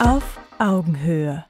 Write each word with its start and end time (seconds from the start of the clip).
Auf 0.00 0.40
Augenhöhe. 0.58 1.44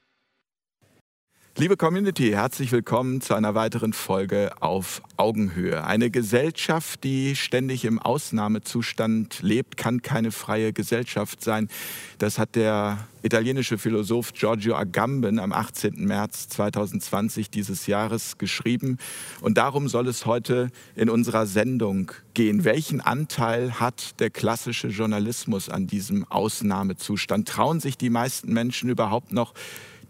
Liebe 1.61 1.77
Community, 1.77 2.31
herzlich 2.31 2.73
willkommen 2.73 3.21
zu 3.21 3.35
einer 3.35 3.55
weiteren 3.55 3.93
Folge 3.93 4.51
auf 4.61 5.03
Augenhöhe. 5.19 5.85
Eine 5.85 6.09
Gesellschaft, 6.11 7.05
die 7.05 7.37
ständig 7.37 7.85
im 7.85 7.99
Ausnahmezustand 7.99 9.43
lebt, 9.43 9.77
kann 9.77 10.01
keine 10.01 10.33
freie 10.33 10.73
Gesellschaft 10.73 11.45
sein. 11.45 11.69
Das 12.17 12.39
hat 12.39 12.55
der 12.55 13.07
italienische 13.23 13.77
Philosoph 13.77 14.33
Giorgio 14.33 14.75
Agamben 14.75 15.39
am 15.39 15.53
18. 15.53 16.03
März 16.07 16.49
2020 16.49 17.51
dieses 17.51 17.87
Jahres 17.87 18.39
geschrieben. 18.39 18.97
Und 19.43 19.59
darum 19.59 19.89
soll 19.89 20.09
es 20.09 20.25
heute 20.25 20.71
in 20.97 21.11
unserer 21.11 21.45
Sendung 21.45 22.11
gehen. 22.33 22.65
Welchen 22.65 23.03
Anteil 23.03 23.79
hat 23.79 24.19
der 24.19 24.31
klassische 24.31 24.89
Journalismus 24.89 25.69
an 25.69 25.87
diesem 25.87 26.25
Ausnahmezustand? 26.25 27.47
Trauen 27.47 27.81
sich 27.81 27.99
die 27.99 28.09
meisten 28.09 28.51
Menschen 28.55 28.89
überhaupt 28.89 29.35
noch 29.35 29.53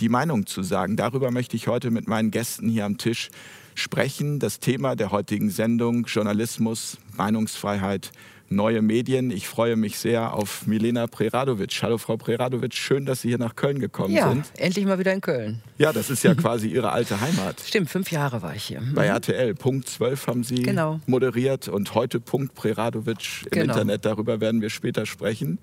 die 0.00 0.08
Meinung 0.08 0.46
zu 0.46 0.62
sagen. 0.62 0.96
Darüber 0.96 1.30
möchte 1.30 1.56
ich 1.56 1.68
heute 1.68 1.90
mit 1.90 2.08
meinen 2.08 2.30
Gästen 2.30 2.68
hier 2.68 2.84
am 2.84 2.98
Tisch 2.98 3.30
sprechen. 3.74 4.38
Das 4.38 4.60
Thema 4.60 4.96
der 4.96 5.10
heutigen 5.10 5.50
Sendung 5.50 6.04
Journalismus, 6.06 6.98
Meinungsfreiheit, 7.16 8.12
neue 8.50 8.82
Medien. 8.82 9.30
Ich 9.30 9.46
freue 9.48 9.76
mich 9.76 9.98
sehr 9.98 10.34
auf 10.34 10.66
Milena 10.66 11.06
Preradovic. 11.06 11.80
Hallo 11.82 11.98
Frau 11.98 12.16
Preradovic, 12.16 12.74
schön, 12.74 13.06
dass 13.06 13.22
Sie 13.22 13.28
hier 13.28 13.38
nach 13.38 13.54
Köln 13.54 13.78
gekommen 13.78 14.12
ja, 14.12 14.28
sind. 14.28 14.50
endlich 14.58 14.84
mal 14.86 14.98
wieder 14.98 15.12
in 15.12 15.20
Köln. 15.20 15.62
Ja, 15.78 15.92
das 15.92 16.10
ist 16.10 16.24
ja 16.24 16.34
quasi 16.36 16.66
Ihre 16.68 16.90
alte 16.90 17.20
Heimat. 17.20 17.60
Stimmt, 17.64 17.88
fünf 17.88 18.10
Jahre 18.10 18.42
war 18.42 18.54
ich 18.54 18.64
hier. 18.64 18.82
Bei 18.94 19.06
RTL, 19.06 19.54
Punkt 19.54 19.88
12 19.88 20.26
haben 20.26 20.42
Sie 20.44 20.62
Genau. 20.62 21.00
moderiert 21.06 21.68
und 21.68 21.94
heute 21.94 22.18
Punkt 22.18 22.54
Preradovic 22.54 23.42
im 23.44 23.50
Genau. 23.50 23.72
Internet. 23.72 24.04
Darüber 24.04 24.40
werden 24.40 24.60
wir 24.60 24.70
später 24.70 25.06
sprechen. 25.06 25.58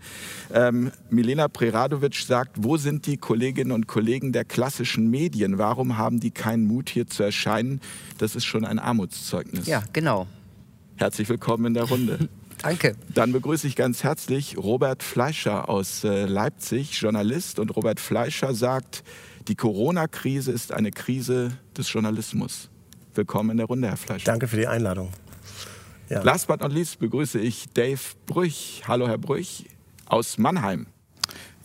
Ähm, 0.53 0.91
Milena 1.09 1.49
Preradovic 1.49 2.15
sagt, 2.15 2.55
wo 2.55 2.77
sind 2.77 3.05
die 3.05 3.17
Kolleginnen 3.17 3.73
und 3.73 3.87
Kollegen 3.87 4.31
der 4.31 4.45
klassischen 4.45 5.09
Medien? 5.09 5.57
Warum 5.57 5.97
haben 5.97 6.21
die 6.21 6.31
keinen 6.31 6.65
Mut, 6.65 6.89
hier 6.89 7.05
zu 7.05 7.23
erscheinen? 7.23 7.81
Das 8.17 8.35
ist 8.35 8.45
schon 8.45 8.63
ein 8.63 8.79
Armutszeugnis. 8.79 9.67
Ja, 9.67 9.83
genau. 9.91 10.25
Herzlich 10.95 11.27
willkommen 11.29 11.65
in 11.65 11.73
der 11.73 11.83
Runde. 11.83 12.29
Danke. 12.61 12.95
Dann 13.13 13.31
begrüße 13.31 13.67
ich 13.67 13.75
ganz 13.75 14.03
herzlich 14.03 14.57
Robert 14.57 15.03
Fleischer 15.03 15.69
aus 15.69 16.03
äh, 16.03 16.25
Leipzig, 16.25 16.99
Journalist. 16.99 17.59
Und 17.59 17.75
Robert 17.75 17.99
Fleischer 17.99 18.53
sagt, 18.53 19.03
die 19.47 19.55
Corona-Krise 19.55 20.51
ist 20.51 20.71
eine 20.71 20.91
Krise 20.91 21.51
des 21.77 21.91
Journalismus. 21.91 22.69
Willkommen 23.13 23.51
in 23.51 23.57
der 23.57 23.67
Runde, 23.67 23.87
Herr 23.87 23.97
Fleischer. 23.97 24.25
Danke 24.25 24.47
für 24.47 24.57
die 24.57 24.67
Einladung. 24.67 25.11
Ja. 26.09 26.21
Last 26.23 26.47
but 26.47 26.61
not 26.61 26.71
least 26.71 26.99
begrüße 26.99 27.39
ich 27.39 27.65
Dave 27.73 27.99
Brüch. 28.25 28.83
Hallo, 28.87 29.07
Herr 29.07 29.17
Brüch, 29.17 29.65
aus 30.05 30.37
Mannheim. 30.37 30.87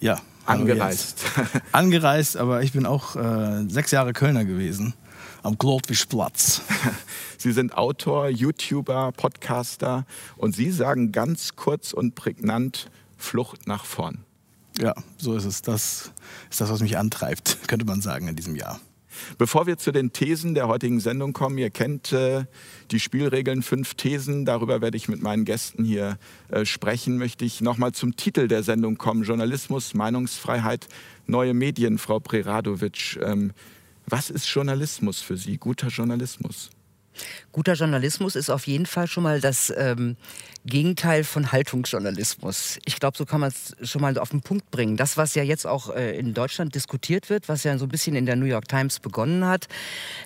Ja. 0.00 0.20
Angereist. 0.44 1.24
Angereist, 1.72 2.36
aber 2.36 2.62
ich 2.62 2.72
bin 2.72 2.84
auch 2.84 3.14
äh, 3.14 3.64
sechs 3.68 3.92
Jahre 3.92 4.12
Kölner 4.12 4.44
gewesen. 4.44 4.94
Am 5.42 5.58
Klotwischplatz. 5.58 6.62
Sie 7.38 7.50
sind 7.50 7.76
Autor, 7.76 8.28
YouTuber, 8.28 9.10
Podcaster 9.12 10.06
und 10.36 10.54
Sie 10.54 10.70
sagen 10.70 11.10
ganz 11.10 11.56
kurz 11.56 11.92
und 11.92 12.14
prägnant 12.14 12.90
Flucht 13.16 13.66
nach 13.66 13.84
vorn. 13.84 14.24
Ja, 14.80 14.94
so 15.18 15.34
ist 15.34 15.44
es. 15.44 15.62
Das 15.62 16.12
ist 16.48 16.60
das, 16.60 16.70
was 16.70 16.80
mich 16.80 16.96
antreibt, 16.96 17.58
könnte 17.66 17.84
man 17.84 18.00
sagen, 18.00 18.28
in 18.28 18.36
diesem 18.36 18.54
Jahr. 18.54 18.80
Bevor 19.36 19.66
wir 19.66 19.78
zu 19.78 19.92
den 19.92 20.12
Thesen 20.12 20.54
der 20.54 20.68
heutigen 20.68 21.00
Sendung 21.00 21.32
kommen, 21.32 21.58
ihr 21.58 21.70
kennt 21.70 22.12
äh, 22.12 22.44
die 22.90 23.00
Spielregeln 23.00 23.62
fünf 23.62 23.94
Thesen, 23.94 24.44
darüber 24.44 24.80
werde 24.80 24.96
ich 24.96 25.08
mit 25.08 25.22
meinen 25.22 25.44
Gästen 25.44 25.84
hier 25.84 26.18
äh, 26.48 26.64
sprechen, 26.64 27.18
möchte 27.18 27.44
ich 27.44 27.60
nochmal 27.60 27.92
zum 27.92 28.16
Titel 28.16 28.48
der 28.48 28.62
Sendung 28.62 28.96
kommen, 28.96 29.24
Journalismus, 29.24 29.92
Meinungsfreiheit, 29.94 30.88
neue 31.26 31.52
Medien, 31.52 31.98
Frau 31.98 32.20
Preradovic. 32.20 33.18
Ähm, 33.22 33.52
was 34.06 34.30
ist 34.30 34.46
Journalismus 34.46 35.20
für 35.20 35.36
Sie, 35.36 35.58
guter 35.58 35.88
Journalismus? 35.88 36.70
Guter 37.52 37.74
Journalismus 37.74 38.34
ist 38.34 38.50
auf 38.50 38.66
jeden 38.66 38.86
Fall 38.86 39.06
schon 39.06 39.22
mal 39.22 39.40
das 39.40 39.72
ähm, 39.76 40.16
Gegenteil 40.64 41.24
von 41.24 41.50
Haltungsjournalismus. 41.50 42.78
Ich 42.84 43.00
glaube, 43.00 43.18
so 43.18 43.26
kann 43.26 43.40
man 43.40 43.50
es 43.50 43.90
schon 43.90 44.00
mal 44.00 44.16
auf 44.16 44.30
den 44.30 44.42
Punkt 44.42 44.70
bringen. 44.70 44.96
Das, 44.96 45.16
was 45.16 45.34
ja 45.34 45.42
jetzt 45.42 45.66
auch 45.66 45.94
äh, 45.94 46.16
in 46.16 46.34
Deutschland 46.34 46.74
diskutiert 46.74 47.30
wird, 47.30 47.48
was 47.48 47.64
ja 47.64 47.76
so 47.78 47.86
ein 47.86 47.88
bisschen 47.88 48.14
in 48.14 48.26
der 48.26 48.36
New 48.36 48.46
York 48.46 48.68
Times 48.68 49.00
begonnen 49.00 49.44
hat, 49.44 49.66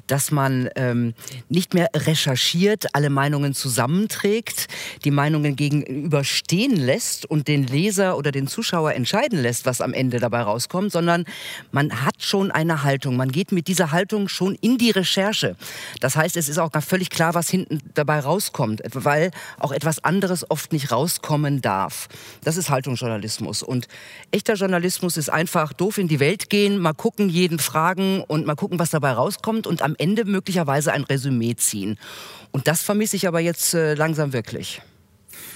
dass 0.07 0.31
man 0.31 0.69
ähm, 0.77 1.15
nicht 1.49 1.75
mehr 1.75 1.89
recherchiert, 1.95 2.95
alle 2.95 3.09
Meinungen 3.09 3.55
zusammenträgt, 3.55 4.69
die 5.05 5.11
Meinungen 5.11 5.57
gegenüberstehen 5.57 6.77
lässt 6.77 7.25
und 7.25 7.49
den 7.49 7.67
Leser 7.67 8.19
oder 8.19 8.31
den 8.31 8.47
Zuschauer 8.47 8.93
entscheiden 8.93 9.41
lässt, 9.41 9.65
was 9.65 9.81
am 9.81 9.95
Ende 9.95 10.21
dabei 10.21 10.43
rauskommt, 10.43 10.93
sondern 10.93 11.25
man 11.73 12.05
hat 12.05 12.23
schon 12.23 12.51
eine 12.51 12.83
Haltung. 12.83 13.17
Man 13.17 13.33
geht 13.33 13.53
mit 13.53 13.69
dieser 13.69 13.91
Haltung 13.91 14.29
schon 14.29 14.55
in 14.57 14.77
die 14.77 14.91
Recherche. 14.91 15.57
Das 16.01 16.15
heißt, 16.15 16.37
es 16.37 16.49
ist 16.49 16.59
auch 16.59 16.71
gar 16.71 16.83
völlig 16.83 17.09
klar, 17.17 17.35
was 17.35 17.49
hinten 17.49 17.81
dabei 17.95 18.21
rauskommt, 18.21 18.83
weil 18.93 19.31
auch 19.59 19.73
etwas 19.73 20.05
anderes 20.05 20.49
oft 20.51 20.73
nicht 20.75 20.93
rauskommen 20.93 21.63
darf. 21.63 22.09
Das 22.45 22.59
ist 22.59 22.69
Haltungsjournalismus. 22.69 23.63
Und 23.63 23.89
echter 24.33 24.53
Journalismus 24.53 25.17
ist 25.17 25.31
einfach 25.31 25.73
doof 25.73 25.97
in 25.97 26.09
die 26.09 26.21
Welt 26.21 26.51
gehen, 26.51 26.79
mal 26.79 26.93
gucken, 26.93 27.31
jeden 27.31 27.59
fragen 27.59 28.23
und 28.29 28.45
mal 28.45 28.55
gucken, 28.55 28.79
was 28.79 28.91
dabei 28.91 29.13
rauskommt 29.13 29.67
und 29.67 29.81
am 29.81 29.95
Ende 29.97 30.27
möglicherweise 30.27 30.93
ein 30.93 31.05
Resümee 31.05 31.57
ziehen. 31.57 31.99
Und 32.53 32.69
das 32.69 32.83
vermisse 32.83 33.17
ich 33.17 33.27
aber 33.27 33.41
jetzt 33.41 33.73
äh, 33.73 33.95
langsam 33.95 34.35
wirklich. 34.35 34.83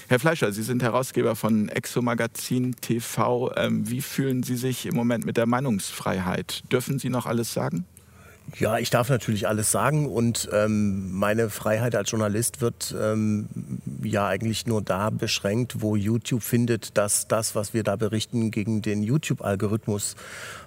Herr 0.07 0.19
Fleischer, 0.19 0.51
Sie 0.51 0.63
sind 0.63 0.81
Herausgeber 0.81 1.35
von 1.35 1.69
Exo 1.69 2.01
Magazin 2.01 2.75
TV. 2.81 3.51
Ähm, 3.55 3.87
wie 3.87 4.01
fühlen 4.01 4.41
Sie 4.41 4.55
sich 4.55 4.87
im 4.87 4.95
Moment 4.95 5.25
mit 5.27 5.37
der 5.37 5.45
Meinungsfreiheit? 5.45 6.63
Dürfen 6.71 6.97
Sie 6.97 7.09
noch 7.09 7.27
alles 7.27 7.53
sagen? 7.53 7.85
Ja, 8.59 8.77
ich 8.77 8.89
darf 8.89 9.09
natürlich 9.09 9.47
alles 9.47 9.71
sagen 9.71 10.07
und 10.07 10.49
ähm, 10.51 11.11
meine 11.13 11.49
Freiheit 11.49 11.95
als 11.95 12.11
Journalist 12.11 12.59
wird 12.59 12.93
ähm, 12.99 13.47
ja 14.03 14.27
eigentlich 14.27 14.67
nur 14.67 14.81
da 14.81 15.09
beschränkt, 15.09 15.81
wo 15.81 15.95
YouTube 15.95 16.43
findet, 16.43 16.97
dass 16.97 17.27
das, 17.27 17.55
was 17.55 17.73
wir 17.73 17.83
da 17.83 17.95
berichten, 17.95 18.51
gegen 18.51 18.81
den 18.81 19.03
YouTube-Algorithmus 19.03 20.15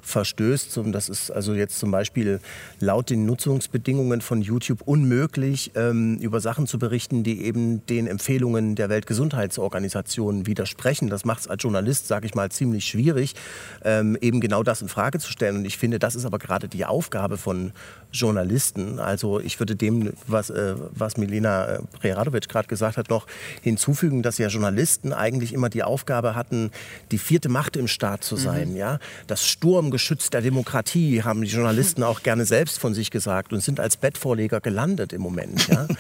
verstößt. 0.01 0.79
Und 0.79 0.93
das 0.93 1.11
ist 1.11 1.31
also 1.31 1.53
jetzt 1.53 1.79
zum 1.79 1.91
Beispiel 1.91 2.41
laut 2.81 3.11
den 3.11 3.27
Nutzungsbedingungen 3.27 4.23
von 4.23 4.41
YouTube 4.41 4.81
unmöglich, 4.83 5.73
ähm, 5.75 6.17
über 6.19 6.41
Sachen 6.41 6.67
zu 6.67 6.79
berichten, 6.79 7.23
die 7.23 7.45
eben 7.45 7.85
den 7.87 8.07
Empfehlungen 8.07 8.77
der 8.77 8.89
Weltgesundheitsorganisation 8.89 10.47
widersprechen. 10.47 11.11
Das 11.11 11.27
macht 11.27 11.41
es 11.41 11.49
als 11.49 11.63
Journalist, 11.63 12.09
sage 12.09 12.27
ich 12.27 12.35
mal, 12.35 12.51
ziemlich 12.51 12.87
schwierig, 12.87 13.35
ähm, 13.85 14.17
eben 14.23 14.41
genau 14.41 14.63
das 14.63 14.81
in 14.81 14.89
Frage 14.89 15.19
zu 15.19 15.31
stellen. 15.31 15.57
Und 15.57 15.65
ich 15.67 15.77
finde, 15.77 15.99
das 15.99 16.15
ist 16.15 16.25
aber 16.25 16.39
gerade 16.39 16.69
die 16.69 16.87
Aufgabe 16.87 17.37
von 17.37 17.74
Journalisten. 18.15 19.01
Also 19.01 19.41
ich 19.41 19.59
würde 19.59 19.77
dem, 19.77 20.13
was, 20.27 20.49
äh, 20.49 20.75
was 20.93 21.17
Milena 21.17 21.67
äh, 21.67 21.79
Preradovic 22.01 22.49
gerade 22.49 22.69
gesagt 22.69 22.97
hat, 22.97 23.11
noch 23.11 23.27
hinzufügen, 23.61 24.23
dass 24.23 24.39
ja 24.39 24.49
Journalisten 24.49 25.13
eigentlich 25.13 25.53
immer 25.53 25.69
die 25.69 25.83
Aufgabe 25.83 26.35
hatten, 26.35 26.71
die 27.11 27.19
vierte 27.19 27.49
Macht 27.49 27.77
im 27.77 27.89
Staat 27.89 28.25
zu 28.25 28.37
sein. 28.37 28.77
Ja? 28.77 29.01
Das 29.27 29.47
Sturmgeschütz 29.47 30.31
der 30.31 30.41
Demokratie 30.41 31.23
haben 31.23 31.43
die 31.43 31.49
Journalisten 31.49 32.03
auch 32.05 32.23
gerne 32.23 32.45
selbst 32.45 32.79
von 32.79 32.95
sich 32.95 33.11
gesagt 33.11 33.53
und 33.53 33.61
sind 33.61 33.81
als 33.81 33.97
Bettvorleger 33.97 34.61
gelandet 34.61 35.13
im 35.13 35.21
Moment. 35.21 35.69
Ja? 35.69 35.89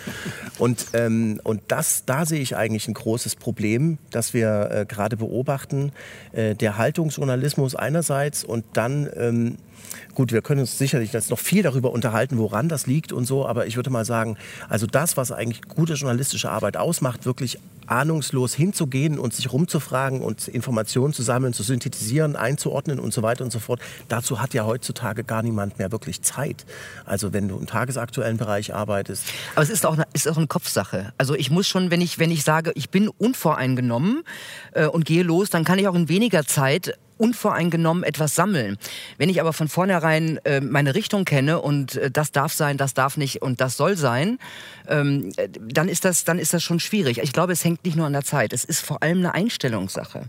Und, 0.59 0.87
ähm, 0.93 1.41
und 1.43 1.63
das, 1.67 2.05
da 2.07 2.25
sehe 2.25 2.41
ich 2.41 2.55
eigentlich 2.57 2.87
ein 2.87 2.95
großes 2.95 3.35
Problem, 3.35 3.99
das 4.13 4.35
wir 4.35 4.71
äh, 4.71 4.87
gerade 4.87 5.17
beobachten. 5.17 5.91
Äh, 6.31 6.55
der 6.55 6.79
Haltungsjournalismus 6.79 7.75
einerseits 7.75 8.45
und 8.45 8.65
dann 8.75 9.09
ähm, 9.17 9.57
Gut, 10.15 10.33
wir 10.33 10.43
können 10.43 10.61
uns 10.61 10.79
sicherlich 10.79 11.13
jetzt 11.13 11.31
noch 11.31 11.39
viel 11.39 11.63
darüber 11.63 11.91
unterhalten, 11.91 12.39
woran 12.39 12.69
das 12.69 12.87
liegt 12.87 13.13
und 13.13 13.25
so, 13.25 13.47
aber 13.47 13.67
ich 13.67 13.77
würde 13.77 13.91
mal 13.91 14.05
sagen, 14.05 14.37
also 14.69 14.87
das, 14.87 15.17
was 15.17 15.33
eigentlich 15.33 15.63
gute 15.63 15.95
journalistische 15.95 16.51
Arbeit 16.51 16.77
ausmacht, 16.77 17.27
wirklich 17.27 17.59
ahnungslos 17.87 18.55
hinzugehen 18.55 19.19
und 19.19 19.35
sich 19.35 19.53
rumzufragen 19.53 20.21
und 20.21 20.49
Informationen 20.49 21.13
zu 21.13 21.23
sammeln, 21.23 21.53
zu 21.53 21.63
synthetisieren, 21.63 22.37
einzuordnen 22.37 22.99
und 22.99 23.13
so 23.13 23.23
weiter 23.23 23.45
und 23.45 23.51
so 23.51 23.59
fort, 23.59 23.81
dazu 24.09 24.41
hat 24.41 24.55
ja 24.55 24.65
heutzutage 24.65 25.25
gar 25.25 25.43
niemand 25.43 25.79
mehr 25.79 25.93
wirklich 25.93 26.23
Zeit. 26.23 26.65
Also 27.05 27.33
wenn 27.33 27.49
du 27.49 27.59
im 27.59 27.67
tagesaktuellen 27.67 28.37
Bereich 28.37 28.75
arbeitest. 28.75 29.25
Aber 29.55 29.63
es 29.63 29.71
ist 29.71 29.85
auch 29.87 29.95
eine, 29.95 30.07
ist 30.13 30.29
auch 30.29 30.37
eine 30.37 30.47
Kopfsache. 30.47 31.13
Also 31.19 31.35
ich 31.35 31.51
muss 31.51 31.69
schon, 31.69 31.91
wenn 31.91 32.01
ich, 32.01 32.19
wenn 32.19 32.31
ich 32.31 32.45
sage, 32.45 32.73
ich 32.75 32.91
bin 32.91 33.09
unvoreingenommen 33.09 34.23
äh, 34.73 34.87
und 34.87 35.05
gehe 35.05 35.23
los, 35.23 35.51
dann 35.51 35.65
kann 35.65 35.79
ich 35.79 35.89
auch 35.89 35.95
in 35.95 36.09
weniger 36.09 36.47
Zeit 36.47 36.99
unvoreingenommen 37.17 38.05
etwas 38.05 38.35
sammeln. 38.35 38.77
Wenn 39.19 39.29
ich 39.29 39.41
aber 39.41 39.53
von 39.53 39.69
vornherein 39.69 40.39
äh, 40.45 40.61
meine 40.61 40.95
Richtung 40.95 41.25
kenne 41.25 41.61
und 41.61 41.97
äh, 41.97 42.11
das 42.11 42.33
darf 42.33 42.53
sein, 42.53 42.77
das 42.77 42.95
darf 42.95 43.17
nicht 43.17 43.43
und 43.43 43.61
das 43.61 43.77
soll 43.77 43.97
sein, 43.97 44.39
ähm, 44.89 45.33
äh, 45.37 45.49
dann, 45.49 45.89
ist 45.89 46.05
das, 46.05 46.25
dann 46.25 46.39
ist 46.39 46.55
das 46.55 46.63
schon 46.63 46.81
schwierig. 46.81 47.19
Ich 47.19 47.33
glaube, 47.33 47.53
es 47.53 47.65
hängt 47.65 47.85
nicht 47.85 47.97
nur 47.97 48.07
an 48.07 48.13
der 48.13 48.25
Zeit, 48.25 48.53
es 48.53 48.65
ist 48.65 48.81
vor 48.81 49.03
allem 49.03 49.19
eine 49.19 49.35
Einstellungssache. 49.35 50.29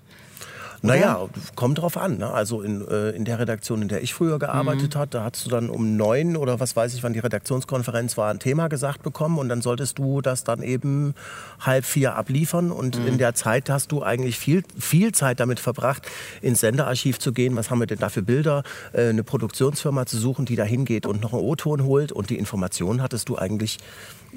Naja, 0.87 1.27
kommt 1.55 1.79
drauf 1.79 1.97
an. 1.97 2.17
Ne? 2.17 2.29
Also 2.31 2.61
in, 2.61 2.87
äh, 2.87 3.09
in 3.11 3.25
der 3.25 3.39
Redaktion, 3.39 3.81
in 3.81 3.87
der 3.87 4.01
ich 4.03 4.13
früher 4.13 4.39
gearbeitet 4.39 4.95
Mhm. 4.95 4.99
habe, 4.99 5.07
da 5.11 5.23
hattest 5.23 5.45
du 5.45 5.49
dann 5.49 5.69
um 5.69 5.95
neun 5.97 6.37
oder 6.37 6.59
was 6.59 6.75
weiß 6.75 6.93
ich, 6.93 7.03
wann 7.03 7.13
die 7.13 7.19
Redaktionskonferenz 7.19 8.17
war, 8.17 8.29
ein 8.31 8.39
Thema 8.39 8.67
gesagt 8.67 9.03
bekommen 9.03 9.37
und 9.37 9.49
dann 9.49 9.61
solltest 9.61 9.97
du 9.99 10.21
das 10.21 10.43
dann 10.43 10.61
eben 10.63 11.13
halb 11.59 11.85
vier 11.85 12.15
abliefern 12.15 12.71
und 12.71 12.99
Mhm. 12.99 13.07
in 13.07 13.17
der 13.17 13.33
Zeit 13.35 13.69
hast 13.69 13.91
du 13.91 14.03
eigentlich 14.03 14.37
viel, 14.39 14.63
viel 14.79 15.11
Zeit 15.11 15.39
damit 15.39 15.59
verbracht, 15.59 16.03
ins 16.41 16.59
Senderarchiv 16.61 17.19
zu 17.19 17.33
gehen. 17.33 17.55
Was 17.55 17.69
haben 17.69 17.79
wir 17.79 17.87
denn 17.87 17.99
da 17.99 18.09
für 18.09 18.21
Bilder? 18.21 18.63
Äh, 18.93 19.09
eine 19.09 19.23
Produktionsfirma 19.23 20.05
zu 20.05 20.17
suchen, 20.17 20.45
die 20.45 20.55
da 20.55 20.63
hingeht 20.63 21.05
und 21.05 21.21
noch 21.21 21.33
einen 21.33 21.41
O-Ton 21.41 21.83
holt 21.83 22.11
und 22.11 22.29
die 22.29 22.37
Informationen 22.37 23.01
hattest 23.01 23.29
du 23.29 23.37
eigentlich 23.37 23.77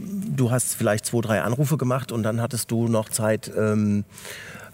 du 0.01 0.53
hast 0.53 0.77
vielleicht 0.77 1.07
zwei, 1.07 1.21
drei 1.23 1.43
Anrufe 1.43 1.77
gemacht 1.77 2.13
und 2.13 2.23
dann 2.23 2.41
hattest 2.41 2.71
du 2.71 2.87
noch 2.87 3.09
Zeit, 3.09 3.51
ähm, 3.59 4.05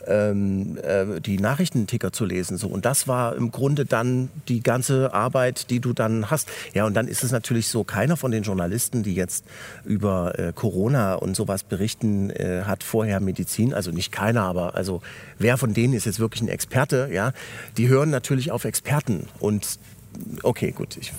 ähm, 0.06 0.78
äh, 0.82 1.20
die 1.20 1.38
Nachrichtenticker 1.38 2.12
zu 2.12 2.24
lesen. 2.24 2.56
So. 2.56 2.68
Und 2.68 2.84
das 2.84 3.08
war 3.08 3.36
im 3.36 3.50
Grunde 3.50 3.84
dann 3.84 4.30
die 4.48 4.62
ganze 4.62 5.12
Arbeit, 5.12 5.70
die 5.70 5.80
du 5.80 5.92
dann 5.92 6.30
hast. 6.30 6.48
Ja, 6.72 6.86
und 6.86 6.94
dann 6.94 7.08
ist 7.08 7.24
es 7.24 7.32
natürlich 7.32 7.68
so, 7.68 7.84
keiner 7.84 8.16
von 8.16 8.30
den 8.30 8.42
Journalisten, 8.42 9.02
die 9.02 9.14
jetzt 9.14 9.44
über 9.84 10.38
äh, 10.38 10.52
Corona 10.54 11.14
und 11.14 11.36
sowas 11.36 11.62
berichten, 11.62 12.30
äh, 12.30 12.62
hat 12.64 12.82
vorher 12.82 13.20
Medizin. 13.20 13.74
Also 13.74 13.90
nicht 13.90 14.12
keiner, 14.12 14.42
aber 14.42 14.74
also 14.74 15.02
wer 15.38 15.58
von 15.58 15.74
denen 15.74 15.94
ist 15.94 16.06
jetzt 16.06 16.20
wirklich 16.20 16.42
ein 16.42 16.48
Experte? 16.48 17.08
Ja, 17.12 17.32
die 17.76 17.88
hören 17.88 18.10
natürlich 18.10 18.50
auf 18.50 18.64
Experten 18.64 19.26
und 19.40 19.78
Okay, 20.42 20.72
gut. 20.72 20.96
Ich, 21.00 21.12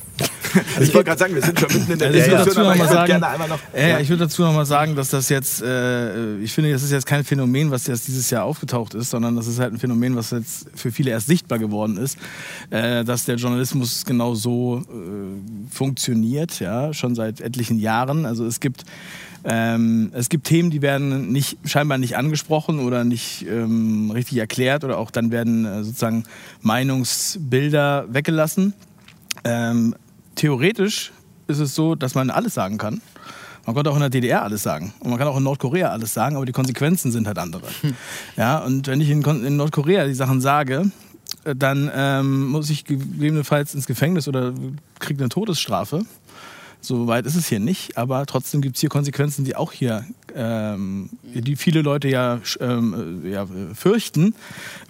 ich 0.80 0.94
wollte 0.94 1.06
gerade 1.06 1.20
sagen, 1.20 1.36
wir 1.36 1.42
sind 1.42 1.60
schon 1.60 1.72
mitten 1.74 1.92
in 1.94 2.00
der 2.00 2.08
Also 2.08 2.20
ich 2.20 2.26
Diskussion, 2.26 2.46
dazu 2.48 2.60
noch 2.60 2.74
ich 2.74 2.80
mal 2.80 2.86
würde 2.86 2.94
sagen, 2.94 3.08
gerne 3.08 3.28
einmal 3.28 3.48
noch. 3.50 3.60
äh, 3.74 3.90
ja, 3.90 4.00
ich 4.00 4.10
würde 4.10 4.24
dazu 4.26 4.42
noch 4.44 4.54
mal 4.54 4.66
sagen, 4.66 4.96
dass 4.96 5.10
das 5.10 5.30
jetzt, 5.30 5.62
äh, 5.62 6.38
ich 6.38 6.54
finde, 6.54 6.72
das 6.72 6.84
ist 6.84 6.92
jetzt 6.92 7.06
kein 7.06 7.24
Phänomen, 7.24 7.72
was 7.72 7.88
jetzt 7.88 8.08
dieses 8.08 8.30
Jahr 8.30 8.44
aufgetaucht 8.44 8.94
ist, 8.94 9.10
sondern 9.10 9.36
das 9.36 9.48
ist 9.48 9.60
halt 9.60 9.74
ein 9.74 9.80
Phänomen, 9.80 10.16
was 10.16 10.32
jetzt 10.32 10.68
für 10.76 10.92
viele 10.92 11.12
erst 11.12 11.28
sichtbar 11.28 11.60
geworden 11.60 11.98
ist, 11.98 12.18
äh, 12.70 13.04
dass 13.04 13.26
der 13.26 13.36
Journalismus 13.36 14.06
genau 14.06 14.36
so 14.36 14.84
äh, 14.90 15.74
funktioniert, 15.76 16.60
ja, 16.60 16.94
schon 16.94 17.16
seit 17.16 17.42
etlichen 17.42 17.80
Jahren. 17.80 18.26
Also 18.26 18.46
es 18.46 18.60
gibt 18.60 18.86
ähm, 19.48 20.12
es 20.14 20.30
gibt 20.30 20.48
Themen, 20.48 20.72
die 20.72 20.82
werden 20.82 21.32
nicht, 21.32 21.58
scheinbar 21.66 22.00
nicht 22.00 22.18
angesprochen 22.18 22.80
oder 22.80 23.04
nicht 23.04 23.46
ähm, 23.48 24.10
richtig 24.12 24.40
erklärt 24.40 24.84
oder 24.84 24.98
auch 24.98 25.12
dann 25.12 25.32
werden 25.32 25.66
äh, 25.66 25.84
sozusagen 25.84 26.24
Meinungsbilder 26.62 28.08
weggelassen. 28.10 28.74
Ähm, 29.44 29.96
theoretisch 30.34 31.12
ist 31.48 31.60
es 31.60 31.76
so, 31.76 31.94
dass 31.94 32.16
man 32.16 32.32
alles 32.32 32.56
sagen 32.56 32.80
kann. 32.80 33.02
Man 33.66 33.76
konnte 33.76 33.92
auch 33.92 33.96
in 33.96 34.02
der 34.02 34.10
DDR 34.10 34.44
alles 34.44 34.64
sagen. 34.64 34.94
Und 35.00 35.10
man 35.10 35.20
kann 35.20 35.28
auch 35.28 35.38
in 35.38 35.44
Nordkorea 35.44 35.90
alles 35.90 36.14
sagen, 36.14 36.36
aber 36.36 36.46
die 36.46 36.52
Konsequenzen 36.52 37.12
sind 37.12 37.28
halt 37.28 37.38
andere. 37.38 37.64
Ja, 38.38 38.60
und 38.60 38.88
wenn 38.88 39.00
ich 39.00 39.10
in, 39.10 39.24
in 39.24 39.58
Nordkorea 39.58 40.06
die 40.06 40.14
Sachen 40.14 40.42
sage, 40.42 40.92
äh, 41.44 41.56
dann 41.56 41.92
ähm, 41.94 42.48
muss 42.48 42.70
ich 42.72 42.86
gegebenenfalls 42.86 43.76
ins 43.76 43.86
Gefängnis 43.86 44.28
oder 44.28 44.54
kriege 45.00 45.20
eine 45.22 45.30
Todesstrafe. 45.30 46.06
So 46.86 47.08
weit 47.08 47.26
ist 47.26 47.36
es 47.36 47.48
hier 47.48 47.60
nicht, 47.60 47.98
aber 47.98 48.28
trotzdem 48.28 48.62
gibt 48.62 48.76
es 48.76 48.80
hier 48.82 48.90
Konsequenzen, 48.90 49.44
die 49.44 49.56
auch 49.56 49.72
hier, 49.72 50.06
ähm, 50.36 51.10
die 51.24 51.56
viele 51.56 51.82
Leute 51.82 52.08
ja, 52.10 52.40
ähm, 52.60 53.24
äh, 53.26 53.32
ja 53.32 53.48
fürchten. 53.74 54.36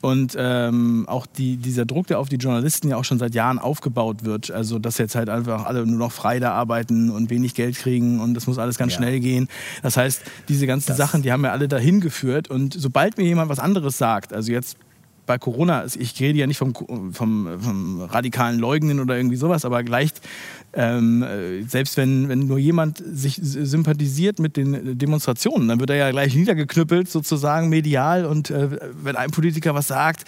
Und 0.02 0.36
ähm, 0.38 1.06
auch 1.08 1.26
die, 1.26 1.56
dieser 1.56 1.86
Druck, 1.86 2.08
der 2.08 2.20
auf 2.20 2.28
die 2.28 2.36
Journalisten 2.36 2.90
ja 2.90 2.98
auch 2.98 3.06
schon 3.06 3.18
seit 3.18 3.34
Jahren 3.34 3.60
aufgebaut 3.60 4.26
wird. 4.26 4.52
Also, 4.52 4.78
dass 4.78 4.98
jetzt 4.98 5.16
halt 5.16 5.30
einfach 5.30 5.66
alle 5.66 5.86
nur 5.86 5.98
noch 5.98 6.12
frei 6.12 6.40
da 6.40 6.52
arbeiten 6.52 7.10
und 7.10 7.30
wenig 7.30 7.54
Geld 7.54 7.78
kriegen 7.78 8.20
und 8.20 8.34
das 8.34 8.46
muss 8.46 8.58
alles 8.58 8.78
ganz 8.78 8.92
Ja. 8.92 8.98
schnell 8.98 9.22
gehen. 9.22 9.48
Das 9.82 9.96
heißt, 9.96 10.22
diese 10.50 10.68
ganzen 10.68 10.96
Sachen, 10.98 11.22
die 11.22 11.32
haben 11.32 11.46
ja 11.46 11.52
alle 11.54 11.70
dahin 11.70 12.02
geführt. 12.02 12.50
Und 12.50 12.74
sobald 12.78 13.18
mir 13.18 13.24
jemand 13.24 13.50
was 13.50 13.60
anderes 13.60 13.98
sagt, 13.98 14.34
also 14.34 14.52
jetzt 14.52 14.76
bei 15.26 15.38
Corona, 15.38 15.80
also 15.80 16.00
ich 16.00 16.20
rede 16.20 16.40
ja 16.40 16.48
nicht 16.48 16.58
vom, 16.58 16.74
vom, 17.14 17.60
vom 17.60 18.02
radikalen 18.02 18.60
Leugnen 18.60 19.00
oder 19.00 19.18
irgendwie 19.18 19.36
sowas, 19.36 19.66
aber 19.66 19.84
gleich, 19.84 20.12
ähm, 20.74 21.24
äh, 21.24 21.64
selbst 21.64 21.98
wenn, 21.98 22.30
wenn 22.30 22.48
nur 22.48 22.58
jemand 22.58 23.04
sich 23.06 23.40
sympathisiert 23.42 24.40
mit 24.40 24.58
den 24.58 24.98
Demonstrationen, 24.98 25.68
dann 25.68 25.80
wird 25.80 25.90
er 25.90 25.96
ja 25.96 26.12
gleich 26.12 26.36
niedergeknüppelt, 26.36 27.10
sozusagen 27.10 27.70
medial. 27.70 28.26
Und 28.26 28.50
äh, 28.50 28.78
wenn 29.04 29.16
ein 29.16 29.32
Politiker 29.32 29.74
was 29.74 29.88
sagt, 29.88 30.26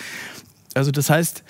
also 0.73 0.91
das 0.91 1.09
heißt, 1.09 1.43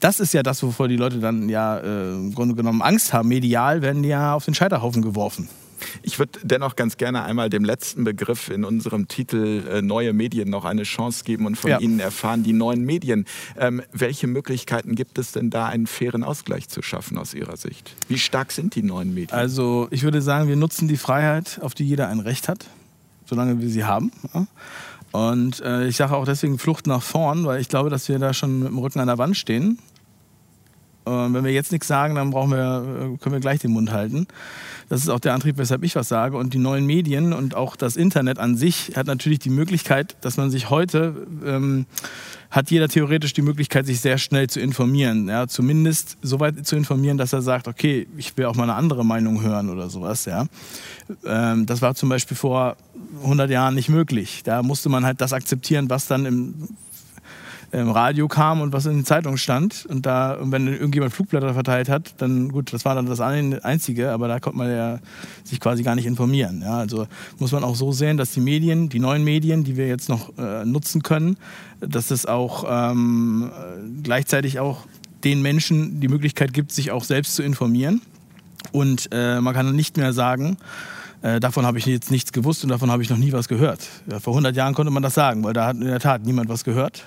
das 0.00 0.20
ist 0.20 0.34
ja 0.34 0.42
das, 0.42 0.62
wovor 0.62 0.88
die 0.88 0.96
Leute 0.96 1.18
dann 1.18 1.48
ja 1.48 1.78
äh, 1.78 2.10
im 2.10 2.34
Grunde 2.34 2.54
genommen 2.54 2.82
Angst 2.82 3.12
haben. 3.12 3.28
Medial 3.28 3.80
werden 3.82 4.02
die 4.02 4.10
ja 4.10 4.34
auf 4.34 4.44
den 4.44 4.54
Scheiterhaufen 4.54 5.02
geworfen. 5.02 5.48
Ich 6.02 6.18
würde 6.18 6.38
dennoch 6.42 6.76
ganz 6.76 6.96
gerne 6.96 7.22
einmal 7.22 7.50
dem 7.50 7.64
letzten 7.64 8.04
Begriff 8.04 8.48
in 8.50 8.64
unserem 8.64 9.08
Titel 9.08 9.64
äh, 9.68 9.82
Neue 9.82 10.12
Medien 10.12 10.50
noch 10.50 10.64
eine 10.64 10.82
Chance 10.84 11.24
geben 11.24 11.46
und 11.46 11.56
von 11.56 11.70
Ja. 11.70 11.78
Ihnen 11.80 12.00
erfahren, 12.00 12.42
die 12.42 12.52
neuen 12.52 12.84
Medien. 12.84 13.26
Ähm, 13.58 13.82
welche 13.92 14.26
Möglichkeiten 14.26 14.94
gibt 14.94 15.18
es 15.18 15.32
denn 15.32 15.50
da, 15.50 15.66
einen 15.66 15.86
fairen 15.86 16.24
Ausgleich 16.24 16.68
zu 16.68 16.82
schaffen 16.82 17.18
aus 17.18 17.34
Ihrer 17.34 17.56
Sicht? 17.56 17.94
Wie 18.08 18.18
stark 18.18 18.52
sind 18.52 18.74
die 18.74 18.82
neuen 18.82 19.14
Medien? 19.14 19.36
Also 19.36 19.88
ich 19.90 20.02
würde 20.02 20.22
sagen, 20.22 20.48
wir 20.48 20.56
nutzen 20.56 20.88
die 20.88 20.96
Freiheit, 20.96 21.58
auf 21.62 21.74
die 21.74 21.84
jeder 21.84 22.08
ein 22.08 22.20
Recht 22.20 22.48
hat, 22.48 22.66
solange 23.26 23.60
wir 23.60 23.68
sie 23.68 23.84
haben. 23.84 24.12
Ja? 24.32 24.46
Und 25.12 25.60
äh, 25.60 25.86
ich 25.86 25.96
sage 25.96 26.16
auch 26.16 26.24
deswegen 26.24 26.58
Flucht 26.58 26.86
nach 26.86 27.02
vorn, 27.02 27.44
weil 27.46 27.60
ich 27.60 27.68
glaube, 27.68 27.88
dass 27.88 28.08
wir 28.08 28.18
da 28.18 28.34
schon 28.34 28.58
mit 28.60 28.68
dem 28.68 28.78
Rücken 28.78 28.98
an 29.00 29.06
der 29.06 29.18
Wand 29.18 29.36
stehen. 29.36 29.78
Äh, 31.06 31.10
wenn 31.10 31.44
wir 31.44 31.52
jetzt 31.52 31.72
nichts 31.72 31.86
sagen, 31.86 32.14
dann 32.14 32.30
brauchen 32.30 32.50
wir, 32.50 33.14
äh, 33.14 33.18
können 33.18 33.34
wir 33.34 33.40
gleich 33.40 33.60
den 33.60 33.72
Mund 33.72 33.92
halten. 33.92 34.26
Das 34.88 35.00
ist 35.00 35.08
auch 35.08 35.20
der 35.20 35.34
Antrieb, 35.34 35.58
weshalb 35.58 35.82
ich 35.82 35.96
was 35.96 36.08
sage. 36.08 36.36
Und 36.36 36.54
die 36.54 36.58
neuen 36.58 36.86
Medien 36.86 37.32
und 37.32 37.54
auch 37.54 37.76
das 37.76 37.96
Internet 37.96 38.38
an 38.38 38.56
sich 38.56 38.92
hat 38.96 39.06
natürlich 39.06 39.38
die 39.38 39.50
Möglichkeit, 39.50 40.16
dass 40.20 40.36
man 40.36 40.50
sich 40.50 40.70
heute 40.70 41.26
ähm, 41.44 41.86
hat 42.54 42.70
jeder 42.70 42.88
theoretisch 42.88 43.32
die 43.32 43.42
Möglichkeit, 43.42 43.84
sich 43.84 44.00
sehr 44.00 44.16
schnell 44.16 44.48
zu 44.48 44.60
informieren. 44.60 45.28
Ja, 45.28 45.48
zumindest 45.48 46.16
so 46.22 46.38
weit 46.38 46.64
zu 46.64 46.76
informieren, 46.76 47.18
dass 47.18 47.32
er 47.32 47.42
sagt, 47.42 47.66
okay, 47.66 48.06
ich 48.16 48.36
will 48.36 48.44
auch 48.44 48.54
mal 48.54 48.62
eine 48.62 48.74
andere 48.74 49.04
Meinung 49.04 49.42
hören 49.42 49.70
oder 49.70 49.90
sowas. 49.90 50.24
Ja. 50.24 50.46
Ähm, 51.24 51.66
das 51.66 51.82
war 51.82 51.96
zum 51.96 52.10
Beispiel 52.10 52.36
vor 52.36 52.76
100 53.22 53.50
Jahren 53.50 53.74
nicht 53.74 53.88
möglich. 53.88 54.42
Da 54.44 54.62
musste 54.62 54.88
man 54.88 55.04
halt 55.04 55.20
das 55.20 55.32
akzeptieren, 55.32 55.90
was 55.90 56.06
dann 56.06 56.26
im 56.26 56.68
im 57.80 57.90
Radio 57.90 58.28
kam 58.28 58.60
und 58.60 58.72
was 58.72 58.86
in 58.86 58.92
den 58.92 59.04
Zeitungen 59.04 59.38
stand. 59.38 59.86
Und 59.88 60.06
da, 60.06 60.34
und 60.34 60.52
wenn 60.52 60.68
irgendjemand 60.68 61.12
Flugblätter 61.12 61.54
verteilt 61.54 61.88
hat, 61.88 62.14
dann 62.18 62.50
gut, 62.50 62.72
das 62.72 62.84
war 62.84 62.94
dann 62.94 63.06
das 63.06 63.20
Einzige, 63.20 64.12
aber 64.12 64.28
da 64.28 64.40
konnte 64.40 64.58
man 64.58 64.70
ja 64.70 64.98
sich 65.42 65.60
quasi 65.60 65.82
gar 65.82 65.94
nicht 65.94 66.06
informieren. 66.06 66.62
Ja, 66.62 66.78
also 66.78 67.06
muss 67.38 67.52
man 67.52 67.64
auch 67.64 67.74
so 67.74 67.92
sehen, 67.92 68.16
dass 68.16 68.32
die 68.32 68.40
Medien, 68.40 68.88
die 68.88 69.00
neuen 69.00 69.24
Medien, 69.24 69.64
die 69.64 69.76
wir 69.76 69.88
jetzt 69.88 70.08
noch 70.08 70.36
äh, 70.38 70.64
nutzen 70.64 71.02
können, 71.02 71.36
dass 71.80 72.10
es 72.10 72.26
auch 72.26 72.64
ähm, 72.68 73.50
äh, 73.50 74.02
gleichzeitig 74.02 74.60
auch 74.60 74.86
den 75.24 75.42
Menschen 75.42 76.00
die 76.00 76.08
Möglichkeit 76.08 76.52
gibt, 76.52 76.72
sich 76.72 76.90
auch 76.90 77.04
selbst 77.04 77.34
zu 77.34 77.42
informieren. 77.42 78.02
Und 78.72 79.08
äh, 79.12 79.40
man 79.40 79.54
kann 79.54 79.74
nicht 79.74 79.96
mehr 79.96 80.12
sagen, 80.12 80.56
äh, 81.22 81.40
davon 81.40 81.64
habe 81.66 81.78
ich 81.78 81.86
jetzt 81.86 82.10
nichts 82.10 82.32
gewusst 82.32 82.62
und 82.64 82.70
davon 82.70 82.90
habe 82.90 83.02
ich 83.02 83.10
noch 83.10 83.16
nie 83.16 83.32
was 83.32 83.48
gehört. 83.48 83.80
Ja, 84.10 84.20
vor 84.20 84.34
100 84.34 84.54
Jahren 84.54 84.74
konnte 84.74 84.92
man 84.92 85.02
das 85.02 85.14
sagen, 85.14 85.42
weil 85.42 85.54
da 85.54 85.66
hat 85.66 85.76
in 85.76 85.86
der 85.86 86.00
Tat 86.00 86.24
niemand 86.24 86.48
was 86.48 86.64
gehört. 86.64 87.04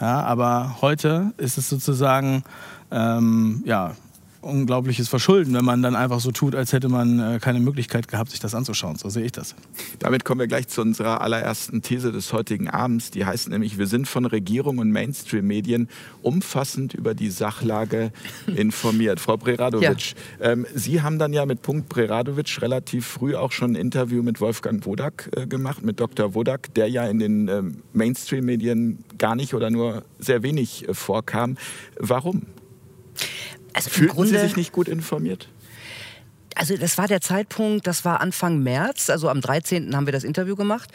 Ja, 0.00 0.22
aber 0.22 0.76
heute 0.82 1.32
ist 1.38 1.58
es 1.58 1.68
sozusagen 1.68 2.44
ähm, 2.90 3.62
ja, 3.64 3.92
unglaubliches 4.40 5.08
Verschulden, 5.08 5.54
wenn 5.54 5.64
man 5.64 5.82
dann 5.82 5.96
einfach 5.96 6.20
so 6.20 6.30
tut, 6.30 6.54
als 6.54 6.72
hätte 6.72 6.88
man 6.88 7.18
äh, 7.18 7.38
keine 7.40 7.60
Möglichkeit 7.60 8.08
gehabt, 8.08 8.30
sich 8.30 8.40
das 8.40 8.54
anzuschauen. 8.54 8.96
So 8.96 9.08
sehe 9.08 9.24
ich 9.24 9.32
das. 9.32 9.54
Damit 9.98 10.24
kommen 10.24 10.40
wir 10.40 10.46
gleich 10.46 10.68
zu 10.68 10.82
unserer 10.82 11.20
allerersten 11.20 11.82
These 11.82 12.12
des 12.12 12.32
heutigen 12.32 12.68
Abends. 12.68 13.10
Die 13.10 13.24
heißt 13.24 13.48
nämlich, 13.48 13.78
wir 13.78 13.86
sind 13.86 14.08
von 14.08 14.24
Regierung 14.24 14.78
und 14.78 14.90
Mainstream-Medien 14.90 15.88
umfassend 16.22 16.94
über 16.94 17.14
die 17.14 17.30
Sachlage 17.30 18.12
informiert. 18.56 19.20
Frau 19.20 19.36
Preradovic, 19.36 20.14
ähm, 20.40 20.66
Sie 20.74 21.02
haben 21.02 21.18
dann 21.18 21.32
ja 21.32 21.46
mit 21.46 21.62
Punkt 21.62 21.88
Preradovic 21.88 22.60
relativ 22.62 23.06
früh 23.06 23.34
auch 23.34 23.52
schon 23.52 23.72
ein 23.72 23.76
Interview 23.76 24.22
mit 24.22 24.40
Wolfgang 24.40 24.84
Wodak 24.86 25.30
äh, 25.36 25.46
gemacht, 25.46 25.82
mit 25.84 26.00
Dr. 26.00 26.34
Wodak, 26.34 26.74
der 26.74 26.88
ja 26.88 27.06
in 27.06 27.18
den 27.18 27.48
ähm, 27.48 27.82
Mainstream-Medien 27.92 29.04
gar 29.18 29.34
nicht 29.34 29.54
oder 29.54 29.70
nur 29.70 30.04
sehr 30.18 30.42
wenig 30.42 30.88
äh, 30.88 30.94
vorkam. 30.94 31.56
Warum? 31.98 32.42
Also 33.76 33.90
Fühlten 33.90 34.14
Grunde, 34.14 34.30
Sie 34.30 34.38
sich 34.38 34.56
nicht 34.56 34.72
gut 34.72 34.88
informiert? 34.88 35.48
Also 36.54 36.78
das 36.78 36.96
war 36.96 37.06
der 37.06 37.20
Zeitpunkt, 37.20 37.86
das 37.86 38.06
war 38.06 38.20
Anfang 38.22 38.62
März, 38.62 39.10
also 39.10 39.28
am 39.28 39.42
13. 39.42 39.94
haben 39.94 40.06
wir 40.06 40.12
das 40.12 40.24
Interview 40.24 40.56
gemacht. 40.56 40.90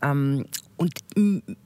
Ähm, 0.00 0.46
und 0.76 0.94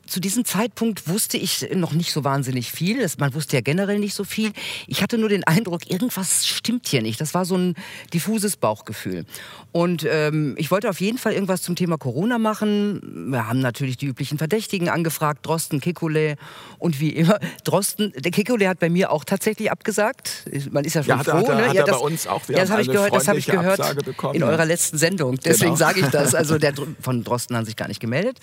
zu 0.06 0.20
diesem 0.20 0.44
Zeitpunkt 0.44 1.08
wusste 1.08 1.37
ich 1.37 1.68
noch 1.75 1.92
nicht 1.92 2.12
so 2.12 2.25
wahnsinnig 2.25 2.70
viel. 2.70 3.00
Das, 3.00 3.18
man 3.18 3.34
wusste 3.34 3.56
ja 3.56 3.61
generell 3.62 3.99
nicht 3.99 4.14
so 4.14 4.25
viel. 4.25 4.52
Ich 4.87 5.02
hatte 5.02 5.18
nur 5.18 5.28
den 5.28 5.44
Eindruck, 5.44 5.90
irgendwas 5.90 6.46
stimmt 6.46 6.87
hier 6.88 7.02
nicht. 7.02 7.20
Das 7.20 7.34
war 7.34 7.44
so 7.44 7.56
ein 7.56 7.75
diffuses 8.12 8.56
Bauchgefühl. 8.56 9.25
Und 9.73 10.06
ähm, 10.08 10.54
ich 10.58 10.70
wollte 10.70 10.88
auf 10.90 11.00
jeden 11.00 11.18
Fall 11.18 11.32
irgendwas 11.32 11.62
zum 11.62 11.75
Thema 11.76 11.96
Corona 11.99 12.38
machen. 12.38 13.30
Wir 13.32 13.49
haben 13.49 13.61
natürlich 13.61 13.96
die 13.96 14.06
üblichen 14.06 14.38
Verdächtigen 14.38 14.88
angefragt, 14.88 15.46
Drosten, 15.46 15.80
Kekulé 15.80 16.37
und 16.78 17.00
wie 17.00 17.11
immer. 17.11 17.38
Drosten, 17.64 18.12
der 18.16 18.32
Kekulé 18.32 18.68
hat 18.68 18.78
bei 18.78 18.90
mir 18.90 19.11
auch 19.11 19.25
tatsächlich 19.25 19.70
abgesagt. 19.70 20.44
Man 20.70 20.84
ist 20.84 20.94
ja 20.94 21.02
schon 21.02 21.08
Ja, 21.18 21.25
froh. 21.25 21.32
hat 21.38 21.49
er- 21.49 21.54
ne? 21.56 21.66
hat 21.68 21.75
ja, 21.75 21.80
er 21.80 21.87
bei 21.87 21.90
das, 21.92 22.00
uns 22.00 22.26
auch. 22.26 22.46
Wir 22.49 22.56
ja, 22.56 22.62
das 22.62 22.70
habe 22.70 22.82
ich 22.82 22.88
gehört, 22.88 23.14
das 23.14 23.28
habe 23.28 23.38
ich 23.38 23.46
gehört 23.46 24.04
bekommen, 24.04 24.34
in 24.34 24.40
ja. 24.42 24.49
eurer 24.49 24.64
letzten 24.64 24.99
Sendung. 24.99 25.37
Deswegen 25.44 25.64
Genau. 25.64 25.76
sage 25.76 26.00
ich 26.00 26.06
das. 26.06 26.34
Also 26.34 26.58
der 26.64 26.75
von 27.00 27.25
Drosten 27.25 27.56
haben 27.56 27.64
sich 27.64 27.76
gar 27.76 27.88
nicht 27.88 28.00
gemeldet, 28.00 28.38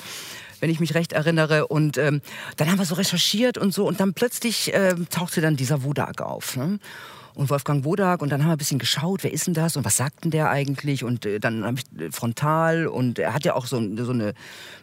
wenn 0.59 0.69
ich 0.69 0.79
mich 0.79 0.95
recht 0.95 1.13
erinnere. 1.13 1.50
Jahre. 1.51 1.67
Und 1.67 1.98
ähm, 1.98 2.22
dann 2.58 2.72
haben 2.72 2.79
wir 2.79 2.86
so 2.86 2.96
recherchiert 2.96 3.58
und 3.58 3.74
so. 3.74 3.88
Und 3.88 4.00
dann 4.00 4.13
plötzlich 4.13 4.72
ähm, 4.74 5.08
tauchte 5.10 5.41
dann 5.41 5.55
dieser 5.55 5.84
Wodak 5.84 6.22
auf. 6.22 6.55
Ne? 6.55 6.79
und 7.34 7.50
Wolfgang 7.50 7.86
Wodak 7.86 8.22
und 8.22 8.29
dann 8.29 8.41
haben 8.41 8.50
wir 8.50 8.55
ein 8.55 8.58
bisschen 8.58 8.77
geschaut, 8.77 9.24
wer 9.24 9.31
ist 9.31 9.48
denn 9.48 9.53
das 9.53 9.77
und 9.77 9.86
was 9.86 9.96
sagt 9.96 10.25
denn 10.25 10.31
der 10.31 10.50
eigentlich 10.50 11.05
und 11.05 11.25
äh, 11.25 11.39
dann 11.39 11.63
habe 11.63 11.77
ich 11.77 12.01
äh, 12.01 12.12
frontal 12.12 12.88
und 12.88 13.20
er 13.20 13.34
hat 13.34 13.46
ja 13.46 13.53
auch 13.53 13.67
so, 13.67 13.81
so 14.03 14.12
eine 14.12 14.34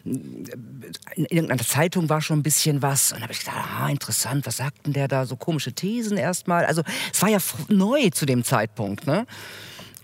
in 0.03 1.25
irgendeiner 1.25 1.61
Zeitung 1.61 2.09
war 2.09 2.21
schon 2.21 2.39
ein 2.39 2.43
bisschen 2.43 2.81
was 2.81 3.11
und 3.11 3.17
dann 3.17 3.23
habe 3.25 3.33
ich 3.33 3.39
gedacht, 3.41 3.55
ah, 3.55 3.87
interessant, 3.87 4.47
was 4.47 4.57
sagt 4.57 4.87
denn 4.87 4.93
der 4.93 5.07
da 5.07 5.27
so 5.27 5.35
komische 5.35 5.73
Thesen 5.73 6.17
erstmal. 6.17 6.65
Also 6.65 6.81
es 7.13 7.21
war 7.21 7.29
ja 7.29 7.37
neu 7.67 8.09
zu 8.09 8.25
dem 8.25 8.43
Zeitpunkt, 8.43 9.05
ne? 9.05 9.27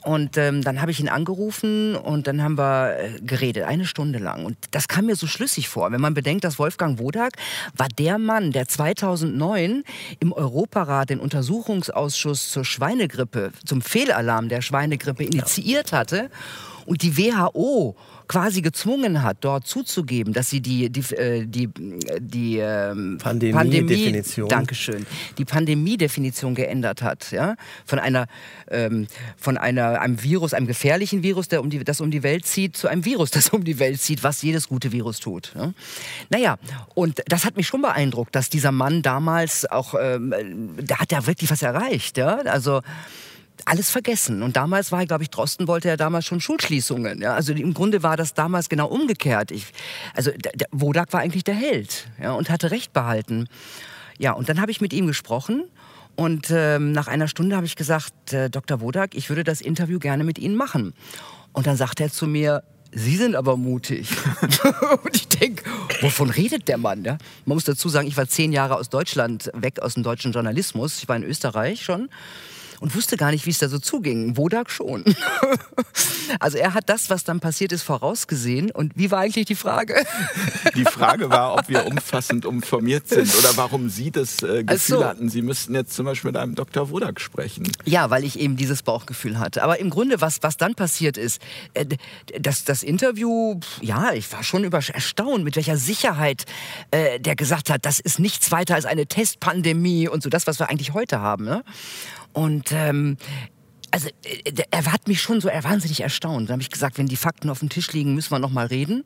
Und 0.06 0.38
ähm, 0.38 0.62
dann 0.62 0.82
habe 0.82 0.92
ich 0.92 1.00
ihn 1.00 1.10
angerufen 1.10 1.96
und 1.96 2.28
dann 2.28 2.44
haben 2.44 2.60
wir 2.60 2.96
äh, 2.96 3.20
geredet, 3.22 3.64
eine 3.64 3.86
Stunde 3.86 4.20
lang. 4.20 4.46
Und 4.46 4.56
das 4.70 4.88
kam 4.88 5.08
mir 5.08 5.16
so 5.16 5.26
schlüssig 5.26 5.68
vor, 5.68 5.92
wenn 5.92 6.00
man 6.00 6.14
bedenkt, 6.14 6.44
dass 6.44 6.60
Wolfgang 6.60 7.00
Wodak 7.00 7.34
war 7.76 7.88
der 7.88 8.20
Mann, 8.20 8.52
der 8.52 8.68
2009 8.68 9.84
im 10.20 10.32
Europarat 10.32 11.10
den 11.10 11.20
Untersuchungsausschuss 11.20 12.52
zur 12.52 12.64
Schweinegrippe, 12.64 13.52
zum 13.66 13.82
Fehlalarm 13.82 14.48
der 14.48 14.62
Schweinegrippe 14.62 15.24
initiiert 15.24 15.92
hatte. 15.92 16.30
Und 16.86 17.02
die 17.02 17.18
WHO 17.18 17.96
quasi 18.28 18.62
gezwungen 18.62 19.24
hat, 19.24 19.38
dort 19.42 19.68
zuzugeben, 19.68 20.34
dass 20.34 20.50
sie 20.50 20.62
die, 20.62 20.90
die, 20.90 21.16
äh, 21.16 21.46
die, 21.46 21.70
die 22.20 22.58
ähm, 22.58 23.18
Pandemie-Definition 23.22 24.48
Pandemie, 24.48 24.50
Dankeschön, 24.50 25.06
die 25.38 25.46
Pandemie-Definition 25.46 26.56
geändert 26.56 27.02
hat. 27.02 27.32
Ja? 27.32 27.56
Von, 27.86 28.00
einer, 28.00 28.28
ähm, 28.70 29.08
von 29.38 29.58
einer, 29.58 30.02
einem 30.02 30.22
Virus, 30.22 30.54
einem 30.54 30.68
gefährlichen 30.68 31.24
Virus, 31.24 31.48
der 31.48 31.62
um 31.62 31.70
die, 31.70 31.84
das 31.84 32.02
um 32.02 32.12
die 32.12 32.24
Welt 32.24 32.46
zieht, 32.46 32.76
zu 32.76 32.88
einem 32.88 33.06
Virus, 33.06 33.32
das 33.36 33.50
um 33.50 33.64
die 33.64 33.80
Welt 33.80 34.02
zieht, 34.02 34.24
was 34.24 34.42
jedes 34.42 34.68
gute 34.68 34.92
Virus 34.92 35.20
tut. 35.20 35.54
Ja? 35.56 35.74
Naja, 36.30 36.58
und 36.94 37.22
das 37.28 37.46
hat 37.46 37.58
mich 37.58 37.68
schon 37.68 37.82
beeindruckt, 37.82 38.36
dass 38.36 38.50
dieser 38.50 38.72
Mann 38.72 39.02
damals 39.02 39.70
auch, 39.70 39.96
ähm, 40.00 40.76
da 40.84 41.00
hat 41.00 41.12
er 41.12 41.28
wirklich 41.28 41.50
was 41.52 41.62
erreicht. 41.62 42.18
Ja? 42.18 42.38
Also 42.46 42.82
alles 43.66 43.90
vergessen. 43.90 44.44
Und 44.44 44.58
damals 44.58 44.92
war, 44.92 45.06
glaube 45.06 45.24
ich, 45.24 45.30
Drosten 45.30 45.68
wollte 45.68 45.88
ja 45.88 45.98
damals 45.98 46.26
schon 46.26 46.42
Schulschließungen. 46.42 47.22
Ja? 47.22 47.34
Also 47.34 47.54
im 47.54 47.74
Grunde 47.74 48.04
war 48.04 48.18
das 48.18 48.34
damals 48.34 48.70
genau 48.70 48.88
umgekehrt. 48.88 49.52
Ich, 49.52 49.68
also 50.14 50.32
Wodak 50.72 51.14
war 51.14 51.22
eigentlich 51.22 51.44
der 51.44 51.56
Held 51.56 52.08
ja, 52.22 52.34
und 52.34 52.50
hatte 52.50 52.72
Recht 52.72 52.94
behalten. 52.94 53.48
Ja, 54.18 54.34
und 54.34 54.50
dann 54.50 54.62
habe 54.62 54.72
ich 54.72 54.82
mit 54.82 54.94
ihm 54.94 55.08
gesprochen. 55.08 55.64
Und 56.16 56.48
ähm, 56.50 56.92
nach 56.92 57.08
einer 57.08 57.28
Stunde 57.28 57.56
habe 57.56 57.66
ich 57.66 57.76
gesagt, 57.76 58.34
äh, 58.34 58.50
Dr. 58.50 58.80
Wodak, 58.80 59.16
ich 59.16 59.30
würde 59.30 59.44
das 59.44 59.62
Interview 59.62 60.00
gerne 60.00 60.24
mit 60.24 60.40
Ihnen 60.40 60.56
machen. 60.56 60.94
Und 61.52 61.68
dann 61.68 61.76
sagt 61.76 62.00
er 62.00 62.12
zu 62.12 62.28
mir, 62.28 62.64
Sie 62.98 63.18
sind 63.18 63.36
aber 63.36 63.58
mutig. 63.58 64.08
und 65.04 65.16
ich 65.16 65.28
denke, 65.28 65.64
wovon 66.00 66.30
redet 66.30 66.70
der 66.70 66.78
Mann? 66.78 67.04
Ja? 67.04 67.18
Man 67.46 67.56
muss 67.56 67.66
dazu 67.66 67.90
sagen, 67.90 68.08
ich 68.08 68.16
war 68.16 68.28
zehn 68.28 68.54
Jahre 68.54 68.78
aus 68.78 68.90
Deutschland 68.90 69.52
weg, 69.54 69.82
aus 69.82 69.96
dem 69.96 70.04
deutschen 70.04 70.32
Journalismus. 70.32 71.00
Ich 71.00 71.10
war 71.10 71.18
in 71.18 71.24
Österreich 71.24 71.84
schon 71.84 72.08
und 72.86 72.94
wusste 72.94 73.18
gar 73.18 73.32
nicht, 73.32 73.48
wie 73.48 73.50
es 73.50 73.58
da 73.58 73.68
so 73.68 73.80
zuging. 73.80 74.38
Wodak 74.38 74.70
schon. 74.70 75.04
also 76.40 76.60
er 76.60 76.76
hat 76.76 76.88
das, 76.88 77.10
was 77.10 77.24
dann 77.24 77.40
passiert 77.40 77.72
ist, 77.72 77.82
vorausgesehen. 77.82 78.70
Und 78.70 78.92
wie 78.96 79.10
war 79.10 79.22
eigentlich 79.22 79.48
die 79.48 79.56
Frage? 79.56 80.06
Die 80.76 80.84
Frage 80.84 81.32
war, 81.32 81.56
ob 81.56 81.68
wir 81.68 81.88
umfassend 81.88 82.46
informiert 82.46 83.08
sind 83.08 83.36
oder 83.40 83.58
warum 83.58 83.90
Sie 83.90 84.12
das 84.12 84.44
äh, 84.44 84.64
Gefühl 84.64 84.98
so. 84.98 85.04
hatten, 85.04 85.30
Sie 85.30 85.42
müssten 85.42 85.74
jetzt 85.74 85.96
zum 85.96 86.06
Beispiel 86.06 86.30
mit 86.30 86.40
einem 86.40 86.54
Dr. 86.54 86.92
Wodak 86.92 87.20
sprechen. 87.20 87.68
Ja, 87.86 88.12
weil 88.12 88.24
ich 88.24 88.38
eben 88.40 88.56
dieses 88.56 88.84
Bauchgefühl 88.84 89.40
hatte. 89.40 89.64
Aber 89.64 89.80
im 89.80 89.90
Grunde, 89.90 90.22
was, 90.22 90.44
was 90.44 90.58
dann 90.58 90.76
passiert 90.76 91.18
ist, 91.18 91.42
äh, 91.74 91.88
das, 92.40 92.66
das 92.66 92.84
Interview, 92.84 93.60
ja, 93.82 94.14
ich 94.14 94.32
war 94.32 94.44
schon 94.44 94.64
über, 94.64 94.78
erstaunt, 94.78 95.44
mit 95.44 95.56
welcher 95.56 95.78
Sicherheit 95.78 96.46
äh, 96.92 97.20
der 97.20 97.36
gesagt 97.36 97.72
hat, 97.72 97.84
das 97.84 98.00
ist 98.00 98.20
nichts 98.20 98.52
weiter 98.52 98.76
als 98.76 98.86
eine 98.86 99.08
Testpandemie 99.08 100.08
und 100.08 100.22
so 100.22 100.30
das, 100.30 100.46
was 100.46 100.60
wir 100.60 100.70
eigentlich 100.70 100.94
heute 100.94 101.20
haben. 101.20 101.46
Ne? 101.46 101.64
Und 102.36 102.74
ähm, 102.74 103.18
also 103.96 104.10
äh, 104.26 104.52
er 104.72 104.92
hat 104.92 105.08
mich 105.08 105.22
schon 105.22 105.40
so 105.40 105.48
wahnsinnig 105.48 106.02
erstaunt. 106.02 106.50
Da 106.50 106.54
habe 106.54 106.62
ich 106.62 106.70
gesagt, 106.70 106.98
wenn 106.98 107.08
die 107.08 107.16
Fakten 107.16 107.50
auf 107.50 107.60
dem 107.60 107.70
Tisch 107.70 107.94
liegen, 107.94 108.14
müssen 108.14 108.32
wir 108.32 108.40
noch 108.40 108.52
mal 108.52 108.66
reden. 108.66 109.06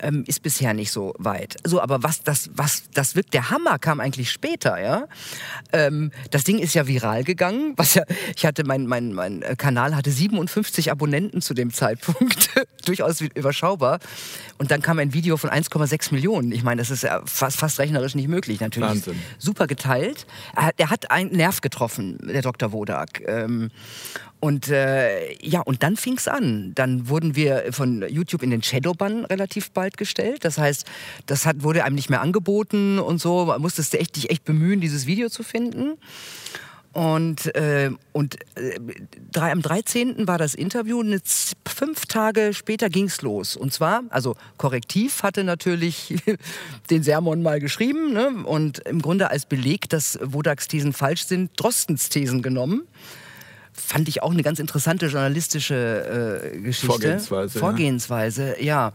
Ähm, 0.00 0.24
ist 0.26 0.42
bisher 0.42 0.74
nicht 0.74 0.90
so 0.90 1.14
weit. 1.16 1.56
So, 1.64 1.80
aber 1.80 2.02
was 2.02 2.22
das 2.22 2.50
was 2.54 2.90
das 2.92 3.14
wirkt 3.14 3.32
der 3.32 3.50
Hammer 3.50 3.78
kam 3.78 4.00
eigentlich 4.00 4.30
später, 4.30 4.82
ja. 4.82 5.06
Ähm, 5.72 6.10
das 6.32 6.44
Ding 6.44 6.58
ist 6.58 6.74
ja 6.74 6.86
viral 6.86 7.22
gegangen, 7.22 7.72
was 7.76 7.94
ja 7.94 8.02
ich 8.34 8.44
hatte 8.44 8.64
mein 8.64 8.86
mein 8.86 9.12
mein 9.12 9.42
Kanal 9.56 9.94
hatte 9.94 10.10
57 10.10 10.90
Abonnenten 10.90 11.40
zu 11.40 11.54
dem 11.54 11.72
Zeitpunkt, 11.72 12.50
durchaus 12.84 13.20
überschaubar. 13.20 14.00
Und 14.58 14.70
dann 14.70 14.82
kam 14.82 14.98
ein 14.98 15.12
Video 15.12 15.36
von 15.36 15.50
1,6 15.50 16.12
Millionen. 16.12 16.50
Ich 16.52 16.62
meine, 16.62 16.80
das 16.80 16.90
ist 16.90 17.02
ja 17.02 17.22
fast, 17.24 17.58
fast 17.58 17.78
rechnerisch 17.78 18.14
nicht 18.14 18.28
möglich, 18.28 18.60
natürlich. 18.60 18.88
Wahnsinn. 18.88 19.22
Super 19.38 19.66
geteilt. 19.66 20.26
Er, 20.54 20.72
er 20.76 20.90
hat 20.90 21.10
einen 21.10 21.30
Nerv 21.30 21.60
getroffen, 21.60 22.18
der 22.22 22.42
Dr. 22.42 22.72
Wodak. 22.72 23.22
Ähm, 23.26 23.70
und 24.38 24.68
äh, 24.68 25.34
ja, 25.42 25.60
und 25.60 25.82
dann 25.82 25.96
fing 25.96 26.16
es 26.18 26.28
an. 26.28 26.72
Dann 26.74 27.08
wurden 27.08 27.34
wir 27.36 27.72
von 27.72 28.04
YouTube 28.08 28.42
in 28.42 28.50
den 28.50 28.62
Shadowban 28.62 29.24
relativ 29.24 29.70
bald 29.70 29.96
gestellt. 29.96 30.44
Das 30.44 30.58
heißt, 30.58 30.86
das 31.26 31.46
hat, 31.46 31.62
wurde 31.62 31.84
einem 31.84 31.96
nicht 31.96 32.10
mehr 32.10 32.20
angeboten 32.20 32.98
und 32.98 33.20
so. 33.20 33.46
Man 33.46 33.60
musste 33.60 33.82
echt, 33.98 34.30
echt 34.30 34.44
bemühen, 34.44 34.80
dieses 34.80 35.06
Video 35.06 35.28
zu 35.28 35.42
finden. 35.42 35.96
Und, 36.92 37.54
äh, 37.54 37.90
und 38.12 38.36
äh, 38.56 38.78
drei, 39.30 39.52
am 39.52 39.60
13. 39.60 40.26
war 40.26 40.38
das 40.38 40.54
Interview 40.54 41.02
jetzt, 41.02 41.54
fünf 41.68 42.06
Tage 42.06 42.54
später 42.54 42.88
ging 42.88 43.04
es 43.04 43.20
los. 43.20 43.54
Und 43.54 43.72
zwar, 43.72 44.04
also 44.08 44.34
Korrektiv 44.56 45.22
hatte 45.22 45.44
natürlich 45.44 46.14
den 46.90 47.02
Sermon 47.02 47.42
mal 47.42 47.60
geschrieben 47.60 48.14
ne? 48.14 48.30
und 48.44 48.78
im 48.80 49.02
Grunde 49.02 49.30
als 49.30 49.44
Beleg, 49.44 49.90
dass 49.90 50.18
Wodaks 50.22 50.68
Thesen 50.68 50.94
falsch 50.94 51.26
sind, 51.26 51.50
Drostens 51.56 52.08
Thesen 52.08 52.40
genommen 52.40 52.86
fand 53.76 54.08
ich 54.08 54.22
auch 54.22 54.30
eine 54.30 54.42
ganz 54.42 54.58
interessante 54.58 55.06
journalistische 55.06 56.52
äh, 56.54 56.58
Geschichte. 56.58 56.86
Vorgehensweise. 56.86 57.58
Vorgehensweise, 57.58 58.56
ja. 58.58 58.64
ja. 58.64 58.92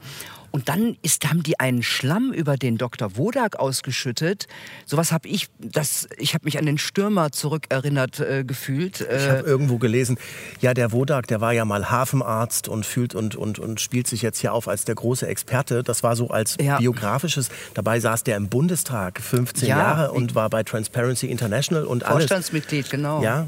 Und 0.52 0.68
dann 0.68 0.98
ist, 1.02 1.28
haben 1.30 1.44
die 1.44 1.60
einen 1.60 1.82
Schlamm 1.82 2.34
über 2.34 2.58
den 2.58 2.78
Dr. 2.78 3.16
Wodak 3.16 3.56
ausgeschüttet. 3.56 4.48
Sowas 4.86 5.12
habe 5.14 5.30
ich, 5.30 5.48
das, 5.60 6.10
ich 6.18 6.34
habe 6.34 6.44
mich 6.44 6.60
an 6.60 6.66
den 6.66 6.78
Stürmer 6.78 7.32
zurückerinnert 7.32 8.20
äh, 8.20 8.44
gefühlt. 8.44 9.02
Äh 9.02 9.18
ich 9.18 9.30
habe 9.30 9.50
irgendwo 9.50 9.78
gelesen, 9.78 10.18
ja, 10.60 10.74
der 10.74 10.92
Wodak, 10.92 11.28
der 11.28 11.40
war 11.40 11.54
ja 11.54 11.64
mal 11.64 11.90
Hafenarzt 11.90 12.68
und 12.68 12.86
fühlt 12.86 13.16
und, 13.16 13.36
und, 13.36 13.60
und 13.60 13.80
spielt 13.80 14.08
sich 14.08 14.22
jetzt 14.22 14.40
hier 14.40 14.54
auf 14.54 14.68
als 14.68 14.84
der 14.84 14.96
große 14.96 15.26
Experte. 15.26 15.84
Das 15.84 16.04
war 16.04 16.18
so 16.18 16.30
als 16.30 16.58
ja. 16.60 16.78
biografisches. 16.78 17.50
Dabei 17.74 18.02
saß 18.02 18.24
der 18.24 18.36
im 18.36 18.50
Bundestag 18.50 19.22
15 19.22 19.70
ja, 19.70 19.78
Jahre 19.78 20.12
und 20.12 20.36
war 20.36 20.50
bei 20.50 20.64
Transparency 20.64 21.28
International 21.28 21.86
und 21.86 22.04
alles. 22.04 22.24
Vorstandsmitglied, 22.24 22.90
genau. 22.90 23.24
Ja, 23.24 23.48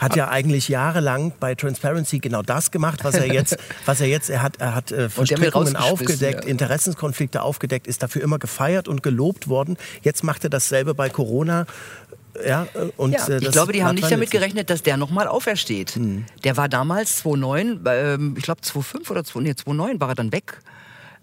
hat 0.00 0.16
ja 0.16 0.28
eigentlich 0.28 0.68
jahrelang 0.68 1.32
bei 1.40 1.54
Transparency 1.54 2.18
genau 2.18 2.42
das 2.42 2.70
gemacht, 2.70 3.04
was 3.04 3.14
er 3.14 3.32
jetzt, 3.32 3.56
was 3.86 4.00
er 4.00 4.08
jetzt, 4.08 4.30
er 4.30 4.42
hat, 4.42 4.56
er 4.58 4.74
hat 4.74 4.92
äh, 4.92 5.08
Verstrickungen 5.08 5.76
aufgedeckt, 5.76 6.44
ja. 6.44 6.50
Interessenskonflikte 6.50 7.42
aufgedeckt, 7.42 7.86
ist 7.86 8.02
dafür 8.02 8.22
immer 8.22 8.38
gefeiert 8.38 8.88
und 8.88 9.02
gelobt 9.02 9.48
worden. 9.48 9.76
Jetzt 10.02 10.24
macht 10.24 10.44
er 10.44 10.50
dasselbe 10.50 10.94
bei 10.94 11.08
Corona. 11.08 11.66
Ja, 12.46 12.66
äh, 12.74 12.90
und, 12.96 13.12
ja, 13.12 13.26
äh, 13.28 13.38
ich 13.38 13.50
glaube, 13.50 13.72
die 13.72 13.84
haben 13.84 13.94
nicht 13.94 14.10
damit 14.10 14.30
gerechnet, 14.30 14.70
dass 14.70 14.82
der 14.82 14.96
nochmal 14.96 15.28
aufersteht. 15.28 15.92
Hm. 15.92 16.24
Der 16.44 16.56
war 16.56 16.68
damals 16.68 17.18
2009, 17.18 17.80
ähm, 17.86 18.34
ich 18.36 18.44
glaube 18.44 18.60
2005 18.60 19.10
oder 19.10 19.24
2009, 19.24 19.42
nee, 19.44 19.56
2009 19.56 20.00
war 20.00 20.08
er 20.10 20.14
dann 20.14 20.32
weg 20.32 20.58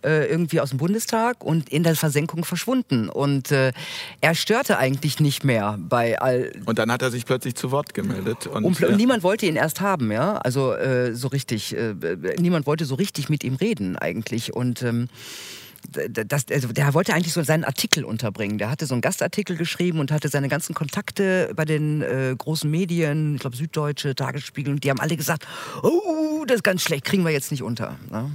äh, 0.03 0.25
irgendwie 0.25 0.59
aus 0.59 0.69
dem 0.69 0.77
Bundestag 0.77 1.43
und 1.43 1.69
in 1.69 1.83
der 1.83 1.95
Versenkung 1.95 2.45
verschwunden. 2.45 3.09
Und 3.09 3.51
äh, 3.51 3.71
er 4.21 4.35
störte 4.35 4.77
eigentlich 4.77 5.19
nicht 5.19 5.43
mehr 5.43 5.77
bei 5.79 6.19
all. 6.19 6.51
Und 6.65 6.79
dann 6.79 6.91
hat 6.91 7.01
er 7.01 7.11
sich 7.11 7.25
plötzlich 7.25 7.55
zu 7.55 7.71
Wort 7.71 7.93
gemeldet. 7.93 8.47
Und, 8.47 8.65
und, 8.65 8.83
und 8.83 8.97
niemand 8.97 9.23
wollte 9.23 9.45
ihn 9.45 9.55
erst 9.55 9.81
haben, 9.81 10.11
ja. 10.11 10.37
Also 10.37 10.73
äh, 10.73 11.13
so 11.15 11.27
richtig, 11.27 11.75
äh, 11.75 11.93
niemand 12.39 12.65
wollte 12.65 12.85
so 12.85 12.95
richtig 12.95 13.29
mit 13.29 13.43
ihm 13.43 13.55
reden 13.55 13.97
eigentlich. 13.97 14.53
Und 14.53 14.81
ähm, 14.83 15.07
das, 15.91 16.45
also 16.49 16.69
der 16.69 16.93
wollte 16.93 17.13
eigentlich 17.13 17.33
so 17.33 17.43
seinen 17.43 17.63
Artikel 17.63 18.03
unterbringen. 18.03 18.57
Der 18.57 18.69
hatte 18.69 18.85
so 18.85 18.93
einen 18.93 19.01
Gastartikel 19.01 19.57
geschrieben 19.57 19.99
und 19.99 20.11
hatte 20.11 20.29
seine 20.29 20.49
ganzen 20.49 20.73
Kontakte 20.73 21.51
bei 21.55 21.65
den 21.65 22.01
äh, 22.01 22.33
großen 22.37 22.69
Medien, 22.69 23.35
ich 23.35 23.41
glaube 23.41 23.55
Süddeutsche, 23.55 24.15
Tagesspiegel, 24.15 24.73
und 24.73 24.83
die 24.83 24.89
haben 24.89 24.99
alle 24.99 25.17
gesagt, 25.17 25.45
oh, 25.81 26.45
das 26.47 26.57
ist 26.57 26.63
ganz 26.63 26.81
schlecht, 26.81 27.05
kriegen 27.05 27.23
wir 27.23 27.31
jetzt 27.31 27.51
nicht 27.51 27.63
unter. 27.63 27.97
Ne? 28.09 28.31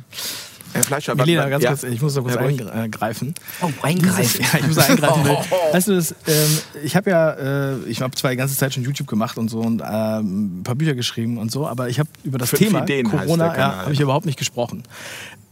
Herr 0.73 0.85
Fleischer, 0.85 1.15
Melina, 1.15 1.49
ganz 1.49 1.65
ja. 1.65 1.71
kurz, 1.71 1.83
ich 1.85 2.01
muss 2.01 2.15
da 2.15 2.21
kurz 2.21 2.37
eingreifen. 2.37 3.35
Oh, 3.63 3.71
eingreifen. 3.83 4.45
ja, 4.53 4.59
ich 4.59 4.67
muss 4.67 4.79
eingreifen. 4.79 5.09
Oh. 5.29 5.75
Weißt 5.75 5.89
du, 5.89 5.95
das, 5.95 6.13
ähm, 6.27 6.59
ich 6.85 6.97
habe 6.97 7.11
ja, 7.11 7.31
äh, 7.33 7.79
ich 7.87 8.01
habe 8.01 8.15
zwar 8.15 8.31
die 8.31 8.37
ganze 8.37 8.57
Zeit 8.57 8.75
schon 8.75 8.83
YouTube 8.83 9.07
gemacht 9.07 9.37
und 9.37 9.49
so 9.49 9.61
und 9.61 9.83
ähm, 9.85 10.61
ein 10.61 10.63
paar 10.63 10.75
Bücher 10.75 10.95
geschrieben 10.95 11.39
und 11.39 11.51
so, 11.51 11.67
aber 11.67 11.89
ich 11.89 11.99
habe 11.99 12.09
über 12.25 12.39
das 12.39 12.51
Fünf 12.51 12.61
Thema 12.61 12.83
Ideen 12.83 13.09
Corona 13.09 13.57
ja, 13.57 13.77
habe 13.83 13.93
ich 13.93 14.01
überhaupt 14.01 14.27
nicht 14.27 14.39
gesprochen. 14.39 14.85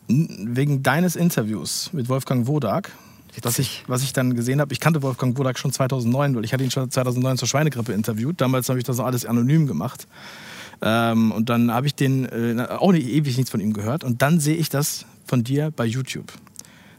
Wegen 0.09 0.83
deines 0.83 1.17
Interviews 1.17 1.91
mit 1.93 2.09
Wolfgang 2.09 2.47
Wodak, 2.47 2.91
was 3.43 3.59
ich, 3.59 3.85
was 3.87 4.03
ich 4.03 4.13
dann 4.13 4.35
gesehen 4.35 4.61
habe, 4.61 4.73
ich 4.73 4.81
kannte 4.81 5.03
Wolfgang 5.03 5.37
Wodak 5.37 5.59
schon 5.59 5.73
2009, 5.73 6.37
weil 6.37 6.45
ich 6.45 6.53
hatte 6.53 6.65
ihn 6.65 6.71
schon 6.71 6.91
2009 6.91 7.37
zur 7.39 7.49
Schweinegrippe 7.49 7.93
interviewt. 7.93 8.41
Damals 8.41 8.69
habe 8.69 8.79
ich 8.79 8.85
das 8.85 9.01
alles 9.01 9.27
anonym 9.27 9.67
gemacht. 9.67 10.07
Ähm, 10.83 11.33
und 11.33 11.49
dann 11.49 11.73
habe 11.73 11.87
ich 11.87 11.95
den 11.95 12.27
äh, 12.27 12.67
auch 12.69 12.93
nicht 12.93 13.09
ewig 13.09 13.37
nichts 13.37 13.51
von 13.51 13.61
ihm 13.61 13.73
gehört. 13.73 14.05
Und 14.05 14.23
dann 14.23 14.41
sehe 14.41 14.57
ich 14.57 14.69
das 14.69 15.07
von 15.25 15.45
dir 15.45 15.71
bei 15.75 15.85
YouTube. 15.85 16.33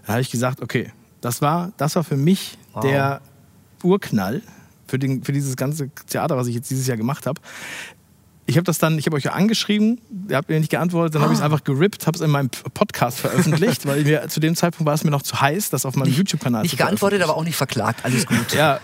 Da 0.05 0.13
habe 0.13 0.21
ich 0.21 0.31
gesagt, 0.31 0.61
okay, 0.61 0.91
Das 1.21 1.41
war, 1.41 1.71
das 1.77 1.95
war 1.95 2.03
für 2.03 2.17
mich 2.17 2.57
wow. 2.73 2.83
der 2.83 3.21
Urknall 3.83 4.41
für, 4.87 4.99
den, 4.99 5.23
für 5.23 5.33
dieses 5.33 5.55
ganze 5.55 5.89
Theater, 6.07 6.37
was 6.37 6.47
ich 6.47 6.55
jetzt 6.55 6.69
dieses 6.69 6.87
Jahr 6.87 6.97
gemacht 6.97 7.25
habe 7.25 7.41
ich 8.49 8.55
habe 8.55 8.63
das 8.63 8.77
dann, 8.79 8.97
ich 8.97 9.05
habe 9.05 9.17
euch 9.17 9.25
ja 9.25 9.33
angeschrieben, 9.33 9.99
ihr 10.29 10.37
habt 10.37 10.47
mir 10.47 10.57
nicht 10.57 10.71
geantwortet, 10.71 11.15
dann 11.15 11.21
habe 11.21 11.33
ich 11.33 11.39
es 11.39 11.41
ah. 11.41 11.45
einfach 11.45 11.65
gerippt, 11.65 12.07
habe 12.07 12.15
es 12.15 12.21
in 12.21 12.31
meinem 12.31 12.49
Podcast 12.49 13.19
veröffentlicht, 13.19 13.85
weil 13.85 14.03
mir 14.03 14.29
zu 14.29 14.39
dem 14.39 14.55
Zeitpunkt 14.55 14.87
war 14.87 14.93
es 14.93 15.03
mir 15.03 15.11
noch 15.11 15.21
zu 15.21 15.39
heiß, 15.39 15.69
das 15.69 15.85
auf 15.85 15.97
meinem 15.97 16.13
YouTube-Kanal 16.13 16.61
zu 16.61 16.63
Nicht 16.63 16.77
geantwortet, 16.77 17.21
aber 17.21 17.35
auch 17.35 17.43
nicht 17.43 17.57
verklagt, 17.57 18.05
alles 18.05 18.25
gut. 18.25 18.53
Ja, 18.53 18.79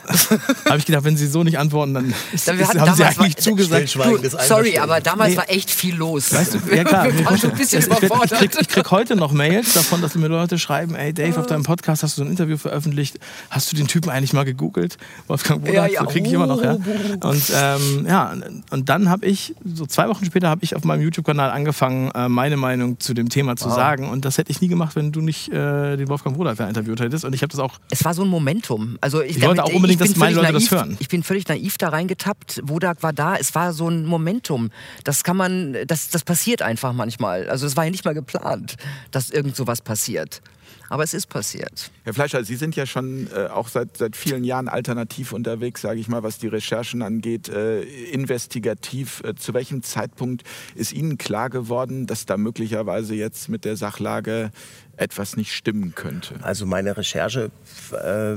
habe 0.66 0.78
ich 0.78 0.86
gedacht, 0.86 1.06
wenn 1.06 1.16
Sie 1.16 1.28
so 1.28 1.44
nicht 1.44 1.58
antworten, 1.58 1.94
dann 1.94 2.14
ist, 2.34 2.46
dann 2.48 2.60
ist, 2.60 2.78
haben 2.78 2.94
Sie 2.94 3.06
eigentlich 3.06 3.38
zugesagt. 3.38 3.96
Du, 3.96 4.20
sorry, 4.46 4.78
aber 4.80 5.00
damals 5.00 5.32
nee. 5.32 5.38
war 5.38 5.50
echt 5.50 5.72
viel 5.72 5.96
los. 5.96 6.34
Weißt 6.34 6.56
du, 6.56 6.76
ja 6.76 6.84
klar. 6.84 7.06
Wir 7.06 7.26
waren 7.26 7.38
schon 7.38 7.52
ein 7.52 7.58
bisschen 7.58 7.80
ich, 7.80 7.86
überfordert. 7.86 8.34
Ich 8.34 8.38
krieg, 8.40 8.58
ich 8.60 8.68
krieg 8.68 8.92
heute 8.92 9.16
noch 9.16 9.32
Mails 9.32 9.74
davon, 9.74 10.02
dass 10.02 10.16
mir 10.16 10.28
Leute 10.28 10.60
schreiben, 10.60 10.96
ey 10.96 11.14
Dave, 11.14 11.40
auf 11.40 11.46
deinem 11.46 11.64
Podcast 11.64 12.04
hast 12.04 12.18
du 12.18 12.24
so 12.24 12.26
ein 12.26 12.32
Interview 12.32 12.58
veröffentlicht, 12.58 13.18
hast 13.50 13.72
du 13.72 13.78
den 13.78 13.88
Typen 13.88 14.10
eigentlich 14.10 14.34
mal 14.34 14.44
gegoogelt? 14.44 14.98
Wolfgang 15.28 15.64
Bruder, 15.64 15.74
ja, 15.74 15.88
ja. 15.88 16.00
so 16.02 16.08
kriege 16.08 16.28
ich 16.28 16.34
immer 16.34 16.48
noch, 16.48 16.62
ja. 16.62 16.74
Und 16.74 17.44
ähm, 17.56 18.06
ja, 18.10 18.34
und 18.70 18.90
dann 18.90 19.10
habe 19.10 19.26
ich 19.26 19.53
so 19.64 19.86
zwei 19.86 20.10
Wochen 20.10 20.26
später 20.26 20.50
habe 20.50 20.64
ich 20.64 20.76
auf 20.76 20.84
meinem 20.84 21.02
YouTube-Kanal 21.02 21.52
angefangen, 21.52 22.12
äh, 22.12 22.30
meine 22.30 22.58
Meinung 22.58 23.00
zu 23.00 23.14
dem 23.14 23.30
Thema 23.30 23.56
zu 23.56 23.66
wow. 23.66 23.76
sagen. 23.76 24.10
Und 24.10 24.26
das 24.26 24.38
hätte 24.38 24.52
ich 24.52 24.62
nie 24.62 24.68
gemacht, 24.68 24.96
wenn 24.96 25.12
du 25.12 25.22
nicht 25.22 25.50
äh, 25.50 25.98
den 25.98 26.10
Wolfgang 26.10 26.38
Wodak 26.38 26.60
interviewt 26.60 27.00
hättest. 27.00 27.26
Und 27.26 27.34
ich 27.34 27.42
habe 27.42 27.52
das 27.52 27.60
auch. 27.60 27.80
Es 27.90 28.04
war 28.06 28.14
so 28.14 28.24
ein 28.24 28.28
Momentum. 28.28 28.98
Also 29.02 29.22
ich, 29.22 29.38
ich 29.38 29.42
wollte 29.44 29.58
damit, 29.58 29.72
auch 29.72 29.76
unbedingt, 29.76 30.02
dass 30.02 30.16
meine 30.16 30.36
Leute 30.36 30.54
naiv, 30.54 30.70
das 30.70 30.72
hören. 30.72 30.98
Ich 31.00 31.10
bin 31.10 31.24
völlig 31.24 31.48
naiv 31.48 31.78
da 31.78 31.90
reingetappt. 31.90 32.62
Wodak 32.64 33.04
war 33.04 33.14
da. 33.14 33.36
Es 33.36 33.56
war 33.56 33.74
so 33.74 33.90
ein 33.90 34.06
Momentum. 34.06 34.70
Das 35.04 35.24
kann 35.24 35.38
man, 35.38 35.76
das, 35.88 36.10
das 36.10 36.24
passiert 36.24 36.62
einfach 36.62 36.94
manchmal. 36.94 37.50
Also 37.50 37.66
es 37.66 37.76
war 37.78 37.86
ja 37.86 37.92
nicht 37.92 38.06
mal 38.06 38.14
geplant, 38.14 38.76
dass 39.12 39.30
irgend 39.30 39.56
sowas 39.56 39.82
passiert. 39.82 40.42
Aber 40.90 41.04
es 41.04 41.14
ist 41.14 41.28
passiert. 41.28 41.92
Herr 42.04 42.14
Fleischer, 42.14 42.44
Sie 42.44 42.56
sind 42.56 42.76
ja 42.76 42.86
schon 42.86 43.28
äh, 43.36 43.48
auch 43.48 43.68
seit, 43.68 43.98
seit 43.98 44.16
vielen 44.16 44.44
Jahren 44.44 44.68
alternativ 44.68 45.34
unterwegs, 45.34 45.82
sage 45.82 46.00
ich 46.00 46.08
mal, 46.08 46.24
was 46.24 46.38
die 46.38 46.48
Recherchen 46.48 47.02
angeht, 47.02 47.50
äh, 47.50 47.82
investigativ. 47.82 49.22
Äh, 49.24 49.36
zu 49.36 49.54
welchem 49.54 49.84
Zeitpunkt 49.84 50.44
ist 50.76 50.94
Ihnen 50.94 51.18
klar 51.18 51.50
geworden, 51.50 52.08
dass 52.08 52.26
da 52.26 52.38
möglicherweise 52.38 53.16
jetzt 53.16 53.50
mit 53.50 53.66
der 53.66 53.76
Sachlage 53.78 54.52
etwas 54.98 55.36
nicht 55.38 55.54
stimmen 55.54 55.96
könnte? 55.96 56.36
Also 56.42 56.66
meine 56.66 56.96
Recherche 56.98 57.52
äh, 57.92 58.34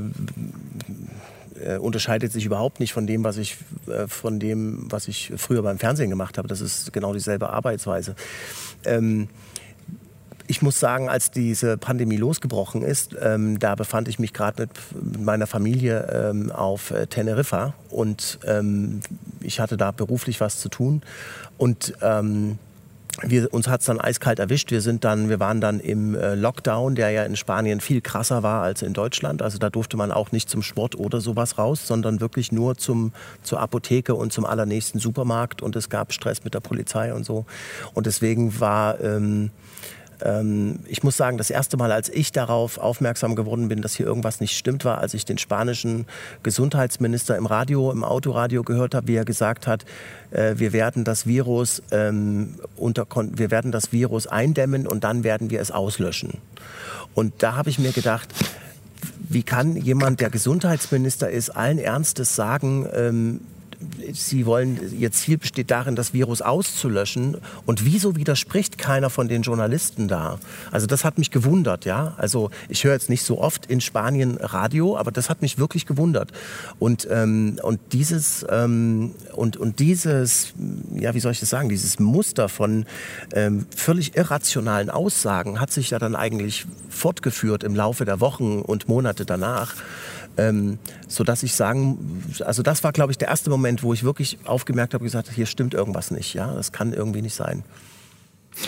äh, 1.60 1.78
unterscheidet 1.78 2.32
sich 2.32 2.44
überhaupt 2.44 2.80
nicht 2.80 2.92
von 2.92 3.06
dem, 3.06 3.24
was 3.24 3.36
ich 3.36 3.56
äh, 3.86 4.06
von 4.06 4.38
dem, 4.38 4.90
was 4.90 5.08
ich 5.08 5.32
früher 5.36 5.62
beim 5.62 5.78
Fernsehen 5.78 6.10
gemacht 6.10 6.38
habe. 6.38 6.48
Das 6.48 6.60
ist 6.60 6.92
genau 6.92 7.12
dieselbe 7.12 7.50
Arbeitsweise. 7.50 8.14
Ähm, 8.84 9.28
ich 10.48 10.62
muss 10.62 10.78
sagen, 10.80 11.08
als 11.08 11.30
diese 11.30 11.76
Pandemie 11.76 12.16
losgebrochen 12.16 12.82
ist, 12.82 13.16
ähm, 13.20 13.58
da 13.58 13.74
befand 13.74 14.08
ich 14.08 14.18
mich 14.18 14.32
gerade 14.32 14.62
mit 14.62 15.24
meiner 15.24 15.46
Familie 15.46 16.30
ähm, 16.30 16.50
auf 16.50 16.90
äh, 16.90 17.06
Teneriffa 17.06 17.74
und 17.90 18.38
ähm, 18.44 19.00
ich 19.40 19.60
hatte 19.60 19.76
da 19.76 19.90
beruflich 19.90 20.40
was 20.40 20.58
zu 20.60 20.68
tun 20.68 21.02
und 21.58 21.94
ähm, 22.02 22.58
wir, 23.22 23.52
uns 23.52 23.68
hat 23.68 23.80
es 23.80 23.86
dann 23.86 24.00
eiskalt 24.00 24.38
erwischt. 24.38 24.70
Wir, 24.70 24.82
sind 24.82 25.04
dann, 25.04 25.28
wir 25.28 25.40
waren 25.40 25.60
dann 25.60 25.80
im 25.80 26.14
äh, 26.14 26.34
Lockdown, 26.34 26.94
der 26.94 27.10
ja 27.10 27.24
in 27.24 27.36
Spanien 27.36 27.80
viel 27.80 28.00
krasser 28.00 28.42
war 28.42 28.62
als 28.62 28.82
in 28.82 28.92
Deutschland. 28.92 29.42
Also 29.42 29.58
da 29.58 29.70
durfte 29.70 29.96
man 29.96 30.12
auch 30.12 30.32
nicht 30.32 30.50
zum 30.50 30.62
Sport 30.62 30.96
oder 30.96 31.20
sowas 31.20 31.56
raus, 31.56 31.86
sondern 31.86 32.20
wirklich 32.20 32.52
nur 32.52 32.76
zum, 32.76 33.12
zur 33.42 33.60
Apotheke 33.60 34.14
und 34.14 34.32
zum 34.32 34.44
allernächsten 34.44 35.00
Supermarkt. 35.00 35.62
Und 35.62 35.76
es 35.76 35.88
gab 35.88 36.12
Stress 36.12 36.44
mit 36.44 36.54
der 36.54 36.60
Polizei 36.60 37.14
und 37.14 37.24
so. 37.24 37.46
Und 37.94 38.06
deswegen 38.06 38.60
war 38.60 39.00
ähm, 39.00 39.50
ich 40.86 41.02
muss 41.02 41.16
sagen, 41.16 41.36
das 41.36 41.50
erste 41.50 41.76
Mal, 41.76 41.92
als 41.92 42.08
ich 42.08 42.32
darauf 42.32 42.78
aufmerksam 42.78 43.34
geworden 43.34 43.68
bin, 43.68 43.82
dass 43.82 43.94
hier 43.94 44.06
irgendwas 44.06 44.40
nicht 44.40 44.56
stimmt, 44.56 44.84
war, 44.84 44.98
als 44.98 45.12
ich 45.14 45.24
den 45.24 45.36
spanischen 45.36 46.06
Gesundheitsminister 46.42 47.36
im 47.36 47.46
Radio, 47.46 47.92
im 47.92 48.02
Autoradio 48.02 48.62
gehört 48.62 48.94
habe, 48.94 49.08
wie 49.08 49.16
er 49.16 49.24
gesagt 49.24 49.66
hat, 49.66 49.84
äh, 50.30 50.54
wir 50.56 50.72
werden 50.72 51.04
das 51.04 51.26
Virus 51.26 51.82
ähm, 51.90 52.54
unter, 52.76 53.06
wir 53.14 53.50
werden 53.50 53.72
das 53.72 53.92
Virus 53.92 54.26
eindämmen 54.26 54.86
und 54.86 55.04
dann 55.04 55.22
werden 55.22 55.50
wir 55.50 55.60
es 55.60 55.70
auslöschen. 55.70 56.38
Und 57.14 57.42
da 57.42 57.56
habe 57.56 57.68
ich 57.68 57.78
mir 57.78 57.92
gedacht, 57.92 58.32
wie 59.28 59.42
kann 59.42 59.76
jemand, 59.76 60.20
der 60.20 60.30
Gesundheitsminister 60.30 61.30
ist, 61.30 61.50
allen 61.50 61.78
Ernstes 61.78 62.36
sagen, 62.36 62.88
ähm, 62.94 63.40
Sie 64.12 64.46
wollen, 64.46 64.80
Ihr 64.98 65.12
Ziel 65.12 65.38
besteht 65.38 65.70
darin, 65.70 65.96
das 65.96 66.12
Virus 66.12 66.42
auszulöschen. 66.42 67.36
Und 67.66 67.84
wieso 67.84 68.16
widerspricht 68.16 68.78
keiner 68.78 69.10
von 69.10 69.28
den 69.28 69.42
Journalisten 69.42 70.08
da? 70.08 70.38
Also 70.70 70.86
das 70.86 71.04
hat 71.04 71.18
mich 71.18 71.30
gewundert, 71.30 71.84
ja. 71.84 72.14
Also 72.16 72.50
ich 72.68 72.84
höre 72.84 72.92
jetzt 72.92 73.10
nicht 73.10 73.22
so 73.22 73.40
oft 73.40 73.66
in 73.66 73.80
Spanien 73.80 74.36
Radio, 74.38 74.96
aber 74.96 75.10
das 75.10 75.30
hat 75.30 75.42
mich 75.42 75.58
wirklich 75.58 75.86
gewundert. 75.86 76.32
Und, 76.78 77.06
ähm, 77.10 77.58
und 77.62 77.80
dieses, 77.92 78.46
ähm, 78.48 79.14
und, 79.34 79.56
und 79.56 79.78
dieses, 79.78 80.54
ja, 80.94 81.14
wie 81.14 81.20
soll 81.20 81.32
ich 81.32 81.40
das 81.40 81.50
sagen, 81.50 81.68
dieses 81.68 81.98
Muster 81.98 82.48
von 82.48 82.86
ähm, 83.32 83.66
völlig 83.74 84.16
irrationalen 84.16 84.90
Aussagen 84.90 85.60
hat 85.60 85.70
sich 85.70 85.90
ja 85.90 85.98
dann 85.98 86.16
eigentlich 86.16 86.66
fortgeführt 86.88 87.64
im 87.64 87.74
Laufe 87.74 88.04
der 88.04 88.20
Wochen 88.20 88.60
und 88.60 88.88
Monate 88.88 89.24
danach. 89.24 89.74
Ähm, 90.38 90.78
so 91.08 91.24
dass 91.24 91.42
ich 91.42 91.54
sagen, 91.54 92.22
also 92.44 92.62
das 92.62 92.84
war, 92.84 92.92
glaube 92.92 93.12
ich, 93.12 93.18
der 93.18 93.28
erste 93.28 93.50
Moment, 93.50 93.82
wo 93.82 93.92
ich 93.92 94.04
wirklich 94.04 94.38
aufgemerkt 94.44 94.94
habe, 94.94 95.04
gesagt, 95.04 95.30
hier 95.30 95.46
stimmt 95.46 95.74
irgendwas 95.74 96.10
nicht. 96.10 96.34
Ja, 96.34 96.54
das 96.54 96.72
kann 96.72 96.92
irgendwie 96.92 97.22
nicht 97.22 97.34
sein. 97.34 97.64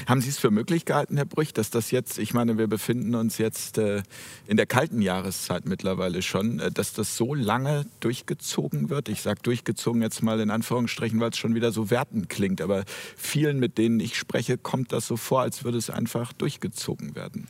Haben 0.06 0.20
Sie 0.20 0.28
es 0.28 0.38
für 0.38 0.50
möglich 0.50 0.84
gehalten, 0.84 1.16
Herr 1.16 1.24
Brüch, 1.24 1.52
dass 1.54 1.70
das 1.70 1.90
jetzt, 1.90 2.18
ich 2.18 2.34
meine, 2.34 2.58
wir 2.58 2.66
befinden 2.66 3.14
uns 3.14 3.38
jetzt 3.38 3.78
äh, 3.78 4.02
in 4.46 4.56
der 4.56 4.66
kalten 4.66 5.00
Jahreszeit 5.00 5.64
mittlerweile 5.66 6.20
schon, 6.20 6.60
äh, 6.60 6.70
dass 6.70 6.92
das 6.92 7.16
so 7.16 7.34
lange 7.34 7.86
durchgezogen 8.00 8.90
wird? 8.90 9.08
Ich 9.08 9.22
sage 9.22 9.40
durchgezogen 9.42 10.02
jetzt 10.02 10.22
mal 10.22 10.40
in 10.40 10.50
Anführungsstrichen, 10.50 11.20
weil 11.20 11.30
es 11.30 11.38
schon 11.38 11.54
wieder 11.54 11.72
so 11.72 11.90
wertend 11.90 12.28
klingt, 12.28 12.60
aber 12.60 12.84
vielen, 13.16 13.58
mit 13.58 13.78
denen 13.78 13.98
ich 14.00 14.16
spreche, 14.18 14.58
kommt 14.58 14.92
das 14.92 15.06
so 15.06 15.16
vor, 15.16 15.40
als 15.40 15.64
würde 15.64 15.78
es 15.78 15.88
einfach 15.88 16.32
durchgezogen 16.34 17.14
werden. 17.14 17.48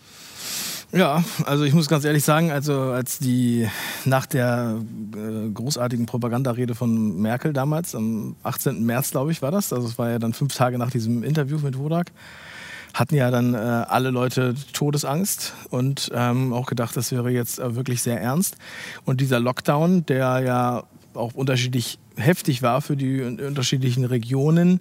Ja, 0.90 1.22
also 1.44 1.64
ich 1.64 1.74
muss 1.74 1.88
ganz 1.88 2.04
ehrlich 2.06 2.24
sagen, 2.24 2.50
also 2.50 2.80
als 2.80 3.18
die 3.18 3.68
nach 4.06 4.24
der 4.24 4.76
äh, 5.14 5.50
großartigen 5.50 6.06
Propagandarede 6.06 6.74
von 6.74 7.20
Merkel 7.20 7.52
damals, 7.52 7.94
am 7.94 8.36
18. 8.42 8.84
März, 8.84 9.10
glaube 9.10 9.30
ich, 9.30 9.42
war 9.42 9.50
das, 9.50 9.72
also 9.72 9.86
es 9.86 9.98
war 9.98 10.08
ja 10.08 10.18
dann 10.18 10.32
fünf 10.32 10.54
Tage 10.54 10.78
nach 10.78 10.90
diesem 10.90 11.22
Interview 11.22 11.58
mit 11.58 11.78
Wodak, 11.78 12.10
hatten 12.94 13.16
ja 13.16 13.30
dann 13.30 13.52
äh, 13.52 13.58
alle 13.58 14.10
Leute 14.10 14.54
Todesangst 14.72 15.52
und 15.68 16.10
ähm, 16.14 16.54
auch 16.54 16.66
gedacht, 16.66 16.96
das 16.96 17.12
wäre 17.12 17.30
jetzt 17.30 17.58
äh, 17.58 17.76
wirklich 17.76 18.00
sehr 18.00 18.18
ernst. 18.22 18.56
Und 19.04 19.20
dieser 19.20 19.40
Lockdown, 19.40 20.06
der 20.06 20.40
ja 20.40 20.84
auch 21.12 21.34
unterschiedlich 21.34 21.98
heftig 22.16 22.62
war 22.62 22.80
für 22.80 22.96
die 22.96 23.20
unterschiedlichen 23.20 24.06
Regionen, 24.06 24.80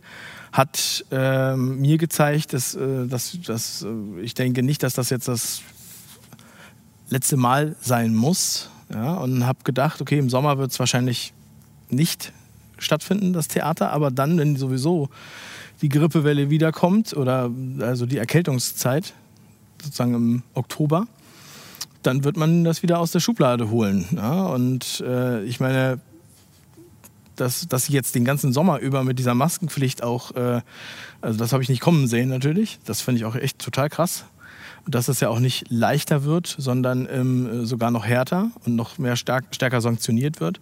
hat 0.57 1.05
äh, 1.11 1.55
mir 1.55 1.99
gezeigt, 1.99 2.53
dass, 2.53 2.73
äh, 2.73 3.05
dass, 3.05 3.37
dass 3.45 3.83
äh, 3.83 4.21
ich 4.21 4.33
denke 4.33 4.63
nicht, 4.63 4.81
dass 4.81 4.95
das 4.95 5.11
jetzt 5.11 5.27
das 5.27 5.61
letzte 7.09 7.37
Mal 7.37 7.75
sein 7.79 8.15
muss. 8.15 8.71
Ja, 8.91 9.15
und 9.15 9.45
habe 9.45 9.59
gedacht, 9.63 10.01
okay, 10.01 10.17
im 10.17 10.29
Sommer 10.29 10.57
wird 10.57 10.71
es 10.71 10.79
wahrscheinlich 10.79 11.33
nicht 11.89 12.31
stattfinden, 12.79 13.33
das 13.33 13.47
Theater, 13.47 13.91
aber 13.91 14.11
dann, 14.11 14.37
wenn 14.37 14.55
sowieso 14.55 15.09
die 15.81 15.89
Grippewelle 15.89 16.49
wiederkommt 16.49 17.15
oder 17.15 17.51
also 17.81 18.05
die 18.05 18.17
Erkältungszeit, 18.17 19.13
sozusagen 19.81 20.13
im 20.15 20.43
Oktober, 20.53 21.07
dann 22.01 22.23
wird 22.23 22.37
man 22.37 22.63
das 22.63 22.81
wieder 22.81 22.99
aus 22.99 23.11
der 23.11 23.19
Schublade 23.19 23.69
holen. 23.69 24.05
Ja? 24.15 24.45
Und 24.45 25.03
äh, 25.05 25.43
ich 25.43 25.59
meine, 25.59 25.99
dass, 27.39 27.67
dass 27.67 27.87
jetzt 27.87 28.15
den 28.15 28.25
ganzen 28.25 28.53
Sommer 28.53 28.79
über 28.79 29.03
mit 29.03 29.19
dieser 29.19 29.35
Maskenpflicht 29.35 30.03
auch, 30.03 30.35
äh, 30.35 30.61
also 31.21 31.37
das 31.37 31.53
habe 31.53 31.63
ich 31.63 31.69
nicht 31.69 31.81
kommen 31.81 32.07
sehen 32.07 32.29
natürlich, 32.29 32.79
das 32.85 33.01
finde 33.01 33.19
ich 33.19 33.25
auch 33.25 33.35
echt 33.35 33.59
total 33.59 33.89
krass 33.89 34.25
dass 34.89 35.07
es 35.07 35.19
ja 35.19 35.29
auch 35.29 35.39
nicht 35.39 35.65
leichter 35.69 36.23
wird, 36.23 36.55
sondern 36.57 37.07
ähm, 37.11 37.65
sogar 37.65 37.91
noch 37.91 38.05
härter 38.05 38.51
und 38.65 38.75
noch 38.75 38.97
mehr 38.97 39.15
stark, 39.15 39.45
stärker 39.51 39.81
sanktioniert 39.81 40.39
wird. 40.39 40.59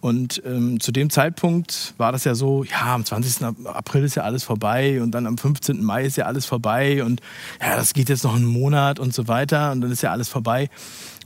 Und 0.00 0.42
ähm, 0.44 0.78
zu 0.78 0.92
dem 0.92 1.10
Zeitpunkt 1.10 1.94
war 1.96 2.12
das 2.12 2.24
ja 2.24 2.34
so, 2.34 2.64
ja, 2.64 2.94
am 2.94 3.04
20. 3.04 3.66
April 3.66 4.04
ist 4.04 4.14
ja 4.14 4.22
alles 4.22 4.44
vorbei 4.44 5.02
und 5.02 5.10
dann 5.12 5.26
am 5.26 5.38
15. 5.38 5.82
Mai 5.82 6.04
ist 6.04 6.16
ja 6.16 6.26
alles 6.26 6.46
vorbei 6.46 7.02
und 7.02 7.20
ja, 7.60 7.76
das 7.76 7.94
geht 7.94 8.08
jetzt 8.08 8.22
noch 8.22 8.36
einen 8.36 8.44
Monat 8.44 9.00
und 9.00 9.14
so 9.14 9.26
weiter 9.26 9.72
und 9.72 9.80
dann 9.80 9.90
ist 9.90 10.02
ja 10.02 10.12
alles 10.12 10.28
vorbei. 10.28 10.68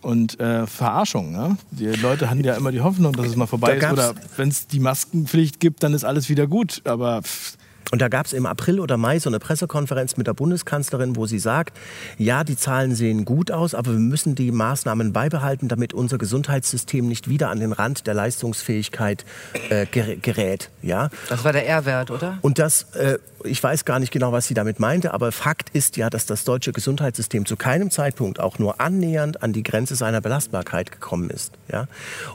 Und 0.03 0.41
äh, 0.41 0.67
Verarschung, 0.67 1.31
ne? 1.33 1.57
Die 1.71 1.87
Leute 1.87 2.31
hatten 2.31 2.43
ja 2.43 2.55
immer 2.55 2.73
die 2.73 2.81
Hoffnung, 2.81 3.13
dass 3.13 3.27
es 3.27 3.37
mal 3.37 3.47
vorbei 3.47 3.77
ist 3.77 3.93
oder 3.93 4.15
wenn 4.37 4.49
es 4.49 4.67
die 4.67 4.81
Maskenpflicht 4.81 5.61
gibt, 5.61 5.83
dann 5.83 5.93
ist 5.93 6.05
alles 6.05 6.29
wieder 6.29 6.47
gut. 6.47 6.81
Aber 6.85 7.23
pff, 7.23 7.57
Und 7.93 8.01
da 8.01 8.09
gab 8.09 8.27
es 8.27 8.33
im 8.33 8.47
April 8.47 8.79
oder 8.79 8.97
Mai 8.97 9.19
so 9.19 9.29
eine 9.29 9.41
Pressekonferenz 9.41 10.17
mit 10.17 10.27
der 10.27 10.35
Bundeskanzlerin, 10.35 11.17
wo 11.17 11.27
sie 11.27 11.41
sagt, 11.41 11.77
ja, 12.19 12.45
die 12.45 12.57
Zahlen 12.57 12.95
sehen 12.95 13.25
gut 13.25 13.51
aus, 13.51 13.75
aber 13.75 13.91
wir 13.93 13.99
müssen 13.99 14.35
die 14.37 14.53
Maßnahmen 14.53 15.13
beibehalten, 15.13 15.67
damit 15.69 15.93
unser 15.93 16.17
Gesundheitssystem 16.17 17.07
nicht 17.09 17.29
wieder 17.29 17.51
an 17.51 17.59
den 17.59 17.73
Rand 17.73 18.07
der 18.07 18.15
Leistungsfähigkeit 18.15 19.25
äh, 19.71 19.87
gerät. 19.87 20.71
Ja? 20.83 21.11
Das 21.29 21.43
war 21.45 21.53
der 21.53 21.67
R-Wert, 21.67 22.11
oder? 22.11 22.39
Und 22.43 22.59
das, 22.61 22.85
äh, 22.95 23.19
ich 23.45 23.63
weiß 23.63 23.85
gar 23.85 23.99
nicht 23.99 24.13
genau, 24.13 24.33
was 24.33 24.47
sie 24.47 24.55
damit 24.55 24.81
meinte, 24.81 25.13
aber 25.13 25.33
Fakt 25.33 25.71
ist 25.71 25.97
ja, 25.97 26.11
dass 26.11 26.27
das 26.27 26.45
deutsche 26.45 26.73
Gesundheitssystem 26.73 27.47
zu 27.47 27.57
keinem 27.57 27.91
Zeitpunkt 27.91 28.41
auch 28.41 28.59
nur 28.59 28.81
annähernd 28.81 29.43
an 29.43 29.53
die 29.53 29.63
Grenze 29.63 29.97
seiner 29.97 30.21
Belastbarkeit 30.21 30.93
gekommen 30.93 31.31
ist. 31.31 31.53
Ja? 31.71 31.87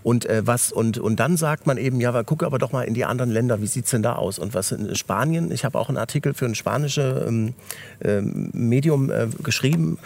Und, 0.04 0.26
äh, 0.26 0.46
was, 0.46 0.72
und, 0.72 0.98
und 0.98 1.20
dann 1.20 1.38
sagt 1.38 1.68
man 1.68 1.78
eben, 1.78 2.00
ja, 2.00 2.24
gucke 2.24 2.46
aber 2.46 2.60
doch 2.60 2.72
mal 2.72 2.84
in 2.84 2.94
die 2.94 3.06
anderen 3.06 3.32
Länder, 3.32 3.62
wie 3.62 3.68
sieht 3.68 3.86
es 3.86 3.92
denn 3.92 4.04
da 4.04 4.14
aus? 4.14 4.40
Und 4.40 4.54
was 4.54 4.72
in 4.72 4.96
Spanien 4.96 5.52
ich 5.52 5.66
habe 5.66 5.78
auch 5.80 5.90
einen 5.90 5.98
Artikel 5.98 6.34
für 6.34 6.46
ein 6.46 6.56
spanisches 6.56 7.28
ähm, 7.28 7.54
äh, 8.00 8.22
Medium 8.22 9.10
äh, 9.12 9.28
geschrieben 9.44 9.98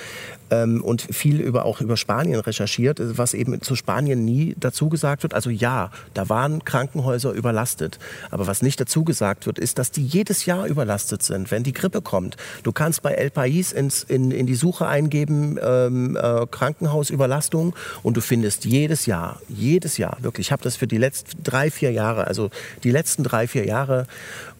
ähm, 0.52 0.84
und 0.84 1.02
viel 1.02 1.40
über, 1.40 1.66
auch 1.66 1.82
über 1.82 1.98
Spanien 1.98 2.40
recherchiert, 2.40 3.00
was 3.18 3.34
eben 3.34 3.62
zu 3.62 3.76
Spanien 3.76 4.26
nie 4.26 4.56
dazu 4.60 4.90
gesagt 4.90 5.24
wird. 5.24 5.34
Also 5.34 5.50
ja, 5.50 5.92
da 6.14 6.30
waren 6.30 6.64
Krankenhäuser 6.64 7.32
überlastet. 7.32 8.00
Aber 8.32 8.48
was 8.48 8.62
nicht 8.62 8.80
dazu 8.80 9.04
gesagt 9.04 9.46
wird, 9.46 9.60
ist, 9.60 9.80
dass 9.80 9.92
die 9.92 10.06
jedes 10.06 10.46
Jahr 10.46 10.66
überlastet 10.68 11.24
sind, 11.24 11.52
wenn 11.52 11.64
die 11.64 11.74
Grippe 11.74 12.02
kommt. 12.02 12.38
Du 12.64 12.72
kannst 12.72 13.02
bei 13.02 13.14
El 13.14 13.30
País 13.30 13.74
ins, 13.74 14.04
in, 14.04 14.32
in 14.32 14.46
die 14.46 14.56
Suche 14.56 14.88
eingeben, 14.88 15.58
ähm, 15.62 16.18
äh, 16.18 16.46
Krankenhausüberlastung 16.48 17.76
und 18.04 18.18
du 18.18 18.22
findest 18.22 18.66
jedes 18.66 19.06
Jahr, 19.06 19.42
jedes 19.48 19.98
Jahr, 19.98 20.18
wirklich, 20.22 20.48
ich 20.48 20.52
habe 20.52 20.64
das 20.64 20.76
für 20.76 20.88
die 20.88 20.98
letzten 20.98 21.44
drei, 21.44 21.70
vier 21.72 21.92
Jahre, 21.92 22.28
also 22.28 22.50
die 22.84 22.92
letzten 22.92 23.24
drei, 23.24 23.48
vier 23.48 23.66
Jahre 23.66 24.08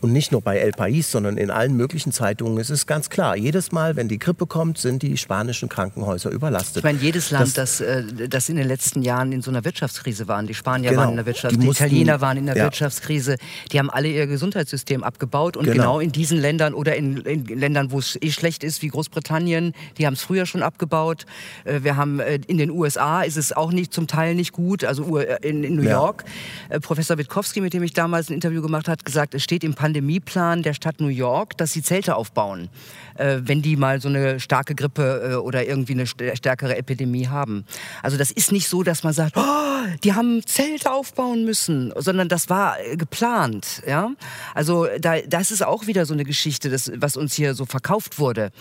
und 0.02 0.12
nicht 0.12 0.32
nur 0.32 0.42
bei 0.42 0.58
El 0.58 0.72
País, 0.72 1.04
sondern 1.10 1.38
in 1.38 1.52
allen 1.52 1.76
möglichen 1.76 2.12
Zeitungen. 2.12 2.58
Es 2.60 2.70
ist 2.70 2.86
ganz 2.86 3.10
klar, 3.10 3.36
jedes 3.36 3.72
Mal, 3.72 3.96
wenn 3.96 4.08
die 4.08 4.20
Grippe 4.20 4.46
kommt, 4.46 4.78
sind 4.78 5.02
die 5.02 5.18
spanischen 5.18 5.68
Krankenhäuser 5.68 5.79
überlastet. 6.30 6.78
Ich 6.78 6.84
meine, 6.84 7.00
jedes 7.00 7.32
Land, 7.32 7.58
das, 7.58 7.78
das, 7.78 7.82
äh, 7.82 8.04
das 8.28 8.50
in 8.50 8.58
den 8.58 8.68
letzten 8.68 9.02
Jahren 9.02 9.32
in 9.32 9.42
so 9.42 9.52
einer 9.52 9.64
Wirtschaftskrise 9.64 10.28
waren. 10.28 10.48
Die 10.48 10.54
Spanier 10.54 10.92
genau, 10.92 11.02
waren 11.02 11.12
in 11.12 11.16
der 11.18 11.26
Wirtschaftskrise, 11.26 11.60
die, 11.60 11.66
mussten, 11.66 11.84
die, 11.86 11.90
Italiener 11.90 12.22
waren 12.22 12.38
in 12.38 12.46
der 12.46 12.58
ja. 12.58 12.64
Wirtschaftskrise. 12.66 13.38
Die 13.72 13.80
haben 13.80 13.90
alle 13.90 14.08
ihr 14.08 14.28
Gesundheitssystem 14.28 15.04
abgebaut. 15.04 15.58
Und 15.58 15.66
genau, 15.66 15.76
genau 15.76 16.00
in 16.00 16.12
diesen 16.12 16.40
Ländern 16.40 16.74
oder 16.74 16.96
in, 16.96 17.18
in 17.18 17.46
Ländern, 17.46 17.92
wo 17.92 18.00
es 18.00 18.18
eh 18.22 18.32
schlecht 18.32 18.64
ist, 18.64 18.82
wie 18.82 18.88
Großbritannien, 18.88 19.74
die 19.98 20.06
haben 20.06 20.14
es 20.14 20.22
früher 20.22 20.46
schon 20.46 20.64
abgebaut. 20.64 21.26
Äh, 21.66 21.84
wir 21.84 21.96
haben 21.96 22.20
äh, 22.20 22.40
in 22.48 22.58
den 22.58 22.72
USA 22.72 23.22
ist 23.22 23.38
es 23.38 23.54
auch 23.54 23.72
nicht 23.72 23.94
zum 23.94 24.08
Teil 24.08 24.36
nicht 24.36 24.52
gut. 24.52 24.84
Also 24.84 25.18
in, 25.18 25.64
in 25.64 25.76
New 25.76 25.84
York. 25.84 26.24
Ja. 26.70 26.80
Professor 26.80 27.18
Witkowski, 27.18 27.62
mit 27.62 27.74
dem 27.74 27.84
ich 27.84 27.94
damals 27.94 28.30
ein 28.30 28.34
Interview 28.34 28.62
gemacht 28.62 28.88
habe, 28.88 28.94
hat 28.94 29.06
gesagt, 29.06 29.34
es 29.34 29.44
steht 29.44 29.64
im 29.64 29.74
Pandemieplan 29.74 30.64
der 30.64 30.74
Stadt 30.74 31.00
New 31.00 31.08
York, 31.08 31.58
dass 31.58 31.74
sie 31.74 31.82
Zelte 31.82 32.16
aufbauen, 32.16 32.70
wenn 33.18 33.62
die 33.62 33.76
mal 33.76 34.02
so 34.02 34.08
eine 34.08 34.40
starke 34.40 34.76
Grippe 34.76 35.42
oder 35.44 35.66
irgendwie 35.70 35.94
eine 35.94 36.08
stärkere 36.08 36.76
Epidemie 36.76 37.28
haben. 37.28 37.66
Also 38.04 38.18
das 38.18 38.32
ist 38.32 38.52
nicht 38.52 38.68
so, 38.68 38.84
dass 38.84 39.04
man 39.04 39.14
sagt, 39.14 39.38
oh, 39.38 39.70
die 40.04 40.14
haben 40.14 40.46
Zelte 40.46 40.92
aufbauen 40.92 41.46
müssen, 41.46 41.94
sondern 41.96 42.28
das 42.28 42.50
war 42.50 42.80
äh, 42.80 42.98
geplant. 42.98 43.82
Ja? 43.88 44.12
Also 44.54 44.88
da, 45.00 45.20
das 45.22 45.52
ist 45.52 45.64
auch 45.64 45.88
wieder 45.88 46.06
so 46.06 46.14
eine 46.14 46.24
Geschichte, 46.24 46.70
das, 46.70 46.92
was 46.96 47.18
uns 47.18 47.34
hier 47.34 47.54
so 47.54 47.66
verkauft 47.66 48.20
wurde. 48.20 48.52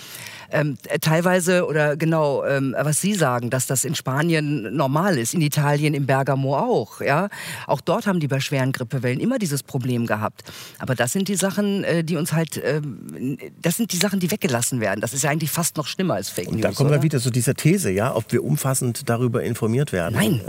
Ähm, 0.51 0.79
teilweise 1.01 1.66
oder 1.66 1.97
genau, 1.97 2.44
ähm, 2.44 2.75
was 2.79 3.01
Sie 3.01 3.14
sagen, 3.14 3.51
dass 3.51 3.66
das 3.66 3.85
in 3.85 3.94
Spanien 3.94 4.75
normal 4.75 5.18
ist, 5.18 5.35
in 5.35 5.42
Italien, 5.42 5.94
in 5.94 6.07
Bergamo 6.07 6.57
auch. 6.57 7.01
Ja? 7.01 7.29
Auch 7.66 7.81
dort 7.81 8.07
haben 8.07 8.21
die 8.21 8.29
bei 8.29 8.40
schweren 8.40 8.73
Grippewellen 8.73 9.21
immer 9.21 9.38
dieses 9.38 9.62
Problem 9.62 10.07
gehabt. 10.07 10.44
Aber 10.79 10.94
das 10.94 11.12
sind 11.12 11.29
die 11.29 11.37
Sachen, 11.37 11.85
äh, 11.85 12.05
die 12.05 12.16
uns 12.16 12.33
halt, 12.33 12.61
ähm, 12.64 13.38
das 13.61 13.77
sind 13.77 13.92
die 13.92 13.97
Sachen, 13.97 14.21
die 14.21 14.31
weggelassen 14.31 14.81
werden. 14.81 15.01
Das 15.01 15.12
ist 15.12 15.23
ja 15.23 15.31
eigentlich 15.31 15.51
fast 15.51 15.77
noch 15.77 15.87
schlimmer 15.87 16.14
als 16.14 16.31
Fake 16.31 16.47
News. 16.47 16.57
Und 16.57 16.62
da 16.62 16.73
kommen 16.73 16.90
oder? 16.90 16.97
Wir 16.98 17.02
wieder 17.02 17.20
zu 17.20 17.30
dieser 17.30 17.54
These, 17.54 17.90
ja, 17.90 18.14
ob 18.14 18.32
wir 18.32 18.44
umfassend 18.44 19.08
darüber 19.08 19.42
informiert 19.42 19.92
werden. 19.92 20.14
Nein. 20.14 20.40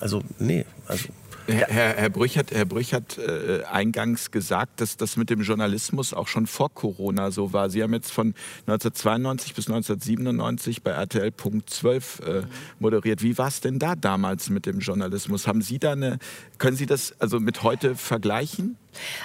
Also, 0.00 0.22
nee. 0.38 0.64
Also 0.86 1.08
Herr, 1.46 1.96
Herr 1.96 2.10
Brüch 2.10 2.38
hat, 2.38 2.52
Herr 2.52 2.64
Brüch 2.64 2.94
hat 2.94 3.18
äh, 3.18 3.64
eingangs 3.64 4.30
gesagt, 4.30 4.80
dass 4.80 4.96
das 4.96 5.16
mit 5.16 5.28
dem 5.28 5.42
Journalismus 5.42 6.14
auch 6.14 6.28
schon 6.28 6.46
vor 6.46 6.72
Corona 6.72 7.32
so 7.32 7.52
war. 7.52 7.68
Sie 7.68 7.82
haben 7.82 7.92
jetzt 7.92 8.12
von 8.12 8.34
1992 8.66 9.54
bis 9.54 9.66
1997 9.66 10.82
bei 10.82 10.92
RTL 10.92 11.32
Punkt 11.32 11.68
12 11.68 12.20
äh, 12.20 12.42
moderiert. 12.78 13.22
Wie 13.22 13.36
war 13.38 13.48
es 13.48 13.60
denn 13.60 13.80
da 13.80 13.96
damals 13.96 14.50
mit 14.50 14.66
dem 14.66 14.78
Journalismus? 14.78 15.48
Haben 15.48 15.62
Sie 15.62 15.80
da 15.80 15.92
eine, 15.92 16.18
können 16.58 16.76
Sie 16.76 16.86
das 16.86 17.20
also 17.20 17.40
mit 17.40 17.62
heute 17.64 17.96
vergleichen? 17.96 18.76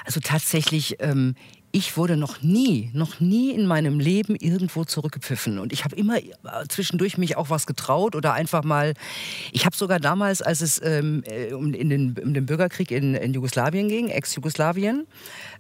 Also 0.06 0.20
tatsächlich 0.20 0.96
ähm, 1.00 1.36
ich 1.78 1.96
wurde 1.96 2.18
noch 2.18 2.42
nie, 2.42 2.90
noch 2.94 3.20
nie 3.20 3.52
in 3.52 3.68
meinem 3.68 4.00
Leben 4.00 4.36
irgendwo 4.36 4.84
zurückgepfiffen. 4.84 5.60
Und 5.60 5.72
ich 5.72 5.84
habe 5.84 5.96
immer 5.96 6.18
äh, 6.18 6.32
zwischendurch 6.70 7.20
mich 7.20 7.38
auch 7.38 7.52
was 7.52 7.68
getraut 7.68 8.16
oder 8.16 8.34
einfach 8.34 8.64
mal. 8.64 8.96
Ich 9.52 9.64
habe 9.68 9.78
sogar 9.78 10.00
damals, 10.00 10.42
als 10.42 10.62
es 10.62 10.82
ähm, 10.84 11.24
äh, 11.28 11.54
um, 11.54 11.76
in 11.76 11.90
den, 11.90 12.16
um 12.20 12.34
den 12.34 12.48
Bürgerkrieg 12.48 12.90
in, 12.90 13.14
in 13.14 13.32
Jugoslawien 13.32 13.90
ging, 13.90 14.08
Ex-Jugoslawien, 14.08 15.06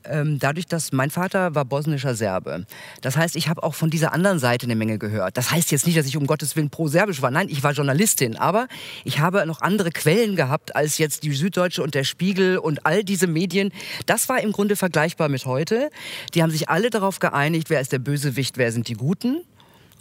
dadurch, 0.04 0.66
dass 0.66 0.92
mein 0.92 1.10
Vater 1.10 1.56
war 1.56 1.66
bosnischer 1.66 2.16
Serbe. 2.16 2.66
Das 3.02 3.18
heißt, 3.18 3.36
ich 3.36 3.50
habe 3.50 3.64
auch 3.64 3.76
von 3.76 3.90
dieser 3.90 4.14
anderen 4.14 4.40
Seite 4.40 4.66
eine 4.66 4.76
Menge 4.76 4.98
gehört. 4.98 5.38
Das 5.38 5.52
heißt 5.52 5.72
jetzt 5.72 5.86
nicht, 5.86 5.98
dass 5.98 6.06
ich 6.06 6.18
um 6.18 6.28
Gottes 6.28 6.56
Willen 6.56 6.70
pro-serbisch 6.70 7.22
war. 7.22 7.32
Nein, 7.32 7.50
ich 7.50 7.64
war 7.64 7.72
Journalistin. 7.72 8.36
Aber 8.36 8.68
ich 9.04 9.20
habe 9.20 9.46
noch 9.46 9.62
andere 9.62 9.92
Quellen 9.92 10.36
gehabt 10.36 10.76
als 10.76 10.98
jetzt 10.98 11.24
die 11.24 11.34
Süddeutsche 11.34 11.84
und 11.84 11.96
der 11.96 12.04
Spiegel 12.04 12.58
und 12.58 12.86
all 12.86 13.04
diese 13.04 13.28
Medien. 13.28 13.72
Das 14.06 14.30
war 14.30 14.42
im 14.42 14.52
Grunde 14.52 14.76
vergleichbar 14.76 15.30
mit 15.30 15.46
heute. 15.46 15.90
Die 16.34 16.44
haben 16.44 16.52
sich 16.52 16.70
alle 16.70 16.90
darauf 16.90 17.20
geeinigt, 17.20 17.70
wer 17.70 17.82
ist 17.82 17.92
der 17.92 18.00
Bösewicht, 18.00 18.58
wer 18.58 18.72
sind 18.72 18.88
die 18.88 18.96
Guten 18.96 19.42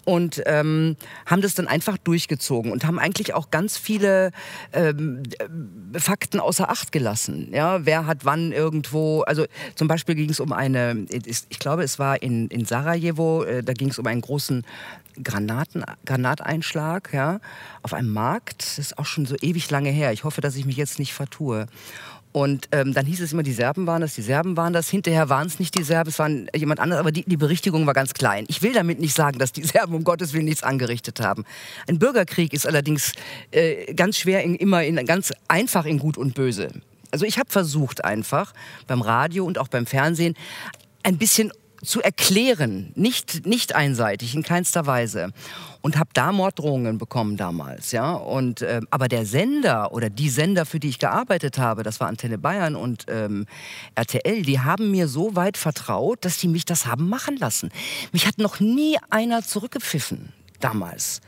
und 0.07 0.41
ähm, 0.47 0.97
haben 1.27 1.43
das 1.43 1.55
dann 1.55 1.67
einfach 1.67 1.99
durchgezogen 1.99 2.71
und 2.71 2.87
haben 2.87 2.99
eigentlich 2.99 3.35
auch 3.35 3.51
ganz 3.51 3.77
viele 3.77 4.31
ähm, 4.73 5.25
Fakten 5.99 6.39
außer 6.39 6.71
Acht 6.71 6.93
gelassen. 6.93 7.49
Ja, 7.53 7.85
wer 7.85 8.07
hat 8.07 8.25
wann 8.25 8.53
irgendwo, 8.53 9.23
also 9.23 9.45
zum 9.75 9.89
Beispiel 9.89 10.15
ging 10.15 10.31
es 10.31 10.39
um 10.39 10.53
eine, 10.53 11.07
ich 11.11 11.59
glaube, 11.59 11.83
es 11.83 11.99
war 11.99 12.23
in, 12.23 12.47
in 12.49 12.65
Sarajevo, 12.65 13.43
äh, 13.43 13.65
da 13.65 13.73
ging 13.73 13.89
es 13.89 13.99
um 13.99 14.07
einen 14.07 14.21
großen 14.21 14.65
Granaten, 15.23 15.85
Granateinschlag 16.05 17.13
ja, 17.13 17.41
auf 17.83 17.93
einem 17.93 18.13
Markt. 18.13 18.63
Das 18.63 18.79
ist 18.79 18.99
auch 18.99 19.07
schon 19.07 19.27
so 19.27 19.35
ewig 19.41 19.71
lange 19.71 19.91
her. 19.91 20.13
Ich 20.13 20.23
hoffe, 20.23 20.41
dass 20.41 20.55
ich 20.55 20.67
mich 20.67 20.77
jetzt 20.77 21.01
nicht 21.01 21.15
vertue. 21.15 21.67
Und 22.37 22.69
ähm, 22.73 22.93
dann 22.93 23.07
hieß 23.07 23.23
es 23.23 23.33
immer, 23.33 23.43
die 23.43 23.55
Serben 23.55 23.87
waren 23.87 24.03
das, 24.03 24.15
die 24.15 24.21
Serben 24.21 24.59
waren 24.59 24.75
das. 24.75 24.91
Hinterher 24.91 25.31
waren 25.31 25.47
es 25.47 25.59
nicht 25.59 25.75
die 25.75 25.83
Serben, 25.83 26.11
es 26.11 26.19
waren 26.19 26.51
jemand 26.55 26.81
anderes, 26.81 27.01
aber 27.01 27.11
die, 27.11 27.25
die 27.25 27.39
Berichtigung 27.39 27.87
war 27.87 27.95
ganz 27.95 28.13
klein. 28.13 28.45
Ich 28.49 28.61
will 28.61 28.75
damit 28.75 29.01
nicht 29.01 29.17
sagen, 29.17 29.39
dass 29.39 29.53
die 29.53 29.63
Serben 29.63 29.95
um 29.95 30.05
Gottes 30.05 30.35
Willen 30.35 30.45
nichts 30.45 30.63
angerichtet 30.63 31.19
haben. 31.21 31.47
Ein 31.89 31.99
Bürgerkrieg 31.99 32.53
ist 32.53 32.67
allerdings 32.67 33.15
äh, 33.53 33.95
ganz 33.95 34.19
schwer, 34.19 34.43
in, 34.43 34.55
immer 34.55 34.85
in, 34.85 34.97
ganz 35.07 35.33
einfach 35.49 35.87
in 35.87 35.99
Gut 35.99 36.19
und 36.19 36.35
Böse. 36.35 36.69
Also 37.11 37.25
ich 37.25 37.39
habe 37.39 37.49
versucht 37.49 38.05
einfach 38.05 38.53
beim 38.87 39.01
Radio 39.01 39.47
und 39.47 39.57
auch 39.57 39.69
beim 39.69 39.87
Fernsehen 39.87 40.35
ein 41.05 41.17
bisschen 41.17 41.53
zu 41.83 42.01
erklären, 42.01 42.93
nicht, 42.95 43.47
nicht 43.47 43.75
einseitig, 43.75 44.35
in 44.35 44.43
keinster 44.43 44.87
Weise. 44.87 45.31
Und 45.83 45.99
habe 45.99 46.11
da 46.15 46.33
Morddrohungen 46.33 46.99
bekommen 46.99 47.37
damals, 47.37 47.93
ja. 47.93 48.13
Und, 48.13 48.63
äh, 48.63 48.81
aber 48.91 49.09
der 49.09 49.25
Sender 49.25 49.93
oder 49.93 50.11
die 50.11 50.31
Sender, 50.31 50.67
für 50.67 50.81
die 50.81 50.89
ich 50.89 50.99
gearbeitet 50.99 51.59
habe, 51.59 51.83
das 51.83 52.01
war 52.01 52.09
Antenne 52.09 52.39
Bayern 52.39 52.75
und 52.75 53.07
ähm, 53.09 53.47
RTL, 53.95 54.43
die 54.43 54.61
haben 54.61 54.91
mir 54.91 55.07
so 55.07 55.37
weit 55.37 55.57
vertraut, 55.57 56.25
dass 56.25 56.39
die 56.39 56.49
mich 56.49 56.65
das 56.65 56.87
haben 56.87 57.09
machen 57.09 57.37
lassen. 57.37 57.71
Mich 58.13 58.27
hat 58.27 58.39
noch 58.39 58.59
nie 58.59 58.99
einer 59.11 59.43
zurückgepfiffen 59.43 60.33
damals. 60.61 61.21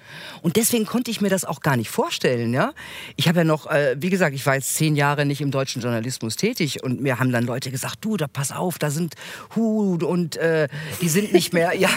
Und 0.43 0.57
deswegen 0.57 0.87
konnte 0.87 1.11
ich 1.11 1.21
mir 1.21 1.29
das 1.29 1.45
auch 1.45 1.61
gar 1.61 1.77
nicht 1.77 1.91
vorstellen. 1.91 2.53
Ja? 2.53 2.73
Ich 3.17 3.29
habe 3.29 3.39
ja 3.39 3.45
noch, 3.45 3.67
äh, 3.67 3.97
wie 3.99 4.11
gesagt, 4.11 4.35
ich 4.35 4.45
war 4.47 4.55
jetzt 4.55 4.75
zehn 4.75 4.97
Jahre 4.97 5.27
nicht 5.27 5.41
im 5.41 5.51
deutschen 5.51 5.83
Journalismus 5.83 6.37
tätig 6.37 6.83
und 6.83 7.01
mir 7.01 7.19
haben 7.19 7.33
dann 7.33 7.45
Leute 7.45 7.71
gesagt, 7.71 7.99
du, 8.01 8.17
da 8.17 8.27
pass 8.27 8.53
auf, 8.53 8.79
da 8.79 8.91
sind 8.91 9.15
Hut 9.55 10.03
und 10.03 10.37
äh, 10.37 10.69
die 11.01 11.09
sind 11.09 11.33
nicht 11.33 11.53
mehr, 11.53 11.75
ja, 11.79 11.91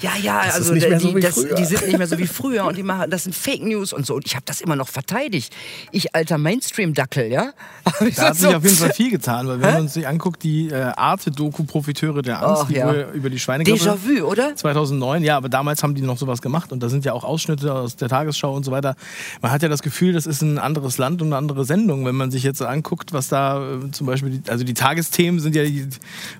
ja, 0.00 0.12
ja, 0.20 0.44
das 0.46 0.54
also 0.56 0.74
die, 0.74 0.80
so 0.80 1.18
das, 1.18 1.34
die, 1.34 1.64
sind 1.64 1.86
nicht 1.86 1.98
mehr 1.98 2.06
so 2.06 2.18
wie 2.18 2.26
früher 2.26 2.64
und 2.64 2.76
die 2.76 2.82
machen, 2.82 3.10
das 3.10 3.24
sind 3.24 3.34
Fake 3.34 3.62
News 3.62 3.92
und 3.92 4.06
so. 4.06 4.14
Und 4.14 4.26
ich 4.26 4.34
habe 4.34 4.44
das 4.46 4.60
immer 4.60 4.76
noch 4.76 4.88
verteidigt. 4.88 5.54
Ich 5.92 6.14
alter 6.14 6.38
Mainstream-Dackel, 6.38 7.30
ja. 7.30 7.52
Da 8.16 8.28
hat 8.28 8.36
sich 8.36 8.54
auf 8.54 8.62
jeden 8.62 8.76
Fall 8.76 8.92
viel 8.92 9.10
getan, 9.10 9.46
weil 9.46 9.60
wenn 9.60 9.74
man 9.74 9.88
sich 9.88 10.06
anguckt, 10.06 10.42
die 10.42 10.68
äh, 10.68 10.74
Arte-Doku-Profiteure 10.74 12.22
der 12.22 12.42
Angst, 12.42 12.70
ja. 12.70 12.92
die 12.92 13.16
über 13.16 13.30
die 13.30 13.38
Schweinegrippe. 13.38 13.78
Déjà-vu, 13.78 14.24
oder? 14.24 14.54
2009, 14.54 15.24
ja, 15.24 15.36
aber 15.36 15.48
damals 15.48 15.82
haben 15.82 15.94
die 15.94 16.02
noch 16.02 16.18
sowas 16.18 16.42
gemacht 16.42 16.65
gemacht 16.66 16.72
und 16.72 16.82
da 16.82 16.88
sind 16.88 17.04
ja 17.04 17.12
auch 17.12 17.24
Ausschnitte 17.24 17.72
aus 17.72 17.96
der 17.96 18.08
Tagesschau 18.08 18.54
und 18.54 18.64
so 18.64 18.70
weiter. 18.70 18.96
Man 19.42 19.50
hat 19.50 19.62
ja 19.62 19.68
das 19.68 19.82
Gefühl, 19.82 20.12
das 20.12 20.26
ist 20.26 20.42
ein 20.42 20.58
anderes 20.58 20.98
Land 20.98 21.22
und 21.22 21.28
eine 21.28 21.36
andere 21.36 21.64
Sendung, 21.64 22.04
wenn 22.04 22.14
man 22.14 22.30
sich 22.30 22.42
jetzt 22.42 22.62
anguckt, 22.62 23.12
was 23.12 23.28
da 23.28 23.74
äh, 23.74 23.90
zum 23.90 24.06
Beispiel, 24.06 24.38
die, 24.38 24.50
also 24.50 24.64
die 24.64 24.74
Tagesthemen 24.74 25.40
sind 25.40 25.54
ja 25.54 25.64
die, 25.64 25.88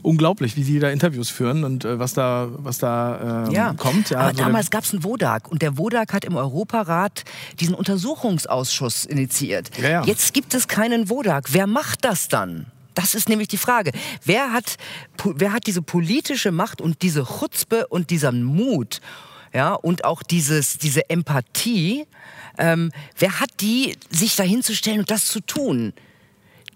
unglaublich, 0.03 0.57
wie 0.57 0.65
die 0.65 0.79
da 0.79 0.91
Interviews 0.91 1.31
führen 1.31 1.65
und 1.65 1.85
äh, 1.85 1.99
was 1.99 2.15
da, 2.15 2.49
was 2.59 2.79
da 2.79 3.47
ähm, 3.47 3.53
ja. 3.53 3.75
kommt. 3.75 4.11
Ja, 4.11 4.19
aber 4.19 4.29
also 4.29 4.43
damals 4.43 4.71
gab 4.71 4.85
es 4.85 4.93
einen 4.93 5.05
Wodak 5.05 5.51
und 5.51 5.63
der 5.63 5.79
Wodak 5.79 6.13
hat 6.13 6.25
im 6.25 6.37
Europarat 6.37 7.25
diesen 7.61 7.75
Untersuchungsausschuss 7.75 9.05
initiiert. 9.05 9.71
Ja, 9.81 9.89
ja. 9.89 10.05
Jetzt 10.05 10.35
gibt 10.35 10.55
es 10.55 10.69
keinen 10.69 11.09
Wodak. 11.09 11.53
Wer 11.53 11.67
macht 11.67 12.05
das 12.05 12.29
dann? 12.29 12.67
Das 12.95 13.15
ist 13.15 13.29
nämlich 13.29 13.49
die 13.49 13.59
Frage. 13.59 13.93
Wer 14.25 14.53
hat, 14.55 14.77
wer 15.23 15.53
hat 15.53 15.67
diese 15.67 15.83
politische 15.83 16.51
Macht 16.51 16.81
und 16.81 17.03
diese 17.03 17.25
Chutzpe 17.25 17.87
und 17.89 18.09
diesen 18.09 18.43
Mut 18.43 19.01
ja, 19.57 19.73
und 19.73 20.05
auch 20.05 20.23
dieses, 20.23 20.77
diese 20.77 21.09
Empathie, 21.09 22.07
ähm, 22.59 22.93
wer 23.19 23.41
hat 23.41 23.49
die, 23.61 23.97
sich 24.11 24.37
dahinzustellen 24.37 25.01
und 25.01 25.11
das 25.11 25.25
zu 25.27 25.41
tun? 25.41 25.95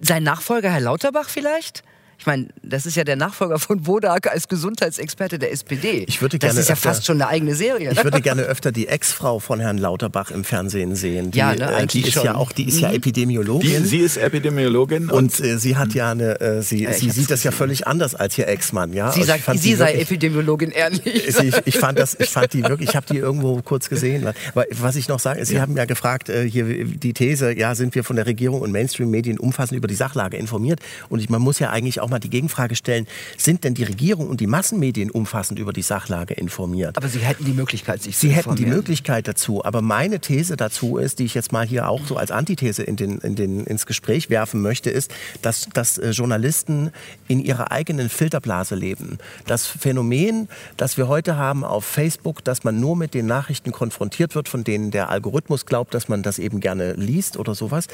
Sein 0.01 0.23
Nachfolger, 0.23 0.71
Herr 0.71 0.81
Lauterbach 0.81 1.29
vielleicht? 1.29 1.85
Ich 2.21 2.27
meine, 2.27 2.49
das 2.63 2.85
ist 2.85 2.97
ja 2.97 3.05
der 3.05 3.17
Nachfolger 3.17 3.59
von 3.59 3.87
Wodak 3.87 4.31
als 4.31 4.47
Gesundheitsexperte 4.47 5.39
der 5.39 5.53
SPD. 5.53 6.05
Ich 6.07 6.21
würde 6.21 6.39
das 6.39 6.49
gerne 6.51 6.61
ist 6.61 6.69
ja 6.69 6.75
öfter- 6.75 6.91
fast 6.91 7.07
schon 7.07 7.17
eine 7.23 7.29
eigene 7.31 7.55
Serie. 7.55 7.91
Ich 7.93 7.97
ne? 7.97 8.05
würde 8.05 8.21
gerne 8.21 8.43
öfter 8.43 8.73
die 8.73 8.89
Ex-Frau 8.89 9.39
von 9.39 9.59
Herrn 9.59 9.79
Lauterbach 9.79 10.31
im 10.31 10.45
Fernsehen 10.45 10.95
sehen. 10.97 11.31
Die, 11.31 11.39
Ja, 11.39 11.49
ne, 11.49 11.55
äh, 11.55 11.57
die 11.57 11.65
eigentlich 11.65 12.07
ist 12.09 12.13
schon. 12.13 12.25
ja 12.27 12.35
auch, 12.35 12.53
die 12.53 12.69
ist 12.69 12.79
ja 12.79 12.91
Die, 12.91 12.97
Epidemiologin. 12.97 13.87
sie 13.87 14.01
ist 14.01 14.19
Epidemiologin 14.19 15.05
und, 15.09 15.41
und 15.41 15.41
äh, 15.41 15.57
sie 15.59 15.77
hat 15.79 15.95
ja 15.95 16.11
eine, 16.11 16.39
äh, 16.43 16.63
sie, 16.63 16.83
Ja, 16.83 16.93
sie 16.93 17.09
sieht 17.11 17.31
das 17.31 17.43
ja 17.43 17.53
völlig 17.53 17.87
anders 17.87 18.15
als 18.15 18.37
ihr 18.37 18.49
Ex-Mann. 18.49 18.93
Ja? 18.93 19.13
Sie 19.13 19.21
Also 19.23 19.33
sagt, 19.33 19.59
sie 19.59 19.75
sei 19.75 19.87
wirklich- 19.87 20.03
Epidemiologin, 20.03 20.75
nicht. 20.91 21.33
Sie, 21.39 21.47
ich, 21.49 21.55
ich 21.65 21.79
fand 21.79 21.99
das, 21.99 22.17
ich 22.21 22.29
fand 22.29 22.53
die 22.53 22.63
wirklich, 22.65 22.91
ich 22.91 22.97
habe 22.97 23.07
die 23.11 23.17
irgendwo 23.31 23.63
kurz 23.63 23.89
gesehen. 23.89 24.27
Aber 24.27 24.67
was 24.73 24.97
ich 24.97 25.09
noch 25.09 25.21
sage, 25.21 25.41
ist, 25.41 25.49
Sie 25.49 25.59
haben 25.61 25.75
ja 25.75 25.87
gefragt, 25.87 26.29
äh, 26.29 26.47
hier 26.47 26.65
die 26.85 27.15
These, 27.15 27.57
ja, 27.59 27.75
sind 27.75 27.95
wir 27.95 28.05
von 28.05 28.17
der 28.17 28.27
Regierung 28.27 28.61
und 28.61 28.73
Mainstream-Medien 28.73 29.39
umfassend 29.39 29.79
über 29.79 29.89
die 29.89 29.95
Sachlage 29.95 30.37
informiert? 30.37 30.81
Und 31.09 31.21
ich, 31.21 31.31
man 31.31 31.41
muss 31.41 31.59
ja 31.61 31.71
eigentlich 31.71 31.99
auch 32.01 32.10
mal 32.11 32.19
die 32.19 32.31
Gegenfrage 32.31 32.77
stellen, 32.77 33.07
sind 33.37 33.65
denn 33.65 33.75
die 33.75 33.85
Regierung 33.85 34.29
und 34.29 34.41
die 34.41 34.47
Massenmedien 34.47 35.11
umfassend 35.11 35.59
über 35.59 35.73
die 35.73 35.83
Sachlage 35.83 36.35
informiert? 36.35 36.97
Aber 36.97 37.09
sie 37.09 37.21
hätten 37.21 37.45
die 37.45 37.53
Möglichkeit, 37.53 38.03
sich 38.03 38.17
zu 38.17 38.27
Sie 38.27 38.33
hätten 38.33 38.57
die 38.57 38.63
informieren. 38.63 38.77
Möglichkeit 38.77 39.29
dazu, 39.29 39.65
aber 39.65 39.83
meine 39.83 40.21
These 40.21 40.57
dazu 40.57 40.99
ist, 40.99 41.19
die 41.19 41.25
ich 41.25 41.35
jetzt 41.35 41.53
mal 41.53 41.67
hier 41.67 41.89
auch 41.89 42.05
so 42.07 42.17
als 42.17 42.31
Antithese 42.31 42.83
in 42.83 42.97
den, 42.97 43.19
in 43.19 43.35
den, 43.37 43.65
ins 43.65 43.87
Gespräch 43.87 44.31
werfen 44.31 44.61
möchte, 44.61 44.91
ist, 44.91 45.13
dass, 45.43 45.69
dass 45.73 45.99
äh, 45.99 46.11
Journalisten 46.11 46.91
in 47.29 47.41
ihrer 47.41 47.71
eigenen 47.71 48.09
Filterblase 48.09 48.75
leben. 48.75 49.19
Das 49.47 49.67
Phänomen, 49.67 50.49
das 50.77 50.97
wir 50.97 51.09
heute 51.09 51.37
haben 51.37 51.65
auf 51.65 51.85
Facebook, 51.85 52.45
dass 52.45 52.65
man 52.65 52.81
nur 52.81 52.97
mit 52.97 53.15
den 53.15 53.27
Nachrichten 53.27 53.73
konfrontiert 53.73 54.35
wird, 54.35 54.49
von 54.49 54.65
denen 54.65 54.91
der 54.91 55.11
Algorithmus 55.11 55.67
glaubt, 55.67 55.95
dass 55.95 56.09
man 56.09 56.23
das 56.23 56.39
eben 56.39 56.61
gerne 56.61 56.95
liest 56.95 57.37
oder 57.37 57.55
sowas, 57.55 57.87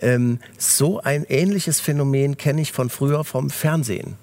ähm, 0.00 0.38
so 0.58 1.00
ein 1.00 1.24
ähnliches 1.28 1.80
Phänomen 1.80 2.36
kenne 2.36 2.60
ich 2.60 2.72
von 2.72 2.90
früher 2.90 3.24
vom 3.24 3.50
Fernsehen. 3.60 4.16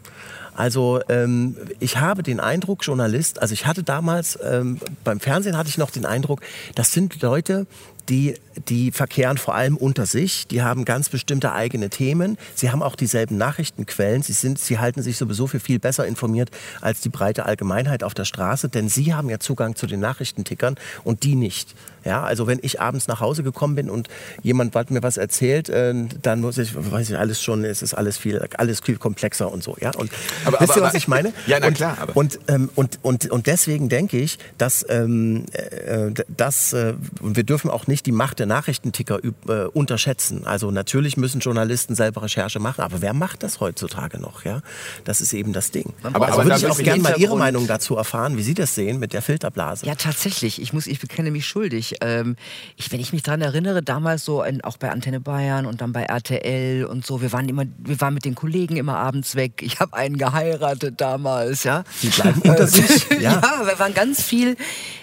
Also 0.56 1.00
ähm, 1.08 1.56
ich 1.80 1.98
habe 1.98 2.24
den 2.24 2.40
Eindruck, 2.40 2.84
Journalist, 2.84 3.40
also 3.40 3.54
ich 3.54 3.68
hatte 3.68 3.84
damals 3.84 4.40
ähm, 4.44 4.80
beim 5.04 5.20
Fernsehen 5.20 5.56
hatte 5.56 5.70
ich 5.70 5.78
noch 5.78 5.92
den 5.92 6.04
Eindruck, 6.04 6.42
das 6.74 6.92
sind 6.92 7.22
Leute, 7.22 7.68
die, 8.10 8.36
die 8.68 8.92
verkehren 8.92 9.38
vor 9.38 9.54
allem 9.54 9.78
unter 9.78 10.08
sich, 10.08 10.48
die 10.48 10.64
haben 10.64 10.84
ganz 10.84 11.10
bestimmte 11.10 11.52
eigene 11.52 11.92
Themen, 11.92 12.38
sie 12.56 12.72
haben 12.72 12.82
auch 12.82 12.96
dieselben 12.96 13.38
Nachrichtenquellen, 13.38 14.24
sie, 14.24 14.34
sind, 14.34 14.58
sie 14.58 14.80
halten 14.80 15.04
sich 15.04 15.18
sowieso 15.18 15.46
für 15.46 15.60
viel 15.60 15.78
besser 15.78 16.08
informiert 16.08 16.50
als 16.82 17.02
die 17.02 17.10
breite 17.10 17.46
Allgemeinheit 17.46 18.04
auf 18.04 18.16
der 18.16 18.26
Straße, 18.26 18.70
denn 18.70 18.90
sie 18.90 19.14
haben 19.14 19.30
ja 19.30 19.40
Zugang 19.40 19.76
zu 19.76 19.86
den 19.86 20.00
Nachrichtentickern 20.00 20.76
und 21.04 21.24
die 21.24 21.36
nicht. 21.36 21.76
Ja, 22.08 22.24
also 22.24 22.48
wenn 22.48 22.60
ich 22.62 22.80
abends 22.80 23.08
nach 23.08 23.20
Hause 23.20 23.44
gekommen 23.44 23.76
bin 23.76 23.90
und 23.90 24.08
jemand 24.42 24.74
hat 24.76 24.92
mir 24.92 25.04
was 25.04 25.18
erzählt, 25.18 25.68
äh, 25.70 25.94
dann 26.22 26.40
muss 26.42 26.58
ich, 26.58 26.74
weiß 26.74 27.10
ich 27.10 27.18
alles 27.18 27.42
schon, 27.44 27.66
es 27.66 27.82
ist 27.82 27.94
alles 27.94 28.18
viel, 28.18 28.42
alles 28.58 28.80
viel 28.80 28.98
komplexer 28.98 29.52
und 29.52 29.62
so. 29.64 29.76
Ja, 29.82 29.92
und 29.96 30.10
Aber- 30.46 30.60
wisst 30.62 30.72
aber- 30.72 30.80
ihr, 30.80 30.84
was 30.84 30.90
aber- 30.92 30.98
ich 30.98 31.08
meine? 31.10 31.34
Ja, 31.48 31.58
na 31.60 31.68
und, 31.68 31.74
klar, 31.74 31.98
aber- 32.00 32.16
Und, 32.16 32.40
ähm, 32.48 32.70
und, 32.76 33.00
und, 33.02 33.30
und 33.30 33.46
deswegen 33.48 33.90
denke 33.90 34.18
ich, 34.18 34.40
dass, 34.58 34.86
ähm, 34.90 35.46
äh, 35.52 36.12
dass 36.36 36.72
äh, 36.74 36.94
wir 37.22 37.44
dürfen 37.44 37.70
auch 37.70 37.88
nicht 37.88 38.06
die 38.06 38.12
Macht 38.14 38.40
der 38.40 38.46
Nachrichtenticker 38.46 39.20
äh, 39.24 39.66
unterschätzen. 39.74 40.48
Also 40.48 40.72
natürlich 40.72 41.18
müssen 41.18 41.42
Journalisten 41.42 41.94
selber 41.96 42.24
Recherche 42.24 42.60
machen, 42.60 42.82
aber 42.82 43.02
wer 43.02 43.14
macht 43.14 43.44
das 43.44 43.60
heutzutage 43.60 44.20
noch? 44.20 44.46
Ja, 44.46 44.62
das 45.04 45.20
ist 45.22 45.34
eben 45.34 45.52
das 45.54 45.72
Ding. 45.72 45.94
Aber, 46.04 46.28
also 46.28 46.40
aber 46.40 46.46
würde 46.46 46.58
ich 46.60 46.68
auch 46.68 46.78
gerne 46.78 47.02
mal 47.02 47.16
Ihre. 47.18 47.38
Meinung 47.38 47.68
dazu 47.68 47.96
erfahren, 47.98 48.38
wie 48.38 48.44
Sie 48.44 48.54
das 48.54 48.74
sehen 48.76 49.00
mit 49.00 49.14
der 49.14 49.22
Filterblase. 49.22 49.86
Ja, 49.86 49.96
tatsächlich. 49.96 50.62
Ich 50.62 50.74
muss, 50.74 50.88
ich 50.88 51.00
bekenne 51.00 51.30
mich 51.32 51.46
schuldig. 51.46 51.97
Ähm, 52.02 52.36
ich, 52.76 52.92
wenn 52.92 53.00
ich 53.00 53.14
mich 53.14 53.24
daran 53.24 53.42
erinnere, 53.42 53.84
damals 53.84 54.26
so 54.26 54.44
in, 54.44 54.64
auch 54.64 54.78
bei 54.78 54.92
Antenne 54.92 55.20
Bayern 55.20 55.66
und 55.66 55.82
dann 55.82 55.94
bei 55.94 56.04
RTL 56.04 56.86
und 56.86 57.06
so, 57.06 57.22
wir 57.22 57.32
waren 57.32 57.48
immer, 57.50 57.64
wir 57.78 58.00
waren 58.02 58.14
mit 58.14 58.26
den 58.26 58.36
Kollegen 58.36 58.78
immer 58.78 58.98
abends 58.98 59.36
weg. 59.36 59.62
Ich 59.62 59.80
habe 59.80 59.96
einen 59.96 60.18
geheiratet 60.18 61.00
damals, 61.00 61.64
ja. 61.64 61.84
Die 62.02 62.10
bleiben 62.10 62.42
unter 62.42 62.68
sich. 62.68 63.08
Ja. 63.18 63.42
Ja. 63.42 63.66
wir 63.66 63.80
waren 63.80 63.94
ganz 63.94 64.22
viel. 64.22 64.58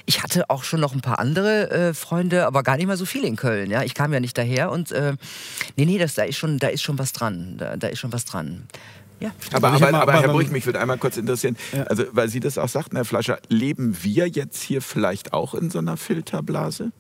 Ich 0.07 0.22
hatte 0.22 0.48
auch 0.50 0.62
schon 0.62 0.80
noch 0.80 0.94
ein 0.94 1.00
paar 1.00 1.18
andere 1.18 1.70
äh, 1.70 1.94
Freunde, 1.94 2.46
aber 2.46 2.62
gar 2.62 2.76
nicht 2.76 2.87
mal 2.87 2.96
so 2.96 3.04
viel 3.07 3.24
in 3.24 3.37
Köln. 3.37 3.70
Ja, 3.70 3.83
ich 3.83 3.94
kam 3.94 4.12
ja 4.12 4.20
nicht 4.20 4.37
daher 4.38 4.70
und 4.70 4.92
äh, 4.92 5.14
nee, 5.76 5.85
nee, 5.85 5.98
das, 5.98 6.14
da 6.14 6.22
ist 6.22 6.37
schon, 6.37 6.59
da 6.59 6.68
ist 6.68 6.83
schon 6.83 6.98
was 6.98 7.12
dran. 7.12 7.57
Da, 7.59 7.76
da 7.76 7.88
ist 7.88 7.98
schon 7.98 8.12
was 8.12 8.24
dran. 8.24 8.66
Ja. 9.24 9.30
Aber, 9.52 9.68
Also 9.72 9.84
ich 9.84 9.88
aber, 9.88 10.02
aber 10.02 10.12
aber 10.12 10.22
Herr 10.22 10.32
Brüch, 10.32 10.50
mich 10.50 10.66
würde 10.66 10.80
einmal 10.80 10.98
kurz 10.98 11.16
interessieren, 11.16 11.56
also 11.87 12.04
weil 12.12 12.28
Sie 12.28 12.40
das 12.40 12.58
auch 12.58 12.68
sagten, 12.68 12.96
Herr 12.96 13.04
Fleischer, 13.04 13.38
leben 13.48 13.96
wir 14.02 14.28
jetzt 14.28 14.62
hier 14.62 14.82
vielleicht 14.82 15.32
auch 15.32 15.54
in 15.54 15.70
so 15.70 15.78
einer 15.78 15.96
Filterblase? 15.96 16.92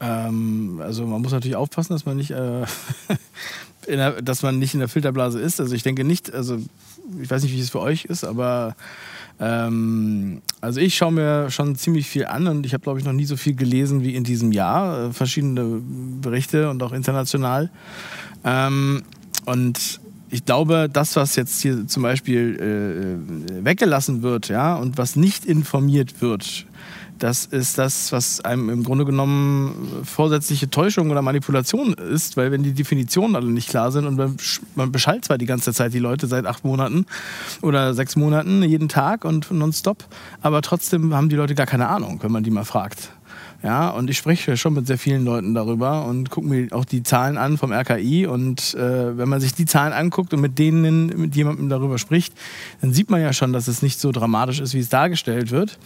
Ähm, 0.00 0.80
also 0.82 1.06
man 1.06 1.20
muss 1.22 1.32
natürlich 1.32 1.56
aufpassen, 1.56 1.92
dass 1.92 2.06
man 2.06 2.16
nicht, 2.16 2.30
äh, 2.30 2.62
in 3.86 3.96
der, 3.96 4.22
dass 4.22 4.42
man 4.42 4.58
nicht 4.58 4.74
in 4.74 4.80
der 4.80 4.88
Filterblase 4.88 5.40
ist. 5.40 5.60
Also 5.60 5.74
ich 5.74 5.82
denke 5.82 6.04
nicht, 6.04 6.32
also 6.32 6.58
ich 7.20 7.30
weiß 7.30 7.42
nicht, 7.42 7.52
wie 7.52 7.60
es 7.60 7.70
für 7.70 7.80
euch 7.80 8.04
ist, 8.04 8.24
aber 8.24 8.76
ähm, 9.40 10.42
also 10.60 10.80
ich 10.80 10.96
schaue 10.96 11.12
mir 11.12 11.50
schon 11.50 11.74
ziemlich 11.76 12.08
viel 12.08 12.26
an 12.26 12.46
und 12.46 12.66
ich 12.66 12.74
habe, 12.74 12.82
glaube 12.82 12.98
ich, 12.98 13.04
noch 13.04 13.12
nie 13.12 13.24
so 13.24 13.36
viel 13.36 13.54
gelesen 13.54 14.02
wie 14.02 14.14
in 14.14 14.24
diesem 14.24 14.52
Jahr. 14.52 15.08
Äh, 15.08 15.12
verschiedene 15.12 15.80
Berichte 16.20 16.70
und 16.70 16.82
auch 16.82 16.92
international. 16.92 17.70
Ähm, 18.44 19.02
und 19.46 20.00
ich 20.30 20.44
glaube, 20.44 20.88
das, 20.92 21.16
was 21.16 21.36
jetzt 21.36 21.60
hier 21.60 21.86
zum 21.86 22.02
Beispiel 22.02 23.18
äh, 23.60 23.64
weggelassen 23.64 24.22
wird, 24.22 24.48
ja, 24.48 24.76
und 24.76 24.98
was 24.98 25.16
nicht 25.16 25.44
informiert 25.44 26.20
wird, 26.20 26.66
das 27.18 27.46
ist 27.46 27.78
das, 27.78 28.12
was 28.12 28.40
einem 28.40 28.68
im 28.70 28.84
Grunde 28.84 29.04
genommen 29.04 30.04
vorsätzliche 30.04 30.70
Täuschung 30.70 31.10
oder 31.10 31.20
Manipulation 31.20 31.92
ist, 31.94 32.36
weil 32.36 32.52
wenn 32.52 32.62
die 32.62 32.72
Definitionen 32.72 33.34
alle 33.34 33.50
nicht 33.50 33.68
klar 33.68 33.90
sind 33.90 34.06
und 34.06 34.38
man 34.76 34.92
beschallt 34.92 35.24
zwar 35.24 35.38
die 35.38 35.46
ganze 35.46 35.72
Zeit 35.72 35.92
die 35.92 35.98
Leute 35.98 36.26
seit 36.26 36.46
acht 36.46 36.64
Monaten 36.64 37.06
oder 37.60 37.94
sechs 37.94 38.14
Monaten 38.14 38.62
jeden 38.62 38.88
Tag 38.88 39.24
und 39.24 39.50
nonstop, 39.50 40.04
aber 40.42 40.62
trotzdem 40.62 41.14
haben 41.14 41.28
die 41.28 41.36
Leute 41.36 41.54
gar 41.54 41.66
keine 41.66 41.88
Ahnung, 41.88 42.20
wenn 42.22 42.30
man 42.30 42.44
die 42.44 42.50
mal 42.50 42.64
fragt. 42.64 43.10
Ja, 43.60 43.90
und 43.90 44.08
ich 44.08 44.16
spreche 44.16 44.56
schon 44.56 44.74
mit 44.74 44.86
sehr 44.86 44.98
vielen 44.98 45.24
Leuten 45.24 45.52
darüber 45.52 46.04
und 46.04 46.30
gucke 46.30 46.46
mir 46.46 46.68
auch 46.70 46.84
die 46.84 47.02
Zahlen 47.02 47.36
an 47.36 47.58
vom 47.58 47.72
RKI. 47.72 48.26
Und 48.26 48.74
äh, 48.74 49.18
wenn 49.18 49.28
man 49.28 49.40
sich 49.40 49.52
die 49.52 49.66
Zahlen 49.66 49.92
anguckt 49.92 50.32
und 50.32 50.40
mit 50.40 50.60
denen 50.60 51.06
mit 51.06 51.34
jemandem 51.34 51.68
darüber 51.68 51.98
spricht, 51.98 52.32
dann 52.80 52.92
sieht 52.92 53.10
man 53.10 53.20
ja 53.20 53.32
schon, 53.32 53.52
dass 53.52 53.66
es 53.66 53.82
nicht 53.82 53.98
so 53.98 54.12
dramatisch 54.12 54.60
ist, 54.60 54.74
wie 54.74 54.78
es 54.78 54.88
dargestellt 54.88 55.50
wird. 55.50 55.76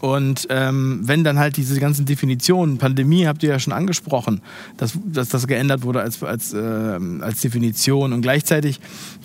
Und 0.00 0.46
ähm, 0.50 1.00
wenn 1.04 1.24
dann 1.24 1.38
halt 1.38 1.56
diese 1.56 1.80
ganzen 1.80 2.04
Definitionen, 2.04 2.76
Pandemie 2.76 3.26
habt 3.26 3.42
ihr 3.42 3.48
ja 3.48 3.58
schon 3.58 3.72
angesprochen, 3.72 4.42
dass, 4.76 4.92
dass 5.06 5.30
das 5.30 5.46
geändert 5.46 5.82
wurde 5.84 6.02
als, 6.02 6.22
als, 6.22 6.52
äh, 6.52 6.58
als 6.58 7.40
Definition 7.40 8.12
und 8.12 8.20
gleichzeitig 8.20 8.78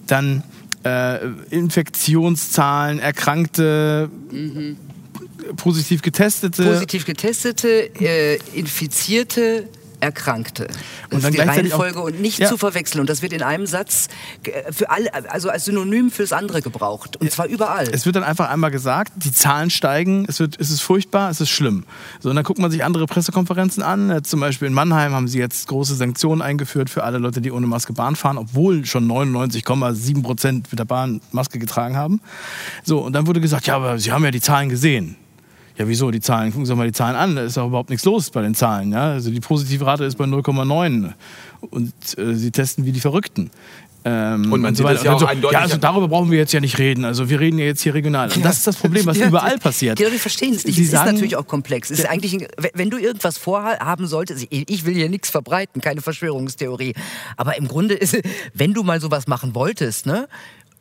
dann 0.07 0.43
äh, 0.85 1.27
Infektionszahlen, 1.49 2.99
Erkrankte, 2.99 4.09
positiv 5.55 6.01
getestete. 6.01 6.63
Positiv 6.63 7.05
getestete, 7.05 7.89
äh, 7.99 8.37
infizierte, 8.53 9.67
Erkrankte. 10.03 10.65
Das 10.65 10.75
Und 11.11 11.17
ist 11.19 11.23
dann 11.25 11.31
die 11.31 11.37
gleichzeitig 11.37 11.73
auch- 11.75 11.79
Reihenfolge 11.81 12.01
und 12.01 12.21
nicht 12.21 12.39
Ja. 12.39 12.47
zu 12.49 12.57
verwechseln. 12.57 13.01
Und 13.01 13.07
das 13.07 13.21
wird 13.21 13.33
in 13.33 13.43
einem 13.43 13.67
Satz 13.67 14.07
äh, 14.43 14.73
für 14.73 14.89
alle, 14.89 15.13
also 15.31 15.49
als 15.51 15.65
Synonym 15.65 16.09
fürs 16.09 16.33
andere 16.33 16.63
gebraucht. 16.63 17.17
Und 17.17 17.31
zwar 17.31 17.45
überall. 17.45 17.87
Es 17.91 18.07
wird 18.07 18.15
dann 18.15 18.23
einfach 18.23 18.49
einmal 18.49 18.71
gesagt, 18.71 19.13
die 19.17 19.31
Zahlen 19.31 19.69
steigen, 19.69 20.25
es, 20.27 20.39
wird, 20.39 20.59
es 20.59 20.71
ist 20.71 20.81
furchtbar, 20.81 21.29
es 21.29 21.39
ist 21.39 21.51
schlimm. 21.51 21.83
So, 22.19 22.31
und 22.31 22.35
dann 22.35 22.43
guckt 22.43 22.57
man 22.57 22.71
sich 22.71 22.83
andere 22.83 23.05
Pressekonferenzen 23.05 23.83
an. 23.83 24.09
Äh, 24.09 24.23
Zum 24.23 24.39
Beispiel 24.39 24.67
in 24.69 24.73
Mannheim 24.73 25.13
haben 25.13 25.27
sie 25.27 25.37
jetzt 25.37 25.67
große 25.67 25.93
Sanktionen 25.93 26.41
eingeführt 26.41 26.89
für 26.89 27.03
alle 27.03 27.19
Leute, 27.19 27.39
die 27.39 27.51
ohne 27.51 27.67
Maske 27.67 27.93
Bahn 27.93 28.15
fahren, 28.15 28.39
obwohl 28.39 28.85
schon 28.87 29.05
99,7 29.05 30.23
Prozent 30.23 30.67
mit 30.71 30.79
der 30.79 30.85
Bahn 30.85 31.21
Maske 31.31 31.59
getragen 31.59 31.95
haben. 31.95 32.21
So, 32.83 32.97
und 33.01 33.13
dann 33.13 33.27
wurde 33.27 33.39
gesagt, 33.39 33.67
ja, 33.67 33.75
aber 33.75 33.99
Sie 33.99 34.11
haben 34.11 34.23
ja 34.23 34.31
die 34.31 34.41
Zahlen 34.41 34.69
gesehen. 34.69 35.15
Ja, 35.81 35.87
wieso? 35.87 36.11
Die 36.11 36.19
Zahlen, 36.21 36.51
gucken 36.51 36.65
Sie 36.67 36.75
mal 36.75 36.85
die 36.85 36.93
Zahlen 36.93 37.15
an. 37.15 37.35
Da 37.35 37.41
ist 37.43 37.57
doch 37.57 37.65
überhaupt 37.67 37.89
nichts 37.89 38.05
los 38.05 38.29
bei 38.29 38.43
den 38.43 38.53
Zahlen. 38.53 38.91
Ja? 38.91 39.11
Also 39.13 39.31
die 39.31 39.39
positive 39.39 39.83
Rate 39.85 40.03
ist 40.05 40.15
bei 40.17 40.25
0,9 40.25 41.11
und 41.71 41.93
äh, 42.17 42.33
sie 42.35 42.51
testen 42.51 42.85
wie 42.85 42.91
die 42.91 42.99
Verrückten. 42.99 43.49
Ähm, 44.03 44.51
Und 44.51 44.61
man 44.61 44.73
so 44.73 44.79
sieht 44.79 44.85
weiter. 44.85 44.95
das 44.95 45.03
ja 45.03 45.13
Und 45.13 45.23
auch 45.23 45.27
eindeutig 45.27 45.53
Ja, 45.57 45.61
also 45.63 45.77
darüber 45.77 46.07
brauchen 46.07 46.31
wir 46.31 46.37
jetzt 46.39 46.51
ja 46.53 46.59
nicht 46.59 46.79
reden. 46.79 47.05
Also 47.05 47.29
wir 47.29 47.39
reden 47.39 47.59
ja 47.59 47.65
jetzt 47.65 47.81
hier 47.81 47.93
regional. 47.93 48.31
Und 48.31 48.43
das 48.43 48.57
ist 48.57 48.65
das 48.67 48.75
Problem, 48.77 49.05
was 49.05 49.17
Ja, 49.17 49.27
überall 49.27 49.57
passiert. 49.59 49.99
Die 49.99 50.03
Leute 50.03 50.17
verstehen 50.17 50.53
es 50.55 50.65
nicht. 50.65 50.75
Sie 50.75 50.81
es 50.83 50.87
ist 50.93 50.93
natürlich 51.05 51.35
auch 51.35 51.45
komplex. 51.45 51.91
Es 51.91 51.99
ist 51.99 52.05
eigentlich, 52.09 52.33
ein, 52.33 52.47
wenn- 52.73 52.89
du 52.89 52.97
irgendwas 52.97 53.37
vorhaben 53.37 54.07
solltest, 54.07 54.47
ich, 54.49 54.69
ich 54.69 54.85
will 54.85 54.95
hier 54.95 55.07
nichts 55.09 55.29
verbreiten, 55.29 55.81
keine 55.81 56.01
Verschwörungstheorie. 56.01 56.93
Aber 57.37 57.57
im 57.57 57.67
Grunde 57.67 57.93
ist, 57.93 58.17
wenn 58.55 58.73
du 58.73 58.81
mal 58.83 58.99
sowas 58.99 59.27
machen 59.27 59.53
wolltest, 59.55 60.05
ne? 60.07 60.27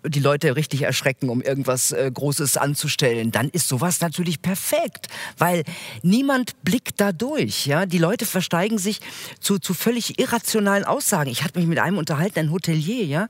Die 0.04 0.20
Leute 0.20 0.56
richtig 0.56 0.82
erschrecken, 0.82 1.28
um 1.28 1.42
irgendwas 1.42 1.92
äh, 1.92 2.10
Großes 2.12 2.56
anzustellen, 2.56 3.32
dann 3.32 3.50
ist 3.50 3.68
sowas 3.68 4.00
natürlich 4.00 4.40
perfekt, 4.40 5.08
weil 5.36 5.64
niemand 6.02 6.62
blickt 6.62 7.00
da 7.00 7.12
durch. 7.12 7.66
Ja? 7.66 7.84
Die 7.86 7.98
Leute 7.98 8.24
versteigen 8.24 8.78
sich 8.78 9.00
zu, 9.40 9.58
zu 9.58 9.74
völlig 9.74 10.18
irrationalen 10.18 10.84
Aussagen. 10.84 11.30
Ich 11.30 11.44
hatte 11.44 11.58
mich 11.58 11.68
mit 11.68 11.78
einem 11.78 11.98
unterhalten, 11.98 12.38
ein 12.38 12.50
Hotelier, 12.50 13.04
ja. 13.04 13.28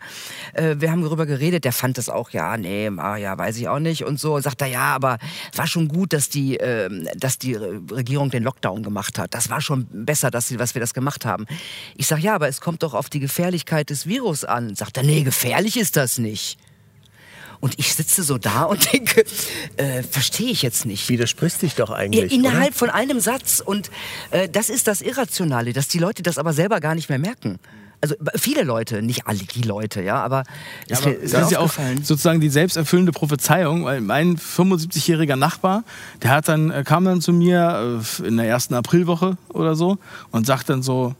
Äh, 0.52 0.76
wir 0.78 0.92
haben 0.92 1.02
darüber 1.02 1.26
geredet, 1.26 1.64
der 1.64 1.72
fand 1.72 1.98
das 1.98 2.08
auch, 2.08 2.30
ja, 2.30 2.56
nee, 2.56 2.88
ah, 2.98 3.16
ja, 3.16 3.36
weiß 3.36 3.56
ich 3.56 3.68
auch 3.68 3.80
nicht 3.80 4.04
und 4.04 4.20
so. 4.20 4.38
Sagt 4.40 4.62
er, 4.62 4.68
ja, 4.68 4.94
aber 4.94 5.18
war 5.56 5.66
schon 5.66 5.88
gut, 5.88 6.12
dass 6.12 6.28
die, 6.28 6.58
äh, 6.58 6.88
dass 7.16 7.38
die 7.38 7.54
Regierung 7.54 8.30
den 8.30 8.44
Lockdown 8.44 8.82
gemacht 8.82 9.18
hat. 9.18 9.34
Das 9.34 9.50
war 9.50 9.60
schon 9.60 9.86
besser, 9.90 10.30
dass, 10.30 10.48
sie, 10.48 10.58
was 10.58 10.74
wir 10.74 10.80
das 10.80 10.94
gemacht 10.94 11.24
haben. 11.24 11.46
Ich 11.96 12.06
sage, 12.06 12.22
ja, 12.22 12.34
aber 12.34 12.48
es 12.48 12.60
kommt 12.60 12.84
doch 12.84 12.94
auf 12.94 13.10
die 13.10 13.20
Gefährlichkeit 13.20 13.90
des 13.90 14.06
Virus 14.06 14.44
an. 14.44 14.76
Sagt 14.76 14.96
er, 14.96 15.02
nee, 15.02 15.22
gefährlich 15.22 15.76
ist 15.76 15.96
das 15.96 16.18
nicht. 16.18 16.59
Und 17.60 17.78
ich 17.78 17.94
sitze 17.94 18.22
so 18.22 18.38
da 18.38 18.62
und 18.64 18.92
denke, 18.92 19.24
äh, 19.76 20.02
verstehe 20.02 20.50
ich 20.50 20.62
jetzt 20.62 20.86
nicht. 20.86 21.08
Widerspricht 21.08 21.60
sich 21.60 21.74
doch 21.74 21.90
eigentlich. 21.90 22.32
Innerhalb 22.32 22.68
oder? 22.68 22.74
von 22.74 22.90
einem 22.90 23.20
Satz. 23.20 23.62
Und 23.64 23.90
äh, 24.30 24.48
das 24.48 24.70
ist 24.70 24.86
das 24.86 25.02
Irrationale, 25.02 25.72
dass 25.72 25.88
die 25.88 25.98
Leute 25.98 26.22
das 26.22 26.38
aber 26.38 26.52
selber 26.52 26.80
gar 26.80 26.94
nicht 26.94 27.08
mehr 27.08 27.18
merken. 27.18 27.58
Also 28.02 28.14
viele 28.36 28.62
Leute, 28.62 29.02
nicht 29.02 29.26
alle 29.26 29.40
die 29.40 29.60
Leute, 29.60 30.00
ja, 30.00 30.22
aber, 30.24 30.44
ja, 30.88 30.96
aber 30.96 31.14
ist 31.18 31.34
das 31.34 31.42
ist 31.42 31.52
ja 31.52 31.58
auch 31.58 31.70
sozusagen 32.02 32.40
die 32.40 32.48
selbsterfüllende 32.48 33.12
Prophezeiung, 33.12 33.84
weil 33.84 34.00
mein 34.00 34.38
75-jähriger 34.38 35.36
Nachbar, 35.36 35.84
der 36.22 36.30
hat 36.30 36.48
dann 36.48 36.70
äh, 36.70 36.82
kam 36.82 37.04
dann 37.04 37.20
zu 37.20 37.34
mir 37.34 38.00
äh, 38.22 38.26
in 38.26 38.38
der 38.38 38.46
ersten 38.46 38.72
Aprilwoche 38.72 39.36
oder 39.50 39.74
so 39.74 39.98
und 40.30 40.46
sagt 40.46 40.70
dann 40.70 40.82
so, 40.82 41.14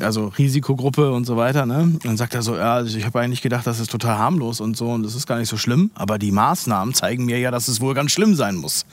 also 0.00 0.28
Risikogruppe 0.38 1.10
und 1.10 1.24
so 1.24 1.36
weiter. 1.36 1.66
Ne? 1.66 1.78
Und 1.78 2.04
dann 2.04 2.16
sagt 2.16 2.34
er 2.34 2.42
so, 2.42 2.56
ja, 2.56 2.74
also 2.74 2.96
ich 2.96 3.04
habe 3.04 3.20
eigentlich 3.20 3.42
gedacht, 3.42 3.66
das 3.66 3.80
ist 3.80 3.90
total 3.90 4.18
harmlos 4.18 4.60
und 4.60 4.76
so 4.76 4.90
und 4.90 5.02
das 5.02 5.14
ist 5.14 5.26
gar 5.26 5.38
nicht 5.38 5.48
so 5.48 5.56
schlimm. 5.56 5.90
Aber 5.94 6.18
die 6.18 6.32
Maßnahmen 6.32 6.94
zeigen 6.94 7.24
mir 7.24 7.38
ja, 7.38 7.50
dass 7.50 7.68
es 7.68 7.80
wohl 7.80 7.94
ganz 7.94 8.12
schlimm 8.12 8.34
sein 8.34 8.56
muss. 8.56 8.84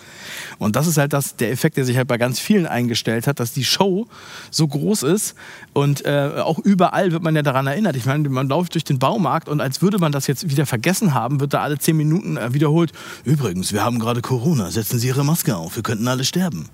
Und 0.58 0.76
das 0.76 0.88
ist 0.88 0.98
halt 0.98 1.14
das, 1.14 1.36
der 1.36 1.52
Effekt, 1.52 1.78
der 1.78 1.86
sich 1.86 1.98
halt 1.98 2.08
bei 2.08 2.18
ganz 2.18 2.40
vielen 2.40 2.66
eingestellt 2.66 3.28
hat, 3.28 3.40
dass 3.40 3.54
die 3.54 3.66
Show 3.66 4.08
so 4.52 4.68
groß 4.68 5.04
ist 5.04 5.36
und 5.74 6.06
äh, 6.06 6.32
auch 6.38 6.60
überall 6.60 7.12
wird 7.12 7.24
man 7.24 7.36
ja 7.36 7.42
daran 7.42 7.68
erinnert. 7.68 7.96
Ich 7.96 8.06
meine, 8.06 8.28
man 8.30 8.48
läuft 8.48 8.74
durch 8.74 8.84
den 8.84 9.00
Baumarkt 9.00 9.50
und 9.50 9.62
als 9.62 9.82
würde 9.82 10.00
man 10.00 10.12
das 10.12 10.28
jetzt 10.28 10.50
wieder 10.50 10.66
vergessen 10.66 11.14
haben, 11.14 11.40
wird 11.40 11.54
da 11.54 11.62
alle 11.62 11.78
zehn 11.78 11.98
Minuten 11.98 12.38
äh, 12.38 12.54
wiederholt. 12.54 12.92
Übrigens, 13.26 13.74
wir 13.74 13.84
haben 13.84 14.00
gerade 14.00 14.22
Corona, 14.22 14.72
setzen 14.72 15.00
Sie 15.00 15.08
Ihre 15.08 15.24
Maske 15.24 15.56
auf, 15.56 15.76
wir 15.76 15.84
könnten 15.84 16.08
alle 16.08 16.24
sterben. 16.24 16.70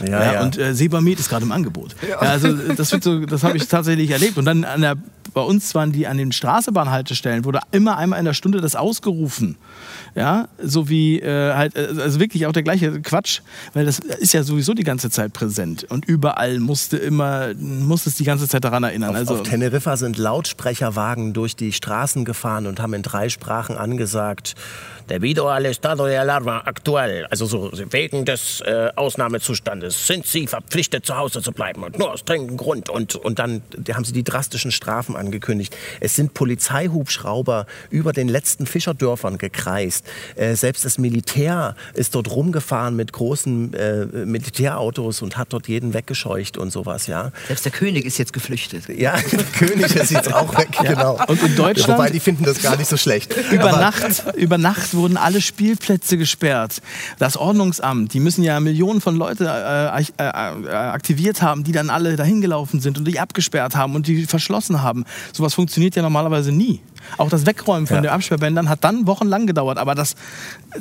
Ja, 0.00 0.08
ja, 0.08 0.32
ja. 0.32 0.42
Und 0.44 0.58
äh, 0.58 0.74
Sebamed 0.74 1.18
ist 1.18 1.28
gerade 1.28 1.44
im 1.44 1.52
Angebot. 1.52 1.96
Ja. 2.08 2.18
also 2.18 2.52
das 2.52 2.92
wird 2.92 3.02
so, 3.02 3.26
das 3.26 3.42
habe 3.42 3.55
habe 3.56 3.64
ich 3.64 3.68
tatsächlich 3.68 4.10
erlebt. 4.10 4.38
Und 4.38 4.44
dann 4.44 4.64
an 4.64 4.80
der, 4.80 4.96
bei 5.32 5.40
uns 5.40 5.74
waren 5.74 5.92
die 5.92 6.06
an 6.06 6.18
den 6.18 6.32
Straßenbahnhaltestellen, 6.32 7.44
wurde 7.44 7.60
immer 7.72 7.96
einmal 7.96 8.18
in 8.18 8.24
der 8.24 8.34
Stunde 8.34 8.60
das 8.60 8.76
ausgerufen. 8.76 9.56
Ja, 10.14 10.48
so 10.62 10.88
wie 10.88 11.20
äh, 11.20 11.52
halt, 11.54 11.76
äh, 11.76 11.88
also 12.00 12.20
wirklich 12.20 12.46
auch 12.46 12.52
der 12.52 12.62
gleiche 12.62 13.00
Quatsch, 13.02 13.40
weil 13.74 13.84
das 13.84 13.98
ist 13.98 14.32
ja 14.32 14.42
sowieso 14.42 14.72
die 14.72 14.82
ganze 14.82 15.10
Zeit 15.10 15.34
präsent 15.34 15.84
und 15.90 16.06
überall 16.06 16.58
musste 16.58 16.96
immer, 16.96 17.52
musste 17.54 18.08
es 18.08 18.16
die 18.16 18.24
ganze 18.24 18.48
Zeit 18.48 18.64
daran 18.64 18.82
erinnern. 18.82 19.10
Auf, 19.10 19.16
also, 19.16 19.34
auf 19.36 19.42
Teneriffa 19.42 19.98
sind 19.98 20.16
Lautsprecherwagen 20.16 21.34
durch 21.34 21.54
die 21.54 21.72
Straßen 21.72 22.24
gefahren 22.24 22.66
und 22.66 22.80
haben 22.80 22.94
in 22.94 23.02
drei 23.02 23.28
Sprachen 23.28 23.76
angesagt, 23.76 24.54
debido 25.08 25.48
al 25.48 25.66
estado 25.66 26.06
de 26.06 26.16
alarma 26.16 26.62
actual, 26.66 27.26
also 27.30 27.46
so 27.46 27.70
wegen 27.90 28.24
des 28.24 28.60
äh, 28.60 28.90
Ausnahmezustandes, 28.96 30.06
sind 30.06 30.26
Sie 30.26 30.46
verpflichtet 30.46 31.06
zu 31.06 31.16
Hause 31.16 31.42
zu 31.42 31.52
bleiben 31.52 31.82
und 31.82 31.98
nur 31.98 32.12
aus 32.12 32.24
dringendem 32.24 32.56
Grund. 32.56 32.90
Und, 32.90 33.14
und 33.14 33.38
dann 33.38 33.62
haben 33.92 34.04
sie 34.04 34.12
die 34.12 34.24
drastischen 34.24 34.70
Strafen 34.70 35.16
angekündigt. 35.16 35.76
Es 36.00 36.16
sind 36.16 36.34
Polizeihubschrauber 36.34 37.66
über 37.90 38.12
den 38.12 38.28
letzten 38.28 38.66
Fischerdörfern 38.66 39.38
gekreist. 39.38 40.04
Äh, 40.34 40.54
selbst 40.54 40.84
das 40.84 40.98
Militär 40.98 41.76
ist 41.94 42.14
dort 42.14 42.30
rumgefahren 42.30 42.96
mit 42.96 43.12
großen 43.12 43.74
äh, 43.74 44.06
Militärautos 44.06 45.22
und 45.22 45.36
hat 45.36 45.52
dort 45.52 45.68
jeden 45.68 45.94
weggescheucht 45.94 46.58
und 46.58 46.70
sowas, 46.70 47.06
ja. 47.06 47.32
Selbst 47.46 47.64
der 47.64 47.72
König 47.72 48.04
ist 48.04 48.18
jetzt 48.18 48.32
geflüchtet. 48.32 48.88
Ja, 48.88 49.16
der 49.32 49.44
König 49.44 49.94
ist 49.94 50.10
jetzt 50.10 50.32
auch 50.32 50.56
weg, 50.58 50.68
ja. 50.82 50.94
genau. 50.94 51.18
Und 51.26 51.42
in 51.42 51.56
Deutschland? 51.56 51.98
Wobei, 51.98 52.10
die 52.10 52.20
finden 52.20 52.44
das 52.44 52.62
gar 52.62 52.76
nicht 52.76 52.88
so 52.88 52.96
schlecht. 52.96 53.34
Über 53.50 53.72
Nacht, 53.72 54.24
über 54.36 54.58
Nacht 54.58 54.95
wurden 54.96 55.16
alle 55.16 55.40
Spielplätze 55.40 56.18
gesperrt. 56.18 56.82
Das 57.18 57.36
Ordnungsamt, 57.36 58.14
die 58.14 58.20
müssen 58.20 58.42
ja 58.42 58.58
Millionen 58.60 59.00
von 59.00 59.16
Leuten 59.16 59.44
äh, 59.44 59.86
äh, 59.98 60.04
äh, 60.18 60.22
aktiviert 60.22 61.42
haben, 61.42 61.64
die 61.64 61.72
dann 61.72 61.90
alle 61.90 62.16
dahin 62.16 62.40
gelaufen 62.40 62.80
sind 62.80 62.98
und 62.98 63.06
die 63.06 63.20
abgesperrt 63.20 63.76
haben 63.76 63.94
und 63.94 64.06
die 64.06 64.26
verschlossen 64.26 64.82
haben. 64.82 65.04
Sowas 65.32 65.54
funktioniert 65.54 65.96
ja 65.96 66.02
normalerweise 66.02 66.52
nie. 66.52 66.80
Auch 67.16 67.28
das 67.28 67.46
Wegräumen 67.46 67.86
von 67.86 67.96
ja. 67.96 68.02
den 68.02 68.10
Absperrbändern 68.10 68.68
hat 68.68 68.84
dann 68.84 69.06
wochenlang 69.06 69.46
gedauert. 69.46 69.78
Aber 69.78 69.94
das, 69.94 70.14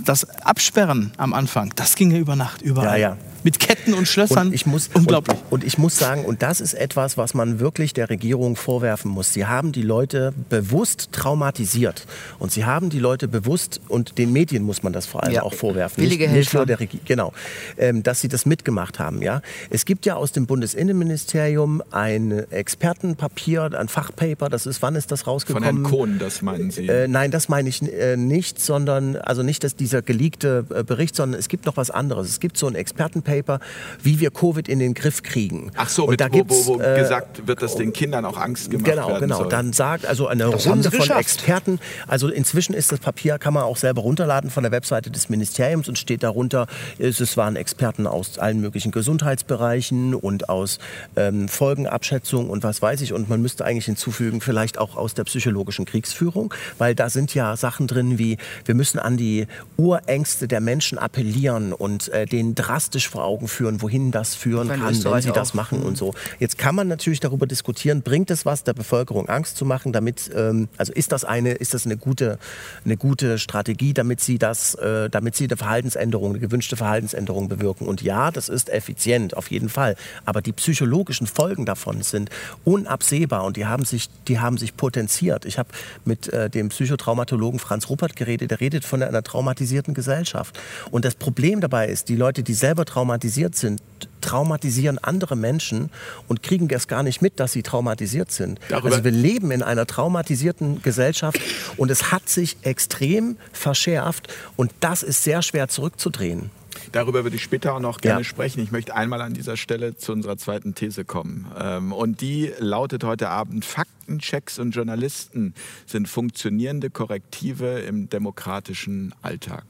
das 0.04 0.30
Absperren 0.42 1.12
am 1.18 1.34
Anfang, 1.34 1.72
das 1.76 1.96
ging 1.96 2.12
ja 2.12 2.18
über 2.18 2.36
Nacht, 2.36 2.62
überall. 2.62 3.00
Ja, 3.00 3.10
ja 3.10 3.18
mit 3.46 3.60
Ketten 3.60 3.94
und 3.94 4.08
Schlössern. 4.08 4.48
Und 4.48 4.54
ich 4.54 4.66
muss, 4.66 4.90
Unglaublich. 4.96 5.38
Und, 5.52 5.62
und, 5.62 5.64
ich 5.64 5.78
muss 5.78 6.00
sagen, 6.00 6.26
und 6.26 6.42
das 6.42 6.60
ist 6.60 6.74
etwas, 6.74 7.16
was 7.16 7.36
man 7.36 7.60
wirklich 7.60 7.94
der 7.94 8.10
Regierung 8.10 8.56
vorwerfen 8.56 9.12
muss. 9.12 9.34
Sie 9.34 9.46
haben 9.46 9.72
die 9.72 9.84
Leute 9.84 10.34
bewusst 10.50 11.10
traumatisiert. 11.12 12.08
Und 12.40 12.52
sie 12.52 12.66
haben 12.66 12.90
die 12.90 12.98
Leute 12.98 13.28
bewusst, 13.28 13.82
und 13.88 14.18
den 14.18 14.34
Medien 14.34 14.64
muss 14.64 14.82
man 14.82 14.94
das 14.94 15.06
vor 15.06 15.24
allem 15.24 15.34
ja. 15.34 15.44
auch 15.44 15.54
vorwerfen. 15.54 16.04
Willige 16.04 16.28
nicht, 16.28 16.38
nicht 16.38 16.54
nur 16.56 16.66
der 16.66 16.80
Regierung. 16.80 17.06
Genau. 17.06 17.34
Ähm, 17.78 18.02
dass 18.02 18.20
sie 18.20 18.30
das 18.30 18.48
mitgemacht 18.48 18.98
haben. 18.98 19.22
Ja? 19.22 19.44
Es 19.70 19.86
gibt 19.86 20.08
ja 20.08 20.16
aus 20.16 20.32
dem 20.32 20.48
Bundesinnenministerium 20.48 21.84
ein 21.92 22.32
Expertenpapier, 22.50 23.70
ein 23.78 23.90
Fachpaper. 23.90 24.50
Das 24.50 24.66
ist, 24.66 24.82
wann 24.82 24.96
ist 24.96 25.12
das 25.12 25.28
rausgekommen? 25.28 25.70
Von 25.70 25.84
Herrn 25.84 25.92
Kohn, 25.92 26.14
das 26.19 26.41
meinen 26.41 26.71
Sie? 26.71 26.88
Äh, 26.88 27.08
nein, 27.08 27.32
das 27.32 27.49
meine 27.49 27.69
ich 27.69 27.82
äh, 27.82 28.17
nicht, 28.17 28.60
sondern, 28.60 29.15
also 29.15 29.43
nicht 29.43 29.63
dass 29.63 29.75
dieser 29.75 30.01
geleakte 30.01 30.65
äh, 30.73 30.84
Bericht, 30.84 31.15
sondern 31.15 31.39
es 31.39 31.47
gibt 31.47 31.65
noch 31.65 31.78
was 31.78 31.91
anderes. 31.91 32.30
Es 32.30 32.39
gibt 32.39 32.58
so 32.58 32.67
ein 32.67 32.75
Expertenpaper, 32.75 33.36
Paper, 33.36 33.60
wie 34.01 34.19
wir 34.19 34.32
Covid 34.32 34.67
in 34.67 34.80
den 34.80 34.93
Griff 34.93 35.23
kriegen. 35.23 35.71
Ach 35.75 35.89
so, 35.89 36.08
mit, 36.08 36.21
da 36.21 36.32
wo, 36.32 36.43
wo, 36.47 36.65
wo 36.65 36.82
äh, 36.82 36.99
gesagt 36.99 37.47
wird, 37.47 37.62
dass 37.62 37.75
den 37.75 37.93
Kindern 37.93 38.25
auch 38.25 38.38
Angst 38.38 38.69
gemacht 38.71 38.86
genau, 38.86 39.08
werden 39.08 39.21
Genau, 39.21 39.39
genau. 39.39 39.49
Dann 39.49 39.73
sagt 39.73 40.06
also 40.06 40.28
eine 40.28 40.49
das 40.49 40.67
Runde 40.67 40.91
von 40.91 41.10
Experten, 41.17 41.80
also 42.08 42.30
inzwischen 42.30 42.73
ist 42.73 42.91
das 42.91 42.99
Papier, 42.99 43.38
kann 43.38 43.54
man 43.54 43.63
auch 43.63 43.78
selber 43.78 44.01
runterladen 44.01 44.49
von 44.49 44.63
der 44.63 44.71
Webseite 44.71 45.12
des 45.12 45.30
Ministeriums 45.30 45.88
und 45.88 45.97
steht 45.97 46.23
darunter, 46.23 46.67
es 46.99 47.38
waren 47.38 47.56
Experten 47.56 48.08
aus 48.08 48.38
allen 48.38 48.62
möglichen 48.62 48.91
Gesundheitsbereichen 48.91 50.13
und 50.13 50.49
aus 50.49 50.80
ähm, 51.15 51.47
Folgenabschätzung 51.47 52.49
und 52.49 52.63
was 52.63 52.82
weiß 52.82 53.01
ich. 53.01 53.13
Und 53.13 53.30
man 53.30 53.41
müsste 53.41 53.65
eigentlich 53.65 53.86
hinzufügen, 53.86 54.41
vielleicht 54.41 54.78
auch 54.78 54.95
aus 54.95 55.13
der 55.13 55.23
psychologischen 55.23 55.86
Kriegsführung, 56.06 56.54
weil 56.78 56.94
da 56.94 57.10
sind 57.10 57.34
ja 57.34 57.58
Sachen 57.58 57.88
drin 57.88 58.18
wie, 58.20 58.38
wir 58.65 58.76
müssen 58.76 59.00
an 59.00 59.18
die 59.18 59.48
Urängste 59.78 60.48
der 60.48 60.62
Menschen 60.62 60.98
appellieren 60.98 61.74
und 61.74 62.10
äh, 62.10 62.26
denen 62.26 62.54
drastisch 62.54 63.10
vor 63.10 63.24
Augen 63.24 63.48
führen, 63.48 63.82
wohin 63.82 64.12
das 64.12 64.36
führen 64.36 64.68
kann, 64.70 65.04
wenn 65.04 65.22
sie 65.22 65.32
das 65.32 65.54
machen 65.54 65.82
und 65.82 65.98
so. 65.98 66.13
Jetzt 66.39 66.58
kann 66.58 66.76
man 66.76 66.88
natürlich 66.88 67.20
darüber 67.20 67.48
diskutieren, 67.48 68.04
bringt 68.04 68.30
es 68.30 68.46
was, 68.46 68.63
der 68.63 68.74
Bevölkerung 68.74 69.28
Angst 69.30 69.58
zu 69.58 69.65
machen, 69.65 69.94
damit, 69.94 70.30
ähm, 70.36 70.68
also 70.78 70.94
ist 70.94 71.12
das 71.12 71.26
eine, 71.26 71.54
ist 71.54 71.74
das 71.74 71.86
eine 71.86 71.98
gute, 71.98 72.38
eine 72.84 72.98
gute 72.98 73.39
Strategie, 73.39 73.94
damit 73.94 74.22
sie 74.22 74.38
das, 74.38 74.76
äh, 74.76 75.10
damit 75.10 75.36
sie 75.36 75.46
eine 75.46 75.58
Verhaltensänderung, 75.58 76.32
eine 76.32 76.39
gewünschte 76.39 76.78
Verhaltensänderung 76.78 77.50
bewirken. 77.50 77.88
Und 77.88 78.02
ja, 78.02 78.30
das 78.32 78.50
ist 78.50 78.70
effizient, 78.70 79.36
auf 79.36 79.50
jeden 79.50 79.70
Fall. 79.70 79.96
Aber 80.26 80.41
die 80.41 80.52
psychologischen 80.52 81.26
Folgen 81.28 81.65
davon 81.65 82.04
sind 82.04 82.30
unabsehbar 82.63 83.44
und 83.44 83.58
die 83.58 83.65
haben 83.65 83.86
sich, 83.86 84.10
die 84.28 84.39
haben 84.39 84.58
sich 84.58 84.78
potenziert. 84.78 85.46
Ich 85.46 85.58
habe 85.58 85.70
mit 86.04 86.32
äh, 86.32 86.50
dem 86.50 86.69
Psychotraumatologen 86.69 87.60
Franz 87.60 87.89
Ruppert 87.89 88.15
geredet, 88.15 88.52
der 88.52 88.60
redet 88.60 88.86
von 88.86 89.02
einer 89.02 89.24
traumatisierten 89.24 89.93
Gesellschaft. 89.93 90.60
Und 90.91 91.06
das 91.06 91.15
Problem 91.15 91.62
dabei 91.62 91.88
ist, 91.88 92.10
die 92.10 92.15
Leute, 92.15 92.43
die 92.43 92.54
selber 92.54 92.86
traumatisiert 92.86 93.56
sind, 93.56 93.82
traumatisieren 94.21 94.98
andere 94.98 95.36
Menschen 95.36 95.89
und 96.28 96.41
kriegen 96.41 96.67
das 96.67 96.88
gar 96.88 97.04
nicht 97.04 97.21
mit, 97.21 97.39
dass 97.39 97.52
sie 97.52 97.63
traumatisiert 97.63 98.32
sind. 98.32 98.60
Darüber 98.69 98.91
also 98.91 99.04
wir 99.04 99.12
leben 99.12 99.52
in 99.52 99.62
einer 99.62 99.86
traumatisierten 99.86 100.82
Gesellschaft 100.82 101.39
und 101.78 101.91
es 101.91 102.12
hat 102.12 102.28
sich 102.28 102.58
extrem 102.63 103.38
verschärft 103.52 104.34
und 104.56 104.71
das 104.80 105.04
ist 105.04 105.24
sehr 105.24 105.41
schwer 105.41 105.67
zurückzudrehen. 105.67 106.50
Darüber 106.92 107.24
würde 107.24 107.36
ich 107.36 107.44
später 107.44 107.74
auch 107.74 107.80
noch 107.80 108.00
gerne 108.00 108.22
ja. 108.22 108.24
sprechen. 108.24 108.62
Ich 108.62 108.72
möchte 108.72 108.96
einmal 108.96 109.22
an 109.22 109.34
dieser 109.34 109.58
Stelle 109.58 109.98
zu 109.98 110.12
unserer 110.12 110.38
zweiten 110.38 110.76
These 110.76 111.06
kommen. 111.06 111.46
Ähm, 111.60 111.92
und 111.92 112.22
die 112.22 112.52
lautet 112.60 113.04
heute 113.04 113.30
Abend, 113.30 113.66
Faktenchecks 113.66 114.60
und 114.60 114.72
Journalisten 114.72 115.54
sind 115.86 116.08
funktionierende 116.08 116.90
Korrektive 116.90 117.80
im 117.80 118.10
demokratischen 118.10 119.14
Alltag. 119.22 119.64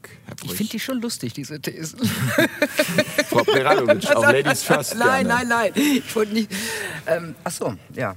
ich 0.44 0.52
finde 0.54 0.72
die 0.72 0.80
schon 0.80 1.00
lustig, 1.00 1.32
diese 1.32 1.60
Thesen. 1.60 2.00
Frau 3.28 3.42
Preradovic, 3.44 4.10
auch 4.16 4.22
Ladies 4.22 4.62
First. 4.64 4.96
Nein, 4.96 5.26
nein, 5.26 5.48
nein. 5.48 5.72
Ich 5.74 6.14
wollte 6.14 6.32
nicht. 6.32 6.50
Ähm, 7.06 7.34
ach 7.44 7.52
so, 7.52 7.74
ja. 7.94 8.14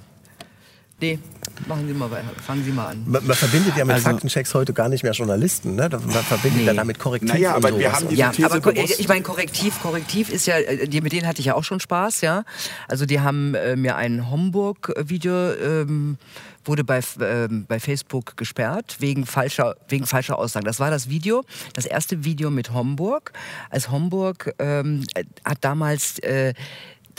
Nee, 1.02 1.20
machen 1.68 1.88
Sie 1.88 1.94
mal 1.94 2.12
weiter. 2.12 2.30
Fangen 2.46 2.64
Sie 2.64 2.72
mal 2.72 2.88
an. 2.88 3.04
Man, 3.06 3.26
man 3.26 3.36
verbindet 3.36 3.78
ja 3.78 3.86
mit 3.86 3.96
also, 3.96 4.10
Faktenchecks 4.10 4.54
heute 4.54 4.74
gar 4.74 4.90
nicht 4.90 5.04
mehr 5.04 5.14
Journalisten, 5.14 5.76
ne? 5.76 5.90
Man 5.90 6.02
verbindet 6.02 6.60
nee. 6.60 6.66
ja 6.66 6.74
damit 6.74 7.00
Korrektiv. 7.00 7.34
Naja, 7.34 7.56
aber 7.56 7.78
wir 7.78 7.92
haben 7.92 8.10
diese 8.10 8.20
ja, 8.20 8.32
These 8.32 8.52
aber 8.52 8.60
bewusst. 8.60 9.00
ich 9.00 9.08
meine 9.08 9.22
Korrektiv, 9.22 9.82
Korrektiv 9.82 10.30
ist 10.30 10.46
ja, 10.46 10.58
äh, 10.58 11.02
mit 11.02 11.14
denen 11.14 11.28
hatte 11.28 11.40
ich 11.40 11.46
ja 11.46 11.56
auch 11.56 11.64
schon 11.64 11.80
Spaß, 11.80 12.22
ja. 12.22 12.44
Also 12.88 13.06
die 13.06 13.22
haben 13.22 13.56
äh, 13.56 13.76
mir 13.76 13.96
ein 13.96 14.30
Homburg-Video 14.30 15.54
ähm, 15.54 16.18
wurde 16.66 16.84
bei, 16.84 17.00
äh, 17.00 17.48
bei 17.50 17.80
Facebook 17.80 18.38
gesperrt 18.38 18.98
wegen 19.00 19.26
falscher, 19.26 19.76
wegen 19.88 20.06
falscher 20.06 20.38
Aussagen. 20.38 20.66
Das 20.66 20.80
war 20.80 20.92
das 20.92 21.10
Video, 21.10 21.44
das 21.74 21.86
erste 21.86 22.24
Video 22.24 22.52
mit 22.52 22.74
Homburg. 22.74 23.32
Als 23.70 23.90
Homburg 23.90 24.54
ähm, 24.60 25.06
hat 25.46 25.58
damals 25.62 26.20
äh, 26.20 26.54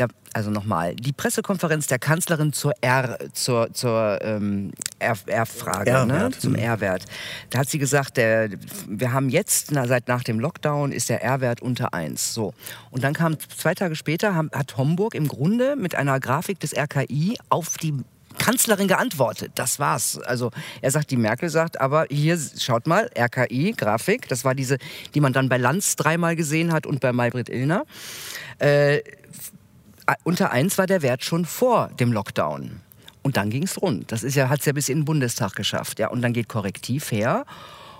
da, 0.01 0.07
also 0.33 0.51
nochmal, 0.51 0.95
die 0.95 1.13
Pressekonferenz 1.13 1.87
der 1.87 1.99
Kanzlerin 1.99 2.53
zur 2.53 2.73
R, 2.81 3.19
zur, 3.33 3.73
zur 3.75 4.19
ähm, 4.23 4.73
R-Frage, 4.99 6.07
ne? 6.07 6.31
zum 6.39 6.55
R-Wert. 6.55 7.05
Da 7.51 7.61
hat 7.61 7.69
sie 7.69 7.79
gesagt, 7.79 8.17
der, 8.17 8.51
wir 8.89 9.13
haben 9.13 9.29
jetzt, 9.29 9.73
na, 9.73 9.87
seit 9.87 10.09
nach 10.09 10.25
dem 10.25 10.41
Lockdown 10.41 10.93
ist 10.93 11.09
der 11.09 11.23
R-Wert 11.23 11.61
unter 11.61 11.93
1. 11.93 12.33
So. 12.33 12.55
Und 12.91 13.05
dann 13.05 13.13
kam 13.13 13.37
zwei 13.39 13.75
Tage 13.75 13.97
später, 13.97 14.35
hat 14.35 14.77
Homburg 14.77 15.15
im 15.15 15.29
Grunde 15.29 15.77
mit 15.77 15.95
einer 15.95 16.19
Grafik 16.19 16.61
des 16.61 16.75
RKI 16.77 17.37
auf 17.49 17.77
die 17.77 17.95
Kanzlerin 18.39 18.89
geantwortet. 18.89 19.53
Das 19.57 19.79
war's. 19.79 20.19
Also 20.19 20.51
er 20.81 20.91
sagt, 20.91 21.11
die 21.11 21.17
Merkel 21.17 21.51
sagt, 21.51 21.81
aber 21.81 22.07
hier 22.11 22.39
schaut 22.59 22.87
mal, 22.87 23.11
RKI, 23.19 23.75
Grafik, 23.77 24.29
das 24.29 24.45
war 24.45 24.55
diese, 24.55 24.79
die 25.15 25.21
man 25.21 25.33
dann 25.33 25.49
bei 25.49 25.59
Lanz 25.59 25.97
dreimal 25.97 26.37
gesehen 26.37 26.73
hat 26.73 26.87
und 26.87 27.01
bei 27.01 27.13
Maybrit 27.13 27.49
Illner. 27.49 27.85
Äh, 28.59 29.01
unter 30.25 30.51
1 30.51 30.79
war 30.79 30.87
der 30.87 31.03
Wert 31.03 31.25
schon 31.25 31.45
vor 31.45 31.89
dem 31.99 32.13
Lockdown. 32.13 32.81
Und 33.23 33.37
dann 33.37 33.51
ging 33.51 33.65
es 33.65 33.81
rund. 33.81 34.11
Das 34.13 34.23
ja, 34.35 34.49
hat 34.49 34.61
es 34.61 34.67
ja 34.67 34.73
bis 34.73 34.89
in 34.89 35.01
den 35.01 35.05
Bundestag 35.05 35.55
geschafft. 35.55 35.99
Ja. 35.99 36.09
Und 36.09 36.23
dann 36.23 36.33
geht 36.33 36.49
Korrektiv 36.49 37.13
her 37.13 37.45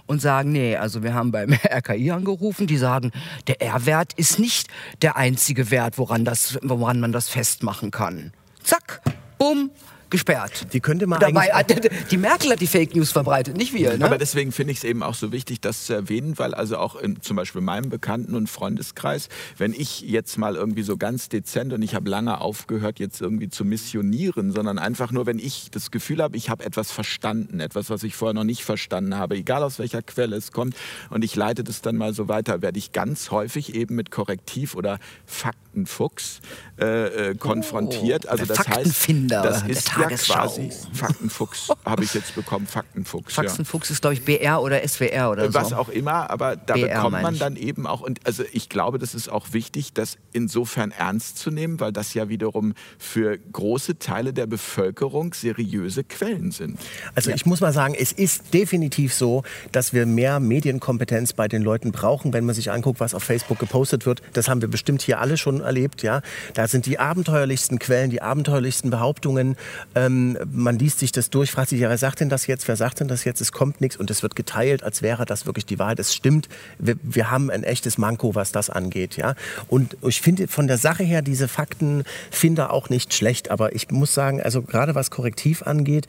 und 0.07 0.21
sagen, 0.21 0.53
nee, 0.53 0.77
also 0.77 1.03
wir 1.03 1.15
haben 1.15 1.31
beim 1.31 1.53
RKI 1.65 2.11
angerufen, 2.11 2.67
die 2.67 2.79
sagen, 2.79 3.13
der 3.47 3.61
R-Wert 3.61 4.13
ist 4.15 4.39
nicht 4.39 4.69
der 5.03 5.17
einzige 5.17 5.71
Wert, 5.71 5.99
woran, 5.99 6.25
das, 6.25 6.59
woran 6.63 7.01
man 7.01 7.13
das 7.13 7.29
festmachen 7.29 7.91
kann. 7.91 8.33
Zack, 8.63 9.03
bumm, 9.39 9.71
gesperrt. 10.11 10.73
Die 10.73 10.81
könnte 10.81 11.07
man 11.07 11.21
Dabei 11.21 11.53
hat 11.53 11.71
die 12.11 12.17
Merkel 12.17 12.53
hat 12.53 12.61
die 12.61 12.67
Fake 12.67 12.95
News 12.95 13.13
verbreitet, 13.13 13.57
nicht 13.57 13.73
wir. 13.73 13.97
Ne? 13.97 14.05
Aber 14.05 14.19
deswegen 14.19 14.53
finde 14.53 14.73
ich 14.73 14.79
es 14.79 14.85
eben 14.85 15.03
auch 15.03 15.15
so 15.15 15.33
wichtig, 15.33 15.61
das 15.61 15.87
zu 15.87 15.95
erwähnen, 15.95 16.39
weil 16.39 16.55
also 16.55 16.79
auch 16.79 16.97
in 16.97 17.21
zum 17.23 17.37
Beispiel 17.37 17.61
meinem 17.61 17.91
Bekannten- 17.91 18.35
und 18.35 18.49
Freundeskreis, 18.49 19.29
wenn 19.57 19.73
ich 19.73 20.03
jetzt 20.03 20.37
mal 20.39 20.57
irgendwie 20.57 20.83
so 20.83 20.97
ganz 20.97 21.29
dezent 21.29 21.73
und 21.73 21.83
ich 21.83 21.95
habe 21.95 22.11
lange 22.11 22.41
aufgehört, 22.41 22.99
jetzt 22.99 23.21
irgendwie 23.21 23.49
zu 23.49 23.65
missionieren, 23.65 24.53
sondern 24.53 24.79
einfach 24.79 25.13
nur, 25.13 25.27
wenn 25.27 25.39
ich 25.39 25.71
das 25.71 25.91
Gefühl 25.91 26.23
habe, 26.23 26.37
ich 26.37 26.51
habe 26.51 26.65
etwas 26.65 26.91
verstanden, 26.91 27.61
etwas, 27.61 27.91
was 27.91 28.03
ich 28.03 28.17
vorher 28.17 28.35
noch 28.35 28.45
nicht 28.45 28.65
verstanden 28.65 29.17
habe, 29.17 29.37
egal 29.37 29.63
aus 29.63 29.79
welcher 29.79 30.03
Quelle 30.03 30.37
es 30.37 30.53
kommt, 30.53 30.75
und 31.11 31.25
ich 31.25 31.37
leite 31.37 31.65
das 31.65 31.83
dann 31.83 31.97
mal 31.97 32.15
so 32.15 32.29
weiter, 32.29 32.63
werde 32.63 32.79
ich 32.79 32.93
ganz 32.93 33.31
häufig 33.31 33.75
eben 33.75 33.95
mit 33.95 34.11
Korrektiv 34.11 34.75
oder 34.75 34.99
Faktenfuchs 35.27 36.41
äh, 36.81 37.31
äh, 37.31 37.35
konfrontiert. 37.35 38.25
Oh, 38.27 38.31
also 38.31 38.47
das 38.47 38.67
heißt, 38.67 39.09
das 39.29 39.63
ist 39.65 39.91
ja 39.97 40.09
quasi 40.09 40.71
Faktenfuchs 40.93 41.69
habe 41.85 42.05
ich 42.05 42.15
jetzt 42.15 42.35
bekommen. 42.35 42.67
Faktenfuchs. 42.67 43.35
Faktenfuchs 43.35 43.89
ja. 43.89 43.93
ist 43.95 44.01
glaube 44.01 44.15
ich 44.15 44.25
BR 44.25 44.63
oder 44.63 44.87
SWR 44.87 45.31
oder 45.31 45.53
Was 45.53 45.69
so. 45.69 45.77
Was 45.77 45.79
auch 45.79 45.89
immer, 45.89 46.31
aber 46.31 46.57
da 46.57 46.75
BR 46.75 46.89
bekommt 46.89 47.23
man 47.23 47.39
dann 47.39 47.57
eben 47.57 47.87
auch 47.87 48.01
und 48.01 48.21
also 48.27 48.45
ich 48.53 48.69
glaube, 48.69 48.99
das 48.99 49.15
ist 49.15 49.29
auch 49.29 49.53
wichtig, 49.53 49.93
das 49.93 50.17
insofern 50.33 50.91
ernst 50.91 51.39
zu 51.39 51.51
nehmen, 51.51 51.81
weil 51.81 51.93
das 51.93 52.15
ja 52.15 52.29
wiederum 52.29 52.75
für 52.99 53.39
große 53.39 53.99
Teile 53.99 54.33
der 54.33 54.47
Bevölkerung 54.47 55.35
seriöse 55.35 56.05
Quellen 56.05 56.51
sind. 56.51 56.79
Also 57.15 57.31
ja. 57.31 57.37
ich 57.37 57.47
muss 57.47 57.61
mal 57.61 57.73
sagen, 57.73 57.95
es 57.99 58.13
ist 58.13 58.55
definitiv 58.55 59.15
so, 59.15 59.43
dass 59.73 59.93
wir 59.93 60.07
mehr 60.07 60.41
Medienkompetenz 60.41 61.33
bei 61.33 61.49
den 61.49 61.63
Leuten 61.63 61.93
brauchen, 61.93 62.33
wenn 62.33 62.45
man 62.45 62.55
sich 62.55 62.71
anguckt, 62.71 63.01
was 63.01 63.15
auf 63.15 63.23
Facebook 63.23 63.59
gepostet 63.59 64.07
wird. 64.07 64.23
Das 64.33 64.49
haben 64.49 64.61
wir 64.61 64.69
bestimmt 64.69 65.03
hier 65.03 65.21
alle 65.21 65.37
schon 65.37 65.61
erlebt, 65.61 66.03
ja. 66.03 66.23
Da 66.55 66.70
sind 66.71 66.87
die 66.87 66.99
abenteuerlichsten 66.99 67.79
Quellen, 67.79 68.11
die 68.11 68.23
abenteuerlichsten 68.23 68.91
Behauptungen. 68.91 69.57
Ähm, 69.95 70.39
man 70.53 70.79
liest 70.79 70.99
sich 70.99 71.13
das 71.13 71.31
durch, 71.31 71.51
fragt 71.51 71.71
sich, 71.71 71.81
ja, 71.81 71.89
wer 71.89 71.99
sagt 71.99 72.21
denn 72.21 72.29
das 72.29 72.47
jetzt? 72.47 72.69
Wer 72.69 72.77
sagt 72.77 73.01
denn 73.01 73.09
das 73.09 73.25
jetzt? 73.25 73.41
Es 73.41 73.53
kommt 73.53 73.81
nichts 73.81 73.97
und 73.97 74.11
es 74.11 74.23
wird 74.23 74.37
geteilt, 74.37 74.83
als 74.83 75.03
wäre 75.03 75.27
das 75.27 75.47
wirklich 75.47 75.67
die 75.67 75.79
Wahrheit. 75.79 75.99
Es 75.99 76.15
stimmt, 76.15 76.49
wir, 76.79 76.97
wir 77.03 77.31
haben 77.31 77.51
ein 77.51 77.65
echtes 77.65 77.99
Manko, 77.99 78.35
was 78.35 78.53
das 78.53 78.71
angeht, 78.71 79.17
ja. 79.17 79.35
Und 79.69 79.97
ich 80.03 80.21
finde 80.21 80.49
von 80.49 80.67
der 80.67 80.79
Sache 80.79 81.05
her 81.05 81.23
diese 81.23 81.49
Fakten 81.49 82.05
finde 82.31 82.71
auch 82.71 82.89
nicht 82.89 83.15
schlecht, 83.15 83.51
aber 83.51 83.75
ich 83.75 83.91
muss 83.91 84.15
sagen, 84.15 84.41
also 84.41 84.63
gerade 84.63 84.95
was 84.95 85.11
Korrektiv 85.11 85.63
angeht, 85.63 86.07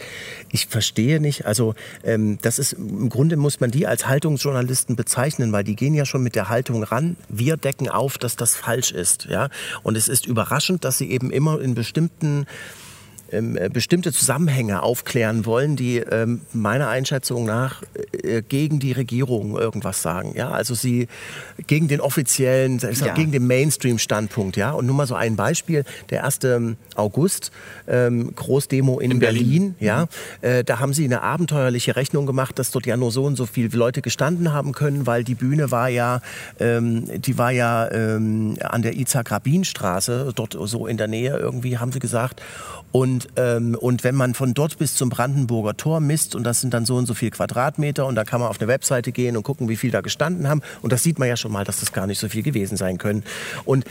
ich 0.51 0.67
verstehe 0.67 1.19
nicht, 1.19 1.45
also 1.45 1.75
ähm, 2.03 2.37
das 2.41 2.59
ist 2.59 2.73
im 2.73 3.09
Grunde 3.09 3.37
muss 3.37 3.59
man 3.59 3.71
die 3.71 3.87
als 3.87 4.07
Haltungsjournalisten 4.07 4.95
bezeichnen, 4.95 5.51
weil 5.51 5.63
die 5.63 5.75
gehen 5.75 5.93
ja 5.93 6.05
schon 6.05 6.23
mit 6.23 6.35
der 6.35 6.49
Haltung 6.49 6.83
ran. 6.83 7.15
Wir 7.29 7.57
decken 7.57 7.89
auf, 7.89 8.17
dass 8.17 8.35
das 8.35 8.55
falsch 8.55 8.91
ist, 8.91 9.25
ja. 9.25 9.49
Und 9.83 9.97
es 9.97 10.07
ist 10.07 10.25
überraschend, 10.25 10.50
dass 10.83 10.97
sie 10.97 11.09
eben 11.09 11.31
immer 11.31 11.61
in 11.61 11.73
bestimmten 11.73 12.45
ähm, 13.31 13.57
äh, 13.57 13.69
bestimmte 13.69 14.11
Zusammenhänge 14.11 14.83
aufklären 14.83 15.45
wollen, 15.45 15.75
die 15.75 15.97
ähm, 15.97 16.41
meiner 16.53 16.87
Einschätzung 16.89 17.45
nach 17.45 17.83
äh, 18.23 18.41
gegen 18.41 18.79
die 18.79 18.91
Regierung 18.91 19.57
irgendwas 19.57 20.01
sagen. 20.01 20.33
Ja, 20.35 20.51
also 20.51 20.73
sie 20.73 21.07
gegen 21.67 21.87
den 21.87 22.01
offiziellen, 22.01 22.79
ja. 22.79 23.13
gegen 23.13 23.31
den 23.31 23.47
Mainstream-Standpunkt. 23.47 24.57
Ja, 24.57 24.71
und 24.71 24.85
nur 24.85 24.95
mal 24.95 25.07
so 25.07 25.15
ein 25.15 25.35
Beispiel: 25.35 25.83
Der 26.09 26.25
1. 26.25 26.39
August 26.95 27.51
ähm, 27.87 28.33
Großdemo 28.35 28.99
in, 28.99 29.11
in 29.11 29.19
Berlin. 29.19 29.41
Berlin. 29.41 29.75
Ja, 29.79 30.01
mhm. 30.01 30.47
äh, 30.47 30.63
da 30.63 30.79
haben 30.79 30.93
sie 30.93 31.05
eine 31.05 31.21
abenteuerliche 31.21 31.95
Rechnung 31.95 32.25
gemacht, 32.25 32.59
dass 32.59 32.71
dort 32.71 32.85
ja 32.85 32.97
nur 32.97 33.11
so 33.11 33.25
und 33.25 33.35
so 33.35 33.45
viele 33.45 33.69
Leute 33.69 34.01
gestanden 34.01 34.53
haben 34.53 34.71
können, 34.71 35.07
weil 35.07 35.23
die 35.23 35.35
Bühne 35.35 35.71
war 35.71 35.89
ja, 35.89 36.21
ähm, 36.59 37.21
die 37.21 37.37
war 37.37 37.51
ja 37.51 37.89
ähm, 37.91 38.57
an 38.61 38.81
der 38.81 38.95
Isaac-Rabin-Straße, 38.95 40.31
dort 40.35 40.57
so 40.59 40.87
in 40.87 40.97
der 40.97 41.07
Nähe 41.07 41.37
irgendwie, 41.37 41.77
haben 41.77 41.91
sie 41.91 41.99
gesagt. 41.99 42.41
Und, 42.91 43.20
ähm, 43.35 43.75
und 43.75 44.03
wenn 44.03 44.15
man 44.15 44.33
von 44.33 44.53
dort 44.53 44.77
bis 44.77 44.95
zum 44.95 45.09
Brandenburger 45.09 45.77
Tor 45.77 45.99
misst, 45.99 46.35
und 46.35 46.43
das 46.43 46.61
sind 46.61 46.73
dann 46.73 46.85
so 46.85 46.95
und 46.95 47.05
so 47.05 47.13
viel 47.13 47.31
Quadratmeter, 47.31 48.05
und 48.05 48.15
da 48.15 48.23
kann 48.23 48.39
man 48.39 48.49
auf 48.49 48.59
eine 48.59 48.67
Webseite 48.67 49.11
gehen 49.11 49.37
und 49.37 49.43
gucken, 49.43 49.69
wie 49.69 49.77
viel 49.77 49.91
da 49.91 50.01
gestanden 50.01 50.47
haben. 50.47 50.61
Und 50.81 50.93
das 50.93 51.03
sieht 51.03 51.19
man 51.19 51.27
ja 51.27 51.37
schon 51.37 51.51
mal, 51.51 51.63
dass 51.63 51.79
das 51.79 51.91
gar 51.91 52.07
nicht 52.07 52.19
so 52.19 52.29
viel 52.29 52.43
gewesen 52.43 52.77
sein 52.77 52.97
können. 52.97 53.23
Und 53.65 53.85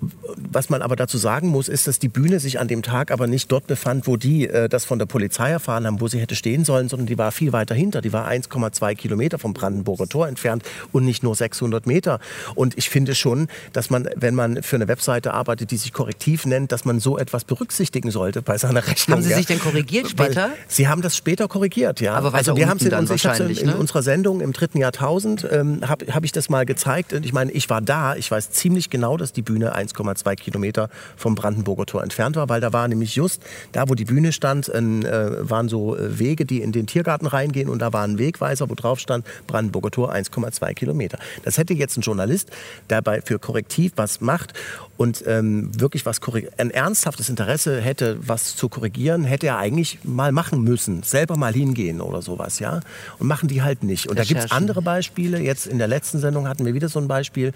was 0.00 0.70
man 0.70 0.82
aber 0.82 0.96
dazu 0.96 1.18
sagen 1.18 1.48
muss, 1.48 1.68
ist, 1.68 1.86
dass 1.86 1.98
die 1.98 2.08
Bühne 2.08 2.40
sich 2.40 2.58
an 2.58 2.68
dem 2.68 2.82
Tag 2.82 3.10
aber 3.10 3.26
nicht 3.26 3.52
dort 3.52 3.66
befand, 3.66 4.06
wo 4.06 4.16
die 4.16 4.48
äh, 4.48 4.68
das 4.68 4.84
von 4.84 4.98
der 4.98 5.06
Polizei 5.06 5.50
erfahren 5.50 5.86
haben, 5.86 6.00
wo 6.00 6.08
sie 6.08 6.18
hätte 6.18 6.34
stehen 6.34 6.64
sollen, 6.64 6.88
sondern 6.88 7.06
die 7.06 7.18
war 7.18 7.32
viel 7.32 7.52
weiter 7.52 7.74
hinter. 7.74 8.00
Die 8.00 8.12
war 8.12 8.28
1,2 8.28 8.94
Kilometer 8.94 9.38
vom 9.38 9.52
Brandenburger 9.52 10.06
Tor 10.06 10.28
entfernt 10.28 10.62
und 10.92 11.04
nicht 11.04 11.22
nur 11.22 11.34
600 11.34 11.86
Meter. 11.86 12.20
Und 12.54 12.78
ich 12.78 12.88
finde 12.88 13.14
schon, 13.14 13.48
dass 13.72 13.90
man, 13.90 14.08
wenn 14.16 14.34
man 14.34 14.62
für 14.62 14.76
eine 14.76 14.88
Webseite 14.88 15.34
arbeitet, 15.34 15.70
die 15.70 15.76
sich 15.76 15.92
korrektiv 15.92 16.46
nennt, 16.46 16.72
dass 16.72 16.84
man 16.84 17.00
so 17.00 17.18
etwas 17.18 17.44
berücksichtigen 17.44 18.10
sollte 18.10 18.42
bei 18.42 18.56
seiner 18.58 18.86
Rechnung. 18.86 19.18
Haben 19.18 19.24
Sie 19.24 19.34
sich 19.34 19.46
denn 19.46 19.60
korrigiert 19.60 20.08
später? 20.08 20.42
Weil 20.42 20.50
Sie 20.66 20.88
haben 20.88 21.02
das 21.02 21.16
später 21.16 21.48
korrigiert, 21.48 22.00
ja. 22.00 22.14
Aber 22.14 22.34
also 22.34 22.56
wir 22.56 22.68
haben 22.68 22.78
es 22.78 22.84
in, 22.84 22.94
uns, 22.94 23.10
in, 23.10 23.50
in 23.50 23.66
ne? 23.66 23.76
unserer 23.76 24.02
Sendung 24.02 24.40
im 24.40 24.52
dritten 24.52 24.78
Jahrtausend 24.78 25.46
ähm, 25.50 25.80
habe 25.86 26.06
hab 26.12 26.24
ich 26.24 26.32
das 26.32 26.48
mal 26.48 26.64
gezeigt. 26.64 27.12
Und 27.12 27.26
ich 27.26 27.32
meine, 27.32 27.50
ich 27.52 27.68
war 27.68 27.80
da. 27.80 28.16
Ich 28.16 28.30
weiß 28.30 28.50
ziemlich 28.50 28.90
genau, 28.90 29.16
dass 29.16 29.32
die 29.32 29.42
Bühne 29.42 29.74
1,2 29.94 30.30
zwei 30.30 30.36
Kilometer 30.36 30.88
vom 31.16 31.34
Brandenburger 31.34 31.86
Tor 31.86 32.02
entfernt 32.02 32.36
war, 32.36 32.48
weil 32.48 32.60
da 32.60 32.72
war 32.72 32.86
nämlich 32.88 33.16
just 33.16 33.42
da, 33.72 33.88
wo 33.88 33.94
die 33.94 34.04
Bühne 34.04 34.32
stand, 34.32 34.68
äh, 34.68 35.48
waren 35.48 35.68
so 35.68 35.96
äh, 35.96 36.18
Wege, 36.18 36.44
die 36.44 36.60
in 36.60 36.72
den 36.72 36.86
Tiergarten 36.86 37.26
reingehen 37.26 37.68
und 37.68 37.80
da 37.80 37.92
war 37.92 38.04
ein 38.04 38.18
Wegweiser, 38.18 38.68
wo 38.68 38.74
drauf 38.74 39.00
stand 39.00 39.26
Brandenburger 39.46 39.90
Tor 39.90 40.12
1,2 40.12 40.74
Kilometer. 40.74 41.18
Das 41.44 41.58
hätte 41.58 41.74
jetzt 41.74 41.96
ein 41.96 42.02
Journalist, 42.02 42.50
der 42.88 43.02
bei, 43.02 43.20
für 43.22 43.38
Korrektiv 43.38 43.92
was 43.96 44.20
macht 44.20 44.52
und 45.00 45.24
ähm, 45.26 45.70
wirklich 45.80 46.04
was 46.04 46.20
ein 46.58 46.70
ernsthaftes 46.70 47.30
Interesse 47.30 47.80
hätte, 47.80 48.18
was 48.20 48.54
zu 48.54 48.68
korrigieren, 48.68 49.24
hätte 49.24 49.46
er 49.46 49.56
eigentlich 49.56 50.00
mal 50.04 50.30
machen 50.30 50.62
müssen, 50.62 51.02
selber 51.02 51.38
mal 51.38 51.54
hingehen 51.54 52.02
oder 52.02 52.20
sowas, 52.20 52.58
ja. 52.58 52.80
Und 53.18 53.26
machen 53.26 53.48
die 53.48 53.62
halt 53.62 53.82
nicht. 53.82 54.08
Und 54.08 54.18
da 54.18 54.24
gibt 54.24 54.44
es 54.44 54.50
andere 54.50 54.82
Beispiele. 54.82 55.40
Jetzt 55.40 55.66
in 55.66 55.78
der 55.78 55.88
letzten 55.88 56.18
Sendung 56.18 56.46
hatten 56.46 56.66
wir 56.66 56.74
wieder 56.74 56.90
so 56.90 56.98
ein 56.98 57.08
Beispiel. 57.08 57.54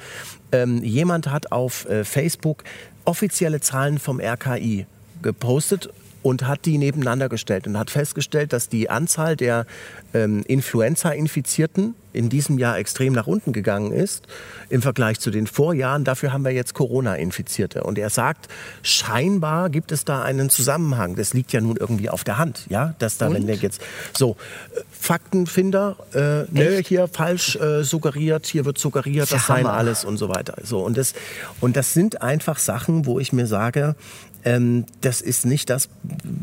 Ähm, 0.52 0.82
jemand 0.82 1.26
hat 1.26 1.52
auf 1.52 1.86
äh, 1.86 2.04
Facebook 2.04 2.64
offizielle 3.04 3.60
Zahlen 3.60 3.98
vom 3.98 4.20
RKI 4.20 4.86
gepostet 5.20 5.90
und 6.22 6.46
hat 6.46 6.64
die 6.64 6.78
nebeneinander 6.78 7.28
gestellt 7.28 7.66
und 7.66 7.76
hat 7.76 7.90
festgestellt, 7.90 8.54
dass 8.54 8.70
die 8.70 8.88
Anzahl 8.88 9.36
der 9.36 9.66
ähm, 10.14 10.44
Influenza-Infizierten 10.46 11.94
in 12.14 12.28
diesem 12.28 12.58
Jahr 12.58 12.78
extrem 12.78 13.12
nach 13.12 13.26
unten 13.26 13.52
gegangen 13.52 13.92
ist 13.92 14.26
im 14.70 14.82
Vergleich 14.82 15.20
zu 15.20 15.30
den 15.30 15.46
Vorjahren. 15.46 16.04
Dafür 16.04 16.32
haben 16.32 16.44
wir 16.44 16.52
jetzt 16.52 16.74
Corona-Infizierte. 16.74 17.82
Und 17.82 17.98
er 17.98 18.10
sagt, 18.10 18.48
scheinbar 18.82 19.68
gibt 19.68 19.92
es 19.92 20.04
da 20.04 20.22
einen 20.22 20.48
Zusammenhang. 20.48 21.16
Das 21.16 21.34
liegt 21.34 21.52
ja 21.52 21.60
nun 21.60 21.76
irgendwie 21.76 22.08
auf 22.08 22.24
der 22.24 22.38
Hand, 22.38 22.66
ja, 22.68 22.94
dass 22.98 23.18
da, 23.18 23.26
und? 23.26 23.34
wenn 23.34 23.46
der 23.46 23.56
jetzt 23.56 23.82
so 24.16 24.36
äh, 24.74 24.80
Faktenfinder, 24.90 25.96
äh, 26.12 26.18
ne, 26.50 26.82
hier 26.84 27.08
falsch 27.08 27.56
äh, 27.56 27.82
suggeriert, 27.82 28.46
hier 28.46 28.64
wird 28.64 28.78
suggeriert, 28.78 29.30
das 29.30 29.46
seien 29.46 29.66
alles 29.66 30.04
und 30.04 30.16
so 30.16 30.28
weiter. 30.28 30.54
So 30.62 30.80
und 30.80 30.96
das 30.96 31.14
und 31.60 31.76
das 31.76 31.92
sind 31.92 32.22
einfach 32.22 32.58
Sachen, 32.58 33.06
wo 33.06 33.18
ich 33.18 33.32
mir 33.32 33.46
sage, 33.46 33.96
ähm, 34.44 34.84
das 35.00 35.20
ist 35.20 35.46
nicht 35.46 35.70
das, 35.70 35.88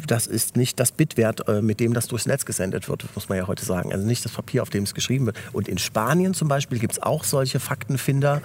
das 0.08 0.28
ist 0.28 0.56
nicht 0.56 0.80
das 0.80 0.92
Bitwert, 0.92 1.48
äh, 1.48 1.62
mit 1.62 1.80
dem 1.80 1.94
das 1.94 2.08
durchs 2.08 2.26
Netz 2.26 2.46
gesendet 2.46 2.90
wird, 2.90 3.06
muss 3.16 3.30
man 3.30 3.38
ja 3.38 3.46
Leute 3.46 3.64
sagen, 3.64 3.94
also 3.94 4.06
nicht 4.06 4.26
das 4.26 4.32
Papier, 4.32 4.64
auf 4.64 4.70
dem 4.70 4.84
es 4.84 4.94
geschrieben 4.94 5.28
wird. 5.28 5.38
Und 5.54 5.68
in 5.68 5.78
Spanien 5.78 6.34
zum 6.34 6.48
Beispiel 6.48 6.80
gibt 6.80 6.94
es 6.94 7.02
auch 7.02 7.24
solche 7.24 7.60
Faktenfinder. 7.60 8.42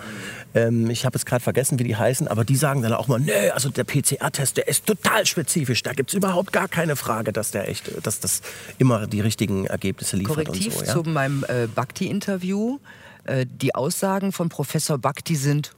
Ähm, 0.54 0.90
ich 0.90 1.06
habe 1.06 1.16
es 1.16 1.24
gerade 1.24 1.42
vergessen, 1.42 1.78
wie 1.78 1.84
die 1.84 1.96
heißen, 1.96 2.28
aber 2.28 2.44
die 2.44 2.56
sagen 2.56 2.82
dann 2.82 2.92
auch 2.92 3.08
mal, 3.08 3.18
nee, 3.18 3.50
also 3.50 3.70
der 3.70 3.84
PCR-Test, 3.84 4.58
der 4.58 4.68
ist 4.68 4.86
total 4.86 5.24
spezifisch. 5.24 5.82
Da 5.82 5.92
gibt 5.92 6.10
es 6.10 6.14
überhaupt 6.14 6.52
gar 6.52 6.68
keine 6.68 6.96
Frage, 6.96 7.32
dass 7.32 7.50
der 7.50 7.68
echt, 7.68 7.90
dass 8.06 8.20
das 8.20 8.42
immer 8.78 9.06
die 9.06 9.20
richtigen 9.20 9.66
Ergebnisse 9.66 10.16
liefert 10.16 10.46
Korrektiv 10.46 10.76
und 10.76 10.80
so. 10.80 10.84
Ja? 10.84 10.92
zu 10.92 11.08
meinem 11.08 11.44
äh, 11.48 11.66
Bhakti-Interview. 11.66 12.78
Äh, 13.24 13.46
die 13.46 13.74
Aussagen 13.74 14.32
von 14.32 14.48
Professor 14.48 14.98
Bhakti 14.98 15.34
sind 15.34 15.72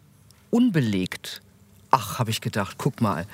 unbelegt. 0.51 1.43
Ach, 1.91 2.19
habe 2.19 2.31
ich 2.31 2.41
gedacht, 2.41 2.77
guck 2.79 3.01
mal. 3.01 3.27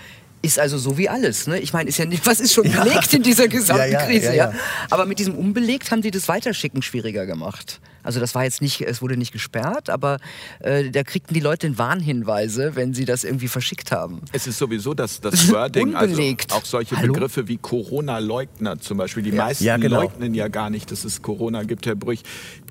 Ist 0.44 0.58
also 0.58 0.76
so 0.78 0.98
wie 0.98 1.08
alles. 1.08 1.46
Ne? 1.46 1.58
Ich 1.58 1.72
meine, 1.72 1.88
ist 1.88 1.98
ja 1.98 2.04
nicht, 2.04 2.26
was 2.26 2.38
ist 2.40 2.52
schon 2.52 2.64
Ja. 2.70 2.84
belegt 2.84 3.12
in 3.14 3.22
dieser 3.22 3.48
gesamten 3.48 3.82
Ja, 3.92 4.00
ja, 4.00 4.06
Krise? 4.06 4.26
ja, 4.26 4.32
Ja, 4.34 4.50
ja. 4.50 4.54
Aber 4.90 5.06
mit 5.06 5.18
diesem 5.18 5.34
unbelegt 5.34 5.90
haben 5.90 6.02
die 6.02 6.10
das 6.10 6.28
Weiterschicken 6.28 6.82
schwieriger 6.82 7.26
gemacht. 7.26 7.80
Also 8.02 8.20
das 8.20 8.34
war 8.34 8.44
jetzt 8.44 8.60
nicht, 8.60 8.82
es 8.82 9.00
wurde 9.00 9.16
nicht 9.16 9.32
gesperrt, 9.32 9.88
aber 9.88 10.18
äh, 10.60 10.90
da 10.90 11.02
kriegten 11.04 11.32
die 11.32 11.40
Leute 11.40 11.78
Warnhinweise, 11.78 12.76
wenn 12.76 12.92
sie 12.92 13.06
das 13.06 13.24
irgendwie 13.24 13.48
verschickt 13.48 13.92
haben. 13.92 14.20
Es 14.32 14.46
ist 14.46 14.58
sowieso 14.58 14.92
das, 14.92 15.22
das 15.22 15.48
Wording, 15.52 15.94
also 15.94 16.12
Unbelegt. 16.12 16.52
auch 16.52 16.66
solche 16.66 16.98
Hallo? 16.98 17.14
Begriffe 17.14 17.48
wie 17.48 17.56
Corona-Leugner 17.56 18.78
zum 18.78 18.98
Beispiel. 18.98 19.22
Die 19.22 19.32
meisten 19.32 19.64
Ja, 19.64 19.78
genau. 19.78 20.02
leugnen 20.02 20.34
ja 20.34 20.48
gar 20.48 20.68
nicht, 20.68 20.90
dass 20.90 21.04
es 21.06 21.22
Corona 21.22 21.62
gibt, 21.62 21.86
Herr 21.86 21.94
Brüch. 21.94 22.20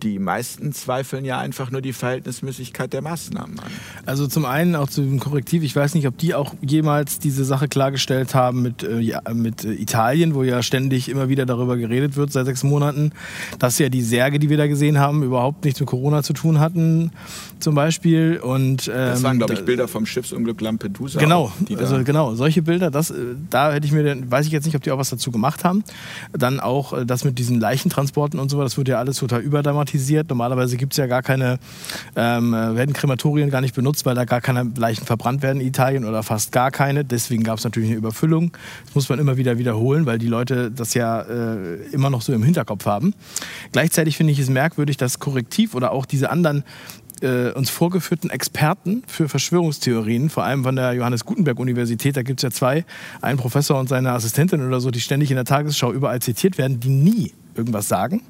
Die 0.03 0.19
meisten 0.19 0.73
zweifeln 0.73 1.23
ja 1.23 1.39
einfach 1.39 1.71
nur 1.71 1.81
die 1.81 1.93
Verhältnismäßigkeit 1.93 2.91
der 2.91 3.01
Maßnahmen 3.01 3.57
an. 3.57 3.71
Also 4.05 4.27
zum 4.27 4.43
einen 4.43 4.75
auch 4.75 4.89
zu 4.89 5.01
dem 5.01 5.17
Korrektiv, 5.17 5.63
ich 5.63 5.73
weiß 5.73 5.95
nicht, 5.95 6.07
ob 6.07 6.17
die 6.17 6.35
auch 6.35 6.53
jemals 6.61 7.19
diese 7.19 7.45
Sache 7.45 7.69
klargestellt 7.69 8.35
haben 8.35 8.61
mit, 8.61 8.83
äh, 8.83 8.99
ja, 8.99 9.21
mit 9.33 9.63
äh, 9.63 9.71
Italien, 9.71 10.35
wo 10.35 10.43
ja 10.43 10.61
ständig 10.61 11.07
immer 11.07 11.29
wieder 11.29 11.45
darüber 11.45 11.77
geredet 11.77 12.17
wird 12.17 12.33
seit 12.33 12.47
sechs 12.47 12.63
Monaten, 12.63 13.13
dass 13.59 13.79
ja 13.79 13.87
die 13.87 14.01
Särge, 14.01 14.39
die 14.39 14.49
wir 14.49 14.57
da 14.57 14.67
gesehen 14.67 14.99
haben, 14.99 15.23
überhaupt 15.23 15.63
nichts 15.63 15.79
mit 15.79 15.87
Corona 15.87 16.21
zu 16.21 16.33
tun 16.33 16.59
hatten, 16.59 17.11
zum 17.59 17.73
Beispiel. 17.73 18.41
Und, 18.43 18.89
ähm, 18.89 18.93
Das 18.93 19.23
waren, 19.23 19.37
glaube 19.37 19.53
ich, 19.53 19.63
Bilder 19.63 19.87
vom 19.87 20.05
Schiffsunglück 20.05 20.59
Lampedusa. 20.59 21.17
Genau, 21.17 21.43
auch, 21.43 21.77
also 21.77 22.03
genau, 22.03 22.35
solche 22.35 22.61
Bilder, 22.61 22.91
das, 22.91 23.09
äh, 23.09 23.35
da 23.49 23.71
hätte 23.71 23.87
ich 23.87 23.93
mir, 23.93 24.29
weiß 24.29 24.47
ich 24.47 24.51
jetzt 24.51 24.65
nicht, 24.65 24.75
ob 24.75 24.83
die 24.83 24.91
auch 24.91 24.97
was 24.97 25.11
dazu 25.11 25.31
gemacht 25.31 25.63
haben. 25.63 25.85
Dann 26.33 26.59
auch 26.59 26.91
äh, 26.91 27.05
das 27.05 27.23
mit 27.23 27.39
diesen 27.39 27.61
Leichentransporten 27.61 28.37
und 28.37 28.49
so, 28.49 28.61
das 28.61 28.77
wird 28.77 28.89
ja 28.89 28.99
alles 28.99 29.15
total 29.15 29.39
überdramatisiert. 29.39 29.92
Normalerweise 30.29 30.77
gibt 30.77 30.93
es 30.93 30.97
ja 30.97 31.07
gar 31.07 31.21
keine, 31.21 31.59
ähm, 32.15 32.53
äh, 32.53 32.75
werden 32.75 32.93
Krematorien 32.93 33.49
gar 33.49 33.61
nicht 33.61 33.75
benutzt, 33.75 34.05
weil 34.05 34.15
da 34.15 34.25
gar 34.25 34.41
keine 34.41 34.71
Leichen 34.77 35.05
verbrannt 35.05 35.41
werden 35.41 35.61
in 35.61 35.67
Italien 35.67 36.05
oder 36.05 36.23
fast 36.23 36.51
gar 36.51 36.71
keine. 36.71 37.05
Deswegen 37.05 37.43
gab 37.43 37.57
es 37.57 37.63
natürlich 37.63 37.89
eine 37.89 37.97
Überfüllung. 37.97 38.51
Das 38.85 38.95
muss 38.95 39.09
man 39.09 39.19
immer 39.19 39.37
wieder 39.37 39.57
wiederholen, 39.57 40.05
weil 40.05 40.17
die 40.17 40.27
Leute 40.27 40.71
das 40.71 40.93
ja 40.93 41.21
äh, 41.21 41.75
immer 41.91 42.09
noch 42.09 42.21
so 42.21 42.33
im 42.33 42.43
Hinterkopf 42.43 42.85
haben. 42.85 43.13
Gleichzeitig 43.71 44.17
finde 44.17 44.33
ich 44.33 44.39
es 44.39 44.49
merkwürdig, 44.49 44.97
dass 44.97 45.19
Korrektiv 45.19 45.75
oder 45.75 45.91
auch 45.91 46.05
diese 46.05 46.29
anderen 46.29 46.63
äh, 47.23 47.51
uns 47.51 47.69
vorgeführten 47.69 48.29
Experten 48.29 49.03
für 49.07 49.29
Verschwörungstheorien, 49.29 50.29
vor 50.29 50.43
allem 50.43 50.63
von 50.63 50.75
der 50.75 50.93
Johannes 50.93 51.25
Gutenberg 51.25 51.59
Universität, 51.59 52.17
da 52.17 52.21
gibt 52.21 52.39
es 52.39 52.43
ja 52.43 52.51
zwei, 52.51 52.85
einen 53.21 53.37
Professor 53.37 53.79
und 53.79 53.89
seine 53.89 54.11
Assistentin 54.11 54.65
oder 54.65 54.79
so, 54.79 54.91
die 54.91 54.99
ständig 54.99 55.31
in 55.31 55.35
der 55.35 55.45
Tagesschau 55.45 55.91
überall 55.93 56.21
zitiert 56.21 56.57
werden, 56.57 56.79
die 56.79 56.89
nie 56.89 57.31
irgendwas 57.55 57.87
sagen. 57.87 58.21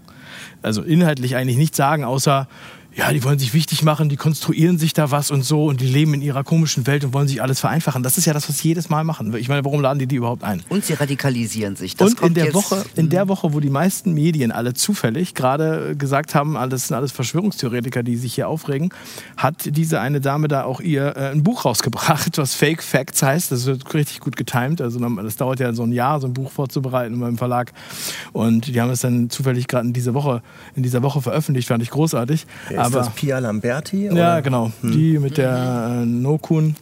Also 0.61 0.81
inhaltlich 0.81 1.35
eigentlich 1.35 1.57
nichts 1.57 1.77
sagen, 1.77 2.03
außer 2.03 2.47
ja, 2.95 3.11
die 3.11 3.23
wollen 3.23 3.39
sich 3.39 3.53
wichtig 3.53 3.81
machen, 3.83 4.07
die 4.07 4.17
konstruieren 4.17 4.77
sich 4.77 4.93
da 4.93 5.09
was 5.09 5.31
und 5.31 5.43
so 5.43 5.65
und 5.65 5.81
die 5.81 5.87
leben 5.87 6.13
in 6.13 6.21
ihrer 6.21 6.43
komischen 6.43 6.85
Welt 6.85 7.03
und 7.03 7.13
wollen 7.13 7.27
sich 7.27 7.41
alles 7.41 7.59
vereinfachen. 7.59 8.03
Das 8.03 8.17
ist 8.19 8.25
ja 8.25 8.33
das, 8.33 8.47
was 8.47 8.59
sie 8.59 8.67
jedes 8.67 8.89
Mal 8.89 9.03
machen. 9.03 9.33
Ich 9.35 9.49
meine, 9.49 9.65
warum 9.65 9.81
laden 9.81 9.97
die 9.97 10.05
die 10.05 10.17
überhaupt 10.17 10.43
ein? 10.43 10.61
Und 10.69 10.85
sie 10.85 10.93
radikalisieren 10.93 11.75
sich. 11.75 11.95
Das 11.95 12.13
und 12.13 12.21
in 12.21 12.33
der 12.35 12.53
Woche, 12.53 12.85
in 12.95 13.09
der 13.09 13.27
Woche, 13.27 13.53
wo 13.53 13.59
die 13.59 13.71
meisten 13.71 14.13
Medien 14.13 14.51
alle 14.51 14.73
zufällig 14.73 15.33
gerade 15.33 15.95
gesagt 15.97 16.35
haben, 16.35 16.55
alles 16.55 16.87
sind 16.87 16.95
alles 16.95 17.11
Verschwörungstheoretiker, 17.11 18.03
die 18.03 18.15
sich 18.15 18.35
hier 18.35 18.47
aufregen, 18.47 18.93
hat 19.37 19.55
diese 19.65 19.99
eine 19.99 20.21
Dame 20.21 20.47
da 20.47 20.63
auch 20.63 20.79
ihr 20.79 21.17
äh, 21.17 21.31
ein 21.31 21.41
Buch 21.41 21.65
rausgebracht, 21.65 22.37
was 22.37 22.53
Fake 22.53 22.83
Facts 22.83 23.23
heißt. 23.23 23.51
Das 23.51 23.65
wird 23.65 23.91
richtig 23.93 24.19
gut 24.19 24.35
getimed. 24.35 24.81
Also 24.81 24.99
das 24.99 25.35
dauert 25.37 25.59
ja 25.59 25.73
so 25.73 25.83
ein 25.83 25.93
Jahr, 25.93 26.19
so 26.19 26.27
ein 26.27 26.33
Buch 26.33 26.51
vorzubereiten 26.51 27.19
beim 27.19 27.39
Verlag. 27.39 27.73
Und 28.33 28.67
die 28.67 28.79
haben 28.79 28.91
es 28.91 29.01
dann 29.01 29.31
zufällig 29.31 29.67
gerade 29.67 29.87
in 29.87 29.93
dieser 29.93 30.13
Woche, 30.13 30.43
in 30.75 30.83
dieser 30.83 31.01
Woche 31.01 31.21
veröffentlicht, 31.21 31.67
fand 31.67 31.81
ich 31.81 31.89
großartig. 31.89 32.45
Ist 32.87 32.95
das 32.95 33.09
Pia 33.11 33.39
Lamberti? 33.39 34.05
Ja, 34.05 34.11
oder? 34.11 34.41
genau. 34.41 34.71
Die 34.81 35.17
mit 35.19 35.37
der 35.37 35.99
äh, 36.01 36.05
Nokun. 36.05 36.75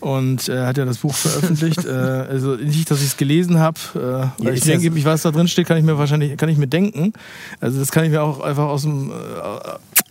Und 0.00 0.48
äh, 0.48 0.64
hat 0.64 0.78
ja 0.78 0.84
das 0.84 0.98
Buch 0.98 1.12
veröffentlicht. 1.14 1.84
äh, 1.84 1.88
also 1.90 2.54
nicht, 2.54 2.88
dass 2.88 3.00
ich 3.00 3.06
es 3.08 3.16
gelesen 3.16 3.58
habe. 3.58 3.78
Äh, 3.96 4.44
Ja, 4.44 4.52
ich 4.52 4.64
ja 4.64 4.76
denke, 4.78 4.96
so- 5.00 5.04
was 5.04 5.22
da 5.22 5.32
drin 5.32 5.48
steht, 5.48 5.66
kann 5.66 5.76
ich 5.76 5.82
mir 5.84 5.98
wahrscheinlich 5.98 6.36
kann 6.36 6.48
ich 6.48 6.56
mir 6.56 6.68
denken. 6.68 7.12
Also 7.60 7.80
das 7.80 7.90
kann 7.90 8.04
ich 8.04 8.10
mir 8.10 8.22
auch 8.22 8.40
einfach 8.40 8.66
aus, 8.68 8.82
dem, 8.82 9.10
äh, 9.10 9.14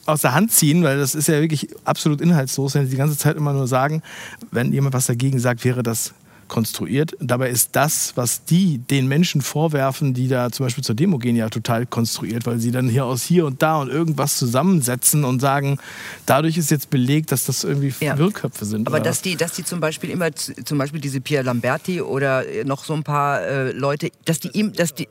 aus 0.05 0.21
der 0.21 0.33
Hand 0.33 0.51
ziehen, 0.51 0.83
weil 0.83 0.97
das 0.97 1.15
ist 1.15 1.27
ja 1.29 1.39
wirklich 1.39 1.69
absolut 1.85 2.19
inhaltslos, 2.19 2.75
wenn 2.75 2.83
sie 2.83 2.91
die 2.91 2.97
ganze 2.97 3.17
Zeit 3.17 3.37
immer 3.37 3.53
nur 3.53 3.67
sagen, 3.67 4.01
wenn 4.51 4.73
jemand 4.73 4.93
was 4.93 5.05
dagegen 5.05 5.39
sagt, 5.39 5.63
wäre 5.63 5.83
das 5.83 6.13
konstruiert. 6.47 7.15
Dabei 7.19 7.49
ist 7.49 7.75
das, 7.75 8.13
was 8.15 8.43
die 8.45 8.77
den 8.79 9.07
Menschen 9.07 9.41
vorwerfen, 9.41 10.13
die 10.13 10.27
da 10.27 10.51
zum 10.51 10.65
Beispiel 10.65 10.83
zur 10.83 10.95
Demo 10.95 11.17
gehen, 11.17 11.35
ja 11.35 11.49
total 11.49 11.85
konstruiert, 11.85 12.45
weil 12.45 12.59
sie 12.59 12.71
dann 12.71 12.87
hier 12.89 13.05
aus 13.05 13.23
hier 13.23 13.45
und 13.45 13.61
da 13.61 13.77
und 13.77 13.89
irgendwas 13.89 14.37
zusammensetzen 14.37 15.23
und 15.23 15.39
sagen, 15.39 15.77
dadurch 16.25 16.57
ist 16.57 16.71
jetzt 16.71 16.89
belegt, 16.89 17.31
dass 17.31 17.45
das 17.45 17.63
irgendwie 17.63 17.93
Ja. 18.03 18.17
Wirrköpfe 18.17 18.65
sind. 18.65 18.87
Aber 18.87 18.99
dass 18.99 19.17
was? 19.17 19.21
die, 19.21 19.35
dass 19.35 19.53
die 19.53 19.63
zum 19.63 19.79
Beispiel 19.79 20.09
immer, 20.09 20.33
zum 20.33 20.77
Beispiel 20.77 21.01
diese 21.01 21.21
Pia 21.21 21.41
Lamberti 21.41 22.01
oder 22.01 22.47
äh, 22.47 22.63
noch 22.63 22.83
so 22.83 22.93
ein 22.93 23.03
paar 23.03 23.41
äh, 23.41 23.71
Leute, 23.71 24.09
dass 24.25 24.39
die 24.39 24.49
ihm, 24.49 24.73
dass 24.73 24.93
die, 24.93 25.07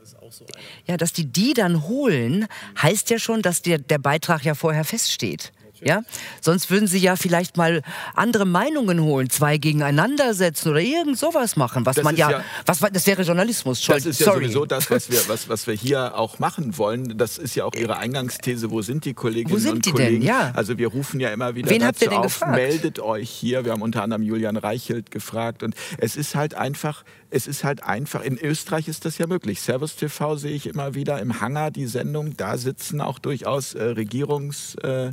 ja, 0.87 0.97
dass 0.97 1.13
die 1.13 1.25
die 1.27 1.55
dann 1.55 1.83
holen, 1.87 2.47
heißt 2.81 3.11
ja 3.11 3.19
schon, 3.19 3.43
dass 3.43 3.63
der, 3.63 3.79
der 3.79 3.99
Beitrag 3.99 4.45
ja 4.45 4.55
vorher 4.55 4.85
feststeht. 4.85 5.53
Ja? 5.87 6.03
Sonst 6.41 6.71
würden 6.71 6.89
sie 6.89 6.99
ja 6.99 7.17
vielleicht 7.17 7.57
mal 7.57 7.83
andere 8.15 8.45
Meinungen 8.45 9.01
holen, 9.01 9.31
zwei 9.31 9.57
gegeneinander 9.59 10.35
setzen 10.35 10.71
oder 10.71 10.81
irgend 10.81 11.19
sowas 11.19 11.57
machen, 11.57 11.87
was 11.87 11.97
Das 11.97 12.05
man 12.05 12.17
ja, 12.17 12.31
ja- 12.31 12.45
was, 12.67 12.81
das 12.81 13.07
wäre 13.07 13.23
Journalismus. 13.23 13.81
Das 13.85 14.05
ist 14.05 14.19
ja 14.21 14.27
Sorry. 14.27 14.45
sowieso 14.47 14.67
das, 14.67 14.91
was 14.91 15.11
wir, 15.11 15.21
was, 15.29 15.49
was 15.49 15.67
wir 15.67 15.75
hier 15.75 16.19
auch 16.19 16.39
machen 16.39 16.77
wollen. 16.77 17.17
Das 17.17 17.39
ist 17.39 17.55
ja 17.55 17.65
auch 17.65 17.75
Ihre 17.75 17.97
Eingangsthese. 17.99 18.71
Wo 18.71 18.83
sind 18.83 19.05
die 19.05 19.15
Kolleginnen 19.15 19.55
Wo 19.55 19.59
sind 19.59 19.73
und 19.77 19.87
die 19.87 19.93
denn? 19.93 20.07
Kollegen? 20.07 20.23
Ja. 20.25 20.53
Also 20.55 20.77
wir 20.79 20.89
rufen 20.89 21.21
ja 21.21 21.31
immer 21.31 21.55
wieder 21.55 21.71
Wen 21.71 21.81
dazu 21.81 21.89
habt 21.89 22.03
ihr 22.03 22.09
denn 22.09 22.19
auf, 22.19 22.25
gefragt? 22.25 22.53
meldet 22.57 22.99
euch 23.01 23.31
hier. 23.31 23.65
Wir 23.65 23.73
haben 23.73 23.83
unter 23.83 24.03
anderem 24.03 24.23
Julian 24.23 24.57
Reichelt 24.57 25.11
gefragt. 25.11 25.63
Und 25.63 25.75
es 25.99 26.17
ist 26.17 26.35
halt 26.35 26.55
einfach, 26.55 27.05
es 27.31 27.47
ist 27.47 27.63
halt 27.65 27.83
einfach, 27.85 28.23
in 28.23 28.39
Österreich 28.39 28.89
ist 28.89 29.05
das 29.05 29.19
ja 29.19 29.27
möglich. 29.27 29.61
Servus 29.63 29.95
TV 29.97 30.37
sehe 30.37 30.55
ich 30.55 30.67
immer 30.67 30.95
wieder 30.95 31.21
im 31.21 31.41
Hangar 31.41 31.71
die 31.71 31.87
Sendung. 31.87 32.37
Da 32.37 32.57
sitzen 32.59 33.01
auch 33.01 33.19
durchaus 33.19 33.75
äh, 33.75 33.83
Regierungs... 33.85 34.75
Äh, 34.77 35.13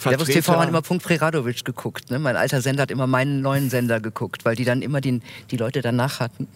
Servus 0.00 0.26
Vertreter. 0.26 0.40
TV 0.52 0.60
hat 0.60 0.68
immer 0.68 0.82
Punkt 0.82 1.04
Preradovic 1.04 1.64
geguckt. 1.64 2.10
Ne? 2.10 2.18
Mein 2.18 2.36
alter 2.36 2.62
Sender 2.62 2.82
hat 2.82 2.90
immer 2.90 3.06
meinen 3.06 3.42
neuen 3.42 3.70
Sender 3.70 4.00
geguckt, 4.00 4.44
weil 4.44 4.56
die 4.56 4.64
dann 4.64 4.82
immer 4.82 5.00
den, 5.00 5.22
die 5.50 5.56
Leute 5.56 5.82
danach 5.82 6.20
hatten. 6.20 6.48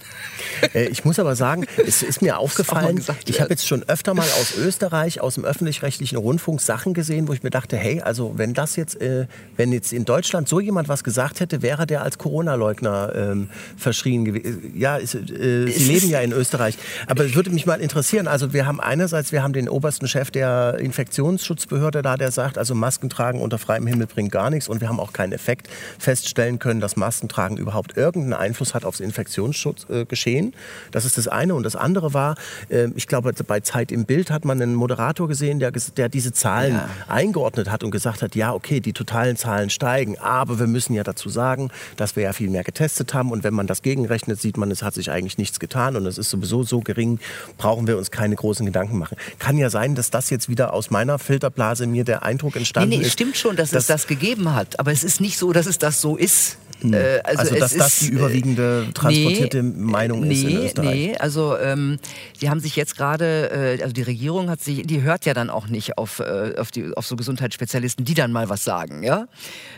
Äh, 0.72 0.86
Ich 0.86 1.04
muss 1.04 1.18
aber 1.18 1.36
sagen, 1.36 1.66
es 1.86 2.02
ist 2.02 2.22
mir 2.22 2.38
aufgefallen, 2.38 2.96
gesagt 2.96 3.28
ich 3.28 3.40
habe 3.40 3.50
jetzt 3.50 3.66
schon 3.66 3.82
öfter 3.84 4.14
mal 4.14 4.26
aus 4.40 4.56
Österreich, 4.56 5.20
aus 5.20 5.34
dem 5.34 5.44
öffentlich-rechtlichen 5.44 6.16
Rundfunk 6.16 6.60
Sachen 6.60 6.94
gesehen, 6.94 7.28
wo 7.28 7.32
ich 7.32 7.42
mir 7.42 7.50
dachte, 7.50 7.76
hey, 7.76 8.00
also 8.00 8.34
wenn 8.36 8.54
das 8.54 8.76
jetzt, 8.76 9.00
äh, 9.00 9.26
wenn 9.56 9.72
jetzt 9.72 9.92
in 9.92 10.04
Deutschland 10.04 10.48
so 10.48 10.60
jemand 10.60 10.88
was 10.88 11.04
gesagt 11.04 11.40
hätte, 11.40 11.62
wäre 11.62 11.86
der 11.86 12.02
als 12.02 12.18
Corona-Leugner 12.18 13.12
ähm, 13.14 13.50
verschrien 13.76 14.24
gewesen. 14.24 14.72
Ja, 14.74 14.96
ist, 14.96 15.14
äh, 15.14 15.66
Sie 15.66 15.92
leben 15.92 16.08
ja 16.08 16.20
in 16.20 16.32
Österreich. 16.32 16.78
Aber 17.06 17.24
es 17.24 17.34
würde 17.34 17.50
mich 17.50 17.66
mal 17.66 17.80
interessieren, 17.80 18.26
also 18.28 18.52
wir 18.52 18.66
haben 18.66 18.80
einerseits, 18.80 19.32
wir 19.32 19.42
haben 19.42 19.52
den 19.52 19.68
obersten 19.68 20.08
Chef 20.08 20.30
der 20.30 20.78
Infektionsschutzbehörde 20.78 22.02
da, 22.02 22.16
der 22.16 22.30
sagt, 22.30 22.58
also 22.58 22.74
Masken 22.74 23.10
tragen 23.10 23.33
unter 23.40 23.58
freiem 23.58 23.86
Himmel 23.86 24.06
bringt 24.06 24.32
gar 24.32 24.50
nichts 24.50 24.68
und 24.68 24.80
wir 24.80 24.88
haben 24.88 25.00
auch 25.00 25.12
keinen 25.12 25.32
Effekt 25.32 25.68
feststellen 25.98 26.58
können, 26.58 26.80
dass 26.80 26.96
Maskentragen 26.96 27.56
überhaupt 27.56 27.96
irgendeinen 27.96 28.34
Einfluss 28.34 28.74
hat 28.74 28.84
aufs 28.84 29.00
Infektionsschutzgeschehen. 29.00 30.02
Äh, 30.02 30.04
Geschehen. 30.06 30.54
das 30.92 31.04
ist 31.04 31.18
das 31.18 31.28
eine. 31.28 31.54
Und 31.54 31.64
das 31.64 31.76
andere 31.76 32.14
war, 32.14 32.36
äh, 32.68 32.88
ich 32.94 33.06
glaube, 33.08 33.32
bei 33.46 33.60
Zeit 33.60 33.90
im 33.92 34.04
Bild 34.04 34.30
hat 34.30 34.44
man 34.44 34.60
einen 34.62 34.74
Moderator 34.74 35.28
gesehen, 35.28 35.58
der, 35.58 35.70
der 35.72 36.08
diese 36.08 36.32
Zahlen 36.32 36.74
Ja. 36.74 36.88
eingeordnet 37.08 37.70
hat 37.70 37.82
und 37.84 37.90
gesagt 37.90 38.22
hat, 38.22 38.34
ja, 38.34 38.52
okay, 38.52 38.80
die 38.80 38.92
totalen 38.92 39.36
Zahlen 39.36 39.70
steigen, 39.70 40.18
aber 40.18 40.58
wir 40.58 40.66
müssen 40.66 40.94
ja 40.94 41.02
dazu 41.02 41.28
sagen, 41.28 41.70
dass 41.96 42.16
wir 42.16 42.22
ja 42.24 42.32
viel 42.32 42.48
mehr 42.50 42.64
getestet 42.64 43.12
haben 43.14 43.30
und 43.32 43.44
wenn 43.44 43.54
man 43.54 43.66
das 43.66 43.82
gegenrechnet, 43.82 44.40
sieht 44.40 44.56
man, 44.56 44.70
es 44.70 44.82
hat 44.82 44.94
sich 44.94 45.10
eigentlich 45.10 45.36
nichts 45.38 45.58
getan 45.60 45.96
und 45.96 46.06
es 46.06 46.18
ist 46.18 46.30
sowieso 46.30 46.62
so 46.62 46.80
gering, 46.80 47.18
brauchen 47.58 47.86
wir 47.86 47.98
uns 47.98 48.10
keine 48.10 48.34
großen 48.36 48.64
Gedanken 48.66 48.98
machen. 48.98 49.16
Kann 49.38 49.56
ja 49.58 49.70
sein, 49.70 49.94
dass 49.94 50.10
das 50.10 50.30
jetzt 50.30 50.48
wieder 50.48 50.72
aus 50.72 50.90
meiner 50.90 51.18
Filterblase 51.18 51.86
mir 51.86 52.04
der 52.04 52.22
Eindruck 52.22 52.54
Nee, 52.54 52.58
entstanden 52.60 52.90
nee, 52.90 52.96
ist. 52.98 53.12
Es 53.24 53.30
stimmt 53.30 53.36
schon, 53.36 53.56
dass, 53.56 53.72
es 53.72 53.86
das 53.86 54.06
gegeben 54.06 54.54
hat. 54.54 54.78
Aber 54.78 54.92
es 54.92 55.04
ist 55.04 55.20
nicht 55.20 55.38
so, 55.38 55.52
dass 55.52 55.66
es 55.66 55.78
das 55.78 56.00
so 56.00 56.16
ist. 56.16 56.56
Äh, 56.82 57.20
also, 57.24 57.40
Also, 57.40 57.54
dass 57.56 57.74
das 57.74 58.02
ist, 58.02 58.02
die 58.02 58.14
überwiegende 58.14 58.88
transportierte 58.94 59.62
Meinung 59.62 60.20
nee, 60.20 60.34
ist 60.34 60.42
in 60.42 60.56
Österreich. 60.56 60.94
Nee, 60.94 61.16
also 61.16 61.58
ähm, 61.58 61.98
die 62.40 62.50
haben 62.50 62.60
sich 62.60 62.76
jetzt 62.76 62.96
gerade, 62.96 63.78
äh, 63.78 63.82
also 63.82 63.92
die 63.92 64.02
Regierung 64.02 64.50
hat 64.50 64.60
sich, 64.60 64.86
die 64.86 65.02
hört 65.02 65.24
ja 65.26 65.34
dann 65.34 65.50
auch 65.50 65.68
nicht 65.68 65.98
auf, 65.98 66.20
äh, 66.20 66.54
auf, 66.58 66.70
die, 66.70 66.92
auf 66.94 67.06
so 67.06 67.16
Gesundheitsspezialisten, 67.16 68.04
die 68.04 68.14
dann 68.14 68.32
mal 68.32 68.48
was 68.48 68.64
sagen, 68.64 69.02
ja. 69.02 69.26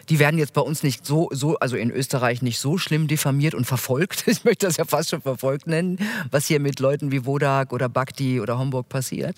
Die 0.08 0.18
werden 0.18 0.38
jetzt 0.38 0.52
bei 0.52 0.60
uns 0.60 0.82
nicht 0.82 1.04
so, 1.04 1.28
so, 1.32 1.58
also 1.58 1.76
in 1.76 1.90
Österreich 1.90 2.42
nicht 2.42 2.58
so 2.58 2.78
schlimm 2.78 3.08
diffamiert 3.08 3.54
und 3.54 3.64
verfolgt. 3.64 4.24
Ich 4.36 4.44
möchte 4.44 4.66
das 4.66 4.76
ja 4.76 4.84
fast 4.84 5.10
schon 5.10 5.22
verfolgt 5.22 5.66
nennen, 5.66 5.98
was 6.30 6.46
hier 6.46 6.60
mit 6.60 6.78
Leuten 6.78 7.10
wie 7.10 7.24
Wodak 7.24 7.72
oder 7.72 7.88
Bhakti 7.88 8.38
oder 8.38 8.58
Homburg 8.58 8.88
passiert. 8.88 9.34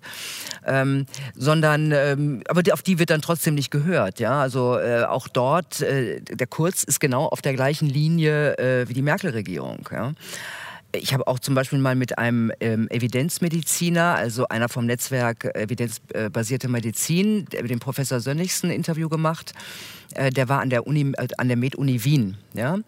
Ähm, 0.66 1.06
sondern, 1.36 1.92
ähm, 1.92 2.42
aber 2.48 2.62
auf 2.72 2.82
die 2.82 2.98
wird 2.98 3.10
dann 3.10 3.22
trotzdem 3.22 3.54
nicht 3.54 3.70
gehört, 3.70 4.18
ja. 4.18 4.40
Also 4.40 4.76
äh, 4.76 5.04
auch 5.04 5.28
dort, 5.28 5.80
äh, 5.80 6.20
der 6.20 6.46
Kurz 6.48 6.82
ist 6.82 6.98
genau 6.98 7.26
auf 7.26 7.42
der 7.42 7.47
gleichen 7.54 7.88
Linie 7.88 8.56
äh, 8.58 8.88
wie 8.88 8.94
die 8.94 9.02
Merkel-Regierung, 9.02 9.88
ja. 9.92 10.12
Ich 10.92 11.12
habe 11.12 11.26
auch 11.26 11.38
zum 11.38 11.54
Beispiel 11.54 11.78
mal 11.78 11.94
mit 11.94 12.16
einem 12.16 12.50
ähm, 12.60 12.88
Evidenzmediziner, 12.88 14.14
also 14.14 14.48
einer 14.48 14.70
vom 14.70 14.86
Netzwerk 14.86 15.44
äh, 15.44 15.64
Evidenzbasierte 15.64 16.66
Medizin, 16.68 17.44
der- 17.52 17.62
dem 17.64 17.78
Professor 17.78 18.20
Sönnigsen 18.20 18.70
ein 18.70 18.76
Interview 18.76 19.10
gemacht. 19.10 19.52
Äh, 20.14 20.30
der 20.30 20.48
war 20.48 20.60
an 20.60 20.70
der 20.70 20.86
Uni, 20.86 21.12
äh, 21.18 21.28
an 21.36 21.48
der 21.48 21.58
Med-Uni 21.58 22.04
Wien, 22.04 22.38
ja. 22.54 22.78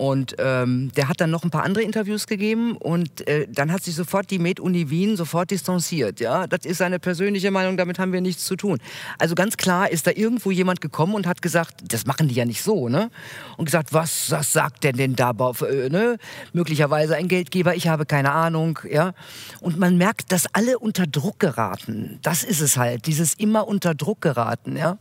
Und 0.00 0.36
ähm, 0.38 0.90
der 0.96 1.10
hat 1.10 1.20
dann 1.20 1.30
noch 1.30 1.44
ein 1.44 1.50
paar 1.50 1.62
andere 1.62 1.84
Interviews 1.84 2.26
gegeben 2.26 2.74
und 2.78 3.28
äh, 3.28 3.46
dann 3.50 3.70
hat 3.70 3.82
sich 3.82 3.94
sofort 3.94 4.30
die 4.30 4.38
Med-Uni 4.38 4.88
Wien 4.88 5.14
sofort 5.14 5.50
distanziert. 5.50 6.20
Ja, 6.20 6.46
das 6.46 6.64
ist 6.64 6.78
seine 6.78 6.98
persönliche 6.98 7.50
Meinung, 7.50 7.76
damit 7.76 7.98
haben 7.98 8.14
wir 8.14 8.22
nichts 8.22 8.46
zu 8.46 8.56
tun. 8.56 8.78
Also 9.18 9.34
ganz 9.34 9.58
klar 9.58 9.90
ist 9.90 10.06
da 10.06 10.12
irgendwo 10.12 10.50
jemand 10.50 10.80
gekommen 10.80 11.14
und 11.14 11.26
hat 11.26 11.42
gesagt, 11.42 11.92
das 11.92 12.06
machen 12.06 12.28
die 12.28 12.34
ja 12.34 12.46
nicht 12.46 12.62
so, 12.62 12.88
ne? 12.88 13.10
Und 13.58 13.66
gesagt, 13.66 13.92
was, 13.92 14.30
was 14.30 14.54
sagt 14.54 14.84
denn 14.84 14.96
denn 14.96 15.16
da, 15.16 15.32
äh, 15.68 15.90
ne? 15.90 16.16
Möglicherweise 16.54 17.16
ein 17.16 17.28
Geldgeber, 17.28 17.74
ich 17.74 17.86
habe 17.86 18.06
keine 18.06 18.32
Ahnung, 18.32 18.78
ja? 18.90 19.12
Und 19.60 19.78
man 19.78 19.98
merkt, 19.98 20.32
dass 20.32 20.46
alle 20.54 20.78
unter 20.78 21.06
Druck 21.06 21.38
geraten. 21.40 22.20
Das 22.22 22.42
ist 22.42 22.62
es 22.62 22.78
halt, 22.78 23.06
dieses 23.06 23.34
immer 23.34 23.68
unter 23.68 23.94
Druck 23.94 24.22
geraten, 24.22 24.78
ja? 24.78 24.96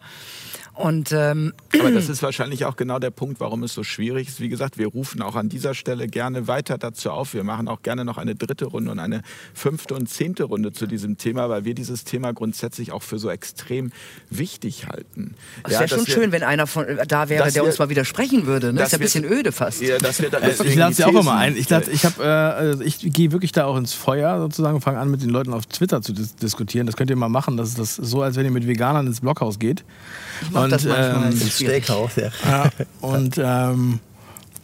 Und 0.79 1.11
ähm, 1.11 1.51
Aber 1.77 1.91
das 1.91 2.07
ist 2.09 2.23
wahrscheinlich 2.23 2.63
auch 2.63 2.77
genau 2.77 2.99
der 2.99 3.09
Punkt, 3.11 3.41
warum 3.41 3.63
es 3.63 3.73
so 3.73 3.83
schwierig 3.83 4.29
ist. 4.29 4.39
Wie 4.39 4.47
gesagt, 4.47 4.77
wir 4.77 4.87
rufen 4.87 5.21
auch 5.21 5.35
an 5.35 5.49
dieser 5.49 5.73
Stelle 5.73 6.07
gerne 6.07 6.47
weiter 6.47 6.77
dazu 6.77 7.11
auf. 7.11 7.33
Wir 7.33 7.43
machen 7.43 7.67
auch 7.67 7.81
gerne 7.81 8.05
noch 8.05 8.17
eine 8.17 8.33
dritte 8.33 8.63
Runde 8.65 8.89
und 8.91 8.99
eine 8.99 9.21
fünfte 9.53 9.93
und 9.93 10.09
zehnte 10.09 10.45
Runde 10.45 10.71
zu 10.71 10.87
diesem 10.87 11.17
Thema, 11.17 11.49
weil 11.49 11.65
wir 11.65 11.73
dieses 11.73 12.05
Thema 12.05 12.31
grundsätzlich 12.33 12.93
auch 12.93 13.03
für 13.03 13.19
so 13.19 13.29
extrem 13.29 13.91
wichtig 14.29 14.87
halten. 14.87 15.35
es 15.65 15.71
wäre 15.71 15.87
schon 15.89 16.07
wir- 16.07 16.13
schön, 16.13 16.31
wenn 16.31 16.43
einer 16.43 16.65
von 16.65 16.85
äh, 16.85 17.05
da 17.05 17.27
wäre, 17.27 17.43
der 17.51 17.55
wir- 17.55 17.63
uns 17.65 17.77
mal 17.77 17.89
widersprechen 17.89 18.45
würde. 18.45 18.71
Ne? 18.71 18.81
Ist 18.81 18.93
ja 18.93 18.97
ein 18.99 19.01
bisschen 19.01 19.25
öde 19.25 19.51
fast. 19.51 19.81
Ja, 19.81 19.97
dass 19.97 20.21
wir 20.21 20.29
da 20.29 20.37
Äh, 20.39 20.51
Ich 20.63 20.75
lade 20.75 20.95
sie 20.95 21.03
auch 21.03 21.09
immer 21.09 21.35
ein. 21.35 21.57
Ich, 21.57 21.69
lad- 21.69 21.89
ich, 21.89 22.05
hab, 22.05 22.19
äh, 22.19 22.23
also 22.23 22.83
ich 22.83 22.99
gehe 23.11 23.33
wirklich 23.33 23.51
da 23.51 23.65
auch 23.65 23.75
ins 23.75 23.93
Feuer 23.93 24.39
sozusagen, 24.39 24.79
fange 24.79 24.99
an 24.99 25.11
mit 25.11 25.21
den 25.21 25.29
Leuten 25.29 25.51
auf 25.51 25.65
Twitter 25.65 26.01
zu 26.01 26.13
dis 26.13 26.35
diskutieren. 26.37 26.87
Das 26.87 26.95
könnt 26.95 27.09
ihr 27.09 27.17
mal 27.17 27.27
machen. 27.27 27.57
Das 27.57 27.67
ist 27.67 27.79
das 27.79 27.95
so, 27.97 28.21
als 28.21 28.37
wenn 28.37 28.45
ihr 28.45 28.51
mit 28.51 28.65
Veganern 28.65 29.05
ins 29.07 29.19
Blockhaus 29.19 29.59
geht. 29.59 29.83
Ich 30.41 30.55
mach 30.69 30.77
das 30.77 30.85
manchmal. 30.85 31.31
ähm. 31.31 31.49
Steakhouse, 31.49 32.15
ja. 32.17 32.29
ja, 32.45 32.69
und, 33.01 33.39
ähm, 33.41 33.99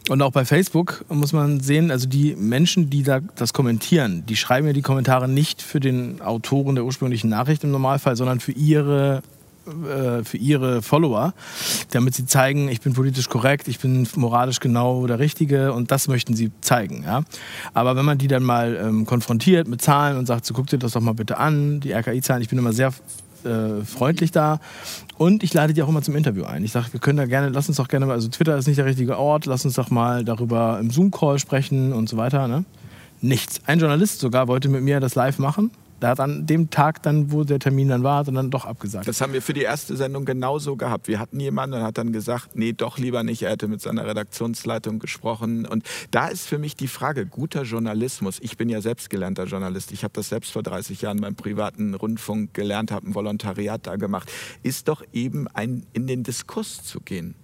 und 0.09 0.21
auch 0.21 0.31
bei 0.31 0.45
Facebook 0.45 1.03
muss 1.09 1.33
man 1.33 1.59
sehen, 1.59 1.89
also 1.89 2.07
die 2.07 2.35
Menschen, 2.35 2.89
die 2.89 3.03
da 3.03 3.21
das 3.35 3.53
kommentieren, 3.53 4.23
die 4.27 4.35
schreiben 4.35 4.67
ja 4.67 4.73
die 4.73 4.83
Kommentare 4.83 5.27
nicht 5.27 5.61
für 5.61 5.79
den 5.79 6.21
Autoren 6.21 6.75
der 6.75 6.85
ursprünglichen 6.85 7.29
Nachricht 7.29 7.63
im 7.63 7.71
Normalfall, 7.71 8.15
sondern 8.15 8.39
für 8.39 8.51
ihre 8.51 9.23
äh, 9.65 10.23
für 10.23 10.37
ihre 10.37 10.83
Follower, 10.83 11.33
damit 11.89 12.13
sie 12.13 12.27
zeigen, 12.27 12.69
ich 12.69 12.81
bin 12.81 12.93
politisch 12.93 13.29
korrekt, 13.29 13.67
ich 13.67 13.79
bin 13.79 14.07
moralisch 14.15 14.59
genau 14.59 15.07
der 15.07 15.17
Richtige 15.17 15.73
und 15.73 15.89
das 15.89 16.07
möchten 16.07 16.35
sie 16.35 16.51
zeigen. 16.61 17.03
Ja? 17.03 17.23
Aber 17.73 17.95
wenn 17.95 18.05
man 18.05 18.19
die 18.19 18.27
dann 18.27 18.43
mal 18.43 18.75
ähm, 18.75 19.07
konfrontiert 19.07 19.67
mit 19.67 19.81
Zahlen 19.81 20.17
und 20.17 20.27
sagt, 20.27 20.45
so 20.45 20.53
guck 20.53 20.67
dir 20.67 20.77
das 20.77 20.91
doch 20.91 21.01
mal 21.01 21.15
bitte 21.15 21.37
an, 21.37 21.79
die 21.79 21.93
RKI-Zahlen, 21.93 22.43
ich 22.43 22.49
bin 22.49 22.59
immer 22.59 22.73
sehr 22.73 22.93
äh, 23.43 23.83
freundlich 23.83 24.31
da. 24.31 24.59
Und 25.17 25.43
ich 25.43 25.53
lade 25.53 25.73
die 25.73 25.81
auch 25.81 25.87
immer 25.87 26.01
zum 26.01 26.15
Interview 26.15 26.43
ein. 26.43 26.63
Ich 26.65 26.73
sage, 26.73 26.87
wir 26.91 26.99
können 26.99 27.17
da 27.17 27.25
gerne, 27.25 27.49
lass 27.49 27.67
uns 27.69 27.77
doch 27.77 27.87
gerne 27.87 28.05
mal, 28.05 28.13
also 28.13 28.27
Twitter 28.27 28.57
ist 28.57 28.67
nicht 28.67 28.77
der 28.77 28.85
richtige 28.85 29.17
Ort, 29.17 29.45
lass 29.45 29.63
uns 29.63 29.75
doch 29.75 29.89
mal 29.89 30.25
darüber 30.25 30.77
im 30.79 30.91
Zoom-Call 30.91 31.39
sprechen 31.39 31.93
und 31.93 32.09
so 32.09 32.17
weiter. 32.17 32.47
Ne? 32.47 32.65
Nichts. 33.21 33.61
Ein 33.65 33.79
Journalist 33.79 34.19
sogar 34.19 34.47
wollte 34.47 34.67
mit 34.67 34.83
mir 34.83 34.99
das 34.99 35.15
live 35.15 35.39
machen. 35.39 35.71
Der 36.01 36.09
hat 36.09 36.19
an 36.19 36.45
dem 36.45 36.69
Tag 36.69 37.01
dann, 37.03 37.31
wo 37.31 37.45
der 37.45 37.57
Termin 37.57 37.87
dann 37.87 38.03
war, 38.03 38.23
dann 38.25 38.51
doch 38.51 38.65
abgesagt. 38.65 39.07
Das 39.07 39.21
haben 39.21 39.31
wir 39.31 39.41
für 39.41 39.53
die 39.53 39.61
erste 39.61 39.95
Sendung 39.95 40.25
genauso 40.25 40.75
gehabt. 40.75 41.07
Wir 41.07 41.19
hatten 41.19 41.39
jemanden 41.39 41.77
und 41.77 41.83
hat 41.83 41.97
dann 41.97 42.11
gesagt, 42.11 42.49
nee, 42.55 42.73
doch 42.73 42.97
lieber 42.97 43.23
nicht. 43.23 43.43
Er 43.43 43.51
hätte 43.51 43.69
mit 43.69 43.81
seiner 43.81 44.05
Redaktionsleitung 44.05 44.99
gesprochen. 44.99 45.65
Und 45.65 45.87
da 46.11 46.27
ist 46.27 46.47
für 46.47 46.57
mich 46.57 46.75
die 46.75 46.89
Frage, 46.89 47.25
guter 47.25 47.63
Journalismus. 47.63 48.39
Ich 48.41 48.57
bin 48.57 48.67
ja 48.67 48.81
selbst 48.81 49.09
gelernter 49.09 49.45
Journalist. 49.45 49.93
Ich 49.93 50.03
habe 50.03 50.11
das 50.13 50.27
selbst 50.29 50.51
vor 50.51 50.63
30 50.63 51.01
Jahren 51.01 51.21
beim 51.21 51.35
privaten 51.35 51.93
Rundfunk 51.93 52.53
gelernt, 52.53 52.91
habe 52.91 53.07
ein 53.09 53.15
Volontariat 53.15 53.87
da 53.87 53.95
gemacht. 53.95 54.29
Ist 54.63 54.89
doch 54.89 55.01
eben 55.13 55.47
ein, 55.53 55.85
in 55.93 56.07
den 56.07 56.23
Diskurs 56.23 56.83
zu 56.83 56.99
gehen. 56.99 57.35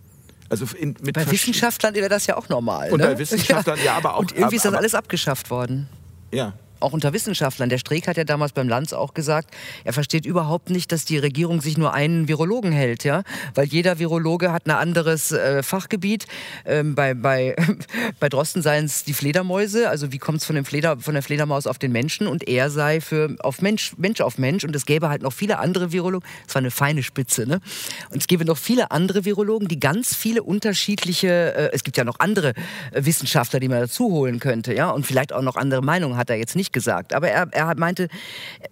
Also 0.50 0.66
in, 0.78 0.96
mit 1.02 1.14
Bei 1.16 1.32
Wissenschaftlern 1.32 1.94
wäre 1.96 2.10
das 2.10 2.28
ja 2.28 2.36
auch 2.36 2.50
normal. 2.50 2.92
Und 2.92 3.00
ne? 3.00 3.06
bei 3.08 3.18
Wissenschaftlern, 3.18 3.80
ja, 3.86 3.96
aber 3.96 4.16
auch- 4.16 4.20
Und 4.20 4.34
irgendwie 4.34 4.58
ist 4.58 4.66
das 4.66 4.72
aber- 4.74 4.80
alles 4.80 4.94
abgeschafft 4.94 5.50
worden. 5.50 5.88
Ja. 6.34 6.54
Auch 6.82 6.94
unter 6.94 7.14
Wissenschaftlern. 7.14 7.70
Der 7.70 7.78
Streeck 7.78 8.08
hat 8.08 8.18
ja 8.18 8.24
damals 8.24 8.54
beim 8.54 8.68
Lanz 8.68 8.92
auch 8.92 9.14
gesagt, 9.14 9.54
er 9.84 9.94
versteht 9.94 10.26
überhaupt 10.26 10.72
nicht, 10.72 10.92
dass 10.92 11.06
die 11.06 11.20
Regierung 11.20 11.62
sich 11.62 11.78
nur 11.78 11.94
einen 11.94 12.28
Virologen 12.28 12.72
hält, 12.72 13.04
ja, 13.04 13.22
weil 13.54 13.68
jeder 13.68 14.00
Virologe 14.00 14.52
hat 14.52 14.66
ein 14.66 14.72
anderes 14.72 15.32
äh, 15.32 15.62
Fachgebiet. 15.62 16.26
Ähm, 16.66 16.96
bei, 16.96 17.14
bei, 17.14 17.56
bei 18.20 18.30
Drosten 18.30 18.64
seien 18.64 18.86
es 18.86 19.04
die 19.04 19.14
Fledermäuse, 19.14 19.90
also 19.90 20.12
wie 20.12 20.18
kommt 20.18 20.40
es 20.40 20.46
von, 20.46 20.66
Fleder, 20.66 20.98
von 21.00 21.14
der 21.14 21.22
Fledermaus 21.22 21.68
auf 21.68 21.78
den 21.78 21.92
Menschen 21.92 22.26
und 22.26 22.48
er 22.48 22.72
sei 22.72 23.00
für 23.00 23.36
auf 23.40 23.62
Mensch, 23.62 23.94
Mensch 23.98 24.22
auf 24.22 24.40
Mensch 24.40 24.64
und 24.64 24.76
es 24.76 24.86
gäbe 24.88 25.10
halt 25.10 25.22
noch 25.22 25.34
viele 25.34 25.60
andere 25.60 25.92
Virologen, 25.92 26.28
das 26.48 26.56
war 26.56 26.62
eine 26.62 26.72
feine 26.72 27.04
Spitze, 27.04 27.46
ne? 27.46 27.62
Und 28.10 28.18
es 28.18 28.28
gäbe 28.28 28.44
noch 28.44 28.58
viele 28.58 28.90
andere 28.90 29.24
Virologen, 29.24 29.68
die 29.68 29.80
ganz 29.80 30.16
viele 30.16 30.42
unterschiedliche, 30.42 31.28
äh, 31.28 31.70
es 31.74 31.84
gibt 31.84 31.98
ja 31.98 32.04
noch 32.04 32.20
andere 32.20 32.54
äh, 32.92 33.06
Wissenschaftler, 33.06 33.60
die 33.60 33.68
man 33.68 33.82
dazu 33.82 34.06
holen 34.12 34.40
könnte, 34.40 34.74
ja, 34.74 34.90
und 34.90 35.06
vielleicht 35.06 35.32
auch 35.32 35.44
noch 35.44 35.56
andere 35.56 35.84
Meinungen 35.84 36.18
hat 36.18 36.32
er 36.32 36.38
jetzt 36.38 36.56
nicht 36.56 36.71
gesagt, 36.74 37.14
aber 37.14 37.30
er, 37.30 37.48
er 37.52 37.76
meinte, 37.78 38.08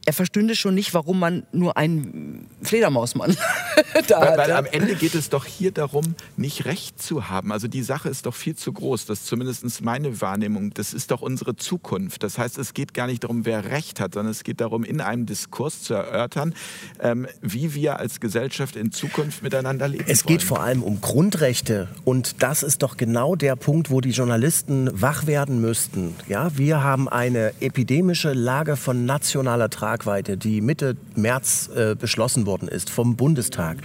er 0.06 0.14
verstünde 0.14 0.56
schon 0.56 0.76
nicht, 0.76 0.94
warum 0.94 1.20
man 1.20 1.44
nur 1.52 1.78
einen 1.78 2.48
Fledermausmann 2.62 3.36
da 4.08 4.20
Weil, 4.22 4.28
hat. 4.30 4.38
weil 4.38 4.52
am 4.54 4.66
Ende 4.66 4.96
geht 4.96 5.16
es 5.16 5.30
doch 5.30 5.46
hier 5.46 5.72
darum, 5.72 6.16
nicht 6.38 6.66
Recht 6.66 7.02
zu 7.02 7.30
haben. 7.30 7.52
Also 7.52 7.68
die 7.68 7.84
Sache 7.84 8.10
ist 8.10 8.26
doch 8.26 8.36
viel 8.36 8.56
zu 8.56 8.74
groß. 8.74 9.06
Das 9.06 9.20
ist 9.20 9.28
zumindest 9.28 9.82
meine 9.84 10.22
Wahrnehmung. 10.22 10.74
Das 10.74 10.94
ist 10.94 11.12
doch 11.12 11.22
unsere 11.22 11.56
Zukunft. 11.56 12.24
Das 12.24 12.38
heißt, 12.38 12.58
es 12.58 12.74
geht 12.74 12.94
gar 12.94 13.08
nicht 13.08 13.24
darum, 13.24 13.46
wer 13.46 13.66
Recht 13.66 14.00
hat, 14.00 14.14
sondern 14.14 14.32
es 14.32 14.44
geht 14.44 14.62
darum, 14.62 14.84
in 14.84 15.02
einem 15.02 15.26
Diskurs 15.26 15.82
zu 15.84 15.94
erörtern, 15.94 16.54
ähm, 17.02 17.28
wie 17.42 17.74
wir 17.74 18.00
als 18.00 18.20
Gesellschaft 18.20 18.76
in 18.76 18.92
Zukunft 18.92 19.44
miteinander 19.44 19.88
leben 19.88 20.06
Es 20.08 20.26
wollen. 20.26 20.38
geht 20.38 20.44
vor 20.44 20.62
allem 20.62 20.84
um 20.84 21.02
Grundrechte 21.02 21.88
und 22.06 22.42
das 22.44 22.64
ist 22.64 22.82
doch 22.84 22.98
genau 22.98 23.36
der 23.36 23.56
Punkt, 23.56 23.90
wo 23.90 24.02
die 24.02 24.12
Journalisten 24.12 24.90
wach 24.94 25.28
werden 25.28 25.62
müssten. 25.62 26.16
Ja, 26.28 26.56
wir 26.58 26.84
haben 26.84 27.08
eine 27.10 27.54
epidemische 27.90 28.34
Lage 28.34 28.76
von 28.76 29.06
nationaler 29.06 29.72
Tragweite, 29.72 30.38
die 30.38 30.62
Mitte 30.62 30.96
März 31.16 31.72
äh, 31.76 31.96
beschlossen 31.96 32.46
worden 32.46 32.68
ist 32.68 32.92
vom 32.92 33.16
Bundestag. 33.16 33.78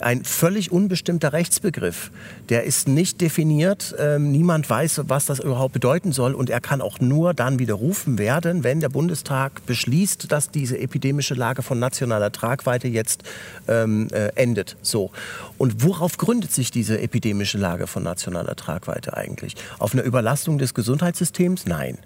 Ein 0.00 0.24
völlig 0.24 0.72
unbestimmter 0.72 1.34
Rechtsbegriff. 1.34 2.10
Der 2.48 2.64
ist 2.64 2.88
nicht 2.88 3.20
definiert. 3.20 3.94
Ähm, 3.98 4.32
niemand 4.32 4.70
weiß, 4.70 5.02
was 5.08 5.26
das 5.26 5.38
überhaupt 5.38 5.74
bedeuten 5.74 6.12
soll. 6.12 6.32
Und 6.32 6.48
er 6.48 6.62
kann 6.62 6.80
auch 6.80 6.98
nur 6.98 7.34
dann 7.34 7.58
widerrufen 7.58 8.16
werden, 8.16 8.64
wenn 8.64 8.80
der 8.80 8.88
Bundestag 8.88 9.66
beschließt, 9.66 10.32
dass 10.32 10.50
diese 10.50 10.78
epidemische 10.78 11.34
Lage 11.34 11.60
von 11.60 11.78
nationaler 11.78 12.32
Tragweite 12.32 12.88
jetzt 12.88 13.22
ähm, 13.68 14.08
äh, 14.12 14.28
endet. 14.34 14.78
So. 14.80 15.10
Und 15.58 15.84
worauf 15.84 16.16
gründet 16.16 16.52
sich 16.52 16.70
diese 16.70 16.98
epidemische 17.02 17.58
Lage 17.58 17.86
von 17.86 18.02
nationaler 18.02 18.56
Tragweite 18.56 19.14
eigentlich? 19.14 19.56
Auf 19.78 19.92
einer 19.92 20.04
Überlastung 20.04 20.56
des 20.56 20.72
Gesundheitssystems? 20.72 21.66
Nein. 21.66 21.98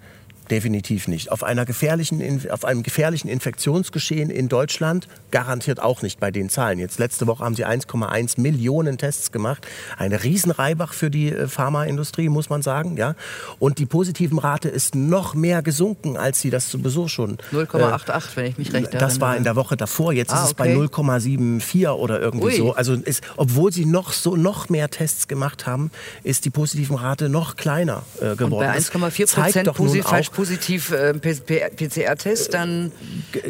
Definitiv 0.49 1.07
nicht. 1.07 1.31
Auf, 1.31 1.43
einer 1.43 1.65
gefährlichen, 1.65 2.41
auf 2.51 2.63
einem 2.65 2.83
gefährlichen 2.83 3.27
Infektionsgeschehen 3.27 4.29
in 4.29 4.47
Deutschland 4.49 5.07
garantiert 5.31 5.81
auch 5.81 6.01
nicht 6.01 6.19
bei 6.19 6.31
den 6.31 6.49
Zahlen. 6.49 6.79
Jetzt 6.79 6.99
letzte 6.99 7.27
Woche 7.27 7.43
haben 7.43 7.55
sie 7.55 7.65
1,1 7.65 8.39
Millionen 8.39 8.97
Tests 8.97 9.31
gemacht. 9.31 9.67
Eine 9.97 10.23
Riesenreibach 10.23 10.93
für 10.93 11.09
die 11.09 11.31
äh, 11.31 11.47
Pharmaindustrie, 11.47 12.29
muss 12.29 12.49
man 12.49 12.61
sagen. 12.61 12.97
Ja? 12.97 13.15
Und 13.59 13.79
die 13.79 13.85
positiven 13.85 14.39
Rate 14.39 14.69
ist 14.69 14.95
noch 14.95 15.33
mehr 15.33 15.61
gesunken, 15.61 16.17
als 16.17 16.39
sie 16.41 16.49
das 16.49 16.71
sowieso 16.71 17.07
schon. 17.07 17.37
0,88, 17.51 18.23
wenn 18.35 18.45
ich 18.45 18.57
mich 18.57 18.73
recht 18.73 18.87
erinnere. 18.87 18.99
Das 18.99 19.19
war 19.19 19.35
in 19.35 19.43
der 19.43 19.55
Woche 19.55 19.75
davor. 19.77 20.13
Jetzt 20.13 20.33
Ah, 20.33 20.41
ist 20.43 20.47
es 20.49 20.53
bei 20.53 20.75
okay. 20.77 20.87
0,74 20.87 21.89
oder 21.89 22.19
irgendwie 22.21 22.45
Ui. 22.45 22.55
so. 22.57 22.73
Also 22.73 22.93
ist, 22.93 23.23
obwohl 23.35 23.71
sie 23.71 23.85
noch 23.85 24.13
so 24.13 24.35
noch 24.35 24.69
mehr 24.69 24.89
Tests 24.89 25.27
gemacht 25.27 25.65
haben, 25.65 25.91
ist 26.23 26.45
die 26.45 26.49
positiven 26.49 26.95
Rate 26.95 27.29
noch 27.29 27.55
kleiner 27.55 28.03
äh, 28.21 28.35
geworden. 28.35 28.67
bei 28.67 28.75
Das 28.75 28.91
1,4 28.91 29.25
zeigt 29.25 29.45
Prozent 29.53 29.73
positiv 29.73 30.05
falsch 30.05 30.29
positiv 30.37 30.91
äh, 30.91 31.13
PCR-Test, 31.15 32.53
dann 32.53 32.91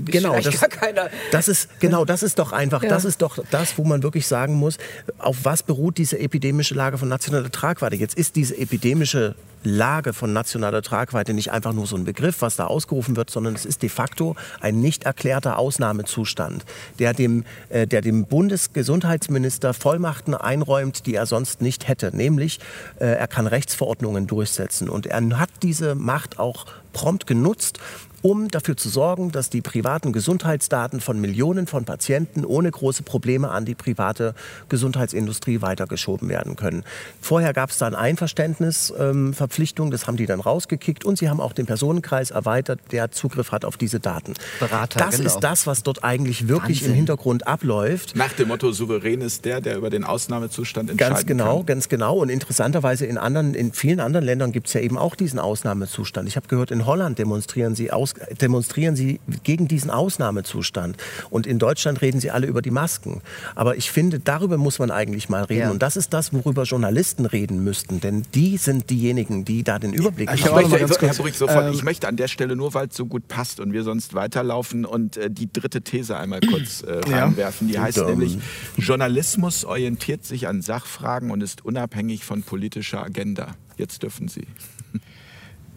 genau, 0.06 0.40
das, 0.40 0.58
gar 0.58 0.70
keiner. 0.70 1.10
Das 1.32 1.50
ist 1.50 1.82
genau, 1.82 2.06
das 2.06 2.24
ist 2.24 2.40
doch 2.40 2.54
einfach, 2.54 2.82
Ja. 2.82 2.88
das 2.88 3.04
ist 3.04 3.22
doch 3.22 3.40
das, 3.52 3.78
wo 3.78 3.84
man 3.84 4.04
wirklich 4.04 4.26
sagen 4.26 4.54
muss, 4.54 4.78
auf 5.18 5.40
was 5.44 5.64
beruht 5.64 5.98
diese 5.98 6.18
epidemische 6.18 6.76
Lage 6.76 6.98
von 6.98 7.10
nationaler 7.10 7.52
Tragweite? 7.52 7.98
Jetzt 7.98 8.18
ist 8.18 8.38
diese 8.38 8.58
epidemische 8.58 9.36
Lage 9.68 10.14
von 10.14 10.34
nationaler 10.34 10.82
Tragweite 10.82 11.34
nicht 11.34 11.52
einfach 11.52 11.74
nur 11.74 11.88
so 11.88 11.96
ein 11.96 12.06
Begriff, 12.06 12.42
was 12.42 12.56
da 12.56 12.66
ausgerufen 12.66 13.16
wird, 13.16 13.30
sondern 13.30 13.56
es 13.56 13.66
ist 13.66 13.82
de 13.82 13.90
facto 13.90 14.36
ein 14.60 14.80
nicht 14.80 15.04
erklärter 15.04 15.60
Ausnahmezustand, 15.60 16.66
der 17.00 17.14
dem, 17.14 17.46
äh, 17.70 17.88
der 17.88 18.02
dem 18.02 18.26
Bundesgesundheitsminister 18.26 19.74
Vollmachten 19.74 20.34
einräumt, 20.34 21.06
die 21.06 21.16
er 21.16 21.26
sonst 21.26 21.62
nicht 21.62 21.88
hätte. 21.88 22.16
Nämlich, 22.16 22.60
äh, 23.00 23.06
er 23.06 23.28
kann 23.28 23.48
Rechtsverordnungen 23.48 24.28
durchsetzen. 24.28 24.90
Und 24.90 25.06
er 25.06 25.40
hat 25.40 25.50
diese 25.62 25.96
Macht 25.96 26.40
auch 26.40 26.66
prompt 26.94 27.28
genutzt, 27.28 27.80
um 28.22 28.48
dafür 28.48 28.78
zu 28.78 28.90
sorgen, 28.90 29.32
dass 29.32 29.50
die 29.50 29.62
privaten 29.62 30.12
Gesundheitsdaten 30.12 31.02
von 31.02 31.20
Millionen 31.20 31.68
von 31.68 31.86
Patienten 31.86 32.46
ohne 32.46 32.72
große 32.72 33.04
Probleme 33.04 33.50
an 33.50 33.66
die 33.66 33.76
private 33.76 34.34
Gesundheitsindustrie 34.70 35.62
weitergeschoben 35.62 36.30
werden 36.30 36.56
können. 36.56 36.84
Vorher 37.22 37.54
gab 37.54 37.70
es 37.70 37.78
da 37.78 37.88
eine 37.88 37.98
Einverständnisverpflichtung, 37.98 39.28
ähm, 39.28 39.34
Verpflichtung, 39.34 39.92
das 39.92 40.08
haben 40.08 40.18
die 40.18 40.26
dann 40.26 40.40
rausgekickt 40.40 41.06
und 41.06 41.18
sie 41.18 41.30
haben 41.30 41.40
auch 41.40 41.54
den 41.54 41.66
Personenkreis 41.66 42.32
erweitert, 42.32 42.80
der 42.92 43.12
Zugriff 43.12 43.52
hat 43.52 43.66
auf 43.66 43.78
diese 43.78 44.00
Daten. 44.00 44.34
Berater, 44.60 45.00
das 45.00 45.18
genau. 45.18 45.28
ist 45.28 45.40
das, 45.40 45.68
was 45.68 45.84
dort 45.84 46.04
eigentlich 46.04 46.48
wirklich 46.48 46.80
Wahnsinn. 46.82 46.92
im 46.92 46.96
Hintergrund 46.96 47.48
abläuft. 47.48 48.16
Nach 48.16 48.34
dem 48.34 48.50
Motto, 48.50 48.72
souverän 48.72 49.22
ist 49.22 49.46
der, 49.46 49.62
der 49.62 49.78
über 49.78 49.90
den 49.90 50.04
Ausnahmezustand 50.04 50.90
entscheiden 50.90 51.16
Ganz 51.16 51.26
genau, 51.26 51.58
kann. 51.58 51.66
ganz 51.66 51.90
genau. 51.90 52.18
Und 52.18 52.30
interessanterweise 52.30 53.06
in, 53.06 53.18
anderen, 53.18 53.54
in 53.54 53.74
vielen 53.74 54.00
anderen 54.00 54.26
Ländern 54.26 54.52
gibt 54.52 54.68
es 54.68 54.74
ja 54.74 54.82
eben 54.82 54.98
auch 54.98 55.16
diesen 55.16 55.40
Ausnahmezustand. 55.40 56.28
Ich 56.28 56.36
habe 56.36 56.48
gehört, 56.48 56.72
in 56.72 56.86
Holland 56.86 57.20
demonstrieren 57.20 57.76
sie, 57.76 57.92
aus, 57.92 58.07
demonstrieren 58.42 58.96
sie 58.96 59.20
gegen 59.44 59.68
diesen 59.68 59.90
Ausnahmezustand. 59.92 60.98
Und 61.30 61.48
in 61.48 61.60
Deutschland 61.60 62.02
reden 62.02 62.20
sie 62.20 62.32
alle 62.32 62.48
über 62.48 62.62
die 62.62 62.72
Masken. 62.72 63.22
Aber 63.56 63.76
ich 63.78 63.92
finde, 63.92 64.20
darüber 64.20 64.58
muss 64.58 64.80
man 64.80 64.92
eigentlich 64.92 65.30
mal 65.30 65.44
reden. 65.44 65.62
Ja. 65.62 65.72
Und 65.72 65.82
das 65.82 65.98
ist 65.98 66.14
das, 66.14 66.34
worüber 66.34 66.64
Journalisten 66.64 67.26
reden 67.26 67.64
müssten. 67.64 68.00
Denn 68.02 68.24
die 68.34 68.58
sind 68.58 68.90
diejenigen, 68.90 69.46
die 69.46 69.64
da 69.64 69.80
den 69.80 69.94
Überblick 69.94 70.30
Ich 70.34 70.42
Ich 70.42 70.46
hab 70.46 70.54
auch 70.54 70.62
noch 70.62 70.70
möchte, 70.70 70.88
ganz 71.00 71.18
Herr 71.18 71.24
Brüch, 71.24 71.38
sofort, 71.38 71.66
ähm, 71.68 71.74
ich 71.74 71.84
möchte 71.84 72.08
an 72.08 72.18
der 72.18 72.28
Stelle 72.28 72.56
nur, 72.56 72.74
weil 72.74 72.88
es 72.88 72.96
so 72.96 73.06
gut 73.06 73.28
passt 73.28 73.60
und 73.60 73.74
wir 73.74 73.84
sonst 73.84 74.14
weiterlaufen 74.14 74.86
und 74.86 75.18
äh, 75.18 75.30
die 75.30 75.52
dritte 75.52 75.82
These 75.82 76.18
einmal 76.18 76.42
kurz 76.42 76.82
äh, 76.84 77.02
Ja. 77.10 77.26
reinwerfen. 77.26 77.68
Die 77.68 77.80
heißt 77.80 77.98
Dumm. 77.98 78.08
nämlich, 78.08 78.38
Journalismus 78.78 79.66
orientiert 79.66 80.26
sich 80.26 80.48
an 80.48 80.62
Sachfragen 80.62 81.32
und 81.32 81.42
ist 81.42 81.66
unabhängig 81.66 82.26
von 82.26 82.44
politischer 82.44 83.04
Agenda. 83.04 83.56
Jetzt 83.78 84.04
dürfen 84.04 84.28
Sie. 84.28 84.48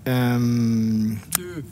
Ähm, 0.06 1.18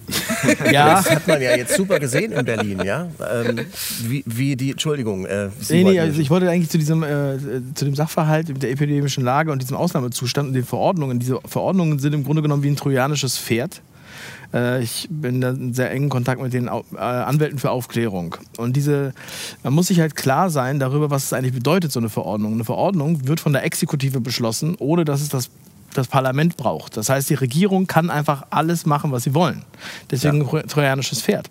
ja, 0.73 0.97
Das 0.97 1.11
hat 1.11 1.27
man 1.27 1.41
ja 1.41 1.57
jetzt 1.57 1.75
super 1.77 1.99
gesehen 1.99 2.33
in 2.33 2.45
Berlin, 2.45 2.83
ja? 2.85 3.09
Ähm, 3.33 3.61
wie, 4.03 4.23
wie 4.27 4.55
die, 4.57 4.73
Entschuldigung. 4.73 5.25
Äh, 5.25 5.49
nee, 5.71 5.85
nee, 5.85 5.99
also 6.01 6.21
ich 6.21 6.29
wollte 6.31 6.49
eigentlich 6.51 6.69
zu 6.69 6.79
diesem, 6.79 7.03
äh, 7.03 7.39
zu 7.75 7.85
dem 7.87 7.95
Sachverhalt 7.95 8.49
mit 8.49 8.63
der 8.63 8.71
epidemischen 8.71 9.25
Lage 9.25 9.51
und 9.51 9.63
diesem 9.63 9.77
Ausnahmezustand 9.77 10.49
und 10.49 10.55
den 10.55 10.65
Verordnungen. 10.65 11.19
Diese 11.19 11.41
Verordnungen 11.47 11.99
sind 11.99 12.13
im 12.13 12.25
Grunde 12.25 12.43
genommen 12.43 12.63
wie 12.63 12.69
ein 12.69 12.77
trojanisches 12.77 13.39
Pferd. 13.39 13.81
Äh, 14.53 14.83
ich 14.83 15.09
bin 15.11 15.41
da 15.41 15.51
in 15.51 15.73
sehr 15.73 15.91
engen 15.91 16.11
Kontakt 16.11 16.41
mit 16.43 16.53
den 16.53 16.69
Au- 16.69 16.85
äh, 16.95 16.99
Anwälten 16.99 17.59
für 17.59 17.71
Aufklärung. 17.71 18.37
Und 18.59 18.77
diese, 18.77 19.15
man 19.63 19.73
muss 19.73 19.87
sich 19.89 20.01
halt 20.01 20.17
klar 20.17 20.51
sein 20.51 20.79
darüber, 20.79 21.11
was 21.11 21.25
es 21.25 21.33
eigentlich 21.33 21.55
bedeutet, 21.55 21.93
so 21.93 22.01
eine 22.01 22.09
Verordnung. 22.11 22.53
Eine 22.53 22.65
Verordnung 22.65 23.27
wird 23.27 23.41
von 23.41 23.53
der 23.55 23.65
Exekutive 23.65 24.21
beschlossen, 24.21 24.77
ohne 24.79 25.05
dass 25.07 25.23
es 25.23 25.29
das 25.31 25.51
das 25.95 26.07
Parlament 26.09 26.57
braucht. 26.57 26.97
Das 26.97 27.09
heißt, 27.09 27.31
die 27.31 27.35
Regierung 27.35 27.87
kann 27.87 28.11
einfach 28.11 28.47
alles 28.51 28.87
machen, 28.87 29.11
was 29.13 29.25
sie 29.25 29.35
wollen. 29.35 29.65
Deswegen 30.11 30.43
tro- 30.43 30.63
trojanisches 30.67 31.23
Pferd. 31.23 31.49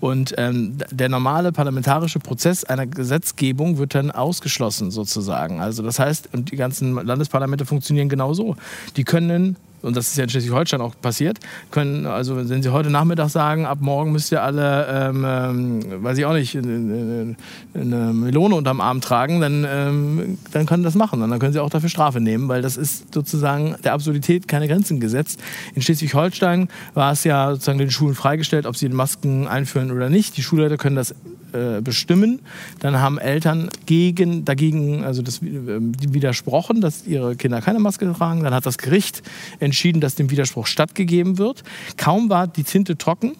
Und 0.00 0.34
ähm, 0.38 0.78
der 0.90 1.08
normale 1.08 1.52
parlamentarische 1.52 2.20
Prozess 2.20 2.64
einer 2.64 2.86
Gesetzgebung 2.86 3.78
wird 3.78 3.94
dann 3.94 4.10
ausgeschlossen 4.10 4.90
sozusagen. 4.90 5.60
Also 5.60 5.82
das 5.82 5.98
heißt, 5.98 6.30
und 6.32 6.50
die 6.50 6.56
ganzen 6.56 6.94
Landesparlamente 6.94 7.66
funktionieren 7.66 8.08
genau 8.08 8.32
so. 8.32 8.56
Die 8.96 9.04
können 9.04 9.56
und 9.82 9.96
das 9.96 10.08
ist 10.08 10.16
ja 10.16 10.24
in 10.24 10.30
Schleswig-Holstein 10.30 10.80
auch 10.80 10.94
passiert, 11.00 11.38
können, 11.70 12.06
also 12.06 12.36
wenn 12.36 12.62
Sie 12.62 12.68
heute 12.70 12.90
Nachmittag 12.90 13.30
sagen, 13.30 13.66
ab 13.66 13.78
morgen 13.80 14.12
müsst 14.12 14.32
ihr 14.32 14.42
alle, 14.42 14.86
ähm, 14.88 15.24
ähm, 15.26 16.04
weiß 16.04 16.18
ich 16.18 16.24
auch 16.24 16.32
nicht, 16.32 16.56
eine, 16.56 17.36
eine 17.74 18.12
Melone 18.12 18.54
unterm 18.54 18.80
Arm 18.80 19.00
tragen, 19.00 19.40
dann, 19.40 19.66
ähm, 19.68 20.38
dann 20.52 20.66
können 20.66 20.82
das 20.82 20.94
machen. 20.94 21.22
Und 21.22 21.30
dann 21.30 21.38
können 21.38 21.52
Sie 21.52 21.60
auch 21.60 21.70
dafür 21.70 21.88
Strafe 21.88 22.20
nehmen, 22.20 22.48
weil 22.48 22.62
das 22.62 22.76
ist 22.76 23.12
sozusagen 23.14 23.76
der 23.84 23.92
Absurdität 23.94 24.48
keine 24.48 24.68
Grenzen 24.68 25.00
gesetzt. 25.00 25.40
In 25.74 25.82
Schleswig-Holstein 25.82 26.68
war 26.94 27.12
es 27.12 27.24
ja 27.24 27.52
sozusagen 27.52 27.78
den 27.78 27.90
Schulen 27.90 28.14
freigestellt, 28.14 28.66
ob 28.66 28.76
sie 28.76 28.88
Masken 28.88 29.48
einführen 29.48 29.90
oder 29.90 30.10
nicht. 30.10 30.36
Die 30.36 30.42
Schulleiter 30.42 30.76
können 30.76 30.96
das 30.96 31.14
äh, 31.52 31.80
bestimmen. 31.80 32.40
Dann 32.80 32.98
haben 32.98 33.18
Eltern 33.18 33.70
gegen, 33.86 34.44
dagegen, 34.44 35.04
also 35.04 35.22
das 35.22 35.40
die 35.40 36.14
widersprochen, 36.14 36.80
dass 36.80 37.06
ihre 37.06 37.36
Kinder 37.36 37.60
keine 37.60 37.78
Maske 37.78 38.12
tragen. 38.12 38.42
Dann 38.42 38.54
hat 38.54 38.66
das 38.66 38.78
Gericht 38.78 39.22
entschieden, 39.58 40.00
dass 40.00 40.14
dem 40.14 40.30
Widerspruch 40.30 40.66
stattgegeben 40.66 41.38
wird. 41.38 41.62
Kaum 41.96 42.30
war 42.30 42.46
die 42.46 42.64
Tinte 42.64 42.96
trocken. 42.96 43.36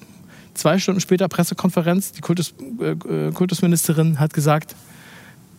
Zwei 0.55 0.79
Stunden 0.79 1.01
später 1.01 1.29
Pressekonferenz. 1.29 2.13
Die 2.13 2.21
Kultus, 2.21 2.55
äh, 2.81 2.91
äh, 2.91 3.33
Kultusministerin 3.33 4.19
hat 4.19 4.35
gesagt, 4.35 4.75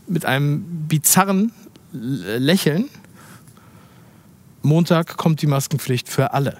mit 0.07 0.25
einem 0.25 0.63
bizarren 0.87 1.51
Lächeln, 1.93 2.89
Montag 4.61 5.17
kommt 5.17 5.41
die 5.41 5.47
Maskenpflicht 5.47 6.07
für 6.07 6.33
alle. 6.33 6.57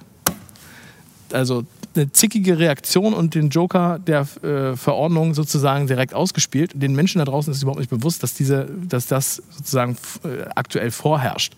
Also 1.31 1.65
eine 1.95 2.11
zickige 2.11 2.57
Reaktion 2.59 3.13
und 3.13 3.35
den 3.35 3.49
Joker 3.49 3.99
der 3.99 4.27
äh, 4.43 4.75
Verordnung 4.75 5.33
sozusagen 5.33 5.87
direkt 5.87 6.13
ausgespielt. 6.13 6.71
Den 6.73 6.95
Menschen 6.95 7.19
da 7.19 7.25
draußen 7.25 7.51
ist 7.51 7.61
überhaupt 7.61 7.79
nicht 7.79 7.89
bewusst, 7.89 8.23
dass, 8.23 8.33
diese, 8.33 8.67
dass 8.87 9.07
das 9.07 9.41
sozusagen 9.49 9.97
äh, 10.23 10.43
aktuell 10.55 10.91
vorherrscht. 10.91 11.53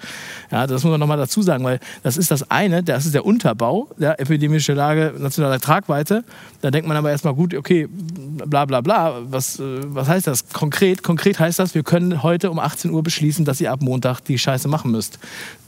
Ja, 0.52 0.66
das 0.66 0.84
muss 0.84 0.92
man 0.92 1.00
nochmal 1.00 1.18
dazu 1.18 1.42
sagen, 1.42 1.64
weil 1.64 1.80
das 2.02 2.18
ist 2.18 2.32
das 2.32 2.50
eine, 2.50 2.84
das 2.84 3.06
ist 3.06 3.14
der 3.14 3.26
Unterbau, 3.26 3.90
der 3.98 4.20
epidemische 4.20 4.74
Lage 4.74 5.14
nationaler 5.18 5.60
Tragweite. 5.60 6.24
Da 6.62 6.72
denkt 6.72 6.88
man 6.88 6.98
aber 6.98 7.12
erstmal, 7.12 7.36
gut, 7.36 7.54
okay, 7.54 7.88
bla 7.90 8.66
bla 8.66 8.82
bla, 8.82 9.22
was, 9.30 9.60
äh, 9.60 9.82
was 9.86 10.08
heißt 10.08 10.28
das 10.28 10.50
konkret? 10.50 11.04
Konkret 11.04 11.40
heißt 11.40 11.60
das, 11.60 11.76
wir 11.76 11.84
können 11.84 12.24
heute 12.24 12.50
um 12.50 12.60
18 12.60 12.92
Uhr 12.92 13.04
beschließen, 13.04 13.46
dass 13.46 13.62
ihr 13.62 13.72
ab 13.72 13.82
Montag 13.82 14.22
die 14.22 14.40
Scheiße 14.40 14.68
machen 14.68 14.92
müsst, 14.92 15.20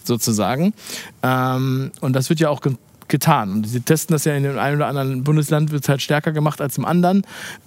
sozusagen. 0.03 0.73
Ähm, 1.21 1.91
und 2.01 2.13
das 2.13 2.29
wird 2.29 2.39
ja 2.39 2.49
auch 2.49 2.61
getan. 3.07 3.51
Und 3.51 3.67
sie 3.67 3.81
testen 3.81 4.13
das 4.13 4.25
ja 4.25 4.35
in 4.35 4.43
dem 4.43 4.57
einen 4.57 4.77
oder 4.77 4.87
anderen 4.87 5.23
Bundesland, 5.23 5.71
wird 5.71 5.83
es 5.83 5.89
halt 5.89 6.01
stärker 6.01 6.31
gemacht 6.31 6.61
als 6.61 6.77
im 6.77 6.85
anderen. 6.85 7.25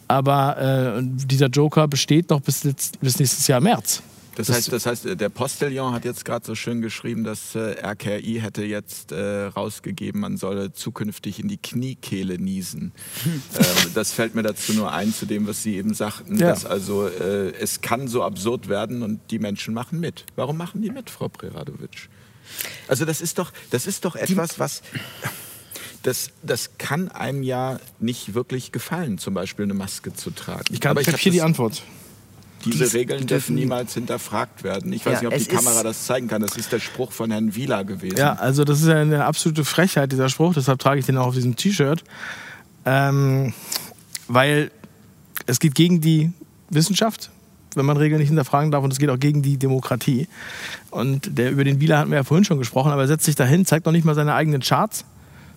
Aber 0.09 0.97
äh, 0.99 1.03
dieser 1.03 1.47
Joker 1.49 1.89
besteht 1.89 2.31
noch 2.31 2.41
bis, 2.41 2.65
letzt, 2.65 3.01
bis 3.01 3.19
nächstes 3.19 3.47
Jahr 3.47 3.61
März. 3.61 4.03
Das 4.39 4.51
heißt, 4.51 4.73
das 4.73 4.87
heißt, 4.87 5.21
der 5.21 5.29
Postillon 5.31 5.93
hat 5.93 6.05
jetzt 6.05 6.25
gerade 6.25 6.47
so 6.47 6.55
schön 6.55 6.81
geschrieben, 6.81 7.25
dass 7.25 7.57
äh, 7.57 7.75
RKI 7.85 8.39
hätte 8.41 8.63
jetzt 8.63 9.11
äh, 9.11 9.47
rausgegeben, 9.47 10.21
man 10.21 10.37
solle 10.37 10.73
zukünftig 10.73 11.41
in 11.41 11.49
die 11.49 11.57
Kniekehle 11.57 12.39
niesen. 12.39 12.93
ähm, 13.27 13.65
das 13.95 14.13
fällt 14.13 14.37
mir 14.37 14.45
dazu 14.45 14.75
nur 14.75 14.93
ein, 14.93 15.13
zu 15.13 15.27
dem, 15.27 15.49
was 15.49 15.65
Sie 15.65 15.77
eben 15.77 15.93
sagten, 15.93 16.39
Ja. 16.39 16.51
dass 16.51 16.65
also 16.65 17.09
äh, 17.09 17.51
es 17.61 17.81
kann 17.81 18.07
so 18.07 18.23
absurd 18.23 18.69
werden 18.69 19.03
und 19.03 19.19
die 19.33 19.41
Menschen 19.41 19.75
machen 19.75 19.99
mit. 19.99 20.25
Warum 20.37 20.57
machen 20.57 20.83
die 20.83 20.91
mit, 20.91 21.11
Frau 21.11 21.29
Preradovic? 21.29 22.09
Also 22.89 23.05
das 23.05 23.21
ist 23.21 23.39
doch, 23.39 23.53
das 23.71 23.87
ist 23.87 24.05
doch 24.05 24.17
etwas, 24.17 24.59
was 24.59 24.83
das, 26.03 26.31
das 26.43 26.71
kann 26.79 27.09
einem 27.11 27.43
ja 27.43 27.81
nicht 27.99 28.35
wirklich 28.35 28.73
gefallen, 28.73 29.19
zum 29.19 29.35
Beispiel 29.35 29.65
eine 29.65 29.75
Maske 29.75 30.15
zu 30.15 30.31
tragen. 30.31 30.65
Ich, 30.71 30.81
kann, 30.81 30.93
Aber 30.93 31.01
ich 31.01 31.07
habe 31.09 31.17
hab 31.17 31.21
hier 31.23 31.33
die 31.33 31.43
Antwort. 31.43 31.83
diese 32.65 32.85
Dies 32.85 32.95
Regeln 32.95 33.27
dürfen 33.27 33.57
niemals 33.57 33.95
hinterfragt 33.95 34.63
werden. 34.63 34.93
Ich 34.93 35.05
weiß 35.05 35.23
Ja, 35.23 35.29
nicht, 35.29 35.49
ob 35.49 35.49
die 35.49 35.57
Kamera 35.57 35.83
das 35.83 36.07
zeigen 36.07 36.29
kann. 36.29 36.41
Das 36.41 36.57
ist 36.57 36.71
der 36.73 36.81
Spruch 36.81 37.13
von 37.13 37.31
Herrn 37.31 37.55
Wieler 37.55 37.85
gewesen. 37.85 38.17
Ja, 38.17 38.35
also 38.35 38.65
das 38.65 38.81
ist 38.81 38.87
ja 38.87 38.97
eine 38.97 39.25
absolute 39.25 39.65
Frechheit, 39.65 40.13
dieser 40.13 40.29
Spruch. 40.29 40.55
Deshalb 40.55 40.79
trage 40.79 41.01
ich 41.01 41.07
den 41.07 41.17
auch 41.17 41.27
auf 41.29 41.35
diesem 41.35 41.57
T-Shirt. 41.57 42.05
Ähm, 42.85 43.53
weil 44.29 44.71
es 45.47 45.59
geht 45.59 45.75
gegen 45.75 46.01
die 46.01 46.33
Wissenschaft, 46.71 47.31
wenn 47.75 47.87
man 47.87 47.97
Regeln 47.97 48.19
nicht 48.21 48.29
hinterfragen 48.29 48.71
darf. 48.71 48.85
Und 48.85 48.93
es 48.93 48.99
geht 48.99 49.11
auch 49.11 49.19
gegen 49.19 49.43
die 49.43 49.57
Demokratie. 49.57 50.29
Und 50.91 51.39
der, 51.39 51.51
über 51.51 51.65
den 51.65 51.81
Wieler 51.81 51.99
hatten 51.99 52.11
wir 52.11 52.17
ja 52.17 52.25
vorhin 52.25 52.45
schon 52.45 52.59
gesprochen. 52.59 52.93
Aber 52.93 53.03
er 53.03 53.09
setzt 53.09 53.25
sich 53.25 53.35
dahin, 53.35 53.67
zeigt 53.67 53.87
noch 53.87 53.93
nicht 53.93 54.05
mal 54.05 54.15
seine 54.15 54.35
eigenen 54.35 54.61
Charts. 54.61 55.05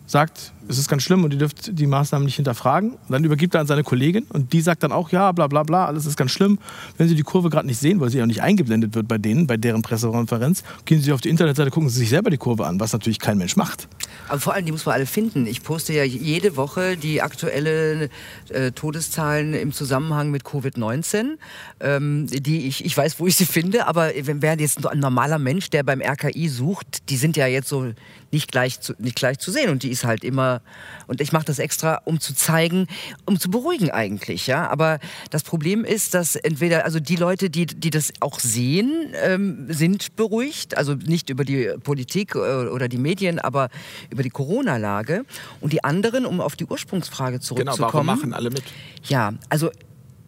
Sagt, 0.08 0.52
es 0.72 0.80
ist 0.80 0.88
ganz 0.88 1.04
schlimm 1.04 1.24
und 1.24 1.34
ihr 1.34 1.40
dürft 1.40 1.78
die 1.78 1.86
Maßnahmen 1.86 2.26
nicht 2.26 2.36
hinterfragen. 2.36 2.92
Und 2.94 3.12
dann 3.12 3.24
übergibt 3.24 3.54
er 3.54 3.62
an 3.62 3.68
seine 3.68 3.84
Kollegin 3.84 4.26
und 4.30 4.54
die 4.54 4.62
sagt 4.62 4.84
dann 4.84 4.92
auch, 4.92 5.12
ja, 5.12 5.32
bla 5.32 5.48
bla 5.48 5.64
bla, 5.64 5.86
alles 5.86 6.06
ist 6.06 6.18
ganz 6.18 6.32
schlimm. 6.32 6.58
Wenn 6.98 7.08
Sie 7.08 7.16
die 7.16 7.24
Kurve 7.24 7.50
gerade 7.50 7.68
nicht 7.68 7.80
sehen, 7.80 8.00
weil 8.00 8.10
sie 8.10 8.22
auch 8.22 8.26
nicht 8.26 8.42
eingeblendet 8.42 8.96
wird 8.96 9.08
bei 9.08 9.18
denen, 9.18 9.48
bei 9.48 9.58
deren 9.58 9.82
Pressekonferenz, 9.82 10.64
gehen 10.86 11.02
Sie 11.02 11.12
auf 11.12 11.22
die 11.22 11.30
Internetseite, 11.30 11.70
gucken 11.70 11.90
Sie 11.90 12.00
sich 12.00 12.10
selber 12.10 12.30
die 12.30 12.38
Kurve 12.38 12.66
an, 12.66 12.80
was 12.80 12.94
natürlich 12.94 13.20
kein 13.20 13.38
Mensch 13.38 13.56
macht. 13.56 13.88
Aber 14.30 14.40
vor 14.40 14.54
allem, 14.54 14.66
die 14.66 14.72
muss 14.72 14.86
man 14.86 14.96
alle 14.96 15.06
finden. 15.06 15.46
Ich 15.46 15.64
poste 15.64 15.94
ja 15.94 16.04
jede 16.04 16.56
Woche 16.56 16.98
die 16.98 17.22
aktuelle 17.22 18.10
äh, 18.50 18.72
Todeszahlen 18.72 19.54
im 19.54 19.74
Zusammenhang 19.74 20.32
mit 20.32 20.44
Covid-19. 20.44 21.38
Ähm, 21.80 22.28
die 22.28 22.68
ich, 22.68 22.86
ich 22.86 22.96
weiß, 22.96 23.20
wo 23.20 23.28
ich 23.28 23.36
sie 23.36 23.46
finde, 23.46 23.88
aber 23.88 24.12
wenn 24.24 24.42
wer 24.42 24.58
jetzt 24.58 24.86
ein 24.86 25.00
normaler 25.00 25.40
Mensch, 25.40 25.70
der 25.70 25.84
beim 25.84 26.02
RKI 26.02 26.48
sucht, 26.48 27.10
die 27.10 27.18
sind 27.18 27.36
ja 27.38 27.48
jetzt 27.48 27.68
so 27.68 27.92
nicht 28.32 28.52
gleich 28.52 28.80
zu, 28.80 28.94
nicht 28.98 29.16
gleich 29.16 29.40
zu 29.40 29.52
sehen. 29.52 29.70
Und 29.70 29.84
die 29.84 29.90
ist 29.90 30.06
halt 30.06 30.24
immer 30.24 30.61
und 31.08 31.22
ich 31.22 31.32
mache 31.32 31.46
das 31.46 31.60
extra, 31.60 32.02
um 32.06 32.20
zu 32.20 32.34
zeigen, 32.34 32.88
um 33.26 33.40
zu 33.40 33.50
beruhigen 33.50 33.92
eigentlich, 33.92 34.48
ja. 34.48 34.70
Aber 34.70 35.00
das 35.30 35.44
Problem 35.44 35.84
ist, 35.84 36.14
dass 36.14 36.36
entweder, 36.36 36.86
also 36.86 37.00
die 37.00 37.16
Leute, 37.16 37.50
die, 37.50 37.66
die 37.66 37.90
das 37.90 38.14
auch 38.20 38.40
sehen, 38.40 39.14
ähm, 39.16 39.68
sind 39.70 40.16
beruhigt, 40.16 40.78
also 40.78 40.94
nicht 40.94 41.30
über 41.30 41.44
die 41.44 41.72
Politik 41.84 42.36
äh, 42.36 42.40
oder 42.40 42.88
die 42.88 42.98
Medien, 42.98 43.40
aber 43.40 43.70
über 44.10 44.24
die 44.24 44.30
Corona-Lage. 44.30 45.26
Und 45.60 45.74
die 45.74 45.84
anderen, 45.84 46.26
um 46.26 46.42
auf 46.42 46.56
die 46.56 46.66
Ursprungsfrage 46.66 47.40
zurückzukommen. 47.40 47.78
Genau, 47.78 47.94
warum 47.94 48.06
machen 48.06 48.34
alle 48.34 48.50
mit? 48.50 48.64
Ja, 49.04 49.34
also 49.50 49.72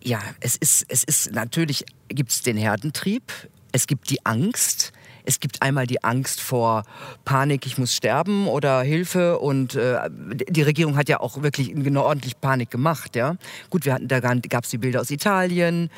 ja, 0.04 0.20
es 0.42 0.58
ist, 0.58 0.86
es 0.90 1.04
ist 1.04 1.32
natürlich 1.32 1.86
gibt 2.10 2.32
es 2.32 2.42
den 2.42 2.58
Herdentrieb, 2.58 3.32
es 3.72 3.88
gibt 3.88 4.10
die 4.10 4.26
Angst, 4.26 4.92
es 5.26 5.40
gibt 5.40 5.62
einmal 5.62 5.88
die 5.88 6.04
Angst 6.04 6.42
vor 6.42 6.84
Panik, 7.26 7.66
ich 7.66 7.78
muss 7.78 7.96
sterben 7.96 8.48
oder 8.48 8.82
Hilfe 8.82 9.40
und 9.40 9.76
äh, 9.76 9.98
die 10.10 10.62
Regierung 10.62 10.98
hat 10.98 11.10
ja 11.10 11.20
auch 11.20 11.42
wirklich 11.42 11.74
ordentlich 11.96 12.40
Panik 12.40 12.72
gemacht. 12.72 13.16
Ja? 13.16 13.36
Gut, 13.70 13.86
wir 13.86 13.94
hatten, 13.94 14.08
da 14.08 14.20
gab 14.20 14.64
es 14.64 14.70
die 14.70 14.78
Bilder 14.78 15.02
aus 15.02 15.12
Italien, 15.12 15.90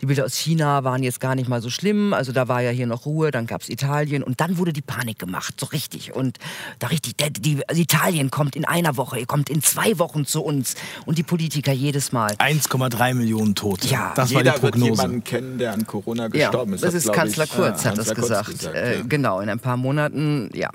die 0.00 0.06
Bilder 0.06 0.24
aus 0.24 0.34
China 0.34 0.84
waren 0.84 1.02
jetzt 1.02 1.20
gar 1.20 1.34
nicht 1.34 1.48
mal 1.48 1.62
so 1.62 1.70
schlimm, 1.70 2.12
also 2.12 2.32
da 2.32 2.48
war 2.48 2.60
ja 2.60 2.70
hier 2.70 2.86
noch 2.86 3.06
Ruhe, 3.06 3.30
dann 3.30 3.46
gab 3.46 3.62
es 3.62 3.68
Italien 3.68 4.22
und 4.22 4.40
dann 4.40 4.58
wurde 4.58 4.72
die 4.72 4.82
Panik 4.82 5.18
gemacht, 5.18 5.54
so 5.58 5.66
richtig. 5.66 6.14
Und 6.14 6.38
da 6.78 6.88
richtig, 6.88 7.16
die, 7.16 7.32
die, 7.32 7.68
also 7.68 7.80
Italien 7.80 8.30
kommt 8.30 8.56
in 8.56 8.64
einer 8.64 8.96
Woche, 8.96 9.18
ihr 9.18 9.26
kommt 9.26 9.48
in 9.48 9.62
zwei 9.62 9.98
Wochen 9.98 10.26
zu 10.26 10.42
uns 10.42 10.74
und 11.06 11.18
die 11.18 11.22
Politiker 11.22 11.72
jedes 11.72 12.12
Mal. 12.12 12.32
1,3 12.32 13.14
Millionen 13.14 13.54
Tote. 13.54 13.88
Ja, 13.88 14.12
das 14.14 14.30
Jeder 14.30 14.44
war 14.46 14.54
die 14.54 14.60
Prognose. 14.60 14.90
wird 14.90 14.96
jemanden 15.00 15.24
kennen, 15.24 15.58
der 15.58 15.72
an 15.72 15.86
Corona 15.86 16.28
gestorben 16.28 16.72
ja, 16.72 16.76
ist. 16.76 16.84
Das, 16.84 16.94
ist 16.94 17.12
Kanzler 17.12 17.46
Kurz, 17.46 17.84
äh, 17.84 17.88
hat 17.88 17.98
das 17.98 18.14
gesagt. 18.14 18.50
gesagt 18.50 18.73
äh, 18.74 18.98
ja. 18.98 19.04
Genau, 19.08 19.40
in 19.40 19.48
ein 19.48 19.60
paar 19.60 19.76
Monaten, 19.76 20.50
ja. 20.54 20.70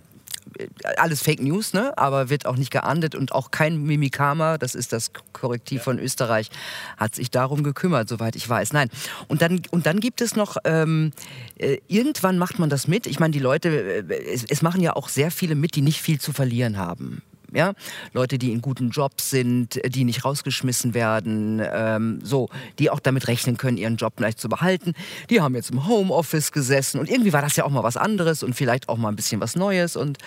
Alles 0.98 1.22
Fake 1.22 1.42
News, 1.42 1.74
ne? 1.74 1.98
aber 1.98 2.30
wird 2.30 2.46
auch 2.46 2.58
nicht 2.58 2.72
geahndet 2.72 3.16
und 3.16 3.32
auch 3.32 3.52
kein 3.52 3.82
Mimikama, 3.84 4.58
das 4.58 4.76
ist 4.76 4.92
das 4.92 5.12
Korrektiv 5.32 5.78
ja. 5.78 5.84
von 5.84 6.00
Österreich, 6.00 6.50
hat 6.98 7.16
sich 7.16 7.32
darum 7.32 7.64
gekümmert, 7.64 8.10
soweit 8.10 8.36
ich 8.36 8.50
weiß. 8.50 8.74
Nein. 8.74 8.90
Und 9.28 9.42
dann, 9.42 9.62
und 9.72 9.86
dann 9.86 10.00
gibt 10.02 10.20
es 10.22 10.36
noch, 10.36 10.58
ähm, 10.66 11.14
äh, 11.58 11.78
irgendwann 11.88 12.38
macht 12.38 12.60
man 12.60 12.70
das 12.70 12.88
mit. 12.88 13.08
Ich 13.08 13.20
meine, 13.20 13.32
die 13.32 13.40
Leute, 13.40 13.70
äh, 14.10 14.34
es, 14.34 14.44
es 14.44 14.62
machen 14.62 14.82
ja 14.82 14.96
auch 14.96 15.08
sehr 15.08 15.32
viele 15.32 15.56
mit, 15.56 15.76
die 15.76 15.82
nicht 15.82 16.02
viel 16.02 16.20
zu 16.20 16.34
verlieren 16.34 16.78
haben 16.78 17.22
ja, 17.54 17.74
Leute, 18.14 18.38
die 18.38 18.52
in 18.52 18.62
guten 18.62 18.90
Jobs 18.90 19.30
sind, 19.30 19.80
die 19.86 20.04
nicht 20.04 20.26
rausgeschmissen 20.26 20.94
werden, 20.94 21.62
ähm, 21.72 22.20
so, 22.24 22.50
die 22.78 22.90
auch 22.90 23.00
damit 23.00 23.28
rechnen 23.28 23.58
können, 23.58 23.78
ihren 23.78 23.96
Job 23.96 24.14
vielleicht 24.18 24.40
zu 24.40 24.50
behalten. 24.50 24.94
Die 25.30 25.42
haben 25.42 25.56
jetzt 25.56 25.72
im 25.72 25.88
Homeoffice 25.88 26.52
gesessen 26.52 27.00
und 27.00 27.10
irgendwie 27.10 27.34
war 27.34 27.42
das 27.42 27.56
ja 27.56 27.66
auch 27.66 27.70
mal 27.70 27.84
was 27.84 27.98
anderes 27.98 28.44
und 28.44 28.56
vielleicht 28.56 28.90
auch 28.90 28.98
mal 28.98 29.10
ein 29.10 29.16
bisschen 29.16 29.42
was 29.42 29.56
Neues 29.56 29.96
und 29.96 30.18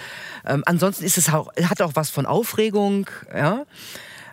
ähm, 0.46 0.62
ansonsten 0.66 1.04
ist 1.04 1.18
es 1.18 1.32
auch, 1.32 1.52
hat 1.56 1.80
auch 1.82 1.92
was 1.94 2.10
von 2.10 2.26
Aufregung, 2.26 3.08
ja. 3.34 3.64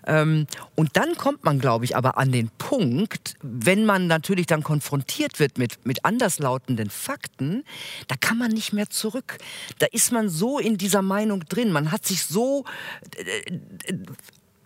Ähm, 0.10 0.48
und 0.76 0.98
dann 0.98 1.16
kommt 1.16 1.44
man, 1.44 1.60
glaube 1.60 1.86
ich, 1.86 1.96
aber 1.96 2.18
an 2.18 2.32
den 2.32 2.50
Punkt, 2.58 3.36
wenn 3.44 3.86
man 3.86 4.08
natürlich 4.08 4.48
dann 4.48 4.64
konfrontiert 4.64 5.40
wird 5.40 5.60
mit, 5.60 5.86
mit 5.86 6.04
anderslautenden 6.04 6.90
Fakten, 6.90 7.64
da 8.08 8.16
kann 8.20 8.40
man 8.40 8.52
nicht 8.52 8.74
mehr 8.74 8.90
zurück. 8.90 9.38
Da 9.78 9.86
ist 9.92 10.12
man 10.12 10.28
so 10.28 10.58
in 10.58 10.78
dieser 10.78 11.04
Meinung 11.04 11.42
drin. 11.48 11.72
Man 11.72 11.92
hat 11.92 12.08
sich 12.08 12.24
so 12.24 12.66
äh, 13.18 13.54
äh, 13.92 13.98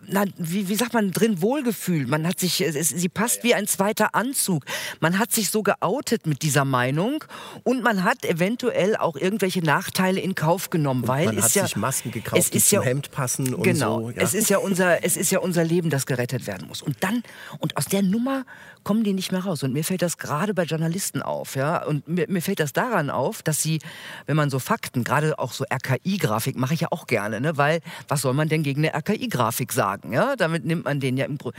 na, 0.08 0.24
wie, 0.36 0.68
wie 0.68 0.74
sagt 0.74 0.94
man, 0.94 1.10
drin 1.10 1.40
Wohlgefühl. 1.40 2.06
Man 2.06 2.26
hat 2.26 2.40
sich, 2.40 2.60
es, 2.60 2.88
sie 2.88 3.08
passt 3.08 3.42
wie 3.44 3.54
ein 3.54 3.66
zweiter 3.66 4.14
Anzug. 4.14 4.64
Man 5.00 5.18
hat 5.18 5.32
sich 5.32 5.50
so 5.50 5.62
geoutet 5.62 6.26
mit 6.26 6.42
dieser 6.42 6.64
Meinung 6.64 7.24
und 7.62 7.82
man 7.82 8.04
hat 8.04 8.24
eventuell 8.24 8.96
auch 8.96 9.16
irgendwelche 9.16 9.60
Nachteile 9.60 10.20
in 10.20 10.34
Kauf 10.34 10.70
genommen, 10.70 11.02
und 11.02 11.08
weil 11.08 11.26
man 11.26 11.38
es 11.38 11.44
hat 11.44 11.54
ja, 11.54 11.62
sich 11.64 11.76
Masken 11.76 12.10
gekauft, 12.10 12.38
es 12.38 12.50
ist 12.50 12.70
die 12.70 12.74
ja, 12.74 12.80
zum 12.80 12.88
Hemd 12.88 13.10
passen 13.10 13.54
und 13.54 13.62
genau, 13.62 14.00
so. 14.00 14.10
Ja. 14.10 14.22
Es 14.22 14.34
ist 14.34 14.50
ja 14.50 14.58
unser, 14.58 15.04
es 15.04 15.16
ist 15.16 15.30
ja 15.30 15.38
unser 15.38 15.64
Leben, 15.64 15.90
das 15.90 16.06
gerettet 16.06 16.46
werden 16.46 16.68
muss. 16.68 16.82
Und 16.82 16.96
dann 17.00 17.22
und 17.58 17.76
aus 17.76 17.86
der 17.86 18.02
Nummer 18.02 18.44
kommen 18.84 19.02
die 19.02 19.12
nicht 19.12 19.32
mehr 19.32 19.44
raus. 19.44 19.62
Und 19.62 19.72
mir 19.72 19.84
fällt 19.84 20.02
das 20.02 20.18
gerade 20.18 20.54
bei 20.54 20.64
Journalisten 20.64 21.22
auf. 21.22 21.56
Ja? 21.56 21.84
Und 21.84 22.06
mir, 22.06 22.26
mir 22.28 22.42
fällt 22.42 22.60
das 22.60 22.72
daran 22.72 23.10
auf, 23.10 23.42
dass 23.42 23.62
sie, 23.62 23.80
wenn 24.26 24.36
man 24.36 24.50
so 24.50 24.58
Fakten, 24.58 25.04
gerade 25.04 25.38
auch 25.38 25.52
so 25.52 25.64
RKI-Grafik, 25.64 26.56
mache 26.56 26.74
ich 26.74 26.80
ja 26.80 26.88
auch 26.90 27.06
gerne, 27.06 27.40
ne? 27.40 27.56
weil 27.56 27.80
was 28.08 28.20
soll 28.22 28.34
man 28.34 28.48
denn 28.48 28.62
gegen 28.62 28.86
eine 28.86 28.94
RKI-Grafik 28.94 29.72
sagen? 29.72 30.12
Ja? 30.12 30.36
Damit 30.36 30.64
nimmt 30.64 30.84
man 30.84 31.00
den 31.00 31.16
ja 31.16 31.24
im 31.24 31.38
Grunde. 31.38 31.58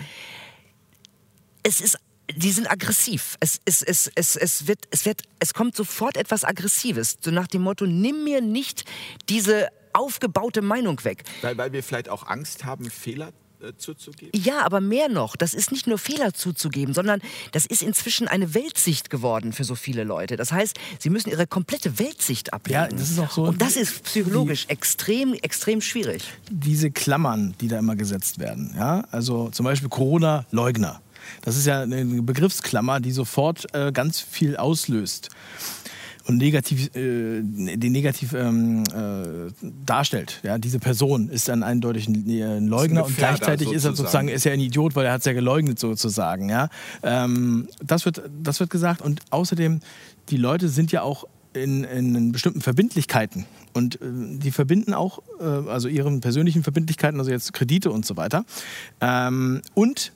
Es 1.64 1.82
ist 1.82 1.98
die 2.34 2.52
sind 2.52 2.70
aggressiv. 2.70 3.38
Es, 3.40 3.62
es, 3.66 3.84
es, 3.84 4.12
es, 4.16 4.36
es, 4.36 4.68
wird, 4.68 4.80
es, 4.90 5.06
wird, 5.06 5.22
es 5.40 5.54
kommt 5.54 5.76
sofort 5.76 6.18
etwas 6.18 6.44
Aggressives. 6.44 7.18
So 7.22 7.30
nach 7.30 7.46
dem 7.46 7.62
Motto, 7.62 7.86
nimm 7.86 8.24
mir 8.24 8.42
nicht 8.42 8.86
diese 9.30 9.70
aufgebaute 9.94 10.62
Meinung 10.62 11.04
weg. 11.04 11.24
Weil, 11.42 11.58
weil 11.58 11.72
wir 11.72 11.84
vielleicht 11.84 12.10
auch 12.10 12.28
Angst 12.28 12.66
haben, 12.66 12.90
Fehler 12.90 13.32
zuzugeben? 13.78 14.32
Ja, 14.40 14.66
aber 14.66 14.82
mehr 14.82 15.10
noch. 15.10 15.36
Das 15.36 15.54
ist 15.54 15.72
nicht 15.72 15.88
nur 15.88 15.98
Fehler 15.98 16.34
zuzugeben, 16.34 16.94
sondern 16.94 17.22
das 17.52 17.66
ist 17.66 17.82
inzwischen 17.82 18.28
eine 18.28 18.54
Weltsicht 18.54 19.10
geworden 19.10 19.54
für 19.54 19.64
so 19.64 19.76
viele 19.76 20.04
Leute. 20.04 20.38
Das 20.38 20.52
heißt, 20.52 20.78
sie 21.00 21.10
müssen 21.10 21.30
ihre 21.30 21.48
komplette 21.48 22.00
Weltsicht 22.00 22.54
ablegen. 22.54 22.80
Ja, 22.80 22.88
das 22.88 23.10
ist 23.10 23.20
auch 23.20 23.32
so. 23.32 23.44
Und 23.44 23.62
das 23.62 23.76
ist 23.76 24.04
psychologisch 24.04 24.68
die, 24.68 24.72
extrem, 24.72 25.34
extrem 25.34 25.82
schwierig. 25.82 26.24
Diese 26.50 26.92
Klammern, 26.92 27.56
die 27.62 27.68
da 27.68 27.80
immer 27.80 27.96
gesetzt 27.96 28.40
werden. 28.40 28.74
Ja? 28.78 29.06
Also 29.12 29.50
zum 29.50 29.64
Beispiel 29.64 29.90
Corona-Leugner. 29.90 31.02
Das 31.42 31.58
ist 31.58 31.66
ja 31.66 31.82
eine 31.82 32.22
Begriffsklammer, 32.22 33.00
die 33.00 33.12
sofort 33.12 33.74
äh, 33.74 33.92
ganz 33.92 34.20
viel 34.20 34.58
auslöst 34.58 35.30
und 36.28 36.38
negativ, 36.38 36.96
äh, 36.96 37.42
den 37.42 37.92
negativ 37.92 38.34
ähm, 38.34 38.84
äh, 38.94 39.52
darstellt. 39.86 40.40
Ja, 40.44 40.58
diese 40.58 40.80
Person 40.80 41.30
ist 41.30 41.48
dann 41.48 41.64
eindeutig 41.64 42.08
ein, 42.08 42.26
ein 42.28 42.68
Leugner 42.68 43.06
und 43.06 43.16
gleichzeitig 43.16 43.68
sozusagen. 43.68 43.76
ist 43.76 43.86
er 43.86 43.96
sozusagen 43.96 44.28
ist 44.30 44.46
er 44.46 44.54
ein 44.54 44.60
Idiot, 44.60 44.96
weil 44.96 45.06
er 45.06 45.14
hat 45.14 45.20
es 45.20 45.26
ja 45.26 45.34
geleugnet 45.34 45.80
sozusagen. 45.80 46.50
Ja, 46.50 46.70
ähm, 47.04 47.68
das 47.84 48.06
wird 48.06 48.24
das 48.42 48.60
wird 48.60 48.70
gesagt 48.70 49.02
und 49.02 49.22
außerdem 49.30 49.82
die 50.30 50.38
Leute 50.38 50.70
sind 50.70 50.92
ja 50.92 51.04
auch 51.04 51.26
in, 51.54 51.84
in 51.84 52.32
bestimmten 52.32 52.62
Verbindlichkeiten 52.62 53.46
und 53.74 53.96
äh, 53.96 54.00
die 54.02 54.52
verbinden 54.52 54.94
auch 54.94 55.20
äh, 55.40 55.44
also 55.44 55.88
ihren 55.88 56.22
persönlichen 56.22 56.64
Verbindlichkeiten, 56.64 57.20
also 57.20 57.32
jetzt 57.32 57.54
Kredite 57.54 57.92
und 57.92 58.06
so 58.06 58.18
weiter 58.18 58.46
ähm, 59.02 59.62
und 59.74 60.12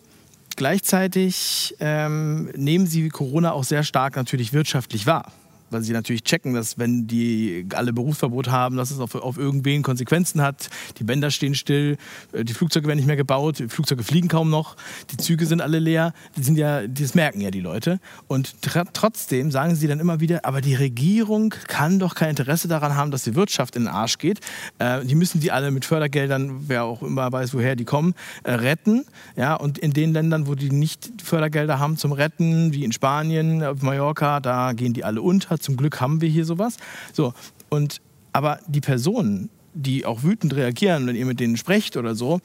Gleichzeitig 0.55 1.77
ähm, 1.79 2.49
nehmen 2.53 2.85
sie 2.85 3.07
Corona 3.07 3.53
auch 3.53 3.63
sehr 3.63 3.83
stark 3.83 4.17
natürlich 4.17 4.51
wirtschaftlich 4.51 5.05
wahr 5.05 5.31
weil 5.71 5.81
sie 5.81 5.93
natürlich 5.93 6.23
checken, 6.23 6.53
dass 6.53 6.77
wenn 6.77 7.07
die 7.07 7.65
alle 7.73 7.93
Berufsverbot 7.93 8.49
haben, 8.49 8.77
dass 8.77 8.91
es 8.91 8.99
auf, 8.99 9.15
auf 9.15 9.37
irgendwen 9.37 9.83
Konsequenzen 9.83 10.41
hat. 10.41 10.69
Die 10.97 11.03
Bänder 11.03 11.31
stehen 11.31 11.55
still, 11.55 11.97
äh, 12.31 12.43
die 12.43 12.53
Flugzeuge 12.53 12.87
werden 12.87 12.97
nicht 12.97 13.07
mehr 13.07 13.15
gebaut, 13.15 13.59
die 13.59 13.67
Flugzeuge 13.67 14.03
fliegen 14.03 14.27
kaum 14.27 14.49
noch, 14.49 14.75
die 15.11 15.17
Züge 15.17 15.45
sind 15.45 15.61
alle 15.61 15.79
leer. 15.79 16.13
Die 16.37 16.43
sind 16.43 16.57
ja, 16.57 16.87
das 16.87 17.15
merken 17.15 17.41
ja 17.41 17.51
die 17.51 17.59
Leute. 17.59 17.99
Und 18.27 18.55
trotzdem 18.93 19.51
sagen 19.51 19.75
sie 19.75 19.87
dann 19.87 19.99
immer 19.99 20.19
wieder, 20.19 20.45
aber 20.45 20.61
die 20.61 20.75
Regierung 20.75 21.53
kann 21.67 21.99
doch 21.99 22.15
kein 22.15 22.31
Interesse 22.31 22.67
daran 22.67 22.95
haben, 22.95 23.11
dass 23.11 23.23
die 23.23 23.35
Wirtschaft 23.35 23.75
in 23.75 23.83
den 23.83 23.93
Arsch 23.93 24.17
geht. 24.17 24.39
Äh, 24.79 25.05
die 25.05 25.15
müssen 25.15 25.39
die 25.39 25.51
alle 25.51 25.71
mit 25.71 25.85
Fördergeldern, 25.85 26.67
wer 26.67 26.83
auch 26.83 27.01
immer 27.01 27.31
weiß, 27.31 27.53
woher 27.53 27.75
die 27.75 27.85
kommen, 27.85 28.13
äh, 28.43 28.53
retten. 28.53 29.05
Ja, 29.35 29.55
und 29.55 29.77
in 29.77 29.91
den 29.91 30.13
Ländern, 30.13 30.47
wo 30.47 30.55
die 30.55 30.69
nicht 30.69 31.09
Fördergelder 31.23 31.79
haben 31.79 31.97
zum 31.97 32.11
Retten, 32.11 32.73
wie 32.73 32.83
in 32.83 32.91
Spanien, 32.91 33.63
auf 33.63 33.81
Mallorca, 33.81 34.39
da 34.39 34.73
gehen 34.73 34.93
die 34.93 35.03
alle 35.03 35.21
unter 35.21 35.58
zum 35.59 35.77
Glück 35.77 36.01
haben 36.01 36.21
wir 36.21 36.29
hier 36.29 36.45
sowas. 36.45 36.77
So, 37.13 37.33
und 37.69 38.01
aber 38.33 38.59
die 38.67 38.81
Personen, 38.81 39.49
die 39.73 40.05
auch 40.05 40.23
wütend 40.23 40.55
reagieren, 40.55 41.07
wenn 41.07 41.15
ihr 41.15 41.25
mit 41.25 41.39
denen 41.39 41.57
sprecht 41.57 41.97
oder 41.97 42.15
so, 42.15 42.39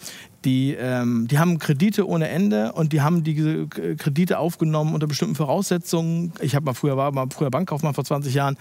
die, 0.44 0.74
ähm, 0.78 1.26
die 1.28 1.38
haben 1.38 1.58
Kredite 1.58 2.06
ohne 2.06 2.28
Ende 2.28 2.72
und 2.72 2.92
die 2.92 3.00
haben 3.00 3.24
diese 3.24 3.66
Kredite 3.66 4.38
aufgenommen 4.38 4.94
unter 4.94 5.06
bestimmten 5.06 5.34
Voraussetzungen. 5.34 6.32
Ich 6.40 6.54
habe 6.54 6.66
mal 6.66 6.74
früher 6.74 6.96
war 6.96 7.12
mal 7.12 7.26
früher 7.30 7.50
Bankkaufmann 7.50 7.94
vor 7.94 8.04
20 8.04 8.34
Jahren. 8.34 8.58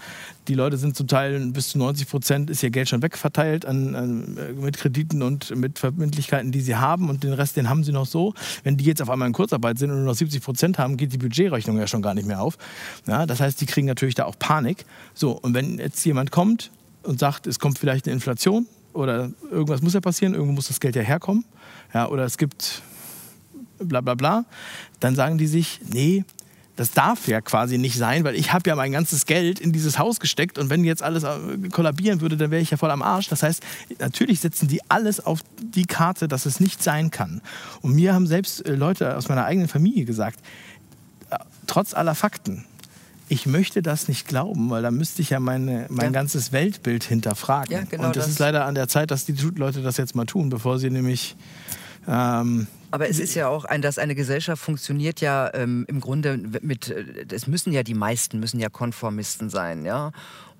Die 0.48 0.54
Leute 0.54 0.78
sind 0.78 0.96
zum 0.96 1.08
Teil 1.08 1.38
bis 1.50 1.70
zu 1.70 1.78
90 1.78 2.08
Prozent 2.08 2.50
ist 2.50 2.62
ihr 2.62 2.70
Geld 2.70 2.88
schon 2.88 3.02
wegverteilt 3.02 3.66
an, 3.66 3.94
an, 3.94 4.38
mit 4.60 4.78
Krediten 4.78 5.22
und 5.22 5.54
mit 5.56 5.78
Verbindlichkeiten, 5.78 6.52
die 6.52 6.60
sie 6.60 6.76
haben 6.76 7.10
und 7.10 7.22
den 7.22 7.34
Rest 7.34 7.56
den 7.56 7.68
haben 7.68 7.84
sie 7.84 7.92
noch 7.92 8.06
so. 8.06 8.32
Wenn 8.62 8.76
die 8.76 8.84
jetzt 8.84 9.02
auf 9.02 9.10
einmal 9.10 9.28
in 9.28 9.34
Kurzarbeit 9.34 9.78
sind 9.78 9.90
und 9.90 9.98
nur 9.98 10.06
noch 10.06 10.14
70 10.14 10.42
Prozent 10.42 10.78
haben, 10.78 10.96
geht 10.96 11.12
die 11.12 11.18
Budgetrechnung 11.18 11.78
ja 11.78 11.86
schon 11.86 12.02
gar 12.02 12.14
nicht 12.14 12.26
mehr 12.26 12.40
auf. 12.40 12.56
Ja, 13.06 13.26
das 13.26 13.40
heißt, 13.40 13.60
die 13.60 13.66
kriegen 13.66 13.86
natürlich 13.86 14.14
da 14.14 14.24
auch 14.24 14.38
Panik. 14.38 14.86
So 15.12 15.32
und 15.32 15.52
wenn 15.52 15.78
jetzt 15.78 16.04
jemand 16.04 16.30
kommt 16.30 16.70
und 17.04 17.18
sagt, 17.18 17.46
es 17.46 17.58
kommt 17.58 17.78
vielleicht 17.78 18.06
eine 18.06 18.14
Inflation 18.14 18.66
oder 18.92 19.30
irgendwas 19.50 19.82
muss 19.82 19.94
ja 19.94 20.00
passieren, 20.00 20.34
irgendwo 20.34 20.52
muss 20.52 20.68
das 20.68 20.80
Geld 20.80 20.96
ja 20.96 21.02
herkommen, 21.02 21.44
ja, 21.92 22.08
oder 22.08 22.24
es 22.24 22.38
gibt 22.38 22.82
bla 23.78 24.00
bla 24.00 24.14
bla, 24.14 24.44
dann 25.00 25.14
sagen 25.14 25.38
die 25.38 25.46
sich, 25.46 25.80
nee, 25.92 26.24
das 26.76 26.90
darf 26.90 27.28
ja 27.28 27.40
quasi 27.40 27.78
nicht 27.78 27.96
sein, 27.96 28.24
weil 28.24 28.34
ich 28.34 28.52
habe 28.52 28.68
ja 28.68 28.74
mein 28.74 28.92
ganzes 28.92 29.26
Geld 29.26 29.60
in 29.60 29.72
dieses 29.72 29.98
Haus 29.98 30.18
gesteckt 30.18 30.58
und 30.58 30.70
wenn 30.70 30.82
jetzt 30.84 31.02
alles 31.02 31.22
äh, 31.22 31.68
kollabieren 31.70 32.20
würde, 32.20 32.36
dann 32.36 32.50
wäre 32.50 32.60
ich 32.60 32.70
ja 32.70 32.76
voll 32.76 32.90
am 32.90 33.02
Arsch. 33.02 33.28
Das 33.28 33.42
heißt, 33.42 33.62
natürlich 34.00 34.40
setzen 34.40 34.66
die 34.66 34.80
alles 34.90 35.24
auf 35.24 35.40
die 35.60 35.84
Karte, 35.84 36.26
dass 36.26 36.46
es 36.46 36.58
nicht 36.58 36.82
sein 36.82 37.10
kann. 37.10 37.42
Und 37.80 37.94
mir 37.94 38.12
haben 38.12 38.26
selbst 38.26 38.66
äh, 38.66 38.74
Leute 38.74 39.16
aus 39.16 39.28
meiner 39.28 39.44
eigenen 39.44 39.68
Familie 39.68 40.04
gesagt, 40.04 40.40
äh, 41.30 41.36
trotz 41.68 41.94
aller 41.94 42.16
Fakten, 42.16 42.64
ich 43.28 43.46
möchte 43.46 43.80
das 43.82 44.08
nicht 44.08 44.28
glauben, 44.28 44.70
weil 44.70 44.82
da 44.82 44.90
müsste 44.90 45.22
ich 45.22 45.30
ja 45.30 45.40
meine, 45.40 45.86
mein 45.88 46.06
Ja. 46.06 46.10
ganzes 46.12 46.52
Weltbild 46.52 47.04
hinterfragen. 47.04 47.72
Ja, 47.72 47.82
genau 47.84 48.06
Und 48.08 48.16
das, 48.16 48.24
das. 48.24 48.32
ist 48.34 48.38
leider 48.38 48.64
an 48.66 48.74
der 48.74 48.88
Zeit, 48.88 49.10
dass 49.10 49.24
die 49.24 49.32
Leute 49.56 49.82
das 49.82 49.96
jetzt 49.96 50.14
mal 50.14 50.26
tun, 50.26 50.50
bevor 50.50 50.78
sie 50.78 50.90
nämlich 50.90 51.34
ähm, 52.06 52.66
Aber 52.90 53.08
es 53.08 53.18
ist 53.18 53.34
ja 53.34 53.48
auch, 53.48 53.64
ein, 53.64 53.80
dass 53.82 53.98
eine 53.98 54.14
Gesellschaft 54.14 54.62
funktioniert 54.62 55.20
ja 55.22 55.50
ähm, 55.54 55.84
im 55.88 56.00
Grunde 56.00 56.36
mit, 56.60 56.90
äh, 56.90 57.04
es 57.32 57.46
müssen 57.46 57.72
ja 57.72 57.82
die 57.82 57.94
meisten, 57.94 58.40
müssen 58.40 58.60
ja 58.60 58.68
Konformisten 58.68 59.48
sein, 59.48 59.84
ja. 59.86 60.12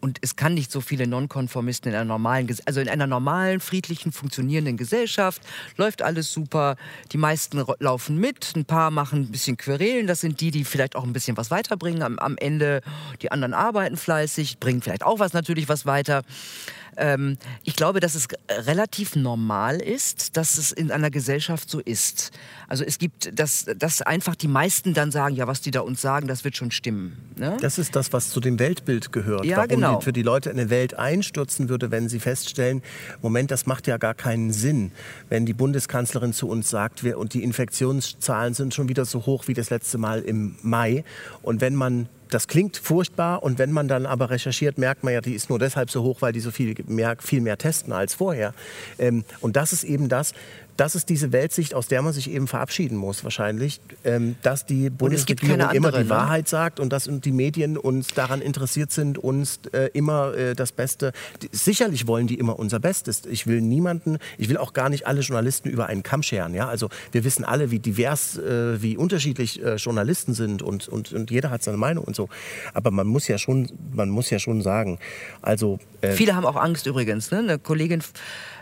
Und 0.05 0.19
es 0.21 0.37
kann 0.37 0.53
nicht 0.53 0.71
so 0.71 0.83
viele 0.83 1.07
Nonkonformisten 1.07 1.91
in 1.91 1.97
einer 1.97 2.05
normalen, 2.05 2.55
also 2.67 2.79
in 2.79 2.91
einer 2.91 3.07
normalen, 3.07 3.59
friedlichen, 3.59 4.13
funktionierenden 4.13 4.77
Gesellschaft 4.77 5.41
läuft 5.79 6.03
alles 6.03 6.31
super. 6.31 6.77
Die 7.13 7.17
meisten 7.17 7.65
laufen 7.79 8.19
mit, 8.19 8.53
ein 8.55 8.67
paar 8.67 8.91
machen 8.91 9.23
ein 9.23 9.31
bisschen 9.31 9.57
Querelen. 9.57 10.07
Das 10.07 10.21
sind 10.21 10.43
die, 10.43 10.51
die 10.51 10.65
vielleicht 10.65 10.95
auch 10.95 11.05
ein 11.05 11.15
bisschen 11.15 11.39
was 11.39 11.51
weiterbringen 11.51 12.03
am, 12.03 12.19
am 12.19 12.37
Ende. 12.37 12.83
Die 13.23 13.33
anderen 13.33 13.55
arbeiten 13.55 13.97
fleißig, 13.97 14.59
bringen 14.59 14.83
vielleicht 14.83 15.07
auch 15.07 15.21
was 15.21 15.33
natürlich 15.33 15.71
was 15.71 15.87
weiter. 15.87 16.23
Ähm, 16.97 17.37
ich 17.63 17.77
glaube, 17.77 18.01
dass 18.01 18.15
es 18.15 18.29
relativ 18.67 19.17
normal 19.17 19.81
ist, 19.81 20.37
dass 20.37 20.59
es 20.59 20.73
in 20.73 20.91
einer 20.91 21.11
Gesellschaft 21.11 21.69
so 21.71 21.81
ist. 21.81 22.31
Also 22.69 22.85
es 22.85 22.99
gibt, 22.99 23.39
dass, 23.39 23.67
dass 23.77 24.03
einfach 24.03 24.35
die 24.35 24.49
meisten 24.49 24.95
dann 24.95 25.11
sagen, 25.11 25.35
ja, 25.35 25.47
was 25.47 25.61
die 25.61 25.71
da 25.71 25.81
uns 25.81 26.01
sagen, 26.01 26.27
das 26.27 26.45
wird 26.45 26.57
schon 26.57 26.71
stimmen. 26.71 27.17
Ne? 27.37 27.57
Das 27.61 27.79
ist 27.79 27.97
das, 27.97 28.13
was 28.13 28.31
zu 28.31 28.41
dem 28.41 28.59
Weltbild 28.59 29.13
gehört. 29.13 29.45
Ja, 29.45 29.59
Warum 29.59 29.69
genau. 29.69 29.99
die, 29.99 30.05
für 30.05 30.13
die 30.13 30.23
Leute 30.23 30.51
eine 30.51 30.71
Welt 30.71 30.95
einstürzen 30.95 31.69
würde, 31.69 31.91
wenn 31.91 32.09
sie 32.09 32.21
feststellen, 32.21 32.83
Moment, 33.23 33.51
das 33.51 33.67
macht 33.67 33.87
ja 33.87 33.97
gar 33.97 34.15
keinen 34.15 34.53
Sinn, 34.53 34.93
wenn 35.29 35.47
die 35.47 35.53
Bundeskanzlerin 35.53 36.33
zu 36.33 36.49
uns 36.49 36.71
sagt, 36.71 37.05
wir, 37.05 37.19
und 37.19 37.35
die 37.35 37.43
Infektionszahlen 37.43 38.55
sind 38.55 38.75
schon 38.75 38.89
wieder 38.89 39.05
so 39.05 39.27
hoch 39.27 39.49
wie 39.49 39.55
das 39.55 39.71
letzte 39.71 39.99
Mal 39.99 40.23
im 40.23 40.57
Mai. 40.63 41.05
Und 41.43 41.61
wenn 41.61 41.75
man 41.75 42.09
das 42.35 42.49
klingt 42.49 42.77
furchtbar 42.77 43.45
und 43.45 43.59
wenn 43.59 43.71
man 43.71 43.87
dann 43.87 44.07
aber 44.07 44.31
recherchiert, 44.31 44.77
merkt 44.77 45.05
man 45.05 45.15
ja, 45.15 45.21
die 45.21 45.35
ist 45.35 45.51
nur 45.51 45.61
deshalb 45.61 45.89
so 45.91 46.03
hoch, 46.03 46.21
weil 46.21 46.33
die 46.33 46.41
so 46.41 46.51
viel 46.51 46.75
mehr, 46.89 47.17
viel 47.21 47.41
mehr 47.41 47.57
testen 47.57 47.93
als 47.93 48.15
vorher. 48.15 48.55
Ähm, 48.99 49.25
und 49.41 49.55
das 49.55 49.73
ist 49.73 49.85
eben 49.85 50.09
das, 50.09 50.35
das 50.77 50.95
ist 50.95 51.09
diese 51.09 51.33
Weltsicht, 51.33 51.75
aus 51.75 51.89
der 51.89 52.03
man 52.03 52.13
sich 52.13 52.31
eben 52.31 52.47
verabschieden 52.47 52.97
muss 52.97 53.25
wahrscheinlich, 53.25 53.81
ähm, 54.05 54.37
dass 54.43 54.67
die 54.67 54.91
Bundesregierung 54.91 55.59
keine 55.59 55.75
immer 55.75 55.89
andere, 55.89 56.03
die 56.03 56.09
ne? 56.09 56.11
Wahrheit 56.11 56.49
sagt 56.49 56.81
und 56.81 56.93
dass 56.93 57.09
die 57.11 57.33
Medien 57.33 57.77
uns 57.77 58.09
daran 58.09 58.41
interessiert 58.41 58.91
sind, 58.91 59.19
uns 59.19 59.61
äh, 59.73 59.91
immer 59.93 60.35
äh, 60.35 60.55
das 60.55 60.73
Beste. 60.73 61.13
Die, 61.43 61.49
sicherlich 61.53 62.07
wollen 62.07 62.27
die 62.27 62.35
immer 62.35 62.59
unser 62.59 62.81
Bestes. 62.81 63.23
Ich 63.27 63.47
will 63.47 63.61
niemanden, 63.61 64.19
ich 64.39 64.49
will 64.49 64.57
auch 64.57 64.73
gar 64.73 64.89
nicht 64.89 65.07
alle 65.07 65.21
Journalisten 65.21 65.69
über 65.69 65.87
einen 65.87 66.03
Kamm 66.03 66.23
scheren. 66.23 66.55
Ja? 66.55 66.69
Also 66.69 66.89
wir 67.13 67.25
wissen 67.25 67.45
alle, 67.45 67.71
wie 67.71 67.79
divers, 67.79 68.37
äh, 68.39 68.83
wie 68.83 68.97
unterschiedlich 68.97 69.63
äh, 69.63 69.77
Journalisten 69.77 70.35
sind 70.35 70.63
und, 70.63 70.89
und, 70.89 71.13
und 71.13 71.31
jeder 71.31 71.51
hat 71.51 71.63
seine 71.63 71.77
Meinung 71.77 72.05
und 72.05 72.17
so. 72.17 72.29
Aber 72.73 72.91
man 72.91 73.07
muss 73.07 73.29
ja 73.29 73.39
schon, 73.39 73.71
man 73.93 74.09
muss 74.09 74.31
ja 74.31 74.39
schon 74.39 74.63
sagen, 74.63 74.99
also 75.43 75.79
äh, 76.05 76.13
Viele 76.13 76.35
haben 76.35 76.47
auch 76.47 76.57
Angst 76.57 76.87
übrigens. 76.87 77.31
Ne? 77.31 77.39
Eine 77.39 77.59
Kollegin 77.59 78.03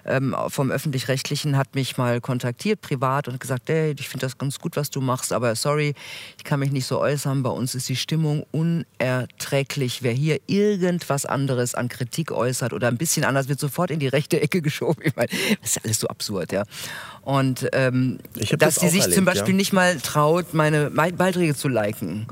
ähm, 0.04 0.34
vom 0.48 0.70
Öffentlich-Rechtlichen 0.70 1.56
hat 1.56 1.74
mich 1.74 1.96
mal 1.96 2.20
kontaktiert, 2.20 2.80
privat, 2.80 3.28
und 3.28 3.40
gesagt, 3.40 3.68
hey, 3.68 3.94
ich 3.98 4.08
finde 4.08 4.26
das 4.26 4.38
ganz 4.38 4.58
gut, 4.58 4.76
was 4.76 4.90
du 4.90 5.00
machst, 5.00 5.32
aber 5.32 5.54
sorry, 5.54 5.94
ich 6.36 6.44
kann 6.44 6.60
mich 6.60 6.72
nicht 6.72 6.86
so 6.86 6.98
äußern. 6.98 7.42
Bei 7.42 7.50
uns 7.50 7.74
ist 7.74 7.88
die 7.88 7.96
Stimmung 7.96 8.46
unerträglich. 8.50 10.02
Wer 10.02 10.12
hier 10.12 10.40
irgendwas 10.46 11.26
anderes 11.26 11.74
an 11.74 11.88
Kritik 11.88 12.32
äußert 12.32 12.72
oder 12.72 12.88
ein 12.88 12.98
bisschen 12.98 13.24
anders, 13.24 13.48
wird 13.48 13.60
sofort 13.60 13.90
in 13.90 14.00
die 14.00 14.08
rechte 14.08 14.40
Ecke 14.40 14.62
geschoben. 14.62 15.02
Ich 15.04 15.16
meine, 15.16 15.28
das 15.60 15.76
ist 15.76 15.84
alles 15.84 16.00
so 16.00 16.08
absurd, 16.08 16.52
ja. 16.52 16.64
Und 17.22 17.68
ähm, 17.72 18.18
dass 18.34 18.58
das 18.58 18.74
sie 18.76 18.88
sich 18.88 19.02
zum 19.02 19.12
erlebt, 19.12 19.26
Beispiel 19.26 19.54
ja. 19.54 19.56
nicht 19.56 19.72
mal 19.72 19.98
traut, 20.00 20.54
meine 20.54 20.90
Be- 20.90 21.12
Beiträge 21.12 21.54
zu 21.54 21.68
liken. 21.68 22.26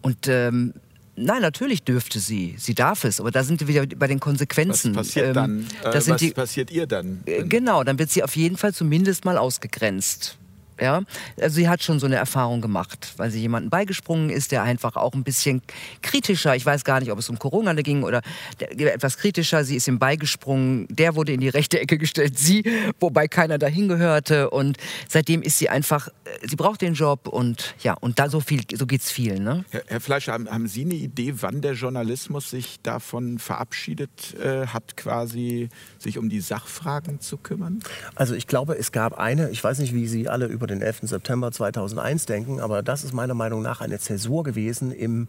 Und 0.00 0.26
ähm, 0.26 0.74
Nein, 1.14 1.42
natürlich 1.42 1.82
dürfte 1.82 2.18
sie. 2.20 2.54
Sie 2.58 2.74
darf 2.74 3.04
es. 3.04 3.20
Aber 3.20 3.30
da 3.30 3.44
sind 3.44 3.60
wir 3.60 3.68
wieder 3.68 3.86
bei 3.96 4.06
den 4.06 4.18
Was 4.18 4.22
Konsequenzen. 4.22 4.92
passiert 4.94 5.28
Ähm, 5.28 5.34
dann? 5.34 5.66
Äh, 5.84 5.94
was 6.08 6.20
die, 6.20 6.30
passiert 6.30 6.70
ihr 6.70 6.86
dann? 6.86 7.20
äh, 7.26 7.42
Genau, 7.44 7.84
dann 7.84 7.98
wird 7.98 8.10
sie 8.10 8.22
auf 8.22 8.34
jeden 8.36 8.56
Fall 8.56 8.72
zumindest 8.72 9.24
mal 9.24 9.36
ausgegrenzt. 9.38 10.38
Ja, 10.80 11.02
also 11.40 11.54
sie 11.54 11.68
hat 11.68 11.82
schon 11.82 12.00
so 12.00 12.06
eine 12.06 12.16
Erfahrung 12.16 12.60
gemacht, 12.60 13.14
weil 13.16 13.30
sie 13.30 13.40
jemanden 13.40 13.70
beigesprungen 13.70 14.30
ist, 14.30 14.52
der 14.52 14.62
einfach 14.62 14.96
auch 14.96 15.14
ein 15.14 15.24
bisschen 15.24 15.62
kritischer, 16.02 16.56
ich 16.56 16.66
weiß 16.66 16.84
gar 16.84 17.00
nicht, 17.00 17.12
ob 17.12 17.18
es 17.18 17.28
um 17.28 17.38
Corona 17.38 17.72
ging 17.74 18.02
oder 18.02 18.22
der, 18.60 18.94
etwas 18.94 19.16
kritischer, 19.16 19.64
sie 19.64 19.76
ist 19.76 19.88
ihm 19.88 19.98
beigesprungen, 19.98 20.86
der 20.88 21.14
wurde 21.14 21.32
in 21.32 21.40
die 21.40 21.48
rechte 21.48 21.80
Ecke 21.80 21.98
gestellt, 21.98 22.38
sie, 22.38 22.64
wobei 23.00 23.28
keiner 23.28 23.58
dahin 23.58 23.88
gehörte 23.88 24.50
und 24.50 24.76
seitdem 25.08 25.42
ist 25.42 25.58
sie 25.58 25.68
einfach, 25.68 26.08
äh, 26.08 26.48
sie 26.48 26.56
braucht 26.56 26.82
den 26.82 26.94
Job 26.94 27.28
und 27.28 27.74
ja, 27.82 27.94
und 27.94 28.18
da 28.18 28.28
so 28.28 28.40
viel, 28.40 28.62
so 28.74 28.86
geht's 28.86 29.10
vielen, 29.10 29.44
ne? 29.44 29.64
Herr, 29.70 29.82
Herr 29.86 30.00
Fleischer, 30.00 30.32
haben, 30.32 30.48
haben 30.48 30.66
Sie 30.66 30.82
eine 30.82 30.94
Idee, 30.94 31.34
wann 31.40 31.60
der 31.60 31.74
Journalismus 31.74 32.50
sich 32.50 32.80
davon 32.82 33.38
verabschiedet 33.38 34.34
äh, 34.34 34.66
hat, 34.66 34.96
quasi 34.96 35.68
sich 35.98 36.18
um 36.18 36.28
die 36.28 36.40
Sachfragen 36.40 37.20
zu 37.20 37.36
kümmern? 37.36 37.80
Also 38.14 38.34
ich 38.34 38.46
glaube, 38.46 38.76
es 38.76 38.92
gab 38.92 39.18
eine, 39.18 39.50
ich 39.50 39.62
weiß 39.62 39.78
nicht, 39.78 39.94
wie 39.94 40.06
Sie 40.06 40.28
alle 40.28 40.46
über 40.46 40.61
den 40.66 40.82
11. 40.82 41.00
September 41.02 41.52
2001 41.52 42.26
denken, 42.26 42.60
aber 42.60 42.82
das 42.82 43.04
ist 43.04 43.12
meiner 43.12 43.34
Meinung 43.34 43.62
nach 43.62 43.80
eine 43.80 43.98
Zäsur 43.98 44.42
gewesen 44.42 44.92
im, 44.92 45.28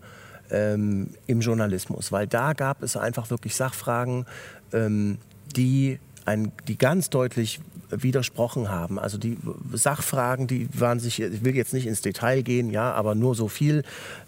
ähm, 0.52 1.10
im 1.28 1.42
Journalismus, 1.42 2.12
weil 2.12 2.28
da 2.28 2.54
gab 2.54 2.84
es 2.84 2.98
einfach 2.98 3.30
wirklich 3.30 3.56
Sachfragen, 3.56 4.26
ähm, 4.72 5.18
die, 5.56 6.00
ein, 6.26 6.52
die 6.68 6.78
ganz 6.78 7.10
deutlich 7.10 7.60
widersprochen 8.02 8.70
haben. 8.70 8.98
Also 9.00 9.18
die 9.18 9.38
Sachfragen, 9.74 10.48
die 10.48 10.68
waren 10.74 11.00
sich, 11.00 11.22
ich 11.22 11.44
will 11.44 11.56
jetzt 11.56 11.74
nicht 11.74 11.86
ins 11.86 12.02
Detail 12.02 12.42
gehen, 12.42 12.70
ja, 12.70 12.92
aber 12.94 13.16
nur 13.16 13.36
so 13.36 13.48
viel. 13.48 13.84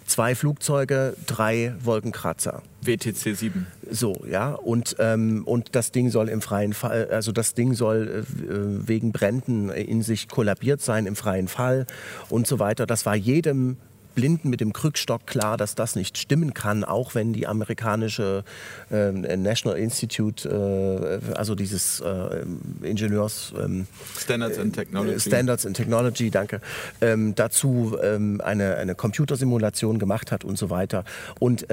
Zwei 0.06 0.36
Flugzeuge, 0.36 1.16
drei 1.26 1.74
Wolkenkratzer. 1.84 2.62
WTC 2.82 3.36
7. 3.36 3.68
So, 3.90 4.24
ja, 4.30 4.52
und, 4.54 4.96
ähm, 5.00 5.44
und 5.46 5.76
das 5.76 5.92
Ding 5.92 6.10
soll 6.10 6.30
im 6.30 6.42
freien 6.42 6.74
Fall, 6.74 7.08
also 7.10 7.32
das 7.32 7.56
Ding 7.56 7.74
soll 7.74 8.24
äh, 8.24 8.88
wegen 8.88 9.12
Bränden 9.12 9.70
in 9.70 10.04
sich 10.04 10.28
kollabiert 10.28 10.82
sein 10.82 11.08
im 11.08 11.16
freien 11.16 11.48
Fall 11.48 11.88
und 12.30 12.46
so 12.46 12.60
weiter. 12.60 12.86
Das 12.86 13.06
war 13.06 13.16
jedem 13.16 13.78
Blinden 14.16 14.50
mit 14.50 14.62
dem 14.62 14.74
Krückstock 14.74 15.28
klar, 15.28 15.58
dass 15.58 15.76
das 15.76 15.96
nicht 15.96 16.18
stimmen 16.18 16.54
kann, 16.54 16.84
auch 16.84 17.14
wenn 17.14 17.34
die 17.34 17.46
amerikanische 17.46 18.44
äh, 18.90 19.12
National 19.12 19.78
Institute, 19.78 20.50
äh, 20.50 21.34
also 21.36 21.54
dieses 21.54 22.00
äh, 22.00 22.46
Ingenieurs... 22.82 23.54
Ähm, 23.60 23.88
Standards 24.18 24.58
and 24.58 24.74
Technology. 24.74 25.20
Standards 25.20 25.66
and 25.66 25.78
Technology, 25.78 26.32
danke, 26.32 26.62
ähm, 27.02 27.36
dazu 27.36 27.98
ähm, 28.02 28.42
eine, 28.42 28.78
eine 28.78 28.96
Computersimulation 28.96 30.00
gemacht 30.00 30.32
hat 30.32 30.44
und 30.44 30.58
so 30.58 30.70
weiter. 30.70 31.04
Und, 31.40 31.68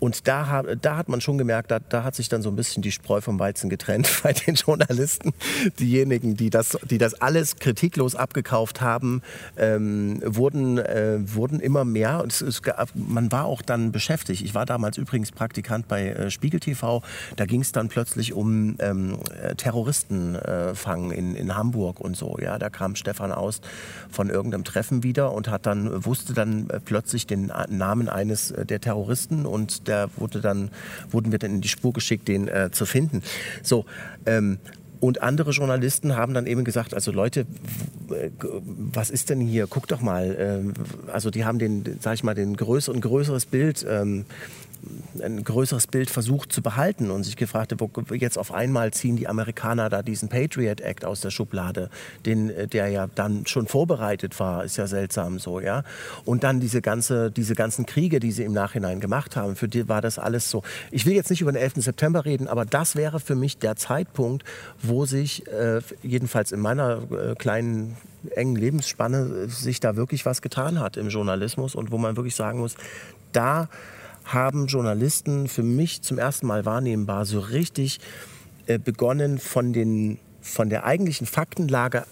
und 0.00 0.28
da, 0.28 0.62
da 0.62 0.96
hat 0.96 1.08
man 1.08 1.20
schon 1.20 1.38
gemerkt, 1.38 1.70
da, 1.70 1.78
da 1.78 2.04
hat 2.04 2.14
sich 2.14 2.28
dann 2.28 2.42
so 2.42 2.50
ein 2.50 2.56
bisschen 2.56 2.82
die 2.82 2.92
Spreu 2.92 3.20
vom 3.20 3.38
Weizen 3.38 3.70
getrennt 3.70 4.08
bei 4.22 4.32
den 4.32 4.54
Journalisten. 4.54 5.32
Diejenigen, 5.78 6.36
die 6.36 6.50
das, 6.50 6.78
die 6.88 6.98
das 6.98 7.14
alles 7.14 7.56
kritiklos 7.56 8.14
abgekauft 8.14 8.80
haben, 8.80 9.22
wurden, 9.56 10.78
äh, 10.78 11.18
wurden 11.20 11.60
immer 11.60 11.77
mehr. 11.84 12.22
Und 12.22 12.32
es, 12.32 12.40
es, 12.40 12.62
man 12.94 13.30
war 13.32 13.44
auch 13.44 13.62
dann 13.62 13.92
beschäftigt. 13.92 14.42
Ich 14.42 14.54
war 14.54 14.66
damals 14.66 14.98
übrigens 14.98 15.32
Praktikant 15.32 15.88
bei 15.88 16.08
äh, 16.08 16.30
Spiegel 16.30 16.60
TV. 16.60 17.02
Da 17.36 17.46
ging 17.46 17.60
es 17.60 17.72
dann 17.72 17.88
plötzlich 17.88 18.32
um 18.32 18.76
ähm, 18.78 19.18
äh, 19.42 19.54
Terroristenfang 19.54 21.10
in, 21.10 21.34
in 21.34 21.54
Hamburg 21.54 22.00
und 22.00 22.16
so. 22.16 22.38
Ja, 22.40 22.58
da 22.58 22.70
kam 22.70 22.96
Stefan 22.96 23.32
Aust 23.32 23.66
von 24.10 24.30
irgendeinem 24.30 24.64
Treffen 24.64 25.02
wieder 25.02 25.32
und 25.32 25.48
hat 25.48 25.66
dann 25.66 26.04
wusste 26.04 26.32
dann 26.32 26.70
äh, 26.70 26.80
plötzlich 26.80 27.26
den 27.26 27.50
A- 27.50 27.66
Namen 27.68 28.08
eines 28.08 28.50
äh, 28.50 28.64
der 28.64 28.80
Terroristen 28.80 29.46
und 29.46 29.88
der 29.88 30.10
wurde 30.16 30.40
dann 30.40 30.70
wurden 31.10 31.32
wir 31.32 31.38
dann 31.38 31.52
in 31.52 31.60
die 31.60 31.68
Spur 31.68 31.92
geschickt, 31.92 32.28
den 32.28 32.48
äh, 32.48 32.70
zu 32.72 32.86
finden. 32.86 33.22
So. 33.62 33.84
Ähm, 34.26 34.58
und 35.00 35.22
andere 35.22 35.50
Journalisten 35.50 36.16
haben 36.16 36.34
dann 36.34 36.46
eben 36.46 36.64
gesagt, 36.64 36.94
also 36.94 37.12
Leute, 37.12 37.40
äh, 38.10 38.30
was 38.92 39.10
ist 39.10 39.30
denn 39.30 39.40
hier? 39.40 39.66
Guck 39.68 39.86
doch 39.88 40.00
mal. 40.00 40.36
ähm, 40.38 40.74
Also 41.12 41.30
die 41.30 41.44
haben 41.44 41.58
den, 41.58 41.84
sag 42.00 42.14
ich 42.14 42.24
mal, 42.24 42.34
den 42.34 42.56
größer 42.56 42.92
und 42.92 43.00
größeres 43.00 43.46
Bild 43.46 43.86
ähm, 43.88 44.24
ein 45.20 45.42
größeres 45.42 45.86
Bild 45.86 46.10
versucht 46.10 46.52
zu 46.52 46.62
behalten 46.62 47.10
und 47.10 47.24
sich 47.24 47.36
gefragt, 47.36 47.74
wo 47.78 47.90
jetzt 48.14 48.38
auf 48.38 48.52
einmal 48.52 48.92
ziehen 48.92 49.16
die 49.16 49.28
Amerikaner 49.28 49.88
da 49.88 50.02
diesen 50.02 50.28
Patriot 50.28 50.80
Act 50.80 51.04
aus 51.04 51.20
der 51.20 51.30
Schublade, 51.30 51.90
den, 52.26 52.50
äh, 52.50 52.68
der 52.68 52.88
ja 52.88 53.08
dann 53.14 53.46
schon 53.46 53.66
vorbereitet 53.66 54.38
war, 54.38 54.64
ist 54.64 54.76
ja 54.76 54.86
seltsam 54.86 55.38
so, 55.38 55.60
ja. 55.60 55.82
Und 56.24 56.44
dann 56.44 56.60
diese, 56.60 56.80
ganze, 56.80 57.30
diese 57.30 57.54
ganzen 57.54 57.86
Kriege, 57.86 58.20
die 58.20 58.32
sie 58.32 58.44
im 58.44 58.52
Nachhinein 58.52 59.00
gemacht 59.00 59.36
haben, 59.36 59.56
für 59.56 59.68
die 59.68 59.88
war 59.88 60.00
das 60.00 60.18
alles 60.18 60.50
so. 60.50 60.62
Ich 60.90 61.06
will 61.06 61.14
jetzt 61.14 61.30
nicht 61.30 61.40
über 61.40 61.52
den 61.52 61.60
11. 61.60 61.74
September 61.76 62.24
reden, 62.24 62.48
aber 62.48 62.64
das 62.64 62.96
wäre 62.96 63.20
für 63.20 63.34
mich 63.34 63.58
der 63.58 63.76
Zeitpunkt, 63.76 64.44
wo 64.82 65.06
sich, 65.06 65.46
äh, 65.48 65.80
jedenfalls 66.02 66.52
in 66.52 66.60
meiner 66.60 67.02
äh, 67.10 67.34
kleinen 67.34 67.96
engen 68.34 68.56
Lebensspanne, 68.56 69.44
äh, 69.44 69.48
sich 69.48 69.80
da 69.80 69.96
wirklich 69.96 70.26
was 70.26 70.42
getan 70.42 70.80
hat 70.80 70.96
im 70.96 71.08
Journalismus 71.08 71.74
und 71.74 71.90
wo 71.90 71.98
man 71.98 72.16
wirklich 72.16 72.34
sagen 72.34 72.58
muss, 72.58 72.74
da 73.32 73.68
haben 74.32 74.66
Journalisten 74.66 75.48
für 75.48 75.62
mich 75.62 76.02
zum 76.02 76.18
ersten 76.18 76.46
Mal 76.46 76.64
wahrnehmbar 76.64 77.24
so 77.24 77.40
richtig 77.40 77.98
äh, 78.66 78.78
begonnen 78.78 79.38
von, 79.38 79.72
den, 79.72 80.18
von 80.40 80.68
der 80.68 80.84
eigentlichen 80.84 81.26
Faktenlage 81.26 82.04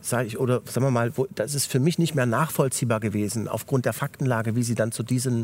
sag 0.00 0.26
ich, 0.26 0.38
oder 0.38 0.62
sagen 0.64 0.86
wir 0.86 0.90
mal, 0.90 1.16
wo, 1.16 1.26
das 1.34 1.54
ist 1.54 1.66
für 1.66 1.80
mich 1.80 1.98
nicht 1.98 2.14
mehr 2.14 2.26
nachvollziehbar 2.26 3.00
gewesen, 3.00 3.48
aufgrund 3.48 3.84
der 3.84 3.92
Faktenlage, 3.92 4.56
wie 4.56 4.62
sie 4.62 4.74
dann 4.74 4.92
zu 4.92 5.02
diesen 5.02 5.40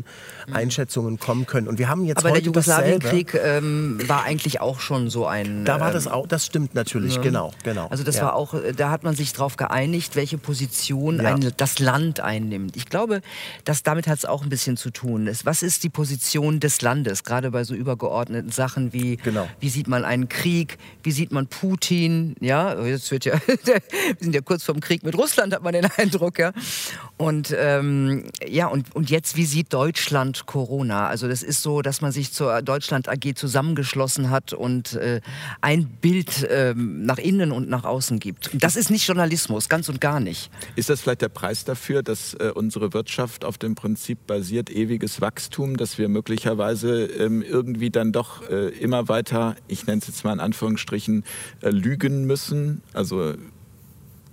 mhm. 0.47 0.53
Einschätzungen 0.53 1.19
kommen 1.19 1.45
können. 1.45 1.67
Und 1.67 1.79
wir 1.79 1.89
haben 1.89 2.05
jetzt 2.05 2.19
Aber 2.19 2.29
heute 2.29 2.41
der 2.41 2.45
Jugoslawienkrieg 2.47 3.33
ähm, 3.35 3.99
war 4.07 4.23
eigentlich 4.23 4.61
auch 4.61 4.79
schon 4.79 5.09
so 5.09 5.25
ein. 5.25 5.65
Da 5.65 5.79
war 5.79 5.89
ähm, 5.89 5.93
das 5.93 6.07
auch, 6.07 6.27
das 6.27 6.45
stimmt 6.45 6.75
natürlich, 6.75 7.15
ja. 7.15 7.21
genau, 7.21 7.53
genau. 7.63 7.87
Also 7.87 8.03
das 8.03 8.17
ja. 8.17 8.23
war 8.23 8.35
auch, 8.35 8.53
äh, 8.53 8.73
da 8.73 8.89
hat 8.89 9.03
man 9.03 9.15
sich 9.15 9.33
darauf 9.33 9.57
geeinigt, 9.57 10.15
welche 10.15 10.37
Position 10.37 11.21
ja. 11.21 11.35
ein, 11.35 11.51
das 11.57 11.79
Land 11.79 12.19
einnimmt. 12.19 12.75
Ich 12.75 12.87
glaube, 12.87 13.21
dass 13.65 13.83
damit 13.83 14.07
hat 14.07 14.17
es 14.17 14.25
auch 14.25 14.43
ein 14.43 14.49
bisschen 14.49 14.77
zu 14.77 14.89
tun. 14.89 15.29
Was 15.43 15.63
ist 15.63 15.83
die 15.83 15.89
Position 15.89 16.59
des 16.59 16.81
Landes, 16.81 17.23
gerade 17.23 17.51
bei 17.51 17.63
so 17.63 17.73
übergeordneten 17.73 18.51
Sachen 18.51 18.93
wie, 18.93 19.17
genau. 19.17 19.47
wie 19.59 19.69
sieht 19.69 19.87
man 19.87 20.05
einen 20.05 20.29
Krieg, 20.29 20.77
wie 21.03 21.11
sieht 21.11 21.31
man 21.31 21.47
Putin, 21.47 22.35
ja, 22.39 22.83
jetzt 22.83 23.11
wird 23.11 23.25
ja, 23.25 23.33
wir 23.63 23.81
sind 24.19 24.35
ja 24.35 24.41
kurz 24.47 24.63
vorm 24.63 24.79
Krieg 24.79 25.03
mit 25.03 25.17
Russland, 25.17 25.53
hat 25.53 25.61
man 25.61 25.73
den 25.73 25.85
Eindruck, 25.97 26.39
ja. 26.39 26.53
Und 27.17 27.53
ähm, 27.57 28.23
ja, 28.47 28.67
und, 28.67 28.95
und 28.95 29.09
jetzt, 29.09 29.35
wie 29.35 29.45
sieht 29.45 29.73
Deutschland 29.73 30.45
Corona? 30.45 31.07
Also 31.07 31.27
das 31.27 31.43
ist 31.43 31.61
so, 31.61 31.81
dass 31.81 32.01
man 32.01 32.11
sich 32.11 32.31
zur 32.31 32.61
Deutschland 32.61 33.09
AG 33.09 33.35
zusammengeschlossen 33.35 34.29
hat 34.29 34.53
und 34.53 34.93
äh, 34.93 35.21
ein 35.61 35.85
Bild 35.87 36.43
äh, 36.43 36.73
nach 36.75 37.17
innen 37.17 37.51
und 37.51 37.69
nach 37.69 37.83
außen 37.83 38.19
gibt. 38.19 38.49
Das 38.53 38.75
ist 38.75 38.89
nicht 38.89 39.07
Journalismus, 39.07 39.67
ganz 39.67 39.89
und 39.89 39.99
gar 39.99 40.19
nicht. 40.19 40.49
Ist 40.75 40.89
das 40.89 41.01
vielleicht 41.01 41.21
der 41.21 41.29
Preis 41.29 41.65
dafür, 41.65 42.03
dass 42.03 42.33
äh, 42.35 42.51
unsere 42.53 42.93
Wirtschaft 42.93 43.43
auf 43.43 43.57
dem 43.57 43.75
Prinzip 43.75 44.25
basiert, 44.27 44.69
ewiges 44.69 45.19
Wachstum, 45.19 45.75
dass 45.75 45.97
wir 45.97 46.07
möglicherweise 46.07 47.05
ähm, 47.05 47.41
irgendwie 47.41 47.89
dann 47.89 48.11
doch 48.11 48.47
äh, 48.49 48.69
immer 48.69 49.09
weiter, 49.09 49.55
ich 49.67 49.85
nenne 49.87 49.99
es 50.01 50.07
jetzt 50.07 50.23
mal 50.23 50.33
in 50.33 50.39
Anführungsstrichen, 50.39 51.23
äh, 51.61 51.69
lügen 51.69 52.25
müssen? 52.25 52.81
Also 52.93 53.33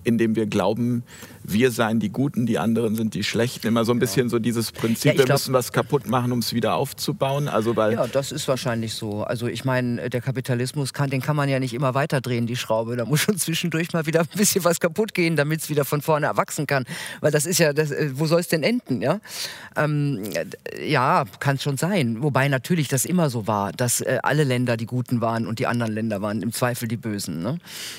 indem 0.04 0.36
wir 0.36 0.46
glauben, 0.46 1.02
wir 1.46 1.70
seien 1.70 2.00
die 2.00 2.10
Guten, 2.10 2.46
die 2.46 2.58
anderen 2.58 2.94
sind 2.94 3.14
die 3.14 3.22
Schlechten. 3.22 3.66
Immer 3.66 3.84
so 3.84 3.92
ein 3.92 3.98
bisschen 3.98 4.28
so 4.30 4.38
dieses 4.38 4.72
Prinzip, 4.72 5.12
ja, 5.12 5.18
wir 5.18 5.24
glaub, 5.26 5.38
müssen 5.38 5.52
was 5.52 5.72
kaputt 5.72 6.08
machen, 6.08 6.32
um 6.32 6.38
es 6.38 6.54
wieder 6.54 6.74
aufzubauen. 6.74 7.48
Also 7.48 7.76
weil 7.76 7.92
ja, 7.92 8.06
das 8.06 8.32
ist 8.32 8.48
wahrscheinlich 8.48 8.94
so. 8.94 9.24
Also 9.24 9.46
ich 9.46 9.64
meine, 9.64 10.08
der 10.08 10.22
Kapitalismus, 10.22 10.94
kann, 10.94 11.10
den 11.10 11.20
kann 11.20 11.36
man 11.36 11.48
ja 11.48 11.60
nicht 11.60 11.74
immer 11.74 11.94
weiter 11.94 12.22
drehen, 12.22 12.46
die 12.46 12.56
Schraube. 12.56 12.96
Da 12.96 13.04
muss 13.04 13.20
schon 13.20 13.36
zwischendurch 13.36 13.92
mal 13.92 14.06
wieder 14.06 14.20
ein 14.20 14.28
bisschen 14.36 14.64
was 14.64 14.80
kaputt 14.80 15.12
gehen, 15.12 15.36
damit 15.36 15.60
es 15.60 15.68
wieder 15.68 15.84
von 15.84 16.00
vorne 16.00 16.26
erwachsen 16.26 16.66
kann. 16.66 16.84
Weil 17.20 17.30
das 17.30 17.44
ist 17.44 17.58
ja, 17.58 17.74
das, 17.74 17.90
äh, 17.90 18.10
wo 18.14 18.26
soll 18.26 18.40
es 18.40 18.48
denn 18.48 18.62
enden? 18.62 19.02
Ja, 19.02 19.20
ähm, 19.76 20.22
ja 20.82 21.24
kann 21.40 21.56
es 21.56 21.62
schon 21.62 21.76
sein. 21.76 22.22
Wobei 22.22 22.48
natürlich 22.48 22.88
das 22.88 23.04
immer 23.04 23.28
so 23.28 23.46
war, 23.46 23.72
dass 23.72 24.00
äh, 24.00 24.18
alle 24.22 24.44
Länder 24.44 24.78
die 24.78 24.86
Guten 24.86 25.20
waren 25.20 25.46
und 25.46 25.58
die 25.58 25.66
anderen 25.66 25.92
Länder 25.92 26.22
waren 26.22 26.40
im 26.40 26.52
Zweifel 26.52 26.88
die 26.88 26.96
Bösen. 26.96 27.42
Ne? 27.42 27.58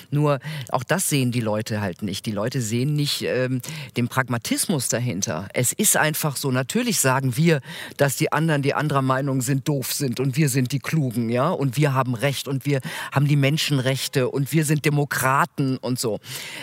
Nur 0.09 0.39
auch 0.69 0.83
das 0.83 1.09
sehen 1.09 1.31
die 1.31 1.41
Leute 1.41 1.81
halt 1.81 2.01
nicht. 2.01 2.25
Die 2.25 2.31
Leute 2.31 2.61
sehen 2.61 2.93
nicht, 2.93 3.21
äh, 3.21 3.34
ähm, 3.35 3.61
dem 3.97 4.07
Pragmatismus 4.07 4.89
dahinter. 4.89 5.47
Es 5.53 5.73
ist 5.73 5.97
einfach 5.97 6.37
so. 6.37 6.51
Natürlich 6.51 6.99
sagen 6.99 7.37
wir, 7.37 7.61
dass 7.97 8.15
die 8.15 8.31
anderen, 8.31 8.61
die 8.61 8.73
anderer 8.73 9.01
Meinung 9.01 9.41
sind, 9.41 9.67
doof 9.67 9.93
sind 9.93 10.19
und 10.19 10.37
wir 10.37 10.49
sind 10.49 10.71
die 10.71 10.79
Klugen, 10.79 11.29
ja, 11.29 11.49
und 11.49 11.77
wir 11.77 11.93
haben 11.93 12.15
Recht 12.15 12.47
und 12.47 12.65
wir 12.65 12.81
haben 13.11 13.27
die 13.27 13.35
Menschenrechte 13.35 14.29
und 14.29 14.51
wir 14.51 14.65
sind 14.65 14.85
Demokraten 14.85 15.77
und 15.77 15.99
so. 15.99 16.19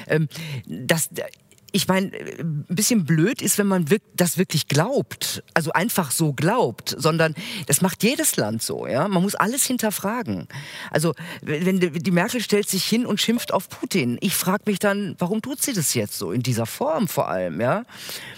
Ähm, 0.06 0.28
das 0.66 1.10
ich 1.72 1.88
meine, 1.88 2.10
ein 2.38 2.66
bisschen 2.68 3.04
blöd 3.04 3.40
ist, 3.40 3.56
wenn 3.56 3.66
man 3.66 3.86
das 4.14 4.36
wirklich 4.36 4.68
glaubt, 4.68 5.42
also 5.54 5.72
einfach 5.72 6.10
so 6.10 6.34
glaubt, 6.34 6.94
sondern 6.98 7.34
das 7.66 7.80
macht 7.80 8.02
jedes 8.02 8.36
Land 8.36 8.62
so, 8.62 8.86
ja. 8.86 9.08
Man 9.08 9.22
muss 9.22 9.34
alles 9.34 9.64
hinterfragen. 9.64 10.48
Also 10.90 11.14
wenn 11.40 11.80
die 11.80 12.10
Merkel 12.10 12.42
stellt 12.42 12.68
sich 12.68 12.84
hin 12.84 13.06
und 13.06 13.20
schimpft 13.20 13.52
auf 13.52 13.70
Putin, 13.70 14.18
ich 14.20 14.34
frage 14.34 14.64
mich 14.66 14.78
dann, 14.78 15.16
warum 15.18 15.40
tut 15.40 15.62
sie 15.62 15.72
das 15.72 15.94
jetzt 15.94 16.18
so 16.18 16.30
in 16.30 16.42
dieser 16.42 16.66
Form 16.66 17.08
vor 17.08 17.28
allem, 17.28 17.60
ja? 17.60 17.84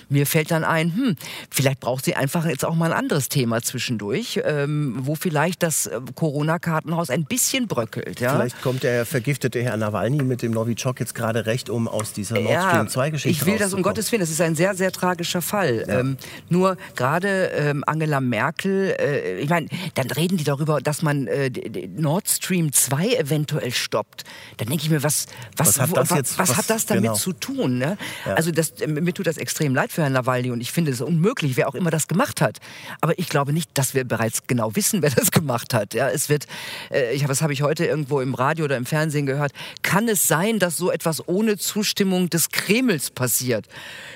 Mir 0.09 0.26
fällt 0.26 0.53
dann 0.53 0.62
ein, 0.62 0.95
hm, 0.95 1.16
vielleicht 1.51 1.80
braucht 1.80 2.05
sie 2.05 2.14
einfach 2.14 2.47
jetzt 2.47 2.64
auch 2.64 2.76
mal 2.76 2.93
ein 2.93 2.99
anderes 2.99 3.28
Thema 3.28 3.62
zwischendurch, 3.62 4.41
ähm, 4.45 4.95
wo 5.01 5.16
vielleicht 5.16 5.64
das 5.64 5.87
äh, 5.87 6.01
Corona-Kartenhaus 6.14 7.11
ein 7.11 7.24
bisschen 7.24 7.66
bröckelt, 7.66 8.20
ja. 8.20 8.35
Vielleicht 8.35 8.62
kommt 8.62 8.85
der 8.85 9.07
vergiftete 9.07 9.61
Herr 9.62 9.76
Nawalny 9.76 10.22
mit 10.22 10.43
dem 10.43 10.53
Novichok 10.53 11.01
jetzt 11.01 11.16
gerade 11.16 11.47
recht, 11.47 11.68
um 11.68 11.89
aus 11.89 12.12
dieser 12.12 12.39
Nord 12.39 12.62
Stream 12.62 12.89
2 12.89 13.11
Geschichte 13.25 13.45
ich 13.45 13.53
will 13.53 13.59
das 13.59 13.72
um 13.72 13.83
Gottes 13.83 14.12
Willen, 14.12 14.20
das 14.20 14.31
ist 14.31 14.41
ein 14.41 14.55
sehr, 14.55 14.75
sehr 14.75 14.93
tragischer 14.93 15.43
Fall. 15.43 15.85
Ja. 15.87 16.01
Ähm, 16.01 16.16
nur 16.49 16.77
gerade 16.95 17.47
ähm, 17.55 17.83
Angela 17.87 18.20
Merkel, 18.20 18.95
äh, 18.99 19.39
ich 19.39 19.49
meine, 19.49 19.68
dann 19.95 20.11
reden 20.11 20.37
die 20.37 20.45
darüber, 20.45 20.81
dass 20.81 21.03
man 21.03 21.27
äh, 21.27 21.51
Nord 21.97 22.29
Stream 22.29 22.72
2 22.72 23.14
eventuell 23.14 23.72
stoppt. 23.72 24.25
Dann 24.59 24.68
denke 24.68 24.85
ich 24.85 24.91
mir, 24.91 25.03
was, 25.03 25.27
was, 25.57 25.79
was, 25.79 25.89
hat, 25.89 25.97
das, 25.97 26.11
jetzt, 26.11 26.39
was, 26.39 26.51
was 26.51 26.57
hat 26.57 26.70
das 26.70 26.87
damit 26.87 27.05
genau. 27.05 27.14
zu 27.14 27.33
tun? 27.33 27.79
Ne? 27.79 27.97
Ja. 28.27 28.35
Also 28.35 28.51
das, 28.51 28.72
äh, 28.81 28.87
mir 28.87 29.14
tut 29.14 29.27
das 29.27 29.39
extrem 29.39 29.75
leid 29.75 29.91
für 29.91 30.03
Herrn 30.03 30.12
Nawalny 30.12 30.51
und 30.51 30.61
ich 30.61 30.72
finde 30.72 30.91
es 30.91 31.01
unmöglich, 31.01 31.57
wer 31.57 31.68
auch 31.68 31.75
immer 31.75 31.91
das 31.91 32.09
gemacht 32.09 32.41
hat. 32.41 32.59
Aber 33.01 33.18
ich 33.18 33.29
glaube 33.29 33.53
nicht, 33.53 33.70
dass 33.75 33.95
wir 33.95 34.05
bereits 34.05 34.47
genau 34.47 34.77
wissen, 34.77 35.03
wer 35.03 35.11
das 35.11 35.31
gemacht 35.31 35.72
hat. 35.72 35.95
Ja, 35.95 36.09
es 36.11 36.29
wird, 36.29 36.47
äh, 36.91 37.14
ich, 37.14 37.25
das 37.25 37.43
habe 37.43 37.53
ich 37.53 37.62
heute 37.62 37.87
irgendwo 37.87 38.20
im 38.20 38.35
Radio 38.35 38.66
oder 38.66 38.77
im 38.77 38.87
Fernsehen 38.87 39.27
gehört, 39.27 39.53
kann 39.83 40.09
es 40.09 40.29
sein, 40.29 40.59
dass 40.59 40.77
so 40.77 40.91
etwas 40.91 41.27
ohne 41.27 41.57
Zustimmung 41.57 42.29
des 42.31 42.51
Kremls 42.51 43.11
passiert? 43.15 43.67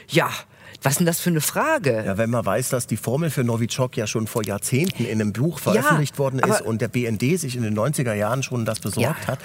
Ja, 0.09 0.31
was 0.83 0.93
ist 0.93 0.99
denn 1.01 1.07
das 1.07 1.19
für 1.19 1.31
eine 1.31 1.41
Frage? 1.41 2.05
Ja, 2.07 2.19
wenn 2.19 2.31
man 2.31 2.47
weiß, 2.47 2.69
dass 2.69 2.87
die 2.87 2.97
Formel 2.97 3.31
für 3.31 3.43
Novichok 3.43 3.97
ja 3.97 4.07
schon 4.07 4.29
vor 4.29 4.45
Jahrzehnten 4.45 5.05
in 5.05 5.21
einem 5.21 5.33
Buch 5.33 5.59
veröffentlicht 5.59 6.15
ja, 6.15 6.19
worden 6.19 6.39
ist 6.39 6.61
und 6.63 6.81
der 6.81 6.87
BND 6.87 7.39
sich 7.39 7.57
in 7.57 7.63
den 7.63 7.77
90er 7.77 8.15
Jahren 8.15 8.45
schon 8.45 8.65
das 8.65 8.79
besorgt 8.79 9.23
ja. 9.23 9.27
hat. 9.27 9.41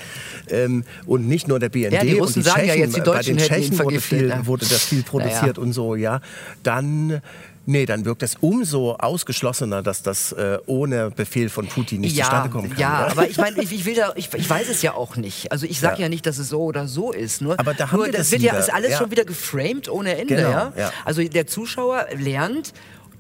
Ähm, 0.48 0.84
und 1.08 1.28
nicht 1.28 1.48
nur 1.48 1.60
der 1.60 1.70
BND, 1.70 1.94
ja, 1.94 2.02
die 2.04 2.14
Russen 2.14 2.40
und 2.40 2.46
die 2.46 2.50
sagen 2.50 2.62
Tschechen, 2.62 2.80
ja 2.80 2.86
jetzt, 2.86 2.96
die 2.96 3.02
Deutschen 3.02 3.36
bei 3.36 3.42
den 3.42 3.48
Tschechen 3.48 3.80
wurde, 3.80 4.00
viel, 4.00 4.46
wurde, 4.46 4.66
das 4.68 4.86
viel 4.86 5.02
produziert 5.02 5.58
und 5.58 5.74
so, 5.74 5.96
ja. 5.96 6.22
Dann 6.62 7.22
Nee, 7.66 7.86
dann 7.86 8.04
wirkt 8.04 8.24
es 8.24 8.36
umso 8.42 8.96
ausgeschlossener, 8.96 9.82
dass 9.84 10.04
das 10.04 10.34
äh, 10.34 10.58
ohne 10.66 11.12
Befehl 11.12 11.50
von 11.50 11.68
Putin 11.68 12.02
nicht 12.02 12.16
ja, 12.16 12.26
zustande 12.26 12.50
kommen 12.50 12.70
kann. 12.70 12.80
Ja, 12.80 13.04
oder? 13.06 13.12
aber 13.12 13.30
ich 13.30 13.38
meine, 13.38 13.62
ich, 13.62 13.72
ich, 13.72 13.86
will 13.86 13.96
da, 13.96 14.12
ich, 14.16 14.34
ich, 14.34 14.50
weiß 14.50 14.68
es 14.70 14.82
ja 14.82 14.94
auch 14.94 15.16
nicht. 15.16 15.52
Also 15.52 15.66
ich 15.66 15.80
sage 15.80 15.96
ja. 15.96 16.02
ja. 16.04 16.10
nicht, 16.10 16.26
dass 16.26 16.38
es 16.38 16.50
so 16.50 16.62
oder 16.62 16.88
so 16.88 17.14
ist. 17.14 17.42
Nur, 17.42 17.58
aber 17.58 17.74
da 17.74 17.92
haben 17.92 17.98
nur 17.98 18.08
wir 18.08 18.12
das, 18.12 18.22
das 18.22 18.32
wird 18.32 18.42
wieder. 18.42 18.54
ja 18.54 18.60
ist 18.60 18.74
alles 18.74 18.92
ja. 18.92 18.98
schon 18.98 19.12
wieder 19.12 19.24
geframed 19.24 19.88
ohne 19.88 20.18
Ende. 20.18 20.36
Genau, 20.36 20.50
ja? 20.50 20.74
ja? 20.76 20.92
Also 21.06 21.24
der 21.24 21.48
Zuschauer 21.48 22.08
lernt, 22.18 22.74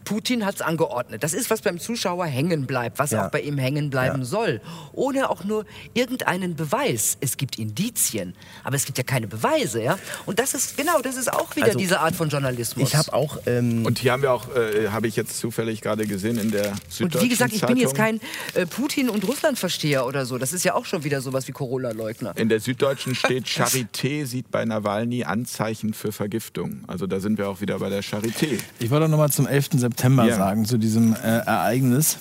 Putin 0.03 0.45
hat 0.45 0.55
es 0.55 0.61
angeordnet. 0.61 1.23
Das 1.23 1.33
ist, 1.33 1.49
was 1.49 1.61
beim 1.61 1.79
Zuschauer 1.79 2.25
hängen 2.25 2.65
bleibt, 2.65 2.99
was 2.99 3.11
ja. 3.11 3.25
auch 3.25 3.31
bei 3.31 3.41
ihm 3.41 3.57
hängen 3.57 3.89
bleiben 3.89 4.19
ja. 4.19 4.25
soll. 4.25 4.61
Ohne 4.91 5.29
auch 5.29 5.43
nur 5.43 5.65
irgendeinen 5.93 6.55
Beweis. 6.55 7.17
Es 7.21 7.37
gibt 7.37 7.57
Indizien, 7.57 8.35
aber 8.63 8.75
es 8.75 8.85
gibt 8.85 8.97
ja 8.97 9.03
keine 9.03 9.27
Beweise. 9.27 9.81
Ja? 9.81 9.97
Und 10.25 10.39
das 10.39 10.53
ist, 10.53 10.77
genau, 10.77 11.01
das 11.01 11.15
ist 11.15 11.31
auch 11.31 11.55
wieder 11.55 11.67
also, 11.67 11.79
diese 11.79 11.99
Art 11.99 12.15
von 12.15 12.29
Journalismus. 12.29 12.89
Ich 12.89 12.95
habe 12.95 13.13
auch... 13.13 13.37
Ähm 13.45 13.85
und 13.85 13.99
hier 13.99 14.11
haben 14.11 14.21
wir 14.21 14.31
auch, 14.31 14.53
äh, 14.55 14.89
habe 14.89 15.07
ich 15.07 15.15
jetzt 15.15 15.39
zufällig 15.39 15.81
gerade 15.81 16.05
gesehen 16.05 16.37
in 16.37 16.51
der 16.51 16.73
Süddeutschen 16.89 17.05
Und 17.05 17.21
wie 17.21 17.29
gesagt, 17.29 17.53
ich 17.53 17.61
Zeitung. 17.61 17.75
bin 17.75 17.83
jetzt 17.83 17.95
kein 17.95 18.19
äh, 18.53 18.65
Putin- 18.65 19.09
und 19.09 19.27
Russland-Versteher 19.27 20.05
oder 20.05 20.25
so. 20.25 20.37
Das 20.37 20.53
ist 20.53 20.63
ja 20.63 20.73
auch 20.73 20.85
schon 20.85 21.03
wieder 21.03 21.21
sowas 21.21 21.47
wie 21.47 21.51
Corona-Leugner. 21.51 22.35
In 22.37 22.49
der 22.49 22.59
Süddeutschen 22.59 23.15
steht, 23.15 23.45
Charité 23.47 24.25
sieht 24.25 24.51
bei 24.51 24.65
Nawalny 24.65 25.23
Anzeichen 25.23 25.93
für 25.93 26.11
Vergiftung. 26.11 26.83
Also 26.87 27.07
da 27.07 27.19
sind 27.19 27.37
wir 27.37 27.49
auch 27.49 27.61
wieder 27.61 27.79
bei 27.79 27.89
der 27.89 28.03
Charité. 28.03 28.59
Ich 28.79 28.89
wollte 28.89 29.07
noch 29.07 29.17
mal 29.17 29.31
zum 29.31 29.47
11. 29.47 29.69
September 29.73 29.92
September 29.93 30.25
ja. 30.25 30.35
sagen 30.35 30.65
zu 30.65 30.77
diesem 30.77 31.13
äh, 31.13 31.17
Ereignis, 31.17 32.17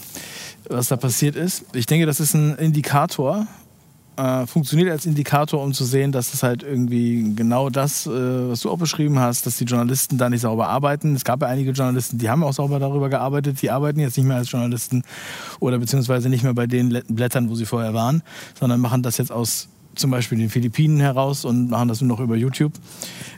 was 0.68 0.88
da 0.88 0.96
passiert 0.96 1.36
ist. 1.36 1.64
Ich 1.72 1.86
denke, 1.86 2.04
das 2.04 2.20
ist 2.20 2.34
ein 2.34 2.54
Indikator, 2.56 3.46
äh, 4.16 4.46
funktioniert 4.46 4.90
als 4.90 5.06
Indikator, 5.06 5.62
um 5.62 5.72
zu 5.72 5.84
sehen, 5.84 6.12
dass 6.12 6.34
es 6.34 6.42
halt 6.42 6.62
irgendwie 6.62 7.32
genau 7.34 7.70
das, 7.70 8.06
äh, 8.06 8.10
was 8.10 8.60
du 8.60 8.70
auch 8.70 8.76
beschrieben 8.76 9.18
hast, 9.18 9.46
dass 9.46 9.56
die 9.56 9.64
Journalisten 9.64 10.18
da 10.18 10.28
nicht 10.28 10.42
sauber 10.42 10.68
arbeiten. 10.68 11.14
Es 11.14 11.24
gab 11.24 11.40
ja 11.40 11.48
einige 11.48 11.70
Journalisten, 11.70 12.18
die 12.18 12.28
haben 12.28 12.44
auch 12.44 12.52
sauber 12.52 12.78
darüber 12.78 13.08
gearbeitet, 13.08 13.62
die 13.62 13.70
arbeiten 13.70 14.00
jetzt 14.00 14.18
nicht 14.18 14.26
mehr 14.26 14.36
als 14.36 14.50
Journalisten 14.50 15.02
oder 15.60 15.78
beziehungsweise 15.78 16.28
nicht 16.28 16.44
mehr 16.44 16.52
bei 16.52 16.66
den 16.66 17.02
Blättern, 17.08 17.48
wo 17.48 17.54
sie 17.54 17.64
vorher 17.64 17.94
waren, 17.94 18.22
sondern 18.60 18.80
machen 18.80 19.02
das 19.02 19.16
jetzt 19.16 19.32
aus 19.32 19.68
zum 19.94 20.10
Beispiel 20.10 20.38
den 20.38 20.50
Philippinen 20.50 21.00
heraus 21.00 21.44
und 21.44 21.70
machen 21.70 21.88
das 21.88 22.00
nur 22.00 22.08
noch 22.08 22.20
über 22.20 22.36
YouTube. 22.36 22.72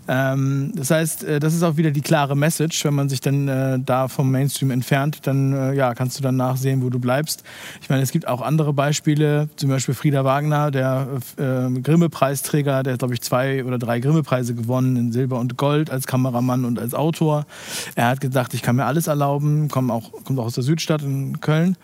Ähm, 0.09 0.73
das 0.75 0.91
heißt, 0.91 1.25
äh, 1.25 1.41
das 1.41 1.55
ist 1.55 1.63
auch 1.63 1.77
wieder 1.77 1.91
die 1.91 2.01
klare 2.01 2.37
Message. 2.37 2.85
Wenn 2.85 2.95
man 2.95 3.09
sich 3.09 3.21
dann 3.21 3.49
äh, 3.49 3.79
da 3.79 4.09
vom 4.09 4.31
Mainstream 4.31 4.71
entfernt, 4.71 5.27
dann 5.27 5.53
äh, 5.53 5.75
ja, 5.75 5.95
kannst 5.95 6.19
du 6.19 6.23
dann 6.23 6.37
nachsehen, 6.37 6.83
wo 6.83 6.91
du 6.91 6.99
bleibst. 6.99 7.43
Ich 7.81 7.89
meine, 7.89 8.03
es 8.03 8.11
gibt 8.11 8.29
auch 8.29 8.43
andere 8.43 8.73
Beispiele, 8.73 9.49
zum 9.57 9.71
Beispiel 9.71 9.95
Frieda 9.95 10.25
Wagner, 10.25 10.71
der 10.71 11.09
äh, 11.37 11.81
Grimme-Preisträger, 11.81 12.83
der 12.83 12.95
hat, 12.95 12.99
glaube 12.99 13.15
ich, 13.15 13.23
zwei 13.23 13.65
oder 13.65 13.79
drei 13.79 14.01
Grimme-Preise 14.01 14.55
gewonnen 14.55 14.97
in 14.97 15.13
Silber 15.13 15.39
und 15.39 15.57
Gold 15.57 15.91
als 15.91 16.07
Kameramann 16.07 16.65
und 16.65 16.79
als 16.79 16.95
Autor. 16.95 17.47
Er 17.95 18.09
hat 18.09 18.21
gesagt, 18.21 18.55
ich 18.55 18.63
kann 18.63 18.77
mir 18.77 18.85
alles 18.85 19.07
erlauben, 19.07 19.69
kommt 19.69 19.91
auch, 19.91 20.13
kommt 20.25 20.39
auch 20.39 20.47
aus 20.47 20.55
der 20.55 20.65
Südstadt 20.65 21.03
in 21.03 21.41
Köln. 21.41 21.77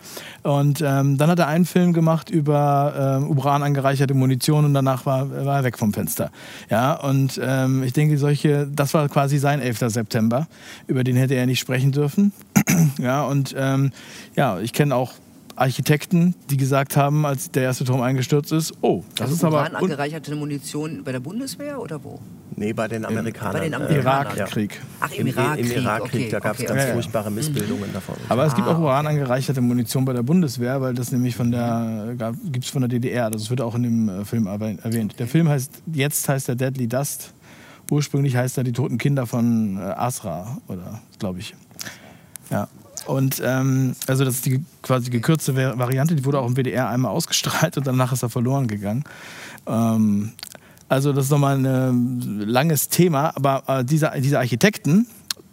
Und 0.43 0.81
ähm, 0.81 1.17
dann 1.17 1.29
hat 1.29 1.39
er 1.39 1.47
einen 1.47 1.65
Film 1.65 1.93
gemacht 1.93 2.29
über 2.29 3.19
äh, 3.21 3.25
Uran 3.25 3.63
angereicherte 3.63 4.13
Munition 4.13 4.65
und 4.65 4.73
danach 4.73 5.05
war, 5.05 5.29
war 5.45 5.57
er 5.57 5.63
weg 5.63 5.77
vom 5.77 5.93
Fenster. 5.93 6.31
Ja, 6.69 6.93
und 6.93 7.39
ähm, 7.43 7.83
ich 7.83 7.93
denke, 7.93 8.10
solche, 8.17 8.67
das 8.67 8.93
war 8.93 9.07
quasi 9.09 9.37
sein 9.37 9.61
11. 9.61 9.79
September, 9.87 10.47
über 10.87 11.03
den 11.03 11.15
hätte 11.15 11.35
er 11.35 11.45
nicht 11.45 11.59
sprechen 11.59 11.91
dürfen. 11.91 12.31
ja, 12.97 13.23
und 13.23 13.55
ähm, 13.57 13.91
ja, 14.35 14.59
ich 14.59 14.73
kenne 14.73 14.95
auch 14.95 15.13
Architekten, 15.55 16.33
die 16.49 16.57
gesagt 16.57 16.97
haben, 16.97 17.25
als 17.25 17.51
der 17.51 17.63
erste 17.63 17.83
Turm 17.83 18.01
eingestürzt 18.01 18.51
ist, 18.51 18.73
oh, 18.81 19.03
das 19.15 19.21
also 19.31 19.35
ist 19.35 19.43
aber... 19.43 19.75
angereicherte 19.75 20.35
Munition 20.35 21.03
bei 21.03 21.11
der 21.11 21.19
Bundeswehr 21.19 21.79
oder 21.79 22.03
wo? 22.03 22.19
Nee, 22.55 22.73
bei 22.73 22.87
den 22.87 23.05
Amerikanern. 23.05 23.53
Bei 23.53 23.59
den 23.61 23.73
äh, 23.73 23.75
Amerikanern. 23.75 24.37
Irakkrieg. 24.37 24.81
Ach, 24.99 25.11
im 25.11 25.27
Irakkrieg. 25.27 25.65
Im 25.71 25.81
Irakkrieg, 25.83 26.13
okay, 26.13 26.29
da 26.31 26.39
gab 26.39 26.55
es 26.55 26.59
okay, 26.61 26.67
ganz 26.67 26.83
okay. 26.83 26.93
furchtbare 26.93 27.31
Missbildungen 27.31 27.93
davon. 27.93 28.15
Aber 28.29 28.45
es 28.45 28.55
gibt 28.55 28.67
Ah, 28.67 28.75
auch 28.75 28.79
Uran 28.79 29.07
angereicherte 29.07 29.61
Munition 29.61 30.05
bei 30.05 30.13
der 30.13 30.23
Bundeswehr, 30.23 30.81
weil 30.81 30.93
das 30.93 31.11
nämlich 31.11 31.35
von 31.35 31.51
der 31.51 32.15
gibt 32.51 32.65
es 32.65 32.71
von 32.71 32.81
der 32.81 32.89
DDR. 32.89 33.29
Das 33.29 33.49
wird 33.49 33.61
auch 33.61 33.75
in 33.75 33.83
dem 33.83 34.09
äh, 34.09 34.25
Film 34.25 34.47
erwähnt- 34.47 34.83
erwähnt. 34.83 35.15
Der 35.19 35.27
Film 35.27 35.47
heißt 35.47 35.81
jetzt 35.93 36.27
heißt 36.27 36.49
er 36.49 36.55
Deadly 36.55 36.87
Dust. 36.87 37.33
Ursprünglich 37.91 38.37
heißt 38.37 38.57
er 38.57 38.63
die 38.63 38.71
toten 38.71 38.97
Kinder 38.97 39.27
von 39.27 39.77
äh, 39.77 39.81
Asra 39.81 40.57
oder 40.67 41.01
glaube 41.19 41.39
ich. 41.39 41.53
Ja. 42.49 42.67
Und 43.05 43.41
ähm, 43.43 43.95
also 44.07 44.23
das 44.23 44.35
ist 44.35 44.45
die 44.45 44.63
quasi 44.81 45.09
gekürzte 45.09 45.55
Va- 45.57 45.77
Variante, 45.77 46.15
die 46.15 46.23
wurde 46.23 46.39
auch 46.39 46.47
im 46.47 46.55
WDR 46.55 46.87
einmal 46.87 47.11
ausgestrahlt 47.11 47.75
und 47.77 47.85
danach 47.85 48.13
ist 48.13 48.23
er 48.23 48.29
verloren 48.29 48.67
gegangen. 48.67 49.03
Ähm, 49.67 50.31
also 50.87 51.11
das 51.11 51.25
ist 51.25 51.31
nochmal 51.31 51.57
ein 51.65 52.39
langes 52.47 52.87
Thema, 52.89 53.35
aber 53.35 53.63
äh, 53.67 53.83
diese, 53.83 54.11
diese 54.19 54.39
Architekten, 54.39 55.05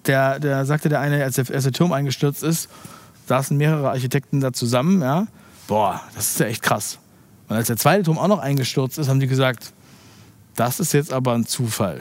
der, 0.07 0.39
der 0.39 0.65
sagte 0.65 0.89
der 0.89 1.01
eine, 1.01 1.23
als 1.25 1.37
der 1.37 1.51
erste 1.51 1.73
Turm 1.73 1.93
eingestürzt 1.93 2.43
ist, 2.45 2.69
saßen 3.27 3.57
mehrere 3.57 3.89
Architekten 3.91 4.41
da 4.41 4.53
zusammen, 4.53 5.03
ja. 5.03 5.27
Boah, 5.67 6.01
das 6.15 6.31
ist 6.31 6.41
ja 6.41 6.47
echt 6.47 6.63
krass. 6.63 6.99
Und 7.49 7.57
als 7.57 7.67
der 7.67 7.77
zweite 7.77 8.05
Turm 8.05 8.19
auch 8.19 8.29
noch 8.29 8.39
eingestürzt 8.39 8.97
ist, 8.99 9.09
haben 9.09 9.21
die 9.21 9.27
gesagt, 9.27 9.73
das 10.55 10.79
ist 10.81 10.93
jetzt 10.93 11.13
aber 11.13 11.35
ein 11.35 11.47
Zufall. 11.47 12.01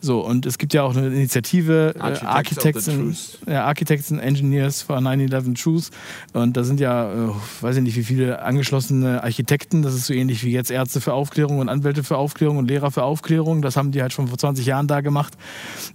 So, 0.00 0.20
und 0.20 0.46
es 0.46 0.58
gibt 0.58 0.74
ja 0.74 0.82
auch 0.82 0.94
eine 0.94 1.06
Initiative, 1.06 1.94
äh, 1.96 2.00
Architects 2.00 2.22
of 2.22 2.34
Architects, 2.34 2.88
and, 2.88 3.38
ja, 3.48 3.64
Architects 3.64 4.12
and 4.12 4.20
Engineers 4.20 4.82
for 4.82 4.98
9-11 4.98 5.54
Truth. 5.60 5.90
Und 6.32 6.56
da 6.56 6.64
sind 6.64 6.80
ja, 6.80 7.12
äh, 7.12 7.30
weiß 7.60 7.76
ich 7.76 7.82
nicht, 7.82 7.96
wie 7.96 8.04
viele 8.04 8.42
angeschlossene 8.42 9.22
Architekten. 9.22 9.82
Das 9.82 9.94
ist 9.94 10.06
so 10.06 10.14
ähnlich 10.14 10.44
wie 10.44 10.52
jetzt 10.52 10.70
Ärzte 10.70 11.00
für 11.00 11.14
Aufklärung 11.14 11.58
und 11.58 11.68
Anwälte 11.68 12.04
für 12.04 12.18
Aufklärung 12.18 12.58
und 12.58 12.68
Lehrer 12.68 12.90
für 12.90 13.02
Aufklärung. 13.04 13.62
Das 13.62 13.76
haben 13.76 13.90
die 13.90 14.02
halt 14.02 14.12
schon 14.12 14.28
vor 14.28 14.38
20 14.38 14.66
Jahren 14.66 14.86
da 14.86 15.00
gemacht. 15.00 15.34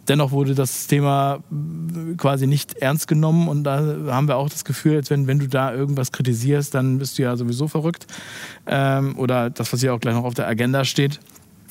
Dennoch 0.07 0.31
wurde 0.31 0.55
das 0.55 0.87
Thema 0.87 1.43
äh, 1.51 2.15
quasi 2.15 2.47
nicht 2.47 2.73
ernst 2.77 3.07
genommen. 3.07 3.47
Und 3.47 3.63
da 3.63 3.77
haben 4.07 4.27
wir 4.27 4.37
auch 4.37 4.49
das 4.49 4.65
Gefühl, 4.65 4.95
als 4.95 5.09
wenn, 5.09 5.27
wenn 5.27 5.39
du 5.39 5.47
da 5.47 5.73
irgendwas 5.73 6.11
kritisierst, 6.11 6.73
dann 6.73 6.97
bist 6.97 7.17
du 7.17 7.23
ja 7.23 7.37
sowieso 7.37 7.67
verrückt. 7.67 8.07
Ähm, 8.65 9.17
oder 9.17 9.49
das, 9.49 9.71
was 9.71 9.79
hier 9.79 9.93
auch 9.93 9.99
gleich 9.99 10.15
noch 10.15 10.23
auf 10.23 10.33
der 10.33 10.47
Agenda 10.47 10.85
steht. 10.85 11.19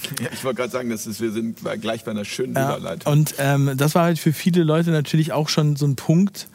Ja, 0.20 0.28
ich 0.32 0.44
wollte 0.44 0.58
gerade 0.58 0.72
sagen, 0.72 0.90
das 0.90 1.06
ist, 1.06 1.20
wir 1.20 1.32
sind 1.32 1.58
gleich 1.80 2.04
bei 2.04 2.10
einer 2.10 2.24
schönen 2.24 2.54
Ja, 2.54 2.76
Überleitung. 2.76 3.12
und 3.12 3.34
ähm, 3.38 3.72
das 3.76 3.94
war 3.94 4.04
halt 4.04 4.18
für 4.18 4.32
viele 4.32 4.62
Leute 4.64 4.90
natürlich 4.90 5.32
auch 5.32 5.48
schon 5.48 5.76
so 5.76 5.86
ein 5.86 5.96
Punkt, 5.96 6.48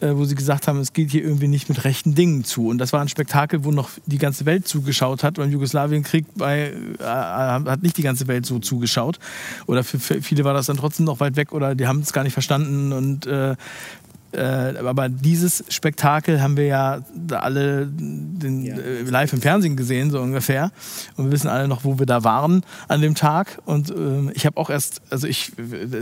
äh, 0.00 0.14
wo 0.14 0.24
sie 0.24 0.34
gesagt 0.36 0.68
haben, 0.68 0.78
es 0.78 0.92
geht 0.92 1.10
hier 1.10 1.24
irgendwie 1.24 1.48
nicht 1.48 1.68
mit 1.68 1.84
rechten 1.84 2.14
Dingen 2.14 2.44
zu. 2.44 2.68
Und 2.68 2.78
das 2.78 2.92
war 2.92 3.00
ein 3.00 3.08
Spektakel, 3.08 3.64
wo 3.64 3.72
noch 3.72 3.90
die 4.06 4.18
ganze 4.18 4.46
Welt 4.46 4.68
zugeschaut 4.68 5.24
hat. 5.24 5.34
Beim 5.34 5.50
Jugoslawienkrieg 5.50 6.26
bei, 6.36 6.72
äh, 7.00 7.02
hat 7.04 7.82
nicht 7.82 7.96
die 7.96 8.02
ganze 8.02 8.28
Welt 8.28 8.46
so 8.46 8.60
zugeschaut. 8.60 9.18
Oder 9.66 9.82
für, 9.82 9.98
für 9.98 10.22
viele 10.22 10.44
war 10.44 10.54
das 10.54 10.66
dann 10.66 10.76
trotzdem 10.76 11.04
noch 11.06 11.18
weit 11.18 11.34
weg 11.36 11.52
oder 11.52 11.74
die 11.74 11.86
haben 11.88 12.00
es 12.00 12.12
gar 12.12 12.22
nicht 12.22 12.32
verstanden. 12.32 12.92
Und 12.92 13.26
äh, 13.26 13.56
äh, 14.32 14.40
aber 14.40 15.08
dieses 15.08 15.64
Spektakel 15.68 16.42
haben 16.42 16.56
wir 16.56 16.66
ja 16.66 17.00
alle 17.30 17.86
den, 17.86 18.66
äh, 18.66 19.02
live 19.02 19.32
im 19.32 19.40
Fernsehen 19.40 19.76
gesehen, 19.76 20.10
so 20.10 20.20
ungefähr. 20.20 20.70
Und 21.16 21.26
wir 21.26 21.32
wissen 21.32 21.48
alle 21.48 21.66
noch, 21.66 21.84
wo 21.84 21.98
wir 21.98 22.06
da 22.06 22.24
waren 22.24 22.62
an 22.88 23.00
dem 23.00 23.14
Tag. 23.14 23.58
Und 23.64 23.90
ähm, 23.90 24.30
ich 24.34 24.44
habe 24.44 24.58
auch 24.58 24.70
erst, 24.70 25.00
also 25.10 25.26
ich, 25.26 25.52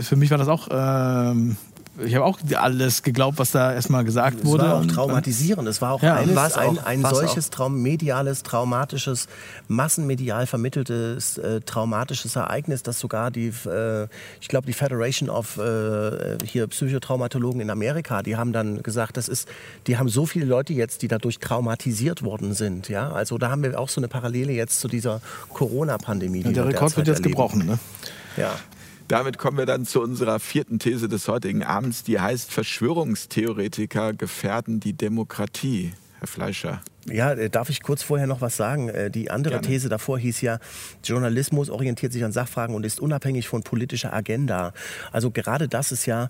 für 0.01 0.15
mich 0.15 0.31
war 0.31 0.37
das 0.37 0.49
auch, 0.49 0.67
ähm, 0.71 1.57
ich 2.05 2.15
habe 2.15 2.25
auch 2.25 2.39
alles 2.55 3.03
geglaubt, 3.03 3.37
was 3.39 3.51
da 3.51 3.73
erstmal 3.73 4.03
gesagt 4.03 4.39
Es 4.41 4.45
wurde. 4.45 4.63
war 4.63 4.75
auch 4.75 4.81
Und- 4.81 4.89
traumatisierend. 4.89 5.67
Es 5.67 5.81
war 5.81 5.93
auch, 5.93 6.03
Ja, 6.03 6.19
war's 6.35 6.55
auch. 6.57 6.61
ein, 6.85 7.03
ein 7.03 7.05
solches 7.13 7.49
Traum, 7.49 7.81
mediales, 7.81 8.43
traumatisches, 8.43 9.27
massenmedial 9.67 10.47
vermitteltes, 10.47 11.37
äh, 11.37 11.61
traumatisches 11.61 12.35
Ereignis, 12.35 12.83
das 12.83 12.99
sogar 12.99 13.31
die, 13.31 13.47
äh, 13.65 14.07
ich 14.41 14.47
glaube, 14.47 14.67
die 14.67 14.73
Federation 14.73 15.29
of 15.29 15.57
äh, 15.57 16.37
hier 16.45 16.67
Psychotraumatologen 16.67 17.61
in 17.61 17.69
Amerika, 17.69 18.21
die 18.23 18.35
haben 18.37 18.53
dann 18.53 18.83
gesagt, 18.83 19.17
das 19.17 19.27
ist, 19.27 19.47
die 19.87 19.97
haben 19.97 20.09
so 20.09 20.25
viele 20.25 20.45
Leute 20.45 20.73
jetzt, 20.73 21.01
die 21.01 21.07
dadurch 21.07 21.39
traumatisiert 21.39 22.23
worden 22.23 22.53
sind. 22.53 22.89
Ja, 22.89 23.11
also 23.11 23.37
da 23.37 23.49
haben 23.49 23.63
wir 23.63 23.79
auch 23.79 23.89
so 23.89 23.99
eine 23.99 24.07
Parallele 24.07 24.51
jetzt 24.53 24.79
zu 24.79 24.87
dieser 24.87 25.21
Corona-Pandemie. 25.53 26.43
die 26.43 26.53
der 26.53 26.65
wir 26.65 26.73
Rekord 26.73 26.95
wird 26.97 27.07
jetzt 27.07 27.17
erleben. 27.17 27.31
gebrochen. 27.31 27.65
Ne? 27.65 27.79
Ja. 28.37 28.51
Damit 29.07 29.37
kommen 29.37 29.57
wir 29.57 29.65
dann 29.65 29.85
zu 29.85 30.01
unserer 30.01 30.39
vierten 30.39 30.79
These 30.79 31.07
des 31.07 31.29
heutigen 31.29 31.63
Abends, 31.63 32.03
die 32.03 32.19
heißt, 32.19 32.51
Verschwörungstheoretiker 32.51 34.13
gefährden 34.13 34.81
die 34.81 34.93
Demokratie. 34.93 35.93
Herr 36.19 36.27
Fleischer. 36.27 36.81
Ja, 37.05 37.31
äh, 37.33 37.49
darf 37.49 37.69
ich 37.69 37.83
kurz 37.83 38.03
vorher 38.03 38.27
noch 38.27 38.41
was 38.41 38.57
sagen? 38.57 38.89
Äh, 38.89 39.11
Die 39.11 39.29
andere 39.29 39.55
Gerne. 39.55 39.67
These 39.67 39.87
davor 39.87 40.17
hieß 40.19 40.41
ja, 40.41 40.59
Journalismus 41.03 41.69
orientiert 41.69 42.11
sich 42.11 42.23
an 42.23 42.31
Sachfragen 42.31 42.75
und 42.75 42.85
ist 42.85 42.99
unabhängig 42.99 43.47
von 43.47 43.61
politischer 43.63 44.13
Agenda. 44.13 44.73
Also 45.11 45.31
gerade 45.31 45.67
das 45.69 45.91
ist 45.91 46.05
ja 46.05 46.29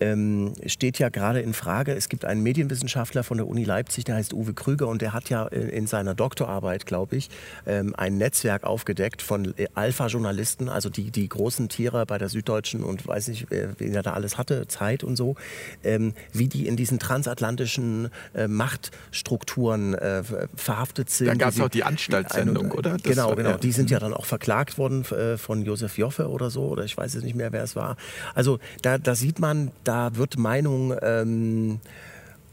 ähm, 0.00 0.52
steht 0.66 0.98
ja 0.98 1.08
gerade 1.08 1.40
in 1.40 1.54
Frage. 1.54 1.92
Es 1.94 2.08
gibt 2.08 2.24
einen 2.24 2.42
Medienwissenschaftler 2.42 3.24
von 3.24 3.36
der 3.38 3.46
Uni 3.46 3.64
Leipzig, 3.64 4.04
der 4.04 4.16
heißt 4.16 4.32
Uwe 4.34 4.54
Krüger 4.54 4.88
und 4.88 5.02
der 5.02 5.12
hat 5.12 5.30
ja 5.30 5.46
in, 5.46 5.68
in 5.68 5.86
seiner 5.86 6.14
Doktorarbeit, 6.14 6.86
glaube 6.86 7.16
ich, 7.16 7.30
ähm, 7.66 7.94
ein 7.96 8.16
Netzwerk 8.18 8.64
aufgedeckt 8.64 9.22
von 9.22 9.54
äh, 9.58 9.66
Alpha-Journalisten, 9.74 10.68
also 10.68 10.90
die, 10.90 11.10
die 11.10 11.28
großen 11.28 11.68
Tiere 11.68 12.04
bei 12.06 12.18
der 12.18 12.28
Süddeutschen 12.28 12.82
und 12.84 13.06
weiß 13.06 13.28
nicht, 13.28 13.50
äh, 13.52 13.68
wen 13.78 13.94
er 13.94 14.02
da 14.02 14.12
alles 14.12 14.38
hatte, 14.38 14.66
Zeit 14.68 15.04
und 15.04 15.16
so, 15.16 15.36
ähm, 15.84 16.14
wie 16.32 16.48
die 16.48 16.66
in 16.66 16.76
diesen 16.76 16.98
transatlantischen 16.98 18.10
äh, 18.34 18.48
Machtstrukturen 18.48 19.94
äh, 19.94 20.22
verhaftet 20.54 21.10
sind. 21.10 21.28
Da 21.28 21.34
gab's 21.34 21.54
wie 21.56 21.58
sie- 21.58 21.64
auch 21.64 21.68
die 21.68 21.84
Anstaltssendung, 21.84 22.70
oder? 22.72 22.92
Das 22.92 23.02
genau, 23.02 23.34
genau. 23.34 23.56
Die 23.56 23.72
sind 23.72 23.90
ja 23.90 23.98
dann 23.98 24.14
auch 24.14 24.26
verklagt 24.26 24.78
worden 24.78 25.04
äh, 25.12 25.36
von 25.36 25.62
Josef 25.64 25.98
Joffe 25.98 26.28
oder 26.28 26.50
so, 26.50 26.62
oder 26.68 26.84
ich 26.84 26.96
weiß 26.96 27.14
jetzt 27.14 27.24
nicht 27.24 27.34
mehr, 27.36 27.52
wer 27.52 27.62
es 27.62 27.76
war. 27.76 27.96
Also 28.34 28.58
da, 28.82 28.98
da 28.98 29.14
sieht 29.14 29.38
man, 29.38 29.70
da 29.88 30.16
wird 30.16 30.38
Meinung, 30.38 30.94
ähm, 31.00 31.80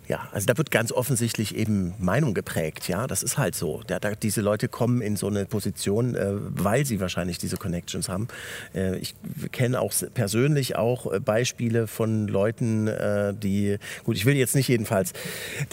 ja, 0.07 0.27
also 0.31 0.45
da 0.45 0.57
wird 0.57 0.71
ganz 0.71 0.91
offensichtlich 0.91 1.55
eben 1.55 1.93
Meinung 1.99 2.33
geprägt, 2.33 2.87
ja, 2.87 3.07
das 3.07 3.23
ist 3.23 3.37
halt 3.37 3.55
so. 3.55 3.81
Da, 3.87 3.99
da, 3.99 4.11
diese 4.11 4.41
Leute 4.41 4.67
kommen 4.67 5.01
in 5.01 5.15
so 5.15 5.27
eine 5.27 5.45
Position, 5.45 6.15
äh, 6.15 6.33
weil 6.33 6.85
sie 6.85 6.99
wahrscheinlich 6.99 7.37
diese 7.37 7.57
Connections 7.57 8.09
haben. 8.09 8.27
Äh, 8.73 8.97
ich 8.97 9.15
kenne 9.51 9.79
auch 9.79 9.93
persönlich 10.13 10.75
auch 10.75 11.11
äh, 11.11 11.19
Beispiele 11.19 11.87
von 11.87 12.27
Leuten, 12.27 12.87
äh, 12.87 13.33
die, 13.33 13.77
gut, 14.03 14.15
ich 14.15 14.25
will 14.25 14.35
jetzt 14.35 14.55
nicht 14.55 14.67
jedenfalls, 14.67 15.13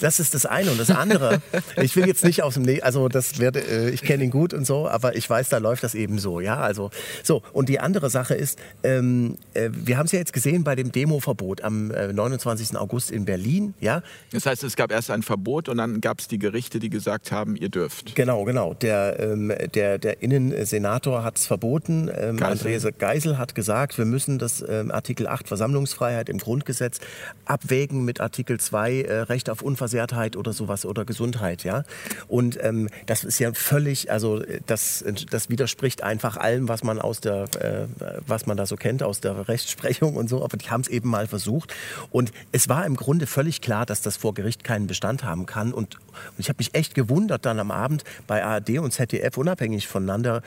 das 0.01 0.21
ist 0.21 0.35
das 0.35 0.47
eine 0.47 0.71
und 0.71 0.81
das 0.81 0.91
andere, 0.91 1.43
ich 1.77 1.95
will 1.97 2.07
jetzt 2.07 2.25
nicht 2.25 2.43
aus 2.43 2.55
dem, 2.55 2.63
ne 2.63 2.83
also 2.83 3.09
das 3.09 3.39
werde, 3.39 3.61
äh, 3.61 3.91
ich 3.91 4.03
kenne 4.03 4.25
ihn 4.25 4.31
gut 4.31 4.55
und 4.55 4.67
so, 4.67 4.89
aber 4.89 5.17
ich 5.17 5.29
weiß, 5.29 5.51
da 5.51 5.59
läuft 5.59 5.85
das 5.85 5.95
eben 5.95 6.19
so, 6.19 6.41
ja, 6.41 6.59
also 6.59 6.91
so. 7.23 7.43
Und 7.53 7.69
die 7.69 7.81
andere 7.81 8.11
Sache 8.11 8.35
ist, 8.35 8.59
ähm, 8.83 9.37
äh, 9.55 9.71
wir 9.73 9.99
haben 9.99 10.07
es 10.07 10.13
ja 10.13 10.19
jetzt 10.19 10.33
gesehen 10.33 10.65
bei 10.65 10.75
dem 10.75 10.93
Demoverbot 10.93 11.63
am 11.63 11.91
äh, 11.91 12.13
29. 12.13 12.77
August 12.77 13.11
in 13.11 13.25
Berlin, 13.25 13.75
ja, 13.81 14.03
Das 14.33 14.47
heißt, 14.47 14.65
es 14.65 14.77
gab 14.77 14.91
erst 14.91 15.11
ein 15.11 15.23
Verbot 15.23 15.69
und 15.69 15.77
dann 15.77 16.01
gab 16.01 16.21
es 16.21 16.29
die 16.29 16.39
Gerichte, 16.39 16.79
die 16.79 16.89
gesagt 16.89 17.33
haben, 17.33 17.55
ihr 17.55 17.69
dürft. 17.69 18.15
Genau, 18.15 18.45
genau. 18.45 18.75
Der, 18.75 19.21
ähm, 19.21 19.53
der, 19.75 19.99
der 19.99 20.23
Innensenator 20.23 21.23
hat 21.23 21.37
es 21.37 21.47
verboten. 21.47 22.11
Ähm, 22.15 22.39
Geisel. 22.39 22.75
Andreas 22.75 22.99
Geisel 22.99 23.39
hat 23.39 23.55
gesagt, 23.55 23.99
wir 23.99 24.07
müssen 24.07 24.39
das 24.39 24.65
ähm, 24.67 24.91
Artikel 24.91 25.27
8 25.27 25.49
Versammlungsfreiheit 25.49 26.29
im 26.29 26.39
Grundgesetz 26.39 27.01
abwägen 27.45 28.05
mit 28.05 28.21
Artikel 28.21 28.59
2 28.59 29.03
äh, 29.03 29.15
Recht 29.23 29.51
auf 29.51 29.61
Unversehrtheit 29.61 30.37
oder 30.37 30.53
sowas 30.53 30.87
oder 30.87 31.05
Gesundheit. 31.05 31.65
Ja? 31.65 31.85
Und 32.29 32.59
ähm, 32.63 32.89
das 33.07 33.25
ist 33.25 33.39
ja 33.39 33.53
völlig, 33.53 34.11
also 34.11 34.43
äh, 34.43 34.61
das, 34.67 35.05
das 35.31 35.51
widerspricht 35.51 36.03
einfach 36.03 36.39
allem, 36.39 36.69
was 36.69 36.85
man 36.85 36.99
aus 36.99 37.21
der, 37.21 37.45
äh, 37.59 37.87
was 38.27 38.47
man 38.47 38.57
da 38.57 38.65
so 38.65 38.77
kennt 38.77 39.03
aus 39.03 39.21
der 39.21 39.49
Rechtsprechung 39.49 40.17
und 40.17 40.29
so. 40.29 40.43
Aber 40.43 40.57
die 40.57 40.71
haben 40.71 40.81
es 40.81 40.89
eben 40.89 41.11
mal 41.11 41.27
versucht. 41.27 41.75
Und 42.11 42.33
es 42.51 42.69
war 42.69 42.87
im 42.87 42.97
Grunde 42.97 43.27
völlig 43.27 43.61
klar, 43.61 43.85
dass 43.85 44.01
das 44.01 44.22
vor 44.23 44.35
Gericht 44.35 44.63
keinen 44.63 44.87
Bestand 44.87 45.25
haben 45.25 45.47
kann. 45.47 45.75
Und, 45.75 45.97
und 45.97 46.39
ich 46.39 46.49
habe 46.49 46.59
mich 46.59 46.75
echt 46.75 46.95
gewundert 46.95 47.45
dann 47.45 47.59
am 47.59 47.71
Abend 47.71 48.05
bei 48.27 48.43
ARD 48.45 48.79
und 48.79 48.93
ZDF 48.93 49.37
unabhängig 49.37 49.89
voneinander 49.89 50.43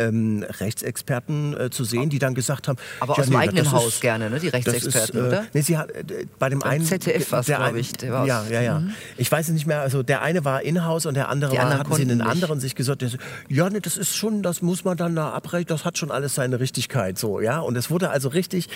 ähm, 0.00 0.44
Rechtsexperten 0.58 1.56
äh, 1.58 1.70
zu 1.70 1.84
sehen, 1.84 2.08
die 2.10 2.18
dann 2.18 2.34
gesagt 2.34 2.66
haben, 2.68 2.78
Aber 3.00 3.14
ja, 3.14 3.18
aus 3.20 3.26
dem 3.26 3.34
nee, 3.34 3.40
eigenen 3.40 3.64
das 3.64 3.72
Haus 3.72 3.86
ist- 3.88 4.00
gerne, 4.00 4.30
ne? 4.30 4.40
Die 4.40 4.48
Rechtsexperten, 4.48 5.18
ist, 5.18 5.24
äh, 5.24 5.28
oder? 5.28 5.44
Nee, 5.52 5.60
sie 5.60 5.76
hat, 5.76 5.90
äh, 5.90 6.26
bei 6.38 6.48
dem 6.48 6.60
Beim 6.60 6.70
einen 6.70 6.84
ZDF 6.84 7.30
war's, 7.32 7.46
der 7.46 7.56
glaub 7.58 7.68
ein- 7.68 7.76
ich, 7.76 7.92
der 7.92 8.12
war 8.12 8.26
ja, 8.26 8.44
ja, 8.50 8.60
ja. 8.62 8.82
Ich 9.18 9.30
weiß 9.30 9.48
es 9.48 9.52
nicht 9.54 9.66
mehr. 9.66 9.82
Also 9.82 10.02
der 10.02 10.22
eine 10.22 10.44
war 10.46 10.62
in-house 10.62 11.04
und 11.06 11.14
der 11.14 11.28
andere 11.28 11.54
war, 11.56 11.78
hatten 11.78 11.94
sie 11.94 12.06
nicht. 12.06 12.20
anderen 12.22 12.60
sich 12.60 12.74
gesagt. 12.74 13.02
Der 13.02 13.10
ja, 13.48 13.68
nee, 13.68 13.80
das 13.80 13.96
ist 13.98 14.16
schon, 14.16 14.42
das 14.42 14.62
muss 14.62 14.84
man 14.84 14.96
dann 14.96 15.14
da 15.14 15.30
abrechnen. 15.30 15.66
Das 15.68 15.84
hat 15.84 15.98
schon 15.98 16.10
alles 16.10 16.34
seine 16.34 16.58
Richtigkeit, 16.60 17.18
so 17.18 17.40
ja. 17.40 17.58
Und 17.60 17.76
es 17.76 17.90
wurde 17.90 18.08
also 18.10 18.30
richtig, 18.30 18.68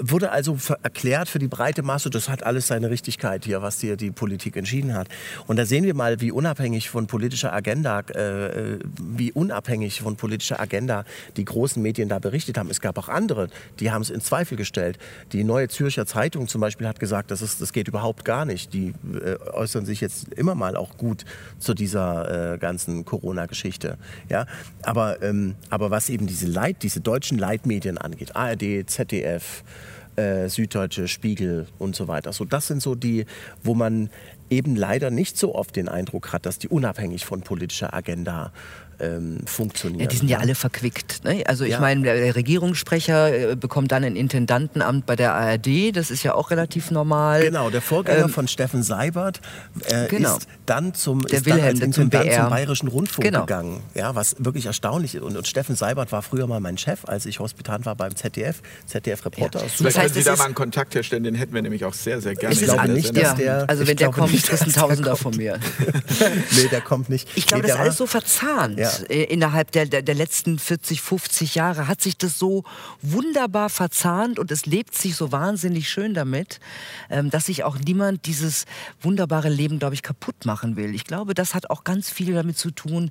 wurde 0.00 0.30
also 0.30 0.58
erklärt 0.82 1.28
für 1.30 1.38
die 1.38 1.48
breite 1.48 1.82
Masse, 1.82 2.10
das 2.10 2.28
hat 2.28 2.42
alles 2.42 2.66
seine 2.66 2.90
Richtigkeit 2.90 3.44
hier, 3.46 3.62
was 3.62 3.78
die 3.78 3.86
die, 3.86 3.96
die 3.96 4.10
Politik 4.10 4.56
entschieden 4.56 4.94
hat. 4.94 5.06
Und 5.46 5.56
da 5.56 5.64
sehen 5.64 5.84
wir 5.84 5.94
mal, 5.94 6.20
wie 6.20 6.32
unabhängig 6.32 6.90
von 6.90 7.06
politischer 7.06 7.52
Agenda, 7.52 8.00
äh, 8.00 8.78
wie 9.00 9.30
unabhängig 9.32 10.00
von 10.00 10.16
politischer 10.16 10.58
Agenda 10.66 11.04
die 11.36 11.44
großen 11.44 11.82
Medien 11.82 12.08
da 12.08 12.18
berichtet 12.18 12.58
haben. 12.58 12.70
Es 12.70 12.80
gab 12.80 12.98
auch 12.98 13.08
andere, 13.08 13.48
die 13.80 13.90
haben 13.90 14.02
es 14.02 14.10
in 14.10 14.20
Zweifel 14.20 14.56
gestellt. 14.56 14.98
Die 15.32 15.44
Neue 15.44 15.68
Zürcher 15.68 16.06
Zeitung 16.06 16.48
zum 16.48 16.60
Beispiel 16.60 16.86
hat 16.86 17.00
gesagt, 17.00 17.30
das, 17.30 17.42
ist, 17.42 17.60
das 17.60 17.72
geht 17.72 17.88
überhaupt 17.88 18.24
gar 18.24 18.44
nicht. 18.44 18.72
Die 18.72 18.92
äh, 19.14 19.36
äußern 19.52 19.86
sich 19.86 20.00
jetzt 20.00 20.32
immer 20.34 20.54
mal 20.54 20.76
auch 20.76 20.96
gut 20.96 21.24
zu 21.58 21.74
dieser 21.74 22.54
äh, 22.54 22.58
ganzen 22.58 23.04
Corona-Geschichte. 23.04 23.98
Ja? 24.28 24.46
Aber, 24.82 25.22
ähm, 25.22 25.54
aber 25.70 25.90
was 25.90 26.08
eben 26.08 26.26
diese 26.26 26.46
Leit, 26.46 26.82
diese 26.82 27.00
deutschen 27.00 27.38
Leitmedien 27.38 27.98
angeht, 27.98 28.36
ARD, 28.36 28.88
ZDF, 28.88 29.64
äh, 30.16 30.48
Süddeutsche, 30.48 31.08
Spiegel 31.08 31.66
und 31.78 31.94
so 31.94 32.08
weiter. 32.08 32.32
So, 32.32 32.44
das 32.44 32.66
sind 32.66 32.82
so 32.82 32.94
die, 32.94 33.26
wo 33.62 33.74
man 33.74 34.10
eben 34.50 34.76
leider 34.76 35.10
nicht 35.10 35.36
so 35.36 35.54
oft 35.54 35.76
den 35.76 35.88
Eindruck 35.88 36.32
hat, 36.32 36.46
dass 36.46 36.58
die 36.58 36.68
unabhängig 36.68 37.24
von 37.24 37.42
politischer 37.42 37.92
Agenda 37.94 38.52
ähm, 39.00 39.38
funktionieren. 39.46 40.00
Ja, 40.00 40.06
die 40.06 40.16
sind 40.16 40.28
ja 40.28 40.38
alle 40.38 40.54
verquickt. 40.54 41.24
Ne? 41.24 41.44
Also 41.46 41.64
ich 41.64 41.72
ja. 41.72 41.80
meine, 41.80 42.02
der 42.02 42.34
Regierungssprecher 42.34 43.50
äh, 43.52 43.56
bekommt 43.56 43.92
dann 43.92 44.04
ein 44.04 44.16
Intendantenamt 44.16 45.06
bei 45.06 45.16
der 45.16 45.34
ARD, 45.34 45.94
das 45.94 46.10
ist 46.10 46.22
ja 46.22 46.34
auch 46.34 46.50
relativ 46.50 46.90
normal. 46.90 47.42
Genau, 47.42 47.70
der 47.70 47.82
Vorgänger 47.82 48.24
ähm, 48.24 48.30
von 48.30 48.48
Steffen 48.48 48.82
Seibert 48.82 49.40
äh, 49.88 50.06
genau. 50.08 50.36
ist 50.36 50.48
dann 50.66 50.94
zum, 50.94 51.22
der 51.22 51.40
ist 51.40 51.46
Wilhelm, 51.46 51.80
dann 51.80 51.92
zum, 51.92 52.08
BR. 52.08 52.42
zum 52.42 52.50
Bayerischen 52.50 52.88
Rundfunk 52.88 53.24
genau. 53.24 53.40
gegangen. 53.40 53.82
Ja, 53.94 54.14
was 54.14 54.36
wirklich 54.38 54.66
erstaunlich 54.66 55.14
ist. 55.14 55.22
Und, 55.22 55.36
und, 55.36 55.46
Steffen 55.46 55.76
Seibert 55.76 56.12
war 56.12 56.22
früher 56.22 56.46
mal 56.46 56.60
mein 56.60 56.78
Chef, 56.78 57.04
als 57.04 57.26
ich 57.26 57.40
Hospitant 57.40 57.86
war 57.86 57.94
beim 57.94 58.16
ZDF, 58.16 58.62
ZDF-Reporter. 58.86 59.60
Ja. 59.60 59.66
Vielleicht 59.68 59.98
können 59.98 60.14
Sie 60.14 60.24
da 60.24 60.36
mal 60.36 60.46
einen 60.46 60.54
Kontakt 60.54 60.94
herstellen, 60.94 61.24
den 61.24 61.34
hätten 61.34 61.54
wir 61.54 61.62
nämlich 61.62 61.84
auch 61.84 61.94
sehr, 61.94 62.20
sehr 62.20 62.34
gerne. 62.34 62.54
Ich 62.54 62.62
glaube 62.62 62.88
nicht, 62.88 63.16
dass 63.16 63.34
der... 63.36 63.68
Also 63.68 63.86
wenn 63.86 63.96
der 63.96 64.10
kommt, 64.10 64.32
nicht, 64.32 64.50
du 64.50 64.56
ein 64.56 64.72
Tausender 64.72 65.16
von 65.16 65.36
mir. 65.36 65.58
nee, 66.52 66.68
der 66.70 66.80
kommt 66.80 67.08
nicht. 67.08 67.28
Ich 67.34 67.46
glaube, 67.46 67.62
nee, 67.62 67.68
das 67.68 67.76
ist 67.76 67.82
alles 67.82 67.96
so 67.96 68.06
verzahnt 68.06 68.78
ja. 68.78 68.85
Äh, 69.08 69.24
innerhalb 69.24 69.56
innerhalb 69.56 69.72
der, 69.72 69.86
der, 69.86 70.02
der, 70.02 70.14
letzten 70.14 70.58
40, 70.58 71.00
50 71.00 71.54
Jahre 71.54 71.88
hat 71.88 72.00
sich 72.00 72.16
das 72.16 72.38
so 72.38 72.64
wunderbar 73.02 73.70
verzahnt 73.70 74.38
und 74.38 74.50
es 74.50 74.66
lebt 74.66 74.94
sich 74.94 75.16
so 75.16 75.32
wahnsinnig 75.32 75.88
schön 75.88 76.14
damit, 76.14 76.60
ähm, 77.10 77.30
dass 77.30 77.46
sich 77.46 77.64
auch 77.64 77.78
niemand 77.78 78.26
dieses 78.26 78.66
wunderbare 79.00 79.48
Leben, 79.48 79.78
glaube 79.78 79.94
ich, 79.94 80.02
kaputt 80.02 80.44
machen 80.44 80.76
will. 80.76 80.94
Ich 80.94 81.04
glaube, 81.04 81.34
das 81.34 81.54
hat 81.54 81.70
auch 81.70 81.84
ganz 81.84 82.10
viel 82.10 82.34
damit 82.34 82.58
zu 82.58 82.70
tun, 82.70 83.10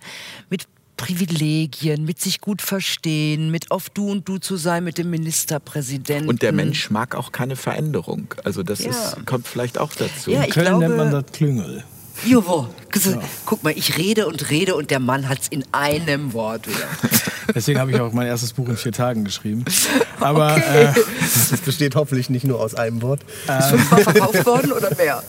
mit 0.49 0.67
Privilegien, 0.97 2.05
mit 2.05 2.21
sich 2.21 2.39
gut 2.39 2.61
verstehen, 2.61 3.51
mit 3.51 3.71
auf 3.71 3.89
Du 3.89 4.09
und 4.09 4.29
Du 4.29 4.37
zu 4.37 4.55
sein 4.55 4.83
mit 4.83 4.97
dem 4.97 5.09
Ministerpräsidenten. 5.09 6.29
Und 6.29 6.41
der 6.41 6.53
Mensch 6.53 6.89
mag 6.89 7.15
auch 7.15 7.33
keine 7.33 7.57
Veränderung. 7.57 8.33
Also 8.45 8.63
das 8.63 8.79
ja. 8.79 8.91
ist, 8.91 9.25
kommt 9.25 9.47
vielleicht 9.47 9.77
auch 9.77 9.93
dazu. 9.93 10.31
Ja, 10.31 10.43
In 10.43 10.51
Köln 10.51 10.67
glaube, 10.67 10.87
nennt 10.87 10.97
man 10.97 11.11
das 11.11 11.25
Klüngel. 11.33 11.83
Jovo. 12.23 12.67
Ja. 13.03 13.19
Guck 13.45 13.63
mal, 13.63 13.73
ich 13.75 13.97
rede 13.97 14.25
und 14.27 14.49
rede 14.49 14.75
und 14.75 14.89
der 14.89 14.99
Mann 14.99 15.27
hat 15.27 15.39
es 15.41 15.47
in 15.49 15.65
einem 15.73 16.31
Wort 16.33 16.67
wieder. 16.67 16.87
Deswegen 17.53 17.79
habe 17.79 17.91
ich 17.91 17.99
auch 17.99 18.13
mein 18.13 18.27
erstes 18.27 18.53
Buch 18.53 18.69
in 18.69 18.77
vier 18.77 18.91
Tagen 18.91 19.23
geschrieben. 19.25 19.65
Aber 20.19 20.53
okay. 20.53 20.85
äh, 20.85 20.93
das 21.51 21.59
besteht 21.61 21.95
hoffentlich 21.95 22.29
nicht 22.29 22.45
nur 22.45 22.59
aus 22.59 22.73
einem 22.73 23.01
Wort. 23.01 23.21
Ist 23.47 23.67
fünfmal 23.67 24.01
verkauft 24.01 24.45
worden 24.45 24.71
oder 24.71 24.95
mehr? 24.95 25.23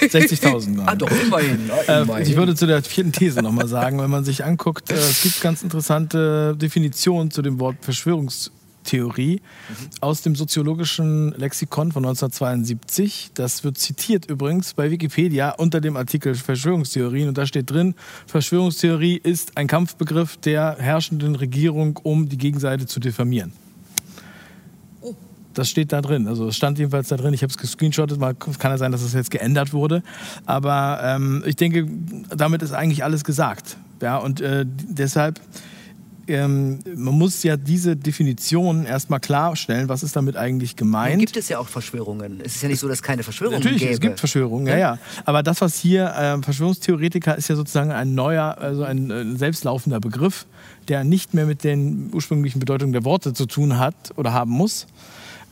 60.000. 0.00 0.82
Ah, 0.86 0.94
doch, 0.94 1.10
immerhin. 1.10 1.70
Äh, 1.86 2.02
immerhin. 2.02 2.26
ich 2.26 2.36
würde 2.36 2.54
zu 2.54 2.66
der 2.66 2.82
vierten 2.82 3.12
These 3.12 3.42
nochmal 3.42 3.68
sagen, 3.68 4.00
wenn 4.00 4.10
man 4.10 4.24
sich 4.24 4.44
anguckt, 4.44 4.90
äh, 4.90 4.94
es 4.94 5.22
gibt 5.22 5.40
ganz 5.40 5.62
interessante 5.62 6.54
Definitionen 6.56 7.30
zu 7.30 7.42
dem 7.42 7.58
Wort 7.58 7.76
Verschwörungs 7.80 8.50
Theorie 8.88 9.42
aus 10.00 10.22
dem 10.22 10.34
soziologischen 10.34 11.32
Lexikon 11.32 11.92
von 11.92 12.04
1972. 12.04 13.30
Das 13.34 13.62
wird 13.62 13.76
zitiert 13.76 14.24
übrigens 14.30 14.72
bei 14.72 14.90
Wikipedia 14.90 15.50
unter 15.50 15.80
dem 15.82 15.96
Artikel 15.96 16.34
Verschwörungstheorien. 16.34 17.28
Und 17.28 17.36
da 17.36 17.46
steht 17.46 17.70
drin, 17.70 17.94
Verschwörungstheorie 18.26 19.20
ist 19.22 19.58
ein 19.58 19.66
Kampfbegriff 19.66 20.38
der 20.38 20.76
herrschenden 20.78 21.34
Regierung, 21.34 21.98
um 22.02 22.30
die 22.30 22.38
Gegenseite 22.38 22.86
zu 22.86 22.98
diffamieren. 22.98 23.52
Oh. 25.02 25.14
Das 25.52 25.68
steht 25.68 25.92
da 25.92 26.00
drin. 26.00 26.26
Also 26.26 26.48
es 26.48 26.56
stand 26.56 26.78
jedenfalls 26.78 27.08
da 27.08 27.18
drin. 27.18 27.34
Ich 27.34 27.42
habe 27.42 27.50
es 27.50 27.58
gescreenshottet. 27.58 28.18
Mal 28.18 28.34
kann 28.34 28.70
ja 28.70 28.78
sein, 28.78 28.90
dass 28.90 29.02
es 29.02 29.12
jetzt 29.12 29.30
geändert 29.30 29.74
wurde. 29.74 30.02
Aber 30.46 31.00
ähm, 31.02 31.44
ich 31.44 31.56
denke, 31.56 31.86
damit 32.34 32.62
ist 32.62 32.72
eigentlich 32.72 33.04
alles 33.04 33.22
gesagt. 33.22 33.76
Ja, 34.00 34.16
und 34.16 34.40
äh, 34.40 34.64
deshalb 34.66 35.40
ähm, 36.28 36.80
man 36.94 37.14
muss 37.14 37.42
ja 37.42 37.56
diese 37.56 37.96
Definition 37.96 38.84
erstmal 38.84 39.20
klarstellen, 39.20 39.88
was 39.88 40.02
ist 40.02 40.14
damit 40.14 40.36
eigentlich 40.36 40.76
gemeint. 40.76 41.16
Nun 41.16 41.20
gibt 41.20 41.36
es 41.36 41.48
ja 41.48 41.58
auch 41.58 41.68
Verschwörungen. 41.68 42.40
Es 42.44 42.56
ist 42.56 42.62
ja 42.62 42.68
nicht 42.68 42.80
so, 42.80 42.88
dass 42.88 42.98
es 42.98 43.02
keine 43.02 43.22
Verschwörungen 43.22 43.58
Natürlich, 43.58 43.80
gäbe. 43.80 43.92
es 43.92 44.00
gibt 44.00 44.18
Verschwörungen, 44.18 44.66
ja, 44.66 44.76
ja. 44.76 44.98
Aber 45.24 45.42
das, 45.42 45.60
was 45.60 45.78
hier 45.78 46.06
äh, 46.14 46.42
Verschwörungstheoretiker 46.42 47.36
ist 47.36 47.48
ja 47.48 47.56
sozusagen 47.56 47.90
ein 47.90 48.14
neuer, 48.14 48.58
also 48.58 48.84
ein, 48.84 49.10
ein 49.10 49.36
selbstlaufender 49.36 50.00
Begriff, 50.00 50.46
der 50.88 51.04
nicht 51.04 51.34
mehr 51.34 51.46
mit 51.46 51.64
den 51.64 52.10
ursprünglichen 52.12 52.60
Bedeutungen 52.60 52.92
der 52.92 53.04
Worte 53.04 53.32
zu 53.32 53.46
tun 53.46 53.78
hat 53.78 53.94
oder 54.16 54.32
haben 54.32 54.50
muss. 54.50 54.86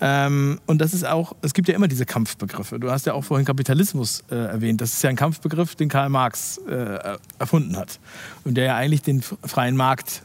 Ähm, 0.00 0.60
und 0.66 0.80
das 0.80 0.92
ist 0.92 1.06
auch, 1.06 1.34
es 1.40 1.54
gibt 1.54 1.68
ja 1.68 1.74
immer 1.74 1.88
diese 1.88 2.04
Kampfbegriffe. 2.04 2.78
Du 2.78 2.90
hast 2.90 3.06
ja 3.06 3.14
auch 3.14 3.24
vorhin 3.24 3.46
Kapitalismus 3.46 4.24
äh, 4.30 4.34
erwähnt. 4.34 4.80
Das 4.80 4.92
ist 4.92 5.02
ja 5.02 5.08
ein 5.08 5.16
Kampfbegriff, 5.16 5.74
den 5.74 5.88
Karl 5.88 6.10
Marx 6.10 6.58
äh, 6.68 7.16
erfunden 7.38 7.76
hat. 7.76 7.98
Und 8.44 8.56
der 8.56 8.64
ja 8.64 8.76
eigentlich 8.76 9.02
den 9.02 9.22
freien 9.22 9.76
Markt 9.76 10.22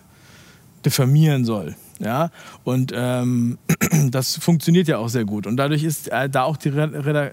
diffamieren 0.86 1.46
soll. 1.46 1.76
Ja, 2.00 2.32
und 2.64 2.92
ähm, 2.96 3.60
das 4.10 4.36
funktioniert 4.38 4.88
ja 4.88 4.98
auch 4.98 5.10
sehr 5.10 5.24
gut. 5.24 5.46
Und 5.46 5.58
dadurch 5.58 5.84
ist 5.84 6.08
äh, 6.08 6.30
da 6.30 6.44
auch 6.44 6.58
die, 6.58 6.72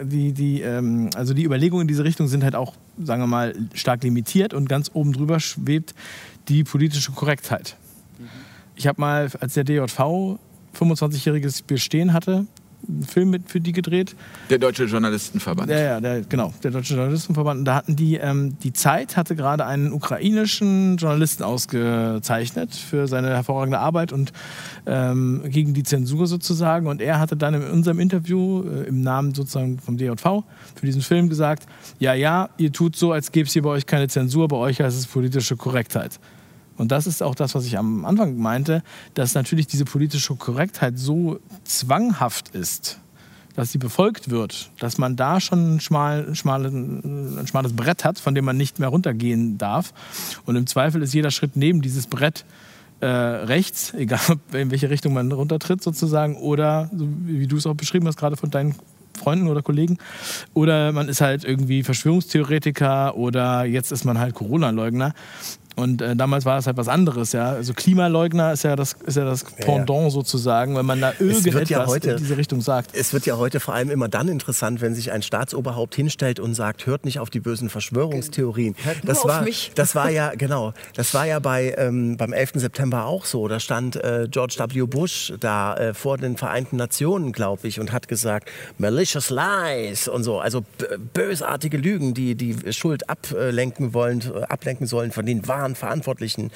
die, 0.02 0.32
die, 0.32 0.60
ähm, 0.60 1.08
also 1.14 1.32
die 1.32 1.44
Überlegungen 1.44 1.82
in 1.82 1.88
diese 1.88 2.04
Richtung 2.04 2.28
sind 2.28 2.44
halt 2.44 2.54
auch, 2.54 2.74
sagen 3.02 3.22
wir 3.22 3.26
mal, 3.26 3.54
stark 3.72 4.02
limitiert 4.02 4.52
und 4.52 4.68
ganz 4.68 4.90
oben 4.92 5.14
drüber 5.14 5.40
schwebt 5.40 5.94
die 6.48 6.64
politische 6.64 7.12
Korrektheit. 7.12 7.76
Mhm. 8.18 8.26
Ich 8.76 8.86
habe 8.86 9.00
mal, 9.00 9.30
als 9.40 9.54
der 9.54 9.64
DJV 9.64 10.38
25-jähriges 10.78 11.62
Bestehen 11.66 12.12
hatte, 12.12 12.46
einen 12.86 13.02
Film 13.02 13.30
mit 13.30 13.50
für 13.50 13.60
die 13.60 13.72
gedreht. 13.72 14.14
Der 14.50 14.59
Deutsche 14.59 14.84
Journalistenverband. 14.84 15.70
Ja, 15.70 15.78
ja, 15.78 16.00
der, 16.00 16.22
genau, 16.22 16.52
der 16.62 16.70
Deutsche 16.70 16.94
Journalistenverband. 16.94 17.60
Und 17.60 17.64
da 17.64 17.74
hatten 17.74 17.96
die, 17.96 18.16
ähm, 18.16 18.59
die 18.62 18.72
Zeit 18.72 19.16
hatte 19.16 19.36
gerade 19.36 19.66
einen 19.66 19.92
ukrainischen 19.92 20.96
Journalisten 20.96 21.42
ausgezeichnet 21.42 22.74
für 22.74 23.09
seine 23.09 23.28
hervorragende 23.30 23.78
Arbeit 23.78 24.12
und 24.12 24.32
ähm, 24.86 25.42
gegen 25.46 25.74
die 25.74 25.82
Zensur 25.82 26.26
sozusagen. 26.26 26.86
Und 26.86 27.00
er 27.00 27.18
hatte 27.18 27.36
dann 27.36 27.55
in 27.55 27.64
unserem 27.64 28.00
Interview 28.00 28.62
äh, 28.62 28.88
im 28.88 29.02
Namen 29.02 29.34
sozusagen 29.34 29.78
vom 29.78 29.96
DJV 29.96 30.44
für 30.74 30.86
diesen 30.86 31.02
Film 31.02 31.28
gesagt, 31.28 31.66
ja, 31.98 32.14
ja, 32.14 32.48
ihr 32.59 32.72
tut 32.72 32.96
so, 32.96 33.12
als 33.12 33.32
gäbe 33.32 33.46
es 33.46 33.52
hier 33.52 33.62
bei 33.62 33.70
euch 33.70 33.86
keine 33.86 34.09
Zensur, 34.09 34.48
bei 34.48 34.56
euch 34.56 34.80
heißt 34.80 34.98
es 34.98 35.06
politische 35.06 35.56
Korrektheit. 35.56 36.18
Und 36.78 36.92
das 36.92 37.06
ist 37.06 37.22
auch 37.22 37.34
das, 37.34 37.55
was 37.55 37.66
ich 37.66 37.76
am 37.76 38.05
Anfang 38.05 38.38
meinte, 38.38 38.82
dass 39.14 39.34
natürlich 39.34 39.66
diese 39.66 39.84
politische 39.84 40.34
Korrektheit 40.36 40.98
so 40.98 41.40
zwanghaft 41.64 42.55
ist, 42.55 43.00
dass 43.55 43.72
sie 43.72 43.78
befolgt 43.78 44.30
wird, 44.30 44.70
dass 44.78 44.96
man 44.98 45.16
da 45.16 45.40
schon 45.40 45.74
ein, 45.74 45.80
schmal, 45.80 46.34
schmale, 46.36 46.68
ein 46.68 47.46
schmales 47.48 47.74
Brett 47.74 48.05
hat, 48.05 48.20
von 48.20 48.34
dem 48.34 48.44
man 48.44 48.56
nicht 48.56 48.78
mehr 48.78 48.88
runtergehen 48.88 49.59
darf. 49.59 49.92
Und 50.46 50.55
im 50.55 50.68
Zweifel 50.68 51.02
ist 51.02 51.12
jeder 51.12 51.32
Schritt 51.32 51.56
neben 51.56 51.82
dieses 51.82 52.06
Brett 52.06 52.44
äh, 53.00 53.06
rechts, 53.06 53.92
egal 53.98 54.20
in 54.52 54.70
welche 54.70 54.90
Richtung 54.90 55.12
man 55.12 55.32
runtertritt 55.32 55.82
sozusagen, 55.82 56.36
oder 56.36 56.88
wie 56.92 57.48
du 57.48 57.56
es 57.56 57.66
auch 57.66 57.74
beschrieben 57.74 58.06
hast, 58.06 58.16
gerade 58.16 58.36
von 58.36 58.50
deinen 58.50 58.76
Freunden 59.18 59.48
oder 59.48 59.62
Kollegen. 59.62 59.98
Oder 60.55 60.92
man 60.92 61.09
ist 61.09 61.20
halt 61.20 61.44
irgendwie 61.44 61.82
Verschwörungstheoretiker 61.82 63.16
oder 63.16 63.64
jetzt 63.64 63.92
ist 63.92 64.05
man 64.05 64.18
halt 64.18 64.34
Corona-Leugner. 64.34 65.12
Und 65.78 66.02
äh, 66.02 66.16
damals 66.16 66.44
war 66.44 66.56
das 66.56 66.66
halt 66.66 66.76
was 66.76 66.88
anderes, 66.88 67.30
ja. 67.30 67.50
Also 67.50 67.72
Klimaleugner 67.72 68.52
ist 68.52 68.64
ja 68.64 68.74
das, 68.74 68.96
ist 69.06 69.16
ja 69.16 69.24
das 69.24 69.44
Pendant 69.44 69.88
ja, 69.88 70.05
ja. 70.06 70.10
sozusagen, 70.10 70.74
wenn 70.74 70.84
man 70.84 71.00
da 71.00 71.12
irgendetwas 71.20 71.68
ja 71.68 71.86
heute, 71.86 72.10
in 72.10 72.16
diese 72.16 72.36
Richtung 72.36 72.60
sagt. 72.60 72.90
Es 72.94 73.12
wird 73.12 73.26
ja 73.26 73.36
heute 73.36 73.60
vor 73.60 73.74
allem 73.74 73.88
immer 73.88 74.09
dann 74.09 74.26
interessant, 74.26 74.80
wenn 74.80 74.96
sich 74.96 75.12
ein 75.12 75.22
Staatsoberhaupt 75.22 75.94
hinstellt 75.94 76.40
und 76.40 76.55
sagt, 76.55 76.86
hört 76.86 77.05
nicht 77.05 77.20
auf 77.20 77.30
die 77.30 77.38
bösen 77.38 77.70
Verschwörungstheorien. 77.70 78.74
Hört 78.82 78.96
das 79.05 79.24
war, 79.24 79.38
auf 79.38 79.44
mich. 79.44 79.70
Das 79.76 79.94
war 79.94 80.10
ja, 80.10 80.32
genau, 80.36 80.74
das 80.96 81.14
war 81.14 81.26
ja 81.26 81.38
bei, 81.38 81.72
ähm, 81.78 82.16
beim 82.16 82.32
11. 82.32 82.55
September 82.55 83.05
auch 83.05 83.24
so. 83.24 83.46
Da 83.46 83.60
stand 83.60 83.94
äh, 83.94 84.26
George 84.28 84.56
W. 84.59 84.82
Bush 84.82 85.32
da 85.38 85.76
äh, 85.76 85.94
vor 85.94 86.18
den 86.18 86.36
Vereinten 86.36 86.74
Nationen, 86.74 87.30
glaube 87.30 87.68
ich, 87.68 87.78
und 87.78 87.92
hat 87.92 88.09
gesagt, 88.09 88.50
malicious 88.78 89.30
lies 89.30 90.09
und 90.09 90.24
so. 90.24 90.40
Also 90.40 90.64
bösartige 91.14 91.76
Lügen, 91.76 92.14
die 92.14 92.34
die 92.34 92.72
Schuld 92.72 93.09
ablenken 93.09 93.94
wollen, 93.94 94.24
ablenken 94.48 94.88
sollen 94.88 95.12
von 95.12 95.24
den 95.24 95.46
wahren 95.46 95.67
Verantwortlichen. 95.74 96.50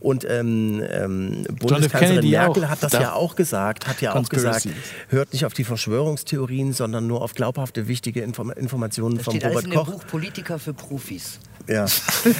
Und 0.00 0.24
ähm, 0.28 0.82
ähm, 0.88 1.46
Bundeskanzlerin 1.58 2.30
Merkel 2.30 2.64
auch. 2.64 2.68
hat 2.68 2.82
das 2.82 2.92
da 2.92 3.00
ja 3.00 3.12
auch 3.12 3.36
gesagt, 3.36 3.86
hat 3.86 4.00
ja 4.00 4.14
auch 4.14 4.28
gesagt, 4.28 4.68
hört 5.08 5.32
nicht 5.32 5.44
auf 5.44 5.54
die 5.54 5.64
Verschwörungstheorien, 5.64 6.72
sondern 6.72 7.06
nur 7.06 7.22
auf 7.22 7.34
glaubhafte, 7.34 7.88
wichtige 7.88 8.22
Inform 8.22 8.50
Informationen 8.50 9.16
das 9.16 9.24
von 9.24 9.34
Robert 9.34 9.50
alles 9.52 9.64
in 9.64 9.70
Koch. 9.72 9.90
Buch 9.90 10.06
Politiker 10.06 10.58
für 10.58 10.74
Profis. 10.74 11.38
Ja. 11.68 11.86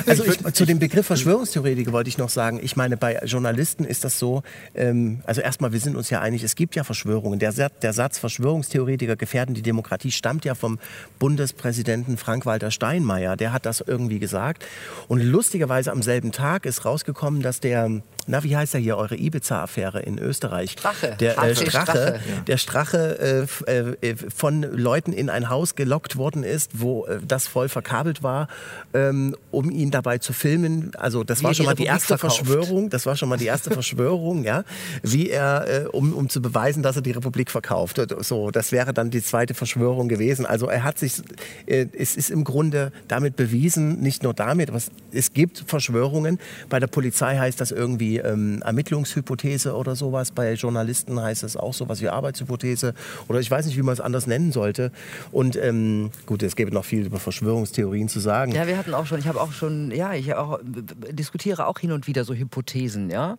Also 0.06 0.24
ich, 0.24 0.42
zu 0.54 0.64
dem 0.64 0.78
Begriff 0.78 1.06
Verschwörungstheoretiker 1.06 1.92
wollte 1.92 2.08
ich 2.08 2.18
noch 2.18 2.30
sagen, 2.30 2.60
ich 2.62 2.76
meine, 2.76 2.96
bei 2.96 3.20
Journalisten 3.24 3.84
ist 3.84 4.04
das 4.04 4.18
so, 4.18 4.42
ähm, 4.74 5.20
also 5.24 5.40
erstmal, 5.40 5.72
wir 5.72 5.80
sind 5.80 5.96
uns 5.96 6.08
ja 6.10 6.20
einig, 6.20 6.42
es 6.42 6.56
gibt 6.56 6.74
ja 6.76 6.84
Verschwörungen. 6.84 7.38
Der, 7.38 7.52
der 7.52 7.92
Satz 7.92 8.18
Verschwörungstheoretiker 8.18 9.16
gefährden 9.16 9.54
die 9.54 9.62
Demokratie 9.62 10.10
stammt 10.10 10.44
ja 10.44 10.54
vom 10.54 10.78
Bundespräsidenten 11.18 12.16
Frank-Walter 12.16 12.70
Steinmeier. 12.70 13.36
Der 13.36 13.52
hat 13.52 13.66
das 13.66 13.82
irgendwie 13.86 14.18
gesagt. 14.18 14.64
Und 15.08 15.20
lustigerweise 15.20 15.92
am 15.92 16.02
selben 16.02 16.32
Tag 16.32 16.64
ist 16.64 16.84
rausgekommen, 16.84 17.42
dass 17.42 17.60
der 17.60 18.02
na, 18.28 18.44
wie 18.44 18.56
heißt 18.56 18.74
er 18.74 18.80
hier, 18.80 18.96
eure 18.96 19.16
Ibiza-Affäre 19.16 20.00
in 20.00 20.18
Österreich? 20.18 20.72
Strache. 20.72 21.16
Der 21.18 21.38
äh, 21.38 21.54
Strache, 21.56 21.70
Strache. 21.70 22.20
der 22.46 22.56
Strache 22.58 23.46
äh, 23.66 24.08
äh, 24.10 24.16
von 24.34 24.62
Leuten 24.62 25.12
in 25.12 25.30
ein 25.30 25.48
Haus 25.48 25.74
gelockt 25.74 26.16
worden 26.16 26.44
ist, 26.44 26.80
wo 26.80 27.06
äh, 27.06 27.20
das 27.26 27.46
voll 27.46 27.68
verkabelt 27.68 28.22
war, 28.22 28.48
ähm, 28.92 29.34
um 29.50 29.70
ihn 29.70 29.90
dabei 29.90 30.18
zu 30.18 30.34
filmen. 30.34 30.92
Also 30.96 31.24
das 31.24 31.40
wie 31.40 31.44
war 31.44 31.54
schon 31.54 31.66
mal 31.66 31.74
die 31.74 31.86
erste 31.86 32.18
verkauft. 32.18 32.46
Verschwörung. 32.46 32.90
Das 32.90 33.06
war 33.06 33.16
schon 33.16 33.30
mal 33.30 33.38
die 33.38 33.46
erste 33.46 33.70
Verschwörung, 33.78 34.44
ja, 34.44 34.64
wie 35.02 35.30
er, 35.30 35.84
äh, 35.84 35.88
um, 35.88 36.12
um 36.12 36.28
zu 36.28 36.42
beweisen, 36.42 36.82
dass 36.82 36.96
er 36.96 37.02
die 37.02 37.12
Republik 37.12 37.50
verkauft. 37.50 38.00
So, 38.20 38.50
das 38.50 38.72
wäre 38.72 38.92
dann 38.92 39.10
die 39.10 39.22
zweite 39.22 39.54
Verschwörung 39.54 40.08
gewesen. 40.08 40.44
Also 40.44 40.68
er 40.68 40.84
hat 40.84 40.98
sich, 40.98 41.22
äh, 41.66 41.86
es 41.96 42.16
ist 42.16 42.30
im 42.30 42.44
Grunde 42.44 42.92
damit 43.08 43.36
bewiesen, 43.36 44.00
nicht 44.00 44.22
nur 44.22 44.34
damit, 44.34 44.68
aber 44.68 44.80
es 45.12 45.32
gibt 45.32 45.64
Verschwörungen. 45.66 46.38
Bei 46.68 46.78
der 46.78 46.88
Polizei 46.88 47.38
heißt 47.38 47.58
das 47.60 47.70
irgendwie 47.70 48.17
ähm, 48.18 48.62
Ermittlungshypothese 48.62 49.74
oder 49.74 49.96
sowas. 49.96 50.32
Bei 50.32 50.52
Journalisten 50.54 51.20
heißt 51.20 51.42
es 51.42 51.56
auch 51.56 51.74
sowas 51.74 52.00
wie 52.00 52.08
Arbeitshypothese 52.08 52.94
oder 53.28 53.40
ich 53.40 53.50
weiß 53.50 53.66
nicht, 53.66 53.76
wie 53.76 53.82
man 53.82 53.92
es 53.92 54.00
anders 54.00 54.26
nennen 54.26 54.52
sollte. 54.52 54.92
Und 55.32 55.56
ähm, 55.56 56.10
gut, 56.26 56.42
es 56.42 56.56
gäbe 56.56 56.72
noch 56.72 56.84
viel 56.84 57.06
über 57.06 57.18
Verschwörungstheorien 57.18 58.08
zu 58.08 58.20
sagen. 58.20 58.52
Ja, 58.52 58.66
wir 58.66 58.76
hatten 58.76 58.94
auch 58.94 59.06
schon, 59.06 59.18
ich 59.18 59.26
habe 59.26 59.40
auch 59.40 59.52
schon, 59.52 59.90
ja, 59.90 60.14
ich 60.14 60.34
auch, 60.34 60.60
diskutiere 60.62 61.66
auch 61.66 61.78
hin 61.78 61.92
und 61.92 62.06
wieder 62.06 62.24
so 62.24 62.34
Hypothesen, 62.34 63.10
ja, 63.10 63.36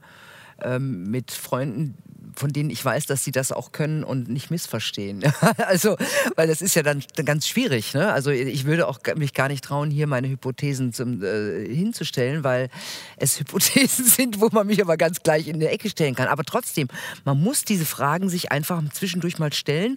ähm, 0.62 1.10
mit 1.10 1.32
Freunden, 1.32 1.96
von 2.36 2.52
denen 2.52 2.70
ich 2.70 2.84
weiß, 2.84 3.06
dass 3.06 3.24
sie 3.24 3.32
das 3.32 3.52
auch 3.52 3.72
können 3.72 4.04
und 4.04 4.30
nicht 4.30 4.52
missverstehen. 4.52 5.24
also, 5.58 5.98
weil 6.36 6.48
das 6.48 6.62
ist 6.62 6.76
ja 6.76 6.84
dann 6.84 7.04
ganz 7.26 7.48
schwierig. 7.48 7.94
Ne? 7.94 8.12
Also 8.12 8.32
ich 8.32 8.66
würde 8.66 8.88
auch 8.88 9.00
mich 9.16 9.34
gar 9.34 9.48
nicht 9.48 9.64
trauen, 9.64 9.92
hier 9.92 10.08
meine 10.08 10.30
Hypothesen 10.30 10.94
zum, 10.94 11.24
äh, 11.24 11.66
hinzustellen, 11.68 12.44
weil 12.44 12.70
es 13.18 13.40
Hypothesen 13.40 14.06
sind, 14.06 14.42
wo 14.42 14.50
man 14.52 14.68
mich 14.68 14.82
aber 14.82 14.98
ganz 14.98 15.22
gleich 15.22 15.48
in 15.48 15.56
eine 15.56 15.70
Ecke 15.70 15.90
stellen 15.90 16.16
kann. 16.16 16.28
Aber 16.28 16.44
trotzdem, 16.44 16.88
man 17.26 17.42
muss 17.42 17.64
diese 17.64 17.86
Fragen 17.86 18.30
sich 18.30 18.52
einfach 18.52 18.82
zwischendurch 18.92 19.40
mal 19.40 19.54
stellen 19.54 19.96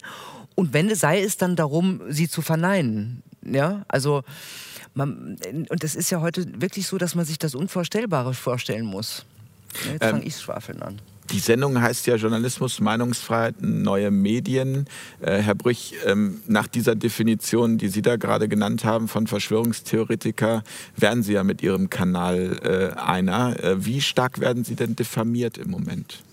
und 0.55 0.73
wenn 0.73 0.93
sei 0.95 1.21
es 1.21 1.37
dann 1.37 1.55
darum, 1.55 2.01
sie 2.09 2.29
zu 2.29 2.41
verneinen. 2.41 3.23
Ja, 3.45 3.83
also 3.87 4.23
man, 4.93 5.37
und 5.69 5.83
das 5.83 5.95
ist 5.95 6.09
ja 6.11 6.21
heute 6.21 6.61
wirklich 6.61 6.87
so, 6.87 6.97
dass 6.97 7.15
man 7.15 7.25
sich 7.25 7.39
das 7.39 7.55
Unvorstellbare 7.55 8.33
vorstellen 8.33 8.85
muss. 8.85 9.25
Jetzt 9.85 10.03
ähm, 10.03 10.11
fange 10.11 10.25
ich 10.25 10.37
Schwafeln 10.37 10.81
an. 10.81 11.01
Die 11.31 11.39
Sendung 11.39 11.81
heißt 11.81 12.05
ja 12.07 12.15
Journalismus, 12.15 12.81
Meinungsfreiheit, 12.81 13.61
neue 13.61 14.11
Medien. 14.11 14.85
Äh, 15.21 15.37
Herr 15.37 15.55
Brüch, 15.55 15.93
ähm, 16.05 16.41
nach 16.47 16.67
dieser 16.67 16.95
Definition, 16.95 17.77
die 17.77 17.87
Sie 17.87 18.01
da 18.01 18.17
gerade 18.17 18.47
genannt 18.47 18.83
haben 18.83 19.07
von 19.07 19.27
Verschwörungstheoretiker, 19.27 20.63
werden 20.97 21.23
Sie 21.23 21.33
ja 21.33 21.43
mit 21.43 21.63
Ihrem 21.63 21.89
Kanal 21.89 22.59
äh, 22.63 22.99
einer. 22.99 23.61
Äh, 23.63 23.85
wie 23.85 24.01
stark 24.01 24.39
werden 24.39 24.63
Sie 24.63 24.75
denn 24.75 24.95
diffamiert 24.95 25.57
im 25.57 25.71
Moment? 25.71 26.23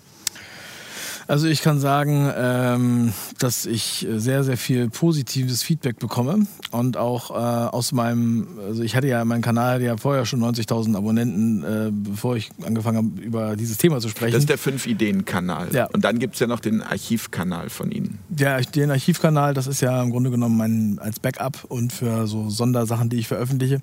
Also 1.31 1.47
ich 1.47 1.63
kann 1.63 1.79
sagen, 1.79 2.29
ähm, 2.37 3.13
dass 3.39 3.65
ich 3.65 4.05
sehr, 4.17 4.43
sehr 4.43 4.57
viel 4.57 4.91
positives 4.91 5.63
Feedback 5.63 6.01
bekomme 6.01 6.49
und 6.73 6.97
auch 6.97 7.31
äh, 7.31 7.35
aus 7.35 7.93
meinem, 7.93 8.59
also 8.67 8.83
ich 8.83 8.97
hatte 8.97 9.07
ja 9.07 9.25
meinen 9.25 9.41
Kanal 9.41 9.81
ja 9.81 9.97
vorher 9.97 10.27
schon 10.27 10.43
90.000 10.43 10.97
Abonnenten, 10.97 11.63
äh, 11.63 11.93
bevor 11.93 12.35
ich 12.35 12.51
angefangen 12.67 12.97
habe, 12.97 13.23
über 13.23 13.55
dieses 13.55 13.79
Thema 13.79 14.01
zu 14.01 14.09
sprechen. 14.09 14.33
Das 14.33 14.43
ist 14.43 14.49
der 14.49 14.59
Fünf-Ideen-Kanal. 14.59 15.69
Ja. 15.73 15.87
Und 15.93 16.05
dann 16.05 16.19
gibt 16.19 16.35
es 16.35 16.41
ja 16.41 16.49
noch 16.49 16.59
den 16.59 16.83
Archivkanal 16.83 17.71
von 17.71 17.93
Ihnen. 17.93 18.19
Ja, 18.37 18.61
den 18.61 18.91
Archivkanal, 18.91 19.55
das 19.55 19.69
ist 19.69 19.83
ja 19.83 20.03
im 20.03 20.11
Grunde 20.11 20.33
genommen 20.33 20.57
mein, 20.57 20.99
als 20.99 21.21
Backup 21.21 21.63
und 21.69 21.93
für 21.93 22.27
so 22.27 22.51
Sondersachen, 22.51 23.09
die 23.09 23.19
ich 23.19 23.29
veröffentliche 23.29 23.81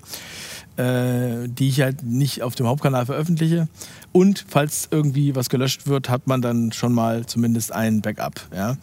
äh, 0.78 1.48
die 1.48 1.68
ich 1.68 1.80
halt 1.80 2.04
nicht 2.04 2.42
auf 2.42 2.54
dem 2.54 2.66
Hauptkanal 2.66 3.04
veröffentliche. 3.04 3.68
Und 4.12 4.44
falls 4.48 4.88
irgendwie 4.90 5.34
was 5.34 5.48
gelöscht 5.48 5.88
wird, 5.88 6.08
hat 6.08 6.28
man 6.28 6.40
dann 6.40 6.70
schon 6.72 6.92
mal 6.92 7.26
zumindest 7.26 7.72
ein 7.72 8.00
Backup. 8.00 8.40
Ja? 8.54 8.76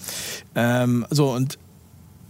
Ähm, 0.55 1.05
so, 1.09 1.31
und 1.31 1.57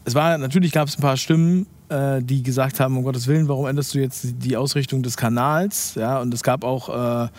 es 0.06 0.14
war, 0.14 0.38
natürlich 0.38 0.72
gab 0.72 0.88
es 0.88 0.98
ein 0.98 1.02
paar 1.02 1.18
Stimmen, 1.18 1.66
äh, 1.90 2.22
die 2.22 2.44
gesagt 2.44 2.80
haben, 2.80 2.96
um 2.96 3.04
Gottes 3.04 3.26
Willen, 3.26 3.48
warum 3.48 3.66
änderst 3.66 3.96
du 3.96 4.00
jetzt 4.00 4.28
die 4.38 4.56
Ausrichtung 4.56 5.02
des 5.02 5.18
Kanals? 5.18 5.96
Ja, 5.96 6.20
und 6.22 6.34
es 6.34 6.44
gab 6.44 6.64
auch... 6.64 7.26
Äh, 7.26 7.30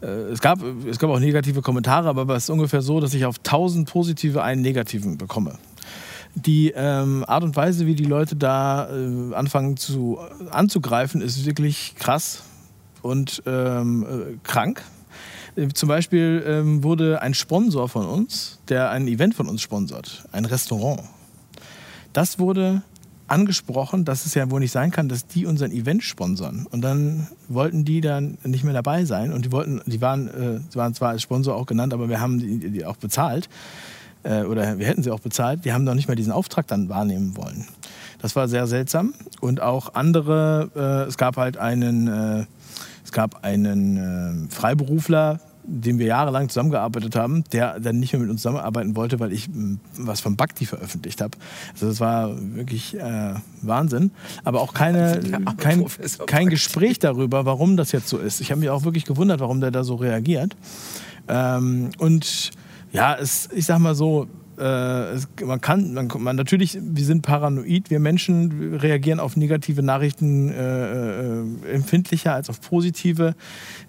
äh, 0.00 0.06
es 0.06 0.40
gab, 0.40 0.60
es 0.88 0.96
gab 1.00 1.10
auch 1.10 1.18
negative 1.18 1.60
Kommentare, 1.60 2.08
aber 2.08 2.36
es 2.36 2.44
ist 2.44 2.50
ungefähr 2.50 2.82
so, 2.82 3.00
dass 3.00 3.14
ich 3.14 3.24
auf 3.24 3.38
1000 3.38 3.90
positive 3.90 4.44
einen 4.44 4.62
negativen 4.62 5.18
bekomme 5.18 5.58
die 6.34 6.72
ähm, 6.74 7.24
Art 7.26 7.42
und 7.42 7.56
Weise, 7.56 7.86
wie 7.86 7.94
die 7.94 8.04
Leute 8.04 8.36
da 8.36 8.88
äh, 8.90 9.34
anfangen 9.34 9.76
zu, 9.76 10.18
anzugreifen, 10.50 11.20
ist 11.20 11.44
wirklich 11.46 11.94
krass 11.96 12.42
und 13.02 13.42
ähm, 13.46 14.04
äh, 14.04 14.36
krank. 14.42 14.82
Äh, 15.56 15.68
zum 15.68 15.88
Beispiel 15.88 16.44
ähm, 16.46 16.82
wurde 16.82 17.22
ein 17.22 17.34
Sponsor 17.34 17.88
von 17.88 18.06
uns, 18.06 18.60
der 18.68 18.90
ein 18.90 19.08
Event 19.08 19.34
von 19.34 19.48
uns 19.48 19.62
sponsort, 19.62 20.24
ein 20.32 20.44
Restaurant. 20.44 21.02
Das 22.12 22.38
wurde 22.38 22.82
angesprochen, 23.26 24.04
dass 24.04 24.24
es 24.24 24.34
ja 24.34 24.50
wohl 24.50 24.60
nicht 24.60 24.72
sein 24.72 24.90
kann, 24.90 25.08
dass 25.08 25.26
die 25.26 25.44
unseren 25.44 25.70
Event 25.70 26.02
sponsern. 26.02 26.66
Und 26.70 26.80
dann 26.80 27.28
wollten 27.48 27.84
die 27.84 28.00
dann 28.00 28.38
nicht 28.42 28.64
mehr 28.64 28.72
dabei 28.72 29.04
sein. 29.04 29.32
Und 29.32 29.44
die 29.44 29.52
wollten, 29.52 29.82
die 29.84 30.00
waren, 30.00 30.28
äh, 30.28 30.76
waren 30.76 30.94
zwar 30.94 31.10
als 31.10 31.22
Sponsor 31.22 31.54
auch 31.54 31.66
genannt, 31.66 31.92
aber 31.92 32.08
wir 32.08 32.20
haben 32.20 32.38
die, 32.38 32.70
die 32.70 32.86
auch 32.86 32.96
bezahlt 32.96 33.48
äh, 34.28 34.42
oder 34.42 34.78
wir 34.78 34.86
hätten 34.86 35.02
sie 35.02 35.10
auch 35.10 35.20
bezahlt, 35.20 35.64
die 35.64 35.72
haben 35.72 35.84
noch 35.84 35.94
nicht 35.94 36.08
mal 36.08 36.14
diesen 36.14 36.32
Auftrag 36.32 36.66
dann 36.66 36.88
wahrnehmen 36.88 37.36
wollen. 37.36 37.66
Das 38.20 38.36
war 38.36 38.48
sehr 38.48 38.66
seltsam. 38.66 39.14
Und 39.40 39.60
auch 39.62 39.94
andere, 39.94 40.70
äh, 40.76 41.08
es 41.08 41.16
gab 41.16 41.36
halt 41.36 41.56
einen, 41.56 42.08
äh, 42.08 42.44
es 43.04 43.12
gab 43.12 43.44
einen 43.44 44.48
äh, 44.48 44.54
Freiberufler, 44.54 45.40
dem 45.70 45.98
wir 45.98 46.06
jahrelang 46.06 46.48
zusammengearbeitet 46.48 47.14
haben, 47.14 47.44
der 47.52 47.78
dann 47.78 48.00
nicht 48.00 48.14
mehr 48.14 48.22
mit 48.22 48.30
uns 48.30 48.40
zusammenarbeiten 48.40 48.96
wollte, 48.96 49.20
weil 49.20 49.32
ich 49.32 49.50
was 49.98 50.20
von 50.20 50.34
Bakti 50.34 50.64
veröffentlicht 50.64 51.20
habe. 51.20 51.36
Also 51.74 51.88
das 51.88 52.00
war 52.00 52.34
wirklich 52.54 52.96
äh, 52.96 53.34
Wahnsinn. 53.60 54.10
Aber 54.44 54.62
auch 54.62 54.72
keine, 54.72 55.20
kein, 55.58 55.84
kein 56.26 56.48
Gespräch 56.48 56.98
darüber, 56.98 57.44
warum 57.44 57.76
das 57.76 57.92
jetzt 57.92 58.08
so 58.08 58.18
ist. 58.18 58.40
Ich 58.40 58.50
habe 58.50 58.60
mich 58.60 58.70
auch 58.70 58.84
wirklich 58.84 59.04
gewundert, 59.04 59.40
warum 59.40 59.60
der 59.60 59.70
da 59.70 59.84
so 59.84 59.96
reagiert. 59.96 60.56
Ähm, 61.28 61.90
und 61.98 62.50
ja, 62.92 63.14
es, 63.14 63.48
ich 63.52 63.66
sag 63.66 63.78
mal 63.78 63.94
so, 63.94 64.26
äh, 64.58 65.44
man 65.44 65.60
kann, 65.60 65.94
man, 65.94 66.10
man, 66.18 66.36
natürlich, 66.36 66.78
wir 66.80 67.04
sind 67.04 67.22
paranoid, 67.22 67.90
wir 67.90 68.00
Menschen 68.00 68.74
reagieren 68.74 69.20
auf 69.20 69.36
negative 69.36 69.82
Nachrichten 69.82 70.50
äh, 70.50 71.40
äh, 71.40 71.44
empfindlicher 71.72 72.34
als 72.34 72.50
auf 72.50 72.60
positive. 72.60 73.34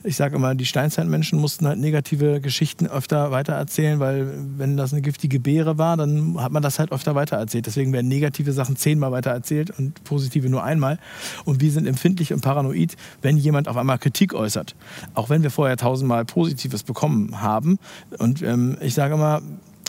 Ich 0.03 0.15
sage 0.15 0.35
immer, 0.35 0.53
die 0.55 0.65
Steinzeitmenschen 0.65 1.39
mussten 1.39 1.67
halt 1.67 1.79
negative 1.79 2.39
Geschichten 2.39 2.87
öfter 2.87 3.31
weitererzählen, 3.31 3.99
weil 3.99 4.31
wenn 4.57 4.77
das 4.77 4.93
eine 4.93 5.01
giftige 5.01 5.39
Beere 5.39 5.77
war, 5.77 5.97
dann 5.97 6.39
hat 6.39 6.51
man 6.51 6.61
das 6.61 6.77
halt 6.77 6.91
öfter 6.91 7.15
weitererzählt. 7.15 7.65
Deswegen 7.65 7.91
werden 7.91 8.07
negative 8.07 8.51
Sachen 8.51 8.75
zehnmal 8.75 9.11
weitererzählt 9.11 9.71
und 9.77 10.03
positive 10.03 10.49
nur 10.49 10.63
einmal. 10.63 10.99
Und 11.45 11.61
wir 11.61 11.71
sind 11.71 11.87
empfindlich 11.87 12.31
und 12.31 12.41
paranoid, 12.41 12.95
wenn 13.21 13.37
jemand 13.37 13.67
auf 13.67 13.77
einmal 13.77 13.97
Kritik 13.97 14.33
äußert. 14.33 14.75
Auch 15.15 15.29
wenn 15.29 15.41
wir 15.41 15.51
vorher 15.51 15.77
tausendmal 15.77 16.25
Positives 16.25 16.83
bekommen 16.83 17.41
haben. 17.41 17.79
Und 18.19 18.41
ähm, 18.43 18.77
ich 18.81 18.93
sage 18.93 19.15
immer, 19.15 19.41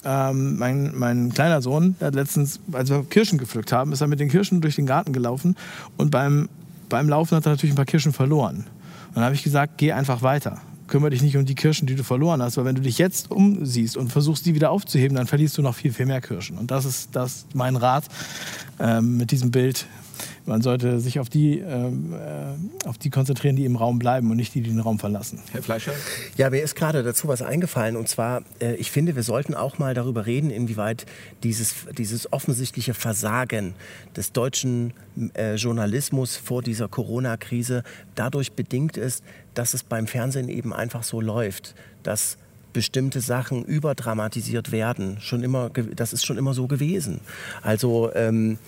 ähm, 0.05 0.59
mein, 0.59 0.93
mein 0.97 1.33
kleiner 1.33 1.63
Sohn, 1.63 1.97
hat 2.01 2.15
letztens, 2.15 2.61
als 2.73 2.91
wir 2.91 3.05
Kirschen 3.05 3.39
gepflückt 3.39 3.73
haben, 3.73 3.93
ist 3.93 4.01
er 4.01 4.07
mit 4.07 4.21
den 4.21 4.29
Kirschen 4.29 4.61
durch 4.61 4.77
den 4.77 4.87
Garten 4.87 5.13
gelaufen 5.13 5.57
und 5.97 6.11
beim, 6.11 6.49
beim 6.89 7.09
Laufen 7.09 7.37
hat 7.37 7.47
er 7.47 7.53
natürlich 7.53 7.73
ein 7.73 7.77
paar 7.77 7.85
Kirschen 7.85 8.13
verloren. 8.13 8.67
Und 9.09 9.17
dann 9.17 9.25
habe 9.25 9.35
ich 9.35 9.43
gesagt, 9.43 9.79
geh 9.79 9.93
einfach 9.93 10.23
weiter. 10.23 10.61
Kümmere 10.87 11.11
dich 11.11 11.23
nicht 11.23 11.37
um 11.37 11.45
die 11.45 11.55
Kirschen, 11.55 11.87
die 11.87 11.95
du 11.95 12.03
verloren 12.03 12.43
hast, 12.43 12.57
weil 12.57 12.65
wenn 12.65 12.75
du 12.75 12.83
dich 12.83 12.99
jetzt 12.99 13.31
umsiehst 13.31 13.97
und 13.97 14.11
versuchst, 14.11 14.45
die 14.47 14.55
wieder 14.55 14.71
aufzuheben, 14.71 15.17
dann 15.17 15.27
verlierst 15.27 15.57
du 15.57 15.63
noch 15.63 15.75
viel, 15.75 15.93
viel 15.93 16.07
mehr 16.07 16.21
Kirschen. 16.21 16.59
Und 16.59 16.71
das 16.71 16.85
ist 16.85 17.11
das 17.13 17.47
mein 17.55 17.77
Rat 17.77 18.05
ähm, 18.81 19.17
mit 19.17 19.31
diesem 19.31 19.51
Bild 19.51 19.87
man 20.51 20.63
sollte 20.63 20.99
sich 20.99 21.21
auf 21.21 21.29
die, 21.29 21.61
ähm, 21.61 22.13
äh, 22.13 22.89
auf 22.89 22.99
die 22.99 23.09
konzentrieren, 23.09 23.55
die 23.55 23.65
im 23.65 23.77
Raum 23.77 24.01
bleiben 24.01 24.33
und 24.33 24.37
nicht 24.37 24.53
die, 24.53 24.63
die 24.63 24.71
den 24.71 24.81
Raum 24.81 24.99
verlassen. 24.99 25.39
Herr 25.53 25.63
Fleischer? 25.63 25.93
Ja, 26.37 26.51
mir 26.51 26.61
ist 26.61 26.75
gerade 26.75 27.05
dazu 27.05 27.29
was 27.29 27.41
eingefallen. 27.41 27.97
Und 27.97 28.09
zwar, 28.09 28.43
äh, 28.61 28.75
ich 28.75 28.91
finde, 28.91 29.15
wir 29.15 29.23
sollten 29.23 29.55
auch 29.55 29.79
mal 29.79 29.95
darüber 29.95 30.27
reden, 30.27 30.51
inwieweit 30.51 31.07
dieses, 31.45 31.87
dieses 31.97 32.33
offensichtliche 32.33 32.95
Versagen 32.95 33.75
des 34.17 34.33
deutschen 34.33 34.93
äh, 35.35 35.55
Journalismus 35.55 36.37
vor 36.37 36.63
dieser 36.63 36.89
Corona-Krise 36.89 37.85
dadurch 38.17 38.51
bedingt 38.53 38.97
ist, 38.97 39.23
dass 39.55 39.73
es 39.73 39.85
beim 39.85 40.09
Fernsehen 40.09 40.49
eben 40.49 40.73
einfach 40.73 41.05
so 41.05 41.21
läuft, 41.21 41.77
dass 42.03 42.39
bestimmte 42.73 43.21
Sachen 43.21 43.65
überdramatisiert 43.65 44.73
werden. 44.73 45.19
Schon 45.21 45.45
immer, 45.45 45.71
das 45.95 46.13
ist 46.13 46.27
schon 46.27 46.39
immer 46.39 46.55
so 46.55 46.67
gewesen. 46.67 47.21
Also 47.63 48.11
ähm, 48.15 48.59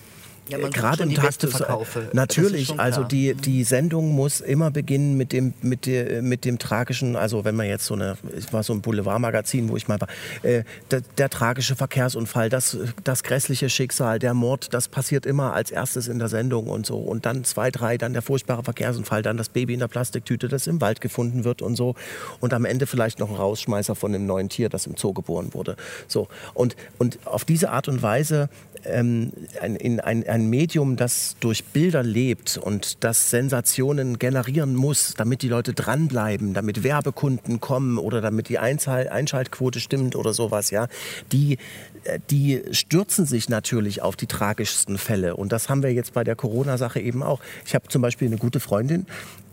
Ja, 0.49 0.57
äh, 0.57 0.69
gerade 0.69 1.03
im 1.03 1.13
Tag 1.13 1.37
des 1.37 1.55
ist 1.55 2.13
Natürlich, 2.13 2.79
also 2.79 3.03
die, 3.03 3.33
die 3.33 3.63
Sendung 3.63 4.11
muss 4.11 4.41
immer 4.41 4.71
beginnen 4.71 5.15
mit 5.15 5.31
dem, 5.31 5.53
mit, 5.61 5.85
der, 5.85 6.21
mit 6.21 6.45
dem 6.45 6.59
tragischen, 6.59 7.15
also 7.15 7.45
wenn 7.45 7.55
man 7.55 7.67
jetzt 7.67 7.85
so 7.85 7.93
eine, 7.93 8.17
es 8.35 8.51
war 8.51 8.63
so 8.63 8.73
ein 8.73 8.81
Boulevardmagazin, 8.81 9.69
wo 9.69 9.77
ich 9.77 9.87
mal 9.87 9.99
war, 10.01 10.07
äh, 10.43 10.63
der, 10.91 11.01
der 11.17 11.29
tragische 11.29 11.75
Verkehrsunfall, 11.75 12.49
das, 12.49 12.77
das 13.03 13.23
grässliche 13.23 13.69
Schicksal, 13.69 14.19
der 14.19 14.33
Mord, 14.33 14.73
das 14.73 14.89
passiert 14.89 15.25
immer 15.25 15.53
als 15.53 15.71
erstes 15.71 16.07
in 16.07 16.19
der 16.19 16.27
Sendung 16.27 16.67
und 16.67 16.85
so. 16.85 16.97
Und 16.97 17.25
dann 17.25 17.43
zwei, 17.45 17.71
drei, 17.71 17.97
dann 17.97 18.13
der 18.13 18.21
furchtbare 18.21 18.63
Verkehrsunfall, 18.63 19.21
dann 19.21 19.37
das 19.37 19.49
Baby 19.49 19.73
in 19.73 19.79
der 19.79 19.87
Plastiktüte, 19.87 20.49
das 20.49 20.67
im 20.67 20.81
Wald 20.81 20.99
gefunden 20.99 21.45
wird 21.45 21.61
und 21.61 21.75
so. 21.75 21.95
Und 22.41 22.53
am 22.53 22.65
Ende 22.65 22.85
vielleicht 22.85 23.19
noch 23.19 23.29
ein 23.29 23.35
Rausschmeißer 23.35 23.95
von 23.95 24.13
einem 24.13 24.25
neuen 24.25 24.49
Tier, 24.49 24.69
das 24.69 24.87
im 24.87 24.97
Zoo 24.97 25.13
geboren 25.13 25.53
wurde. 25.53 25.77
So. 26.07 26.27
Und, 26.53 26.75
und 26.97 27.19
auf 27.25 27.45
diese 27.45 27.71
Art 27.71 27.87
und 27.87 28.01
Weise 28.01 28.49
ähm, 28.85 29.31
ein, 29.61 29.75
in 29.75 29.99
ein, 29.99 30.23
ein 30.33 30.49
Medium, 30.49 30.95
das 30.95 31.35
durch 31.41 31.63
Bilder 31.63 32.01
lebt 32.01 32.57
und 32.57 33.03
das 33.03 33.29
Sensationen 33.29 34.17
generieren 34.17 34.73
muss, 34.73 35.13
damit 35.13 35.43
die 35.43 35.47
Leute 35.47 35.75
dranbleiben, 35.75 36.55
damit 36.55 36.83
Werbekunden 36.83 37.59
kommen 37.59 37.99
oder 37.99 38.19
damit 38.19 38.49
die 38.49 38.57
Einzahl, 38.57 39.09
Einschaltquote 39.09 39.79
stimmt 39.79 40.15
oder 40.15 40.33
sowas, 40.33 40.71
ja, 40.71 40.87
die, 41.31 41.59
äh, 42.05 42.17
die 42.31 42.63
stürzen 42.71 43.27
sich 43.27 43.47
natürlich 43.47 44.01
auf 44.01 44.15
die 44.15 44.25
tragischsten 44.25 44.97
Fälle. 44.97 45.35
Und 45.35 45.51
das 45.51 45.69
haben 45.69 45.83
wir 45.83 45.93
jetzt 45.93 46.13
bei 46.13 46.23
der 46.23 46.35
Corona-Sache 46.35 46.99
eben 46.99 47.21
auch. 47.21 47.39
Ich 47.67 47.75
habe 47.75 47.87
zum 47.89 48.01
Beispiel 48.01 48.27
eine 48.27 48.37
gute 48.37 48.59
Freundin, 48.59 49.05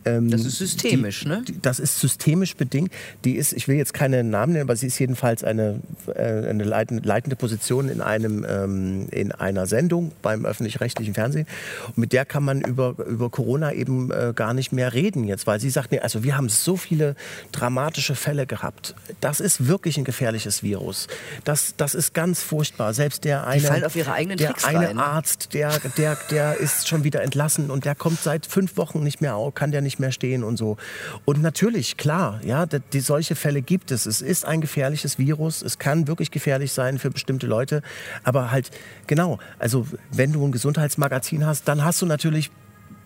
ähm, 0.04 0.30
Das 0.30 0.44
ist 0.44 0.58
systemisch, 0.58 1.20
die, 1.20 1.28
ne? 1.28 1.42
Die, 1.46 1.60
das 1.60 1.78
ist 1.78 2.00
systemisch 2.00 2.56
bedingt. 2.56 2.92
Die 3.24 3.36
ist, 3.36 3.52
ich 3.52 3.68
will 3.68 3.76
jetzt 3.76 3.94
keine 3.94 4.24
Namen 4.24 4.52
nennen, 4.52 4.64
aber 4.64 4.76
sie 4.76 4.86
ist 4.86 4.98
jedenfalls 4.98 5.44
eine, 5.44 5.80
äh, 6.14 6.48
eine 6.48 6.64
leitende, 6.64 7.36
Position 7.36 7.88
in, 7.88 8.00
einem, 8.00 8.44
ähm, 8.48 9.08
in 9.10 9.32
einer 9.32 9.66
Sendung 9.66 10.12
beim 10.22 10.44
öffentlich-rechtlichen 10.44 11.14
Fernsehen. 11.14 11.46
Und 11.88 11.98
mit 11.98 12.12
der 12.12 12.24
kann 12.24 12.44
man 12.44 12.60
über, 12.60 12.94
über 13.06 13.30
Corona 13.30 13.72
eben 13.72 14.10
äh, 14.10 14.32
gar 14.34 14.54
nicht 14.54 14.72
mehr 14.72 14.92
reden 14.92 15.24
jetzt, 15.24 15.46
weil 15.46 15.60
sie 15.60 15.70
sagt, 15.70 15.92
nee, 15.92 16.00
also 16.00 16.22
wir 16.22 16.36
haben 16.36 16.48
so 16.48 16.76
viele 16.76 17.16
dramatische 17.52 18.14
Fälle 18.14 18.46
gehabt. 18.46 18.94
Das 19.20 19.40
ist 19.40 19.66
wirklich 19.66 19.96
ein 19.96 20.04
gefährliches 20.04 20.62
Virus. 20.62 21.06
Das, 21.44 21.74
das 21.76 21.94
ist 21.94 22.14
ganz 22.14 22.42
furchtbar. 22.42 22.94
Selbst 22.94 23.24
der 23.24 23.46
eine, 23.46 23.62
fallen 23.62 23.84
auf 23.84 23.96
ihre 23.96 24.12
eigenen 24.12 24.38
der 24.38 24.50
Tricks 24.50 24.64
eine 24.64 24.88
rein. 24.88 24.98
Arzt, 24.98 25.54
der, 25.54 25.78
der, 25.96 26.16
der 26.30 26.56
ist 26.56 26.88
schon 26.88 27.04
wieder 27.04 27.22
entlassen 27.22 27.70
und 27.70 27.84
der 27.84 27.94
kommt 27.94 28.20
seit 28.20 28.46
fünf 28.46 28.76
Wochen 28.76 29.02
nicht 29.02 29.20
mehr 29.20 29.30
kann 29.54 29.70
der 29.70 29.80
nicht 29.80 29.89
mehr 29.98 30.12
stehen 30.12 30.44
und 30.44 30.56
so. 30.56 30.76
Und 31.24 31.42
natürlich, 31.42 31.96
klar, 31.96 32.40
ja, 32.44 32.66
die, 32.66 32.80
die, 32.92 33.00
solche 33.00 33.34
Fälle 33.34 33.62
gibt 33.62 33.90
es. 33.90 34.06
Es 34.06 34.20
ist 34.20 34.44
ein 34.44 34.60
gefährliches 34.60 35.18
Virus. 35.18 35.62
Es 35.62 35.78
kann 35.78 36.06
wirklich 36.06 36.30
gefährlich 36.30 36.72
sein 36.72 36.98
für 36.98 37.10
bestimmte 37.10 37.46
Leute. 37.46 37.82
Aber 38.22 38.50
halt, 38.50 38.70
genau, 39.06 39.38
also 39.58 39.86
wenn 40.12 40.32
du 40.32 40.46
ein 40.46 40.52
Gesundheitsmagazin 40.52 41.44
hast, 41.44 41.66
dann 41.68 41.84
hast 41.84 42.00
du 42.02 42.06
natürlich, 42.06 42.50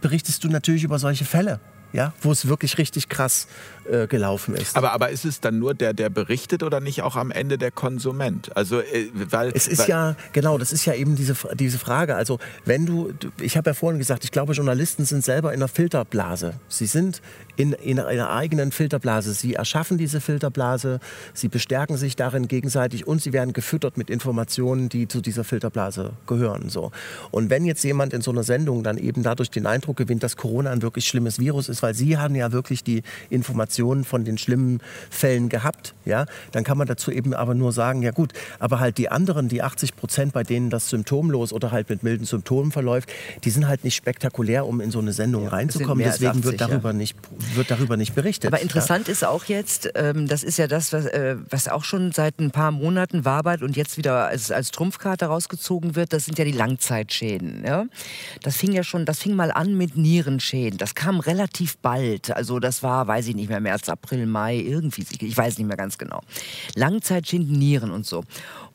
berichtest 0.00 0.44
du 0.44 0.48
natürlich 0.48 0.84
über 0.84 0.98
solche 0.98 1.24
Fälle. 1.24 1.60
Ja, 1.92 2.12
wo 2.22 2.32
es 2.32 2.48
wirklich 2.48 2.76
richtig 2.78 3.08
krass 3.08 3.46
äh, 3.84 4.06
gelaufen 4.06 4.54
ist. 4.54 4.76
Aber, 4.76 4.92
aber 4.92 5.10
ist 5.10 5.24
es 5.24 5.40
dann 5.40 5.58
nur 5.58 5.74
der, 5.74 5.92
der 5.92 6.08
berichtet 6.08 6.62
oder 6.62 6.80
nicht 6.80 7.02
auch 7.02 7.16
am 7.16 7.30
Ende 7.30 7.58
der 7.58 7.70
Konsument? 7.70 8.56
Also, 8.56 8.80
äh, 8.80 9.10
weil, 9.12 9.52
Es 9.54 9.68
ist 9.68 9.80
weil, 9.80 9.88
ja, 9.88 10.16
genau, 10.32 10.58
das 10.58 10.72
ist 10.72 10.84
ja 10.84 10.94
eben 10.94 11.16
diese, 11.16 11.34
diese 11.54 11.78
Frage. 11.78 12.16
Also, 12.16 12.38
wenn 12.64 12.86
du, 12.86 13.12
ich 13.40 13.56
habe 13.56 13.70
ja 13.70 13.74
vorhin 13.74 13.98
gesagt, 13.98 14.24
ich 14.24 14.32
glaube, 14.32 14.54
Journalisten 14.54 15.04
sind 15.04 15.24
selber 15.24 15.52
in 15.52 15.60
einer 15.60 15.68
Filterblase. 15.68 16.54
Sie 16.68 16.86
sind 16.86 17.20
in, 17.56 17.72
in 17.72 18.00
einer 18.00 18.30
eigenen 18.30 18.72
Filterblase. 18.72 19.34
Sie 19.34 19.54
erschaffen 19.54 19.98
diese 19.98 20.20
Filterblase, 20.20 21.00
sie 21.34 21.48
bestärken 21.48 21.96
sich 21.96 22.16
darin 22.16 22.48
gegenseitig 22.48 23.06
und 23.06 23.20
sie 23.22 23.32
werden 23.32 23.52
gefüttert 23.52 23.98
mit 23.98 24.10
Informationen, 24.10 24.88
die 24.88 25.08
zu 25.08 25.20
dieser 25.20 25.44
Filterblase 25.44 26.12
gehören. 26.26 26.68
So. 26.70 26.90
Und 27.30 27.50
wenn 27.50 27.64
jetzt 27.64 27.84
jemand 27.84 28.12
in 28.12 28.22
so 28.22 28.30
einer 28.30 28.44
Sendung 28.44 28.82
dann 28.82 28.98
eben 28.98 29.22
dadurch 29.22 29.50
den 29.50 29.66
Eindruck 29.66 29.96
gewinnt, 29.96 30.22
dass 30.22 30.36
Corona 30.36 30.70
ein 30.70 30.82
wirklich 30.82 31.06
schlimmes 31.06 31.38
Virus 31.38 31.68
ist, 31.68 31.82
weil 31.82 31.94
sie 31.94 32.16
haben 32.16 32.34
ja 32.34 32.52
wirklich 32.52 32.82
die 32.82 33.02
Informationen 33.30 33.73
von 34.04 34.24
den 34.24 34.38
schlimmen 34.38 34.80
Fällen 35.10 35.48
gehabt, 35.48 35.94
ja, 36.04 36.26
dann 36.52 36.64
kann 36.64 36.78
man 36.78 36.86
dazu 36.86 37.10
eben 37.10 37.34
aber 37.34 37.54
nur 37.54 37.72
sagen, 37.72 38.02
ja 38.02 38.10
gut, 38.10 38.32
aber 38.58 38.80
halt 38.80 38.98
die 38.98 39.08
anderen, 39.08 39.48
die 39.48 39.62
80 39.62 39.96
Prozent, 39.96 40.32
bei 40.32 40.42
denen 40.42 40.70
das 40.70 40.88
symptomlos 40.88 41.52
oder 41.52 41.72
halt 41.72 41.88
mit 41.88 42.02
milden 42.02 42.26
Symptomen 42.26 42.72
verläuft, 42.72 43.10
die 43.44 43.50
sind 43.50 43.68
halt 43.68 43.84
nicht 43.84 43.94
spektakulär, 43.94 44.66
um 44.66 44.80
in 44.80 44.90
so 44.90 44.98
eine 44.98 45.12
Sendung 45.12 45.48
reinzukommen. 45.48 45.98
mehr 45.98 46.08
als 46.08 46.18
Deswegen 46.18 46.40
80, 46.40 46.44
wird 46.44 46.60
darüber, 46.60 46.92
nicht, 46.92 47.16
wird 47.54 47.70
darüber 47.70 47.96
nicht 47.96 48.14
berichtet. 48.14 48.52
Aber 48.52 48.62
interessant 48.62 49.08
ist 49.08 49.24
auch 49.24 49.44
jetzt, 49.44 49.90
ähm, 49.94 50.28
das 50.28 50.42
ist 50.42 50.58
ja 50.58 50.66
das, 50.66 50.92
was, 50.92 51.06
äh, 51.06 51.36
was 51.50 51.68
auch 51.68 51.84
schon 51.84 52.12
seit 52.12 52.38
ein 52.38 52.50
paar 52.50 52.70
Monaten 52.70 53.24
wabert 53.24 53.62
und 53.62 53.76
jetzt 53.76 53.96
wieder 53.96 54.26
als, 54.26 54.50
als 54.50 54.70
Trumpfkarte 54.70 55.26
rausgezogen 55.26 55.96
wird, 55.96 56.12
das 56.12 56.24
sind 56.24 56.38
ja 56.38 56.44
die 56.44 56.52
Langzeitschäden. 56.52 57.64
Ja? 57.64 57.86
Das 58.42 58.56
fing 58.56 58.72
ja 58.72 58.84
schon, 58.84 59.04
das 59.04 59.20
fing 59.20 59.34
mal 59.34 59.50
an 59.50 59.76
mit 59.76 59.96
Nierenschäden. 59.96 60.78
Das 60.78 60.94
kam 60.94 61.20
relativ 61.20 61.78
bald. 61.78 62.34
Also 62.34 62.58
das 62.58 62.82
war, 62.82 63.06
weiß 63.06 63.28
ich 63.28 63.34
nicht 63.34 63.48
mehr, 63.48 63.60
März, 63.64 63.88
April, 63.88 64.26
Mai, 64.26 64.56
irgendwie, 64.56 65.04
ich 65.20 65.36
weiß 65.36 65.58
nicht 65.58 65.66
mehr 65.66 65.76
ganz 65.76 65.98
genau. 65.98 66.20
Langzeitschäden, 66.76 67.50
Nieren 67.58 67.90
und 67.90 68.06
so. 68.06 68.22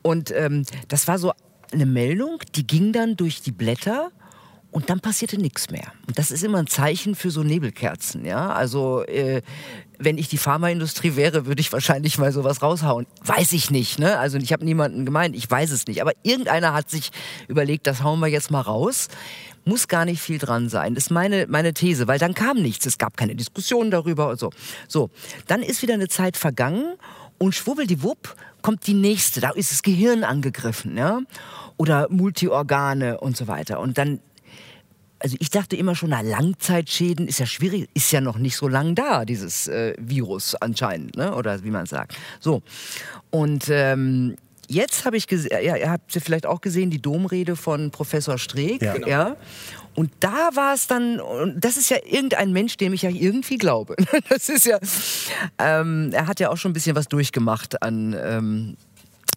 Und 0.02 0.30
ähm, 0.30 0.64
das 0.88 1.08
war 1.08 1.18
so 1.18 1.32
eine 1.72 1.86
Meldung, 1.86 2.38
die 2.54 2.66
ging 2.66 2.92
dann 2.92 3.16
durch 3.16 3.40
die 3.42 3.52
Blätter 3.52 4.10
und 4.70 4.88
dann 4.88 5.00
passierte 5.00 5.36
nichts 5.38 5.70
mehr. 5.70 5.92
Und 6.06 6.18
das 6.18 6.30
ist 6.30 6.44
immer 6.44 6.58
ein 6.58 6.66
Zeichen 6.66 7.14
für 7.14 7.30
so 7.30 7.42
Nebelkerzen. 7.42 8.24
Ja? 8.24 8.50
Also, 8.50 9.02
äh, 9.04 9.42
wenn 9.98 10.16
ich 10.16 10.28
die 10.28 10.38
Pharmaindustrie 10.38 11.16
wäre, 11.16 11.46
würde 11.46 11.60
ich 11.60 11.72
wahrscheinlich 11.72 12.18
mal 12.18 12.32
sowas 12.32 12.62
raushauen. 12.62 13.06
Weiß 13.24 13.52
ich 13.52 13.70
nicht. 13.70 13.98
Ne? 13.98 14.18
Also, 14.18 14.38
ich 14.38 14.52
habe 14.52 14.64
niemanden 14.64 15.04
gemeint, 15.04 15.34
ich 15.34 15.50
weiß 15.50 15.72
es 15.72 15.86
nicht. 15.86 16.00
Aber 16.00 16.12
irgendeiner 16.22 16.72
hat 16.72 16.88
sich 16.88 17.10
überlegt, 17.48 17.86
das 17.86 18.02
hauen 18.02 18.20
wir 18.20 18.28
jetzt 18.28 18.50
mal 18.50 18.60
raus. 18.60 19.08
Muss 19.64 19.88
gar 19.88 20.04
nicht 20.04 20.20
viel 20.20 20.38
dran 20.38 20.68
sein. 20.68 20.94
Das 20.94 21.04
ist 21.04 21.10
meine, 21.10 21.46
meine 21.48 21.74
These, 21.74 22.08
weil 22.08 22.18
dann 22.18 22.34
kam 22.34 22.58
nichts. 22.58 22.86
Es 22.86 22.98
gab 22.98 23.16
keine 23.16 23.34
Diskussion 23.34 23.90
darüber 23.90 24.30
und 24.30 24.38
so. 24.38 24.50
So, 24.88 25.10
dann 25.46 25.62
ist 25.62 25.82
wieder 25.82 25.94
eine 25.94 26.08
Zeit 26.08 26.36
vergangen 26.36 26.94
und 27.38 27.54
schwubbeldiwupp 27.54 28.36
kommt 28.62 28.86
die 28.86 28.94
nächste. 28.94 29.40
Da 29.40 29.50
ist 29.50 29.72
das 29.72 29.82
Gehirn 29.82 30.24
angegriffen. 30.24 30.96
Ja? 30.96 31.20
Oder 31.76 32.08
Multiorgane 32.10 33.20
und 33.20 33.36
so 33.36 33.48
weiter. 33.48 33.80
Und 33.80 33.98
dann 33.98 34.20
also 35.22 35.36
ich 35.38 35.50
dachte 35.50 35.76
immer 35.76 35.94
schon, 35.94 36.10
na, 36.10 36.22
Langzeitschäden 36.22 37.28
ist 37.28 37.38
ja 37.38 37.46
schwierig, 37.46 37.88
ist 37.94 38.10
ja 38.10 38.20
noch 38.20 38.38
nicht 38.38 38.56
so 38.56 38.68
lang 38.68 38.94
da, 38.94 39.24
dieses 39.24 39.68
äh, 39.68 39.94
Virus 39.98 40.54
anscheinend, 40.54 41.16
ne? 41.16 41.34
oder 41.34 41.62
wie 41.62 41.70
man 41.70 41.86
sagt. 41.86 42.16
So, 42.40 42.62
und 43.30 43.66
ähm, 43.68 44.36
jetzt 44.70 45.04
habe 45.04 45.16
ich 45.16 45.26
gesehen, 45.26 45.50
ja, 45.62 45.76
ihr 45.76 45.90
habt 45.90 46.12
sie 46.12 46.20
vielleicht 46.20 46.46
auch 46.46 46.60
gesehen, 46.60 46.90
die 46.90 47.02
Domrede 47.02 47.56
von 47.56 47.90
Professor 47.90 48.38
Streeck, 48.38 48.82
Ja. 48.82 49.06
ja. 49.06 49.36
Und 49.96 50.12
da 50.20 50.50
war 50.54 50.72
es 50.74 50.86
dann, 50.86 51.18
und 51.20 51.62
das 51.64 51.76
ist 51.76 51.90
ja 51.90 51.96
irgendein 52.04 52.52
Mensch, 52.52 52.76
dem 52.76 52.92
ich 52.92 53.02
ja 53.02 53.10
irgendwie 53.10 53.58
glaube. 53.58 53.96
Das 54.28 54.48
ist 54.48 54.64
ja, 54.64 54.78
ähm, 55.58 56.10
er 56.12 56.28
hat 56.28 56.38
ja 56.38 56.50
auch 56.50 56.56
schon 56.56 56.70
ein 56.70 56.74
bisschen 56.74 56.94
was 56.94 57.08
durchgemacht 57.08 57.82
an 57.82 58.16
ähm, 58.18 58.76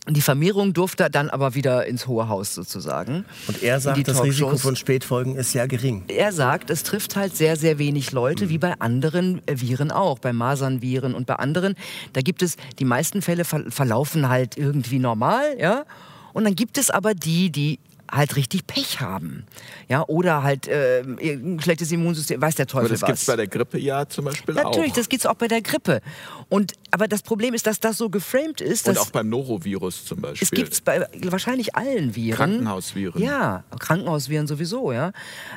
die 0.10 0.22
Vermehrung 0.22 0.74
durfte 0.74 1.10
dann 1.10 1.30
aber 1.30 1.56
wieder 1.56 1.86
ins 1.86 2.08
Hohe 2.08 2.28
Haus 2.28 2.54
sozusagen. 2.54 3.26
und 3.48 3.64
er 3.64 3.80
sagt, 3.80 4.06
das 4.08 4.22
Risiko 4.22 4.58
von 4.58 4.76
Spätfolgen 4.76 5.38
ist 5.38 5.52
sehr 5.52 5.68
gering. 5.68 6.04
Er 6.10 6.34
sagt, 6.34 6.70
es 6.70 6.84
trifft 6.84 7.16
halt 7.16 7.36
sehr, 7.38 7.56
sehr 7.56 7.78
wenig 7.78 8.12
Leute, 8.12 8.50
wie 8.50 8.58
bei 8.58 8.74
anderen 8.80 9.42
äh, 9.48 9.62
Viren 9.62 9.92
auch, 9.92 10.20
bei 10.20 10.34
Masernviren 10.34 11.14
und 11.16 11.26
bei 11.26 11.36
anderen. 11.36 11.76
Da 12.12 12.22
gibt 12.22 12.42
es, 12.42 12.58
die 12.80 12.86
meisten 12.86 13.22
Fälle 13.22 13.46
ver 13.46 13.64
verlaufen 13.70 14.28
halt 14.28 14.58
irgendwie 14.58 15.00
normal, 15.00 15.58
ja. 15.58 15.86
Und 16.34 16.44
dann 16.46 16.56
gibt 16.56 16.78
es 16.78 16.90
aber 16.90 17.14
die, 17.14 17.50
die 17.50 17.80
halt 18.16 18.36
richtig 18.36 18.68
Pech 18.68 19.00
haben. 19.02 19.46
Ja, 19.88 20.04
oder 20.08 20.44
halt 20.44 20.68
äh, 20.68 21.02
ein 21.02 21.60
schlechtes 21.62 21.92
Immunsystem, 21.92 22.42
weiß 22.42 22.56
der 22.56 22.64
aber 22.64 22.72
Teufel 22.82 22.90
das 22.90 23.02
was. 23.02 23.08
gibt 23.08 23.20
es 23.20 23.26
bei 23.26 23.36
der 23.36 23.48
Grippe 23.48 23.80
ja 23.80 24.08
zum 24.08 24.26
Beispiel 24.26 24.56
Natürlich, 24.56 24.92
auch. 24.92 24.96
das 24.96 25.10
gibt's 25.10 25.26
auch 25.26 25.36
bei 25.36 25.48
der 25.48 25.62
Grippe. 25.62 26.02
Und, 26.50 26.74
aber 26.92 27.08
das 27.08 27.24
Problem 27.24 27.54
ist, 27.54 27.66
dass 27.68 27.80
das 27.80 27.98
so 27.98 28.10
geframed 28.10 28.62
ist, 28.62 28.88
Und 28.88 28.98
auch 28.98 29.10
beim 29.10 29.30
Norovirus 29.30 30.06
zum 30.06 30.22
Beispiel. 30.22 30.46
es 30.46 30.52
gibt's 30.52 30.82
bei 30.82 31.08
wahrscheinlich 31.26 31.76
allen 31.76 32.16
Viren. 32.16 32.38
Krankenhausviren. 32.38 33.22
Ja, 33.22 33.64
Krankenhausviren 33.80 34.48
sowieso, 34.48 34.92
ja. 34.92 35.12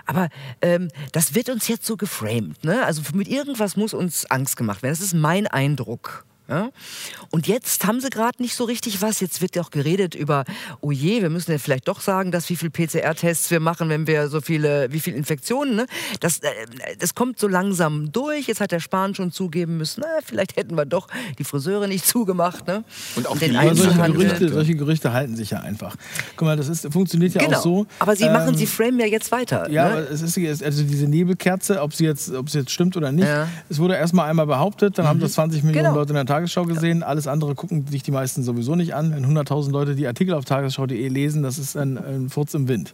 Aber 0.06 0.28
ähm, 0.62 0.88
das 1.12 1.34
wird 1.34 1.50
uns 1.50 1.68
jetzt 1.68 1.86
so 1.86 1.96
geframed, 1.96 2.64
ne? 2.64 2.84
Also 2.84 3.02
mit 3.14 3.28
irgendwas 3.28 3.76
muss 3.76 3.92
uns 3.94 4.24
Angst 4.30 4.56
gemacht 4.56 4.82
werden. 4.82 4.94
Das 4.94 5.04
ist 5.04 5.14
mein 5.14 5.46
Eindruck. 5.46 6.24
Ja? 6.48 6.70
Und 7.30 7.46
jetzt 7.46 7.86
haben 7.86 8.00
sie 8.00 8.10
gerade 8.10 8.40
nicht 8.42 8.54
so 8.54 8.64
richtig 8.64 9.02
was. 9.02 9.20
Jetzt 9.20 9.40
wird 9.42 9.56
ja 9.56 9.62
auch 9.62 9.70
geredet 9.70 10.14
über, 10.14 10.44
oh 10.80 10.90
je, 10.92 11.22
wir 11.22 11.30
müssen 11.30 11.50
ja 11.52 11.58
vielleicht 11.58 11.88
doch 11.88 12.00
sagen, 12.00 12.30
dass 12.30 12.48
wie 12.50 12.56
viel 12.56 12.70
PCR-Tests 12.70 13.50
wir 13.50 13.60
machen, 13.60 13.88
wenn 13.88 14.06
wir 14.06 14.28
so 14.28 14.40
viele, 14.40 14.92
wie 14.92 15.00
viele 15.00 15.16
Infektionen. 15.16 15.74
Ne? 15.76 15.86
Das, 16.20 16.38
äh, 16.40 16.48
das 16.98 17.14
kommt 17.14 17.38
so 17.38 17.48
langsam 17.48 18.12
durch. 18.12 18.46
Jetzt 18.46 18.60
hat 18.60 18.72
der 18.72 18.80
Spahn 18.80 19.14
schon 19.14 19.32
zugeben 19.32 19.76
müssen, 19.76 20.02
na, 20.02 20.20
vielleicht 20.24 20.56
hätten 20.56 20.76
wir 20.76 20.84
doch 20.86 21.08
die 21.38 21.44
Friseure 21.44 21.88
nicht 21.88 22.06
zugemacht. 22.06 22.66
Ne? 22.66 22.84
Und 23.16 23.26
auch 23.26 23.38
den 23.38 23.52
die 23.52 23.76
solche. 23.76 24.12
Gerüchte, 24.12 24.48
solche 24.52 24.74
Gerüchte 24.74 25.12
halten 25.12 25.36
sich 25.36 25.50
ja 25.50 25.60
einfach. 25.60 25.96
Guck 26.36 26.46
mal, 26.46 26.56
das 26.56 26.68
ist, 26.68 26.92
funktioniert 26.92 27.34
ja 27.34 27.42
Genau. 27.42 27.58
auch 27.58 27.62
so. 27.62 27.86
Aber 27.98 28.16
sie 28.16 28.24
ähm, 28.24 28.32
machen, 28.32 28.56
sie 28.56 28.66
framen 28.66 28.98
ja 29.00 29.06
jetzt 29.06 29.30
weiter. 29.32 29.70
Ja, 29.70 29.88
ne? 29.88 29.90
aber 29.92 30.10
es 30.10 30.22
ist 30.22 30.62
also 30.62 30.82
diese 30.82 31.06
Nebelkerze, 31.06 31.80
ob 31.80 31.94
sie 31.94 32.04
jetzt, 32.04 32.32
ob 32.32 32.50
sie 32.50 32.58
jetzt 32.60 32.70
stimmt 32.70 32.96
oder 32.96 33.12
nicht. 33.12 33.26
Ja. 33.26 33.44
Mhm. 33.46 33.50
Es 33.68 33.78
wurde 33.78 33.94
erstmal 33.96 34.28
einmal 34.28 34.46
behauptet, 34.46 34.98
dann 34.98 35.06
haben 35.06 35.20
das 35.20 35.32
20 35.32 35.62
Millionen 35.62 35.86
Genau. 35.86 35.96
Leute 35.98 36.10
in 36.10 36.14
der 36.16 36.24
Tagesschau 36.36 36.64
gesehen. 36.64 37.02
Alles 37.02 37.26
andere 37.26 37.54
gucken 37.54 37.86
sich 37.86 38.02
die 38.02 38.10
meisten 38.10 38.42
sowieso 38.42 38.74
nicht 38.74 38.94
an. 38.94 39.12
Wenn 39.12 39.24
100.000 39.24 39.70
Leute 39.70 39.94
die 39.94 40.06
Artikel 40.06 40.34
auf 40.34 40.44
tagesschau.de 40.44 41.08
lesen, 41.08 41.42
das 41.42 41.58
ist 41.58 41.76
ein, 41.76 41.96
ein 41.96 42.28
Furz 42.28 42.52
im 42.52 42.68
Wind. 42.68 42.92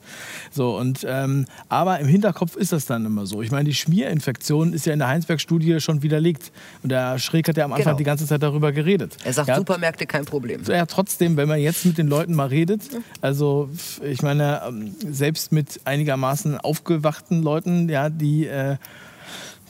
So, 0.52 0.76
und, 0.78 1.04
ähm, 1.08 1.46
aber 1.68 1.98
im 1.98 2.06
Hinterkopf 2.06 2.54
ist 2.54 2.72
das 2.72 2.86
dann 2.86 3.04
immer 3.04 3.26
so. 3.26 3.42
Ich 3.42 3.50
meine, 3.50 3.64
die 3.64 3.74
Schmierinfektion 3.74 4.72
ist 4.72 4.86
ja 4.86 4.92
in 4.92 5.00
der 5.00 5.08
Heinsberg-Studie 5.08 5.80
schon 5.80 6.02
widerlegt. 6.02 6.52
Und 6.84 6.90
der 6.92 7.18
Schräg 7.18 7.48
hat 7.48 7.56
ja 7.56 7.64
am 7.64 7.72
Anfang 7.72 7.82
Genau. 7.92 7.98
die 7.98 8.04
ganze 8.04 8.26
Zeit 8.26 8.42
darüber 8.44 8.70
geredet. 8.70 9.16
Er 9.24 9.32
sagt, 9.32 9.48
ja, 9.48 9.56
Supermärkte 9.56 10.06
kein 10.06 10.24
Problem. 10.24 10.62
ja, 10.68 10.86
trotzdem, 10.86 11.36
wenn 11.36 11.48
man 11.48 11.58
jetzt 11.58 11.84
mit 11.84 11.98
den 11.98 12.06
Leuten 12.06 12.34
mal 12.34 12.46
redet, 12.46 12.82
also 13.20 13.68
ich 14.04 14.22
meine, 14.22 14.62
ähm, 14.68 14.94
selbst 15.10 15.50
mit 15.50 15.80
einigermaßen 15.84 16.58
aufgewachten 16.58 17.42
Leuten, 17.42 17.88
ja, 17.88 18.08
die 18.08 18.46
äh, 18.46 18.76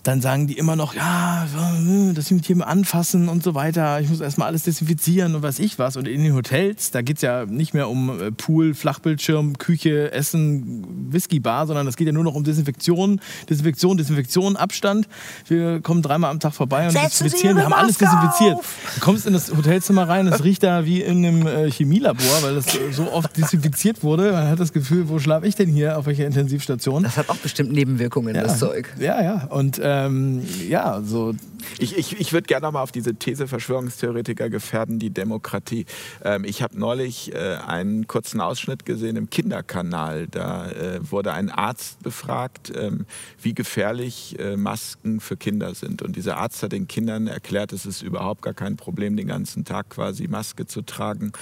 dann 0.02 0.20
sagen 0.20 0.48
die 0.48 0.58
immer 0.58 0.74
noch, 0.74 0.94
ja, 0.94 1.44
äh, 1.44 2.12
das 2.12 2.30
mit 2.30 2.48
jedem 2.48 2.62
anfassen 2.62 3.28
und 3.28 3.42
so 3.42 3.54
weiter. 3.54 4.00
Ich 4.00 4.08
muss 4.08 4.20
erstmal 4.20 4.48
alles 4.48 4.64
desinfizieren 4.64 5.34
und 5.34 5.42
was 5.42 5.58
ich 5.58 5.78
was. 5.78 5.96
Und 5.96 6.08
in 6.08 6.24
den 6.24 6.34
Hotels, 6.34 6.90
da 6.90 7.02
geht 7.02 7.16
es 7.16 7.22
ja 7.22 7.46
nicht 7.46 7.72
mehr 7.72 7.88
um 7.88 8.20
äh, 8.20 8.32
Pool, 8.32 8.74
Flachbildschirm, 8.74 9.58
Küche, 9.58 10.12
Essen, 10.12 11.12
Whiskybar, 11.12 11.66
sondern 11.66 11.86
es 11.86 11.96
geht 11.96 12.08
ja 12.08 12.12
nur 12.12 12.24
noch 12.24 12.34
um 12.34 12.42
Desinfektion, 12.42 13.20
Desinfektion, 13.48 13.96
Desinfektion, 13.96 14.56
Abstand. 14.56 15.08
Wir 15.46 15.80
kommen 15.80 16.02
dreimal 16.02 16.30
am 16.30 16.40
Tag 16.40 16.54
vorbei 16.54 16.86
und 16.86 16.92
Setzen 16.92 17.24
desinfizieren. 17.24 17.56
Wir 17.56 17.64
haben 17.64 17.72
alles 17.72 17.98
desinfiziert. 17.98 18.58
Du 18.96 19.00
kommst 19.00 19.26
in 19.26 19.32
das 19.34 19.56
Hotelzimmer 19.56 20.08
rein, 20.08 20.26
es 20.26 20.42
riecht 20.42 20.64
da 20.64 20.84
wie 20.84 21.00
in 21.00 21.24
einem 21.24 21.46
äh, 21.46 21.70
Chemielabor, 21.70 22.42
weil 22.42 22.56
das 22.56 22.66
so 22.92 23.12
oft 23.12 23.36
desinfiziert 23.36 24.02
wurde. 24.02 24.32
Man 24.32 24.48
hat 24.48 24.58
das 24.58 24.72
Gefühl, 24.72 25.08
wo 25.08 25.20
schlafe 25.20 25.46
ich 25.46 25.54
denn 25.54 25.68
hier, 25.68 25.96
auf 25.96 26.06
welcher 26.06 26.26
Intensivstation? 26.26 27.04
Das 27.04 27.16
hat 27.16 27.28
auch 27.28 27.36
bestimmt 27.36 27.72
Nebenwirkungen, 27.72 28.34
das 28.34 28.58
Zeug. 28.58 28.92
Ja, 28.98 29.22
ja. 29.22 29.44
Und 29.44 29.78
ähm, 29.92 30.42
ja, 30.68 31.02
so 31.02 31.34
Ich, 31.78 31.96
ich, 31.96 32.18
ich 32.18 32.32
würde 32.32 32.46
gerne 32.46 32.66
nochmal 32.66 32.82
auf 32.82 32.92
diese 32.92 33.14
These 33.14 33.46
Verschwörungstheoretiker 33.46 34.48
gefährden 34.48 34.98
die 34.98 35.10
Demokratie. 35.10 35.84
Ähm, 36.24 36.44
ich 36.44 36.62
habe 36.62 36.78
neulich 36.78 37.34
äh, 37.34 37.56
einen 37.66 38.06
kurzen 38.06 38.40
Ausschnitt 38.40 38.86
gesehen 38.86 39.16
im 39.16 39.28
Kinderkanal. 39.28 40.28
Da 40.28 40.70
äh, 40.70 41.10
wurde 41.10 41.32
ein 41.32 41.50
Arzt 41.50 42.02
befragt, 42.02 42.72
ähm, 42.74 43.06
wie 43.40 43.54
gefährlich 43.54 44.38
äh, 44.38 44.56
Masken 44.56 45.20
für 45.20 45.36
Kinder 45.36 45.74
sind. 45.74 46.00
Und 46.00 46.16
dieser 46.16 46.38
Arzt 46.38 46.62
hat 46.62 46.72
den 46.72 46.88
Kindern 46.88 47.26
erklärt, 47.26 47.72
es 47.72 47.84
ist 47.84 48.02
überhaupt 48.02 48.42
gar 48.42 48.54
kein 48.54 48.76
Problem, 48.76 49.16
den 49.16 49.28
ganzen 49.28 49.64
Tag 49.64 49.90
quasi 49.90 50.26
Maske 50.26 50.66
zu 50.66 50.82
tragen. 50.82 51.32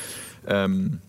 Ähm, 0.47 1.01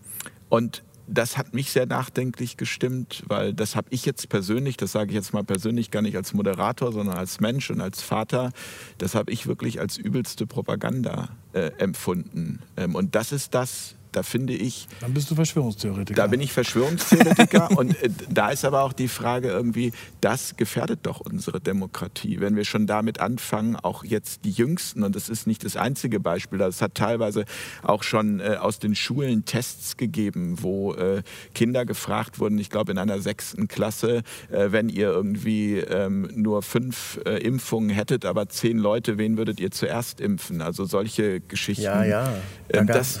und 0.48 0.82
das 1.12 1.36
hat 1.36 1.54
mich 1.54 1.70
sehr 1.70 1.86
nachdenklich 1.86 2.56
gestimmt, 2.56 3.22
weil 3.26 3.52
das 3.52 3.76
habe 3.76 3.88
ich 3.90 4.06
jetzt 4.06 4.28
persönlich, 4.28 4.76
das 4.76 4.92
sage 4.92 5.10
ich 5.10 5.14
jetzt 5.14 5.32
mal 5.32 5.44
persönlich 5.44 5.90
gar 5.90 6.02
nicht 6.02 6.16
als 6.16 6.32
Moderator, 6.32 6.92
sondern 6.92 7.16
als 7.16 7.40
Mensch 7.40 7.70
und 7.70 7.80
als 7.80 8.02
Vater, 8.02 8.50
das 8.98 9.14
habe 9.14 9.30
ich 9.30 9.46
wirklich 9.46 9.80
als 9.80 9.98
übelste 9.98 10.46
Propaganda 10.46 11.28
äh, 11.52 11.70
empfunden. 11.78 12.60
Ähm, 12.76 12.94
und 12.94 13.14
das 13.14 13.32
ist 13.32 13.54
das, 13.54 13.94
da 14.12 14.22
finde 14.22 14.52
ich, 14.52 14.86
dann 15.00 15.14
bist 15.14 15.30
du 15.30 15.34
Verschwörungstheoretiker. 15.34 16.14
da 16.14 16.26
bin 16.26 16.40
ich 16.40 16.52
Verschwörungstheoretiker 16.52 17.70
und 17.76 18.00
äh, 18.02 18.10
da 18.30 18.50
ist 18.50 18.64
aber 18.64 18.82
auch 18.82 18.92
die 18.92 19.08
Frage 19.08 19.48
irgendwie, 19.48 19.92
das 20.20 20.56
gefährdet 20.56 21.00
doch 21.02 21.20
unsere 21.20 21.60
Demokratie, 21.60 22.40
wenn 22.40 22.56
wir 22.56 22.64
schon 22.64 22.86
damit 22.86 23.20
anfangen, 23.20 23.76
auch 23.76 24.04
jetzt 24.04 24.44
die 24.44 24.50
Jüngsten, 24.50 25.02
und 25.02 25.16
das 25.16 25.28
ist 25.28 25.46
nicht 25.46 25.64
das 25.64 25.76
einzige 25.76 26.20
Beispiel, 26.20 26.58
das 26.58 26.82
hat 26.82 26.94
teilweise 26.94 27.44
auch 27.82 28.02
schon 28.02 28.40
äh, 28.40 28.56
aus 28.60 28.78
den 28.78 28.94
Schulen 28.94 29.44
Tests 29.44 29.96
gegeben, 29.96 30.62
wo 30.62 30.94
äh, 30.94 31.22
Kinder 31.54 31.84
gefragt 31.84 32.38
wurden, 32.38 32.58
ich 32.58 32.70
glaube 32.70 32.92
in 32.92 32.98
einer 32.98 33.20
sechsten 33.20 33.68
Klasse, 33.68 34.22
äh, 34.50 34.70
wenn 34.70 34.88
ihr 34.88 35.08
irgendwie 35.08 35.78
ähm, 35.78 36.28
nur 36.34 36.62
fünf 36.62 37.20
äh, 37.24 37.38
Impfungen 37.38 37.90
hättet, 37.90 38.24
aber 38.24 38.48
zehn 38.48 38.78
Leute, 38.78 39.18
wen 39.18 39.36
würdet 39.36 39.60
ihr 39.60 39.70
zuerst 39.70 40.20
impfen? 40.20 40.62
Also 40.62 40.84
solche 40.84 41.40
Geschichten. 41.40 41.84
Ja, 41.84 42.04
ja. 42.04 42.34
Da 42.68 42.80
Ähm, 42.80 42.86
gab's, 42.86 43.14
das, 43.14 43.20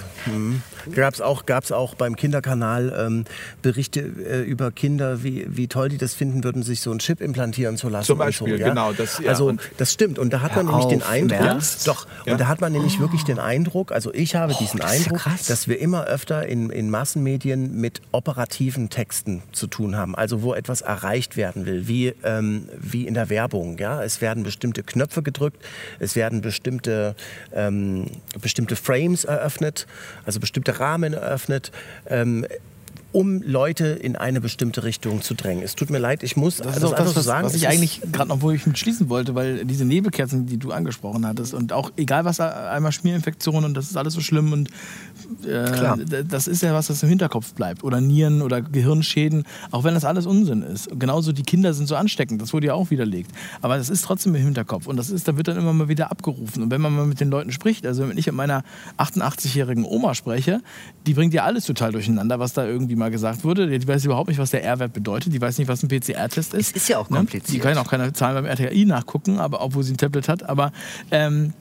mhm. 0.86 0.92
gab's 0.94 1.20
auch, 1.20 1.46
gab's 1.46 1.72
auch 1.72 1.94
beim 1.94 2.16
Kinderkanal 2.16 2.92
ähm, 3.06 3.24
Berichte 3.62 4.00
äh, 4.00 4.42
über 4.42 4.70
Kinder, 4.70 5.22
wie, 5.22 5.46
wie 5.48 5.68
toll 5.68 5.88
die 5.88 5.98
das 5.98 6.14
finden 6.14 6.44
würden, 6.44 6.62
sich 6.62 6.80
so 6.80 6.90
einen 6.90 6.98
Chip 7.00 7.20
implantieren 7.20 7.76
zu 7.76 7.88
lassen. 7.88 8.06
Zum 8.06 8.14
und 8.20 8.26
Beispiel, 8.26 8.56
so, 8.56 8.62
ja? 8.62 8.68
genau, 8.68 8.92
das- 8.92 9.18
ja, 9.18 9.30
also 9.30 9.46
und- 9.46 9.60
das 9.76 9.92
stimmt. 9.92 10.18
Und 10.18 10.32
da 10.32 10.40
hat 10.40 10.56
man 10.56 10.66
nämlich 10.66 10.86
den 10.86 11.02
auf, 11.02 11.08
Eindruck, 11.10 11.40
im 11.40 11.46
Ernst? 11.46 11.88
doch, 11.88 12.06
Ja. 12.24 12.32
und 12.32 12.40
da 12.40 12.48
hat 12.48 12.60
man 12.60 12.72
nämlich 12.72 13.00
wirklich 13.00 13.24
den 13.24 13.38
Eindruck, 13.38 13.92
also 13.92 14.12
ich 14.14 14.34
habe 14.34 14.54
diesen 14.54 14.80
das 14.80 14.90
Eindruck, 14.92 15.20
dass 15.48 15.68
wir 15.68 15.78
immer 15.78 16.04
öfter 16.04 16.46
in, 16.46 16.70
in 16.70 16.90
Massenmedien 16.90 17.74
mit 17.80 18.00
operativen 18.12 18.88
Texten 18.90 19.42
zu 19.52 19.66
tun 19.66 19.96
haben. 19.96 20.14
Also 20.14 20.42
wo 20.42 20.54
etwas 20.54 20.80
erreicht 20.80 21.36
werden 21.36 21.66
will, 21.66 21.88
wie, 21.88 22.14
ähm, 22.24 22.68
wie 22.78 23.06
in 23.06 23.14
der 23.14 23.28
Werbung. 23.30 23.78
Ja? 23.78 24.02
Es 24.02 24.20
werden 24.20 24.42
bestimmte 24.42 24.82
Knöpfe 24.82 25.22
gedrückt, 25.22 25.62
es 25.98 26.16
werden 26.16 26.40
bestimmte, 26.40 27.14
ähm, 27.54 28.06
bestimmte 28.40 28.76
Frames 28.76 29.24
eröffnet, 29.24 29.86
also 30.24 30.40
bestimmte 30.40 30.71
Rahmen 30.80 31.12
eröffnet. 31.14 31.72
Ähm, 32.06 32.46
um 33.12 33.42
Leute 33.42 33.86
in 33.86 34.16
eine 34.16 34.40
bestimmte 34.40 34.84
Richtung 34.84 35.20
zu 35.20 35.34
drängen. 35.34 35.62
Es 35.62 35.74
tut 35.74 35.90
mir 35.90 35.98
leid, 35.98 36.22
ich 36.22 36.36
muss 36.36 36.56
Das 36.56 36.78
ist 36.78 36.84
auch 36.84 36.94
das, 36.94 37.10
so 37.10 37.16
was, 37.16 37.24
sagen. 37.24 37.46
was 37.46 37.54
ich 37.54 37.68
eigentlich 37.68 38.00
gerade 38.10 38.28
noch, 38.28 38.40
wo 38.40 38.50
ich 38.50 38.66
mit 38.66 38.78
schließen 38.78 39.10
wollte, 39.10 39.34
weil 39.34 39.64
diese 39.66 39.84
Nebelkerzen, 39.84 40.46
die 40.46 40.56
du 40.56 40.72
angesprochen 40.72 41.26
hattest 41.26 41.52
und 41.52 41.72
auch 41.72 41.92
egal 41.96 42.24
was, 42.24 42.40
einmal 42.40 42.90
Schmierinfektionen 42.92 43.64
und 43.64 43.74
das 43.74 43.90
ist 43.90 43.96
alles 43.96 44.14
so 44.14 44.20
schlimm 44.20 44.52
und 44.52 44.70
äh, 45.46 46.24
das 46.24 46.48
ist 46.48 46.62
ja 46.62 46.72
was, 46.72 46.86
das 46.86 47.02
im 47.02 47.10
Hinterkopf 47.10 47.52
bleibt 47.52 47.84
oder 47.84 48.00
Nieren 48.00 48.40
oder 48.40 48.62
Gehirnschäden, 48.62 49.44
auch 49.70 49.84
wenn 49.84 49.94
das 49.94 50.04
alles 50.04 50.24
Unsinn 50.26 50.62
ist. 50.62 50.88
Genauso 50.98 51.32
die 51.32 51.42
Kinder 51.42 51.74
sind 51.74 51.86
so 51.86 51.96
ansteckend, 51.96 52.40
das 52.40 52.52
wurde 52.54 52.68
ja 52.68 52.74
auch 52.74 52.90
widerlegt. 52.90 53.30
Aber 53.60 53.76
das 53.76 53.90
ist 53.90 54.04
trotzdem 54.04 54.34
im 54.34 54.42
Hinterkopf 54.42 54.86
und 54.86 54.96
das 54.96 55.10
ist, 55.10 55.28
da 55.28 55.36
wird 55.36 55.48
dann 55.48 55.58
immer 55.58 55.74
mal 55.74 55.88
wieder 55.88 56.10
abgerufen. 56.10 56.62
Und 56.62 56.70
wenn 56.70 56.80
man 56.80 56.94
mal 56.94 57.06
mit 57.06 57.20
den 57.20 57.28
Leuten 57.28 57.52
spricht, 57.52 57.86
also 57.86 58.08
wenn 58.08 58.16
ich 58.16 58.26
mit 58.26 58.34
meiner 58.34 58.64
88-jährigen 58.96 59.84
Oma 59.84 60.14
spreche, 60.14 60.62
die 61.06 61.12
bringt 61.12 61.34
ja 61.34 61.44
alles 61.44 61.66
total 61.66 61.92
durcheinander, 61.92 62.38
was 62.38 62.54
da 62.54 62.66
irgendwie 62.66 62.96
mal 63.02 63.10
gesagt 63.10 63.44
wurde. 63.44 63.66
Die 63.78 63.86
weiß 63.86 64.04
überhaupt 64.04 64.28
nicht, 64.28 64.38
was 64.38 64.50
der 64.50 64.64
R-Wert 64.64 64.92
bedeutet, 64.92 65.32
die 65.32 65.40
weiß 65.40 65.58
nicht, 65.58 65.68
was 65.68 65.82
ein 65.82 65.88
PCR-Test 65.88 66.54
ist. 66.54 66.70
Es 66.70 66.72
ist 66.82 66.88
ja 66.88 66.98
auch 66.98 67.10
Ne? 67.10 67.16
kompliziert. 67.18 67.52
Die 67.54 67.58
kann 67.58 67.76
auch 67.78 67.88
keine 67.90 68.12
Zahlen 68.12 68.34
beim 68.34 68.46
RTI 68.46 68.84
nachgucken, 68.84 69.38
aber 69.38 69.60
obwohl 69.62 69.82
sie 69.82 69.92
ein 69.94 69.98
Tablet 69.98 70.28
hat. 70.28 70.42
Aber 70.48 70.72
ähm, 71.10 71.52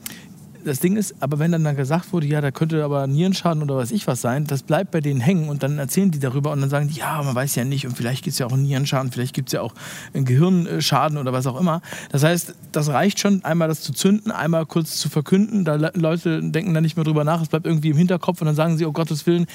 das 0.65 0.79
Ding 0.79 0.97
ist, 0.97 1.15
aber 1.19 1.39
wenn 1.39 1.51
dann, 1.51 1.63
dann 1.63 1.75
gesagt 1.75 2.11
wurde, 2.13 2.27
ja, 2.27 2.41
da 2.41 2.51
könnte 2.51 2.83
aber 2.83 3.07
Nierenschaden 3.07 3.61
oder 3.63 3.75
was 3.77 3.91
ich 3.91 4.07
was 4.07 4.21
sein, 4.21 4.45
das 4.45 4.63
bleibt 4.63 4.91
bei 4.91 5.01
denen 5.01 5.19
hängen 5.21 5.49
und 5.49 5.63
dann 5.63 5.77
erzählen 5.77 6.11
die 6.11 6.19
darüber 6.19 6.51
und 6.51 6.61
dann 6.61 6.69
sagen 6.69 6.87
die, 6.87 6.95
ja, 6.99 7.21
man 7.23 7.35
weiß 7.35 7.55
ja 7.55 7.63
nicht 7.63 7.85
und 7.87 7.95
vielleicht 7.97 8.23
gibt 8.23 8.33
es 8.33 8.39
ja 8.39 8.45
auch 8.45 8.51
einen 8.53 8.63
Nierenschaden, 8.63 9.11
vielleicht 9.11 9.33
gibt 9.33 9.49
es 9.49 9.53
ja 9.53 9.61
auch 9.61 9.73
einen 10.13 10.25
Gehirnschaden 10.25 11.17
oder 11.17 11.33
was 11.33 11.47
auch 11.47 11.59
immer. 11.59 11.81
Das 12.11 12.23
heißt, 12.23 12.53
das 12.71 12.89
reicht 12.89 13.19
schon, 13.19 13.43
einmal 13.43 13.67
das 13.67 13.81
zu 13.81 13.93
zünden, 13.93 14.31
einmal 14.31 14.65
kurz 14.65 14.97
zu 14.97 15.09
verkünden, 15.09 15.65
da 15.65 15.75
le- 15.75 15.91
Leute 15.95 16.41
denken 16.41 16.73
da 16.73 16.81
nicht 16.81 16.95
mehr 16.95 17.03
drüber 17.05 17.23
nach, 17.23 17.41
es 17.41 17.47
bleibt 17.49 17.65
irgendwie 17.65 17.89
im 17.89 17.97
Hinterkopf 17.97 18.41
und 18.41 18.47
dann 18.47 18.55
sagen 18.55 18.77
sie, 18.77 18.85
oh 18.85 18.91
Gottes 18.91 19.25
Willen, 19.27 19.45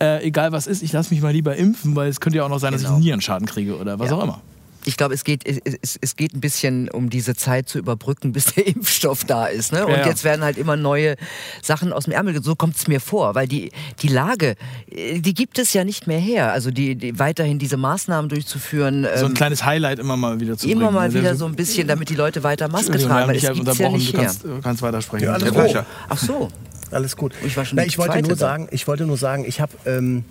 äh, 0.00 0.22
egal 0.26 0.52
was 0.52 0.66
ist, 0.66 0.82
ich 0.82 0.92
lasse 0.92 1.12
mich 1.14 1.22
mal 1.22 1.32
lieber 1.32 1.56
impfen, 1.56 1.94
weil 1.96 2.08
es 2.08 2.20
könnte 2.20 2.38
ja 2.38 2.44
auch 2.44 2.48
noch 2.48 2.58
sein, 2.58 2.72
dass 2.72 2.80
ich 2.82 2.86
Genau. 2.86 2.96
einen 2.96 3.04
Nierenschaden 3.04 3.46
kriege 3.46 3.76
oder 3.78 3.98
was 3.98 4.10
Ja. 4.10 4.16
auch 4.16 4.22
immer. 4.24 4.40
Ich 4.84 4.96
glaube, 4.96 5.14
es 5.14 5.24
geht, 5.24 5.46
es, 5.46 5.98
es- 6.00 6.16
geht 6.16 6.34
ein 6.34 6.40
bisschen 6.40 6.88
um 6.90 7.08
diese 7.10 7.34
Zeit 7.36 7.68
zu 7.68 7.78
überbrücken, 7.78 8.32
bis 8.32 8.46
der 8.46 8.66
Impfstoff 8.74 9.24
da 9.24 9.46
ist. 9.46 9.72
Ne? 9.72 9.86
Und 9.86 9.92
Ja, 9.92 10.06
jetzt 10.06 10.24
werden 10.24 10.42
halt 10.44 10.58
immer 10.58 10.76
neue 10.76 11.16
Sachen 11.62 11.92
aus 11.92 12.04
dem 12.04 12.12
Ärmel. 12.12 12.42
So 12.42 12.54
kommt 12.56 12.76
es 12.76 12.88
mir 12.88 13.00
vor, 13.00 13.34
weil 13.34 13.46
die, 13.48 13.70
die 14.00 14.08
Lage, 14.08 14.56
äh, 14.90 15.20
die 15.20 15.34
gibt 15.34 15.58
es 15.58 15.72
ja 15.72 15.84
nicht 15.84 16.06
mehr 16.06 16.18
her. 16.18 16.52
Also 16.52 16.70
die, 16.70 16.94
die 16.96 17.18
weiterhin 17.18 17.58
diese 17.58 17.76
Maßnahmen 17.76 18.28
durchzuführen. 18.28 19.06
So 19.16 19.24
ein 19.26 19.30
ähm, 19.30 19.34
kleines 19.34 19.64
Highlight 19.64 19.98
immer 19.98 20.16
mal 20.16 20.40
wieder 20.40 20.56
zu 20.58 20.68
Immer 20.68 20.86
bringen. 20.86 20.94
mal 20.94 21.08
ne? 21.08 21.14
wieder 21.14 21.22
Der- 21.22 21.36
so 21.36 21.46
ein 21.46 21.54
bisschen, 21.56 21.86
damit 21.88 22.08
die 22.08 22.14
Leute 22.16 22.42
weiter 22.42 22.68
Maske 22.68 22.98
tragen, 22.98 23.28
weil 23.28 23.36
es 23.36 23.42
ja 23.42 23.52
gibt's 23.52 23.78
ja 23.78 23.86
unterbrochen, 23.86 23.98
nicht 23.98 24.12
du 24.14 24.18
her. 24.18 24.26
kannst, 24.26 24.44
du 24.44 24.60
kannst 24.62 24.82
weitersprechen. 24.82 25.26
Ja, 25.28 25.34
alles. 25.34 25.52
Bleicher. 25.52 25.86
Ach 26.08 26.18
so. 26.18 26.48
Alles 26.90 27.16
gut. 27.16 27.32
Ich 27.44 27.56
war 27.56 27.64
schon 27.64 27.76
Na, 27.76 27.84
ich 27.86 27.96
wollte 27.96 28.20
nur 28.20 28.36
sagen, 28.36 28.68
ich 28.70 28.86
wollte 28.86 29.06
nur 29.06 29.16
sagen, 29.16 29.44
ich 29.46 29.60
habe 29.62 29.72
ähm, 29.86 30.24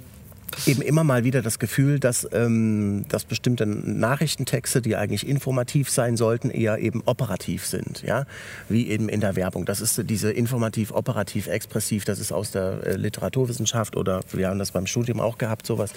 eben 0.66 0.82
immer 0.82 1.04
mal 1.04 1.24
wieder 1.24 1.42
das 1.42 1.60
Gefühl, 1.60 2.00
dass, 2.00 2.28
ähm, 2.34 3.06
dass 3.10 3.26
bestimmte 3.26 3.66
Nachrichtentexte, 3.66 4.82
die 4.82 4.96
eigentlich 4.96 5.28
informativ 5.28 5.90
sein 5.90 6.18
sollten, 6.18 6.50
eher 6.50 6.80
eben 6.80 7.02
operativ 7.06 7.66
sind, 7.66 8.04
ja, 8.04 8.26
wie 8.70 8.90
eben 8.90 9.10
in 9.10 9.22
der 9.22 9.36
Werbung. 9.36 9.66
Das 9.66 9.82
ist 9.82 10.02
diese 10.10 10.32
informativ, 10.32 10.92
operativ, 10.92 11.48
expressiv. 11.48 12.06
Das 12.06 12.20
ist 12.20 12.32
aus 12.32 12.52
der 12.52 12.86
äh, 12.86 12.96
Literaturwissenschaft 12.96 13.96
oder 13.96 14.22
wir 14.32 14.50
haben 14.50 14.60
das 14.60 14.72
beim 14.72 14.88
Studium 14.88 15.20
auch 15.20 15.38
gehabt, 15.38 15.66
sowas, 15.66 15.94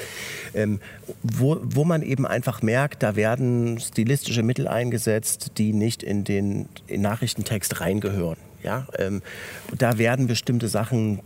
ähm, 0.55 0.81
wo, 1.23 1.59
wo 1.63 1.85
man 1.85 2.03
eben 2.03 2.27
einfach 2.27 2.63
merkt, 2.63 3.03
da 3.03 3.17
werden 3.17 3.79
stilistische 3.81 4.43
Mittel 4.43 4.69
eingesetzt, 4.69 5.53
die 5.59 5.73
nicht 5.73 6.03
in 6.03 6.25
den 6.25 6.69
in 6.87 7.03
Nachrichtentext 7.03 7.81
reingehören. 7.81 8.39
Ja, 8.63 8.87
ähm, 8.99 9.21
da 9.77 9.99
werden 9.99 10.27
bestimmte 10.27 10.69
Sachen 10.69 11.21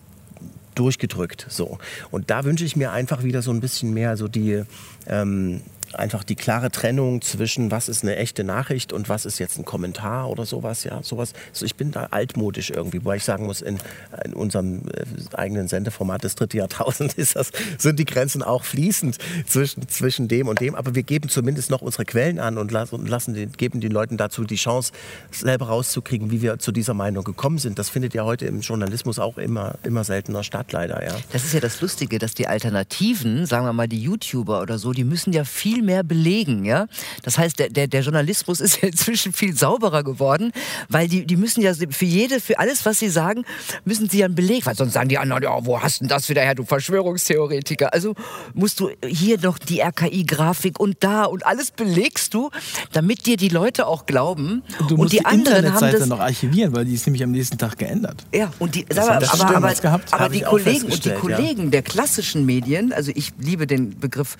durchgedrückt. 0.78 1.46
So. 1.48 1.78
Und 2.10 2.30
da 2.30 2.44
wünsche 2.44 2.64
ich 2.64 2.76
mir 2.76 2.92
einfach 2.92 3.22
wieder 3.22 3.42
so 3.42 3.50
ein 3.50 3.60
bisschen 3.60 3.92
mehr 3.94 4.16
so 4.16 4.28
die, 4.28 4.62
ähm, 5.06 5.62
einfach 5.94 6.24
die 6.24 6.34
klare 6.34 6.70
Trennung 6.70 7.22
zwischen 7.22 7.70
was 7.70 7.88
ist 7.88 8.02
eine 8.02 8.16
echte 8.16 8.44
Nachricht 8.44 8.92
und 8.92 9.08
was 9.08 9.24
ist 9.24 9.38
jetzt 9.38 9.58
ein 9.58 9.64
Kommentar 9.64 10.28
oder 10.30 10.46
sowas. 10.46 10.84
Ja, 10.84 11.02
sowas. 11.02 11.32
Also 11.50 11.66
ich 11.66 11.76
bin 11.76 11.90
da 11.90 12.08
altmodisch 12.10 12.70
irgendwie, 12.70 12.98
wobei 13.04 13.16
ich 13.16 13.24
sagen 13.24 13.46
muss, 13.46 13.60
in, 13.60 13.78
in 14.24 14.34
unserem 14.34 14.82
äh, 14.88 15.04
eigenen 15.36 15.68
Sendeformat 15.68 16.24
des 16.24 16.34
dritten 16.34 16.58
Jahrtausends 16.58 17.14
ist 17.14 17.36
das, 17.36 17.50
sind 17.78 17.98
die 17.98 18.04
Grenzen 18.04 18.42
auch 18.42 18.64
fließend 18.64 19.18
zwischen, 19.46 19.88
zwischen 19.88 20.28
dem 20.28 20.48
und 20.48 20.60
dem. 20.60 20.74
Aber 20.74 20.94
wir 20.94 21.02
geben 21.02 21.28
zumindest 21.28 21.70
noch 21.70 21.82
unsere 21.82 22.04
Quellen 22.04 22.38
an 22.38 22.58
und 22.58 22.70
lassen 22.70 23.34
den, 23.34 23.52
geben 23.52 23.80
den 23.80 23.92
Leuten 23.92 24.16
dazu 24.16 24.44
die 24.44 24.56
Chance, 24.56 24.92
selber 25.30 25.66
rauszukriegen, 25.66 26.30
wie 26.30 26.42
wir 26.42 26.58
zu 26.58 26.72
dieser 26.72 26.94
Meinung 26.94 27.24
gekommen 27.24 27.58
sind. 27.58 27.78
Das 27.78 27.88
findet 27.88 28.14
ja 28.14 28.24
heute 28.24 28.46
im 28.46 28.60
Journalismus 28.60 29.18
auch 29.18 29.38
immer, 29.38 29.76
immer 29.82 30.04
seltener 30.04 30.42
statt, 30.44 30.72
leider. 30.72 31.04
Ja. 31.04 31.14
Das 31.32 31.44
ist 31.44 31.54
ja 31.54 31.60
das 31.60 31.80
Lustige, 31.80 32.18
dass 32.18 32.34
die 32.34 32.46
Alternativen, 32.46 33.46
sagen 33.46 33.66
wir 33.66 33.72
mal 33.72 33.88
die 33.88 34.02
YouTuber 34.02 34.60
oder 34.60 34.78
so, 34.78 34.92
die 34.92 35.04
müssen 35.04 35.32
ja 35.32 35.44
viel 35.44 35.77
mehr 35.82 36.02
belegen. 36.02 36.64
Ja? 36.64 36.86
Das 37.22 37.38
heißt, 37.38 37.58
der, 37.58 37.70
der, 37.70 37.86
der 37.86 38.02
Journalismus 38.02 38.60
ist 38.68 38.82
ja 38.82 38.88
inzwischen 38.88 39.32
viel 39.32 39.56
sauberer 39.56 40.02
geworden, 40.02 40.52
weil 40.88 41.08
die, 41.08 41.26
die 41.26 41.36
müssen 41.36 41.60
ja 41.60 41.72
für 41.74 42.04
jede, 42.04 42.40
für 42.40 42.58
alles, 42.58 42.84
was 42.86 42.98
sie 42.98 43.08
sagen, 43.08 43.44
müssen 43.84 44.08
sie 44.08 44.18
ja 44.18 44.26
einen 44.26 44.34
Beleg, 44.34 44.66
weil 44.66 44.74
sonst 44.74 44.92
sagen 44.92 45.08
die 45.08 45.18
anderen, 45.18 45.42
ja, 45.42 45.64
wo 45.64 45.80
hast 45.80 46.00
denn 46.00 46.08
das 46.08 46.28
wieder 46.28 46.42
her, 46.42 46.54
du 46.54 46.64
Verschwörungstheoretiker. 46.64 47.92
Also 47.92 48.14
musst 48.54 48.80
du 48.80 48.90
hier 49.06 49.38
noch 49.40 49.58
die 49.58 49.80
RKI-Grafik 49.80 50.78
und 50.80 50.96
da 51.00 51.24
und 51.24 51.46
alles 51.46 51.70
belegst 51.70 52.34
du, 52.34 52.50
damit 52.92 53.26
dir 53.26 53.36
die 53.36 53.48
Leute 53.48 53.86
auch 53.86 54.06
glauben. 54.06 54.62
Und, 54.78 54.90
du 54.90 54.96
musst 54.96 55.00
und 55.00 55.12
die, 55.12 55.18
die 55.18 55.24
anderen 55.24 55.72
haben 55.72 55.92
das 55.92 56.06
noch 56.06 56.20
archivieren, 56.20 56.74
weil 56.74 56.84
die 56.84 56.94
ist 56.94 57.06
nämlich 57.06 57.22
am 57.22 57.30
nächsten 57.30 57.58
Tag 57.58 57.78
geändert. 57.78 58.24
Ja, 58.34 58.52
und 58.58 58.74
die, 58.74 58.86
aber, 58.90 59.16
aber, 59.16 59.56
aber, 59.56 60.00
aber 60.10 60.28
die 60.28 60.40
Kollegen 60.40 60.86
und 60.86 61.04
die 61.04 61.10
Kollegen 61.10 61.64
ja. 61.64 61.70
der 61.70 61.82
klassischen 61.82 62.46
Medien, 62.46 62.92
also 62.92 63.12
ich 63.14 63.32
liebe 63.38 63.66
den 63.66 63.98
Begriff 63.98 64.36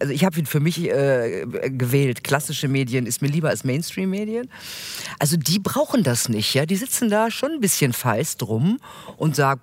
also 0.00 0.12
ich 0.12 0.24
habe 0.24 0.38
ihn 0.38 0.46
für 0.46 0.60
mich 0.60 0.88
äh, 0.88 1.46
gewählt. 1.68 2.24
Klassische 2.24 2.68
Medien 2.68 3.06
ist 3.06 3.22
mir 3.22 3.28
lieber 3.28 3.48
als 3.48 3.64
Mainstream-Medien. 3.64 4.48
Also 5.18 5.36
die 5.36 5.58
brauchen 5.58 6.02
das 6.02 6.28
nicht, 6.28 6.54
ja. 6.54 6.66
Die 6.66 6.76
sitzen 6.76 7.08
da 7.08 7.30
schon 7.30 7.52
ein 7.52 7.60
bisschen 7.60 7.92
feist 7.92 8.42
rum 8.42 8.78
und 9.16 9.36
sagen, 9.36 9.60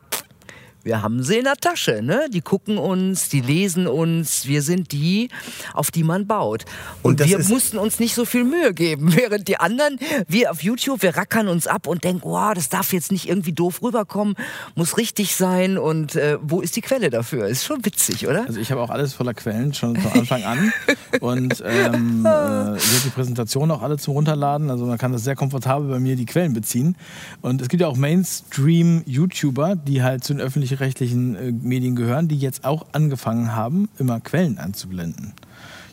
wir 0.83 1.01
haben 1.01 1.23
sie 1.23 1.37
in 1.37 1.45
der 1.45 1.55
Tasche. 1.55 2.01
Ne? 2.03 2.27
Die 2.31 2.41
gucken 2.41 2.77
uns, 2.77 3.29
die 3.29 3.39
lesen 3.39 3.87
uns. 3.87 4.47
Wir 4.47 4.61
sind 4.61 4.91
die, 4.91 5.29
auf 5.73 5.91
die 5.91 6.03
man 6.03 6.27
baut. 6.27 6.65
Und, 7.01 7.21
und 7.21 7.29
wir 7.29 7.39
mussten 7.39 7.77
uns 7.77 7.99
nicht 7.99 8.13
so 8.13 8.25
viel 8.25 8.43
Mühe 8.43 8.73
geben, 8.73 9.13
während 9.15 9.47
die 9.47 9.59
anderen, 9.59 9.97
wir 10.27 10.51
auf 10.51 10.61
YouTube, 10.61 11.01
wir 11.01 11.15
rackern 11.15 11.47
uns 11.47 11.67
ab 11.67 11.87
und 11.87 12.03
denken, 12.03 12.23
wow, 12.23 12.53
das 12.53 12.67
darf 12.67 12.91
jetzt 12.91 13.11
nicht 13.11 13.29
irgendwie 13.29 13.53
doof 13.53 13.81
rüberkommen, 13.81 14.35
muss 14.75 14.97
richtig 14.97 15.35
sein. 15.35 15.77
Und 15.77 16.15
äh, 16.15 16.37
wo 16.41 16.59
ist 16.59 16.75
die 16.75 16.81
Quelle 16.81 17.09
dafür? 17.09 17.47
Ist 17.47 17.63
schon 17.63 17.85
witzig, 17.85 18.27
oder? 18.27 18.45
Also 18.45 18.59
ich 18.59 18.71
habe 18.71 18.81
auch 18.81 18.89
alles 18.89 19.13
voller 19.13 19.33
Quellen 19.33 19.73
schon 19.73 19.95
von 19.95 20.11
Anfang 20.11 20.43
an 20.43 20.73
und 21.21 21.63
ähm, 21.65 22.25
äh, 22.25 22.77
die 23.05 23.09
Präsentation 23.09 23.71
auch 23.71 23.81
alle 23.81 23.97
zum 23.97 24.15
Runterladen. 24.15 24.69
Also 24.69 24.85
man 24.85 24.97
kann 24.97 25.13
das 25.13 25.23
sehr 25.23 25.35
komfortabel 25.35 25.87
bei 25.87 25.99
mir 25.99 26.17
die 26.17 26.25
Quellen 26.25 26.51
beziehen. 26.51 26.97
Und 27.41 27.61
es 27.61 27.69
gibt 27.69 27.79
ja 27.79 27.87
auch 27.87 27.95
Mainstream-YouTuber, 27.95 29.77
die 29.77 30.03
halt 30.03 30.25
zu 30.25 30.33
den 30.33 30.41
öffentlichen 30.41 30.72
öffentlich-rechtlichen 30.73 31.35
äh, 31.35 31.51
Medien 31.51 31.95
gehören, 31.95 32.27
die 32.27 32.37
jetzt 32.37 32.65
auch 32.65 32.85
angefangen 32.91 33.55
haben, 33.55 33.89
immer 33.97 34.19
Quellen 34.19 34.57
anzublenden. 34.57 35.33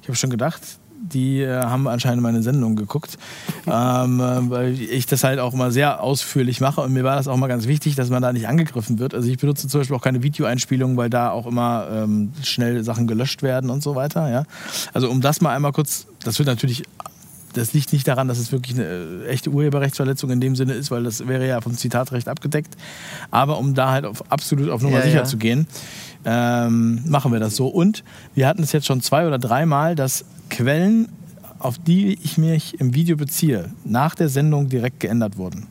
Ich 0.03 0.09
habe 0.09 0.17
schon 0.17 0.31
gedacht, 0.31 0.63
die 1.03 1.41
äh, 1.41 1.63
haben 1.63 1.89
anscheinend 1.89 2.23
meine 2.23 2.43
Sendung 2.43 2.77
geguckt, 2.77 3.19
ähm, 3.67 4.21
äh, 4.21 4.51
weil 4.51 4.81
ich 4.81 5.07
das 5.07 5.25
halt 5.25 5.39
auch 5.39 5.55
mal 5.55 5.71
sehr 5.71 6.03
ausführlich 6.03 6.61
mache 6.61 6.81
und 6.81 6.93
mir 6.93 7.05
war 7.05 7.17
das 7.17 7.29
auch 7.29 7.37
mal 7.37 7.47
ganz 7.47 7.67
wichtig, 7.67 7.95
dass 7.95 8.11
man 8.11 8.23
da 8.23 8.33
nicht 8.33 8.49
angegriffen 8.49 8.99
wird. 8.99 9.15
Also 9.15 9.29
ich 9.29 9.39
benutze 9.39 9.69
zum 9.69 9.81
Beispiel 9.81 9.97
auch 9.97 10.03
keine 10.03 10.23
Videoeinspielungen, 10.23 10.97
weil 10.97 11.11
da 11.11 11.31
auch 11.31 11.47
immer 11.47 11.89
ähm, 11.91 12.33
schnell 12.43 12.85
Sachen 12.85 13.07
gelöscht 13.07 13.43
werden 13.43 13.71
und 13.71 13.83
so 13.83 13.95
weiter. 13.95 14.31
Ja? 14.31 14.45
Also 14.93 15.11
um 15.11 15.21
das 15.21 15.41
mal 15.41 15.55
einmal 15.55 15.73
kurz, 15.73 16.07
das 16.25 16.39
wird 16.39 16.47
natürlich 16.47 16.83
das 17.53 17.73
liegt 17.73 17.93
nicht 17.93 18.07
daran, 18.07 18.29
dass 18.29 18.39
es 18.39 18.53
wirklich 18.53 18.77
eine 18.77 18.87
äh, 18.87 19.27
echte 19.29 19.51
Urheberrechtsverletzung 19.51 20.31
in 20.31 20.41
dem 20.41 20.57
Sinne 20.57 20.75
ist, 20.75 20.91
weil 20.91 21.03
das 21.03 21.27
wäre 21.27 21.47
ja 21.47 21.61
vom 21.61 21.77
Zitatrecht 21.77 22.29
abgedeckt. 22.29 22.77
Aber 23.31 23.59
um 23.59 23.75
da 23.75 23.91
halt 23.91 24.05
auf, 24.05 24.31
absolut 24.31 24.71
auf 24.71 24.83
Nummer 24.83 24.99
ja, 24.99 25.05
sicher 25.05 25.17
ja. 25.19 25.25
zu 25.25 25.37
gehen, 25.37 25.67
ähm, 26.25 27.03
machen 27.07 27.33
wir 27.33 27.41
das 27.41 27.57
so. 27.57 27.69
Und 27.69 28.05
wir 28.35 28.47
hatten 28.47 28.63
es 28.63 28.73
jetzt 28.73 28.87
schon 28.87 29.01
zwei 29.01 29.27
oder 29.27 29.39
dreimal, 29.39 29.95
dass 29.95 30.25
Quellen, 30.49 31.09
auf 31.59 31.79
die 31.79 32.19
ich 32.23 32.39
mich 32.39 32.81
im 32.81 32.95
Video 32.95 33.17
beziehe, 33.17 33.71
nach 33.85 34.15
der 34.15 34.29
Sendung 34.29 34.69
direkt 34.69 35.01
geändert 35.01 35.37
wurden. 35.37 35.67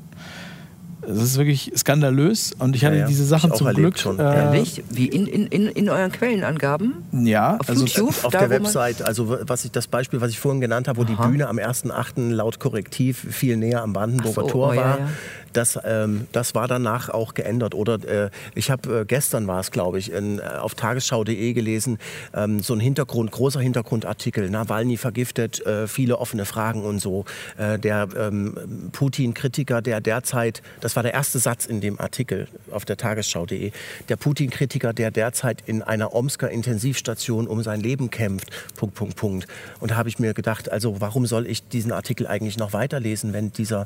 Das 1.01 1.17
ist 1.17 1.37
wirklich 1.37 1.71
skandalös 1.75 2.53
und 2.59 2.75
ich 2.75 2.83
hatte 2.83 2.95
ja, 2.95 3.01
ja. 3.01 3.07
diese 3.07 3.25
Sachen 3.25 3.53
zum 3.53 3.67
Glück. 3.73 3.97
Schon. 3.97 4.19
Äh, 4.19 4.23
Ehrlich? 4.23 4.83
Wie 4.89 5.07
in, 5.07 5.27
in, 5.27 5.47
in, 5.47 5.67
in 5.67 5.89
euren 5.89 6.11
Quellenangaben? 6.11 7.03
Ja, 7.11 7.57
auf 7.57 7.69
also 7.69 7.85
YouTube, 7.85 8.23
auf 8.23 8.31
der 8.31 8.49
Website. 8.49 9.01
Also 9.01 9.37
was 9.41 9.65
ich 9.65 9.71
das 9.71 9.87
Beispiel, 9.87 10.21
was 10.21 10.31
ich 10.31 10.39
vorhin 10.39 10.61
genannt 10.61 10.87
habe, 10.87 10.97
wo 10.97 11.03
Aha. 11.03 11.09
die 11.09 11.29
Bühne 11.29 11.47
am 11.47 11.57
1.8. 11.57 12.29
laut 12.29 12.59
Korrektiv 12.59 13.25
viel 13.31 13.57
näher 13.57 13.81
am 13.81 13.93
Brandenburger 13.93 14.41
so, 14.41 14.47
Tor 14.47 14.71
oh, 14.73 14.75
war. 14.75 14.99
Ja, 14.99 15.09
das, 15.53 15.79
ähm, 15.83 16.27
das 16.31 16.55
war 16.55 16.67
danach 16.67 17.09
auch 17.09 17.33
geändert. 17.33 17.75
Oder 17.75 17.95
äh, 18.25 18.29
ich 18.55 18.71
habe 18.71 19.01
äh, 19.01 19.05
gestern 19.05 19.47
war 19.47 19.59
es, 19.59 19.71
glaube 19.71 19.99
ich, 19.99 20.11
in, 20.11 20.39
äh, 20.39 20.43
auf 20.43 20.75
tagesschau.de 20.75 21.53
gelesen, 21.53 21.97
ähm, 22.33 22.59
so 22.59 22.73
ein 22.73 22.79
Hintergrund, 22.79 23.31
großer 23.31 23.59
Hintergrundartikel, 23.59 24.49
Nawalny 24.49 24.97
vergiftet, 24.97 25.65
äh, 25.65 25.87
viele 25.87 26.17
offene 26.19 26.45
Fragen 26.45 26.83
und 26.83 26.99
so. 26.99 27.25
Äh, 27.57 27.79
der 27.79 28.07
ähm, 28.17 28.89
Putin-Kritiker, 28.91 29.81
der 29.81 30.01
derzeit, 30.01 30.61
das 30.81 30.95
war 30.95 31.03
der 31.03 31.13
erste 31.13 31.39
Satz 31.39 31.65
in 31.65 31.81
dem 31.81 31.99
Artikel 31.99 32.47
auf 32.71 32.85
der 32.85 32.97
tagesschau.de, 32.97 33.71
der 34.09 34.15
Putin-Kritiker, 34.15 34.93
der 34.93 35.11
derzeit 35.11 35.63
in 35.65 35.81
einer 35.81 36.13
Omsker 36.13 36.49
Intensivstation 36.49 37.47
um 37.47 37.63
sein 37.63 37.81
Leben 37.81 38.09
kämpft, 38.09 38.49
Punkt, 38.75 38.95
Punkt, 38.95 39.15
Punkt. 39.15 39.47
Und 39.79 39.91
da 39.91 39.95
habe 39.95 40.09
ich 40.09 40.19
mir 40.19 40.33
gedacht, 40.33 40.71
also 40.71 40.99
warum 41.01 41.25
soll 41.25 41.47
ich 41.47 41.67
diesen 41.67 41.91
Artikel 41.91 42.27
eigentlich 42.27 42.57
noch 42.57 42.73
weiterlesen, 42.73 43.33
wenn 43.33 43.51
dieser 43.51 43.85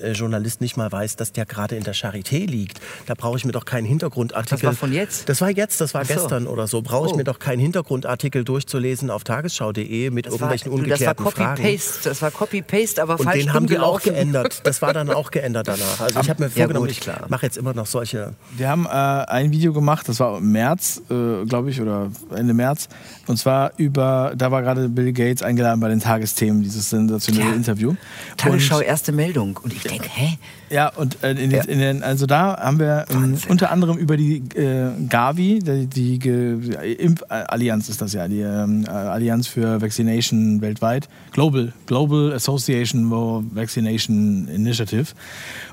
äh, 0.00 0.12
Journalist 0.12 0.60
nicht 0.60 0.76
mal 0.76 0.90
weiß, 0.90 1.03
weiß, 1.04 1.16
dass 1.16 1.32
der 1.32 1.46
gerade 1.46 1.76
in 1.76 1.84
der 1.84 1.94
Charité 1.94 2.46
liegt. 2.46 2.80
Da 3.06 3.14
brauche 3.14 3.36
ich 3.36 3.44
mir 3.44 3.52
doch 3.52 3.64
keinen 3.64 3.84
Hintergrundartikel. 3.84 4.56
Das 4.56 4.64
war 4.64 4.72
von 4.74 4.92
jetzt? 4.92 5.28
Das 5.28 5.40
war 5.40 5.50
jetzt, 5.50 5.80
das 5.80 5.94
war 5.94 6.04
so. 6.04 6.14
gestern 6.14 6.46
oder 6.46 6.66
so. 6.66 6.82
Brauche 6.82 7.08
ich 7.08 7.12
oh. 7.12 7.16
mir 7.16 7.24
doch 7.24 7.38
keinen 7.38 7.60
Hintergrundartikel 7.60 8.44
durchzulesen 8.44 9.10
auf 9.10 9.24
tagesschau.de 9.24 10.10
mit 10.10 10.26
das 10.26 10.32
irgendwelchen 10.32 10.72
war, 10.72 10.78
ungeklärten 10.78 11.24
das 11.24 11.24
war 11.24 11.32
Copy 11.32 11.42
Fragen. 11.42 11.62
Paste, 11.62 12.08
das 12.08 12.22
war 12.22 12.30
Copy-Paste, 12.30 13.02
aber 13.02 13.18
Und 13.18 13.24
falsch 13.24 13.44
den 13.44 13.52
haben 13.52 13.68
wir 13.68 13.84
auch 13.84 14.00
geändert. 14.00 14.62
Das 14.64 14.80
war 14.82 14.92
dann 14.92 15.10
auch 15.10 15.30
geändert 15.30 15.68
danach. 15.68 16.00
Also 16.00 16.20
ich 16.20 16.30
habe 16.30 16.44
mir 16.44 16.50
vorgenommen, 16.50 16.88
ja, 16.88 16.92
ich 16.92 17.28
mache 17.28 17.46
jetzt 17.46 17.58
immer 17.58 17.74
noch 17.74 17.86
solche... 17.86 18.34
Wir 18.56 18.68
haben 18.68 18.86
äh, 18.86 18.88
ein 18.88 19.52
Video 19.52 19.72
gemacht, 19.72 20.08
das 20.08 20.20
war 20.20 20.38
im 20.38 20.52
März, 20.52 21.02
äh, 21.10 21.44
glaube 21.44 21.70
ich, 21.70 21.80
oder 21.80 22.10
Ende 22.34 22.54
März. 22.54 22.88
Und 23.26 23.36
zwar 23.36 23.72
über, 23.76 24.32
da 24.36 24.50
war 24.50 24.62
gerade 24.62 24.88
Bill 24.88 25.12
Gates 25.12 25.42
eingeladen 25.42 25.80
bei 25.80 25.88
den 25.88 26.00
Tagesthemen, 26.00 26.62
dieses 26.62 26.90
sensationelle 26.90 27.50
ja. 27.50 27.56
Interview. 27.56 27.94
Tagesschau, 28.36 28.80
erste 28.80 29.12
Meldung. 29.12 29.58
Und 29.62 29.72
ich 29.72 29.82
denke, 29.82 30.08
hä? 30.10 30.38
Ja, 30.74 30.88
und 30.88 31.22
äh, 31.22 31.30
in, 31.30 31.52
ja. 31.52 31.62
in 31.62 31.78
den, 31.78 32.02
also 32.02 32.26
da 32.26 32.58
haben 32.58 32.80
wir 32.80 33.06
ähm, 33.08 33.38
unter 33.48 33.70
anderem 33.70 33.96
über 33.96 34.16
die 34.16 34.38
äh, 34.56 34.90
Gavi, 35.08 35.60
die, 35.60 35.86
die, 35.86 36.18
die 36.18 36.92
Impfallianz 36.98 37.88
ist 37.88 38.02
das 38.02 38.12
ja, 38.12 38.26
die 38.26 38.40
ähm, 38.40 38.84
Allianz 38.88 39.46
für 39.46 39.80
Vaccination 39.80 40.60
weltweit, 40.62 41.08
Global, 41.30 41.72
Global 41.86 42.32
Association 42.32 43.08
for 43.08 43.44
Vaccination 43.52 44.48
Initiative. 44.48 45.12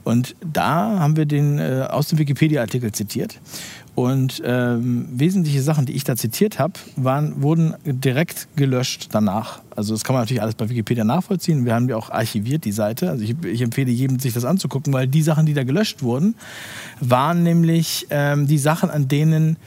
Und 0.03 0.35
da 0.45 0.99
haben 0.99 1.17
wir 1.17 1.25
den 1.25 1.57
äh, 1.57 1.87
aus 1.89 2.09
dem 2.09 2.19
Wikipedia-Artikel 2.19 2.91
zitiert. 2.91 3.39
Und 3.93 4.41
ähm, 4.45 5.07
wesentliche 5.11 5.61
Sachen, 5.61 5.85
die 5.85 5.93
ich 5.93 6.05
da 6.05 6.15
zitiert 6.15 6.59
habe, 6.59 6.73
wurden 6.95 7.75
direkt 7.83 8.47
gelöscht 8.55 9.09
danach. 9.11 9.61
Also 9.75 9.93
das 9.93 10.05
kann 10.05 10.13
man 10.13 10.23
natürlich 10.23 10.41
alles 10.41 10.55
bei 10.55 10.69
Wikipedia 10.69 11.03
nachvollziehen. 11.03 11.65
Wir 11.65 11.75
haben 11.75 11.89
ja 11.89 11.97
auch 11.97 12.09
archiviert, 12.09 12.63
die 12.63 12.71
Seite. 12.71 13.09
Also 13.09 13.23
ich, 13.25 13.35
ich 13.43 13.61
empfehle 13.61 13.91
jedem, 13.91 14.19
sich 14.19 14.33
das 14.33 14.45
anzugucken, 14.45 14.93
weil 14.93 15.07
die 15.07 15.21
Sachen, 15.21 15.45
die 15.45 15.53
da 15.53 15.63
gelöscht 15.63 16.03
wurden, 16.03 16.35
waren 17.01 17.43
nämlich 17.43 18.07
ähm, 18.09 18.47
die 18.47 18.57
Sachen, 18.57 18.89
an 18.89 19.09
denen 19.09 19.57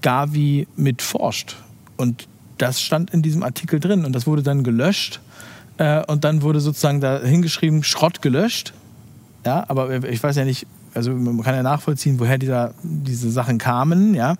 Gavi 0.00 0.66
mitforscht. 0.76 1.56
Und 1.98 2.26
das 2.56 2.80
stand 2.80 3.10
in 3.10 3.20
diesem 3.20 3.42
Artikel 3.42 3.80
drin. 3.80 4.06
Und 4.06 4.14
das 4.14 4.26
wurde 4.26 4.42
dann 4.42 4.64
gelöscht. 4.64 5.20
Äh, 5.76 6.02
und 6.06 6.24
dann 6.24 6.40
wurde 6.40 6.60
sozusagen 6.60 7.02
da 7.02 7.20
hingeschrieben, 7.20 7.82
Schrott 7.82 8.22
gelöscht. 8.22 8.72
Ja, 9.44 9.64
aber 9.68 10.04
ich 10.04 10.22
weiß 10.22 10.36
ja 10.36 10.46
nicht, 10.46 10.66
also 10.94 11.12
man 11.12 11.42
kann 11.42 11.54
ja 11.54 11.62
nachvollziehen, 11.62 12.18
woher 12.18 12.38
dieser, 12.38 12.74
diese 12.82 13.30
Sachen 13.30 13.58
kamen, 13.58 14.14
ja, 14.14 14.36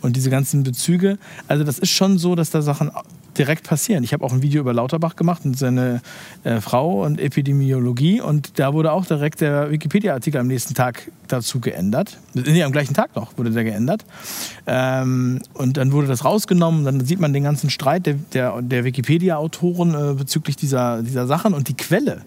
und 0.00 0.16
diese 0.16 0.30
ganzen 0.30 0.62
Bezüge. 0.62 1.18
Also 1.48 1.64
das 1.64 1.78
ist 1.78 1.90
schon 1.90 2.18
so, 2.18 2.34
dass 2.34 2.50
da 2.50 2.62
Sachen 2.62 2.90
direkt 3.38 3.66
passieren. 3.66 4.04
Ich 4.04 4.12
habe 4.12 4.24
auch 4.24 4.32
ein 4.32 4.42
Video 4.42 4.60
über 4.60 4.72
Lauterbach 4.72 5.16
gemacht 5.16 5.44
und 5.44 5.58
seine 5.58 6.00
äh, 6.44 6.60
Frau 6.60 7.04
und 7.04 7.20
Epidemiologie 7.20 8.20
und 8.20 8.58
da 8.58 8.72
wurde 8.72 8.92
auch 8.92 9.04
direkt 9.06 9.40
der 9.40 9.70
Wikipedia-Artikel 9.70 10.38
am 10.40 10.46
nächsten 10.46 10.74
Tag 10.74 11.10
dazu 11.28 11.60
geändert. 11.60 12.18
Nee, 12.34 12.62
am 12.62 12.72
gleichen 12.72 12.94
Tag 12.94 13.16
noch 13.16 13.36
wurde 13.36 13.50
der 13.50 13.64
geändert. 13.64 14.04
Ähm, 14.66 15.40
und 15.54 15.76
dann 15.76 15.92
wurde 15.92 16.06
das 16.06 16.24
rausgenommen. 16.24 16.84
Dann 16.84 17.04
sieht 17.04 17.18
man 17.18 17.32
den 17.32 17.44
ganzen 17.44 17.70
Streit 17.70 18.06
der, 18.06 18.14
der, 18.32 18.62
der 18.62 18.84
Wikipedia-Autoren 18.84 19.94
äh, 19.94 20.14
bezüglich 20.14 20.56
dieser, 20.56 21.02
dieser 21.02 21.26
Sachen 21.26 21.54
und 21.54 21.68
die 21.68 21.74
Quelle 21.74 22.22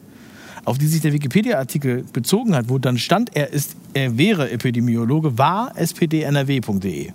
auf 0.68 0.78
die 0.78 0.88
sich 0.88 1.02
der 1.02 1.14
Wikipedia-Artikel 1.14 2.04
bezogen 2.12 2.54
hat, 2.54 2.68
wo 2.68 2.78
dann 2.78 2.98
stand, 2.98 3.34
er, 3.36 3.54
ist, 3.54 3.78
er 3.94 4.18
wäre 4.18 4.52
Epidemiologe, 4.52 5.38
war 5.38 5.72
spdnrw.de. 5.82 7.12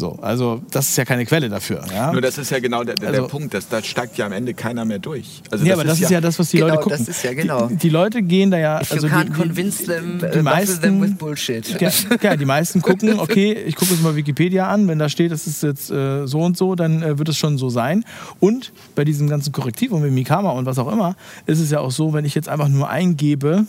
So, 0.00 0.18
also 0.22 0.62
das 0.70 0.88
ist 0.88 0.96
ja 0.96 1.04
keine 1.04 1.26
Quelle 1.26 1.50
dafür. 1.50 1.84
Ja? 1.94 2.10
Nur 2.10 2.22
das 2.22 2.38
ist 2.38 2.50
ja 2.50 2.58
genau 2.58 2.84
der, 2.84 2.94
der, 2.94 3.08
Also- 3.10 3.20
der 3.20 3.28
Punkt, 3.28 3.52
dass 3.52 3.68
da 3.68 3.82
steigt 3.82 4.16
ja 4.16 4.24
am 4.24 4.32
Ende 4.32 4.54
keiner 4.54 4.86
mehr 4.86 4.98
durch. 4.98 5.42
Also 5.50 5.62
Nee, 5.62 5.72
aber 5.72 5.84
das 5.84 6.00
ist 6.00 6.10
ja 6.10 6.22
das, 6.22 6.38
was 6.38 6.48
die 6.48 6.56
Genau, 6.56 6.68
Leute 6.70 6.82
gucken. 6.84 6.98
das 7.00 7.08
ist 7.08 7.22
ja 7.22 7.34
genau. 7.34 7.66
Die, 7.66 7.76
die 7.76 7.88
Leute 7.90 8.22
gehen 8.22 8.50
da 8.50 8.56
ja. 8.58 8.80
If 8.80 8.92
Also 8.92 9.06
you 9.08 9.12
can't 9.12 9.26
die, 9.26 9.32
convince 9.32 9.84
them, 9.84 10.18
die, 10.32 10.38
uh, 10.38 10.42
meisten, 10.42 10.80
them 10.80 11.02
with 11.02 11.14
bullshit. 11.18 11.78
Ja, 11.78 11.90
ja, 12.22 12.36
die 12.36 12.46
meisten 12.46 12.80
gucken, 12.88 13.20
okay, 13.20 13.52
ich 13.52 13.76
gucke 13.76 13.90
jetzt 13.92 14.02
mal 14.02 14.16
Wikipedia 14.16 14.68
an, 14.68 14.88
wenn 14.88 14.98
da 14.98 15.10
steht, 15.10 15.32
das 15.32 15.46
ist 15.46 15.62
jetzt 15.62 15.90
äh, 15.90 16.26
so 16.26 16.40
und 16.40 16.56
so, 16.56 16.74
dann 16.74 17.02
äh, 17.02 17.18
wird 17.18 17.28
es 17.28 17.36
schon 17.36 17.58
so 17.58 17.68
sein. 17.68 18.02
Und 18.40 18.72
bei 18.94 19.04
diesem 19.04 19.28
ganzen 19.28 19.52
Korrektiv 19.52 19.92
und 19.92 20.00
mit 20.00 20.12
Mikama 20.12 20.50
und 20.52 20.64
was 20.64 20.78
auch 20.78 20.90
immer, 20.90 21.14
ist 21.44 21.60
es 21.60 21.70
ja 21.70 21.80
auch 21.80 21.90
so, 21.90 22.14
wenn 22.14 22.24
ich 22.24 22.34
jetzt 22.34 22.48
einfach 22.48 22.68
nur 22.68 22.88
eingebe, 22.88 23.66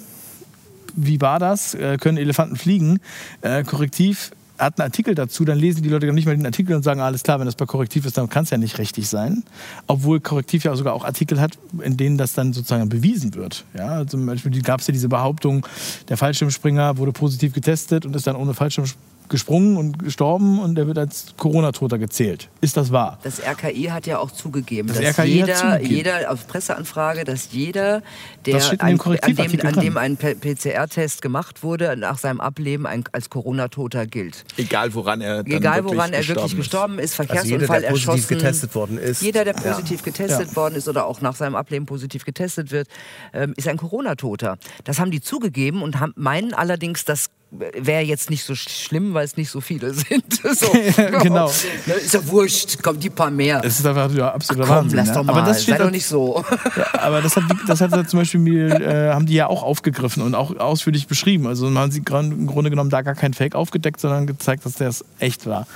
wie 0.95 1.20
war 1.20 1.40
das, 1.40 1.74
äh, 1.74 1.98
können 1.99 2.18
Elefanten 2.18 2.56
fliegen, 2.56 2.99
äh, 3.41 3.64
Korrektiv 3.66 4.32
hat 4.61 4.79
einen 4.79 4.85
Artikel 4.85 5.15
dazu, 5.15 5.43
dann 5.43 5.57
lesen 5.57 5.83
die 5.83 5.89
Leute 5.89 6.05
gar 6.05 6.13
nicht 6.13 6.25
mal 6.25 6.35
den 6.35 6.45
Artikel 6.45 6.75
und 6.75 6.83
sagen, 6.83 7.01
alles 7.01 7.23
klar, 7.23 7.39
wenn 7.39 7.45
das 7.45 7.55
bei 7.55 7.65
Korrektiv 7.65 8.05
ist, 8.05 8.17
dann 8.17 8.29
kann 8.29 8.43
es 8.43 8.51
ja 8.51 8.57
nicht 8.57 8.77
richtig 8.77 9.09
sein. 9.09 9.43
Obwohl 9.88 10.19
Korrektiv 10.19 10.63
ja 10.63 10.75
sogar 10.75 10.93
auch 10.93 11.03
Artikel 11.03 11.41
hat, 11.41 11.57
in 11.81 11.97
denen 11.97 12.17
das 12.17 12.33
dann 12.33 12.53
sozusagen 12.53 12.88
bewiesen 12.88 13.33
wird. 13.33 13.65
Ja, 13.77 14.05
zum 14.05 14.25
Beispiel 14.25 14.61
gab 14.61 14.81
es 14.81 14.88
ja 14.88 14.91
diese 14.91 15.09
Behauptung, 15.09 15.65
der 16.09 16.17
Fallschirmspringer 16.17 16.97
wurde 16.97 17.11
positiv 17.11 17.53
getestet 17.53 18.05
und 18.05 18.15
ist 18.15 18.27
dann 18.27 18.35
ohne 18.35 18.53
Fallschirm 18.53 18.85
gesprungen 19.32 19.78
und 19.78 19.98
gestorben 20.03 20.60
und 20.60 20.76
der 20.76 20.86
wird 20.86 20.99
als 20.99 21.34
Corona-Toter 21.38 21.98
gezählt. 21.98 22.49
Ist 22.62 22.78
das 22.78 22.91
wahr? 22.91 23.18
Das 23.24 23.40
RKI 23.41 23.86
hat 23.86 24.06
ja 24.06 24.20
auch 24.20 24.30
zugegeben, 24.30 24.88
Das 24.90 24.98
dass 24.99 25.18
RKI 25.18 25.28
jeder, 25.32 25.56
zugegeben. 25.56 25.95
jeder 25.95 26.32
auf 26.32 26.48
Presseanfrage, 26.48 27.24
dass 27.24 27.52
jeder, 27.52 28.03
der 28.45 28.53
Das 28.56 28.70
ein, 28.80 28.99
an, 29.02 29.18
dem, 29.36 29.66
an 29.66 29.74
dem 29.80 29.98
ein 29.98 30.18
PCR-Test 30.18 31.22
gemacht 31.22 31.64
wurde, 31.64 31.95
nach 31.98 32.18
seinem 32.18 32.41
Ableben 32.41 32.86
ein, 32.86 33.03
als 33.14 33.30
Corona-Toter 33.30 34.06
gilt. 34.06 34.44
Egal 34.58 34.94
woran 34.94 35.22
er 35.22 35.44
dann 35.44 35.48
Egal, 35.52 35.78
wirklich 35.78 35.95
woran 35.98 36.14
er 36.14 36.20
gestorben 36.20 36.41
wirklich 36.41 36.58
gestorben 36.58 36.99
ist, 36.99 37.20
Also 37.20 37.24
jeder, 37.34 37.36
Verkehrsunfall 37.66 37.82
der 37.82 37.90
positiv 37.90 38.10
erschossen. 38.14 38.38
getestet 38.38 38.76
worden 38.76 38.98
ist. 38.98 39.22
Jeder, 39.22 39.44
der 39.45 39.56
Ja. 39.56 39.62
positiv 39.72 40.03
getestet 40.03 40.49
Ja. 40.49 40.56
worden 40.56 40.76
ist 40.76 40.88
oder 40.88 41.06
auch 41.08 41.22
nach 41.22 41.36
seinem 41.36 41.56
Ableben 41.56 41.86
positiv 41.86 42.26
getestet 42.26 42.72
wird, 42.72 42.88
ähm, 43.34 43.53
ist 43.56 43.68
ein 43.68 43.78
Corona-Toter. 43.78 44.58
Das 44.84 44.99
haben 44.99 45.12
die 45.12 45.22
zugegeben 45.22 45.82
und 45.82 45.99
haben, 45.99 46.14
meinen 46.16 46.53
allerdings, 46.53 47.06
das 47.06 47.30
wäre 47.52 48.02
jetzt 48.02 48.30
nicht 48.30 48.45
so 48.45 48.56
schlimm, 48.56 49.14
weil 49.14 49.26
es 49.26 49.36
nicht 49.36 49.49
so 49.52 49.60
viele 49.60 49.94
sind. 49.94 50.23
so. 50.53 50.68
genau. 51.22 51.52
Ja, 51.86 51.94
ist 51.95 52.14
ja 52.14 52.26
wurscht, 52.28 52.82
kommt 52.82 53.03
die 53.03 53.10
paar 53.10 53.30
mehr. 53.30 53.61
Es 53.64 53.80
ist 53.80 53.86
einfach 53.86 54.14
ja, 54.14 54.34
absoluter 54.34 54.65
Komm, 54.68 54.76
Wahnsinn. 54.78 54.98
lass 54.98 55.07
ja. 55.10 55.14
doch 55.15 55.23
mal, 55.26 55.34
Aber 55.34 55.41
das 55.41 55.57
sei 55.57 55.64
steht 55.64 55.80
doch 55.80 55.86
da- 55.86 55.91
nicht 55.91 56.06
so. 56.06 56.45
Ja, 56.78 57.02
aber 57.02 57.22
das 57.22 57.36
hat, 57.36 57.44
das 57.68 57.82
hat 57.82 58.10
zum 58.10 58.19
Beispiel, 58.19 58.72
äh, 58.72 59.11
haben 59.14 59.26
die 59.26 59.34
ja 59.34 59.48
auch 59.48 59.64
aufgegriffen 59.64 60.23
und 60.23 60.34
auch 60.36 60.56
ausführlich 60.57 61.07
beschrieben. 61.07 61.45
Also 61.48 61.65
man 61.69 61.84
haben 61.84 61.91
sie 61.91 61.99
im 62.07 62.48
Grunde 62.48 62.69
genommen 62.69 62.90
da 62.90 63.02
gar 63.02 63.15
kein 63.15 63.34
Fake 63.34 63.56
aufgedeckt, 63.56 63.99
sondern 63.99 64.28
gezeigt, 64.28 64.65
dass 64.65 64.76
das 64.76 65.03
echt 65.19 65.45
war. 65.45 65.68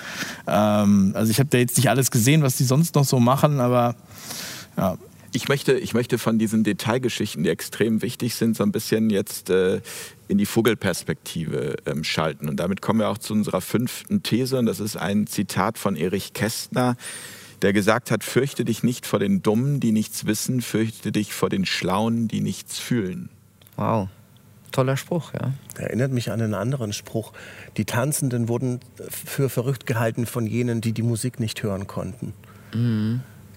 Ähm, 0.47 1.11
also 1.15 1.29
ich 1.29 1.39
habe 1.39 1.49
da 1.49 1.57
jetzt 1.57 1.75
nicht 1.77 1.89
alles 1.89 2.09
gesehen, 2.11 2.41
was 2.43 2.55
die 2.55 2.63
sonst 2.63 2.95
noch 2.95 3.03
so 3.05 3.19
machen, 3.19 3.59
aber 3.59 3.95
ja. 4.77 4.97
Ich 5.35 5.49
möchte, 5.49 5.73
ich 5.73 5.93
möchte 5.93 6.17
von 6.17 6.39
diesen 6.39 6.63
Detailgeschichten, 6.63 7.43
die 7.43 7.49
extrem 7.49 8.01
wichtig 8.01 8.35
sind, 8.35 8.55
so 8.55 8.63
ein 8.63 8.71
bisschen 8.71 9.09
jetzt 9.09 9.49
äh, 9.49 9.81
in 10.29 10.37
die 10.37 10.45
Vogelperspektive 10.45 11.75
ähm, 11.85 12.05
schalten. 12.05 12.47
Und 12.47 12.61
damit 12.61 12.81
kommen 12.81 13.01
wir 13.01 13.09
auch 13.09 13.17
zu 13.17 13.33
unserer 13.33 13.59
fünften 13.59 14.23
These. 14.23 14.57
Und 14.57 14.65
das 14.65 14.79
ist 14.79 14.95
ein 14.95 15.27
Zitat 15.27 15.77
von 15.77 15.97
Erich 15.97 16.31
Kästner, 16.31 16.95
der 17.61 17.73
gesagt 17.73 18.11
hat, 18.11 18.23
fürchte 18.23 18.63
dich 18.63 18.81
nicht 18.81 19.05
vor 19.05 19.19
den 19.19 19.41
Dummen, 19.41 19.81
die 19.81 19.91
nichts 19.91 20.25
wissen, 20.25 20.61
fürchte 20.61 21.11
dich 21.11 21.33
vor 21.33 21.49
den 21.49 21.65
Schlauen, 21.65 22.29
die 22.29 22.39
nichts 22.39 22.79
fühlen. 22.79 23.27
Wow, 23.75 24.07
toller 24.71 24.95
Spruch, 24.95 25.33
ja. 25.33 25.51
Erinnert 25.77 26.13
mich 26.13 26.31
an 26.31 26.41
einen 26.41 26.53
anderen 26.53 26.93
Spruch. 26.93 27.33
Die 27.75 27.83
Tanzenden 27.83 28.47
wurden 28.47 28.79
für 29.09 29.49
verrückt 29.49 29.85
gehalten 29.85 30.27
von 30.27 30.47
jenen, 30.47 30.79
die 30.79 30.93
die 30.93 31.03
Musik 31.03 31.41
nicht 31.41 31.61
hören 31.61 31.87
konnten. 31.87 32.33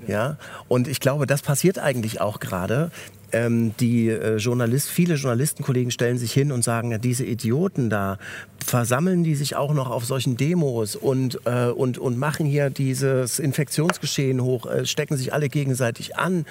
Ja, 0.08 0.38
und 0.68 0.88
ich 0.88 1.00
glaube, 1.00 1.26
das 1.26 1.42
passiert 1.42 1.78
eigentlich 1.78 2.20
auch 2.20 2.40
gerade. 2.40 2.90
Ähm, 3.32 3.72
die 3.78 4.08
äh, 4.08 4.36
Journalist, 4.36 4.88
viele 4.88 5.14
Journalistenkollegen 5.14 5.90
stellen 5.90 6.18
sich 6.18 6.32
hin 6.32 6.52
und 6.52 6.64
sagen, 6.64 6.92
ja, 6.92 6.98
diese 6.98 7.24
Idioten 7.24 7.90
da, 7.90 8.18
versammeln 8.64 9.24
die 9.24 9.34
sich 9.34 9.56
auch 9.56 9.72
noch 9.72 9.90
auf 9.90 10.04
solchen 10.04 10.36
Demos 10.36 10.94
und, 10.96 11.40
äh, 11.44 11.66
und, 11.66 11.98
und 11.98 12.18
machen 12.18 12.46
hier 12.46 12.70
dieses 12.70 13.38
Infektionsgeschehen 13.38 14.42
hoch, 14.42 14.66
äh, 14.66 14.86
stecken 14.86 15.16
sich 15.16 15.32
alle 15.32 15.48
gegenseitig 15.48 16.16
an. 16.16 16.44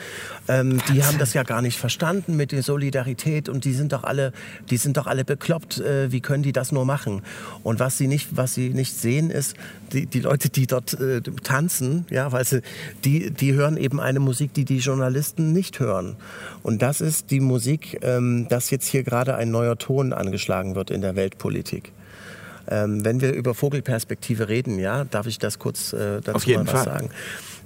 Ähm, 0.47 0.81
die 0.89 1.03
haben 1.03 1.17
das 1.19 1.33
ja 1.33 1.43
gar 1.43 1.61
nicht 1.61 1.77
verstanden 1.77 2.35
mit 2.35 2.51
der 2.51 2.63
Solidarität 2.63 3.49
und 3.49 3.65
die 3.65 3.73
sind 3.73 3.93
doch 3.93 4.03
alle, 4.03 4.33
die 4.69 4.77
sind 4.77 4.97
doch 4.97 5.07
alle 5.07 5.25
bekloppt. 5.25 5.79
Äh, 5.79 6.11
wie 6.11 6.21
können 6.21 6.43
die 6.43 6.53
das 6.53 6.71
nur 6.71 6.85
machen? 6.85 7.21
Und 7.63 7.79
was 7.79 7.97
sie 7.97 8.07
nicht, 8.07 8.35
was 8.35 8.53
sie 8.53 8.69
nicht 8.69 8.95
sehen, 8.95 9.29
ist, 9.29 9.55
die, 9.93 10.05
die 10.05 10.19
Leute, 10.19 10.49
die 10.49 10.67
dort 10.67 10.99
äh, 10.99 11.21
tanzen, 11.43 12.05
ja, 12.09 12.31
weil 12.31 12.45
sie, 12.45 12.61
die, 13.05 13.31
die 13.31 13.53
hören 13.53 13.77
eben 13.77 13.99
eine 13.99 14.19
Musik, 14.19 14.53
die 14.53 14.65
die 14.65 14.79
Journalisten 14.79 15.53
nicht 15.53 15.79
hören. 15.79 16.15
Und 16.67 16.81
das 16.81 16.99
ist 16.99 17.31
die 17.31 17.39
Musik, 17.39 17.99
ähm, 18.01 18.47
dass 18.49 18.71
jetzt 18.71 18.87
hier 18.87 19.03
gerade 19.03 19.35
ein 19.35 19.51
neuer 19.51 19.77
Ton 19.77 20.11
angeschlagen 20.11 20.75
wird 20.75 20.91
in 20.91 20.99
der 20.99 21.15
Weltpolitik. 21.15 21.93
Ähm, 22.69 23.05
wenn 23.05 23.21
wir 23.21 23.31
über 23.31 23.53
Vogelperspektive 23.53 24.49
reden, 24.49 24.77
ja, 24.77 25.05
darf 25.05 25.27
ich 25.27 25.39
das 25.39 25.59
kurz 25.59 25.93
äh, 25.93 26.19
dazu 26.19 26.35
Auf 26.35 26.43
jeden 26.43 26.65
mal 26.65 26.73
was 26.73 26.83
Fall. 26.83 26.93
sagen? 26.93 27.09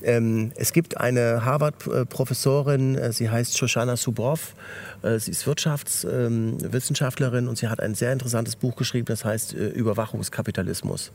Ähm, 0.03 0.52
es 0.56 0.72
gibt 0.72 0.98
eine 0.98 1.44
Harvard-Professorin, 1.44 2.95
äh, 2.95 3.11
sie 3.11 3.32
heißt 3.32 3.57
Shoshana 3.57 3.95
Zuboff. 3.95 4.53
Äh, 5.02 5.18
sie 5.18 5.32
ist 5.32 5.48
Wirtschaftswissenschaftlerin 5.48 7.48
und 7.48 7.57
sie 7.57 7.69
hat 7.69 7.80
ein 7.80 7.95
sehr 7.95 8.14
interessantes 8.14 8.56
Buch 8.56 8.76
geschrieben, 8.76 9.07
das 9.07 9.26
heißt 9.26 9.56
äh, 9.56 9.69
Überwachungskapitalismus. 9.69 11.11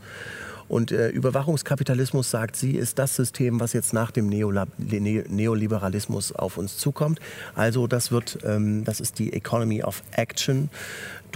Und 0.68 0.90
äh, 0.92 1.08
Überwachungskapitalismus, 1.10 2.30
sagt 2.30 2.56
sie, 2.56 2.72
ist 2.72 2.98
das 2.98 3.14
System, 3.14 3.60
was 3.60 3.72
jetzt 3.72 3.92
nach 3.92 4.10
dem 4.10 4.28
Neola 4.28 4.66
Ne- 4.78 5.24
Neoliberalismus 5.28 6.32
auf 6.32 6.58
uns 6.58 6.76
zukommt. 6.78 7.20
Also 7.54 7.86
das 7.86 8.10
wird, 8.10 8.38
ähm, 8.44 8.84
das 8.84 9.00
ist 9.00 9.18
die 9.18 9.32
Economy 9.32 9.82
of 9.82 10.02
Action. 10.12 10.68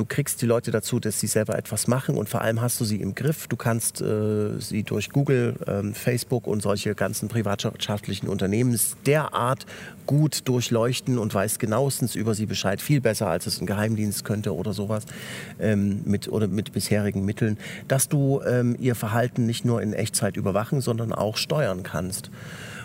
Du 0.01 0.07
kriegst 0.07 0.41
die 0.41 0.47
Leute 0.47 0.71
dazu, 0.71 0.99
dass 0.99 1.21
sie 1.21 1.27
selber 1.27 1.59
etwas 1.59 1.87
machen 1.87 2.17
und 2.17 2.27
vor 2.27 2.41
allem 2.41 2.63
hast 2.63 2.81
du 2.81 2.87
sie 2.87 3.03
im 3.03 3.15
Griff. 3.15 3.49
Du 3.49 3.57
kannst 3.57 4.01
äh, 4.01 4.59
sie 4.59 4.83
durch 4.83 5.11
Google, 5.11 5.57
ähm, 5.67 5.93
Facebook 5.93 6.47
und 6.47 6.63
solche 6.63 6.95
ganzen 6.95 7.29
privatwirtschaftlichen 7.29 8.27
Unternehmen 8.27 8.81
derart 9.05 9.67
gut 10.07 10.49
durchleuchten 10.49 11.19
und 11.19 11.35
weißt 11.35 11.59
genauestens 11.59 12.15
über 12.15 12.33
sie 12.33 12.47
Bescheid, 12.47 12.81
viel 12.81 13.03
besser 13.03 13.27
als 13.27 13.47
es 13.47 13.61
ein 13.61 13.67
Geheimdienst 13.67 14.25
könnte 14.25 14.55
oder 14.55 14.73
sowas 14.73 15.05
ähm, 15.59 16.01
mit 16.07 16.29
oder 16.29 16.49
mit 16.49 16.73
bisherigen 16.73 17.27
Mitteln, 17.27 17.59
dass 17.87 18.09
du 18.09 18.41
ähm, 18.41 18.77
ihr 18.81 18.95
Verhalten 18.95 19.45
nicht 19.45 19.67
nur 19.67 19.83
in 19.83 19.93
Echtzeit 19.93 20.39
überwachen, 20.39 20.81
sondern 20.81 21.13
auch 21.13 21.37
steuern 21.37 21.83
kannst. 21.83 22.31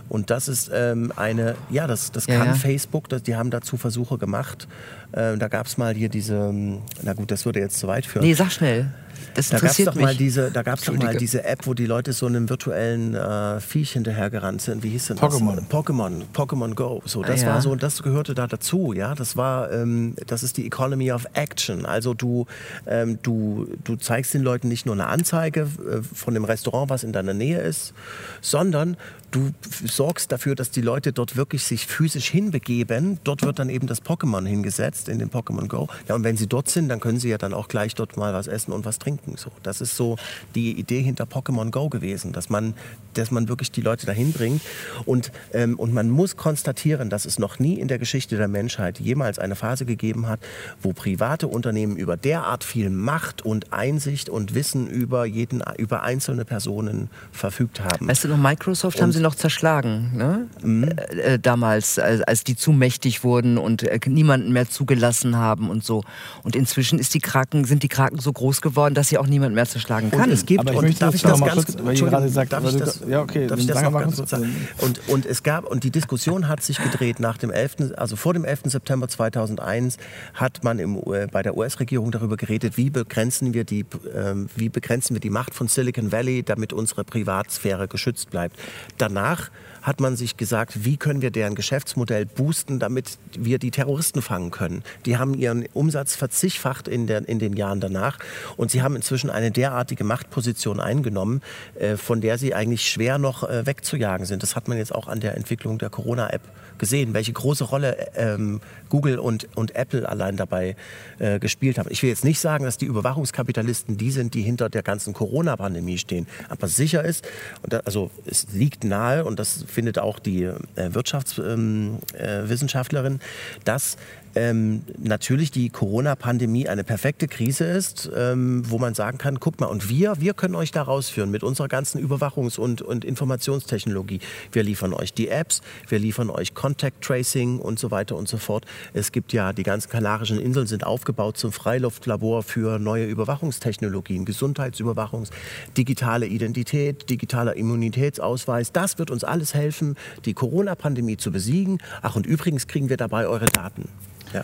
Und 0.10 0.30
das 0.30 0.48
ist 0.48 0.70
ähm, 0.74 1.12
eine, 1.16 1.56
ja, 1.70 1.88
das, 1.88 2.12
das 2.12 2.28
Ja, 2.28 2.38
kann 2.38 2.48
ja. 2.50 2.54
Facebook, 2.54 3.10
das, 3.10 3.24
die 3.24 3.36
haben 3.36 3.50
dazu 3.50 3.78
Versuche 3.78 4.18
gemacht. 4.18 4.68
Äh, 5.12 5.38
da 5.38 5.48
gab 5.48 5.66
es 5.66 5.78
mal 5.78 5.94
hier 5.96 6.10
diese, 6.10 6.36
ähm, 6.36 6.82
na 7.02 7.14
gut, 7.14 7.32
das 7.32 7.46
würde 7.46 7.60
jetzt 7.60 7.80
zu 7.80 7.88
weit 7.88 8.06
führen. 8.06 8.24
Nee, 8.24 8.34
sag 8.34 8.52
schnell. 8.52 8.88
Das 9.34 9.50
Da 9.50 9.58
gab 9.60 9.64
es 9.70 9.80
interessiert 9.80 9.88
doch 9.90 9.96
mal 9.96 10.08
mich. 10.10 10.18
diese, 10.18 10.52
da 10.52 10.64
gab's 10.64 10.84
doch 10.84 10.94
mal 10.96 11.16
diese 11.18 11.44
App, 11.44 11.66
wo 11.68 11.74
die 11.74 11.86
Leute 11.86 12.14
so 12.14 12.26
einem 12.26 12.50
virtuellen 12.50 13.16
äh, 13.16 13.60
Viech 13.60 13.92
hinterhergerannt 13.94 14.62
sind. 14.62 14.84
Wie 14.84 14.90
hieß 14.90 15.08
denn 15.08 15.18
Pokémon. 15.18 15.56
das? 15.58 15.66
Pokémon. 15.70 16.22
Pokémon 16.34 16.74
Go. 16.76 17.02
So, 17.06 17.22
das 17.22 17.42
Ah, 17.44 17.46
ja. 17.48 17.54
war 17.56 17.62
so, 17.62 17.76
das 17.76 18.02
gehörte 18.04 18.36
da 18.36 18.48
dazu. 18.48 18.94
Ja, 18.94 19.16
das 19.16 19.36
war, 19.38 19.72
ähm, 19.72 20.16
das 20.28 20.44
ist 20.44 20.58
die 20.58 20.66
Economy 20.66 21.12
of 21.12 21.26
Action. 21.34 21.86
Also 21.86 22.14
du, 22.14 22.46
ähm, 22.88 23.20
du, 23.24 23.68
du 23.84 23.96
zeigst 23.96 24.34
den 24.34 24.42
Leuten 24.42 24.68
nicht 24.68 24.86
nur 24.86 24.96
eine 24.96 25.08
Anzeige 25.08 25.62
äh, 25.62 26.02
von 26.02 26.34
dem 26.34 26.46
Restaurant, 26.46 26.90
was 26.90 27.04
in 27.04 27.12
deiner 27.14 27.34
Nähe 27.34 27.60
ist, 27.62 27.94
sondern 28.42 28.98
du 29.32 29.52
sorgst 29.86 30.32
dafür, 30.32 30.56
dass 30.56 30.72
die 30.72 30.82
Leute 30.82 31.12
dort 31.12 31.36
wirklich 31.36 31.64
sich 31.64 31.88
physisch 31.88 32.30
hinbegeben. 32.30 33.20
Dort 33.26 33.42
wird 33.44 33.60
dann 33.60 33.70
eben 33.70 33.86
das 33.88 34.02
Pokémon 34.02 34.46
hingesetzt 34.46 35.10
in 35.10 35.20
den 35.20 35.30
Pokémon 35.30 35.68
Go. 35.68 35.88
Ja, 36.08 36.16
und 36.16 36.24
wenn 36.24 36.38
sie 36.38 36.48
dort 36.48 36.70
sind, 36.70 36.88
dann 36.88 37.00
können 37.02 37.20
sie 37.20 37.30
ja 37.30 37.38
dann 37.38 37.54
auch 37.54 37.68
gleich 37.68 37.96
dort 37.96 38.16
mal 38.16 38.34
was 38.34 38.48
essen 38.48 38.72
und 38.72 38.86
was 38.86 38.98
trinken. 38.98 39.05
So, 39.38 39.52
das 39.64 39.82
ist 39.82 39.96
so 39.96 40.18
die 40.56 40.80
Idee 40.80 41.02
hinter 41.02 41.26
Pokémon 41.26 41.72
Go 41.72 41.90
gewesen, 41.90 42.34
dass 42.34 42.50
man, 42.50 42.74
dass 43.14 43.32
man 43.32 43.48
wirklich 43.48 43.72
die 43.72 43.82
Leute 43.82 44.06
dahin 44.06 44.34
bringt. 44.34 44.62
Und, 45.06 45.32
ähm, 45.54 45.78
und 45.78 45.94
man 45.94 46.10
muss 46.10 46.36
konstatieren, 46.36 47.10
dass 47.10 47.26
es 47.26 47.40
noch 47.40 47.60
nie 47.60 47.80
in 47.80 47.88
der 47.88 48.00
Geschichte 48.00 48.38
der 48.38 48.48
Menschheit 48.48 49.00
jemals 49.00 49.40
eine 49.40 49.56
Phase 49.56 49.86
gegeben 49.86 50.28
hat, 50.28 50.40
wo 50.82 50.94
private 50.94 51.48
Unternehmen 51.48 51.98
über 51.98 52.18
derart 52.18 52.64
viel 52.64 52.90
Macht 52.90 53.46
und 53.46 53.72
Einsicht 53.72 54.30
und 54.30 54.56
Wissen 54.56 54.88
über 54.88 55.26
jeden, 55.26 55.64
über 55.78 56.04
einzelne 56.04 56.46
Personen 56.46 57.10
verfügt 57.32 57.82
haben. 57.82 58.08
Weißt 58.08 58.24
du 58.24 58.28
noch, 58.28 58.38
Microsoft 58.38 59.02
haben 59.02 59.12
sie 59.12 59.20
noch 59.20 59.36
zerschlagen, 59.36 60.12
ne? 60.16 60.48
Mhm. 60.62 60.84
Äh, 60.84 61.36
äh, 61.36 61.40
damals, 61.40 62.00
als, 62.00 62.22
als 62.22 62.44
die 62.44 62.56
zu 62.56 62.72
mächtig 62.72 63.24
wurden 63.24 63.58
und 63.58 63.84
äh, 63.84 64.00
niemanden 64.08 64.52
mehr 64.52 64.70
zugelassen 64.70 65.38
haben 65.38 65.70
und 65.70 65.84
so. 65.84 66.04
Und 66.44 66.56
inzwischen 66.56 67.00
ist 67.00 67.14
die 67.14 67.20
Kraken, 67.20 67.66
sind 67.66 67.84
die 67.84 67.88
Kraken 67.88 68.20
so 68.20 68.34
groß 68.34 68.62
geworden, 68.62 68.95
und 68.96 68.98
dass 68.98 69.10
sie 69.10 69.18
auch 69.18 69.28
niemand 69.28 69.54
mehr 69.54 69.66
zerschlagen 69.66 70.10
kann. 70.10 70.24
Und 70.24 70.32
es 70.32 70.46
gibt, 70.46 70.62
Aber 70.62 70.72
ich 70.72 70.78
und 70.78 70.86
möchte 70.86 71.00
darf 71.02 71.12
das 71.12 71.16
ich 71.16 71.22
das 71.30 71.40
ganz, 71.42 71.66
kurz, 71.66 71.78
weil 71.84 71.96
gerade 71.96 72.32
darf 72.32 72.64
ich 72.64 72.72
du- 72.72 72.80
das, 72.80 73.02
ja, 73.08 73.22
okay, 73.22 73.48
darf 73.48 73.60
ich 73.60 73.68
das 73.68 73.76
sagen 73.78 73.92
noch 73.92 74.00
ganz 74.00 74.16
kurz. 74.16 74.30
kurz 74.32 74.42
sagen? 74.42 74.68
Und, 74.80 75.02
und 75.10 75.26
es 75.26 75.44
gab, 75.44 75.66
und 75.66 75.84
die 75.84 75.92
Diskussion 75.92 76.48
hat 76.48 76.64
sich 76.64 76.82
gedreht 76.82 77.20
nach 77.20 77.38
dem 77.38 77.52
11., 77.52 77.94
also 77.98 78.16
vor 78.16 78.34
dem 78.34 78.46
11. 78.46 78.62
September 78.72 79.08
2001 79.10 79.98
hat 80.34 80.64
man 80.64 80.80
im, 80.80 80.96
äh, 81.12 81.28
bei 81.30 81.44
der 81.44 81.58
US-Regierung 81.58 82.12
darüber 82.12 82.38
geredet, 82.38 82.78
wie 82.78 82.90
begrenzen 82.90 83.54
wir 83.54 83.66
die, 83.66 83.86
ähm, 84.16 84.48
wie 84.56 84.70
begrenzen 84.70 85.14
wir 85.16 85.20
die 85.20 85.30
Macht 85.30 85.54
von 85.54 85.68
Silicon 85.68 86.14
Valley, 86.14 86.44
damit 86.44 86.72
unsere 86.72 87.04
Privatsphäre 87.04 87.90
geschützt 87.90 88.30
bleibt. 88.30 88.56
Danach 88.98 89.50
hat 89.86 90.00
man 90.00 90.16
sich 90.16 90.36
gesagt, 90.36 90.84
wie 90.84 90.98
können 90.98 91.22
wir 91.22 91.30
deren 91.30 91.54
Geschäftsmodell 91.54 92.26
boosten, 92.26 92.80
damit 92.80 93.20
wir 93.38 93.60
die 93.60 93.70
Terroristen 93.70 94.24
fangen 94.24 94.50
können. 94.50 94.84
Die 95.06 95.18
haben 95.18 95.36
ihren 95.36 95.68
Umsatz 95.74 96.16
verzigfacht 96.16 96.88
in, 96.88 97.06
der, 97.06 97.30
in 97.30 97.38
den 97.38 97.54
Jahren 97.54 97.80
danach 97.80 98.18
und 98.58 98.72
sie 98.72 98.82
haben 98.82 98.96
inzwischen 98.96 99.30
eine 99.30 99.52
derartige 99.52 100.04
Machtposition 100.04 100.80
eingenommen, 100.80 101.42
äh, 101.76 101.98
von 101.98 102.20
der 102.20 102.40
sie 102.40 102.56
eigentlich 102.56 102.90
schwer 102.90 103.20
noch 103.20 103.44
äh, 103.44 103.68
wegzujagen 103.68 104.26
sind. 104.26 104.42
Das 104.42 104.56
hat 104.56 104.68
man 104.68 104.80
jetzt 104.80 104.94
auch 104.94 105.08
an 105.08 105.20
der 105.20 105.38
Entwicklung 105.38 105.78
der 105.78 105.92
Corona-App 105.92 106.42
gesehen, 106.78 107.14
welche 107.14 107.34
große 107.34 107.64
Rolle 107.66 108.08
ähm, 108.16 108.62
Google 108.90 109.20
und, 109.20 109.48
und 109.56 109.76
Apple 109.76 110.08
allein 110.08 110.38
dabei 110.38 110.76
äh, 111.20 111.40
gespielt 111.40 111.78
haben. 111.78 111.90
Ich 111.92 112.02
will 112.04 112.10
jetzt 112.10 112.24
nicht 112.24 112.40
sagen, 112.40 112.66
dass 112.66 112.78
die 112.78 112.86
Überwachungskapitalisten 112.86 113.98
die 113.98 114.12
sind, 114.12 114.34
die 114.34 114.42
hinter 114.42 114.70
der 114.70 114.84
ganzen 114.84 115.14
Corona-Pandemie 115.14 115.98
stehen. 115.98 116.28
Aber 116.50 116.68
sicher 116.68 117.04
ist, 117.04 117.26
und 117.64 117.74
da, 117.74 117.80
also 117.80 118.12
es 118.26 118.48
liegt 118.54 118.84
nahe, 118.84 119.26
und 119.26 119.40
das 119.40 119.64
findet 119.68 120.00
auch 120.00 120.20
die 120.20 120.44
äh, 120.44 120.56
Wirtschaftswissenschaftlerin, 120.76 122.00
äh, 122.14 122.50
Wissenschaftlerin, 122.50 123.20
dass 123.64 123.98
ähm, 124.36 124.84
natürlich 124.98 125.52
die 125.52 125.70
Corona-Pandemie 125.70 126.68
eine 126.68 126.84
perfekte 126.84 127.28
Krise 127.28 127.64
ist, 127.66 128.10
ähm, 128.16 128.64
wo 128.70 128.78
man 128.78 128.94
sagen 128.94 129.18
kann, 129.18 129.40
guck 129.40 129.60
mal, 129.60 129.68
und 129.68 129.90
wir, 129.90 130.20
wir 130.20 130.34
können 130.34 130.56
euch 130.56 130.72
da 130.72 130.82
rausführen 130.82 131.32
mit 131.32 131.44
unserer 131.44 131.68
ganzen 131.68 132.06
Überwachungs- 132.06 132.60
und, 132.60 132.82
und 132.82 133.06
Informationstechnologie. 133.06 134.20
Wir 134.52 134.64
liefern 134.64 134.94
euch 134.94 135.14
die 135.14 135.30
Apps, 135.30 135.62
wir 135.88 136.00
liefern 136.00 136.30
euch 136.30 136.54
Contact 136.54 137.02
Tracing 137.02 137.60
und 137.60 137.80
so 137.80 137.92
weiter 137.92 138.16
und 138.16 138.28
so 138.28 138.38
fort. 138.38 138.66
Es 138.94 139.12
gibt 139.12 139.34
ja, 139.34 139.54
die 139.54 139.64
ganzen 139.64 139.90
Kanarischen 139.90 140.40
Inseln 140.40 140.68
sind 140.68 140.86
aufgebaut 140.86 141.38
zum 141.38 141.52
Freiluftlabor 141.52 142.44
für 142.44 142.78
neue 142.80 143.06
Überwachungstechnologien, 143.06 144.26
Gesundheitsüberwachungs, 144.26 145.30
digitale 145.78 146.28
Identität, 146.28 147.10
digitaler 147.10 147.56
Immunitätsausweis. 147.56 148.72
Das 148.72 149.00
wird 149.00 149.12
uns 149.12 149.24
alles 149.24 149.54
helfen, 149.54 149.96
die 150.26 150.34
Corona-Pandemie 150.34 151.18
zu 151.18 151.32
besiegen. 151.32 151.78
Ach, 152.02 152.16
und 152.16 152.26
übrigens 152.26 152.68
kriegen 152.68 152.90
wir 152.90 152.98
dabei 152.98 153.28
eure 153.28 153.46
Daten. 153.46 153.88
Ja. 154.34 154.44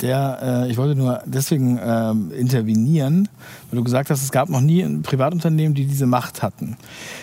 Der, 0.00 0.38
äh, 0.42 0.70
ich 0.70 0.76
wollte 0.76 0.94
nur 0.94 1.22
deswegen 1.26 1.78
ähm, 1.82 2.30
intervenieren, 2.32 3.28
weil 3.70 3.78
du 3.78 3.84
gesagt 3.84 4.10
hast, 4.10 4.22
es 4.22 4.30
gab 4.30 4.48
noch 4.48 4.60
nie 4.60 4.82
ein 4.82 5.02
Privatunternehmen, 5.02 5.74
die 5.74 5.86
diese 5.86 6.06
Macht 6.06 6.42
hatten. 6.42 6.76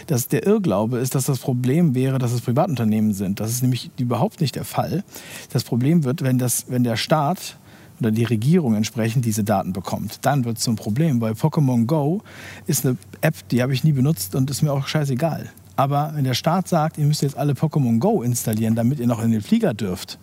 Das, 0.08 0.28
der 0.28 0.46
Irrglaube 0.46 0.98
ist, 0.98 1.16
dass 1.16 1.26
das 1.26 1.40
Problem 1.40 1.96
wäre, 1.96 2.20
dass 2.20 2.34
es 2.34 2.42
Privatunternehmen 2.42 3.14
sind. 3.14 3.40
Das 3.40 3.50
ist 3.50 3.62
nämlich 3.62 3.92
überhaupt 3.98 4.42
nicht 4.42 4.56
der 4.56 4.66
Fall. 4.66 5.04
Das 5.52 5.64
Problem 5.64 6.04
wird, 6.04 6.22
wenn, 6.22 6.38
das, 6.38 6.66
wenn 6.68 6.84
der 6.84 6.98
Staat 6.98 7.56
oder 8.00 8.12
die 8.12 8.24
Regierung 8.24 8.76
entsprechend 8.76 9.26
diese 9.26 9.44
Daten 9.44 9.74
bekommt. 9.74 10.20
Dann 10.22 10.46
wird 10.46 10.58
es 10.58 10.64
zum 10.64 10.76
Problem, 10.76 11.22
weil 11.22 11.34
Pokémon 11.34 11.86
Go 11.86 12.22
ist 12.68 12.86
eine 12.86 12.98
App, 13.22 13.36
die 13.50 13.62
habe 13.62 13.74
ich 13.74 13.84
nie 13.84 13.92
benutzt 13.94 14.36
und 14.36 14.50
ist 14.50 14.62
mir 14.62 14.72
auch 14.72 14.88
scheißegal. 14.88 15.50
Aber 15.76 16.12
wenn 16.14 16.26
der 16.26 16.34
Staat 16.34 16.68
sagt, 16.68 16.98
ihr 16.98 17.06
müsst 17.06 17.22
jetzt 17.22 17.38
alle 17.38 17.54
Pokémon 17.54 18.00
Go 18.00 18.22
installieren, 18.22 18.76
damit 18.76 19.00
ihr 19.00 19.08
noch 19.08 19.24
in 19.24 19.32
den 19.32 19.42
Flieger 19.42 19.74
dürft, 19.74 20.18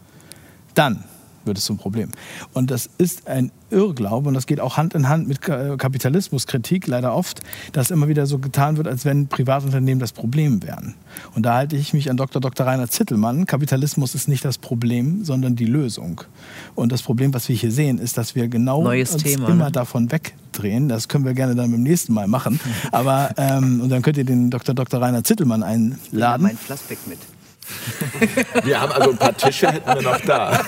dann 0.75 1.05
wird 1.47 1.59
es 1.59 1.65
zum 1.65 1.77
Problem. 1.79 2.11
Und 2.53 2.71
das 2.71 2.89
ist 2.99 3.29
ein 3.29 3.51
Irrglaube 3.71 4.29
und 4.29 4.35
das 4.35 4.47
geht 4.47 4.61
auch 4.61 4.77
Hand 4.77 4.95
in 4.95 5.09
Hand 5.09 5.27
mit 5.29 5.41
Ka- 5.41 5.77
Kapitalismuskritik 5.77 6.87
leider 6.87 7.15
oft, 7.15 7.41
dass 7.73 7.91
immer 7.91 8.07
wieder 8.09 8.27
so 8.27 8.39
getan 8.39 8.77
wird, 8.77 8.87
als 8.87 9.05
wenn 9.05 9.27
Privatunternehmen 9.27 9.99
das 9.99 10.13
Problem 10.13 10.63
wären. 10.63 10.95
Und 11.35 11.45
da 11.45 11.55
halte 11.55 11.77
ich 11.77 11.93
mich 11.93 12.09
an 12.11 12.17
Dr. 12.17 12.41
Dr. 12.41 12.67
Rainer 12.67 12.89
Zittelmann. 12.89 13.47
Kapitalismus 13.47 14.15
ist 14.15 14.29
nicht 14.29 14.45
das 14.45 14.59
Problem, 14.59 15.25
sondern 15.25 15.57
die 15.57 15.65
Lösung. 15.67 16.21
Und 16.75 16.93
das 16.93 17.03
Problem, 17.03 17.35
was 17.35 17.49
wir 17.49 17.57
hier 17.57 17.73
sehen, 17.73 17.99
ist, 17.99 18.17
dass 18.19 18.35
wir 18.35 18.49
genau 18.49 18.83
Neues 18.85 19.15
uns 19.15 19.23
Thema, 19.25 19.49
immer 19.49 19.65
ne? 19.67 19.73
davon 19.73 20.13
wegdrehen. 20.13 20.89
Das 20.89 21.09
können 21.09 21.25
wir 21.25 21.35
gerne 21.35 21.55
dann 21.55 21.71
beim 21.71 21.83
nächsten 21.83 22.13
Mal 22.13 22.29
machen. 22.29 22.61
Aber 22.93 23.31
ähm, 23.37 23.81
und 23.81 23.89
dann 23.89 24.03
könnt 24.03 24.17
ihr 24.17 24.25
den 24.25 24.51
Dr. 24.51 24.75
Dr. 24.75 25.01
Rainer 25.01 25.25
Zittelmann 25.25 25.63
einladen. 25.63 26.43
mein 26.43 26.57
Plastik 26.57 26.99
mit. 27.09 27.19
Wir 28.65 28.81
haben 28.81 28.93
also 28.93 29.11
ein 29.11 29.17
paar 29.17 29.37
Tische 29.37 29.69
hätten 29.69 29.95
wir 29.95 30.03
noch 30.03 30.21
da. 30.21 30.61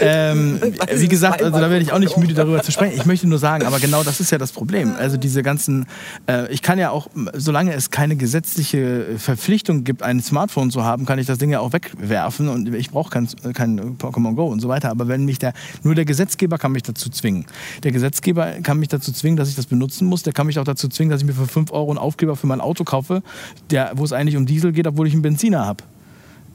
Ähm, 0.00 0.60
wie 0.94 1.08
gesagt, 1.08 1.42
also 1.42 1.58
da 1.58 1.70
werde 1.70 1.82
ich 1.82 1.92
auch 1.92 1.98
nicht 1.98 2.16
müde 2.16 2.34
darüber 2.34 2.62
zu 2.62 2.72
sprechen. 2.72 2.96
Ich 2.96 3.06
möchte 3.06 3.28
nur 3.28 3.38
sagen, 3.38 3.66
aber 3.66 3.78
genau 3.78 4.02
das 4.02 4.20
ist 4.20 4.30
ja 4.30 4.38
das 4.38 4.52
Problem. 4.52 4.94
Also 4.98 5.16
diese 5.16 5.42
ganzen, 5.42 5.86
äh, 6.28 6.50
ich 6.52 6.62
kann 6.62 6.78
ja 6.78 6.90
auch, 6.90 7.08
solange 7.34 7.74
es 7.74 7.90
keine 7.90 8.16
gesetzliche 8.16 9.18
Verpflichtung 9.18 9.84
gibt, 9.84 10.02
ein 10.02 10.20
Smartphone 10.20 10.70
zu 10.70 10.84
haben, 10.84 11.04
kann 11.04 11.18
ich 11.18 11.26
das 11.26 11.38
Ding 11.38 11.50
ja 11.50 11.60
auch 11.60 11.72
wegwerfen 11.72 12.48
und 12.48 12.74
ich 12.74 12.90
brauche 12.90 13.10
kein, 13.10 13.28
kein 13.54 13.98
Pokémon 13.98 14.34
Go 14.34 14.46
und 14.46 14.60
so 14.60 14.68
weiter. 14.68 14.90
Aber 14.90 15.08
wenn 15.08 15.24
mich 15.24 15.38
der, 15.38 15.52
nur 15.82 15.94
der 15.94 16.04
Gesetzgeber 16.04 16.58
kann 16.58 16.72
mich 16.72 16.82
dazu 16.82 17.10
zwingen. 17.10 17.46
Der 17.82 17.92
Gesetzgeber 17.92 18.52
kann 18.62 18.78
mich 18.78 18.88
dazu 18.88 19.12
zwingen, 19.12 19.36
dass 19.36 19.48
ich 19.48 19.56
das 19.56 19.66
benutzen 19.66 20.06
muss. 20.06 20.22
Der 20.22 20.32
kann 20.32 20.46
mich 20.46 20.58
auch 20.58 20.64
dazu 20.64 20.88
zwingen, 20.88 21.10
dass 21.10 21.20
ich 21.20 21.26
mir 21.26 21.34
für 21.34 21.46
5 21.46 21.72
Euro 21.72 21.90
einen 21.90 21.98
Aufkleber 21.98 22.36
für 22.36 22.46
mein 22.46 22.60
Auto 22.60 22.84
kaufe, 22.84 23.22
wo 23.94 24.04
es 24.04 24.12
eigentlich 24.12 24.36
um 24.36 24.46
Diesel 24.46 24.72
geht, 24.72 24.86
obwohl 24.86 25.06
ich 25.06 25.12
einen 25.12 25.22
Benziner 25.22 25.66
habe. 25.66 25.81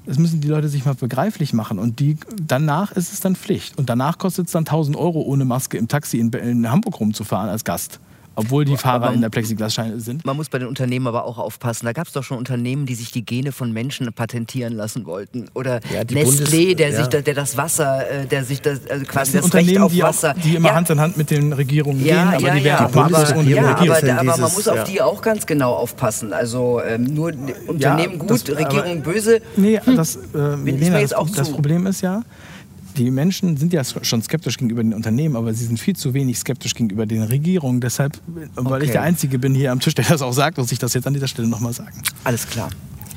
Das 0.08 0.18
müssen 0.18 0.40
die 0.40 0.48
Leute 0.48 0.70
sich 0.70 0.86
mal 0.86 0.96
begreiflich 0.96 1.52
machen. 1.52 1.80
Und 1.80 2.00
die, 2.00 2.16
danach 2.42 2.94
ist 2.94 3.12
es 3.12 3.20
dann 3.20 3.36
Pflicht. 3.36 3.78
Und 3.78 3.90
danach 3.90 4.18
kostet 4.18 4.48
es 4.48 4.54
dann 4.54 4.62
1000 4.62 4.96
Euro 4.96 5.22
ohne 5.22 5.44
Maske 5.44 5.78
im 5.78 5.90
Taxi 5.90 6.18
in, 6.20 6.32
in 6.32 6.72
Hamburg 6.72 7.00
rumzufahren 7.02 7.50
als 7.50 7.66
Gast. 7.66 8.00
Obwohl 8.40 8.66
die 8.66 8.78
Fahrer 8.78 9.12
in 9.14 9.22
der 9.22 9.30
Plexiglasscheine 9.30 10.00
sind. 10.00 10.24
Man 10.24 10.38
muss 10.38 10.48
bei 10.50 10.60
den 10.60 10.68
Unternehmen 10.68 11.08
aber 11.08 11.26
auch 11.26 11.40
aufpassen. 11.40 11.86
Da 11.88 11.92
gab 11.94 12.06
es 12.06 12.14
doch 12.14 12.24
schon 12.24 12.38
Unternehmen, 12.38 12.86
die 12.86 12.94
sich 12.94 13.12
die 13.12 13.26
Gene 13.26 13.52
von 13.52 13.74
Menschen 13.74 14.14
patentieren 14.14 14.74
lassen 14.74 15.06
wollten. 15.08 15.46
Oder 15.56 15.80
Ja, 15.92 16.02
Nestlé, 16.02 16.24
Bundes- 16.24 16.76
der, 16.78 16.90
ja. 16.92 16.98
sich, 17.00 17.08
der 17.08 17.34
das 17.34 17.58
Wasser, 17.58 18.10
äh, 18.10 18.26
der 18.28 18.44
sich 18.44 18.62
das, 18.62 18.82
also 18.90 19.04
Das 19.04 19.12
quasi 19.12 19.32
sind 19.32 19.44
das 19.44 19.54
Recht 19.56 19.64
Unternehmen, 19.70 19.84
auf 19.86 19.92
die, 19.92 20.04
auch, 20.04 20.08
Wasser. 20.10 20.36
die 20.36 20.56
immer 20.56 20.70
ja, 20.70 20.76
Hand 20.76 20.90
in 20.92 21.00
Hand 21.00 21.18
mit 21.18 21.32
den 21.32 21.52
Regierungen 21.52 22.06
ja, 22.06 22.26
gehen, 22.26 22.34
aber 22.36 22.48
ja, 22.48 22.54
die 22.54 22.60
ja, 22.60 22.64
werden 22.66 22.86
aber, 22.86 23.02
abgehandelt 23.06 23.38
ohne 23.38 23.50
ja, 23.50 23.62
aber, 23.76 23.80
aber 23.98 24.24
man 24.24 24.36
dieses- 24.36 24.54
muss 24.56 24.68
auf 24.68 24.76
ja. 24.78 24.84
die 24.84 25.02
auch 25.02 25.22
ganz 25.22 25.46
genau 25.48 25.74
aufpassen. 25.74 26.32
Also 26.32 26.80
ähm, 26.88 27.06
nur 27.06 27.34
Unternehmen 27.66 28.20
das- 28.28 28.46
gut, 28.46 28.56
aber- 28.56 28.60
Regierung 28.70 29.02
böse. 29.02 29.42
Nee, 29.56 29.80
das, 29.96 30.16
äh, 30.36 30.56
Milena, 30.58 31.02
das, 31.02 31.14
auch 31.14 31.28
das 31.30 31.52
Problem 31.52 31.88
ist 31.88 32.02
ja, 32.02 32.22
die 32.98 33.12
Menschen 33.12 33.58
sind 33.58 33.74
ja 33.74 33.84
schon 33.84 34.22
skeptisch 34.22 34.58
gegenüber 34.58 34.84
den 34.84 34.94
Unternehmen, 34.94 35.36
aber 35.36 35.54
sie 35.54 35.66
sind 35.66 35.80
viel 35.80 35.96
zu 35.96 36.14
wenig 36.14 36.40
skeptisch 36.40 36.74
gegenüber 36.74 37.06
den 37.06 37.24
Regierungen. 37.24 37.80
Deshalb, 37.82 38.20
weil 38.56 38.82
ich 38.82 38.90
Okay. 38.90 38.94
der 38.94 39.02
Einzige 39.04 39.40
bin 39.40 39.54
hier 39.54 39.72
am 39.72 39.80
Tisch, 39.80 39.96
der 39.96 40.06
das 40.06 40.22
auch 40.22 40.34
sagt, 40.34 40.58
muss 40.58 40.72
ich 40.72 40.80
das 40.80 40.94
jetzt 40.94 41.06
an 41.08 41.14
dieser 41.14 41.28
Stelle 41.28 41.48
nochmal 41.48 41.74
sagen. 41.74 42.02
Alles 42.24 42.48
klar. 42.48 42.70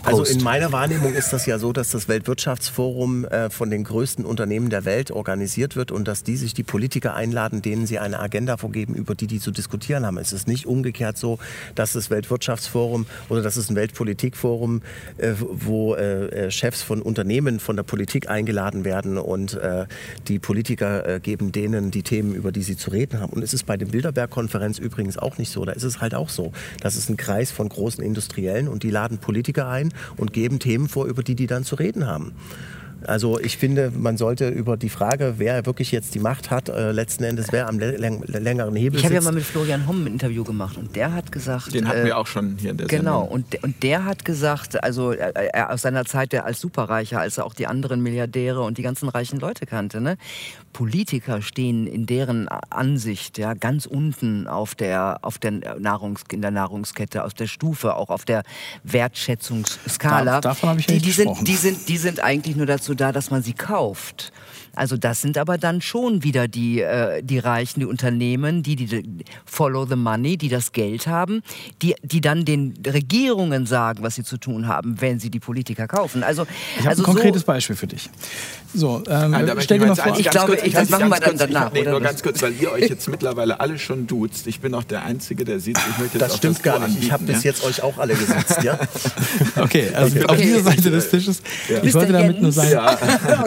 Also 0.02 0.24
in 0.24 0.42
meiner 0.42 0.72
Wahrnehmung 0.72 1.14
ist 1.14 1.32
das 1.32 1.44
ja 1.44 1.58
so, 1.58 1.72
dass 1.72 1.90
das 1.90 2.08
Weltwirtschaftsforum 2.08 3.26
äh, 3.26 3.50
von 3.50 3.70
den 3.70 3.84
größten 3.84 4.24
Unternehmen 4.24 4.70
der 4.70 4.84
Welt 4.84 5.10
organisiert 5.10 5.76
wird 5.76 5.92
und 5.92 6.08
dass 6.08 6.22
die 6.22 6.36
sich 6.36 6.54
die 6.54 6.62
Politiker 6.62 7.14
einladen, 7.14 7.60
denen 7.60 7.86
sie 7.86 7.98
eine 7.98 8.18
Agenda 8.18 8.56
vorgeben, 8.56 8.94
über 8.94 9.14
die 9.14 9.26
die 9.26 9.40
zu 9.40 9.50
diskutieren 9.50 10.06
haben. 10.06 10.16
Es 10.16 10.32
ist 10.32 10.48
nicht 10.48 10.66
umgekehrt 10.66 11.18
so, 11.18 11.38
dass 11.74 11.92
das 11.92 12.08
Weltwirtschaftsforum 12.08 13.06
oder 13.28 13.42
dass 13.42 13.56
es 13.56 13.68
ein 13.70 13.76
Weltpolitikforum, 13.76 14.80
äh, 15.18 15.34
wo 15.38 15.94
äh, 15.94 16.46
äh, 16.46 16.50
Chefs 16.50 16.82
von 16.82 17.02
Unternehmen 17.02 17.60
von 17.60 17.76
der 17.76 17.82
Politik 17.82 18.30
eingeladen 18.30 18.84
werden 18.84 19.18
und 19.18 19.54
äh, 19.54 19.86
die 20.28 20.38
Politiker 20.38 21.06
äh, 21.06 21.20
geben 21.20 21.52
denen 21.52 21.90
die 21.90 22.02
Themen, 22.02 22.34
über 22.34 22.52
die 22.52 22.62
sie 22.62 22.76
zu 22.76 22.90
reden 22.90 23.20
haben. 23.20 23.32
Und 23.34 23.42
es 23.42 23.52
ist 23.52 23.66
bei 23.66 23.76
der 23.76 23.86
Bilderberg-Konferenz 23.86 24.78
übrigens 24.78 25.18
auch 25.18 25.36
nicht 25.36 25.52
so. 25.52 25.64
Da 25.64 25.72
ist 25.72 25.82
es 25.82 26.00
halt 26.00 26.14
auch 26.14 26.30
so. 26.30 26.52
Das 26.80 26.96
ist 26.96 27.10
ein 27.10 27.18
Kreis 27.18 27.50
von 27.50 27.68
großen 27.68 28.02
Industriellen 28.02 28.66
und 28.66 28.82
die 28.82 28.90
laden 28.90 29.18
Politiker 29.18 29.68
ein 29.68 29.89
und 30.16 30.32
geben 30.32 30.58
Themen 30.58 30.88
vor, 30.88 31.06
über 31.06 31.22
die 31.22 31.34
die 31.34 31.46
dann 31.46 31.64
zu 31.64 31.76
reden 31.76 32.06
haben. 32.06 32.32
Also 33.06 33.38
ich 33.40 33.56
finde, 33.56 33.90
man 33.96 34.16
sollte 34.16 34.48
über 34.48 34.76
die 34.76 34.88
Frage, 34.88 35.34
wer 35.38 35.64
wirklich 35.66 35.90
jetzt 35.92 36.14
die 36.14 36.18
Macht 36.18 36.50
hat, 36.50 36.68
äh, 36.68 36.92
letzten 36.92 37.24
Endes, 37.24 37.46
wer 37.50 37.68
am 37.68 37.78
lä- 37.78 37.96
läng 37.96 38.22
längeren 38.26 38.76
Hebel 38.76 38.98
Ich 38.98 39.04
habe 39.04 39.14
ja 39.14 39.20
mal 39.20 39.32
mit 39.32 39.44
Florian 39.44 39.86
Homm 39.86 40.04
ein 40.04 40.06
Interview 40.08 40.44
gemacht 40.44 40.76
und 40.76 40.94
der 40.96 41.12
hat 41.12 41.32
gesagt. 41.32 41.74
Den 41.74 41.88
hatten 41.88 42.00
äh, 42.00 42.04
wir 42.06 42.18
auch 42.18 42.26
schon 42.26 42.56
hier 42.58 42.70
in 42.72 42.76
der 42.76 42.86
Genau, 42.86 43.20
Sendung. 43.20 43.34
und, 43.34 43.52
der- 43.52 43.64
und 43.64 43.82
der 43.82 44.04
hat 44.04 44.24
gesagt, 44.24 44.82
also 44.84 45.12
er, 45.12 45.34
er 45.36 45.70
aus 45.72 45.82
seiner 45.82 46.04
Zeit 46.04 46.32
der 46.32 46.44
als 46.44 46.60
Superreicher, 46.60 47.20
als 47.20 47.38
er 47.38 47.46
auch 47.46 47.54
die 47.54 47.66
anderen 47.66 48.02
Milliardäre 48.02 48.60
und 48.60 48.78
die 48.78 48.82
ganzen 48.82 49.08
reichen 49.08 49.40
Leute 49.40 49.66
kannte, 49.66 50.00
ne? 50.00 50.16
Politiker 50.72 51.42
stehen 51.42 51.88
in 51.88 52.06
deren 52.06 52.46
Ansicht 52.48 53.38
ja 53.38 53.54
ganz 53.54 53.86
unten 53.86 54.46
auf 54.46 54.76
der 54.76 55.18
auf 55.22 55.38
der 55.38 55.50
Nahrungs 55.80 56.22
in 56.30 56.42
der 56.42 56.52
Nahrungskette, 56.52 57.24
aus 57.24 57.34
der 57.34 57.48
Stufe, 57.48 57.96
auch 57.96 58.08
auf 58.08 58.24
der 58.24 58.42
Wertschätzungsskala. 58.84 60.24
Da- 60.24 60.40
davon 60.40 60.68
habe 60.70 60.80
ich 60.80 60.86
ja 60.86 60.92
die, 60.92 60.94
nicht 60.94 61.06
die 61.06 61.10
sind 61.12 61.26
gesprochen. 61.28 61.44
die 61.44 61.54
sind 61.56 61.88
die 61.88 61.96
sind 61.96 62.20
eigentlich 62.22 62.56
nur 62.56 62.66
dazu 62.66 62.89
da, 62.94 63.12
dass 63.12 63.30
man 63.30 63.42
sie 63.42 63.52
kauft. 63.52 64.32
Also 64.74 64.96
das 64.96 65.20
sind 65.20 65.36
aber 65.38 65.58
dann 65.58 65.80
schon 65.80 66.22
wieder 66.22 66.48
die, 66.48 66.80
äh, 66.80 67.22
die 67.22 67.38
Reichen, 67.38 67.80
die 67.80 67.86
Unternehmen, 67.86 68.62
die, 68.62 68.76
die 68.76 69.24
follow 69.44 69.86
the 69.86 69.96
money, 69.96 70.36
die 70.36 70.48
das 70.48 70.72
Geld 70.72 71.06
haben, 71.06 71.42
die, 71.82 71.94
die 72.02 72.20
dann 72.20 72.44
den 72.44 72.74
Regierungen 72.86 73.66
sagen, 73.66 74.02
was 74.02 74.14
sie 74.14 74.24
zu 74.24 74.36
tun 74.38 74.68
haben, 74.68 75.00
wenn 75.00 75.18
sie 75.20 75.30
die 75.30 75.40
Politiker 75.40 75.86
kaufen. 75.86 76.22
Also, 76.22 76.46
ich 76.74 76.80
habe 76.80 76.90
also 76.90 77.02
ein 77.02 77.06
konkretes 77.06 77.42
so, 77.42 77.46
Beispiel 77.46 77.76
für 77.76 77.86
dich. 77.86 78.08
So, 78.72 79.02
ähm, 79.08 79.32
Nein, 79.32 79.50
stell 79.58 79.78
dir 79.80 79.86
mal 79.86 79.96
vor. 79.96 80.16
Ich 80.18 80.30
glaube, 80.30 80.56
ich- 80.62 80.72
das 80.72 80.88
machen 80.90 81.08
wir 81.08 81.18
dann 81.18 81.36
danach, 81.36 81.72
Nee, 81.72 81.80
oder? 81.82 81.90
nur 81.92 82.00
ganz 82.00 82.22
kurz, 82.22 82.40
weil 82.42 82.52
ihr 82.60 82.70
euch 82.70 82.88
jetzt 82.88 83.08
mittlerweile 83.08 83.58
alle 83.58 83.78
schon 83.78 84.06
duzt. 84.06 84.46
Ich 84.46 84.60
bin 84.60 84.74
auch 84.74 84.84
der 84.84 85.04
Einzige, 85.04 85.44
der 85.44 85.58
sieht. 85.58 85.76
Ich 85.78 85.98
möchte 85.98 86.18
jetzt 86.18 86.22
Das 86.22 86.32
auch 86.32 86.36
stimmt 86.36 86.58
Du 86.58 86.62
gar 86.62 86.86
nicht. 86.86 87.02
Ich 87.02 87.10
habe 87.10 87.20
anbieten, 87.22 87.34
bis 87.36 87.44
ja? 87.44 87.50
jetzt 87.50 87.64
euch 87.64 87.82
auch 87.82 87.98
alle 87.98 88.14
gesetzt, 88.14 88.62
ja? 88.62 88.78
Okay, 89.56 89.88
also 89.94 90.18
auf 90.20 90.24
Okay. 90.30 90.42
dieser 90.42 90.62
Seite 90.62 90.90
des 90.90 91.10
Tisches. 91.10 91.42
Ich 91.82 91.82
Mr. 91.92 91.94
wollte 91.94 92.12
damit 92.12 92.40
nur 92.40 92.52
sagen, 92.52 92.70
Ja. 92.70 92.96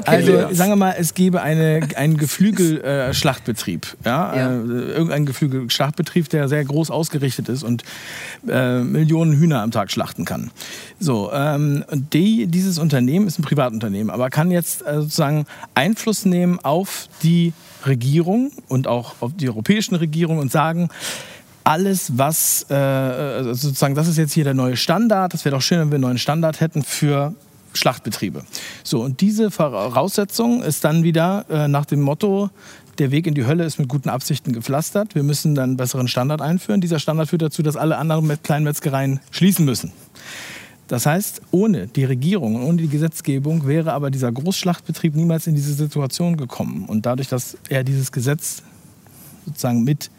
also 0.05 0.31
Ja. 0.33 0.53
sagen 0.53 0.71
wir 0.71 0.75
mal, 0.75 0.95
es 0.97 1.12
gäbe 1.15 1.41
eine, 1.41 1.87
einen 1.95 2.17
Geflügelschlachtbetrieb. 2.17 3.97
ja? 4.05 4.35
Ja. 4.35 4.51
Äh, 4.51 4.57
irgendein 4.57 5.25
Geflügelschlachtbetrieb, 5.25 6.29
der 6.29 6.47
sehr 6.47 6.63
groß 6.65 6.91
ausgerichtet 6.91 7.49
ist 7.49 7.63
und 7.63 7.83
äh, 8.47 8.79
Millionen 8.79 9.37
Hühner 9.37 9.61
am 9.61 9.71
Tag 9.71 9.91
schlachten 9.91 10.25
kann. 10.25 10.51
So, 10.99 11.31
ähm, 11.33 11.83
die, 11.91 12.47
dieses 12.47 12.79
Unternehmen 12.79 13.27
ist 13.27 13.39
ein 13.39 13.43
Privatunternehmen, 13.43 14.09
aber 14.09 14.29
kann 14.29 14.51
jetzt 14.51 14.85
äh, 14.85 15.01
sozusagen 15.01 15.45
Einfluss 15.75 16.25
nehmen 16.25 16.59
auf 16.59 17.07
die 17.23 17.53
Regierung 17.85 18.51
und 18.67 18.87
auch 18.87 19.15
auf 19.21 19.31
die 19.35 19.49
europäischen 19.49 19.95
Regierungen 19.95 20.39
und 20.39 20.51
sagen, 20.51 20.89
alles, 21.63 22.17
was 22.17 22.69
äh, 22.69 23.43
sozusagen, 23.53 23.95
das 23.95 24.07
ist 24.07 24.17
jetzt 24.17 24.33
hier 24.33 24.43
der 24.43 24.53
neue 24.53 24.75
Standard. 24.75 25.33
Das 25.33 25.45
wäre 25.45 25.55
doch 25.55 25.61
schön, 25.61 25.79
wenn 25.79 25.89
wir 25.89 25.95
einen 25.95 26.01
neuen 26.01 26.17
Standard 26.17 26.59
hätten 26.59 26.83
für 26.83 27.33
Schlachtbetriebe. 27.73 28.43
So, 28.83 29.01
und 29.01 29.21
diese 29.21 29.51
Voraussetzung 29.51 30.61
ist 30.63 30.83
dann 30.83 31.03
wieder 31.03 31.45
äh, 31.49 31.67
nach 31.67 31.85
dem 31.85 32.01
Motto, 32.01 32.49
der 32.99 33.09
Weg 33.09 33.25
in 33.25 33.33
die 33.33 33.45
Hölle 33.45 33.63
ist 33.65 33.79
mit 33.79 33.87
guten 33.87 34.09
Absichten 34.09 34.53
gepflastert. 34.53 35.15
Wir 35.15 35.23
müssen 35.23 35.55
dann 35.55 35.71
einen 35.71 35.77
besseren 35.77 36.07
Standard 36.07 36.41
einführen. 36.41 36.79
Dieser 36.79 36.99
Standard 36.99 37.29
führt 37.29 37.41
dazu, 37.41 37.63
dass 37.63 37.75
alle 37.75 37.97
anderen 37.97 38.27
Met- 38.27 38.43
Kleinmetzgereien 38.43 39.19
schließen 39.31 39.65
müssen. 39.65 39.91
Das 40.87 41.05
heißt, 41.07 41.41
ohne 41.49 41.87
die 41.87 42.03
Regierung 42.03 42.55
und 42.55 42.63
ohne 42.63 42.81
die 42.81 42.89
Gesetzgebung 42.89 43.65
wäre 43.65 43.93
aber 43.93 44.11
dieser 44.11 44.31
Großschlachtbetrieb 44.31 45.15
niemals 45.15 45.47
in 45.47 45.55
diese 45.55 45.73
Situation 45.73 46.37
gekommen. 46.37 46.85
Und 46.85 47.05
dadurch, 47.07 47.29
dass 47.29 47.57
er 47.69 47.83
dieses 47.83 48.11
Gesetz 48.11 48.61
sozusagen 49.45 49.83
mit 49.83 50.11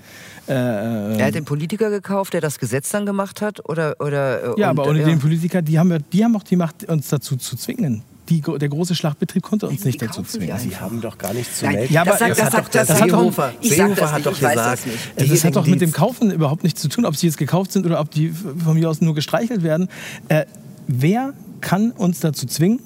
äh, 0.48 1.18
Er 1.18 1.26
hat 1.26 1.34
den 1.34 1.44
Politiker 1.44 1.90
gekauft, 1.90 2.32
der 2.34 2.40
das 2.40 2.58
Gesetz 2.58 2.90
dann 2.90 3.06
gemacht 3.06 3.40
hat? 3.42 3.68
Oder, 3.68 3.96
oder, 4.00 4.56
äh, 4.56 4.60
Ja, 4.60 4.70
und, 4.70 4.78
aber 4.80 4.88
ohne 4.90 5.00
ja. 5.00 5.06
den 5.06 5.18
Politiker, 5.18 5.62
die 5.62 5.78
haben, 5.78 5.90
ja- 5.90 5.98
die 6.12 6.24
haben 6.24 6.36
auch 6.36 6.42
die 6.42 6.56
Macht, 6.56 6.84
uns 6.88 7.08
dazu 7.08 7.36
zu 7.36 7.56
zwingen. 7.56 8.02
Die, 8.30 8.40
der 8.40 8.68
große 8.70 8.94
Schlachtbetrieb 8.94 9.42
konnte 9.42 9.68
uns 9.68 9.82
Die 9.82 9.88
nicht 9.88 10.00
dazu 10.00 10.22
zwingen. 10.22 10.58
Sie 10.58 10.74
haben 10.74 10.98
doch 11.02 11.18
gar 11.18 11.34
nichts 11.34 11.58
zu 11.58 11.66
melden. 11.66 11.92
Ja, 11.92 12.00
aber 12.00 12.12
das 12.12 12.20
sagt, 12.20 12.30
das 12.30 12.38
das 12.38 12.44
hat 12.46 12.52
sagt, 12.52 12.64
doch 12.64 12.70
der 12.72 12.84
das 12.84 13.54
Ich 13.60 13.70
Seehofer 13.74 14.00
das 14.00 14.12
hat 14.12 14.24
doch 14.26 14.32
gesagt, 14.34 14.56
das 14.56 14.86
nicht. 14.86 15.30
Das 15.32 15.44
hat 15.44 15.56
doch 15.56 15.66
mit 15.66 15.80
dem 15.82 15.92
Kaufen 15.92 16.30
überhaupt 16.30 16.62
nichts 16.64 16.80
zu 16.80 16.88
tun, 16.88 17.04
ob 17.04 17.16
sie 17.16 17.26
jetzt 17.26 17.36
gekauft 17.36 17.72
sind 17.72 17.84
oder 17.84 18.00
ob 18.00 18.10
die 18.10 18.30
von 18.30 18.74
mir 18.78 18.88
aus 18.88 19.02
nur 19.02 19.14
gestreichelt 19.14 19.62
werden. 19.62 19.88
Äh, 20.28 20.46
wer 20.86 21.34
kann 21.60 21.90
uns 21.90 22.20
dazu 22.20 22.46
zwingen? 22.46 22.80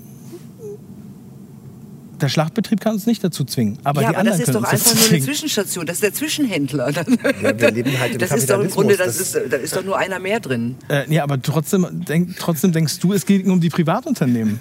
Der 2.20 2.28
Schlachtbetrieb 2.28 2.80
kann 2.80 2.94
uns 2.94 3.06
nicht 3.06 3.22
dazu 3.22 3.44
zwingen, 3.44 3.78
aber 3.84 4.02
ja, 4.02 4.08
die 4.08 4.16
aber 4.16 4.18
anderen 4.20 4.38
das 4.40 4.48
ist 4.48 4.54
doch 4.54 4.64
einfach 4.64 4.84
nur 4.86 4.94
eine 4.94 5.08
zwingen. 5.08 5.24
Zwischenstation. 5.24 5.86
Das 5.86 5.96
ist 5.96 6.02
der 6.02 6.14
Zwischenhändler. 6.14 6.90
Ja, 6.90 7.60
wir 7.60 7.70
leben 7.70 7.98
halt 7.98 8.12
im 8.12 8.18
das 8.18 8.32
ist 8.32 8.50
doch 8.50 8.60
im 8.60 8.70
Grunde, 8.70 8.96
das 8.96 9.20
ist, 9.20 9.34
da 9.34 9.56
ist 9.56 9.76
doch 9.76 9.84
nur 9.84 9.96
einer 9.98 10.18
mehr 10.18 10.40
drin. 10.40 10.76
Äh, 10.88 11.12
ja, 11.12 11.22
aber 11.22 11.40
trotzdem, 11.40 11.86
denk, 12.08 12.36
trotzdem 12.38 12.72
denkst 12.72 12.98
du, 12.98 13.12
es 13.12 13.24
geht 13.24 13.46
um 13.46 13.60
die 13.60 13.70
Privatunternehmen. 13.70 14.58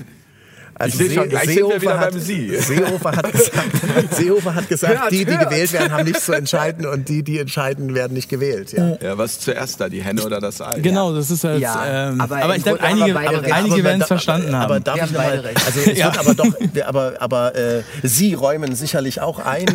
Also 0.80 1.00
Ich 1.00 1.08
sehe 1.08 1.16
schon, 1.16 1.30
gleich 1.30 1.46
sind 1.46 1.58
wir 1.70 1.82
wieder 1.82 2.00
hat, 2.00 2.12
beim 2.12 2.20
Sie. 2.20 2.56
Seehofer 2.56 3.12
hat 3.16 3.32
gesagt, 3.32 3.56
Seehofer 4.12 4.56
hat 4.56 4.70
gesagt 4.70 5.00
Hört, 5.02 5.12
die, 5.12 5.26
die 5.26 5.32
hört. 5.38 5.50
gewählt 5.50 5.74
werden, 5.74 5.92
haben 5.92 6.06
nichts 6.06 6.26
zu 6.26 6.34
entscheiden 6.34 6.86
und 6.86 7.10
die, 7.10 7.24
die 7.24 7.40
entscheiden, 7.40 7.96
werden 7.96 8.14
nicht 8.14 8.30
gewählt. 8.30 8.74
Ja. 8.74 8.98
Ja, 9.02 9.18
was 9.18 9.40
zuerst 9.40 9.82
da, 9.82 9.90
die 9.90 10.02
Henne 10.04 10.24
oder 10.24 10.40
das 10.40 10.62
Ei? 10.62 10.80
Genau, 10.80 11.14
das 11.14 11.32
ist 11.32 11.44
jetzt, 11.44 11.60
Ja, 11.62 12.10
ähm, 12.10 12.22
aber 12.22 12.44
aber, 12.44 12.56
ich 12.56 12.64
glaube, 12.64 12.82
einige, 12.82 13.18
einige 13.18 13.84
werden 13.84 14.02
es 14.02 14.08
verstanden 14.08 14.54
aber, 14.54 14.58
haben. 14.58 14.64
Aber 14.72 14.80
darf 14.80 14.96
Wir 14.98 15.04
ich 15.04 15.10
haben 15.10 15.14
noch 15.14 15.22
mal, 15.24 15.30
beide 15.32 15.44
recht. 15.46 15.66
also 15.66 15.80
es 15.92 15.98
Ja. 15.98 16.06
wird 16.08 16.20
aber 16.20 16.36
doch, 16.36 16.86
aber, 16.88 17.14
aber 17.20 17.56
äh, 17.56 17.82
Sie 18.04 18.34
räumen 18.34 18.76
sicherlich 18.76 19.20
auch 19.22 19.40
ein, 19.40 19.66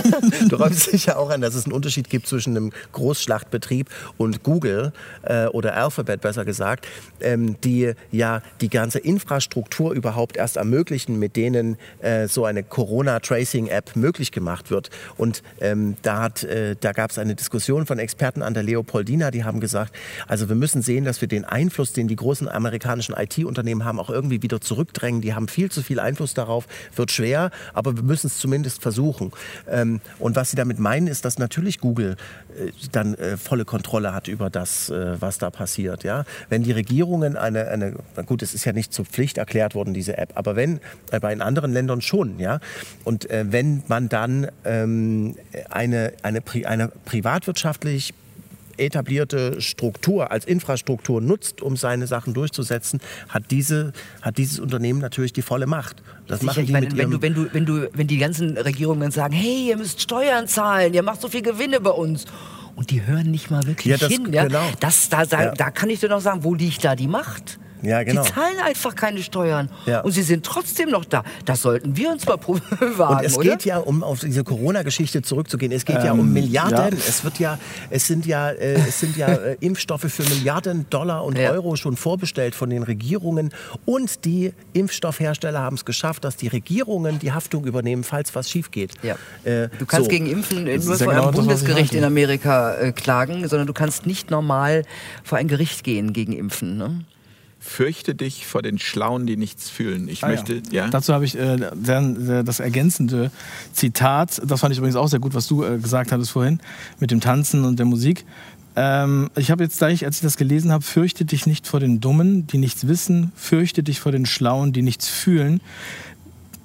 du 0.48 0.56
räumst 0.56 0.90
sicher 0.90 1.18
auch 1.18 1.30
ein, 1.30 1.40
dass 1.40 1.54
es 1.54 1.64
einen 1.64 1.72
Unterschied 1.72 2.10
gibt 2.10 2.26
zwischen 2.26 2.56
einem 2.56 2.72
Großschlachtbetrieb 2.92 3.88
und 4.18 4.42
Google 4.42 4.92
äh, 5.22 5.46
oder 5.46 5.74
Alphabet 5.76 6.20
besser 6.20 6.44
gesagt, 6.44 6.86
ähm, 7.20 7.56
die 7.64 7.92
ja 8.12 8.42
die 8.60 8.68
ganze 8.68 8.98
Infrastruktur 8.98 9.92
überhaupt 9.92 10.36
erst 10.36 10.49
ermöglichen, 10.56 11.18
mit 11.18 11.36
denen 11.36 11.76
äh, 12.00 12.28
so 12.28 12.44
eine 12.44 12.62
Corona-Tracing-App 12.62 13.96
möglich 13.96 14.32
gemacht 14.32 14.70
wird. 14.70 14.90
Und 15.16 15.42
ähm, 15.60 15.96
da, 16.02 16.26
äh, 16.26 16.76
da 16.78 16.92
gab 16.92 17.10
es 17.10 17.18
eine 17.18 17.34
Diskussion 17.34 17.86
von 17.86 17.98
Experten 17.98 18.42
an 18.42 18.54
der 18.54 18.62
Leopoldina, 18.62 19.30
die 19.30 19.44
haben 19.44 19.60
gesagt, 19.60 19.94
also 20.26 20.48
wir 20.48 20.56
müssen 20.56 20.82
sehen, 20.82 21.04
dass 21.04 21.20
wir 21.20 21.28
den 21.28 21.44
Einfluss, 21.44 21.92
den 21.92 22.08
die 22.08 22.16
großen 22.16 22.48
amerikanischen 22.48 23.14
IT-Unternehmen 23.14 23.84
haben, 23.84 23.98
auch 23.98 24.10
irgendwie 24.10 24.42
wieder 24.42 24.60
zurückdrängen. 24.60 25.20
Die 25.20 25.34
haben 25.34 25.48
viel 25.48 25.70
zu 25.70 25.82
viel 25.82 26.00
Einfluss 26.00 26.34
darauf, 26.34 26.66
wird 26.94 27.10
schwer, 27.10 27.50
aber 27.74 27.96
wir 27.96 28.02
müssen 28.02 28.26
es 28.26 28.38
zumindest 28.38 28.82
versuchen. 28.82 29.32
Ähm, 29.68 30.00
und 30.18 30.36
was 30.36 30.50
sie 30.50 30.56
damit 30.56 30.78
meinen, 30.78 31.06
ist, 31.06 31.24
dass 31.24 31.38
natürlich 31.38 31.80
Google 31.80 32.16
äh, 32.58 32.72
dann 32.92 33.14
äh, 33.14 33.36
volle 33.36 33.64
Kontrolle 33.64 34.14
hat 34.14 34.28
über 34.28 34.50
das, 34.50 34.90
äh, 34.90 35.20
was 35.20 35.38
da 35.38 35.50
passiert. 35.50 36.04
Ja? 36.04 36.24
Wenn 36.48 36.62
die 36.62 36.72
Regierungen 36.72 37.36
eine, 37.36 37.68
eine, 37.68 37.94
gut, 38.26 38.42
es 38.42 38.54
ist 38.54 38.64
ja 38.64 38.72
nicht 38.72 38.92
zur 38.92 39.04
Pflicht 39.04 39.38
erklärt 39.38 39.74
worden, 39.74 39.94
diese 39.94 40.18
App, 40.18 40.32
aber 40.40 40.56
wenn, 40.56 40.80
äh, 41.12 41.20
bei 41.20 41.32
in 41.32 41.40
anderen 41.42 41.72
Ländern 41.72 42.00
schon, 42.00 42.38
ja, 42.40 42.58
und 43.04 43.30
äh, 43.30 43.44
wenn 43.50 43.82
man 43.86 44.08
dann 44.08 44.48
ähm, 44.64 45.36
eine, 45.70 46.14
eine, 46.22 46.40
Pri 46.40 46.64
eine 46.66 46.88
privatwirtschaftlich 47.04 48.12
etablierte 48.78 49.60
Struktur 49.60 50.30
als 50.32 50.46
Infrastruktur 50.46 51.20
nutzt, 51.20 51.60
um 51.60 51.76
seine 51.76 52.06
Sachen 52.06 52.32
durchzusetzen, 52.32 52.98
hat, 53.28 53.44
diese, 53.50 53.92
hat 54.22 54.38
dieses 54.38 54.58
Unternehmen 54.58 55.00
natürlich 55.00 55.32
die 55.34 55.42
volle 55.42 55.66
Macht. 55.66 56.02
Das 56.26 56.40
Sicher, 56.40 56.46
machen 56.52 56.66
die 56.66 56.72
meine, 56.72 56.88
wenn, 56.96 57.10
du, 57.10 57.20
wenn, 57.22 57.34
du, 57.34 57.52
wenn, 57.52 57.66
du, 57.66 57.90
wenn 57.92 58.06
die 58.06 58.16
ganzen 58.16 58.56
Regierungen 58.56 59.10
sagen, 59.10 59.34
hey, 59.34 59.68
ihr 59.68 59.76
müsst 59.76 60.00
Steuern 60.00 60.48
zahlen, 60.48 60.94
ihr 60.94 61.02
macht 61.02 61.20
so 61.20 61.28
viel 61.28 61.42
Gewinne 61.42 61.80
bei 61.80 61.90
uns. 61.90 62.24
Und 62.74 62.90
die 62.90 63.04
hören 63.04 63.30
nicht 63.30 63.50
mal 63.50 63.62
wirklich 63.66 63.86
Ja, 63.86 63.98
das- 63.98 64.08
hin. 64.10 64.32
Ja? 64.32 64.44
genau. 64.46 64.62
Das, 64.80 65.10
da, 65.10 65.26
da, 65.26 65.42
Ja. 65.44 65.52
da 65.52 65.70
kann 65.70 65.90
ich 65.90 66.00
dir 66.00 66.08
noch 66.08 66.22
sagen, 66.22 66.42
wo 66.42 66.54
liegt 66.54 66.82
da 66.82 66.96
die 66.96 67.08
Macht? 67.08 67.58
Ja, 67.82 68.02
genau. 68.02 68.22
Die 68.22 68.32
zahlen 68.32 68.58
einfach 68.64 68.94
keine 68.94 69.22
Steuern. 69.22 69.70
Ja. 69.86 70.00
Und 70.00 70.12
sie 70.12 70.22
sind 70.22 70.44
trotzdem 70.44 70.90
noch 70.90 71.04
da. 71.04 71.22
Das 71.44 71.62
sollten 71.62 71.96
wir 71.96 72.10
uns 72.10 72.26
mal 72.26 72.38
wagen, 72.96 73.16
Und 73.18 73.24
es 73.24 73.36
oder? 73.38 73.50
geht 73.50 73.64
ja, 73.64 73.78
um 73.78 74.02
auf 74.02 74.20
diese 74.20 74.44
Corona-Geschichte 74.44 75.22
zurückzugehen, 75.22 75.72
es 75.72 75.84
geht 75.84 76.02
ja 76.04 76.12
um 76.12 76.20
Ähm, 76.20 76.32
Milliarden. 76.32 76.96
ja. 76.98 77.04
Es 77.08 77.24
wird 77.24 77.38
ja, 77.38 77.58
es 77.90 78.06
sind 78.06 78.26
ja, 78.26 78.50
äh, 78.50 78.74
es 78.74 79.00
sind 79.00 79.16
ja 79.16 79.28
äh, 79.32 79.56
Impfstoffe 79.60 80.06
für 80.08 80.22
Milliarden 80.24 80.86
Dollar 80.90 81.24
und 81.24 81.38
Ja. 81.38 81.50
Euro 81.52 81.76
schon 81.76 81.96
vorbestellt 81.96 82.54
von 82.54 82.70
den 82.70 82.82
Regierungen. 82.82 83.50
Und 83.84 84.24
die 84.24 84.52
Impfstoffhersteller 84.72 85.60
haben 85.60 85.76
es 85.76 85.84
geschafft, 85.84 86.24
dass 86.24 86.36
die 86.36 86.48
Regierungen 86.48 87.18
die 87.18 87.32
Haftung 87.32 87.64
übernehmen, 87.64 88.04
falls 88.04 88.34
was 88.34 88.50
schief 88.50 88.70
geht. 88.70 88.92
Ja. 89.02 89.16
Äh, 89.44 89.68
Du 89.78 89.86
kannst 89.86 90.04
so. 90.06 90.10
gegen 90.10 90.26
Impfen 90.26 90.64
nur 90.64 90.80
vor 90.80 90.96
genau 90.96 91.10
einem 91.10 91.30
ich 91.30 91.36
Bundesgericht 91.36 91.94
in 91.94 92.04
Amerika 92.04 92.74
äh, 92.74 92.92
klagen, 92.92 93.46
sondern 93.48 93.66
du 93.66 93.72
kannst 93.72 94.06
nicht 94.06 94.30
normal 94.30 94.84
vor 95.24 95.38
ein 95.38 95.48
Gericht 95.48 95.84
gehen 95.84 96.12
gegen 96.12 96.32
Impfen. 96.32 96.76
Ne? 96.76 97.00
Fürchte 97.62 98.14
dich 98.14 98.46
vor 98.46 98.62
den 98.62 98.78
Schlauen, 98.78 99.26
die 99.26 99.36
nichts 99.36 99.68
fühlen. 99.68 100.08
Ich 100.08 100.24
Ah, 100.24 100.28
möchte, 100.28 100.62
ja. 100.70 100.88
Dazu 100.88 101.12
habe 101.12 101.26
ich 101.26 101.38
äh, 101.38 101.58
das 102.42 102.58
ergänzende 102.58 103.30
Zitat. 103.74 104.40
Das 104.46 104.60
fand 104.60 104.72
ich 104.72 104.78
übrigens 104.78 104.96
auch 104.96 105.08
sehr 105.08 105.18
gut, 105.18 105.34
was 105.34 105.46
du 105.46 105.62
äh, 105.62 105.76
gesagt 105.78 106.10
hattest 106.10 106.30
vorhin 106.30 106.60
mit 107.00 107.10
dem 107.10 107.20
Tanzen 107.20 107.64
und 107.66 107.78
der 107.78 107.84
Musik. 107.84 108.24
Ähm, 108.76 109.30
ich 109.36 109.50
habe 109.50 109.62
jetzt 109.62 109.76
gleich, 109.76 110.06
als 110.06 110.16
ich 110.16 110.22
das 110.22 110.38
gelesen 110.38 110.72
habe, 110.72 110.82
fürchte 110.82 111.26
dich 111.26 111.44
nicht 111.44 111.66
vor 111.66 111.80
den 111.80 112.00
Dummen, 112.00 112.46
die 112.46 112.56
nichts 112.56 112.88
wissen, 112.88 113.30
fürchte 113.36 113.82
dich 113.82 114.00
vor 114.00 114.10
den 114.10 114.24
Schlauen, 114.24 114.72
die 114.72 114.80
nichts 114.80 115.06
fühlen. 115.06 115.60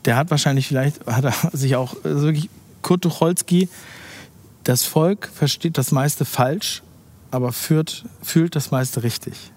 Der 0.05 0.15
hat 0.15 0.31
wahrscheinlich 0.31 0.65
vielleicht, 0.65 1.05
hat 1.07 1.25
er 1.25 1.33
sich 1.51 1.75
auch 1.75 1.97
also 2.05 2.21
wirklich, 2.21 2.49
Kurt 2.81 3.01
Tucholsky, 3.01 3.67
das 4.63 4.85
Volk 4.85 5.29
versteht 5.33 5.77
das 5.77 5.91
meiste 5.91 6.23
falsch, 6.23 6.83
aber 7.31 7.51
führt, 7.51 8.05
fühlt 8.21 8.55
das 8.55 8.71
meiste 8.71 9.03
richtig 9.03 9.51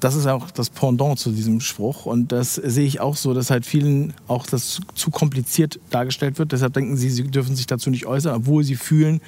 das 0.00 0.14
ist 0.14 0.26
auch 0.26 0.50
das 0.50 0.70
Pendant 0.70 1.18
zu 1.18 1.30
diesem 1.30 1.60
Spruch. 1.60 2.06
Und 2.06 2.32
das 2.32 2.54
sehe 2.54 2.86
ich 2.86 3.00
auch 3.00 3.16
so, 3.16 3.34
dass 3.34 3.50
halt 3.50 3.66
vielen 3.66 4.14
auch 4.26 4.46
das 4.46 4.70
zu, 4.70 4.82
zu 4.94 5.10
kompliziert 5.10 5.80
dargestellt 5.90 6.38
wird. 6.38 6.52
Deshalb 6.52 6.72
denken 6.74 6.96
sie, 6.96 7.10
sie 7.10 7.24
dürfen 7.24 7.56
sich 7.56 7.66
dazu 7.66 7.90
nicht 7.90 8.06
äußern, 8.06 8.34
obwohl 8.34 8.64
sie 8.64 8.76
fühlen, 8.76 9.20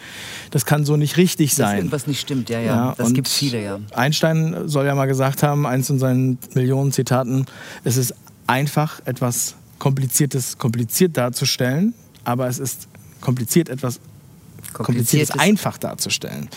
das 0.51 0.65
kann 0.67 0.85
so 0.85 0.97
nicht 0.97 1.17
richtig 1.17 1.51
Dass 1.51 1.57
sein. 1.57 1.79
irgendwas 1.79 2.07
nicht 2.07 2.21
stimmt, 2.21 2.51
ja, 2.51 2.61
ja. 2.61 2.95
das 2.97 3.09
und 3.09 3.15
gibt 3.15 3.29
viele, 3.29 3.63
ja. 3.63 3.81
Einstein 3.95 4.69
soll 4.69 4.87
ja 4.87 4.95
mal 4.95 5.07
gesagt 5.07 5.43
haben, 5.43 5.67
eins 5.67 5.89
von 5.89 5.99
seinen 5.99 6.39
Millionen 6.55 6.93
Zitaten, 6.93 7.47
es 7.85 7.97
ist 7.97 8.15
einfach, 8.47 9.01
etwas 9.07 9.55
Kompliziertes 9.79 10.59
kompliziert 10.59 11.17
darzustellen, 11.17 11.95
aber 12.25 12.49
es 12.49 12.59
ist 12.59 12.89
kompliziert, 13.21 13.69
etwas 13.69 14.01
Kompliziertes 14.73 15.31
einfach 15.39 15.79
darzustellen. 15.79 16.49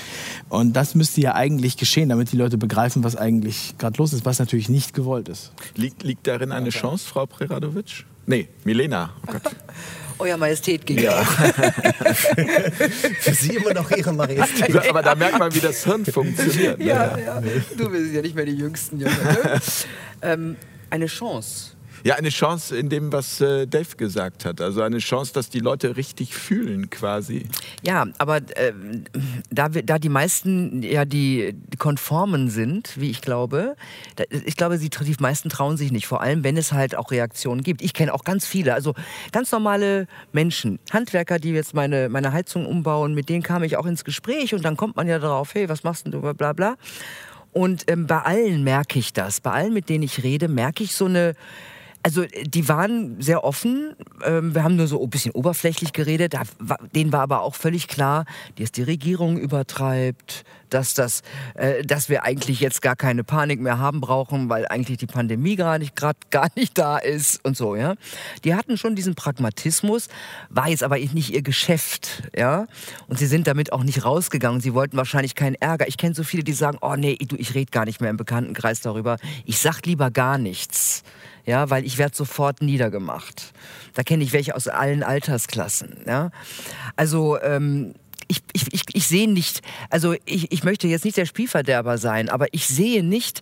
Und 0.49 0.73
das 0.73 0.95
müsste 0.95 1.21
ja 1.21 1.35
eigentlich 1.35 1.77
geschehen, 1.77 2.09
damit 2.09 2.31
die 2.31 2.37
Leute 2.37 2.57
begreifen, 2.57 3.03
was 3.03 3.15
eigentlich 3.15 3.75
gerade 3.77 3.97
los 3.97 4.13
ist, 4.13 4.25
was 4.25 4.39
natürlich 4.39 4.69
nicht 4.69 4.93
gewollt 4.93 5.29
ist. 5.29 5.51
Liegt, 5.75 6.03
liegt 6.03 6.27
darin 6.27 6.51
eine 6.51 6.69
Chance, 6.69 7.07
Frau 7.07 7.25
Preradovic? 7.25 8.05
Nee, 8.25 8.47
Milena. 8.63 9.13
Oh 9.27 9.31
Gott. 9.31 9.41
Euer 10.19 10.37
Majestät 10.37 10.85
ging 10.85 10.99
ja. 10.99 11.23
Für 13.19 13.33
Sie 13.33 13.55
immer 13.55 13.73
noch 13.73 13.89
Ihre 13.91 14.13
Majestät. 14.13 14.87
Aber 14.87 15.01
da 15.01 15.15
merkt 15.15 15.39
man, 15.39 15.53
wie 15.53 15.59
das 15.59 15.83
Hirn 15.83 16.05
funktioniert. 16.05 16.79
Ne? 16.79 16.85
Ja, 16.85 17.17
ja. 17.17 17.41
Du 17.75 17.89
bist 17.89 18.13
ja 18.13 18.21
nicht 18.21 18.35
mehr 18.35 18.45
die 18.45 18.55
Jüngsten, 18.55 18.99
Junge. 18.99 19.11
Ne? 19.11 19.61
ähm, 20.21 20.55
eine 20.89 21.07
Chance. 21.07 21.72
Ja, 22.03 22.15
eine 22.15 22.29
Chance 22.29 22.75
in 22.77 22.89
dem, 22.89 23.13
was 23.13 23.39
äh, 23.39 23.65
Dave 23.65 23.95
gesagt 23.95 24.43
hat. 24.43 24.59
Also 24.59 24.81
eine 24.81 24.97
Chance, 24.97 25.33
dass 25.33 25.49
die 25.49 25.59
Leute 25.59 25.95
richtig 25.95 26.35
fühlen 26.35 26.89
quasi. 26.89 27.47
Ja, 27.81 28.05
aber 28.17 28.37
äh, 28.37 28.73
da, 29.49 29.69
da 29.69 29.97
die 29.99 30.09
meisten 30.09 30.83
ja 30.83 31.05
die 31.05 31.55
Konformen 31.77 32.49
sind, 32.49 32.99
wie 32.99 33.09
ich 33.09 33.21
glaube, 33.21 33.77
da, 34.17 34.25
ich 34.29 34.57
glaube, 34.57 34.77
sie, 34.77 34.89
die 34.89 35.15
meisten 35.19 35.47
trauen 35.47 35.77
sich 35.77 35.93
nicht. 35.93 36.05
Vor 36.05 36.19
allem, 36.19 36.43
wenn 36.43 36.57
es 36.57 36.73
halt 36.73 36.95
auch 36.95 37.11
Reaktionen 37.11 37.63
gibt. 37.63 37.81
Ich 37.81 37.93
kenne 37.93 38.13
auch 38.13 38.25
ganz 38.25 38.45
viele, 38.45 38.73
also 38.73 38.93
ganz 39.31 39.51
normale 39.53 40.07
Menschen, 40.33 40.79
Handwerker, 40.91 41.39
die 41.39 41.51
jetzt 41.51 41.73
meine, 41.73 42.09
meine 42.09 42.33
Heizung 42.33 42.65
umbauen, 42.65 43.13
mit 43.13 43.29
denen 43.29 43.43
kam 43.43 43.63
ich 43.63 43.77
auch 43.77 43.85
ins 43.85 44.03
Gespräch 44.03 44.53
und 44.53 44.65
dann 44.65 44.75
kommt 44.75 44.97
man 44.97 45.07
ja 45.07 45.19
darauf, 45.19 45.53
hey, 45.53 45.69
was 45.69 45.83
machst 45.83 46.05
denn 46.05 46.11
du, 46.11 46.21
bla 46.33 46.51
bla. 46.51 46.75
Und 47.53 47.89
ähm, 47.89 48.07
bei 48.07 48.19
allen 48.19 48.63
merke 48.63 48.99
ich 48.99 49.13
das. 49.13 49.39
Bei 49.39 49.51
allen, 49.51 49.73
mit 49.73 49.87
denen 49.87 50.03
ich 50.03 50.23
rede, 50.23 50.49
merke 50.49 50.83
ich 50.83 50.95
so 50.95 51.05
eine 51.05 51.35
also 52.03 52.25
die 52.45 52.67
waren 52.67 53.21
sehr 53.21 53.45
offen. 53.45 53.95
Ähm, 54.25 54.53
wir 54.53 54.63
haben 54.63 54.75
nur 54.75 54.87
so 54.87 55.01
ein 55.01 55.09
bisschen 55.09 55.31
oberflächlich 55.31 55.93
geredet. 55.93 56.35
denen 56.93 57.13
war 57.13 57.21
aber 57.21 57.41
auch 57.41 57.55
völlig 57.55 57.87
klar, 57.87 58.25
dass 58.59 58.73
die 58.73 58.83
Regierung 58.83 59.37
übertreibt, 59.37 60.43
dass, 60.69 60.93
das, 60.95 61.21
äh, 61.55 61.83
dass 61.83 62.09
wir 62.09 62.23
eigentlich 62.23 62.59
jetzt 62.59 62.81
gar 62.81 62.97
keine 62.97 63.23
Panik 63.23 63.61
mehr 63.61 63.79
haben 63.79 64.01
brauchen, 64.01 64.49
weil 64.49 64.67
eigentlich 64.67 64.97
die 64.97 65.07
Pandemie 65.07 65.55
gerade 65.55 65.79
nicht, 65.83 65.95
grad 65.95 66.17
gar 66.29 66.49
nicht 66.55 66.77
da 66.77 66.97
ist 66.97 67.43
und 67.45 67.55
so. 67.55 67.75
Ja, 67.75 67.95
die 68.43 68.53
hatten 68.53 68.77
schon 68.77 68.95
diesen 68.95 69.15
Pragmatismus, 69.15 70.09
war 70.49 70.67
jetzt 70.67 70.83
aber 70.83 70.97
nicht 70.97 71.33
ihr 71.33 71.41
Geschäft. 71.41 72.23
Ja, 72.35 72.67
und 73.07 73.17
sie 73.17 73.27
sind 73.27 73.47
damit 73.47 73.71
auch 73.71 73.83
nicht 73.83 74.03
rausgegangen. 74.03 74.59
Sie 74.59 74.73
wollten 74.73 74.97
wahrscheinlich 74.97 75.35
keinen 75.35 75.55
Ärger. 75.55 75.87
Ich 75.87 75.97
kenne 75.97 76.15
so 76.15 76.23
viele, 76.23 76.43
die 76.43 76.53
sagen: 76.53 76.77
Oh 76.81 76.95
nee, 76.97 77.15
du, 77.15 77.37
ich 77.37 77.53
rede 77.53 77.71
gar 77.71 77.85
nicht 77.85 78.01
mehr 78.01 78.09
im 78.09 78.17
Bekanntenkreis 78.17 78.81
darüber. 78.81 79.17
Ich 79.45 79.59
sag 79.59 79.85
lieber 79.85 80.11
gar 80.11 80.37
nichts 80.37 81.03
ja, 81.45 81.69
weil 81.69 81.85
ich 81.85 81.97
werde 81.97 82.15
sofort 82.15 82.61
niedergemacht. 82.61 83.53
Da 83.93 84.03
kenne 84.03 84.23
ich 84.23 84.33
welche 84.33 84.55
aus 84.55 84.67
allen 84.67 85.03
Altersklassen. 85.03 85.97
Ja? 86.05 86.31
Also 86.95 87.39
ähm, 87.41 87.93
ich, 88.27 88.41
ich, 88.53 88.73
ich, 88.73 88.83
ich 88.93 89.07
sehe 89.07 89.29
nicht, 89.29 89.61
also 89.89 90.15
ich, 90.25 90.51
ich 90.51 90.63
möchte 90.63 90.87
jetzt 90.87 91.05
nicht 91.05 91.17
der 91.17 91.25
Spielverderber 91.25 91.97
sein, 91.97 92.29
aber 92.29 92.47
ich 92.51 92.67
sehe 92.67 93.03
nicht, 93.03 93.41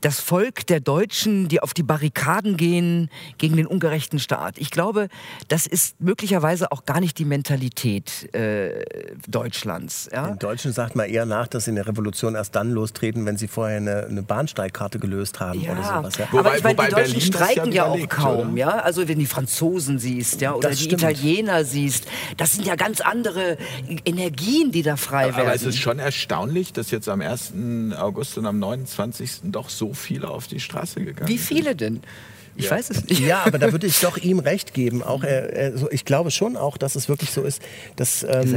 das 0.00 0.20
Volk 0.20 0.66
der 0.66 0.80
Deutschen, 0.80 1.48
die 1.48 1.60
auf 1.60 1.74
die 1.74 1.82
Barrikaden 1.82 2.56
gehen 2.56 3.10
gegen 3.38 3.56
den 3.56 3.66
ungerechten 3.66 4.18
Staat. 4.18 4.58
Ich 4.58 4.70
glaube, 4.70 5.08
das 5.48 5.66
ist 5.66 6.00
möglicherweise 6.00 6.72
auch 6.72 6.84
gar 6.84 7.00
nicht 7.00 7.18
die 7.18 7.24
Mentalität 7.24 8.34
äh, 8.34 8.84
Deutschlands. 9.28 10.08
Ja? 10.12 10.28
Den 10.28 10.38
Deutschen 10.38 10.72
sagt 10.72 10.96
man 10.96 11.08
eher 11.08 11.26
nach, 11.26 11.48
dass 11.48 11.66
sie 11.66 11.70
eine 11.70 11.86
Revolution 11.86 12.34
erst 12.34 12.54
dann 12.54 12.70
lostreten, 12.70 13.26
wenn 13.26 13.36
sie 13.36 13.48
vorher 13.48 13.76
eine, 13.76 14.06
eine 14.06 14.22
Bahnsteigkarte 14.22 14.98
gelöst 14.98 15.40
haben 15.40 15.60
ja. 15.60 15.72
oder 15.72 15.82
sowas. 15.82 16.16
Ja? 16.16 16.28
Aber 16.32 16.56
ich 16.56 16.62
meine, 16.62 16.76
die 16.76 16.90
Deutschen 16.90 16.94
Berlin 16.94 17.20
streiken 17.20 17.72
ja, 17.72 17.84
auch 17.86 18.08
kaum. 18.08 18.56
Ja? 18.56 18.80
Also 18.80 19.06
wenn 19.06 19.18
die 19.18 19.26
Franzosen 19.26 19.98
siehst 19.98 20.40
ja, 20.40 20.54
oder 20.54 20.70
das 20.70 20.78
die 20.78 20.84
stimmt. 20.84 21.02
Italiener 21.02 21.64
siehst, 21.64 22.06
das 22.36 22.54
sind 22.54 22.66
ja 22.66 22.76
ganz 22.76 23.00
andere 23.00 23.58
Energien, 24.04 24.72
die 24.72 24.82
da 24.82 24.96
frei 24.96 25.24
aber, 25.24 25.36
werden. 25.36 25.46
Aber 25.48 25.54
es 25.54 25.62
ist 25.62 25.78
schon 25.78 25.98
erstaunlich, 25.98 26.72
dass 26.72 26.90
jetzt 26.90 27.08
am 27.08 27.20
1. 27.20 27.52
August 27.98 28.38
und 28.38 28.46
am 28.46 28.58
29. 28.58 29.40
doch 29.44 29.68
so 29.68 29.89
viele 29.92 30.28
auf 30.28 30.46
die 30.46 30.60
Straße 30.60 31.04
gegangen 31.04 31.28
Wie 31.28 31.38
viele 31.38 31.76
denn? 31.76 32.00
Ich 32.60 32.66
ja. 32.66 32.72
weiß 32.72 32.90
es 32.90 33.08
nicht. 33.08 33.20
Ja, 33.20 33.42
aber 33.44 33.58
da 33.58 33.72
würde 33.72 33.86
ich 33.86 34.00
doch 34.00 34.16
ihm 34.18 34.38
recht 34.38 34.74
geben. 34.74 35.02
Auch, 35.02 35.24
äh, 35.24 35.72
ich 35.90 36.04
glaube 36.04 36.30
schon 36.30 36.56
auch, 36.56 36.76
dass 36.76 36.94
es 36.94 37.08
wirklich 37.08 37.30
so 37.30 37.42
ist, 37.42 37.62
dass 37.96 38.22
ähm, 38.22 38.56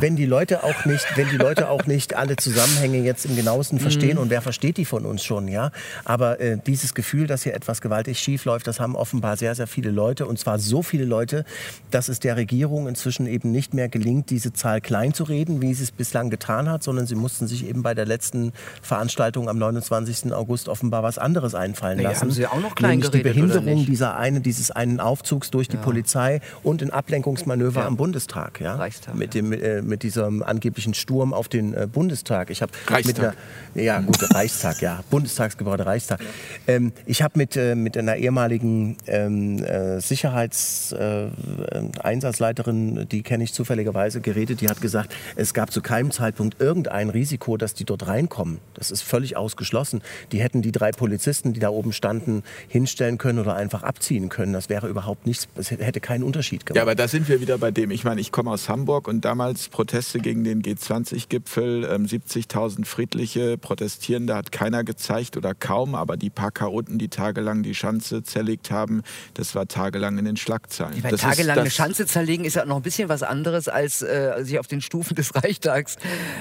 wenn 0.00 0.16
die 0.16 0.26
Leute 0.26 0.64
auch 0.64 0.84
nicht, 0.86 1.06
wenn 1.16 1.28
die 1.28 1.36
Leute 1.36 1.68
auch 1.68 1.86
nicht 1.86 2.14
alle 2.14 2.36
Zusammenhänge 2.36 2.98
jetzt 2.98 3.26
im 3.26 3.36
genauesten 3.36 3.78
verstehen 3.78 4.16
mhm. 4.16 4.22
und 4.22 4.30
wer 4.30 4.42
versteht 4.42 4.78
die 4.78 4.84
von 4.84 5.04
uns 5.04 5.22
schon, 5.22 5.48
ja. 5.48 5.70
Aber 6.04 6.40
äh, 6.40 6.58
dieses 6.66 6.94
Gefühl, 6.94 7.26
dass 7.26 7.42
hier 7.42 7.54
etwas 7.54 7.80
gewaltig 7.80 8.18
schief 8.18 8.44
läuft, 8.44 8.66
das 8.66 8.80
haben 8.80 8.96
offenbar 8.96 9.36
sehr, 9.36 9.54
sehr 9.54 9.66
viele 9.66 9.90
Leute 9.90 10.26
und 10.26 10.38
zwar 10.38 10.58
so 10.58 10.82
viele 10.82 11.04
Leute, 11.04 11.44
dass 11.90 12.08
es 12.08 12.20
der 12.20 12.36
Regierung 12.36 12.88
inzwischen 12.88 13.26
eben 13.26 13.50
nicht 13.50 13.74
mehr 13.74 13.88
gelingt, 13.88 14.30
diese 14.30 14.52
Zahl 14.52 14.80
klein 14.80 15.12
zu 15.12 15.24
reden, 15.24 15.60
wie 15.60 15.74
sie 15.74 15.84
es 15.84 15.90
bislang 15.90 16.30
getan 16.30 16.68
hat, 16.68 16.82
sondern 16.82 17.06
sie 17.06 17.14
mussten 17.14 17.46
sich 17.46 17.66
eben 17.68 17.82
bei 17.82 17.94
der 17.94 18.06
letzten 18.06 18.52
Veranstaltung 18.82 19.48
am 19.48 19.58
29. 19.58 20.32
August 20.32 20.68
offenbar 20.68 21.02
was 21.02 21.18
anderes 21.18 21.54
einfallen 21.54 21.98
lassen. 22.00 22.22
Haben 22.22 22.30
sie 22.30 22.46
auch 22.46 22.60
noch 22.60 22.74
klein 22.74 23.00
die 23.18 23.28
Behinderung 23.28 23.86
dieser 23.86 24.16
eine, 24.16 24.40
dieses 24.40 24.70
einen 24.70 25.00
Aufzugs 25.00 25.50
durch 25.50 25.68
die 25.68 25.76
ja. 25.76 25.82
Polizei 25.82 26.40
und 26.62 26.82
ein 26.82 26.90
Ablenkungsmanöver 26.90 27.80
ja. 27.80 27.86
am 27.86 27.96
Bundestag. 27.96 28.60
Ja? 28.60 28.76
Reichstag, 28.76 29.14
mit, 29.14 29.34
dem, 29.34 29.52
äh, 29.52 29.82
mit 29.82 30.02
diesem 30.02 30.42
angeblichen 30.42 30.94
Sturm 30.94 31.34
auf 31.34 31.48
den 31.48 31.74
äh, 31.74 31.86
Bundestag. 31.90 32.50
Ich 32.50 32.62
Reichstag. 32.86 33.18
Einer, 33.18 33.34
ja, 33.74 34.00
gut, 34.00 34.22
Reichstag, 34.34 34.80
ja. 34.80 35.00
Bundestagsgebäude 35.10 35.84
Reichstag. 35.86 36.20
Ähm, 36.66 36.92
ich 37.06 37.22
habe 37.22 37.38
mit, 37.38 37.56
äh, 37.56 37.74
mit 37.74 37.96
einer 37.96 38.16
ehemaligen 38.16 38.98
ähm, 39.06 39.64
äh, 39.64 40.00
Sicherheitseinsatzleiterin, 40.00 42.98
äh, 42.98 43.06
die 43.06 43.22
kenne 43.22 43.44
ich 43.44 43.54
zufälligerweise, 43.54 44.20
geredet. 44.20 44.60
Die 44.60 44.68
hat 44.68 44.80
gesagt, 44.80 45.14
es 45.36 45.54
gab 45.54 45.70
zu 45.72 45.80
keinem 45.80 46.10
Zeitpunkt 46.10 46.60
irgendein 46.60 47.10
Risiko, 47.10 47.56
dass 47.56 47.74
die 47.74 47.84
dort 47.84 48.06
reinkommen. 48.06 48.58
Das 48.74 48.90
ist 48.90 49.02
völlig 49.02 49.36
ausgeschlossen. 49.36 50.02
Die 50.32 50.40
hätten 50.40 50.62
die 50.62 50.72
drei 50.72 50.90
Polizisten, 50.92 51.52
die 51.52 51.60
da 51.60 51.68
oben 51.70 51.92
standen, 51.92 52.42
hinstellen 52.68 52.97
stellen 52.98 53.16
können 53.16 53.38
oder 53.38 53.54
einfach 53.54 53.84
abziehen 53.84 54.28
können. 54.28 54.52
Das 54.52 54.68
wäre 54.68 54.88
überhaupt 54.88 55.24
nichts, 55.24 55.46
es 55.54 55.70
hätte 55.70 56.00
keinen 56.00 56.24
Unterschied 56.24 56.66
gemacht. 56.66 56.76
Ja, 56.76 56.82
aber 56.82 56.96
da 56.96 57.06
sind 57.06 57.28
wir 57.28 57.40
wieder 57.40 57.56
bei 57.56 57.70
dem, 57.70 57.92
ich 57.92 58.02
meine, 58.02 58.20
ich 58.20 58.32
komme 58.32 58.50
aus 58.50 58.68
Hamburg 58.68 59.06
und 59.06 59.24
damals 59.24 59.68
Proteste 59.68 60.18
gegen 60.18 60.42
den 60.42 60.62
G20-Gipfel, 60.62 61.88
ähm, 61.88 62.06
70.000 62.06 62.86
friedliche 62.86 63.56
Protestierende 63.56 64.34
hat 64.34 64.50
keiner 64.50 64.82
gezeigt 64.82 65.36
oder 65.36 65.54
kaum, 65.54 65.94
aber 65.94 66.16
die 66.16 66.28
paar 66.28 66.50
Chaoten, 66.50 66.98
die 66.98 67.08
tagelang 67.08 67.62
die 67.62 67.76
Schanze 67.76 68.24
zerlegt 68.24 68.72
haben, 68.72 69.02
das 69.34 69.54
war 69.54 69.68
tagelang 69.68 70.18
in 70.18 70.24
den 70.24 70.36
Schlagzeilen. 70.36 70.94
Ich 70.96 71.04
meine, 71.04 71.16
tagelang 71.16 71.58
eine 71.58 71.70
Schanze 71.70 72.04
zerlegen 72.04 72.44
ist 72.44 72.56
ja 72.56 72.64
noch 72.64 72.76
ein 72.76 72.82
bisschen 72.82 73.08
was 73.08 73.22
anderes, 73.22 73.68
als 73.68 74.02
äh, 74.02 74.42
sich 74.42 74.58
auf 74.58 74.66
den 74.66 74.80
Stufen 74.80 75.14
des 75.14 75.36
Reichstags 75.36 75.98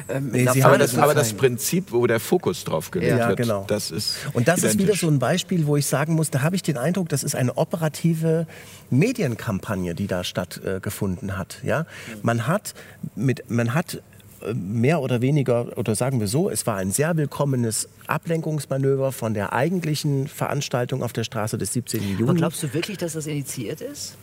ähm, 0.10 0.30
nee, 0.32 0.48
aber, 0.48 0.80
das, 0.80 0.98
aber 0.98 1.14
das 1.14 1.34
Prinzip, 1.34 1.92
wo 1.92 2.08
der 2.08 2.20
Fokus 2.20 2.64
drauf 2.64 2.90
gelegt 2.90 3.20
ja, 3.20 3.28
wird, 3.30 3.38
genau. 3.38 3.64
das 3.68 3.92
ist 3.92 4.16
Und 4.34 4.48
das 4.48 4.60
identisch. 4.60 4.76
ist 4.76 4.88
wieder 4.88 4.96
so 4.96 5.08
ein 5.08 5.20
Beispiel, 5.20 5.68
wo 5.68 5.78
ich 5.78 5.86
sagen 5.86 6.14
muss, 6.14 6.32
da 6.32 6.47
habe 6.48 6.56
ich 6.56 6.64
den 6.64 6.78
Eindruck, 6.78 7.10
das 7.10 7.24
ist 7.24 7.36
eine 7.36 7.58
operative 7.58 8.48
Medienkampagne, 8.90 9.94
die 9.94 10.08
da 10.08 10.24
stattgefunden 10.24 11.38
hat. 11.38 11.60
Ja? 11.62 11.86
Man 12.24 12.48
hat, 12.48 12.74
mit, 13.16 13.50
man 13.52 13.74
hat 13.74 14.02
äh, 14.42 14.54
mehr 14.54 15.02
oder 15.02 15.20
weniger, 15.20 15.78
oder 15.78 15.94
sagen 15.94 16.22
wir 16.22 16.30
so, 16.30 16.50
es 16.50 16.66
war 16.66 16.78
ein 16.78 16.92
sehr 16.92 17.18
willkommenes 17.18 17.90
Ablenkungsmanöver 18.08 19.12
von 19.12 19.34
der 19.34 19.52
eigentlichen 19.52 20.30
Veranstaltung 20.30 21.04
auf 21.04 21.12
der 21.12 21.26
Straße 21.26 21.58
des 21.58 21.74
17. 21.74 22.02
Juni. 22.02 22.24
Aber 22.24 22.34
glaubst 22.34 22.64
du 22.64 22.74
wirklich, 22.74 22.98
dass 22.98 23.12
das 23.12 23.28
initiiert 23.28 23.82
ist? 23.82 24.16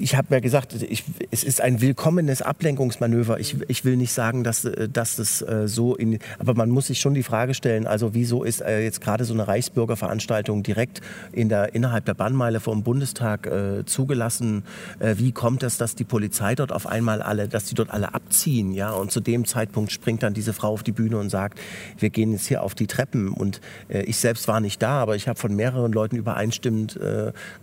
Ich 0.00 0.16
habe 0.16 0.34
ja 0.34 0.40
gesagt, 0.40 0.74
ich, 0.74 1.04
es 1.30 1.44
ist 1.44 1.60
ein 1.60 1.80
willkommenes 1.80 2.42
Ablenkungsmanöver. 2.42 3.40
Ich, 3.40 3.56
ich 3.68 3.84
will 3.84 3.96
nicht 3.96 4.12
sagen, 4.12 4.44
dass, 4.44 4.64
äh, 4.64 4.88
dass 4.88 5.16
das 5.16 5.42
äh, 5.42 5.66
so 5.66 5.94
in. 5.94 6.18
Aber 6.38 6.54
man 6.54 6.70
muss 6.70 6.86
sich 6.86 7.00
schon 7.00 7.14
die 7.14 7.22
Frage 7.22 7.54
stellen, 7.54 7.86
also 7.86 8.14
wieso 8.14 8.44
ist 8.44 8.60
äh, 8.60 8.82
jetzt 8.82 9.00
gerade 9.00 9.24
so 9.24 9.34
eine 9.34 9.48
Reichsbürgerveranstaltung 9.48 10.62
direkt 10.62 11.00
in 11.32 11.48
der, 11.48 11.74
innerhalb 11.74 12.04
der 12.04 12.14
Bannmeile 12.14 12.60
vom 12.60 12.82
Bundestag 12.82 13.46
äh, 13.46 13.84
zugelassen? 13.84 14.64
Äh, 14.98 15.16
wie 15.18 15.32
kommt 15.32 15.62
es, 15.62 15.78
dass 15.78 15.94
die 15.94 16.04
Polizei 16.04 16.54
dort 16.54 16.72
auf 16.72 16.86
einmal 16.86 17.22
alle, 17.22 17.48
dass 17.48 17.64
die 17.64 17.74
dort 17.74 17.90
alle 17.90 18.14
abziehen? 18.14 18.72
Ja? 18.72 18.92
Und 18.92 19.10
zu 19.10 19.20
dem 19.20 19.44
Zeitpunkt 19.44 19.92
springt 19.92 20.22
dann 20.22 20.34
diese 20.34 20.52
Frau 20.52 20.72
auf 20.72 20.82
die 20.82 20.92
Bühne 20.92 21.18
und 21.18 21.30
sagt, 21.30 21.58
wir 21.98 22.10
gehen 22.10 22.32
jetzt 22.32 22.46
hier 22.46 22.62
auf 22.62 22.74
die 22.74 22.86
Treppen. 22.86 23.28
Und 23.28 23.60
äh, 23.88 24.02
ich 24.02 24.18
selbst 24.18 24.48
war 24.48 24.60
nicht 24.60 24.82
da, 24.82 25.00
aber 25.00 25.16
ich 25.16 25.28
habe 25.28 25.38
von 25.38 25.54
mehreren 25.54 25.92
Leuten 25.92 26.16
übereinstimmend 26.16 26.98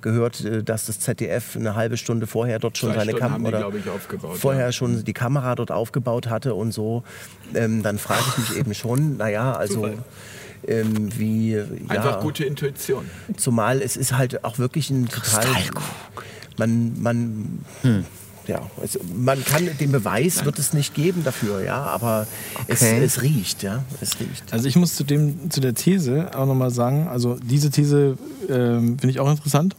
gehört, 0.02 0.46
dass 0.68 0.86
das 0.86 1.00
ZDF 1.00 1.56
eine 1.56 1.76
halbe 1.76 1.98
Stunde 1.98 2.25
Stunde 2.26 2.28
vorher 2.28 2.60
dort 2.60 2.78
schon 2.78 2.92
Zwei 2.92 3.00
seine 3.00 3.14
Kamera 3.14 3.72
vorher 4.34 4.66
ja. 4.66 4.72
schon 4.72 5.04
die 5.04 5.14
Kamera 5.14 5.56
dort 5.56 5.72
aufgebaut 5.72 6.28
hatte 6.28 6.54
und 6.54 6.72
so, 6.72 7.04
ähm, 7.54 7.84
dann 7.84 7.98
frage 7.98 8.22
ich 8.28 8.50
mich 8.50 8.58
eben 8.60 8.74
schon, 8.74 9.18
naja, 9.18 9.54
also 9.54 9.90
ähm, 10.68 11.18
wie 11.18 11.52
ja, 11.52 11.66
einfach 11.88 12.22
gute 12.22 12.44
Intuition. 12.44 13.10
Zumal 13.38 13.82
es 13.82 13.98
ist 13.98 14.14
halt 14.14 14.44
auch 14.44 14.58
wirklich 14.58 14.90
ein 14.90 15.08
total 15.08 15.46
man 16.58 16.94
man 17.02 17.66
hm. 17.82 18.06
Ja, 18.48 18.62
also 18.80 19.00
man 19.12 19.44
kann 19.44 19.68
den 19.80 19.92
Beweis 19.92 20.36
Nein. 20.36 20.46
wird 20.46 20.60
es 20.60 20.72
nicht 20.72 20.94
geben 20.94 21.24
dafür, 21.24 21.64
ja, 21.64 21.82
aber 21.82 22.28
okay. 22.54 22.66
es, 22.68 22.84
es, 22.84 23.22
riecht, 23.24 23.64
ja, 23.64 23.84
es 24.02 24.20
riecht. 24.20 24.44
Also 24.52 24.68
ich 24.68 24.76
muss 24.76 24.94
zu 24.94 25.04
dem 25.04 25.50
zu 25.50 25.62
der 25.62 25.74
These 25.74 26.30
auch 26.36 26.46
nochmal 26.46 26.70
sagen, 26.70 27.08
also 27.08 27.40
diese 27.42 27.72
These 27.72 28.20
äh, 28.48 28.54
finde 28.54 29.10
ich 29.10 29.20
auch 29.20 29.32
interessant. 29.32 29.76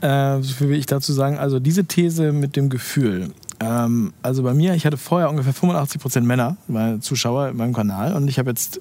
Äh, 0.00 0.40
so 0.42 0.54
viel 0.54 0.68
will 0.68 0.78
ich 0.78 0.86
dazu 0.86 1.12
sagen. 1.12 1.38
Also 1.38 1.58
diese 1.58 1.84
These 1.84 2.32
mit 2.32 2.56
dem 2.56 2.68
Gefühl. 2.68 3.32
Ähm, 3.60 4.12
also 4.22 4.42
bei 4.42 4.54
mir, 4.54 4.74
ich 4.74 4.86
hatte 4.86 4.96
vorher 4.96 5.30
ungefähr 5.30 5.52
85 5.52 6.00
Prozent 6.00 6.26
Männer, 6.26 6.56
meine 6.68 7.00
Zuschauer 7.00 7.48
in 7.48 7.56
meinem 7.56 7.74
Kanal. 7.74 8.14
Und 8.14 8.28
ich 8.28 8.38
habe 8.38 8.50
jetzt, 8.50 8.80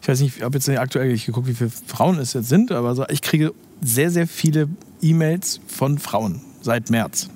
ich 0.00 0.08
weiß 0.08 0.20
nicht, 0.20 0.38
ich 0.38 0.42
habe 0.42 0.56
jetzt 0.56 0.66
nicht 0.66 0.80
aktuell 0.80 1.16
geguckt, 1.16 1.46
wie 1.46 1.54
viele 1.54 1.70
Frauen 1.86 2.18
es 2.18 2.32
jetzt 2.32 2.48
sind, 2.48 2.72
aber 2.72 2.94
so, 2.94 3.04
ich 3.08 3.20
kriege 3.20 3.52
sehr, 3.82 4.10
sehr 4.10 4.26
viele 4.26 4.68
E-Mails 5.02 5.60
von 5.66 5.98
Frauen 5.98 6.40
seit 6.62 6.88
März. 6.88 7.28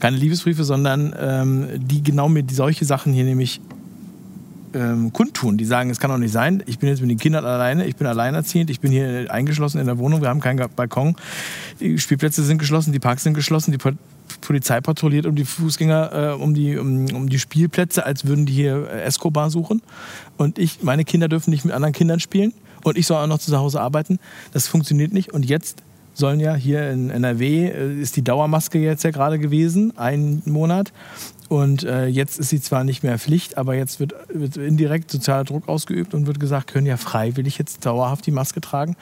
Keine 0.00 0.18
Liebesbriefe, 0.18 0.64
sondern 0.64 1.14
ähm, 1.18 1.68
die 1.76 2.02
genau 2.02 2.28
mir 2.28 2.44
solche 2.50 2.84
Sachen 2.84 3.12
hier 3.12 3.24
nämlich 3.24 3.60
ähm, 4.74 5.12
kundtun. 5.12 5.58
Die 5.58 5.64
sagen, 5.64 5.90
es 5.90 6.00
kann 6.00 6.10
doch 6.10 6.18
nicht 6.18 6.32
sein, 6.32 6.62
ich 6.66 6.78
bin 6.78 6.88
jetzt 6.88 7.00
mit 7.00 7.10
den 7.10 7.18
Kindern 7.18 7.44
alleine, 7.44 7.86
ich 7.86 7.96
bin 7.96 8.06
alleinerziehend, 8.06 8.70
ich 8.70 8.80
bin 8.80 8.90
hier 8.90 9.26
eingeschlossen 9.30 9.78
in 9.78 9.86
der 9.86 9.98
Wohnung, 9.98 10.20
wir 10.20 10.28
haben 10.28 10.40
keinen 10.40 10.68
Balkon, 10.74 11.16
die 11.80 11.98
Spielplätze 11.98 12.42
sind 12.42 12.58
geschlossen, 12.58 12.92
die 12.92 12.98
Parks 12.98 13.22
sind 13.24 13.34
geschlossen, 13.34 13.72
die 13.72 13.78
Polizei 14.40 14.80
patrouilliert 14.80 15.26
um 15.26 15.34
die 15.34 15.44
Fußgänger, 15.44 16.12
äh, 16.12 16.42
um, 16.42 16.54
die, 16.54 16.76
um, 16.76 17.06
um, 17.14 17.28
die 17.28 17.38
Spielplätze, 17.38 18.04
als 18.04 18.26
würden 18.26 18.46
die 18.46 18.52
hier 18.52 18.88
äh, 18.88 19.02
Escobar 19.02 19.50
suchen. 19.50 19.82
Und 20.36 20.58
ich, 20.58 20.82
meine 20.82 21.04
Kinder 21.04 21.28
dürfen 21.28 21.50
nicht 21.50 21.64
mit 21.64 21.74
anderen 21.74 21.92
Kindern 21.92 22.20
spielen 22.20 22.52
und 22.84 22.96
ich 22.96 23.06
soll 23.06 23.16
auch 23.16 23.26
noch 23.26 23.38
zu 23.38 23.56
Hause 23.56 23.80
arbeiten. 23.80 24.18
Das 24.52 24.66
funktioniert 24.66 25.12
nicht. 25.12 25.32
Und 25.32 25.44
jetzt 25.44 25.82
sollen 26.14 26.40
ja 26.40 26.54
hier 26.54 26.90
in 26.90 27.10
NRW, 27.10 27.68
äh, 27.68 28.00
ist 28.00 28.16
die 28.16 28.22
Dauermaske 28.22 28.78
jetzt 28.78 29.04
ja 29.04 29.10
gerade 29.10 29.38
gewesen, 29.38 29.96
einen 29.96 30.42
Monat. 30.46 30.92
Und 31.48 31.82
äh, 31.84 32.06
jetzt 32.06 32.38
ist 32.38 32.50
sie 32.50 32.60
zwar 32.60 32.84
nicht 32.84 33.02
mehr 33.02 33.18
Pflicht, 33.18 33.56
aber 33.56 33.74
jetzt 33.74 34.00
wird, 34.00 34.14
wird 34.28 34.56
indirekt 34.58 35.10
sozialer 35.10 35.44
Druck 35.44 35.68
ausgeübt 35.68 36.12
und 36.12 36.26
wird 36.26 36.38
gesagt, 36.38 36.66
können 36.70 36.86
ja 36.86 36.98
freiwillig 36.98 37.56
jetzt 37.58 37.86
dauerhaft 37.86 38.26
die 38.26 38.30
Maske 38.30 38.60
tragen. 38.60 38.96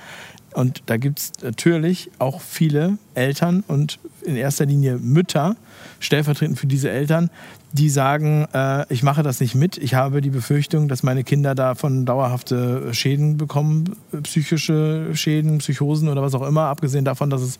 Und 0.54 0.82
da 0.86 0.96
gibt 0.96 1.18
es 1.18 1.32
natürlich 1.42 2.10
auch 2.18 2.40
viele 2.40 2.96
Eltern 3.14 3.62
und 3.66 3.98
in 4.22 4.36
erster 4.36 4.64
Linie 4.64 4.96
Mütter, 4.96 5.56
stellvertretend 6.00 6.58
für 6.58 6.66
diese 6.66 6.88
Eltern, 6.88 7.30
die 7.72 7.90
sagen, 7.90 8.46
äh, 8.54 8.86
ich 8.88 9.02
mache 9.02 9.22
das 9.22 9.40
nicht 9.40 9.54
mit. 9.54 9.76
Ich 9.76 9.94
habe 9.94 10.22
die 10.22 10.30
Befürchtung, 10.30 10.88
dass 10.88 11.02
meine 11.02 11.24
Kinder 11.24 11.54
davon 11.54 12.06
dauerhafte 12.06 12.94
Schäden 12.94 13.36
bekommen, 13.36 13.96
psychische 14.22 15.14
Schäden, 15.14 15.58
Psychosen 15.58 16.08
oder 16.08 16.22
was 16.22 16.34
auch 16.34 16.46
immer, 16.46 16.62
abgesehen 16.62 17.04
davon, 17.04 17.28
dass 17.28 17.42
es 17.42 17.58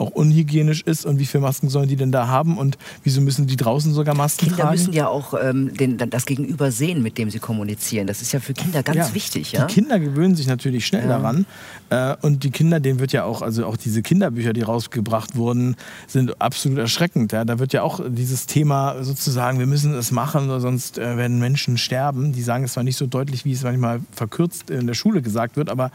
auch 0.00 0.10
unhygienisch 0.10 0.82
ist 0.82 1.04
und 1.04 1.18
wie 1.18 1.26
viele 1.26 1.42
Masken 1.42 1.68
sollen 1.68 1.88
die 1.88 1.96
denn 1.96 2.10
da 2.10 2.26
haben 2.26 2.58
und 2.58 2.78
wieso 3.04 3.20
müssen 3.20 3.46
die 3.46 3.56
draußen 3.56 3.92
sogar 3.92 4.14
Masken 4.14 4.46
Kinder 4.46 4.56
tragen? 4.56 4.76
Kinder 4.76 4.88
müssen 4.88 4.96
ja 4.96 5.08
auch 5.08 5.34
ähm, 5.40 5.74
den, 5.74 5.98
das 5.98 6.26
Gegenüber 6.26 6.72
sehen, 6.72 7.02
mit 7.02 7.18
dem 7.18 7.30
sie 7.30 7.38
kommunizieren. 7.38 8.06
Das 8.06 8.22
ist 8.22 8.32
ja 8.32 8.40
für 8.40 8.54
Kinder 8.54 8.82
ganz 8.82 8.96
ja, 8.96 9.14
wichtig. 9.14 9.52
Ja? 9.52 9.66
Die 9.66 9.74
Kinder 9.74 10.00
gewöhnen 10.00 10.34
sich 10.34 10.46
natürlich 10.46 10.86
schnell 10.86 11.02
ja. 11.02 11.18
daran 11.18 11.46
äh, 11.90 12.16
und 12.22 12.42
die 12.44 12.50
Kinder, 12.50 12.80
denen 12.80 12.98
wird 12.98 13.12
ja 13.12 13.24
auch, 13.24 13.42
also 13.42 13.66
auch 13.66 13.76
diese 13.76 14.02
Kinderbücher, 14.02 14.52
die 14.52 14.62
rausgebracht 14.62 15.36
wurden, 15.36 15.76
sind 16.06 16.40
absolut 16.40 16.78
erschreckend. 16.78 17.32
Ja? 17.32 17.44
Da 17.44 17.58
wird 17.58 17.72
ja 17.72 17.82
auch 17.82 18.00
dieses 18.08 18.46
Thema 18.46 19.04
sozusagen, 19.04 19.58
wir 19.58 19.66
müssen 19.66 19.94
es 19.94 20.10
machen, 20.10 20.60
sonst 20.60 20.98
äh, 20.98 21.16
werden 21.16 21.38
Menschen 21.38 21.76
sterben. 21.76 22.32
Die 22.32 22.42
sagen 22.42 22.64
es 22.64 22.72
zwar 22.72 22.84
nicht 22.84 22.96
so 22.96 23.06
deutlich, 23.06 23.44
wie 23.44 23.52
es 23.52 23.62
manchmal 23.62 24.00
verkürzt 24.12 24.70
in 24.70 24.86
der 24.86 24.94
Schule 24.94 25.20
gesagt 25.20 25.56
wird, 25.56 25.68
aber 25.68 25.90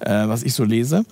äh, 0.00 0.28
was 0.28 0.42
ich 0.42 0.54
so 0.54 0.64
lese. 0.64 1.04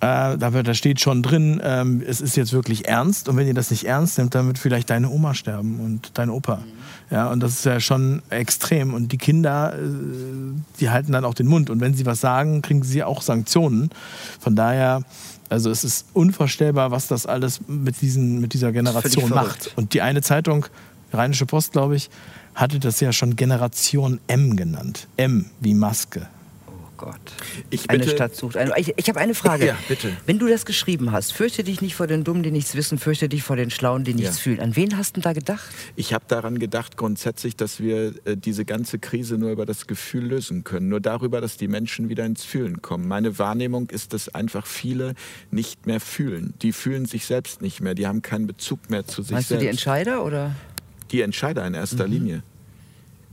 Äh, 0.00 0.36
da, 0.38 0.52
wird, 0.52 0.68
da 0.68 0.74
steht 0.74 1.00
schon 1.00 1.22
drin, 1.22 1.60
äh, 1.60 1.84
es 2.06 2.20
ist 2.20 2.36
jetzt 2.36 2.52
wirklich 2.52 2.86
ernst 2.86 3.28
und 3.28 3.36
wenn 3.36 3.46
ihr 3.46 3.54
das 3.54 3.70
nicht 3.70 3.84
ernst 3.84 4.18
nimmt, 4.18 4.34
dann 4.34 4.46
wird 4.46 4.58
vielleicht 4.58 4.90
deine 4.90 5.08
Oma 5.10 5.34
sterben 5.34 5.80
und 5.80 6.12
dein 6.14 6.30
Opa. 6.30 6.60
Ja, 7.10 7.30
und 7.30 7.40
das 7.40 7.52
ist 7.52 7.64
ja 7.64 7.80
schon 7.80 8.22
extrem. 8.30 8.94
Und 8.94 9.12
die 9.12 9.18
Kinder, 9.18 9.74
äh, 9.74 9.80
die 10.80 10.90
halten 10.90 11.12
dann 11.12 11.24
auch 11.24 11.34
den 11.34 11.46
Mund. 11.46 11.70
Und 11.70 11.80
wenn 11.80 11.94
sie 11.94 12.06
was 12.06 12.20
sagen, 12.20 12.62
kriegen 12.62 12.82
sie 12.82 13.04
auch 13.04 13.22
Sanktionen. 13.22 13.90
Von 14.40 14.56
daher, 14.56 15.02
also 15.48 15.70
es 15.70 15.84
ist 15.84 16.06
unvorstellbar, 16.14 16.90
was 16.90 17.06
das 17.06 17.26
alles 17.26 17.60
mit, 17.68 18.00
diesen, 18.00 18.40
mit 18.40 18.54
dieser 18.54 18.72
Generation 18.72 19.30
macht. 19.30 19.72
Und 19.76 19.92
die 19.94 20.02
eine 20.02 20.22
Zeitung, 20.22 20.66
Rheinische 21.12 21.46
Post, 21.46 21.72
glaube 21.72 21.96
ich, 21.96 22.10
hatte 22.54 22.80
das 22.80 23.00
ja 23.00 23.12
schon 23.12 23.36
Generation 23.36 24.20
M 24.26 24.56
genannt. 24.56 25.06
M 25.16 25.46
wie 25.60 25.74
Maske. 25.74 26.26
Gott. 27.04 27.20
Ich 27.68 27.90
eine 27.90 28.08
Stadt 28.08 28.34
sucht 28.34 28.56
eine. 28.56 28.72
Ich, 28.78 28.94
ich 28.96 29.08
habe 29.10 29.20
eine 29.20 29.34
Frage. 29.34 29.66
Ja, 29.66 29.76
bitte. 29.88 30.16
Wenn 30.24 30.38
du 30.38 30.48
das 30.48 30.64
geschrieben 30.64 31.12
hast, 31.12 31.34
fürchte 31.34 31.62
dich 31.62 31.82
nicht 31.82 31.94
vor 31.94 32.06
den 32.06 32.24
Dummen, 32.24 32.42
die 32.42 32.50
nichts 32.50 32.74
wissen, 32.76 32.98
fürchte 32.98 33.28
dich 33.28 33.42
vor 33.42 33.56
den 33.56 33.70
Schlauen, 33.70 34.04
die 34.04 34.14
nichts 34.14 34.36
ja. 34.36 34.42
fühlen. 34.42 34.60
An 34.60 34.74
wen 34.74 34.96
hast 34.96 35.18
du 35.18 35.20
da 35.20 35.34
gedacht? 35.34 35.64
Ich 35.96 36.14
habe 36.14 36.24
daran 36.28 36.58
gedacht, 36.58 36.96
grundsätzlich, 36.96 37.56
dass 37.56 37.78
wir 37.78 38.14
äh, 38.24 38.36
diese 38.38 38.64
ganze 38.64 38.98
Krise 38.98 39.36
nur 39.36 39.50
über 39.50 39.66
das 39.66 39.86
Gefühl 39.86 40.24
lösen 40.24 40.64
können. 40.64 40.88
Nur 40.88 41.00
darüber, 41.00 41.42
dass 41.42 41.58
die 41.58 41.68
Menschen 41.68 42.08
wieder 42.08 42.24
ins 42.24 42.42
Fühlen 42.42 42.80
kommen. 42.80 43.06
Meine 43.06 43.38
Wahrnehmung 43.38 43.90
ist, 43.90 44.14
dass 44.14 44.34
einfach 44.34 44.66
viele 44.66 45.14
nicht 45.50 45.86
mehr 45.86 46.00
fühlen. 46.00 46.54
Die 46.62 46.72
fühlen 46.72 47.04
sich 47.04 47.26
selbst 47.26 47.60
nicht 47.60 47.82
mehr. 47.82 47.94
Die 47.94 48.06
haben 48.06 48.22
keinen 48.22 48.46
Bezug 48.46 48.88
mehr 48.88 49.06
zu 49.06 49.20
sich 49.22 49.32
Meinst 49.32 49.48
selbst. 49.48 49.60
du 49.60 49.64
die 49.66 49.70
Entscheider 49.70 50.24
oder? 50.24 50.54
Die 51.10 51.20
Entscheider 51.20 51.66
in 51.66 51.74
erster 51.74 52.06
mhm. 52.06 52.12
Linie 52.12 52.42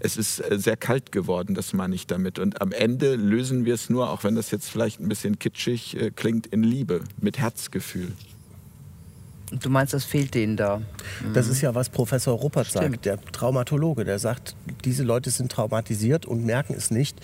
es 0.04 0.18
ist 0.18 0.40
äh, 0.40 0.58
sehr 0.58 0.78
kalt 0.78 1.12
geworden, 1.12 1.56
das 1.56 1.74
meine 1.74 1.96
ich 1.96 2.08
damit. 2.08 2.40
Und 2.40 2.62
am 2.62 2.72
Ende 2.72 3.16
lösen 3.16 3.66
wir 3.66 3.76
es 3.76 3.90
nur, 3.90 4.10
auch 4.10 4.24
wenn 4.24 4.36
das 4.36 4.52
jetzt 4.52 4.70
vielleicht 4.70 5.00
ein 5.00 5.08
bisschen 5.08 5.40
kitschig 5.40 5.96
äh, 6.00 6.12
klingt, 6.12 6.48
in 6.48 6.64
Liebe, 6.64 7.02
mit 7.20 7.38
Herzgefühl. 7.38 8.12
Du 9.52 9.70
meinst, 9.70 9.94
das 9.94 10.06
fehlt 10.06 10.34
denen 10.34 10.56
da? 10.56 10.82
Das 11.34 11.50
ist 11.50 11.62
ja, 11.62 11.76
was 11.76 11.90
Professor 11.90 12.38
Ruppert 12.38 12.68
Stimmt. 12.68 12.94
sagt, 12.94 13.06
der 13.06 13.22
Traumatologe. 13.34 14.06
Der 14.06 14.18
sagt, 14.18 14.56
diese 14.86 15.04
Leute 15.04 15.30
sind 15.30 15.52
traumatisiert 15.52 16.26
und 16.26 16.46
merken 16.46 16.74
es 16.74 16.90
nicht. 16.90 17.20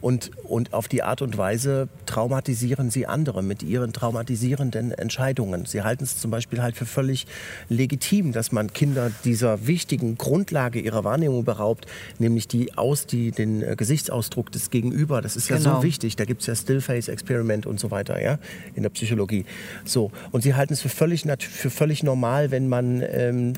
Und, 0.00 0.30
und 0.44 0.74
auf 0.74 0.86
die 0.86 1.02
Art 1.02 1.22
und 1.22 1.36
Weise 1.36 1.88
traumatisieren 2.06 2.90
sie 2.90 3.06
andere 3.06 3.42
mit 3.42 3.64
ihren 3.64 3.92
traumatisierenden 3.92 4.92
Entscheidungen. 4.92 5.66
Sie 5.66 5.82
halten 5.82 6.04
es 6.04 6.18
zum 6.18 6.30
Beispiel 6.30 6.62
halt 6.62 6.76
für 6.76 6.86
völlig 6.86 7.26
legitim, 7.68 8.30
dass 8.30 8.52
man 8.52 8.72
Kinder 8.72 9.10
dieser 9.24 9.66
wichtigen 9.66 10.16
Grundlage 10.16 10.78
ihrer 10.78 11.02
Wahrnehmung 11.02 11.44
beraubt, 11.44 11.86
nämlich 12.20 12.46
die 12.46 12.78
aus, 12.78 13.06
die, 13.06 13.32
den 13.32 13.62
äh, 13.62 13.74
Gesichtsausdruck 13.76 14.52
des 14.52 14.70
Gegenüber. 14.70 15.20
Das 15.20 15.34
ist 15.34 15.48
ja 15.48 15.56
genau. 15.56 15.76
so 15.78 15.82
wichtig. 15.82 16.14
Da 16.14 16.26
gibt 16.26 16.42
es 16.42 16.46
ja 16.46 16.54
Stillface-Experiment 16.54 17.66
und 17.66 17.80
so 17.80 17.90
weiter, 17.90 18.22
ja, 18.22 18.38
in 18.76 18.84
der 18.84 18.90
Psychologie. 18.90 19.44
So. 19.84 20.12
Und 20.30 20.42
sie 20.42 20.54
halten 20.54 20.74
es 20.74 20.80
für 20.80 20.88
völlig, 20.88 21.24
für 21.40 21.71
völlig 21.72 22.02
normal, 22.02 22.50
wenn 22.50 22.68
man 22.68 23.02
ähm, 23.02 23.54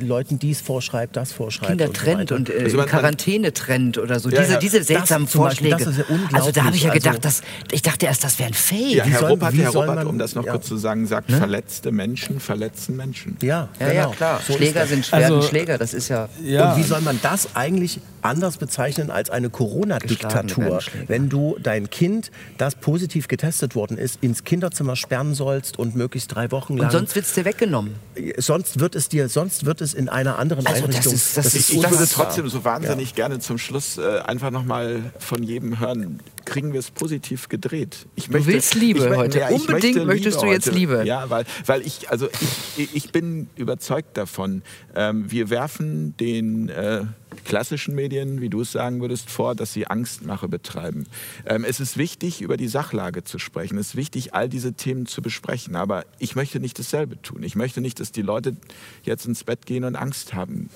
Leuten 0.00 0.38
dies 0.38 0.60
vorschreibt, 0.60 1.16
das 1.16 1.32
vorschreibt. 1.32 1.70
Kinder 1.70 1.86
und 1.86 1.96
trennt 1.96 2.28
so 2.28 2.34
und 2.34 2.50
äh, 2.50 2.64
also 2.64 2.78
Quarantäne 2.78 3.52
trennt 3.52 3.98
oder 3.98 4.18
so. 4.20 4.30
Ja, 4.30 4.40
diese, 4.40 4.52
ja. 4.54 4.58
diese 4.58 4.82
seltsamen 4.82 5.28
Vorschläge. 5.28 5.76
Beispiel, 5.76 6.04
ja 6.08 6.38
also 6.38 6.50
da 6.50 6.64
habe 6.64 6.76
ich 6.76 6.82
ja 6.82 6.92
gedacht, 6.92 7.24
also, 7.24 7.40
dass, 7.40 7.42
ich 7.72 7.82
dachte 7.82 8.06
erst, 8.06 8.24
das 8.24 8.38
wäre 8.38 8.48
ein 8.48 8.54
Fake. 8.54 8.94
Ja, 8.94 9.04
Herr 9.04 9.28
Robert, 9.28 9.54
Herr 9.54 9.70
Robert 9.70 10.04
um 10.06 10.18
das 10.18 10.34
noch 10.34 10.46
kurz 10.46 10.66
zu 10.66 10.76
sagen, 10.76 11.06
sagt, 11.06 11.30
ne? 11.30 11.36
verletzte 11.36 11.92
Menschen 11.92 12.40
verletzen 12.40 12.96
Menschen. 12.96 13.36
Ja, 13.42 13.68
ja, 13.78 13.88
genau. 13.88 14.00
ja 14.00 14.06
klar. 14.08 14.40
So 14.46 14.54
Schläger 14.54 14.86
sind 14.86 15.06
schwere 15.06 15.24
also, 15.24 15.42
Schläger, 15.42 15.78
das 15.78 15.94
ist 15.94 16.08
ja... 16.08 16.24
Und 16.24 16.76
wie 16.76 16.82
soll 16.82 17.00
man 17.00 17.18
das 17.22 17.54
eigentlich 17.54 18.00
anders 18.24 18.56
bezeichnen 18.56 19.10
als 19.10 19.30
eine 19.30 19.50
Corona-Diktatur? 19.50 20.80
Wenn 21.06 21.28
du 21.28 21.56
dein 21.62 21.90
Kind, 21.90 22.30
das 22.58 22.74
positiv 22.74 23.28
getestet 23.28 23.74
worden 23.74 23.98
ist, 23.98 24.18
ins 24.22 24.44
Kinderzimmer 24.44 24.96
sperren 24.96 25.34
sollst 25.34 25.78
und 25.78 25.94
möglichst 25.94 26.34
drei 26.34 26.50
Wochen 26.50 26.76
lang... 26.76 26.86
Und 26.86 26.92
sonst 26.92 27.14
wird 27.14 27.26
es 27.26 27.34
dir 27.34 27.44
weggenommen. 27.44 27.94
Sonst 28.38 28.80
wird 28.80 28.94
es 28.94 29.08
dir, 29.08 29.28
sonst 29.28 29.66
wird 29.66 29.80
es 29.80 29.94
in 29.94 30.08
einer 30.08 30.38
anderen 30.38 30.66
also 30.66 30.84
Einrichtung... 30.84 31.12
Das 31.12 31.12
ist, 31.12 31.36
das 31.36 31.44
das 31.44 31.54
ist, 31.54 31.70
ich, 31.70 31.90
würde 31.90 32.06
trotzdem 32.10 32.48
so 32.48 32.64
wahnsinnig 32.64 33.10
ja. 33.10 33.14
gerne 33.14 33.38
zum 33.40 33.58
Schluss 33.58 33.98
äh, 33.98 34.20
einfach 34.20 34.50
nochmal 34.50 35.02
von 35.18 35.42
jedem 35.42 35.78
hören, 35.78 36.20
kriegen 36.44 36.72
wir 36.72 36.80
es 36.80 36.90
positiv 36.90 37.48
gedreht. 37.48 38.06
Ich 38.14 38.28
möchte, 38.30 38.46
du 38.46 38.52
willst 38.54 38.74
Liebe 38.74 39.00
ich, 39.00 39.16
heute. 39.16 39.38
Ja, 39.40 39.48
Unbedingt 39.48 39.96
möchte 39.96 40.06
möchtest 40.06 40.42
du 40.42 40.46
jetzt 40.46 40.66
heute. 40.66 40.76
Liebe. 40.76 41.02
Ja, 41.04 41.28
weil, 41.30 41.44
weil 41.66 41.82
ich, 41.82 42.10
also 42.10 42.28
ich, 42.76 42.94
ich 42.94 43.12
bin 43.12 43.48
überzeugt 43.56 44.16
davon. 44.16 44.62
Ähm, 44.94 45.30
wir 45.30 45.50
werfen 45.50 46.16
den 46.16 46.68
äh, 46.68 47.02
klassischen 47.44 47.94
Medien, 47.94 48.40
wie 48.40 48.48
du 48.48 48.62
es 48.62 48.72
sagen 48.72 49.00
würdest, 49.00 49.30
vor, 49.30 49.54
dass 49.54 49.72
sie 49.72 49.86
Angstmache 49.86 50.48
betreiben. 50.48 51.06
Ähm, 51.46 51.64
es 51.64 51.80
ist 51.80 51.96
wichtig, 51.96 52.40
über 52.40 52.56
die 52.56 52.68
Sachlage 52.68 53.24
zu 53.24 53.38
sprechen. 53.38 53.78
Es 53.78 53.88
ist 53.88 53.96
wichtig, 53.96 54.34
all 54.34 54.48
diese 54.48 54.74
Themen 54.74 55.06
zu 55.06 55.22
besprechen. 55.22 55.76
Aber 55.76 56.04
ich 56.18 56.36
möchte 56.36 56.60
nicht 56.60 56.78
dasselbe 56.78 57.20
tun. 57.22 57.42
Ich 57.42 57.54
möchte 57.54 57.80
nicht, 57.80 58.00
dass 58.00 58.12
die 58.12 58.22
Leute 58.22 58.56
jetzt 59.02 59.26
ins 59.26 59.44
Bett 59.44 59.66
gehen 59.66 59.84
und 59.84 59.96
Angst 59.96 60.34
haben. 60.34 60.70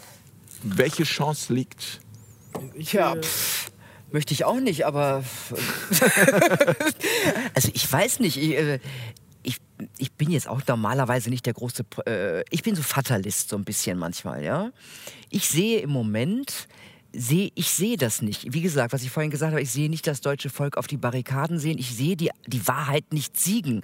Welche 0.63 1.05
Chance 1.05 1.53
liegt? 1.53 2.01
Ja, 2.77 3.15
pff, 3.17 3.71
möchte 4.11 4.35
ich 4.35 4.45
auch 4.45 4.61
nicht, 4.61 4.87
aber. 4.87 5.25
also 7.55 7.71
ich 7.73 7.91
weiß 7.93 8.21
nicht. 8.21 8.37
Ich, 8.37 8.57
äh, 8.57 8.81
ich, 9.43 9.59
ich, 9.99 10.13
bin 10.13 10.31
jetzt 10.31 10.49
auch 10.49 10.61
normalerweise 10.67 11.31
nicht 11.31 11.47
der 11.47 11.55
große. 11.55 11.85
Äh, 12.07 12.45
ich 12.51 12.63
bin 12.63 12.75
so 12.75 12.83
Fatalist 12.83 13.51
so 13.51 13.57
ein 13.57 13.65
bisschen 13.65 13.99
manchmal, 13.99 14.43
ja. 14.43 14.73
Ich 15.31 15.49
sehe 15.49 15.81
im 15.81 15.91
Moment 15.91 16.69
sehe, 17.13 17.51
ich 17.55 17.71
sehe 17.71 17.97
das 17.97 18.21
nicht. 18.21 18.53
Wie 18.53 18.61
gesagt, 18.61 18.93
was 18.93 19.03
ich 19.03 19.11
vorhin 19.11 19.31
gesagt 19.31 19.53
habe, 19.53 19.63
ich 19.63 19.71
sehe 19.71 19.89
nicht 19.89 20.07
das 20.07 20.21
deutsche 20.21 20.51
Volk 20.51 20.77
auf 20.77 20.87
die 20.87 20.99
Barrikaden 20.99 21.59
sehen. 21.59 21.79
Ich 21.79 21.95
sehe 21.95 22.17
die, 22.17 22.31
die 22.47 22.67
Wahrheit 22.69 23.13
nicht 23.13 23.39
siegen. 23.39 23.83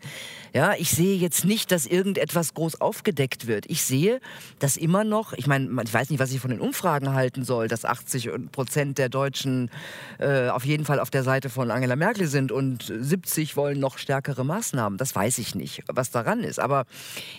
Ja, 0.52 0.74
ich 0.78 0.90
sehe 0.90 1.16
jetzt 1.16 1.44
nicht, 1.44 1.72
dass 1.72 1.86
irgendetwas 1.86 2.54
groß 2.54 2.80
aufgedeckt 2.80 3.46
wird. 3.46 3.64
Ich 3.68 3.82
sehe, 3.82 4.20
dass 4.58 4.76
immer 4.76 5.04
noch, 5.04 5.32
ich 5.32 5.46
meine, 5.46 5.82
ich 5.82 5.94
weiß 5.94 6.10
nicht, 6.10 6.20
was 6.20 6.32
ich 6.32 6.40
von 6.40 6.50
den 6.50 6.60
Umfragen 6.60 7.14
halten 7.14 7.44
soll, 7.44 7.68
dass 7.68 7.84
80 7.84 8.30
Prozent 8.52 8.98
der 8.98 9.08
Deutschen 9.08 9.70
äh, 10.18 10.48
auf 10.48 10.64
jeden 10.64 10.84
Fall 10.84 11.00
auf 11.00 11.10
der 11.10 11.22
Seite 11.22 11.48
von 11.48 11.70
Angela 11.70 11.96
Merkel 11.96 12.26
sind 12.26 12.52
und 12.52 12.92
70 12.96 13.56
wollen 13.56 13.80
noch 13.80 13.96
stärkere 13.96 14.44
Maßnahmen. 14.44 14.98
Das 14.98 15.14
weiß 15.14 15.38
ich 15.38 15.54
nicht, 15.54 15.82
was 15.88 16.10
daran 16.10 16.44
ist. 16.44 16.60
Aber 16.60 16.84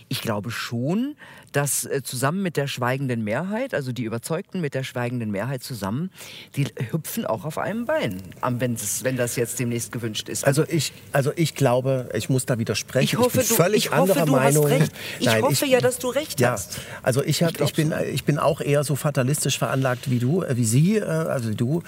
ich 0.10 0.22
glaube 0.22 0.50
schon, 0.50 1.16
dass 1.56 1.86
äh, 1.86 2.04
zusammen 2.04 2.42
mit 2.42 2.58
der 2.58 2.68
schweigenden 2.68 3.24
Mehrheit, 3.24 3.74
also 3.74 3.92
die 3.92 4.04
Überzeugten 4.04 4.60
mit 4.60 4.74
der 4.74 4.84
schweigenden 4.84 5.32
Mehrheit 5.32 5.64
zusammen, 5.64 6.12
die 6.56 6.66
hüpfen 6.92 7.26
auch 7.26 7.46
auf 7.46 7.58
einem 7.58 7.86
Bein, 7.86 8.22
wenn, 8.42 8.76
das 9.16 9.36
jetzt 9.38 9.60
demnächst 9.60 9.92
gewünscht 9.92 10.28
ist. 10.28 10.46
Also 10.46 10.66
ich, 10.68 10.92
also 11.14 11.32
ich 11.36 11.56
glaube, 11.56 12.10
ich 12.14 12.30
muss 12.30 12.46
da 12.46 12.60
widersprechen. 12.60 13.06
Ich 13.06 13.18
hoffe, 13.18 13.42
ich 13.42 13.48
bin 13.48 13.58
du, 13.58 13.64
völlig 13.64 13.86
ich 13.86 13.92
hoffe, 13.92 14.02
anderer 14.02 14.26
du 14.26 14.32
Meinung. 14.34 14.66
hast 14.66 14.72
recht. 14.72 14.92
Ich 15.20 15.26
Nein, 15.28 15.42
hoffe 15.44 15.66
ja, 15.66 15.80
dass 15.80 15.98
du 15.98 16.10
recht 16.10 16.40
ja, 16.42 16.52
hast. 16.52 16.80
Also 17.04 17.24
ich, 17.24 17.42
hab, 17.42 17.56
Ich 17.56 17.62
ich, 17.62 17.74
bin, 17.74 17.90
so. 17.90 17.96
ich 17.98 18.26
bin 18.26 18.38
auch 18.38 18.60
eher 18.60 18.84
so 18.84 18.96
fatalistisch 18.96 19.58
veranlagt 19.58 20.10
wie 20.10 20.20
du, 20.20 20.44
äh, 20.44 20.58
wie 20.58 20.66
Sie, 20.66 20.98
äh, 20.98 21.04
also 21.04 21.50
wie 21.50 21.56
du. 21.56 21.84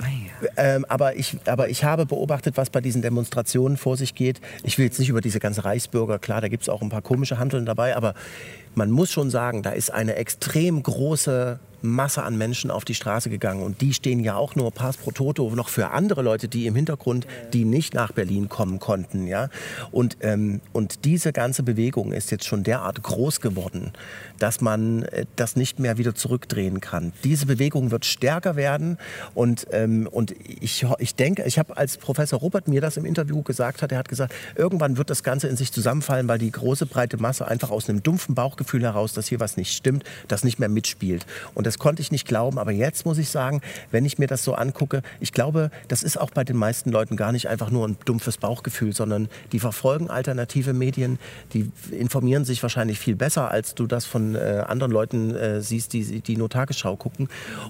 Ah. 0.00 0.06
Ähm, 0.56 0.84
aber, 0.88 1.16
ich, 1.16 1.36
aber 1.46 1.68
ich 1.68 1.84
habe 1.84 2.06
beobachtet, 2.06 2.56
was 2.56 2.70
bei 2.70 2.80
diesen 2.80 3.02
Demonstrationen 3.02 3.76
vor 3.76 3.96
sich 3.96 4.14
geht. 4.14 4.40
Ich 4.64 4.78
will 4.78 4.86
jetzt 4.86 4.98
nicht 4.98 5.08
über 5.08 5.20
diese 5.20 5.40
ganze 5.40 5.64
Reichsbürger, 5.64 6.18
klar, 6.18 6.40
da 6.40 6.48
gibt 6.48 6.62
es 6.64 6.68
auch 6.68 6.82
ein 6.82 6.88
paar 6.88 7.02
komische 7.02 7.38
Handeln 7.38 7.66
dabei, 7.66 7.96
aber 7.96 8.14
man 8.74 8.90
muss 8.90 9.10
schon 9.10 9.30
sagen, 9.30 9.62
da 9.62 9.70
ist 9.70 9.90
eine 9.90 10.16
extrem 10.16 10.82
große 10.82 11.58
Masse 11.82 12.22
an 12.22 12.38
Menschen 12.38 12.70
auf 12.70 12.84
die 12.84 12.94
Straße 12.94 13.30
gegangen. 13.30 13.62
Und 13.62 13.80
die 13.80 13.94
stehen 13.94 14.20
ja 14.20 14.36
auch 14.36 14.54
nur 14.54 14.70
pass 14.70 14.96
pro 14.96 15.10
toto 15.10 15.50
noch 15.50 15.68
für 15.68 15.90
andere 15.90 16.22
Leute, 16.22 16.48
die 16.48 16.66
im 16.66 16.74
Hintergrund, 16.74 17.26
die 17.52 17.64
nicht 17.64 17.94
nach 17.94 18.12
Berlin 18.12 18.48
kommen 18.48 18.78
konnten. 18.78 19.26
Ja? 19.26 19.48
Und, 19.90 20.16
ähm, 20.20 20.60
und 20.72 21.04
diese 21.04 21.32
ganze 21.32 21.62
Bewegung 21.62 22.12
ist 22.12 22.30
jetzt 22.30 22.44
schon 22.44 22.62
derart 22.62 23.02
groß 23.02 23.40
geworden, 23.40 23.92
dass 24.38 24.60
man 24.60 25.02
äh, 25.04 25.26
das 25.36 25.56
nicht 25.56 25.78
mehr 25.78 25.98
wieder 25.98 26.14
zurückdrehen 26.14 26.80
kann. 26.80 27.12
Diese 27.24 27.46
Bewegung 27.46 27.90
wird 27.90 28.04
stärker 28.04 28.56
werden. 28.56 28.98
Und, 29.34 29.66
ähm, 29.72 30.08
und 30.10 30.34
ich, 30.48 30.86
ich 30.98 31.14
denke, 31.14 31.44
ich 31.44 31.58
habe, 31.58 31.76
als 31.76 31.96
Professor 31.96 32.38
Robert 32.38 32.68
mir 32.68 32.80
das 32.80 32.96
im 32.96 33.04
Interview 33.04 33.42
gesagt 33.42 33.82
hat, 33.82 33.92
er 33.92 33.98
hat 33.98 34.08
gesagt, 34.08 34.34
irgendwann 34.56 34.96
wird 34.96 35.10
das 35.10 35.22
Ganze 35.22 35.48
in 35.48 35.56
sich 35.56 35.72
zusammenfallen, 35.72 36.28
weil 36.28 36.38
die 36.38 36.50
große 36.50 36.86
breite 36.86 37.16
Masse 37.18 37.46
einfach 37.46 37.70
aus 37.70 37.88
einem 37.88 38.02
dumpfen 38.02 38.34
Bauchgefühl 38.34 38.82
heraus, 38.82 39.12
dass 39.12 39.28
hier 39.28 39.40
was 39.40 39.56
nicht 39.56 39.72
stimmt, 39.72 40.04
das 40.28 40.44
nicht 40.44 40.58
mehr 40.58 40.68
mitspielt. 40.68 41.26
Und 41.54 41.66
das 41.72 41.78
konnte 41.78 42.02
ich 42.02 42.12
nicht 42.12 42.26
glauben. 42.28 42.58
Aber 42.58 42.70
jetzt 42.70 43.06
muss 43.06 43.16
ich 43.16 43.30
sagen, 43.30 43.62
wenn 43.90 44.04
ich 44.04 44.18
mir 44.18 44.26
das 44.26 44.44
so 44.44 44.54
angucke, 44.54 45.00
ich 45.20 45.32
glaube, 45.32 45.70
das 45.88 46.02
ist 46.02 46.20
auch 46.20 46.30
bei 46.30 46.44
den 46.44 46.56
meisten 46.56 46.90
Leuten 46.90 47.16
gar 47.16 47.32
nicht 47.32 47.48
einfach 47.48 47.70
nur 47.70 47.88
ein 47.88 47.96
dumpfes 48.04 48.36
Bauchgefühl, 48.36 48.92
sondern 48.92 49.30
die 49.52 49.58
verfolgen 49.58 50.10
alternative 50.10 50.74
Medien, 50.74 51.18
die 51.54 51.70
informieren 51.90 52.44
sich 52.44 52.62
wahrscheinlich 52.62 52.98
viel 52.98 53.16
besser, 53.16 53.50
als 53.50 53.74
du 53.74 53.86
das 53.86 54.04
von 54.04 54.34
äh, 54.34 54.64
anderen 54.66 54.92
Leuten 54.92 55.34
äh, 55.34 55.62
siehst, 55.62 55.94
die 55.94 56.20
die 56.20 56.36
nur 56.36 56.50
Tagesschau 56.50 56.96
gucken. 56.96 57.28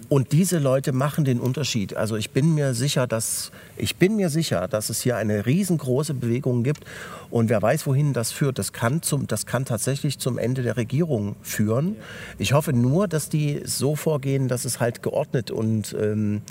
Und 0.08 0.32
diese 0.32 0.58
Leute 0.58 0.92
machen 0.92 1.24
den 1.24 1.38
Unterschied. 1.38 1.96
Also 1.96 2.16
ich 2.16 2.30
bin 2.30 2.54
mir 2.54 2.74
sicher, 2.74 3.06
dass 3.06 3.52
ich 3.76 3.96
bin 3.96 4.16
mir 4.16 4.30
sicher, 4.30 4.66
dass 4.66 4.90
es 4.90 5.00
hier 5.00 5.16
eine 5.16 5.46
riesengroße 5.46 6.14
Bewegung 6.14 6.64
gibt. 6.64 6.84
Und 7.30 7.48
wer 7.48 7.62
weiß, 7.62 7.86
wohin 7.86 8.12
das 8.12 8.32
führt. 8.32 8.58
Das 8.58 8.72
kann, 8.72 9.00
zum, 9.00 9.26
das 9.26 9.46
kann 9.46 9.64
tatsächlich 9.64 10.18
zum 10.18 10.38
Ende 10.38 10.62
der 10.62 10.76
Regierung 10.76 11.36
führen. 11.42 11.96
Ich 12.38 12.52
hoffe 12.52 12.72
nur, 12.72 13.08
dass 13.08 13.28
die 13.28 13.62
so 13.64 13.91
vorgehen, 13.94 14.48
dass 14.48 14.64
es 14.64 14.80
halt 14.80 15.02
geordnet 15.02 15.50
und, 15.50 15.94
ähm, 16.00 16.42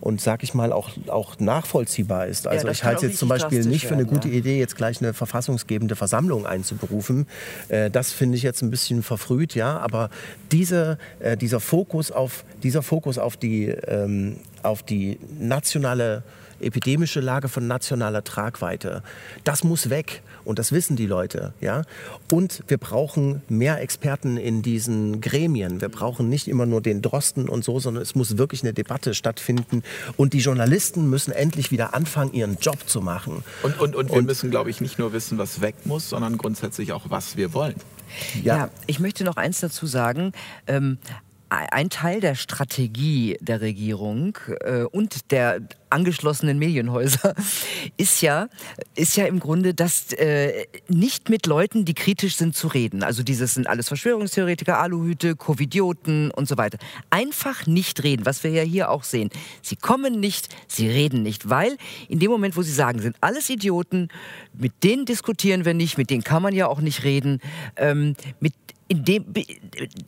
und 0.00 0.20
sag 0.20 0.42
ich 0.42 0.54
mal, 0.54 0.72
auch, 0.72 0.90
auch 1.08 1.38
nachvollziehbar 1.38 2.26
ist. 2.26 2.46
Also 2.46 2.66
das 2.66 2.78
ich 2.78 2.84
halte 2.84 3.06
es 3.06 3.12
jetzt 3.12 3.18
zum 3.18 3.28
Beispiel 3.28 3.64
nicht 3.64 3.86
für 3.86 3.94
eine 3.94 4.06
gute 4.06 4.28
ja. 4.28 4.34
Idee, 4.34 4.58
jetzt 4.58 4.76
gleich 4.76 5.00
eine 5.00 5.14
verfassungsgebende 5.14 5.96
Versammlung 5.96 6.46
einzuberufen. 6.46 7.26
Äh, 7.68 7.90
das 7.90 8.12
finde 8.12 8.36
ich 8.36 8.42
jetzt 8.42 8.62
ein 8.62 8.70
bisschen 8.70 9.02
verfrüht, 9.02 9.54
ja. 9.54 9.78
Aber 9.78 10.10
diese, 10.52 10.98
äh, 11.20 11.36
dieser, 11.36 11.60
Fokus 11.60 12.10
auf, 12.10 12.44
dieser 12.62 12.82
Fokus 12.82 13.18
auf 13.18 13.36
die, 13.36 13.66
ähm, 13.66 14.36
auf 14.62 14.82
die 14.82 15.18
nationale 15.38 16.22
epidemische 16.60 17.20
Lage 17.20 17.48
von 17.48 17.66
nationaler 17.66 18.24
Tragweite, 18.24 19.02
das 19.44 19.64
muss 19.64 19.90
weg. 19.90 20.22
Und 20.44 20.58
das 20.58 20.72
wissen 20.72 20.96
die 20.96 21.06
Leute. 21.06 21.52
Ja? 21.60 21.82
Und 22.30 22.62
wir 22.68 22.78
brauchen 22.78 23.42
mehr 23.48 23.80
Experten 23.80 24.36
in 24.36 24.62
diesen 24.62 25.20
Gremien. 25.20 25.80
Wir 25.80 25.88
brauchen 25.88 26.28
nicht 26.28 26.48
immer 26.48 26.66
nur 26.66 26.80
den 26.80 27.02
Drosten 27.02 27.48
und 27.48 27.64
so, 27.64 27.80
sondern 27.80 28.02
es 28.02 28.14
muss 28.14 28.38
wirklich 28.38 28.62
eine 28.62 28.72
Debatte 28.72 29.14
stattfinden. 29.14 29.82
Und 30.16 30.32
die 30.32 30.38
Journalisten 30.38 31.08
müssen 31.10 31.32
endlich 31.32 31.70
wieder 31.70 31.94
anfangen, 31.94 32.32
ihren 32.32 32.56
Job 32.60 32.88
zu 32.88 33.00
machen. 33.00 33.44
Und, 33.62 33.78
und, 33.80 33.96
und 33.96 34.12
wir 34.12 34.22
müssen, 34.22 34.50
glaube 34.50 34.70
ich, 34.70 34.80
nicht 34.80 34.98
nur 34.98 35.12
wissen, 35.12 35.38
was 35.38 35.60
weg 35.60 35.74
muss, 35.84 36.08
sondern 36.08 36.36
grundsätzlich 36.38 36.92
auch, 36.92 37.06
was 37.08 37.36
wir 37.36 37.52
wollen. 37.54 37.76
Ja. 38.42 38.70
ich 38.86 38.98
möchte 38.98 39.24
noch 39.24 39.36
eins 39.36 39.60
dazu 39.60 39.86
sagen. 39.86 40.32
Ähm, 40.66 40.98
ein 41.50 41.90
Teil 41.90 42.20
der 42.20 42.36
Strategie 42.36 43.36
der 43.40 43.60
Regierung 43.60 44.38
äh, 44.60 44.82
und 44.84 45.32
der 45.32 45.60
angeschlossenen 45.90 46.58
Medienhäuser 46.58 47.34
ist 47.96 48.22
ja, 48.22 48.48
ist 48.94 49.16
ja 49.16 49.26
im 49.26 49.40
Grunde, 49.40 49.74
dass 49.74 50.12
äh, 50.12 50.66
nicht 50.88 51.28
mit 51.28 51.46
Leuten, 51.46 51.84
die 51.84 51.94
kritisch 51.94 52.36
sind, 52.36 52.54
zu 52.54 52.68
reden. 52.68 53.02
Also 53.02 53.24
dieses 53.24 53.54
sind 53.54 53.66
alles 53.66 53.88
Verschwörungstheoretiker, 53.88 54.78
Aluhüte, 54.78 55.34
Covidioten 55.34 56.30
und 56.30 56.46
so 56.46 56.56
weiter. 56.56 56.78
Einfach 57.10 57.66
nicht 57.66 58.04
reden, 58.04 58.24
was 58.26 58.44
wir 58.44 58.52
ja 58.52 58.62
hier 58.62 58.90
auch 58.90 59.02
sehen. 59.02 59.30
Sie 59.60 59.74
kommen 59.74 60.20
nicht, 60.20 60.54
sie 60.68 60.88
reden 60.88 61.24
nicht, 61.24 61.50
weil 61.50 61.76
in 62.08 62.20
dem 62.20 62.30
Moment, 62.30 62.56
wo 62.56 62.62
sie 62.62 62.72
sagen, 62.72 63.00
sind 63.00 63.16
alles 63.20 63.50
Idioten, 63.50 64.08
mit 64.52 64.84
denen 64.84 65.04
diskutieren 65.04 65.64
wir 65.64 65.74
nicht, 65.74 65.98
mit 65.98 66.10
denen 66.10 66.22
kann 66.22 66.42
man 66.42 66.54
ja 66.54 66.68
auch 66.68 66.80
nicht 66.80 67.02
reden, 67.02 67.40
ähm, 67.76 68.14
mit 68.38 68.54
dem, 68.92 69.24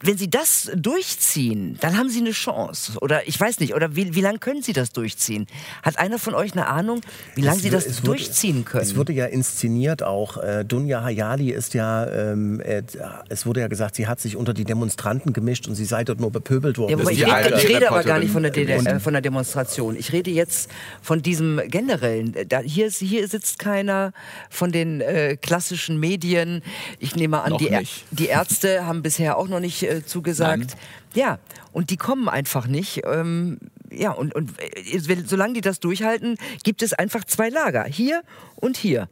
wenn 0.03 0.19
Sie 0.19 0.29
das 0.29 0.71
durchziehen, 0.75 1.79
dann 1.81 1.97
haben 1.97 2.09
Sie 2.11 2.19
eine 2.21 2.33
Chance. 2.33 2.99
Oder 3.01 3.27
ich 3.29 3.39
weiß 3.39 3.61
nicht, 3.61 3.75
oder 3.75 3.95
wie, 3.95 4.15
wie 4.15 4.21
lange 4.21 4.39
können 4.39 4.63
Sie 4.63 4.73
das 4.73 4.91
durchziehen? 4.91 5.47
Hat 5.83 5.99
einer 5.99 6.19
von 6.19 6.35
euch 6.35 6.53
eine 6.53 6.67
Ahnung, 6.67 7.01
wie 7.37 7.43
lange 7.43 7.61
Sie 7.61 7.71
das 7.71 7.87
wurde- 7.99 8.07
durchziehen 8.07 8.65
können? 8.65 8.83
Es 8.83 8.97
wurde 8.97 9.13
ja 9.13 9.27
inszeniert 9.27 10.03
auch. 10.03 10.37
Äh, 10.37 10.65
Dunja 10.65 11.03
Hayali 11.05 11.51
ist 11.51 11.75
ja, 11.75 12.07
ähm, 12.07 12.61
äh, 12.61 12.83
es 13.29 13.47
wurde 13.47 13.61
ja 13.61 13.69
gesagt, 13.69 13.95
sie 13.95 14.07
hat 14.09 14.21
sich 14.21 14.37
unter 14.37 14.53
die 14.53 14.65
Demonstranten 14.65 15.33
gemischt 15.33 15.69
und 15.69 15.77
sie 15.77 15.85
sei 15.85 16.03
dort 16.03 16.21
nur 16.21 16.33
bepöbelt 16.33 16.79
worden. 16.79 16.91
ja, 16.91 16.97
aber 16.99 17.13
ich 17.13 17.25
rede, 17.25 17.57
ich 17.57 17.69
rede 17.69 17.91
aber 17.91 18.03
gar 18.03 18.19
nicht 18.19 18.33
von 18.33 18.43
der, 18.43 18.57
äh, 18.57 18.99
von 18.99 19.13
der 19.13 19.23
Demonstration. 19.23 19.97
Ich 19.97 20.13
rede 20.13 20.31
jetzt 20.31 20.71
von 21.03 21.23
diesem 21.23 21.61
generellen. 21.69 22.35
Da, 22.49 22.59
hier, 22.61 22.91
hier 22.91 23.29
sitzt 23.29 23.59
keiner 23.59 24.13
von 24.51 24.73
den 24.73 25.01
äh, 25.01 25.37
klassischen 25.37 26.01
Medien. 26.01 26.63
Ich 26.99 27.15
nehme 27.15 27.43
an, 27.43 27.59
die, 27.59 27.71
die 28.11 28.27
Ärzte 28.27 28.72
haben 28.81 29.03
bisher 29.03 29.36
auch 29.36 29.49
noch 29.49 29.61
nicht 29.61 29.82
äh, 29.82 30.05
zugesagt. 30.05 30.59
Nein. 30.59 30.77
Ja, 31.15 31.39
und 31.73 31.90
die 31.90 31.97
kommen 31.97 32.28
einfach 32.28 32.66
nicht. 32.66 33.03
Ähm, 33.05 33.59
ja, 33.90 34.11
und, 34.12 34.35
und 34.35 34.53
äh, 34.61 34.99
solange 35.27 35.55
die 35.55 35.61
das 35.61 35.81
durchhalten, 35.81 36.36
gibt 36.62 36.82
es 36.82 36.93
einfach 36.93 37.24
zwei 37.24 37.49
Lager. 37.49 37.85
Hier 37.85 38.23
und 38.57 38.77
hier. 38.77 39.09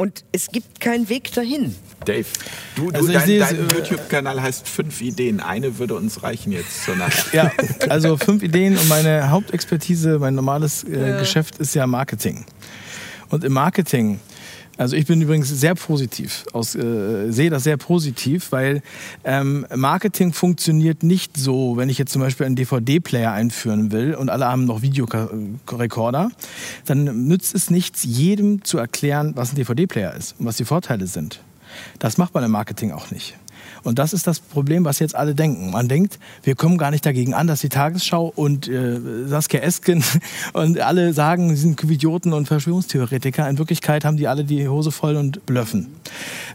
Und 0.00 0.24
es 0.32 0.48
gibt 0.48 0.80
keinen 0.80 1.10
Weg 1.10 1.30
dahin. 1.34 1.74
Dave, 2.06 2.24
du, 2.74 2.90
du 2.90 2.96
Also 2.96 3.08
ich 3.08 3.18
dein, 3.18 3.26
sehe 3.26 3.38
dein 3.40 3.56
äh, 3.56 3.74
YouTube-Kanal 3.74 4.40
heißt 4.40 4.66
fünf 4.66 5.02
Ideen. 5.02 5.40
Eine 5.40 5.78
würde 5.78 5.94
uns 5.94 6.22
reichen 6.22 6.52
jetzt 6.52 6.84
zur 6.84 6.96
Nacht. 6.96 7.26
Ja, 7.34 7.52
also 7.90 8.16
fünf 8.24 8.42
Ideen 8.42 8.78
und 8.78 8.88
meine 8.88 9.28
Hauptexpertise, 9.28 10.18
mein 10.18 10.34
normales 10.34 10.84
äh, 10.84 11.18
Geschäft 11.18 11.58
ist 11.58 11.74
ja 11.74 11.86
Marketing. 11.86 12.46
Und 13.28 13.44
im 13.44 13.52
Marketing, 13.52 14.20
also 14.80 14.96
ich 14.96 15.04
bin 15.04 15.20
übrigens 15.20 15.50
sehr 15.50 15.74
positiv, 15.74 16.46
aus, 16.54 16.74
äh, 16.74 17.30
sehe 17.30 17.50
das 17.50 17.64
sehr 17.64 17.76
positiv, 17.76 18.50
weil 18.50 18.80
ähm, 19.24 19.66
Marketing 19.76 20.32
funktioniert 20.32 21.02
nicht 21.02 21.36
so, 21.36 21.76
wenn 21.76 21.90
ich 21.90 21.98
jetzt 21.98 22.12
zum 22.12 22.22
Beispiel 22.22 22.46
einen 22.46 22.56
DVD-Player 22.56 23.30
einführen 23.30 23.92
will 23.92 24.14
und 24.14 24.30
alle 24.30 24.46
haben 24.46 24.64
noch 24.64 24.80
Videorekorder, 24.80 26.30
dann 26.86 27.26
nützt 27.28 27.54
es 27.54 27.68
nichts, 27.68 28.04
jedem 28.04 28.64
zu 28.64 28.78
erklären, 28.78 29.34
was 29.36 29.52
ein 29.52 29.56
DVD-Player 29.56 30.14
ist 30.14 30.36
und 30.38 30.46
was 30.46 30.56
die 30.56 30.64
Vorteile 30.64 31.06
sind. 31.06 31.42
Das 31.98 32.16
macht 32.16 32.32
man 32.32 32.42
im 32.42 32.50
Marketing 32.50 32.92
auch 32.92 33.10
nicht. 33.10 33.36
Und 33.82 33.98
das 33.98 34.12
ist 34.12 34.26
das 34.26 34.40
Problem, 34.40 34.84
was 34.84 34.98
jetzt 34.98 35.14
alle 35.14 35.34
denken. 35.34 35.70
Man 35.70 35.88
denkt, 35.88 36.18
wir 36.42 36.54
kommen 36.54 36.78
gar 36.78 36.90
nicht 36.90 37.04
dagegen 37.04 37.34
an, 37.34 37.46
dass 37.46 37.60
die 37.60 37.68
Tagesschau 37.68 38.32
und 38.34 38.68
äh, 38.68 38.98
Saskia 39.26 39.60
Esken 39.60 40.02
und 40.52 40.80
alle 40.80 41.12
sagen, 41.12 41.50
sie 41.50 41.62
sind 41.62 41.82
Idioten 41.82 42.32
und 42.32 42.46
Verschwörungstheoretiker. 42.46 43.48
In 43.48 43.58
Wirklichkeit 43.58 44.04
haben 44.04 44.16
die 44.16 44.28
alle 44.28 44.44
die 44.44 44.68
Hose 44.68 44.90
voll 44.90 45.16
und 45.16 45.44
blöffen. 45.46 45.88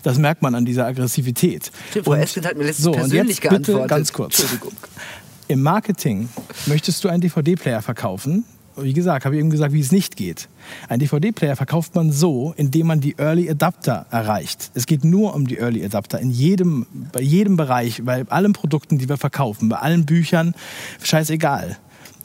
Das 0.03 0.18
merkt 0.18 0.41
man 0.41 0.56
an 0.56 0.65
dieser 0.65 0.85
Aggressivität. 0.85 1.72
Stimmt, 1.89 2.06
Frau 2.06 2.14
Und- 2.14 2.19
Esken 2.19 2.45
hat 2.45 2.57
mir 2.57 2.64
letztens 2.64 2.84
so, 2.84 2.91
und 2.91 2.97
persönlich 2.97 3.41
jetzt 3.41 3.49
bitte 3.49 3.85
ganz 3.88 4.11
kurz. 4.14 4.39
Entschuldigung. 4.39 4.73
Im 5.47 5.61
Marketing 5.61 6.30
möchtest 6.65 7.03
du 7.03 7.10
einen 7.10 7.22
DVD-Player 7.22 7.81
verkaufen. 7.81 8.43
Wie 8.77 8.93
gesagt, 8.93 9.26
habe 9.26 9.35
ich 9.35 9.39
eben 9.39 9.49
gesagt, 9.49 9.73
wie 9.73 9.80
es 9.80 9.91
nicht 9.91 10.15
geht. 10.15 10.49
Ein 10.89 10.99
DVD-Player 10.99 11.56
verkauft 11.56 11.95
man 11.95 12.11
so, 12.11 12.53
indem 12.57 12.88
man 12.88 12.99
die 12.99 13.15
Early 13.18 13.49
Adapter 13.49 14.06
erreicht. 14.11 14.72
Es 14.73 14.85
geht 14.85 15.06
nur 15.06 15.34
um 15.34 15.47
die 15.47 15.57
Early 15.57 15.84
Adapter 15.85 16.19
in 16.19 16.30
jedem, 16.30 16.85
bei 17.11 17.22
jedem 17.22 17.56
Bereich, 17.56 18.02
bei 18.03 18.26
allen 18.27 18.53
Produkten, 18.53 18.97
die 18.97 19.07
wir 19.07 19.18
verkaufen, 19.18 19.69
bei 19.69 19.77
allen 19.77 20.06
Büchern, 20.06 20.56
scheißegal. 21.02 21.77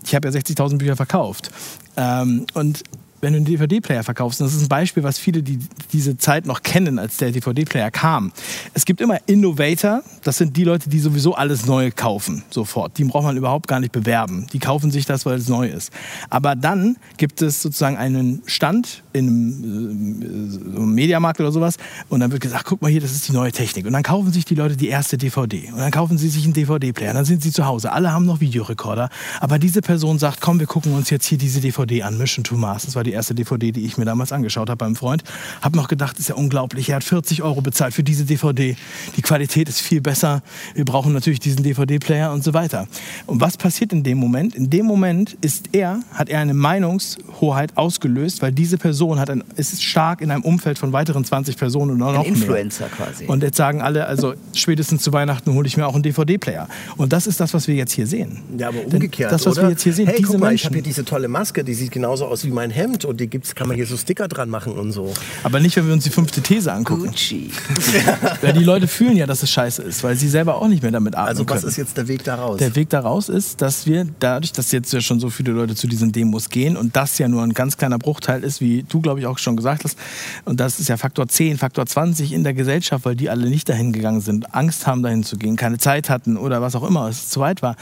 Ich 0.05 0.14
habe 0.14 0.28
ja 0.28 0.35
60.000 0.35 0.78
Bücher 0.78 0.97
verkauft. 0.97 1.51
Ähm, 1.97 2.47
und 2.55 2.82
wenn 3.20 3.32
du 3.32 3.38
einen 3.38 3.44
DVD-Player 3.44 4.02
verkaufst, 4.02 4.40
das 4.40 4.55
ist 4.55 4.62
ein 4.62 4.68
Beispiel, 4.68 5.02
was 5.02 5.18
viele, 5.18 5.42
die 5.42 5.59
diese 5.92 6.16
Zeit 6.16 6.47
noch 6.47 6.62
kennen, 6.62 6.98
als 6.98 7.18
der 7.18 7.32
DVD-Player 7.32 7.90
kam. 7.90 8.32
Es 8.74 8.84
gibt 8.84 9.01
immer 9.01 9.18
Innovator, 9.26 10.02
das 10.24 10.38
sind 10.38 10.56
die 10.56 10.64
Leute, 10.64 10.88
die 10.88 11.01
sowieso 11.01 11.34
alles 11.34 11.66
Neue 11.66 11.90
kaufen, 11.90 12.42
sofort. 12.51 12.97
Die 12.98 13.05
braucht 13.05 13.24
man 13.24 13.36
überhaupt 13.36 13.68
gar 13.68 13.80
nicht 13.80 13.92
bewerben. 13.92 14.47
Die 14.52 14.59
kaufen 14.59 14.90
sich 14.90 15.05
das, 15.05 15.26
weil 15.26 15.36
es 15.38 15.48
neu 15.48 15.68
ist. 15.68 15.92
Aber 16.30 16.56
dann 16.56 16.97
gibt 17.16 17.42
es 17.42 17.62
sozusagen 17.62 17.97
einen 17.97 18.42
Stand 18.47 19.02
in 19.12 19.28
einem 19.28 20.76
äh, 20.76 20.80
Mediamarkt 20.80 21.40
oder 21.40 21.52
sowas 21.52 21.76
und 22.09 22.20
dann 22.20 22.32
wird 22.32 22.40
gesagt, 22.40 22.64
guck 22.64 22.80
mal 22.82 22.90
hier, 22.90 23.01
das 23.01 23.12
ist 23.12 23.28
die 23.28 23.32
neue 23.32 23.52
Technik. 23.52 23.86
Und 23.86 23.92
dann 23.92 24.02
kaufen 24.02 24.32
sich 24.32 24.44
die 24.44 24.55
Leute 24.55 24.76
die 24.76 24.88
erste 24.88 25.18
DVD 25.18 25.70
und 25.72 25.78
dann 25.78 25.90
kaufen 25.90 26.18
sie 26.18 26.28
sich 26.28 26.44
einen 26.44 26.55
DVD-Player, 26.55 27.12
dann 27.12 27.24
sind 27.24 27.42
sie 27.42 27.52
zu 27.52 27.66
Hause. 27.66 27.92
Alle 27.92 28.12
haben 28.12 28.24
noch 28.26 28.40
Videorekorder, 28.40 29.10
aber 29.40 29.59
diese 29.59 29.82
Person 29.82 30.18
sagt, 30.18 30.40
komm, 30.40 30.60
wir 30.60 30.66
gucken 30.66 30.94
uns 30.94 31.10
jetzt 31.10 31.26
hier 31.26 31.38
diese 31.38 31.60
DVD 31.60 32.02
an, 32.02 32.16
Mission 32.16 32.44
to 32.44 32.56
Mars. 32.56 32.86
Das 32.86 32.94
war 32.94 33.05
die 33.05 33.10
erste 33.12 33.35
DVD, 33.35 33.73
die 33.73 33.85
ich 33.85 33.97
mir 33.99 34.05
damals 34.05 34.32
angeschaut 34.32 34.69
habe 34.70 34.78
beim 34.78 34.97
Freund. 34.97 35.23
Hab 35.62 35.74
noch 35.74 35.89
gedacht, 35.89 36.19
ist 36.19 36.28
ja 36.28 36.35
unglaublich. 36.35 36.89
Er 36.89 36.97
hat 36.97 37.05
40 37.05 37.43
Euro 37.43 37.61
bezahlt 37.61 37.95
für 37.95 38.03
diese 38.03 38.24
DVD. 38.24 38.77
Die 39.16 39.23
Qualität 39.23 39.69
ist 39.69 39.81
viel 39.81 40.01
besser. 40.01 40.43
Wir 40.74 40.85
brauchen 40.85 41.12
natürlich 41.12 41.41
diesen 41.41 41.62
DVD-Player 41.62 42.32
und 42.32 42.45
so 42.45 42.55
weiter. 42.55 42.87
Und 43.27 43.41
was 43.41 43.57
passiert 43.57 43.93
in 43.93 44.03
dem 44.03 44.19
Moment? 44.19 44.55
In 44.55 44.70
dem 44.70 44.87
Moment 44.87 45.37
ist 45.41 45.70
er, 45.73 46.01
hat 46.15 46.28
er 46.28 46.41
eine 46.41 46.55
Meinungshoheit 46.55 47.77
ausgelöst, 47.77 48.43
weil 48.43 48.53
diese 48.53 48.78
Person 48.78 49.19
hat 49.19 49.31
ein, 49.31 49.43
ist 49.57 49.82
stark 49.82 50.20
in 50.20 50.31
einem 50.31 50.43
Umfeld 50.43 50.78
von 50.78 50.93
weiteren 50.93 51.24
20 51.24 51.57
Personen 51.57 52.01
oder 52.03 52.12
noch 52.12 52.20
Ein 52.24 52.27
Influencer 52.35 52.85
mehr. 52.87 53.07
quasi. 53.07 53.24
Und 53.27 53.43
jetzt 53.43 53.57
sagen 53.57 53.81
alle, 53.82 54.07
also 54.07 54.35
spätestens 54.55 55.03
zu 55.03 55.12
Weihnachten 55.12 55.53
hole 55.55 55.66
ich 55.66 55.77
mir 55.77 55.87
auch 55.87 55.95
einen 55.95 56.03
DVD-Player. 56.03 56.69
Und 56.97 57.12
das 57.12 57.27
ist 57.27 57.41
das, 57.41 57.55
was 57.55 57.69
wir 57.69 57.74
jetzt 57.74 57.93
hier 57.93 58.07
sehen. 58.07 58.41
Ja, 58.59 58.69
aber 58.69 58.78
Denn 58.81 58.95
umgekehrt, 58.95 59.32
Das, 59.32 59.47
was 59.47 59.55
oder? 59.55 59.62
wir 59.66 59.70
jetzt 59.70 59.82
hier 59.82 59.93
sehen, 59.93 60.07
hey, 60.07 60.16
diese 60.19 60.32
guck 60.32 60.41
mal, 60.41 60.47
ich 60.49 60.51
Menschen. 60.51 60.65
habe 60.66 60.74
hier 60.77 60.82
diese 60.82 61.05
tolle 61.05 61.28
Maske, 61.28 61.65
die 61.65 61.74
sieht 61.74 61.91
genauso 61.91 62.27
aus 62.27 62.45
wie 62.45 62.51
mein 62.51 62.70
Hemd 62.70 62.99
und 63.05 63.20
die 63.20 63.28
gibt's, 63.28 63.55
kann 63.55 63.68
man 63.68 63.77
hier 63.77 63.86
so 63.86 63.97
Sticker 63.97 64.28
dran 64.28 64.51
machen 64.51 64.72
und 64.72 64.93
so. 64.93 65.12
aber 65.43 65.60
nicht, 65.60 65.77
wenn 65.77 65.86
wir 65.86 65.93
uns 65.93 66.05
die 66.05 66.10
fünfte 66.10 66.40
These 66.40 66.72
angucken. 66.72 67.06
Gucci. 67.06 67.51
Weil 68.40 68.52
die 68.52 68.64
Leute 68.64 68.86
fühlen 68.89 69.16
ja, 69.16 69.27
dass 69.27 69.43
es 69.43 69.51
scheiße 69.51 69.82
ist, 69.82 70.02
weil 70.02 70.16
sie 70.16 70.28
selber 70.28 70.56
auch 70.56 70.68
nicht 70.68 70.82
mehr 70.82 70.93
damit 70.93 71.14
atmen 71.14 71.28
Also 71.28 71.48
was 71.48 71.60
können. 71.60 71.68
ist 71.70 71.77
jetzt 71.77 71.97
der 71.97 72.09
Weg 72.09 72.24
daraus? 72.24 72.59
Der 72.59 72.74
Weg 72.77 72.89
daraus 72.90 73.28
ist, 73.28 73.60
dass 73.62 73.86
wir 73.86 74.06
dadurch, 74.18 74.52
dass 74.52 74.72
jetzt 74.72 74.93
ja 74.93 75.01
schon 75.01 75.20
so 75.20 75.31
viele 75.31 75.52
Leute 75.52 75.74
zu 75.74 75.86
diesen 75.86 76.12
Demos 76.12 76.48
gehen 76.48 76.77
und 76.77 76.97
das 76.97 77.18
ja 77.18 77.28
nur 77.28 77.43
ein 77.43 77.52
ganz 77.52 77.77
kleiner 77.77 77.98
Bruchteil 77.98 78.43
ist, 78.44 78.60
wie 78.60 78.85
du, 78.89 79.01
glaube 79.01 79.20
ich, 79.20 79.27
auch 79.27 79.39
schon 79.39 79.56
gesagt 79.56 79.85
hast, 79.85 79.98
und 80.44 80.60
das 80.60 80.81
ist 80.81 80.89
ja 80.89 80.97
Faktor 80.97 81.28
10, 81.28 81.59
Faktor 81.59 81.86
20 81.86 82.32
in 82.32 82.44
der 82.44 82.55
Gesellschaft, 82.55 83.05
weil 83.05 83.16
die 83.16 83.31
alle 83.31 83.48
nicht 83.48 83.68
dahin 83.68 83.93
gegangen 83.93 84.20
sind, 84.20 84.55
Angst 84.55 84.86
haben, 84.86 85.02
dahin 85.02 85.22
zu 85.22 85.36
gehen, 85.36 85.56
keine 85.56 85.78
Zeit 85.78 86.10
hatten 86.10 86.36
oder 86.36 86.62
was 86.62 86.74
auch 86.74 86.86
immer, 86.86 87.09
es 87.09 87.28
zu 87.28 87.40
weit 87.40 87.62
war. 87.62 87.77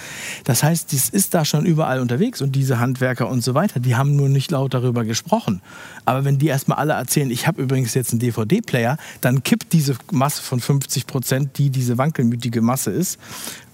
Das 0.45 0.63
heißt, 0.63 0.93
dies 0.93 1.09
ist 1.09 1.35
da 1.35 1.45
schon 1.45 1.65
überall 1.67 2.01
unterwegs 2.01 2.43
und 2.43 2.53
diese 2.55 2.79
Handwerker 2.79 3.29
und 3.29 3.43
so 3.43 3.55
weiter, 3.55 3.81
die 3.81 3.97
haben 3.97 4.17
nur 4.17 4.29
nicht 4.29 4.51
laut 4.51 4.75
darüber 4.75 5.05
gesprochen. 5.09 5.61
Aber 6.05 6.25
wenn 6.25 6.39
die 6.39 6.47
erstmal 6.47 6.79
alle 6.79 6.93
erzählen, 6.93 7.31
ich 7.31 7.47
habe 7.47 7.61
übrigens 7.63 7.95
jetzt 7.95 8.13
einen 8.13 8.21
DVD-Player, 8.21 8.97
dann 9.21 9.43
kippt 9.43 9.73
diese 9.73 9.97
Masse 10.13 10.43
von 10.43 10.61
50 10.61 11.07
Prozent, 11.07 11.59
die 11.59 11.71
diese 11.71 11.99
wankelmütige 11.99 12.63
Masse 12.63 12.91
ist, 12.91 13.19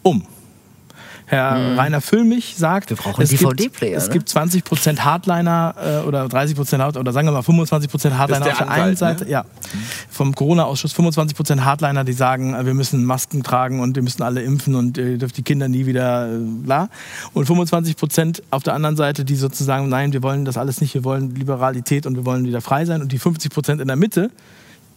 um. 0.02 0.26
Herr 1.26 1.78
Rainer 1.78 2.02
Füllmich 2.02 2.54
sagt, 2.56 2.90
Wir 2.90 2.96
brauchen 2.96 3.22
es 3.22 3.30
gibt, 3.30 3.42
DVD-Player, 3.42 3.96
es 3.96 4.08
ne? 4.08 4.12
gibt 4.12 4.28
20 4.28 4.62
Prozent 4.62 5.04
Hardliner 5.04 5.74
äh, 5.82 6.06
oder 6.06 6.28
30 6.28 6.54
Prozent 6.54 6.82
Hard 6.82 6.98
oder 6.98 7.12
sagen 7.12 7.26
wir 7.28 7.32
mal 7.32 7.42
25 7.42 7.90
Prozent 7.90 8.18
Hardliner 8.18 8.44
der 8.44 8.52
auf 8.52 8.58
der 8.58 8.68
Anwalt, 8.68 8.86
einen 8.86 8.96
Seite, 8.96 9.24
ne? 9.24 9.30
ja, 9.30 9.44
vom 10.10 10.34
Corona-Ausschuss 10.34 10.92
25 10.92 11.34
Prozent 11.34 11.64
Hardliner, 11.64 12.04
die 12.04 12.12
sagen, 12.12 12.54
äh, 12.54 12.66
wir 12.66 12.74
müssen 12.74 13.04
Masken 13.04 13.42
tragen 13.42 13.80
und 13.80 13.96
wir 13.96 14.02
müssen 14.02 14.22
alle 14.22 14.42
impfen 14.42 14.74
und 14.74 14.98
äh, 14.98 15.16
dürfen 15.16 15.34
die 15.34 15.42
Kinder 15.42 15.68
nie 15.68 15.86
wieder 15.86 16.30
äh, 16.30 16.38
bla. 16.38 16.88
Und 17.32 17.46
25 17.46 17.96
Prozent 17.96 18.42
auf 18.50 18.62
der 18.62 18.74
anderen 18.74 18.96
Seite, 18.96 19.24
die 19.24 19.36
sozusagen, 19.36 19.88
nein, 19.88 20.12
wir 20.12 20.22
wollen 20.22 20.44
das 20.44 20.58
alles 20.58 20.82
nicht, 20.82 20.94
wir 20.94 21.04
wollen 21.04 21.34
Liberalität 21.34 22.06
und 22.06 22.16
wir 22.16 22.26
wollen 22.26 22.44
wieder 22.44 22.60
frei 22.60 22.84
sein. 22.84 23.00
Und 23.00 23.12
die 23.12 23.18
50 23.18 23.50
Prozent 23.50 23.80
in 23.80 23.88
der 23.88 23.96
Mitte, 23.96 24.30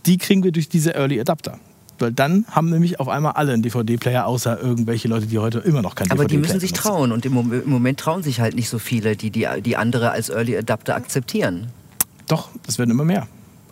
die 0.06 0.18
kriegen 0.18 0.44
wir 0.44 0.52
durch 0.52 0.68
diese 0.68 0.94
Early 0.94 1.20
Adapter. 1.20 1.60
Weil 2.00 2.12
dann 2.12 2.46
haben 2.52 2.70
nämlich 2.70 3.00
auf 3.00 3.08
einmal 3.08 3.34
alle 3.34 3.54
einen 3.54 3.64
DVD-Player, 3.64 4.26
außer 4.26 4.60
irgendwelche 4.62 5.08
Leute, 5.08 5.26
die 5.26 5.40
heute 5.40 5.60
immer 5.60 5.82
noch 5.82 5.96
keinen 5.96 6.12
Aber 6.12 6.26
die 6.26 6.36
DVD-Player 6.36 6.54
müssen 6.54 6.60
sich 6.60 6.72
benutzen. 6.72 6.90
trauen 6.90 7.12
und 7.12 7.26
im 7.26 7.52
im 7.52 7.70
Moment 7.70 8.00
trauen 8.00 8.24
sich 8.24 8.40
halt 8.40 8.56
nicht 8.56 8.70
so 8.70 8.80
viele, 8.80 9.16
die 9.16 9.32
die, 9.32 9.48
die 9.64 9.78
andere 9.78 10.12
als 10.12 10.30
Early 10.30 10.58
Adapter 10.58 10.96
akzeptieren. 10.96 11.68
Doch, 12.28 12.50
das 12.66 12.78
werden 12.78 12.92
immer 12.92 13.06
mehr. 13.06 13.28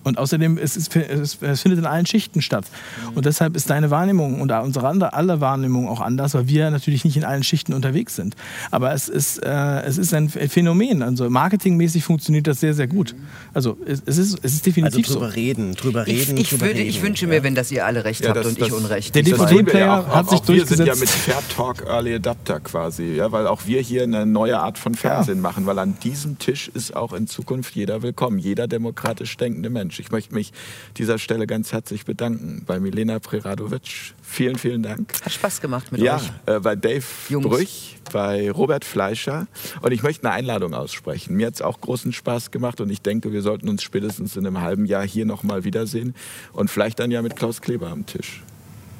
Und 0.05 0.17
außerdem, 0.17 0.57
es, 0.57 0.77
ist, 0.77 0.95
es, 0.95 1.37
es 1.41 1.61
findet 1.61 1.79
in 1.79 1.85
allen 1.85 2.05
Schichten 2.05 2.41
statt. 2.41 2.65
Und 3.13 3.25
deshalb 3.25 3.55
ist 3.57 3.69
deine 3.69 3.89
Wahrnehmung 3.91 4.39
und 4.39 4.51
unsere 4.51 4.87
andere, 4.87 5.13
alle 5.13 5.41
Wahrnehmung 5.41 5.89
auch 5.89 5.99
anders, 5.99 6.33
weil 6.35 6.47
wir 6.47 6.69
natürlich 6.71 7.03
nicht 7.03 7.17
in 7.17 7.25
allen 7.25 7.43
Schichten 7.43 7.73
unterwegs 7.73 8.15
sind. 8.15 8.35
Aber 8.71 8.93
es 8.93 9.09
ist, 9.09 9.39
äh, 9.43 9.81
es 9.81 9.97
ist 9.97 10.13
ein 10.13 10.29
Phänomen. 10.29 11.01
Also 11.01 11.29
marketingmäßig 11.29 12.03
funktioniert 12.05 12.47
das 12.47 12.59
sehr, 12.61 12.73
sehr 12.73 12.87
gut. 12.87 13.15
Also 13.53 13.77
es, 13.85 14.01
es, 14.05 14.17
ist, 14.17 14.33
es 14.33 14.35
ist 14.35 14.43
also 14.43 14.63
definitiv 14.63 15.07
drüber 15.07 15.27
so. 15.29 15.33
reden, 15.35 15.73
drüber 15.73 16.07
Ich, 16.07 16.27
reden, 16.29 16.37
ich, 16.37 16.49
drüber 16.49 16.67
würde, 16.67 16.79
reden. 16.79 16.89
ich 16.89 17.01
wünsche 17.01 17.27
mir, 17.27 17.43
wenn 17.43 17.55
das 17.55 17.71
ihr 17.71 17.85
alle 17.85 18.05
recht 18.05 18.21
Ja, 18.21 18.29
habt 18.29 18.37
das- 18.39 18.45
und 18.45 18.53
ich 18.59 18.69
das- 18.69 18.71
Unrecht. 18.71 19.15
Der 19.15 19.23
Das 19.23 19.31
DVD 19.31 19.49
tun 19.49 19.57
wir 19.65 19.71
Player 19.71 19.85
ja 19.87 19.99
auch, 20.01 20.07
hat 20.15 20.25
auch, 20.27 20.29
sich 20.31 20.39
auch 20.41 20.47
Wir 20.49 20.65
sind 20.65 20.79
ja 20.79 20.85
durchgesetzt. 20.93 21.27
mit 21.27 21.35
Fair 21.35 21.43
Talk 21.55 21.85
Early 21.87 22.13
Adapter 22.15 22.59
quasi, 22.59 23.15
ja, 23.15 23.31
weil 23.31 23.47
auch 23.47 23.65
wir 23.65 23.81
hier 23.81 24.03
eine 24.03 24.25
neue 24.25 24.59
Art 24.59 24.77
von 24.77 24.93
Fernsehen 24.93 25.41
machen, 25.41 25.65
weil 25.65 25.79
an 25.79 25.97
diesem 26.03 26.37
Tisch 26.37 26.69
ist 26.73 26.95
auch 26.95 27.11
in 27.13 27.25
Zukunft 27.27 27.75
jeder 27.75 28.03
willkommen, 28.03 28.37
jeder 28.37 28.67
demokratisch 28.67 29.35
denkende 29.37 29.69
Mensch. 29.71 29.94
Ich 29.99 30.11
möchte 30.11 30.33
mich 30.33 30.51
dieser 30.97 31.17
Stelle 31.19 31.47
ganz 31.47 31.71
herzlich 31.73 32.05
bedanken 32.05 32.63
bei 32.65 32.79
Milena 32.79 33.19
Preradovic. 33.19 34.13
Vielen, 34.21 34.57
vielen 34.57 34.83
Dank. 34.83 35.13
Hat 35.23 35.31
Spaß 35.31 35.61
gemacht 35.61 35.91
mit 35.91 36.01
Ja, 36.01 36.17
euch. 36.17 36.31
äh, 36.55 36.59
bei 36.59 36.75
Dave 36.75 37.03
Jungs. 37.29 37.47
Brüch, 37.47 37.97
bei 38.11 38.49
Robert 38.51 38.85
Fleischer. 38.85 39.47
Und 39.81 39.91
ich 39.91 40.03
möchte 40.03 40.25
eine 40.27 40.33
Einladung 40.35 40.73
aussprechen. 40.73 41.35
Mir 41.35 41.47
hat 41.47 41.55
es 41.55 41.61
auch 41.61 41.79
großen 41.81 42.13
Spaß 42.13 42.51
gemacht 42.51 42.81
und 42.81 42.89
ich 42.89 43.01
denke, 43.01 43.31
wir 43.31 43.41
sollten 43.41 43.69
uns 43.69 43.83
spätestens 43.83 44.35
in 44.35 44.45
einem 44.45 44.61
halben 44.61 44.85
Jahr 44.85 45.05
hier 45.07 45.25
nochmal 45.25 45.63
wiedersehen 45.63 46.15
und 46.53 46.69
vielleicht 46.69 46.99
dann 46.99 47.11
ja 47.11 47.21
mit 47.21 47.35
Klaus 47.35 47.61
Kleber 47.61 47.87
am 47.89 48.05
Tisch. 48.05 48.41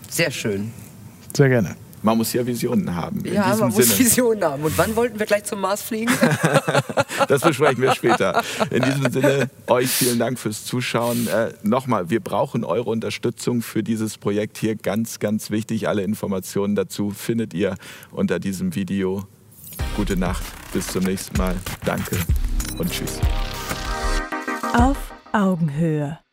Sehr 0.10 0.32
schön. 0.32 0.72
Sehr 1.36 1.50
gerne. 1.50 1.76
Man 2.06 2.20
muss 2.20 2.32
ja 2.34 2.46
Visionen 2.46 2.96
haben. 2.96 3.26
In 3.26 3.34
Ja, 3.34 3.56
man 3.56 3.70
muss 3.70 3.88
Sinne. 3.88 4.00
Visionen 4.00 4.44
haben. 4.44 4.64
Und 4.64 4.78
wann 4.78 4.96
wollten 4.96 5.18
wir 5.18 5.26
gleich 5.26 5.44
zum 5.44 5.60
Mars 5.60 5.82
fliegen? 5.82 6.14
Das 7.28 7.42
besprechen 7.42 7.82
wir 7.82 7.96
später. 7.96 8.44
In 8.70 8.84
diesem 8.84 9.10
Sinne, 9.12 9.50
euch 9.68 9.90
vielen 9.90 10.20
Dank 10.20 10.38
fürs 10.38 10.66
Zuschauen. 10.66 11.28
Äh, 11.28 11.54
Nochmal, 11.64 12.10
wir 12.10 12.20
brauchen 12.20 12.64
eure 12.64 12.90
Unterstützung 12.90 13.62
für 13.62 13.82
dieses 13.82 14.18
Projekt 14.18 14.58
hier. 14.58 14.76
Ganz, 14.76 15.20
ganz 15.20 15.50
wichtig. 15.50 15.88
Alle 15.88 16.04
Informationen 16.04 16.76
dazu 16.76 17.10
findet 17.12 17.54
ihr 17.54 17.76
unter 18.12 18.40
diesem 18.40 18.76
Video. 18.76 19.24
Gute 19.96 20.18
Nacht, 20.18 20.44
bis 20.74 20.88
zum 20.88 21.04
nächsten 21.04 21.38
Mal. 21.38 21.56
Danke 21.86 22.18
und 22.78 22.92
tschüss. 22.92 23.20
Auf 24.74 24.98
Augenhöhe. 25.32 26.25